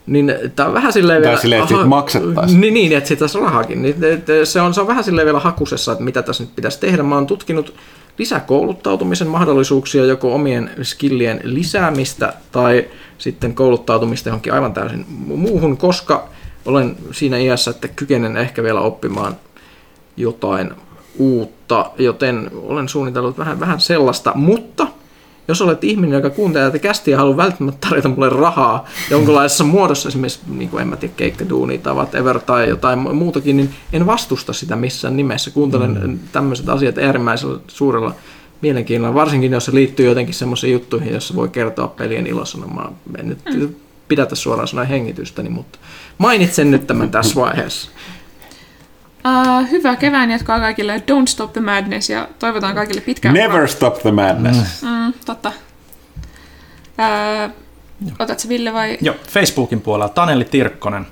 Niin 0.08 0.34
tää 0.56 0.68
on 0.68 0.74
vähän 0.74 0.94
silleen 0.94 1.22
Tai 1.22 1.30
vielä... 1.30 1.42
silleen, 1.42 1.62
että 1.64 1.76
aha, 1.76 1.86
maksettaisiin. 1.86 2.62
Niin, 2.62 2.74
niin 2.74 2.98
että 2.98 3.08
siitä 3.08 3.24
olisi 3.24 3.40
rahakin. 3.40 3.82
Niin, 3.82 3.96
se, 4.44 4.62
on, 4.62 4.74
se 4.74 4.82
on 4.82 4.88
vähän 4.88 5.04
silleen 5.04 5.26
vielä 5.26 5.40
hakusessa, 5.40 5.92
että 5.92 6.04
mitä 6.04 6.22
tässä 6.22 6.44
nyt 6.44 6.56
pitäisi 6.56 6.80
tehdä. 6.80 7.04
Mä 7.04 7.16
oon 7.16 7.28
tutkinut 7.28 7.74
lisäkouluttautumisen 8.18 9.28
mahdollisuuksia, 9.28 10.06
joko 10.06 10.36
omien 10.36 10.72
skillien 10.82 11.40
lisäämistä 11.44 12.34
tai 12.52 12.86
sitten 13.20 13.56
kouluttautumista 13.56 14.30
johonkin 14.30 14.54
aivan 14.54 14.74
täysin 14.74 15.06
mu- 15.28 15.36
muuhun, 15.36 15.78
koska 15.78 16.28
olen 16.66 16.96
siinä 17.12 17.38
iässä, 17.38 17.72
että 17.72 17.88
kykenen 17.88 18.38
ehkä 18.38 18.64
vielä 18.64 18.82
oppimaan 18.82 19.36
jotain 20.18 20.72
uutta, 21.18 21.92
joten 21.98 22.52
olen 22.64 22.90
suunnitellut 22.90 23.38
vähän, 23.38 23.60
vähän 23.60 23.80
sellaista, 23.80 24.32
mutta 24.36 24.88
jos 25.48 25.62
olet 25.62 25.84
ihminen, 25.84 26.18
joka 26.18 26.30
kuuntelee 26.30 26.68
tätä 26.68 26.80
kästiä 26.80 27.14
ja 27.14 27.18
haluaa 27.18 27.38
välttämättä 27.38 27.88
tarjota 27.88 28.10
mulle 28.10 28.30
rahaa 28.30 28.86
jonkinlaisessa 29.10 29.64
muodossa, 29.64 30.10
esimerkiksi 30.10 30.40
niin 30.48 30.70
kuin 30.70 30.82
en 30.82 30.88
mä 30.88 30.96
tiedä, 30.96 31.14
keikkaduuni 31.18 31.78
tai 31.78 31.94
whatever 31.94 32.40
tai 32.40 32.70
jotain 32.70 33.00
mu- 33.00 33.14
muutakin, 33.14 33.58
niin 33.58 33.70
en 33.94 34.06
vastusta 34.06 34.54
sitä 34.54 34.76
missään 34.76 35.18
nimessä. 35.18 35.52
Kuuntelen 35.52 36.00
mm. 36.04 36.20
tämmöiset 36.32 36.70
asiat 36.70 36.98
äärimmäisellä 36.98 37.60
suurella 37.68 38.16
mielenkiinnolla, 38.62 39.14
varsinkin 39.14 39.52
jos 39.52 39.66
se 39.66 39.76
liittyy 39.76 40.06
jotenkin 40.06 40.34
semmoisiin 40.34 40.74
juttuihin, 40.74 41.14
jossa 41.14 41.36
voi 41.36 41.50
kertoa 41.50 41.88
pelien 41.88 42.28
ilosanomaa. 42.28 42.94
En 43.20 43.30
nyt 43.30 43.40
mm. 43.54 43.76
pidätä 44.08 44.36
suoraan 44.36 44.68
sanoen 44.68 44.88
hengitystäni, 44.88 45.50
mutta 45.50 45.80
mainitsen 46.18 46.72
nyt 46.72 46.88
tämän 46.88 47.12
tässä 47.12 47.36
vaiheessa. 47.36 47.92
Uh, 49.28 49.72
hyvää 49.72 49.96
kevään 49.96 50.32
jatkoa 50.32 50.60
kaikille. 50.60 50.98
Don't 50.98 51.28
stop 51.28 51.54
the 51.54 51.62
madness 51.62 52.10
ja 52.10 52.28
toivotaan 52.40 52.76
kaikille 52.76 53.02
pitkää 53.02 53.32
Never 53.32 53.68
stop 53.68 54.02
the 54.02 54.12
madness. 54.12 54.84
Mm, 54.84 55.14
totta. 55.26 55.52
Uh, 56.98 57.54
otatko 58.20 58.50
Ville 58.50 58.74
vai? 58.74 58.98
Joo, 59.02 59.16
Facebookin 59.30 59.82
puolella 59.82 60.10
Taneli 60.10 60.46
Tirkkonen. 60.46 61.08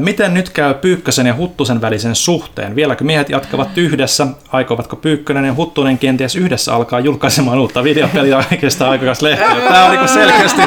Miten 0.00 0.34
nyt 0.34 0.50
käy 0.50 0.74
Pyykkösen 0.74 1.26
ja 1.26 1.34
Huttusen 1.34 1.80
välisen 1.80 2.14
suhteen? 2.14 2.76
Vieläkö 2.76 3.04
miehet 3.04 3.28
jatkavat 3.28 3.78
yhdessä? 3.78 4.26
Aikovatko 4.52 4.96
Pyykkönen 4.96 5.44
ja 5.44 5.54
Huttunen 5.54 5.98
kenties 5.98 6.36
yhdessä 6.36 6.74
alkaa 6.74 7.00
julkaisemaan 7.00 7.58
uutta 7.58 7.84
videopeliä 7.84 8.36
oikeastaan 8.52 8.90
aikakas 8.90 9.22
lehteä? 9.22 9.48
Tämä 9.68 9.84
on 9.84 9.90
niin 9.90 10.08
selkeästi, 10.08 10.62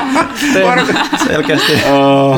selkeästi. 1.27 1.73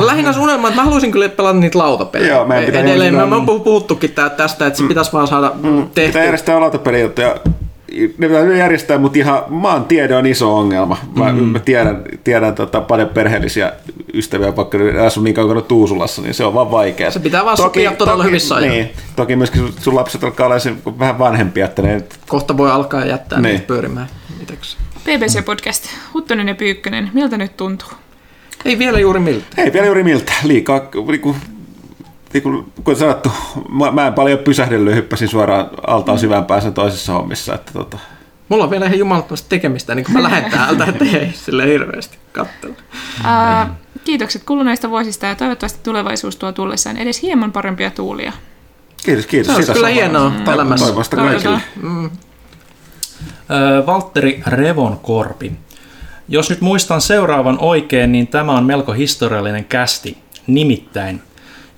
Lähinnä 0.06 0.32
se 0.32 0.40
unelma, 0.40 0.68
että 0.68 0.80
mä 0.80 0.84
haluaisin 0.84 1.12
kyllä 1.12 1.28
pelata 1.28 1.58
niitä 1.58 1.78
lautapelejä. 1.78 2.30
Joo, 2.30 2.44
meidän 2.44 2.66
pitää 2.66 2.80
Edelleen, 2.80 3.14
me, 3.14 3.22
on 3.22 3.46
puhuttukin 3.46 4.10
tästä, 4.36 4.66
että 4.66 4.78
se 4.78 4.84
pitäisi 4.88 5.12
vaan 5.12 5.26
saada 5.26 5.52
mm, 5.62 5.82
tehtyä. 5.82 6.06
Pitää 6.06 6.24
järjestää 6.24 6.60
lautapelijuttu 6.60 7.20
ja 7.20 7.36
ne 8.18 8.28
pitää 8.28 8.56
järjestää, 8.56 8.98
mutta 8.98 9.18
ihan 9.18 9.42
maantiede 9.48 10.16
on 10.16 10.26
iso 10.26 10.56
ongelma. 10.56 10.96
Mä, 11.16 11.32
mm. 11.32 11.38
mä 11.42 11.58
tiedän, 11.58 12.02
tiedän 12.24 12.54
tota, 12.54 12.80
paljon 12.80 13.08
perheellisiä 13.08 13.72
ystäviä, 14.14 14.56
vaikka 14.56 14.78
ne 14.78 15.00
asuu 15.06 15.22
niin 15.22 15.34
kauan 15.34 15.62
Tuusulassa, 15.62 16.22
niin 16.22 16.34
se 16.34 16.44
on 16.44 16.54
vaan 16.54 16.70
vaikea. 16.70 17.10
Se 17.10 17.20
pitää 17.20 17.44
vaan 17.44 17.56
sopia 17.56 17.92
todella 17.92 18.24
hyvissä 18.24 18.54
ajoin. 18.54 18.70
Niin, 18.72 18.90
toki 19.16 19.36
myöskin 19.36 19.60
sun, 19.60 19.72
sun 19.80 19.94
lapset 19.94 20.24
alkaa 20.24 20.46
olla 20.46 20.56
vähän 20.98 21.18
vanhempia, 21.18 21.64
että 21.64 21.82
ne 21.82 22.02
Kohta 22.28 22.56
voi 22.56 22.70
alkaa 22.70 23.04
jättää 23.04 23.40
Niin. 23.40 23.52
niitä 23.52 23.66
pyörimään. 23.66 24.06
Mitäks? 24.38 24.76
BBC-podcast. 25.04 25.88
Huttunen 26.14 26.48
ja 26.48 26.54
Pyykkönen. 26.54 27.10
Miltä 27.14 27.36
nyt 27.36 27.56
tuntuu? 27.56 27.88
Ei 28.64 28.78
vielä 28.78 29.00
juuri 29.00 29.20
miltä. 29.20 29.46
Ei 29.56 29.72
vielä 29.72 29.86
juuri 29.86 30.04
miltä. 30.04 30.32
Liikaa, 30.44 30.80
niinku, 32.32 32.50
niinku, 32.50 32.70
kuten 32.84 32.96
sanottu, 32.96 33.32
mä, 33.68 33.90
mä 33.90 34.06
en 34.06 34.14
paljon 34.14 34.38
pysähdellyt, 34.38 34.94
hyppäsin 34.94 35.28
suoraan 35.28 35.70
altaan 35.86 36.18
syvään 36.18 36.44
päässä 36.44 36.70
toisessa 36.70 37.12
hommissa. 37.12 37.54
Että 37.54 37.72
tota, 37.72 37.98
Mulla 38.48 38.64
on 38.64 38.70
vielä 38.70 38.86
ihan 38.86 38.98
jumalattomasti 38.98 39.46
tekemistä, 39.48 39.94
niin 39.94 40.04
kun 40.04 40.14
mä 40.14 40.22
lähden 40.22 40.50
täältä, 40.50 40.84
että 40.84 41.04
ei 41.04 41.32
sille 41.44 41.66
hirveästi 41.66 42.18
katsella. 42.32 42.76
Uh, 43.20 43.70
kiitokset 44.04 44.42
kuluneista 44.44 44.90
vuosista 44.90 45.26
ja 45.26 45.34
toivottavasti 45.34 45.78
tulevaisuus 45.82 46.36
tuo 46.36 46.52
tullessaan 46.52 46.96
edes 46.96 47.22
hieman 47.22 47.52
parempia 47.52 47.90
tuulia. 47.90 48.32
kiitos, 49.04 49.26
kiitos. 49.26 49.46
Se 49.46 49.52
olisi 49.52 49.66
Sitä 49.66 49.74
kyllä 49.74 49.88
hienoa 49.88 50.32
Toivon- 50.44 50.52
elämässä. 50.54 50.86
Toivotaan. 50.86 51.26
kaikille. 51.28 51.60
Ö, 53.50 53.86
Valtteri 53.86 54.42
Revonkorpi. 54.46 55.52
Jos 56.28 56.50
nyt 56.50 56.60
muistan 56.60 57.00
seuraavan 57.00 57.58
oikein, 57.60 58.12
niin 58.12 58.26
tämä 58.26 58.52
on 58.52 58.64
melko 58.64 58.92
historiallinen 58.92 59.64
kästi. 59.64 60.18
Nimittäin, 60.46 61.22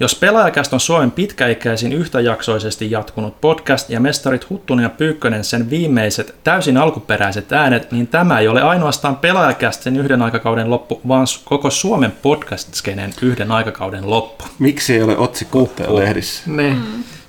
jos 0.00 0.14
pelaajakäst 0.14 0.72
on 0.72 0.80
Suomen 0.80 1.10
pitkäikäisin 1.10 1.92
yhtäjaksoisesti 1.92 2.90
jatkunut 2.90 3.40
podcast 3.40 3.90
ja 3.90 4.00
mestarit 4.00 4.50
Huttunen 4.50 4.82
ja 4.82 4.88
Pyykkönen 4.88 5.44
sen 5.44 5.70
viimeiset 5.70 6.34
täysin 6.44 6.76
alkuperäiset 6.76 7.52
äänet, 7.52 7.92
niin 7.92 8.06
tämä 8.06 8.38
ei 8.38 8.48
ole 8.48 8.62
ainoastaan 8.62 9.16
pelaajakästin 9.16 9.96
yhden 9.96 10.22
aikakauden 10.22 10.70
loppu, 10.70 11.00
vaan 11.08 11.26
koko 11.44 11.70
Suomen 11.70 12.12
podcast-skeneen 12.22 13.12
yhden 13.22 13.52
aikakauden 13.52 14.10
loppu. 14.10 14.44
Miksi 14.58 14.94
ei 14.94 15.02
ole 15.02 15.18
otsikkoa 15.18 15.68
lehdissä? 15.88 16.42
Ne. 16.46 16.76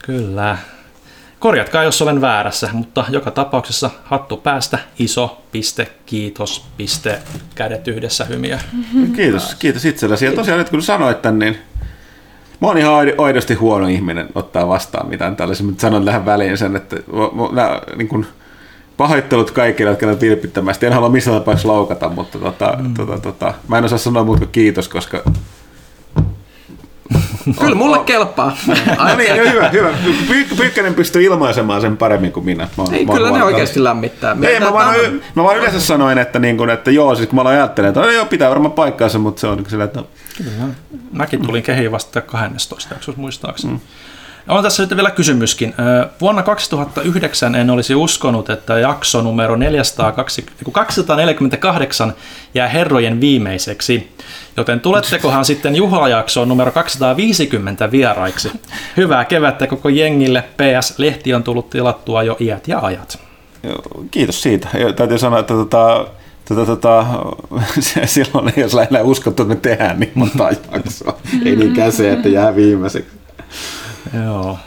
Kyllä. 0.05 0.57
Korjatkaa, 1.39 1.83
jos 1.83 2.01
olen 2.01 2.21
väärässä, 2.21 2.69
mutta 2.73 3.05
joka 3.09 3.31
tapauksessa 3.31 3.89
hattu 4.03 4.37
päästä, 4.37 4.79
iso, 4.99 5.41
piste, 5.51 5.87
kiitos, 6.05 6.65
piste, 6.77 7.19
kädet 7.55 7.87
yhdessä 7.87 8.25
hymiö. 8.25 8.57
Kiitos, 9.15 9.55
kiitos 9.55 9.85
itsellesi. 9.85 10.25
Ja 10.25 10.31
tosiaan 10.31 10.59
nyt 10.59 10.69
kun 10.69 10.81
sanoit 10.81 11.21
tän, 11.21 11.39
niin 11.39 11.57
mä 12.61 12.67
oon 12.67 12.77
ihan 12.77 13.07
aid- 13.07 13.15
aidosti 13.17 13.53
huono 13.53 13.87
ihminen 13.87 14.29
ottaa 14.35 14.67
vastaan 14.67 15.09
mitään 15.09 15.35
tällaisia, 15.35 15.65
mutta 15.65 15.81
sanon 15.81 16.05
tähän 16.05 16.25
väliin 16.25 16.57
sen, 16.57 16.75
että 16.75 16.95
mä- 17.51 17.81
niin 17.95 18.07
kun, 18.07 18.25
pahoittelut 18.97 19.51
kaikille, 19.51 19.89
jotka 19.89 20.05
ovat 20.05 20.21
vilpittömästi. 20.21 20.85
En 20.85 20.93
halua 20.93 21.09
missään 21.09 21.37
tapauksessa 21.39 21.67
loukata, 21.67 22.09
mutta 22.09 22.39
tota, 22.39 22.77
mm. 22.81 22.93
tota, 22.93 23.19
tota, 23.19 23.53
mä 23.67 23.77
en 23.77 23.83
osaa 23.83 23.97
sanoa 23.97 24.23
muuta 24.23 24.39
kuin 24.39 24.51
kiitos, 24.51 24.87
koska... 24.87 25.23
Kyllä 27.59 27.75
mulle 27.75 27.99
kelpaa. 27.99 28.57
No 28.97 29.15
niin, 29.17 29.35
hyvä, 29.35 29.69
hyvä. 29.69 29.89
Pyy- 30.27 30.47
Pyykkönen 30.57 30.93
pystyy 30.93 31.23
ilmaisemaan 31.23 31.81
sen 31.81 31.97
paremmin 31.97 32.31
kuin 32.31 32.45
minä. 32.45 32.67
Mä, 32.77 32.83
Ei, 32.91 33.05
mä 33.05 33.13
kyllä 33.13 33.31
ne 33.31 33.43
oikeasti 33.43 33.83
lämmittää. 33.83 34.37
Ei, 34.47 34.59
mä 34.59 34.73
vaan, 34.73 34.95
on- 34.99 35.21
mä 35.35 35.43
vaan 35.43 35.57
yleensä 35.57 35.79
sanoin, 35.79 36.17
että, 36.17 36.39
niin 36.39 36.57
kun, 36.57 36.69
että 36.69 36.91
joo, 36.91 37.15
siis 37.15 37.29
kun 37.29 37.35
mä 37.35 37.41
aloin 37.41 37.55
ajattelemaan, 37.57 37.89
että 37.89 38.01
no, 38.01 38.11
joo, 38.11 38.25
pitää 38.25 38.49
varmaan 38.49 38.71
paikkaansa, 38.71 39.19
mutta 39.19 39.39
se 39.39 39.47
on 39.47 39.57
niin 39.57 39.69
sillä, 39.69 39.83
että 39.83 39.99
no, 39.99 40.67
Mäkin 41.11 41.41
tulin 41.41 41.63
kehiin 41.63 41.91
vasta 41.91 42.21
12 42.21 42.93
jaksossa 42.93 43.21
muistaakseni. 43.21 43.73
Mm. 43.73 43.79
On 44.49 44.63
tässä 44.63 44.83
nyt 44.83 44.95
vielä 44.95 45.11
kysymyskin. 45.11 45.75
Vuonna 46.21 46.43
2009 46.43 47.55
en 47.55 47.69
olisi 47.69 47.95
uskonut, 47.95 48.49
että 48.49 48.79
jakso 48.79 49.21
numero 49.21 49.55
420, 49.55 50.71
248 50.71 52.13
jää 52.53 52.67
herrojen 52.67 53.21
viimeiseksi. 53.21 54.11
Joten 54.57 54.79
tulettekohan 54.79 55.45
sitten 55.45 55.75
juhlajaksoon 55.75 56.49
numero 56.49 56.71
250 56.71 57.91
vieraiksi. 57.91 58.51
Hyvää 58.97 59.25
kevättä 59.25 59.67
koko 59.67 59.89
jengille. 59.89 60.43
PS, 60.57 60.99
lehti 60.99 61.33
on 61.33 61.43
tullut 61.43 61.69
tilattua 61.69 62.23
jo 62.23 62.37
iät 62.39 62.67
ja 62.67 62.79
ajat. 62.79 63.19
Kiitos 64.11 64.41
siitä. 64.41 64.67
Täytyy 64.95 65.17
sanoa, 65.17 65.39
että 65.39 65.53
tota, 65.53 66.07
tota, 66.47 66.65
tota, 66.65 67.05
silloin 68.05 68.53
ei 68.57 68.63
olisi 68.63 68.75
lähinnä 68.75 69.01
uskottu, 69.01 69.43
että 69.43 69.55
me 69.55 69.61
tehdään 69.61 69.99
niin 69.99 70.11
monta 70.15 70.49
jaksoa. 70.73 71.17
Ei 71.45 71.55
niinkään 71.55 71.91
se, 71.91 72.11
että 72.11 72.29
jää 72.29 72.55
viimeiseksi. 72.55 73.18
Joo. 74.23 74.59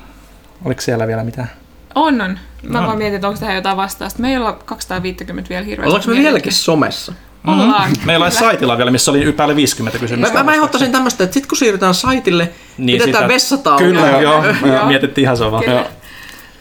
Oliko 0.65 0.81
siellä 0.81 1.07
vielä 1.07 1.25
mitään? 1.25 1.51
On, 1.95 2.21
on. 2.21 2.39
Mä 2.63 2.81
No. 2.81 2.87
vaan 2.87 2.99
mietin, 2.99 3.15
että 3.15 3.29
onko 3.29 3.41
tähän 3.41 3.55
jotain 3.57 3.77
vastausta. 3.77 4.23
Me 4.23 4.31
ei 4.31 4.37
olla 4.37 4.53
250 4.53 5.49
vielä 5.49 5.65
hirveästi. 5.65 5.89
Ollaanko 5.89 6.11
me 6.11 6.17
vieläkin 6.17 6.53
somessa? 6.53 7.13
Ollaan. 7.47 7.91
Meillä 8.05 8.25
oli 8.25 8.31
Kyllä. 8.35 8.41
saitilla 8.49 8.77
vielä, 8.77 8.91
missä 8.91 9.11
oli 9.11 9.33
päälle 9.33 9.57
50 9.57 9.99
Mä, 9.99 10.01
kysymystä. 10.01 10.39
mä, 10.39 10.45
mä 10.45 10.55
ehdottaisin 10.55 10.93
tämmöistä, 10.93 11.25
että 11.25 11.35
sit 11.35 11.47
kun 11.47 11.59
siirrytään 11.59 11.95
saitille, 11.95 12.51
niin 12.79 13.01
pidetään 13.01 13.23
sitä- 13.25 13.35
vessatauko. 13.35 13.79
Kyllä, 13.85 14.07
joo. 14.09 14.45
Joo. 14.67 14.87
Mietittiin 14.87 15.23
ihan 15.23 15.37
samaa. 15.37 15.63
Kyllä. 15.63 15.87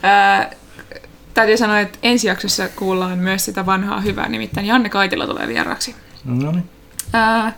Ää, 0.04 0.50
täytyy 1.34 1.58
sanoa, 1.58 1.80
että 1.80 2.00
ensi 2.04 2.28
jaksossa 2.28 2.70
kuullaan 2.76 3.18
myös 3.18 3.46
sitä 3.46 3.66
vanhaa 3.66 4.02
hyvää, 4.02 4.30
nimittäin 4.30 4.68
Janne 4.68 4.90
Kaitila 4.90 5.28
tulee 5.28 5.48
vieraaksi. 5.48 5.96
No 6.26 6.52
niin. 6.52 6.70
Ää, 7.14 7.54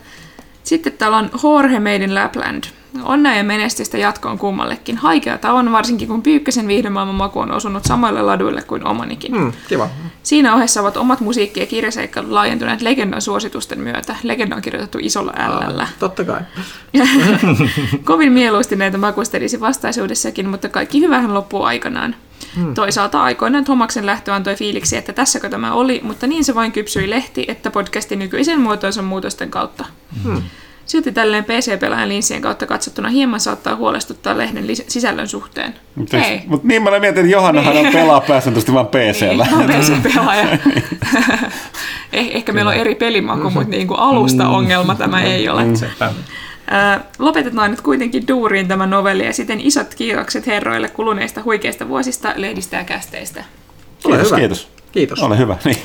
sitten 0.63 0.93
täällä 0.93 1.17
on 1.17 1.29
Jorge 1.43 1.79
Made 1.79 1.95
in 1.95 2.15
Lapland. 2.15 2.63
Onnea 3.03 3.35
ja 3.35 3.43
menestystä 3.43 3.97
jatkoon 3.97 4.37
kummallekin. 4.37 4.97
Haikeata 4.97 5.53
on, 5.53 5.71
varsinkin 5.71 6.07
kun 6.07 6.23
Pyykkösen 6.23 6.67
viihdemaailman 6.67 7.15
maku 7.15 7.39
on 7.39 7.51
osunut 7.51 7.85
samalle 7.85 8.21
laduille 8.21 8.61
kuin 8.61 8.87
omanikin. 8.87 9.35
Hmm, 9.35 9.53
kiva. 9.67 9.89
Siinä 10.23 10.55
ohessa 10.55 10.81
ovat 10.81 10.97
omat 10.97 11.19
musiikki- 11.19 11.59
ja 11.59 11.65
kirjaseikkailut 11.65 12.31
laajentuneet 12.31 12.81
legendan 12.81 13.21
suositusten 13.21 13.79
myötä. 13.79 14.15
Legenda 14.23 14.55
on 14.55 14.61
kirjoitettu 14.61 14.97
isolla 15.01 15.33
ällällä. 15.37 15.87
Totta 15.99 16.23
kai. 16.23 16.41
Kovin 18.03 18.31
mieluusti 18.31 18.75
näitä 18.75 18.97
makustelisi 18.97 19.59
vastaisuudessakin, 19.59 20.49
mutta 20.49 20.69
kaikki 20.69 20.99
hyvähän 20.99 21.33
loppuu 21.33 21.63
aikanaan. 21.63 22.15
Hmm. 22.55 22.73
Toisaalta 22.73 23.23
aikoinaan 23.23 23.63
Tomaksen 23.63 24.05
lähtö 24.05 24.33
antoi 24.33 24.55
fiiliksi, 24.55 24.97
että 24.97 25.13
tässäkö 25.13 25.49
tämä 25.49 25.73
oli, 25.73 26.01
mutta 26.03 26.27
niin 26.27 26.43
se 26.43 26.55
vain 26.55 26.71
kypsyi 26.71 27.09
lehti, 27.09 27.45
että 27.47 27.71
podcasti 27.71 28.15
nykyisen 28.15 28.61
muotoonsa 28.61 29.01
muutosten 29.01 29.49
kautta. 29.51 29.85
Hmm. 30.23 30.41
Silti 30.85 31.11
tälleen 31.11 31.43
PC-pelaajan 31.43 32.09
linssien 32.09 32.41
kautta 32.41 32.65
katsottuna 32.65 33.09
hieman 33.09 33.39
saattaa 33.39 33.75
huolestuttaa 33.75 34.37
lehden 34.37 34.63
lis- 34.67 34.83
sisällön 34.87 35.27
suhteen. 35.27 35.73
Mutta 35.95 36.17
Ei. 36.17 36.41
mut 36.47 36.63
niin 36.63 36.83
mä 36.83 36.89
mietin, 36.99 37.07
että 37.25 37.31
Johannahan 37.31 37.77
on 37.77 37.93
pelaa 37.93 38.21
pääsääntöisesti 38.21 38.73
vaan 38.73 38.87
PCllä. 38.87 39.47
Niin, 39.57 39.69
PC-pelaaja. 39.69 40.43
eh, 42.13 42.29
ehkä 42.33 42.51
meillä 42.53 42.69
on 42.71 42.77
eri 42.77 42.95
pelimaku, 42.95 43.49
mutta 43.49 43.69
niin 43.69 43.87
kuin 43.87 43.99
alusta 43.99 44.47
ongelma 44.49 44.95
tämä 44.95 45.21
ei 45.21 45.49
ole. 45.49 45.75
Sepä. 45.75 46.11
Ää, 46.67 47.03
lopetetaan 47.19 47.71
nyt 47.71 47.81
kuitenkin 47.81 48.27
duuriin 48.27 48.67
tämä 48.67 48.85
novelli 48.85 49.25
ja 49.25 49.33
siten 49.33 49.61
isot 49.61 49.95
kiitokset 49.95 50.47
herroille 50.47 50.89
kuluneista 50.89 51.43
huikeista 51.43 51.87
vuosista, 51.87 52.33
lehdistä 52.35 52.77
ja 52.77 52.83
kästeistä. 52.83 53.43
Ole 54.05 54.15
Kiitos, 54.15 54.27
hyvä. 54.27 54.39
kiitos. 54.39 54.67
Kiitos. 54.93 55.23
Ole 55.23 55.37
hyvä. 55.37 55.57
Niin. 55.65 55.77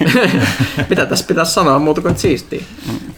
Mitä 0.91 1.07
tässä 1.07 1.25
pitäisi 1.29 1.53
sanoa 1.53 1.79
muuta 1.79 2.01
kuin 2.01 2.19
siistiä? 2.19 2.63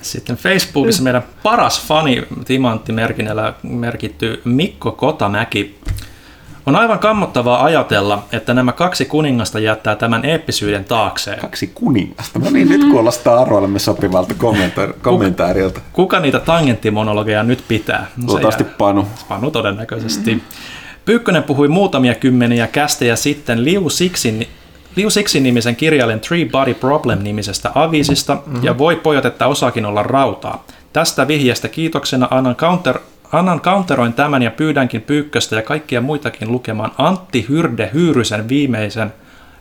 Sitten 0.03 0.37
Facebookissa 0.37 1.03
meidän 1.03 1.23
paras 1.43 1.87
fani 1.87 2.23
timanttimerkinnällä 2.45 3.55
merkitty 3.63 4.41
Mikko 4.45 4.93
Kotamäki. 4.93 5.79
On 6.67 6.77
aivan 6.77 6.99
kammottavaa 6.99 7.65
ajatella, 7.65 8.25
että 8.33 8.55
nämä 8.55 8.73
kaksi 8.73 9.05
kuningasta 9.05 9.59
jättää 9.59 9.97
tämän 9.97 10.25
eeppisyyden 10.25 10.85
taakseen. 10.85 11.39
Kaksi 11.41 11.67
kuningasta. 11.75 12.39
No 12.39 12.51
niin, 12.51 12.69
nyt 12.69 12.85
kuulostaa 12.91 13.41
arvoillemme 13.41 13.79
sopivalta 13.79 14.35
kommentaar- 14.39 14.93
kommentaarilta. 15.03 15.81
Kuka 15.93 16.21
niitä 16.21 16.41
tangenttimonologeja 16.41 17.43
nyt 17.43 17.65
pitää? 17.69 18.07
No, 18.17 18.27
Luultavasti 18.27 18.65
Panu. 18.65 19.07
Panu 19.29 19.51
todennäköisesti. 19.51 20.43
Pyykkönen 21.05 21.43
puhui 21.43 21.69
muutamia 21.69 22.15
kymmeniä 22.15 22.67
kästejä 22.67 23.17
sitten 23.17 23.65
Liu 23.65 23.91
Sixin, 23.91 24.47
Liu 24.97 25.11
Sixin 25.11 25.43
nimisen 25.43 25.77
kirjailijan 25.77 26.21
Three 26.21 26.45
Body 26.45 26.75
Problem-nimisestä 26.75 27.71
aviisista, 27.75 28.35
mm-hmm. 28.35 28.65
ja 28.65 28.79
voi 28.79 28.97
pojat, 28.97 29.25
että 29.25 29.47
osaakin 29.47 29.87
olla 29.87 30.03
rautaa. 30.03 30.65
Tästä 30.93 31.29
vihjeestä 31.29 31.69
kiitoksena 31.69 32.29
annan 32.31 32.57
counter 32.57 32.99
Annan 33.33 33.61
counteroin 33.61 34.13
tämän 34.13 34.43
ja 34.43 34.51
pyydänkin 34.51 35.03
Pyykköstä 35.03 35.57
ja 35.57 35.63
kaikkia 35.63 36.01
muitakin 36.01 36.53
lukemaan 36.53 36.93
Antti 36.99 37.47
Hyrde 37.49 37.91
Hyyrysen 37.95 38.49
viimeisen, 38.49 39.13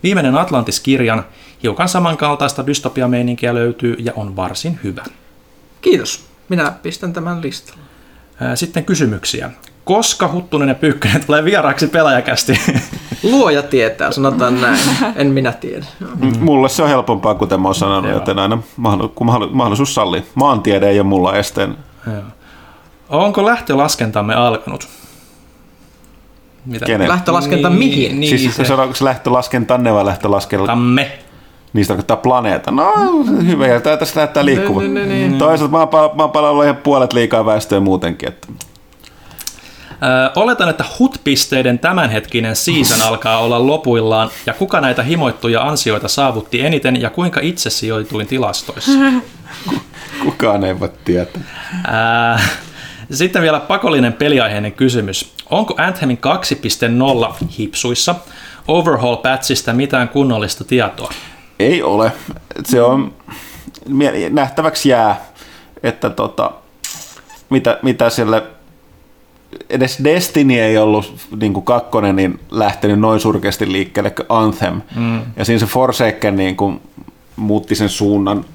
viimeinen 0.03 0.35
Atlantis-kirjan. 0.35 1.25
Hiukan 1.63 1.89
samankaltaista 1.89 2.67
dystopiameininkiä 2.67 3.53
löytyy 3.53 3.95
ja 3.99 4.13
on 4.15 4.35
varsin 4.35 4.79
hyvä. 4.83 5.03
Kiitos. 5.81 6.25
Minä 6.49 6.71
pistän 6.83 7.13
tämän 7.13 7.41
listalle. 7.41 7.81
Sitten 8.55 8.85
kysymyksiä. 8.85 9.51
Koska 9.89 10.29
Huttunen 10.33 10.69
ja 10.69 10.75
Pyykkönen 10.75 11.25
tulee 11.25 11.43
vieraaksi 11.43 11.87
pelaajakästi? 11.87 12.61
Luoja 13.31 13.63
tietää, 13.63 14.11
sanotaan 14.11 14.61
näin. 14.61 14.79
En 15.15 15.27
minä 15.27 15.51
tiedä. 15.51 15.85
Mm. 16.19 16.39
Mulle 16.39 16.69
se 16.69 16.83
on 16.83 16.89
helpompaa, 16.89 17.35
kuten 17.35 17.61
mä 17.61 17.67
oon 17.67 17.75
sanonut, 17.75 18.09
Joo. 18.09 18.19
joten 18.19 18.39
aina 18.39 18.57
mahdollisuus, 18.77 19.15
kun 19.15 19.27
mahdollisuus- 19.51 19.95
sallii. 19.95 20.23
Maantiede 20.35 20.89
ei 20.89 20.99
ole 20.99 21.07
mulla 21.07 21.35
esteen. 21.35 21.77
Joo. 22.07 22.21
Onko 23.09 23.45
lähtölaskentamme 23.45 24.35
alkanut? 24.35 24.87
Mitä? 26.65 26.85
Kenen? 26.85 27.09
Lähtölaskenta 27.09 27.69
mihin? 27.69 28.19
Niin, 28.19 28.39
siis 28.39 28.55
se, 28.55 28.65
sanotaanko 28.65 28.95
se 28.95 29.05
lähtölaskentanne 29.05 29.93
vai 29.93 30.05
lähtölaskenta? 30.05 30.65
tamme. 30.65 31.11
Niistä 31.73 31.91
tarkoittaa 31.91 32.17
planeetta. 32.17 32.71
No, 32.71 32.93
hyvä, 33.45 33.67
ja 33.67 33.81
tää 33.81 33.97
tässä 33.97 34.19
näyttää 34.19 34.45
liikkuva. 34.45 34.81
Niin, 34.81 34.93
niin, 34.93 35.09
niin. 35.09 35.37
Toisaalta 35.37 35.71
maapallo, 35.71 36.11
maapallolla 36.15 36.59
on 36.59 36.65
ihan 36.65 36.77
puolet 36.77 37.13
liikaa 37.13 37.45
väestöä 37.45 37.79
muutenkin. 37.79 38.29
Että. 38.29 38.47
Oletan, 40.35 40.69
että 40.69 40.85
HUT-pisteiden 40.99 41.79
tämänhetkinen 41.79 42.55
season 42.55 43.01
alkaa 43.07 43.37
olla 43.39 43.67
lopuillaan, 43.67 44.29
ja 44.45 44.53
kuka 44.53 44.81
näitä 44.81 45.03
himoittuja 45.03 45.61
ansioita 45.61 46.07
saavutti 46.07 46.61
eniten, 46.61 47.01
ja 47.01 47.09
kuinka 47.09 47.39
itse 47.43 47.69
sijoituin 47.69 48.27
tilastoissa? 48.27 48.91
Kukaan 50.23 50.63
ei 50.63 50.79
voi 50.79 50.89
tietää. 51.05 51.41
Ää, 51.87 52.39
Sitten 53.11 53.41
vielä 53.41 53.59
pakollinen 53.59 54.13
peliaiheinen 54.13 54.71
kysymys. 54.71 55.33
Onko 55.49 55.73
Anthemin 55.77 56.19
2.0 57.29 57.45
hipsuissa 57.59 58.15
Overhaul-patchista 58.67 59.73
mitään 59.73 60.09
kunnollista 60.09 60.63
tietoa? 60.63 61.11
Ei 61.59 61.83
ole. 61.83 62.11
Se 62.65 62.81
on 62.81 63.13
nähtäväksi 64.29 64.89
jää, 64.89 65.21
että 65.83 66.09
tota, 66.09 66.51
mitä, 67.49 67.79
mitä 67.81 68.09
sille 68.09 68.43
edes 69.69 70.03
Destiny 70.03 70.53
ei 70.53 70.77
ollut 70.77 71.13
niin 71.39 71.53
kuin 71.53 71.65
kakkonen 71.65 72.15
niin 72.15 72.39
lähtenyt 72.51 72.99
noin 72.99 73.19
surkeasti 73.19 73.71
liikkeelle 73.71 74.11
kuin 74.11 74.25
Anthem. 74.29 74.81
Mm. 74.95 75.21
Ja 75.35 75.45
siinä 75.45 75.59
se 75.59 75.65
Forsaken 75.65 76.35
niin 76.35 76.55
kuin 76.55 76.81
muutti 77.35 77.75
sen 77.75 77.89
suunnan 77.89 78.45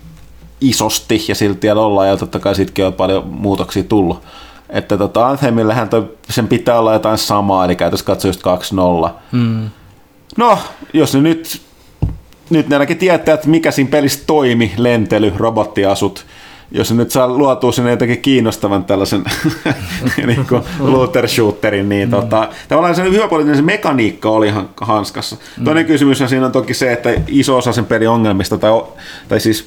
isosti 0.60 1.24
ja 1.28 1.34
silti 1.34 1.60
tiellä 1.60 1.82
ollaan 1.82 2.08
ja 2.08 2.16
totta 2.16 2.38
kai 2.38 2.54
siitäkin 2.54 2.86
on 2.86 2.92
paljon 2.92 3.26
muutoksia 3.26 3.82
tullut. 3.82 4.22
Että 4.70 4.96
tota 4.96 5.28
Anthemillähän 5.28 5.88
toi, 5.88 6.08
sen 6.30 6.48
pitää 6.48 6.78
olla 6.78 6.92
jotain 6.92 7.18
samaa, 7.18 7.64
eli 7.64 7.76
käytössä 7.76 8.06
katsoa 8.06 8.28
just 8.28 8.42
2-0. 9.06 9.10
Mm. 9.32 9.70
No, 10.36 10.58
jos 10.92 11.14
ne 11.14 11.20
nyt, 11.20 11.62
nyt 12.50 12.68
ne 12.68 12.76
ainakin 12.76 12.98
tietää, 12.98 13.34
että 13.34 13.48
mikä 13.48 13.70
siinä 13.70 13.90
pelissä 13.90 14.20
toimi, 14.26 14.72
lentely, 14.76 15.32
robottiasut, 15.36 16.26
jos 16.74 16.92
nyt 16.92 17.10
saa 17.10 17.28
luotua 17.28 17.72
sinne 17.72 17.90
jotenkin 17.90 18.22
kiinnostavan 18.22 18.84
tällaisen 18.84 19.24
niin 20.26 20.46
kuin 20.48 20.62
looter 20.78 21.28
shooterin, 21.28 21.88
niin 21.88 22.08
mm. 22.08 22.10
tota, 22.10 22.48
tavallaan 22.68 22.94
se 22.94 23.02
hyväpoliittinen 23.02 23.56
se 23.56 23.62
mekaniikka 23.62 24.28
oli 24.28 24.50
han- 24.50 24.68
hanskassa. 24.80 25.36
Mm. 25.58 25.64
Toinen 25.64 25.86
kysymys 25.86 26.22
siinä 26.26 26.46
on 26.46 26.52
toki 26.52 26.74
se, 26.74 26.92
että 26.92 27.10
iso 27.28 27.56
osa 27.56 27.72
sen 27.72 27.84
pelin 27.84 28.08
ongelmista, 28.08 28.58
tai, 28.58 28.70
tai 29.28 29.40
siis 29.40 29.66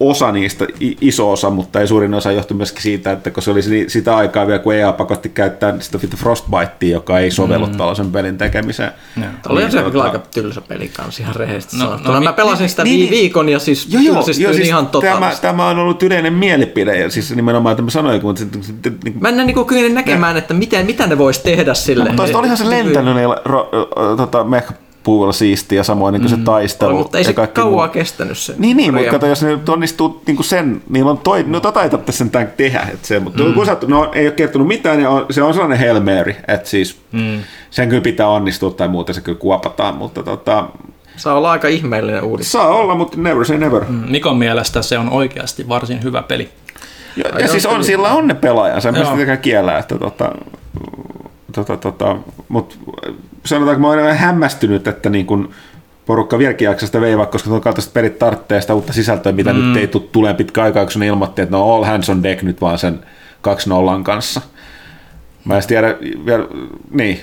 osa 0.00 0.32
niistä, 0.32 0.66
iso 1.00 1.32
osa, 1.32 1.50
mutta 1.50 1.80
ei 1.80 1.86
suurin 1.86 2.14
osa 2.14 2.32
johtui 2.32 2.56
myöskin 2.56 2.82
siitä, 2.82 3.12
että 3.12 3.30
kun 3.30 3.42
se 3.42 3.50
oli 3.50 3.62
si- 3.62 3.84
sitä 3.88 4.16
aikaa 4.16 4.46
vielä, 4.46 4.58
kun 4.58 4.74
EA 4.74 4.92
pakotti 4.92 5.28
käyttää 5.28 5.74
sitä 5.80 5.98
vittu 6.02 6.16
Frostbitea, 6.16 6.88
joka 6.92 7.18
ei 7.18 7.30
sovellu 7.30 7.66
mm. 7.66 7.76
tällaisen 7.76 8.12
pelin 8.12 8.38
tekemiseen. 8.38 8.92
Joo. 9.16 9.26
Oli 9.48 9.60
Niin, 9.60 9.72
se 9.72 9.78
tota- 9.78 9.90
kyllä 9.90 10.04
aika 10.04 10.18
tylsä 10.18 10.60
peli 10.60 10.88
kanssa 10.88 11.22
ihan 11.22 11.36
rehellisesti 11.36 11.76
No, 11.76 11.84
no, 11.84 11.90
no, 11.90 11.96
sanottuna. 11.96 12.20
mi- 12.20 12.24
Mä 12.26 12.32
pelasin 12.32 12.68
sitä 12.68 12.84
niin, 12.84 12.92
niin, 13.00 13.00
niin. 13.10 13.20
viikon 13.20 13.48
ja 13.48 13.58
siis 13.58 13.86
Joo, 13.90 14.02
joo, 14.02 14.14
tylsistyin 14.14 14.44
joo 14.44 14.52
siis 14.54 14.66
ihan 14.68 14.86
tämä, 14.86 14.92
totaalisesti. 14.92 15.42
tämä 15.46 15.68
on 15.68 15.78
ollut 15.78 16.02
yleinen 16.02 16.32
mielipide, 16.32 16.96
ja 16.98 17.10
siis 17.10 17.36
nimenomaan, 17.36 17.72
että 17.72 17.82
mä 17.82 17.90
sanoin, 17.90 18.20
kun 18.20 18.36
se, 18.36 18.46
niin, 19.04 19.14
Mä 19.20 19.28
en 19.28 19.36
näe 19.36 19.46
niinku 19.46 19.64
kykene 19.64 19.88
näkemään, 19.88 20.36
että 20.36 20.54
miten, 20.54 20.86
mitä 20.86 21.06
ne 21.06 21.18
vois 21.18 21.38
tehdä 21.38 21.74
sille. 21.74 22.04
mutta 22.04 22.16
toista 22.16 22.38
olihan 22.38 22.56
se 22.56 22.70
lentänyt 22.70 23.16
niillä 23.16 23.36
ro, 23.44 23.68
ro, 23.72 24.16
tota, 24.16 24.44
mech-puulla 25.04 25.32
siistiä, 25.32 25.78
ja 25.78 25.84
samoin 25.84 26.12
niin 26.12 26.28
se 26.28 26.36
taistelu. 26.36 26.90
Oli, 26.90 26.98
mutta 27.02 27.18
ei 27.18 27.22
ja 27.22 27.26
se 27.26 27.32
kaikki 27.32 27.60
kauaa 27.60 27.86
muu. 27.86 27.92
kestänyt 27.92 28.38
se. 28.38 28.54
Niin, 28.58 28.76
niin, 28.76 28.94
mutta 28.94 29.10
kato, 29.10 29.26
jos 29.26 29.42
ne 29.42 29.58
onnistuu 29.68 30.22
niin 30.26 30.36
kuin 30.36 30.46
sen, 30.46 30.82
niin 30.88 31.04
on 31.04 31.18
toi, 31.18 31.44
no 31.46 31.60
tota 31.60 31.82
ei 31.82 31.90
tarvitse 31.90 32.12
sentään 32.12 32.52
tehdä. 32.56 32.88
Että 32.92 33.06
se, 33.06 33.20
mutta 33.20 33.42
mm. 33.42 33.54
kun 33.54 33.66
sä, 33.66 33.76
no, 33.86 34.10
ei 34.14 34.26
ole 34.26 34.34
kertonut 34.34 34.68
mitään, 34.68 35.00
ja 35.00 35.10
on, 35.10 35.26
se 35.30 35.42
on 35.42 35.54
sellainen 35.54 35.78
Hail 35.78 36.00
Mary, 36.00 36.34
että 36.48 36.68
siis 36.68 36.98
mm. 37.12 37.40
sen 37.70 37.88
kyllä 37.88 38.02
pitää 38.02 38.28
onnistua 38.28 38.70
tai 38.70 38.88
muuten 38.88 39.14
se 39.14 39.20
kyllä 39.20 39.38
kuopataan, 39.38 39.94
mutta 39.94 40.22
tota, 40.22 40.68
Saa 41.16 41.34
olla 41.34 41.50
aika 41.50 41.68
ihmeellinen 41.68 42.22
uudistus. 42.22 42.52
saa 42.52 42.68
olla, 42.68 42.94
mutta 42.94 43.20
never 43.20 43.44
say 43.44 43.58
never. 43.58 43.84
Mm. 43.88 44.04
Mikon 44.08 44.36
mielestä 44.36 44.82
se 44.82 44.98
on 44.98 45.10
oikeasti 45.10 45.68
varsin 45.68 46.02
hyvä 46.02 46.22
peli. 46.22 46.48
Ja, 47.16 47.40
ja 47.40 47.48
siis 47.48 47.66
on, 47.66 47.84
sillä 47.84 48.08
on 48.08 48.26
ne 48.26 48.34
pelaajansa, 48.34 48.88
en 48.88 48.94
tekemään 48.94 49.38
kielää, 49.38 49.78
että 49.78 49.98
tota, 49.98 50.32
tota, 51.54 51.76
tota, 51.76 52.16
mutta 52.48 52.76
sanotaanko 53.46 53.80
mä 53.80 53.88
olen 53.88 54.16
hämmästynyt, 54.16 54.88
että 54.88 55.10
niin 55.10 55.26
kun 55.26 55.50
porukka 56.06 56.38
vieläkin 56.38 56.66
jaksaa 56.66 56.86
sitä 56.86 57.00
veivaa, 57.00 57.26
koska 57.26 57.48
tuon 57.48 57.60
kaltaiset 57.60 57.92
pelit 57.92 58.18
tarvitsee 58.18 58.60
sitä 58.60 58.74
uutta 58.74 58.92
sisältöä, 58.92 59.32
mitä 59.32 59.52
mm. 59.52 59.58
nyt 59.58 59.76
ei 59.76 59.88
tule 59.88 60.02
tulemaan 60.12 60.36
pitkä 60.36 60.62
aikaa, 60.62 60.86
kun 60.86 61.00
ne 61.00 61.06
ilmoitti, 61.06 61.42
että 61.42 61.56
no 61.56 61.74
all 61.74 61.84
hands 61.84 62.10
on 62.10 62.22
deck 62.22 62.42
nyt 62.42 62.60
vaan 62.60 62.78
sen 62.78 63.00
2-0 64.00 64.02
kanssa. 64.02 64.40
Mä 65.44 65.56
en 65.56 65.66
tiedä 65.66 65.96
vielä, 66.26 66.44
niin. 66.90 67.20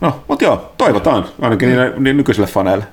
No, 0.00 0.20
mutta 0.28 0.44
joo, 0.44 0.72
toivotaan 0.78 1.24
ainakin 1.40 1.68
mm. 1.68 1.72
niille, 1.72 1.90
niille 1.90 2.12
nykyisille 2.12 2.46
faneille. 2.46 2.84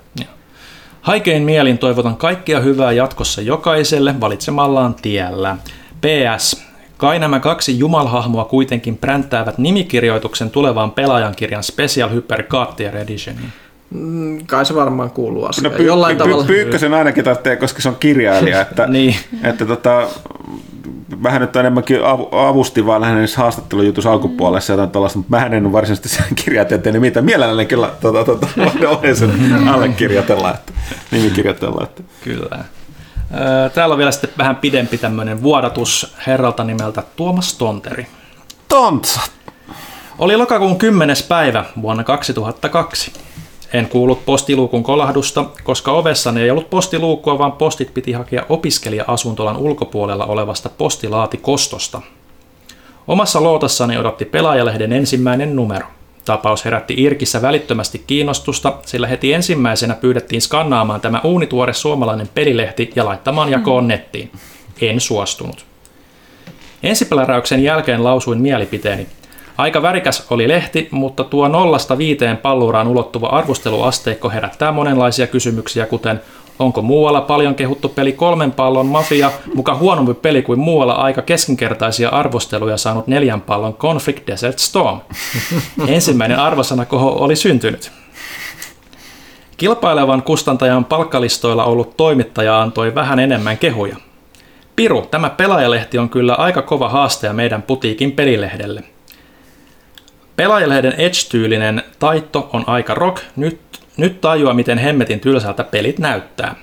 Haikein 1.01 1.43
mielin 1.43 1.77
toivotan 1.77 2.17
kaikkia 2.17 2.59
hyvää 2.59 2.91
jatkossa 2.91 3.41
jokaiselle 3.41 4.19
valitsemallaan 4.19 4.95
tiellä. 5.01 5.57
PS. 6.01 6.70
Kai 7.01 7.19
nämä 7.19 7.39
kaksi 7.39 7.79
jumalhahmoa 7.79 8.45
kuitenkin 8.45 8.97
pränttäävät 8.97 9.57
nimikirjoituksen 9.57 10.49
tulevaan 10.49 10.91
pelaajankirjan 10.91 11.63
Special 11.63 12.09
Hyper 12.09 12.43
Cartier 12.43 12.97
Editioniin. 12.97 13.49
Mm, 13.89 14.45
Kai 14.45 14.65
se 14.65 14.75
varmaan 14.75 15.11
kuuluu 15.11 15.41
No, 15.41 15.47
asiaan. 15.49 15.73
py, 15.75 15.83
Jollain 15.83 16.17
py, 16.17 16.23
tavalla. 16.23 16.43
py, 16.43 16.53
pyykkösen 16.53 16.93
ainakin 16.93 17.23
tarvitsee, 17.23 17.55
koska 17.55 17.81
se 17.81 17.89
on 17.89 17.95
kirjailija, 17.99 18.61
että, 18.67 18.87
Niin. 18.87 19.15
että 19.43 19.65
tota, 19.65 20.07
vähän 21.23 21.41
nyt 21.41 21.55
enemmänkin 21.55 22.03
av- 22.03 22.33
avusti 22.49 22.85
vaan 22.85 23.01
lähinnä 23.01 23.19
niissä 23.19 23.41
haastattelujutussa 23.41 24.11
alkupuolessa 24.11 24.73
jotain 24.73 24.89
tällaista, 24.89 25.19
mutta 25.19 25.37
mä 25.37 25.45
en 25.45 25.65
ole 25.65 25.73
varsinaisesti 25.73 26.09
sen 26.17 26.35
kirjatieteen 26.35 26.93
niin 26.93 27.01
mitä 27.01 27.21
mielelläni 27.21 27.65
kyllä 27.65 27.89
tota, 28.01 28.23
tota, 28.23 28.47
olen 29.01 29.15
sen 29.15 29.31
allekirjoitella, 29.69 30.53
että, 30.53 30.73
nimikirjoitella. 31.11 31.83
Että. 31.83 32.03
Kyllä. 32.23 32.59
Täällä 33.73 33.93
on 33.93 33.97
vielä 33.97 34.11
sitten 34.11 34.29
vähän 34.37 34.55
pidempi 34.55 34.97
tämmöinen 34.97 35.43
vuodatus 35.43 36.15
herralta 36.27 36.63
nimeltä 36.63 37.03
Tuomas 37.15 37.53
Tonteri. 37.53 38.07
Tontsa! 38.67 39.19
Oli 40.19 40.37
lokakuun 40.37 40.77
10. 40.77 41.15
päivä 41.27 41.65
vuonna 41.81 42.03
2002. 42.03 43.13
En 43.73 43.89
kuullut 43.89 44.25
postiluukun 44.25 44.83
kolahdusta, 44.83 45.45
koska 45.63 45.91
ovessani 45.91 46.41
ei 46.41 46.51
ollut 46.51 46.69
postiluukkua, 46.69 47.39
vaan 47.39 47.51
postit 47.51 47.93
piti 47.93 48.11
hakea 48.11 48.45
opiskelija-asuntolan 48.49 49.57
ulkopuolella 49.57 50.25
olevasta 50.25 50.69
postilaatikostosta. 50.69 52.01
Omassa 53.07 53.43
lootassani 53.43 53.97
odotti 53.97 54.25
pelaajalehden 54.25 54.93
ensimmäinen 54.93 55.55
numero. 55.55 55.87
Tapaus 56.25 56.65
herätti 56.65 56.93
Irkissä 56.97 57.41
välittömästi 57.41 58.03
kiinnostusta, 58.07 58.73
sillä 58.85 59.07
heti 59.07 59.33
ensimmäisenä 59.33 59.93
pyydettiin 59.93 60.41
skannaamaan 60.41 61.01
tämä 61.01 61.21
uunituore 61.23 61.73
suomalainen 61.73 62.29
pelilehti 62.33 62.91
ja 62.95 63.05
laittamaan 63.05 63.51
jakoon 63.51 63.87
nettiin. 63.87 64.31
En 64.81 64.99
suostunut. 64.99 65.65
Ensipläräyksen 66.83 67.63
jälkeen 67.63 68.03
lausuin 68.03 68.41
mielipiteeni. 68.41 69.07
Aika 69.57 69.81
värikäs 69.81 70.25
oli 70.29 70.47
lehti, 70.47 70.87
mutta 70.91 71.23
tuo 71.23 71.47
nollasta 71.47 71.97
viiteen 71.97 72.37
palluraan 72.37 72.87
ulottuva 72.87 73.27
arvosteluasteikko 73.27 74.29
herättää 74.29 74.71
monenlaisia 74.71 75.27
kysymyksiä, 75.27 75.85
kuten 75.85 76.21
onko 76.61 76.81
muualla 76.81 77.21
paljon 77.21 77.55
kehuttu 77.55 77.89
peli 77.89 78.11
kolmen 78.11 78.51
pallon 78.51 78.85
mafia, 78.85 79.31
muka 79.55 79.75
huonompi 79.75 80.13
peli 80.13 80.41
kuin 80.41 80.59
muualla 80.59 80.93
aika 80.93 81.21
keskinkertaisia 81.21 82.09
arvosteluja 82.09 82.77
saanut 82.77 83.07
neljän 83.07 83.41
pallon 83.41 83.73
Conflict 83.73 84.27
Desert 84.27 84.59
Storm. 84.59 84.99
Ensimmäinen 85.87 86.39
arvosanakoho 86.39 87.09
oli 87.09 87.35
syntynyt. 87.35 87.91
Kilpailevan 89.57 90.23
kustantajan 90.23 90.85
palkkalistoilla 90.85 91.63
ollut 91.63 91.97
toimittaja 91.97 92.61
antoi 92.61 92.95
vähän 92.95 93.19
enemmän 93.19 93.57
kehuja. 93.57 93.95
Piru, 94.75 95.01
tämä 95.01 95.29
pelaajalehti 95.29 95.97
on 95.97 96.09
kyllä 96.09 96.33
aika 96.33 96.61
kova 96.61 96.89
haaste 96.89 97.33
meidän 97.33 97.61
putiikin 97.61 98.11
pelilehdelle. 98.11 98.83
Pelaajalehden 100.35 100.93
Edge-tyylinen 100.97 101.83
taitto 101.99 102.49
on 102.53 102.63
aika 102.67 102.93
rock, 102.93 103.23
nyt, 103.35 103.59
nyt 104.01 104.21
tajua 104.21 104.53
miten 104.53 104.77
hemmetin 104.77 105.19
tylsältä 105.19 105.63
pelit 105.63 105.99
näyttää. 105.99 106.55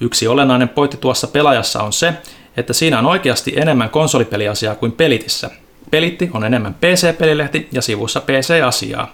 Yksi 0.00 0.28
olennainen 0.28 0.68
pointti 0.68 0.96
tuossa 0.96 1.26
pelaajassa 1.26 1.82
on 1.82 1.92
se, 1.92 2.12
että 2.56 2.72
siinä 2.72 2.98
on 2.98 3.06
oikeasti 3.06 3.52
enemmän 3.56 3.90
konsolipeliasiaa 3.90 4.74
kuin 4.74 4.92
pelitissä. 4.92 5.50
Pelitti 5.90 6.30
on 6.34 6.44
enemmän 6.44 6.74
PC-pelilehti 6.74 7.68
ja 7.72 7.82
sivussa 7.82 8.20
PC-asiaa. 8.20 9.12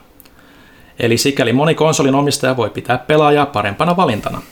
Eli 0.98 1.18
sikäli 1.18 1.52
moni 1.52 1.74
konsolin 1.74 2.14
omistaja 2.14 2.56
voi 2.56 2.70
pitää 2.70 2.98
pelaajaa 2.98 3.46
parempana 3.46 3.96
valintana. 3.96 4.42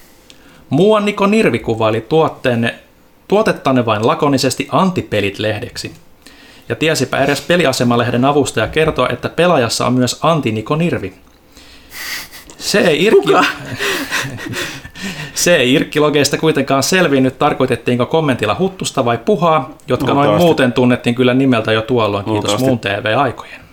Muuan 0.70 1.04
Niko 1.04 1.26
Nirvi 1.26 1.58
kuvaili 1.58 2.00
tuotteenne, 2.00 2.74
tuotettanne 3.28 3.86
vain 3.86 4.06
lakonisesti 4.06 4.68
antipelit-lehdeksi. 4.72 5.92
Ja 6.68 6.76
tiesipä 6.76 7.24
edes 7.24 7.40
peliasemalehden 7.40 8.24
avustaja 8.24 8.66
kertoa, 8.66 9.08
että 9.08 9.28
pelaajassa 9.28 9.86
on 9.86 9.92
myös 9.92 10.18
anti-Niko 10.22 10.76
Nirvi. 10.76 11.14
Se 12.58 12.78
ei 12.78 13.04
Irkki... 13.04 13.32
Se 15.34 15.56
ei 15.56 15.72
Irkkilogeista 15.72 16.38
kuitenkaan 16.38 16.82
selvinnyt, 16.82 17.38
tarkoitettiinko 17.38 18.06
kommentilla 18.06 18.56
huttusta 18.58 19.04
vai 19.04 19.18
puhaa, 19.18 19.70
jotka 19.88 20.14
noin 20.14 20.40
muuten 20.40 20.72
tunnettiin 20.72 21.14
kyllä 21.14 21.34
nimeltä 21.34 21.72
jo 21.72 21.82
tuolloin, 21.82 22.24
kiitos 22.24 22.60
Luultavasti. 22.60 22.66
muun 22.66 22.78
TV-aikojen. 22.78 23.66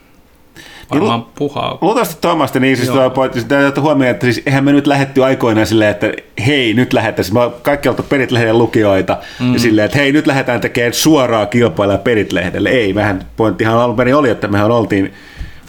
Varmaan 0.92 1.26
puhaa. 1.36 1.78
Luultavasti 1.82 2.18
Tuomasta, 2.22 2.60
niin 2.60 2.78
siis 2.78 3.45
täytyy 3.48 3.82
huomioon, 3.84 4.12
että 4.12 4.26
siis 4.26 4.42
eihän 4.45 4.64
me 4.64 4.72
nyt 4.72 4.88
lähetty 4.88 5.24
aikoinaan 5.24 5.68
silleen, 5.68 5.92
että 5.92 6.12
hei, 6.45 6.74
nyt 6.74 6.94
lähettäisiin, 6.94 7.38
me 7.38 7.52
kaikki 7.62 7.90
oltu 7.90 8.03
Perit-lehden 8.03 8.58
lukijoita, 8.58 9.18
mm. 9.40 9.53
ja 9.53 9.60
silleen, 9.60 9.86
että 9.86 9.98
hei, 9.98 10.12
nyt 10.12 10.28
lähdetään 10.28 10.62
tekemään 10.62 10.94
suoraa 10.94 11.45
kilpailua 11.45 11.98
Perit-lehdelle. 11.98 12.70
Ei, 12.70 12.94
mehän 12.94 13.26
pointtihan 13.38 13.78
alun 13.78 13.95
perin 13.95 14.16
oli, 14.16 14.30
että 14.30 14.48
mehän 14.48 14.72
oltiin 14.72 15.14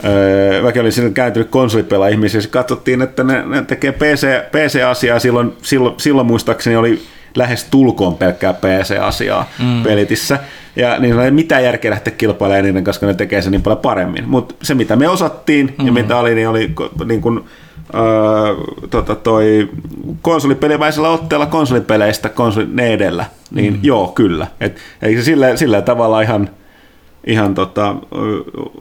Öö, 0.04 0.62
väki 0.62 0.80
oli 0.80 0.92
silloin 0.92 1.14
kääntynyt 1.14 1.48
konsolipelaa 1.50 2.08
ihmisiä, 2.08 2.40
ja 2.40 2.48
katsottiin, 2.50 3.02
että 3.02 3.24
ne, 3.24 3.42
ne 3.46 3.62
tekee 3.62 3.92
PC, 3.92 4.26
PC-asiaa, 4.52 5.18
silloin, 5.18 5.52
silloin, 5.62 5.94
silloin 5.98 6.26
muistaakseni 6.26 6.76
oli 6.76 7.02
lähes 7.34 7.64
tulkoon 7.64 8.14
pelkkää 8.14 8.52
PC-asiaa 8.52 9.50
mm. 9.58 9.82
pelitissä. 9.82 10.38
Ja 10.76 10.98
niin 10.98 11.20
ei 11.20 11.30
mitään 11.30 11.64
järkeä 11.64 11.90
lähteä 11.90 12.14
kilpailemaan 12.18 12.64
niiden, 12.64 12.84
koska 12.84 13.06
ne 13.06 13.14
tekee 13.14 13.42
sen 13.42 13.52
niin 13.52 13.62
paljon 13.62 13.78
paremmin. 13.78 14.28
Mutta 14.28 14.54
se, 14.62 14.74
mitä 14.74 14.96
me 14.96 15.08
osattiin 15.08 15.66
mm-hmm. 15.66 15.86
ja 15.86 15.92
mitä 15.92 16.16
oli, 16.16 16.34
niin 16.34 16.48
oli 16.48 16.74
niin 17.04 17.20
kuin, 17.20 17.40
öö, 17.94 18.02
tota 18.90 19.14
toi 19.14 19.68
konsolipelimäisellä 20.22 21.08
otteella 21.08 21.46
konsolipeleistä 21.46 22.28
konsoli 22.28 22.68
ne 22.72 22.92
edellä. 22.92 23.24
Niin 23.50 23.72
mm-hmm. 23.72 23.84
joo, 23.86 24.06
kyllä. 24.08 24.46
Et, 24.60 24.76
eli 25.02 25.16
se 25.16 25.22
sillä, 25.22 25.56
sillä 25.56 25.82
tavalla 25.82 26.22
ihan, 26.22 26.50
ihan 27.26 27.54
tota, 27.54 27.94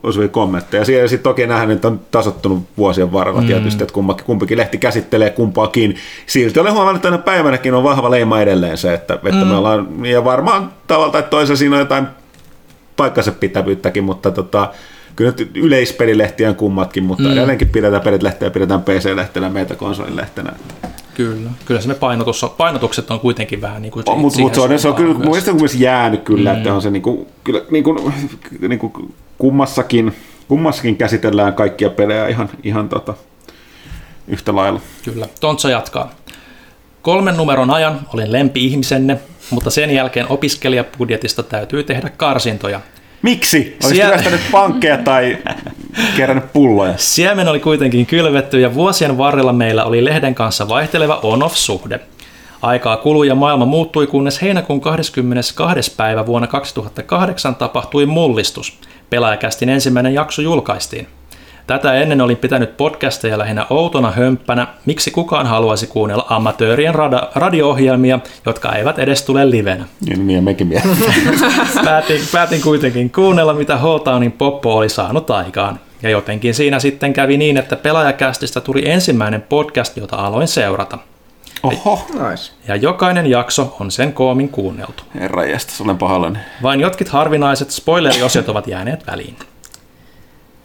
osuvia 0.03 0.27
kommentteja. 0.27 0.83
Ja 1.01 1.07
sitten 1.07 1.23
toki 1.23 1.47
nähdään, 1.47 1.72
että 1.72 1.88
on 1.88 2.01
tasottunut 2.11 2.63
vuosien 2.77 3.13
varrella 3.13 3.41
mm. 3.41 3.47
tietysti, 3.47 3.83
että 3.83 3.93
kumpikin, 3.93 4.25
kumpikin 4.25 4.57
lehti 4.57 4.77
käsittelee 4.77 5.30
kumpaakin. 5.30 5.95
Silti 6.25 6.59
olen 6.59 6.73
huomannut, 6.73 6.95
että 6.95 7.07
aina 7.07 7.17
päivänäkin 7.17 7.73
on 7.73 7.83
vahva 7.83 8.11
leima 8.11 8.41
edelleen 8.41 8.77
se, 8.77 8.93
että, 8.93 9.13
että 9.13 9.31
mm. 9.31 9.47
me 9.47 9.55
ollaan, 9.55 10.05
ja 10.05 10.23
varmaan 10.23 10.72
tavalla 10.88 11.11
tai 11.11 11.23
toisella 11.23 11.57
siinä 11.57 11.75
on 11.75 11.80
jotain 11.80 12.07
paikkansa 12.97 13.31
pitävyyttäkin, 13.31 14.03
mutta 14.03 14.31
tota, 14.31 14.69
kyllä 15.15 15.33
nyt 15.38 15.51
yleispelilehtiä 15.57 16.49
on 16.49 16.55
kummatkin, 16.55 17.03
mutta 17.03 17.23
mm. 17.23 17.31
edelleenkin 17.31 17.69
pidetään 17.69 18.01
pelit-lehteä, 18.01 18.49
pidetään 18.49 18.81
PC-lehtenä, 18.81 19.49
meitä 19.49 19.75
konsolilehtenä. 19.75 20.53
Kyllä. 21.14 21.50
Kyllä 21.66 21.82
se 21.82 21.88
ne 21.88 21.95
painotus, 21.95 22.45
painotukset 22.58 23.11
on 23.11 23.19
kuitenkin 23.19 23.61
vähän 23.61 23.82
niin 23.82 23.92
kuin 23.92 24.03
mutta 24.08 24.22
mut 24.22 24.33
se 24.53 24.61
on, 24.61 24.80
se 24.80 24.88
on 24.88 24.95
kyllä, 24.95 25.14
mun 25.14 25.22
mielestä 25.22 25.51
on 25.51 25.58
myös 25.58 25.75
jäänyt 25.75 26.24
kyllä, 26.24 26.51
mm. 26.51 26.58
että 26.58 26.74
on 26.74 26.82
se 26.82 26.90
niinku, 26.90 27.27
kyllä, 27.43 27.61
niinku, 27.72 28.11
niinku 28.67 28.92
kummassakin, 29.38 30.16
kummassakin 30.48 30.98
käsitellään 30.98 31.53
kaikkia 31.53 31.90
pelejä 31.90 32.27
ihan, 32.27 32.50
ihan 32.64 32.90
tota, 32.90 33.14
yhtä 34.27 34.56
lailla. 34.56 34.82
Kyllä. 35.06 35.27
Tontsa 35.40 35.69
jatkaa. 35.69 36.11
Kolmen 37.01 37.38
numeron 37.38 37.69
ajan 37.69 38.00
olin 38.14 38.32
lempi-ihmisenne, 38.32 39.19
mutta 39.50 39.69
sen 39.69 39.92
jälkeen 39.92 40.25
opiskelijabudjetista 40.30 41.43
täytyy 41.43 41.83
tehdä 41.83 42.09
karsintoja. 42.09 42.82
Miksi? 43.24 43.77
Olisit 43.84 43.95
Siellä- 43.95 44.14
ryöstänyt 44.14 44.42
pankkeja 44.52 44.98
tai 44.98 45.38
kerännyt 46.18 46.53
pulloja? 46.53 46.93
Siemen 46.98 47.48
oli 47.48 47.60
kuitenkin 47.60 48.06
kylvetty 48.06 48.60
ja 48.60 48.74
vuosien 48.74 49.18
varrella 49.18 49.53
meillä 49.53 49.84
oli 49.85 50.06
lehden 50.06 50.35
kanssa 50.35 50.68
vaihteleva 50.68 51.19
on-off-suhde. 51.24 52.00
Aikaa 52.61 52.98
kului 52.98 53.27
ja 53.27 53.35
maailma 53.35 53.66
muuttui, 53.66 54.08
kunnes 54.08 54.42
heinäkuun 54.42 54.82
22. 54.82 55.92
päivä 55.98 56.26
vuonna 56.26 56.48
2008 56.48 57.56
tapahtui 57.56 58.06
mullistus. 58.06 58.80
Pelaajakästin 59.10 59.69
ensimmäinen 59.69 60.14
jakso 60.14 60.42
julkaistiin. 60.42 61.08
Tätä 61.67 61.93
ennen 61.93 62.22
olin 62.22 62.38
pitänyt 62.38 62.77
podcasteja 62.77 63.38
lähinnä 63.38 63.66
outona 63.69 64.11
hömppänä, 64.11 64.67
miksi 64.85 65.11
kukaan 65.11 65.48
haluaisi 65.48 65.88
kuunnella 65.88 66.25
amatöörien 66.30 66.95
rada- 66.95 67.27
radio-ohjelmia, 67.35 68.19
jotka 68.45 68.74
eivät 68.75 69.00
edes 69.00 69.24
tule 69.24 69.50
livenä. 69.50 69.85
Niin, 70.06 70.27
niin 70.27 70.43
mekin. 70.43 70.74
Päätin, 71.85 72.22
päätin 72.32 72.61
kuitenkin 72.61 73.11
kuunnella, 73.11 73.53
mitä 73.53 73.77
Holtownin 73.77 74.32
Poppo 74.32 74.77
oli 74.77 74.90
saanut 74.90 75.30
aikaan. 75.32 75.80
Ja 76.01 76.09
jotenkin 76.09 76.53
siinä 76.53 76.80
sitten 76.80 77.14
kävi 77.14 77.38
niin, 77.38 77.58
että 77.58 77.75
pelaajakästistä 77.75 78.61
tuli 78.61 78.90
ensimmäinen 78.90 79.42
podcast, 79.42 79.98
jota 79.98 80.16
aloin 80.16 80.48
seurata. 80.48 80.98
Oho, 81.64 82.08
Nice. 82.30 82.51
Ja 82.67 82.75
jokainen 82.75 83.25
jakso 83.30 83.75
on 83.80 83.92
sen 83.92 84.14
koomin 84.14 84.50
kuunneltu. 84.50 85.03
herra 85.16 85.45
jästäs, 85.45 85.82
olen 85.82 85.98
pahoillani. 85.98 86.40
Vain 86.64 86.80
jotkut 86.80 87.09
harvinaiset 87.09 87.72
spoileriosiot 87.72 88.50
ovat 88.50 88.67
jääneet 88.67 89.08
väliin. 89.08 89.35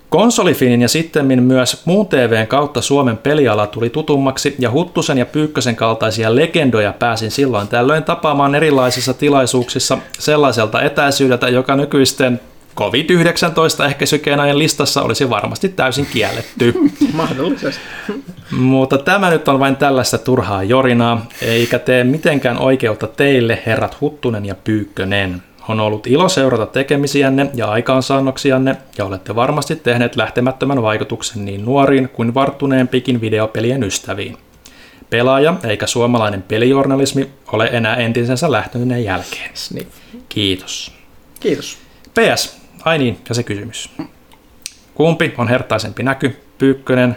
Konsolifinin 0.09 0.83
ja 0.83 0.89
sitten 0.89 1.43
myös 1.43 1.83
muun 1.85 2.07
TVn 2.07 2.47
kautta 2.47 2.83
Suomen 2.83 3.19
peliala 3.19 3.67
tuli 3.67 3.91
tutummaksi 3.91 4.55
ja 4.59 4.70
Huttusen 4.70 5.19
ja 5.19 5.27
Pyykkösen 5.27 5.77
kaltaisia 5.77 6.37
legendoja 6.37 6.93
pääsin 6.93 7.31
silloin 7.31 7.69
tällöin 7.69 8.05
tapaamaan 8.05 8.55
erilaisissa 8.55 9.15
tilaisuuksissa 9.15 9.99
sellaiselta 10.19 10.83
etäisyydeltä, 10.83 11.49
joka 11.49 11.77
nykyisten 11.77 12.41
COVID-19 12.77 13.85
ehkäisykeinojen 13.87 14.59
listassa 14.59 15.03
olisi 15.03 15.31
varmasti 15.31 15.69
täysin 15.69 16.07
kielletty. 16.07 16.75
Mahdollisesti. 17.12 17.81
Mutta 18.51 18.99
tämä 18.99 19.31
nyt 19.31 19.49
on 19.49 19.61
vain 19.61 19.77
tällaista 19.77 20.19
turhaa 20.19 20.62
jorinaa, 20.62 21.27
eikä 21.43 21.78
tee 21.78 22.05
mitenkään 22.05 22.59
oikeutta 22.59 23.07
teille, 23.07 23.62
herrat 23.67 24.01
Huttunen 24.01 24.47
ja 24.47 24.55
Pyykkönen. 24.55 25.43
On 25.69 25.81
ollut 25.81 26.07
ilo 26.07 26.29
seurata 26.29 26.67
tekemisiänne 26.67 27.51
ja 27.55 27.71
aikaansaannoksianne, 27.71 28.77
ja 28.99 29.05
olette 29.05 29.35
varmasti 29.35 29.77
tehneet 29.77 30.17
lähtemättömän 30.17 30.83
vaikutuksen 30.83 31.45
niin 31.45 31.65
nuoriin 31.65 32.09
kuin 32.09 32.35
varttuneempikin 32.35 33.21
videopelien 33.21 33.83
ystäviin. 33.83 34.37
Pelaaja 35.11 35.55
eikä 35.65 35.87
suomalainen 35.87 36.43
pelijournalismi 36.43 37.31
ole 37.53 37.69
enää 37.73 37.97
entisensä 37.97 38.53
lähtöinen 38.53 39.05
jälkeen. 39.05 39.51
Sniff. 39.55 39.97
Kiitos. 40.29 40.93
Kiitos. 41.41 41.79
PS, 42.15 42.59
ai 42.85 42.99
niin, 42.99 43.19
ja 43.29 43.35
se 43.35 43.43
kysymys. 43.43 43.91
Kumpi 44.95 45.35
on 45.39 45.49
hertaisempi 45.49 46.03
näky, 46.03 46.37
Pyykkönen, 46.59 47.17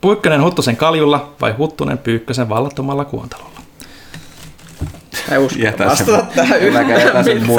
Pyykkönen 0.00 0.42
Huttusen 0.42 0.76
kaljulla 0.76 1.32
vai 1.40 1.52
Huttunen 1.52 1.98
Pyykkösen 1.98 2.48
vallattomalla 2.48 3.04
kuontalolla? 3.04 3.59
Mä 5.28 5.34
en 5.36 5.42
sen. 5.96 6.06
vastata 6.06 6.26
tähän. 6.34 6.60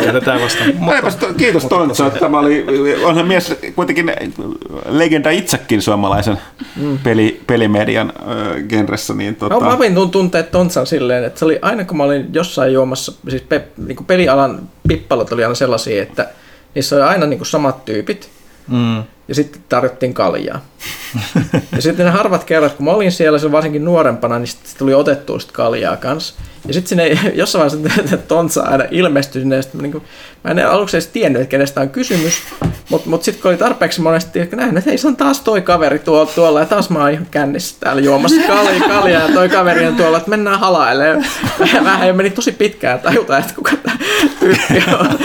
Jätetään 0.06 0.40
Kiitos 1.38 1.66
Tontsa, 1.66 2.08
että 2.08 2.20
tämä 2.20 2.40
oli, 2.40 2.66
onhan 3.04 3.28
mies 3.28 3.56
kuitenkin 3.76 4.12
legenda 4.86 5.30
itsekin 5.30 5.82
suomalaisen 5.82 6.38
peli, 7.04 7.42
pelimedian 7.48 8.14
ö, 8.30 8.62
genressä. 8.70 9.14
Niin 9.14 9.36
tota, 9.36 9.56
No, 9.56 9.62
mä 9.62 9.74
opin 9.74 9.96
tun- 9.98 10.10
tuntea 10.10 10.44
Tontsan 10.44 10.88
silleen, 10.88 11.24
että 11.24 11.40
se 11.40 11.46
oli 11.46 11.60
aina 11.62 11.84
kun 11.86 11.98
mä 11.98 12.04
olin 12.04 12.30
jossain 12.34 12.74
juomassa, 12.74 13.12
siis 13.30 13.42
pe, 13.42 13.62
niin 13.88 14.06
pelialan 14.08 14.60
pippalot 14.88 15.34
oli 15.34 15.44
aina 15.44 15.56
sellaisia, 15.56 16.04
että 16.04 16.28
niissä 16.76 16.96
oli 16.96 17.04
aina 17.04 17.26
niin 17.26 17.46
samat 17.46 17.86
tyypit, 17.86 18.30
Mm. 18.68 19.04
ja 19.28 19.36
sitten 19.36 19.62
tarjottiin 19.70 20.14
kaljaa. 20.14 20.62
ja 21.76 21.82
sitten 21.82 22.06
ne 22.06 22.12
harvat 22.12 22.44
kerrat, 22.44 22.74
kun 22.74 22.86
mä 22.86 22.92
olin 22.92 23.12
siellä, 23.12 23.40
se 23.40 23.52
varsinkin 23.52 23.86
nuorempana, 23.86 24.40
niin 24.40 24.48
sitten 24.48 24.72
tuli 24.78 24.94
otettua 24.94 25.40
sitä 25.40 25.54
kaljaa 25.54 25.98
kanssa. 25.98 26.36
Ja 26.68 26.74
sitten 26.74 26.90
sinne 26.90 27.20
jossain 27.34 27.72
vaiheessa 27.72 28.18
Tontsa 28.28 28.62
aina 28.62 28.84
ilmestyi 28.92 29.42
sinne, 29.42 29.56
ja 29.56 29.64
mä, 29.74 29.82
niin 29.82 29.92
kuin, 29.92 30.04
mä 30.44 30.52
en 30.52 30.70
aluksi 30.70 30.98
edes 30.98 31.08
tiennyt, 31.08 31.42
että 31.42 31.52
kenestä 31.52 31.82
on 31.82 31.90
kysymys, 31.90 32.34
mutta 32.90 33.10
mut 33.10 33.24
sitten 33.24 33.42
kun 33.42 33.50
oli 33.50 33.58
tarpeeksi 33.58 34.02
monesti, 34.02 34.40
että 34.40 34.56
näin, 34.56 34.78
että 34.78 34.90
hei, 34.90 34.98
se 34.98 35.08
on 35.08 35.16
taas 35.16 35.40
toi 35.42 35.62
kaveri 35.62 36.00
tuolla, 36.00 36.32
tuolla 36.36 36.60
ja 36.60 36.66
taas 36.66 36.90
mä 36.90 37.00
oon 37.00 37.12
ihan 37.12 37.28
kännissä 37.32 37.76
täällä 37.80 38.02
juomassa 38.02 38.42
kaljaa, 38.48 38.88
kaljaa 38.88 39.28
ja 39.28 39.34
toi 39.34 39.50
kaveri 39.50 39.88
on 39.88 39.96
tuolla, 39.96 40.18
että 40.18 40.30
mennään 40.30 40.60
halailemaan. 40.60 41.26
Vähän, 41.60 41.84
vähän 41.84 42.08
ja 42.08 42.14
meni 42.14 42.30
tosi 42.30 42.52
pitkään 42.52 43.00
tajuta, 43.00 43.38
että 43.38 43.54
kuka 43.56 43.72
tämä 43.84 43.98
tyyppi 44.40 44.84
on. 45.00 45.18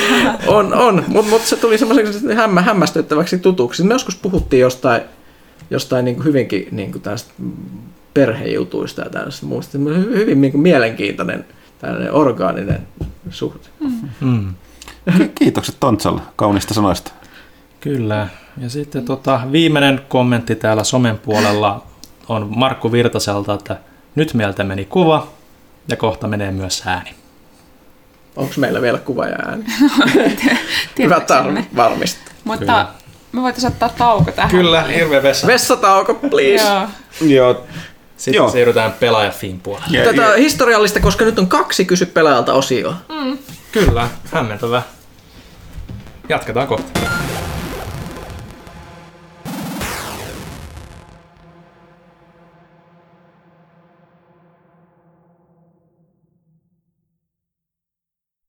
on, 0.46 0.74
on. 0.74 1.04
mutta 1.08 1.30
mut 1.30 1.42
se 1.42 1.56
tuli 1.56 1.78
semmoiseksi 1.78 2.34
hämmä, 2.34 2.62
hämmästyttäväksi 2.62 3.38
tutuksi. 3.38 3.82
Me 3.82 3.94
joskus 3.94 4.16
puhuttiin 4.16 4.60
jostain, 4.60 5.02
jostain 5.70 6.04
niin 6.04 6.14
kuin 6.16 6.24
hyvinkin 6.24 6.68
niin 6.70 6.92
kuin 6.92 7.02
tästä 7.02 7.32
perhejutuista 8.14 9.02
ja 9.02 9.10
tällaista 9.10 9.46
muusta. 9.46 9.78
Hy- 9.78 10.16
Hyvin 10.16 10.40
niin 10.40 10.52
kuin 10.52 10.62
mielenkiintoinen 10.62 11.44
tällainen 11.78 12.12
orgaaninen 12.12 12.86
suhde. 13.30 13.60
Mm. 14.20 14.54
ki- 15.18 15.28
kiitokset 15.34 15.76
Tontsalle 15.80 16.20
kaunista 16.36 16.74
sanoista. 16.74 17.12
Kyllä. 17.80 18.28
Ja 18.58 18.70
sitten 18.70 19.04
tota, 19.04 19.40
viimeinen 19.52 20.00
kommentti 20.08 20.56
täällä 20.56 20.84
somen 20.84 21.18
puolella 21.18 21.86
on 22.28 22.48
Markku 22.56 22.92
Virtaselta, 22.92 23.54
että 23.54 23.76
nyt 24.14 24.34
meiltä 24.34 24.64
meni 24.64 24.84
kuva 24.84 25.28
ja 25.88 25.96
kohta 25.96 26.28
menee 26.28 26.50
myös 26.52 26.82
ääni. 26.86 27.10
Onko 28.36 28.54
meillä 28.56 28.82
vielä 28.82 28.98
kuva 28.98 29.26
ja 29.26 29.36
ääni? 29.46 29.64
Hyvä 30.98 31.20
varmistaa. 31.76 32.34
Mutta 32.44 32.58
Kyllä. 32.60 32.86
Me 33.36 33.42
voitaisiin 33.42 33.72
ottaa 33.72 33.88
tauko 33.88 34.30
tähän. 34.30 34.50
Kyllä, 34.50 34.82
hirveä 34.82 35.22
vessa. 35.22 35.46
Vessatauko, 35.46 36.14
please. 36.14 36.64
Joo. 36.64 36.88
Joo. 37.20 37.66
Sitten 38.16 38.38
Joo. 38.38 38.48
siirrytään 38.50 38.92
pelaajafin 38.92 39.60
puolelle. 39.60 39.98
Ja, 39.98 40.04
Tätä 40.04 40.22
ja, 40.22 40.36
historiallista, 40.36 41.00
koska 41.00 41.24
nyt 41.24 41.38
on 41.38 41.46
kaksi 41.46 41.84
kysy 41.84 42.06
pelaajalta 42.06 42.54
osioa. 42.54 42.94
Kyllä, 43.72 44.08
hämmentävä. 44.32 44.82
Jatketaan 46.28 46.66
kohta. 46.66 47.00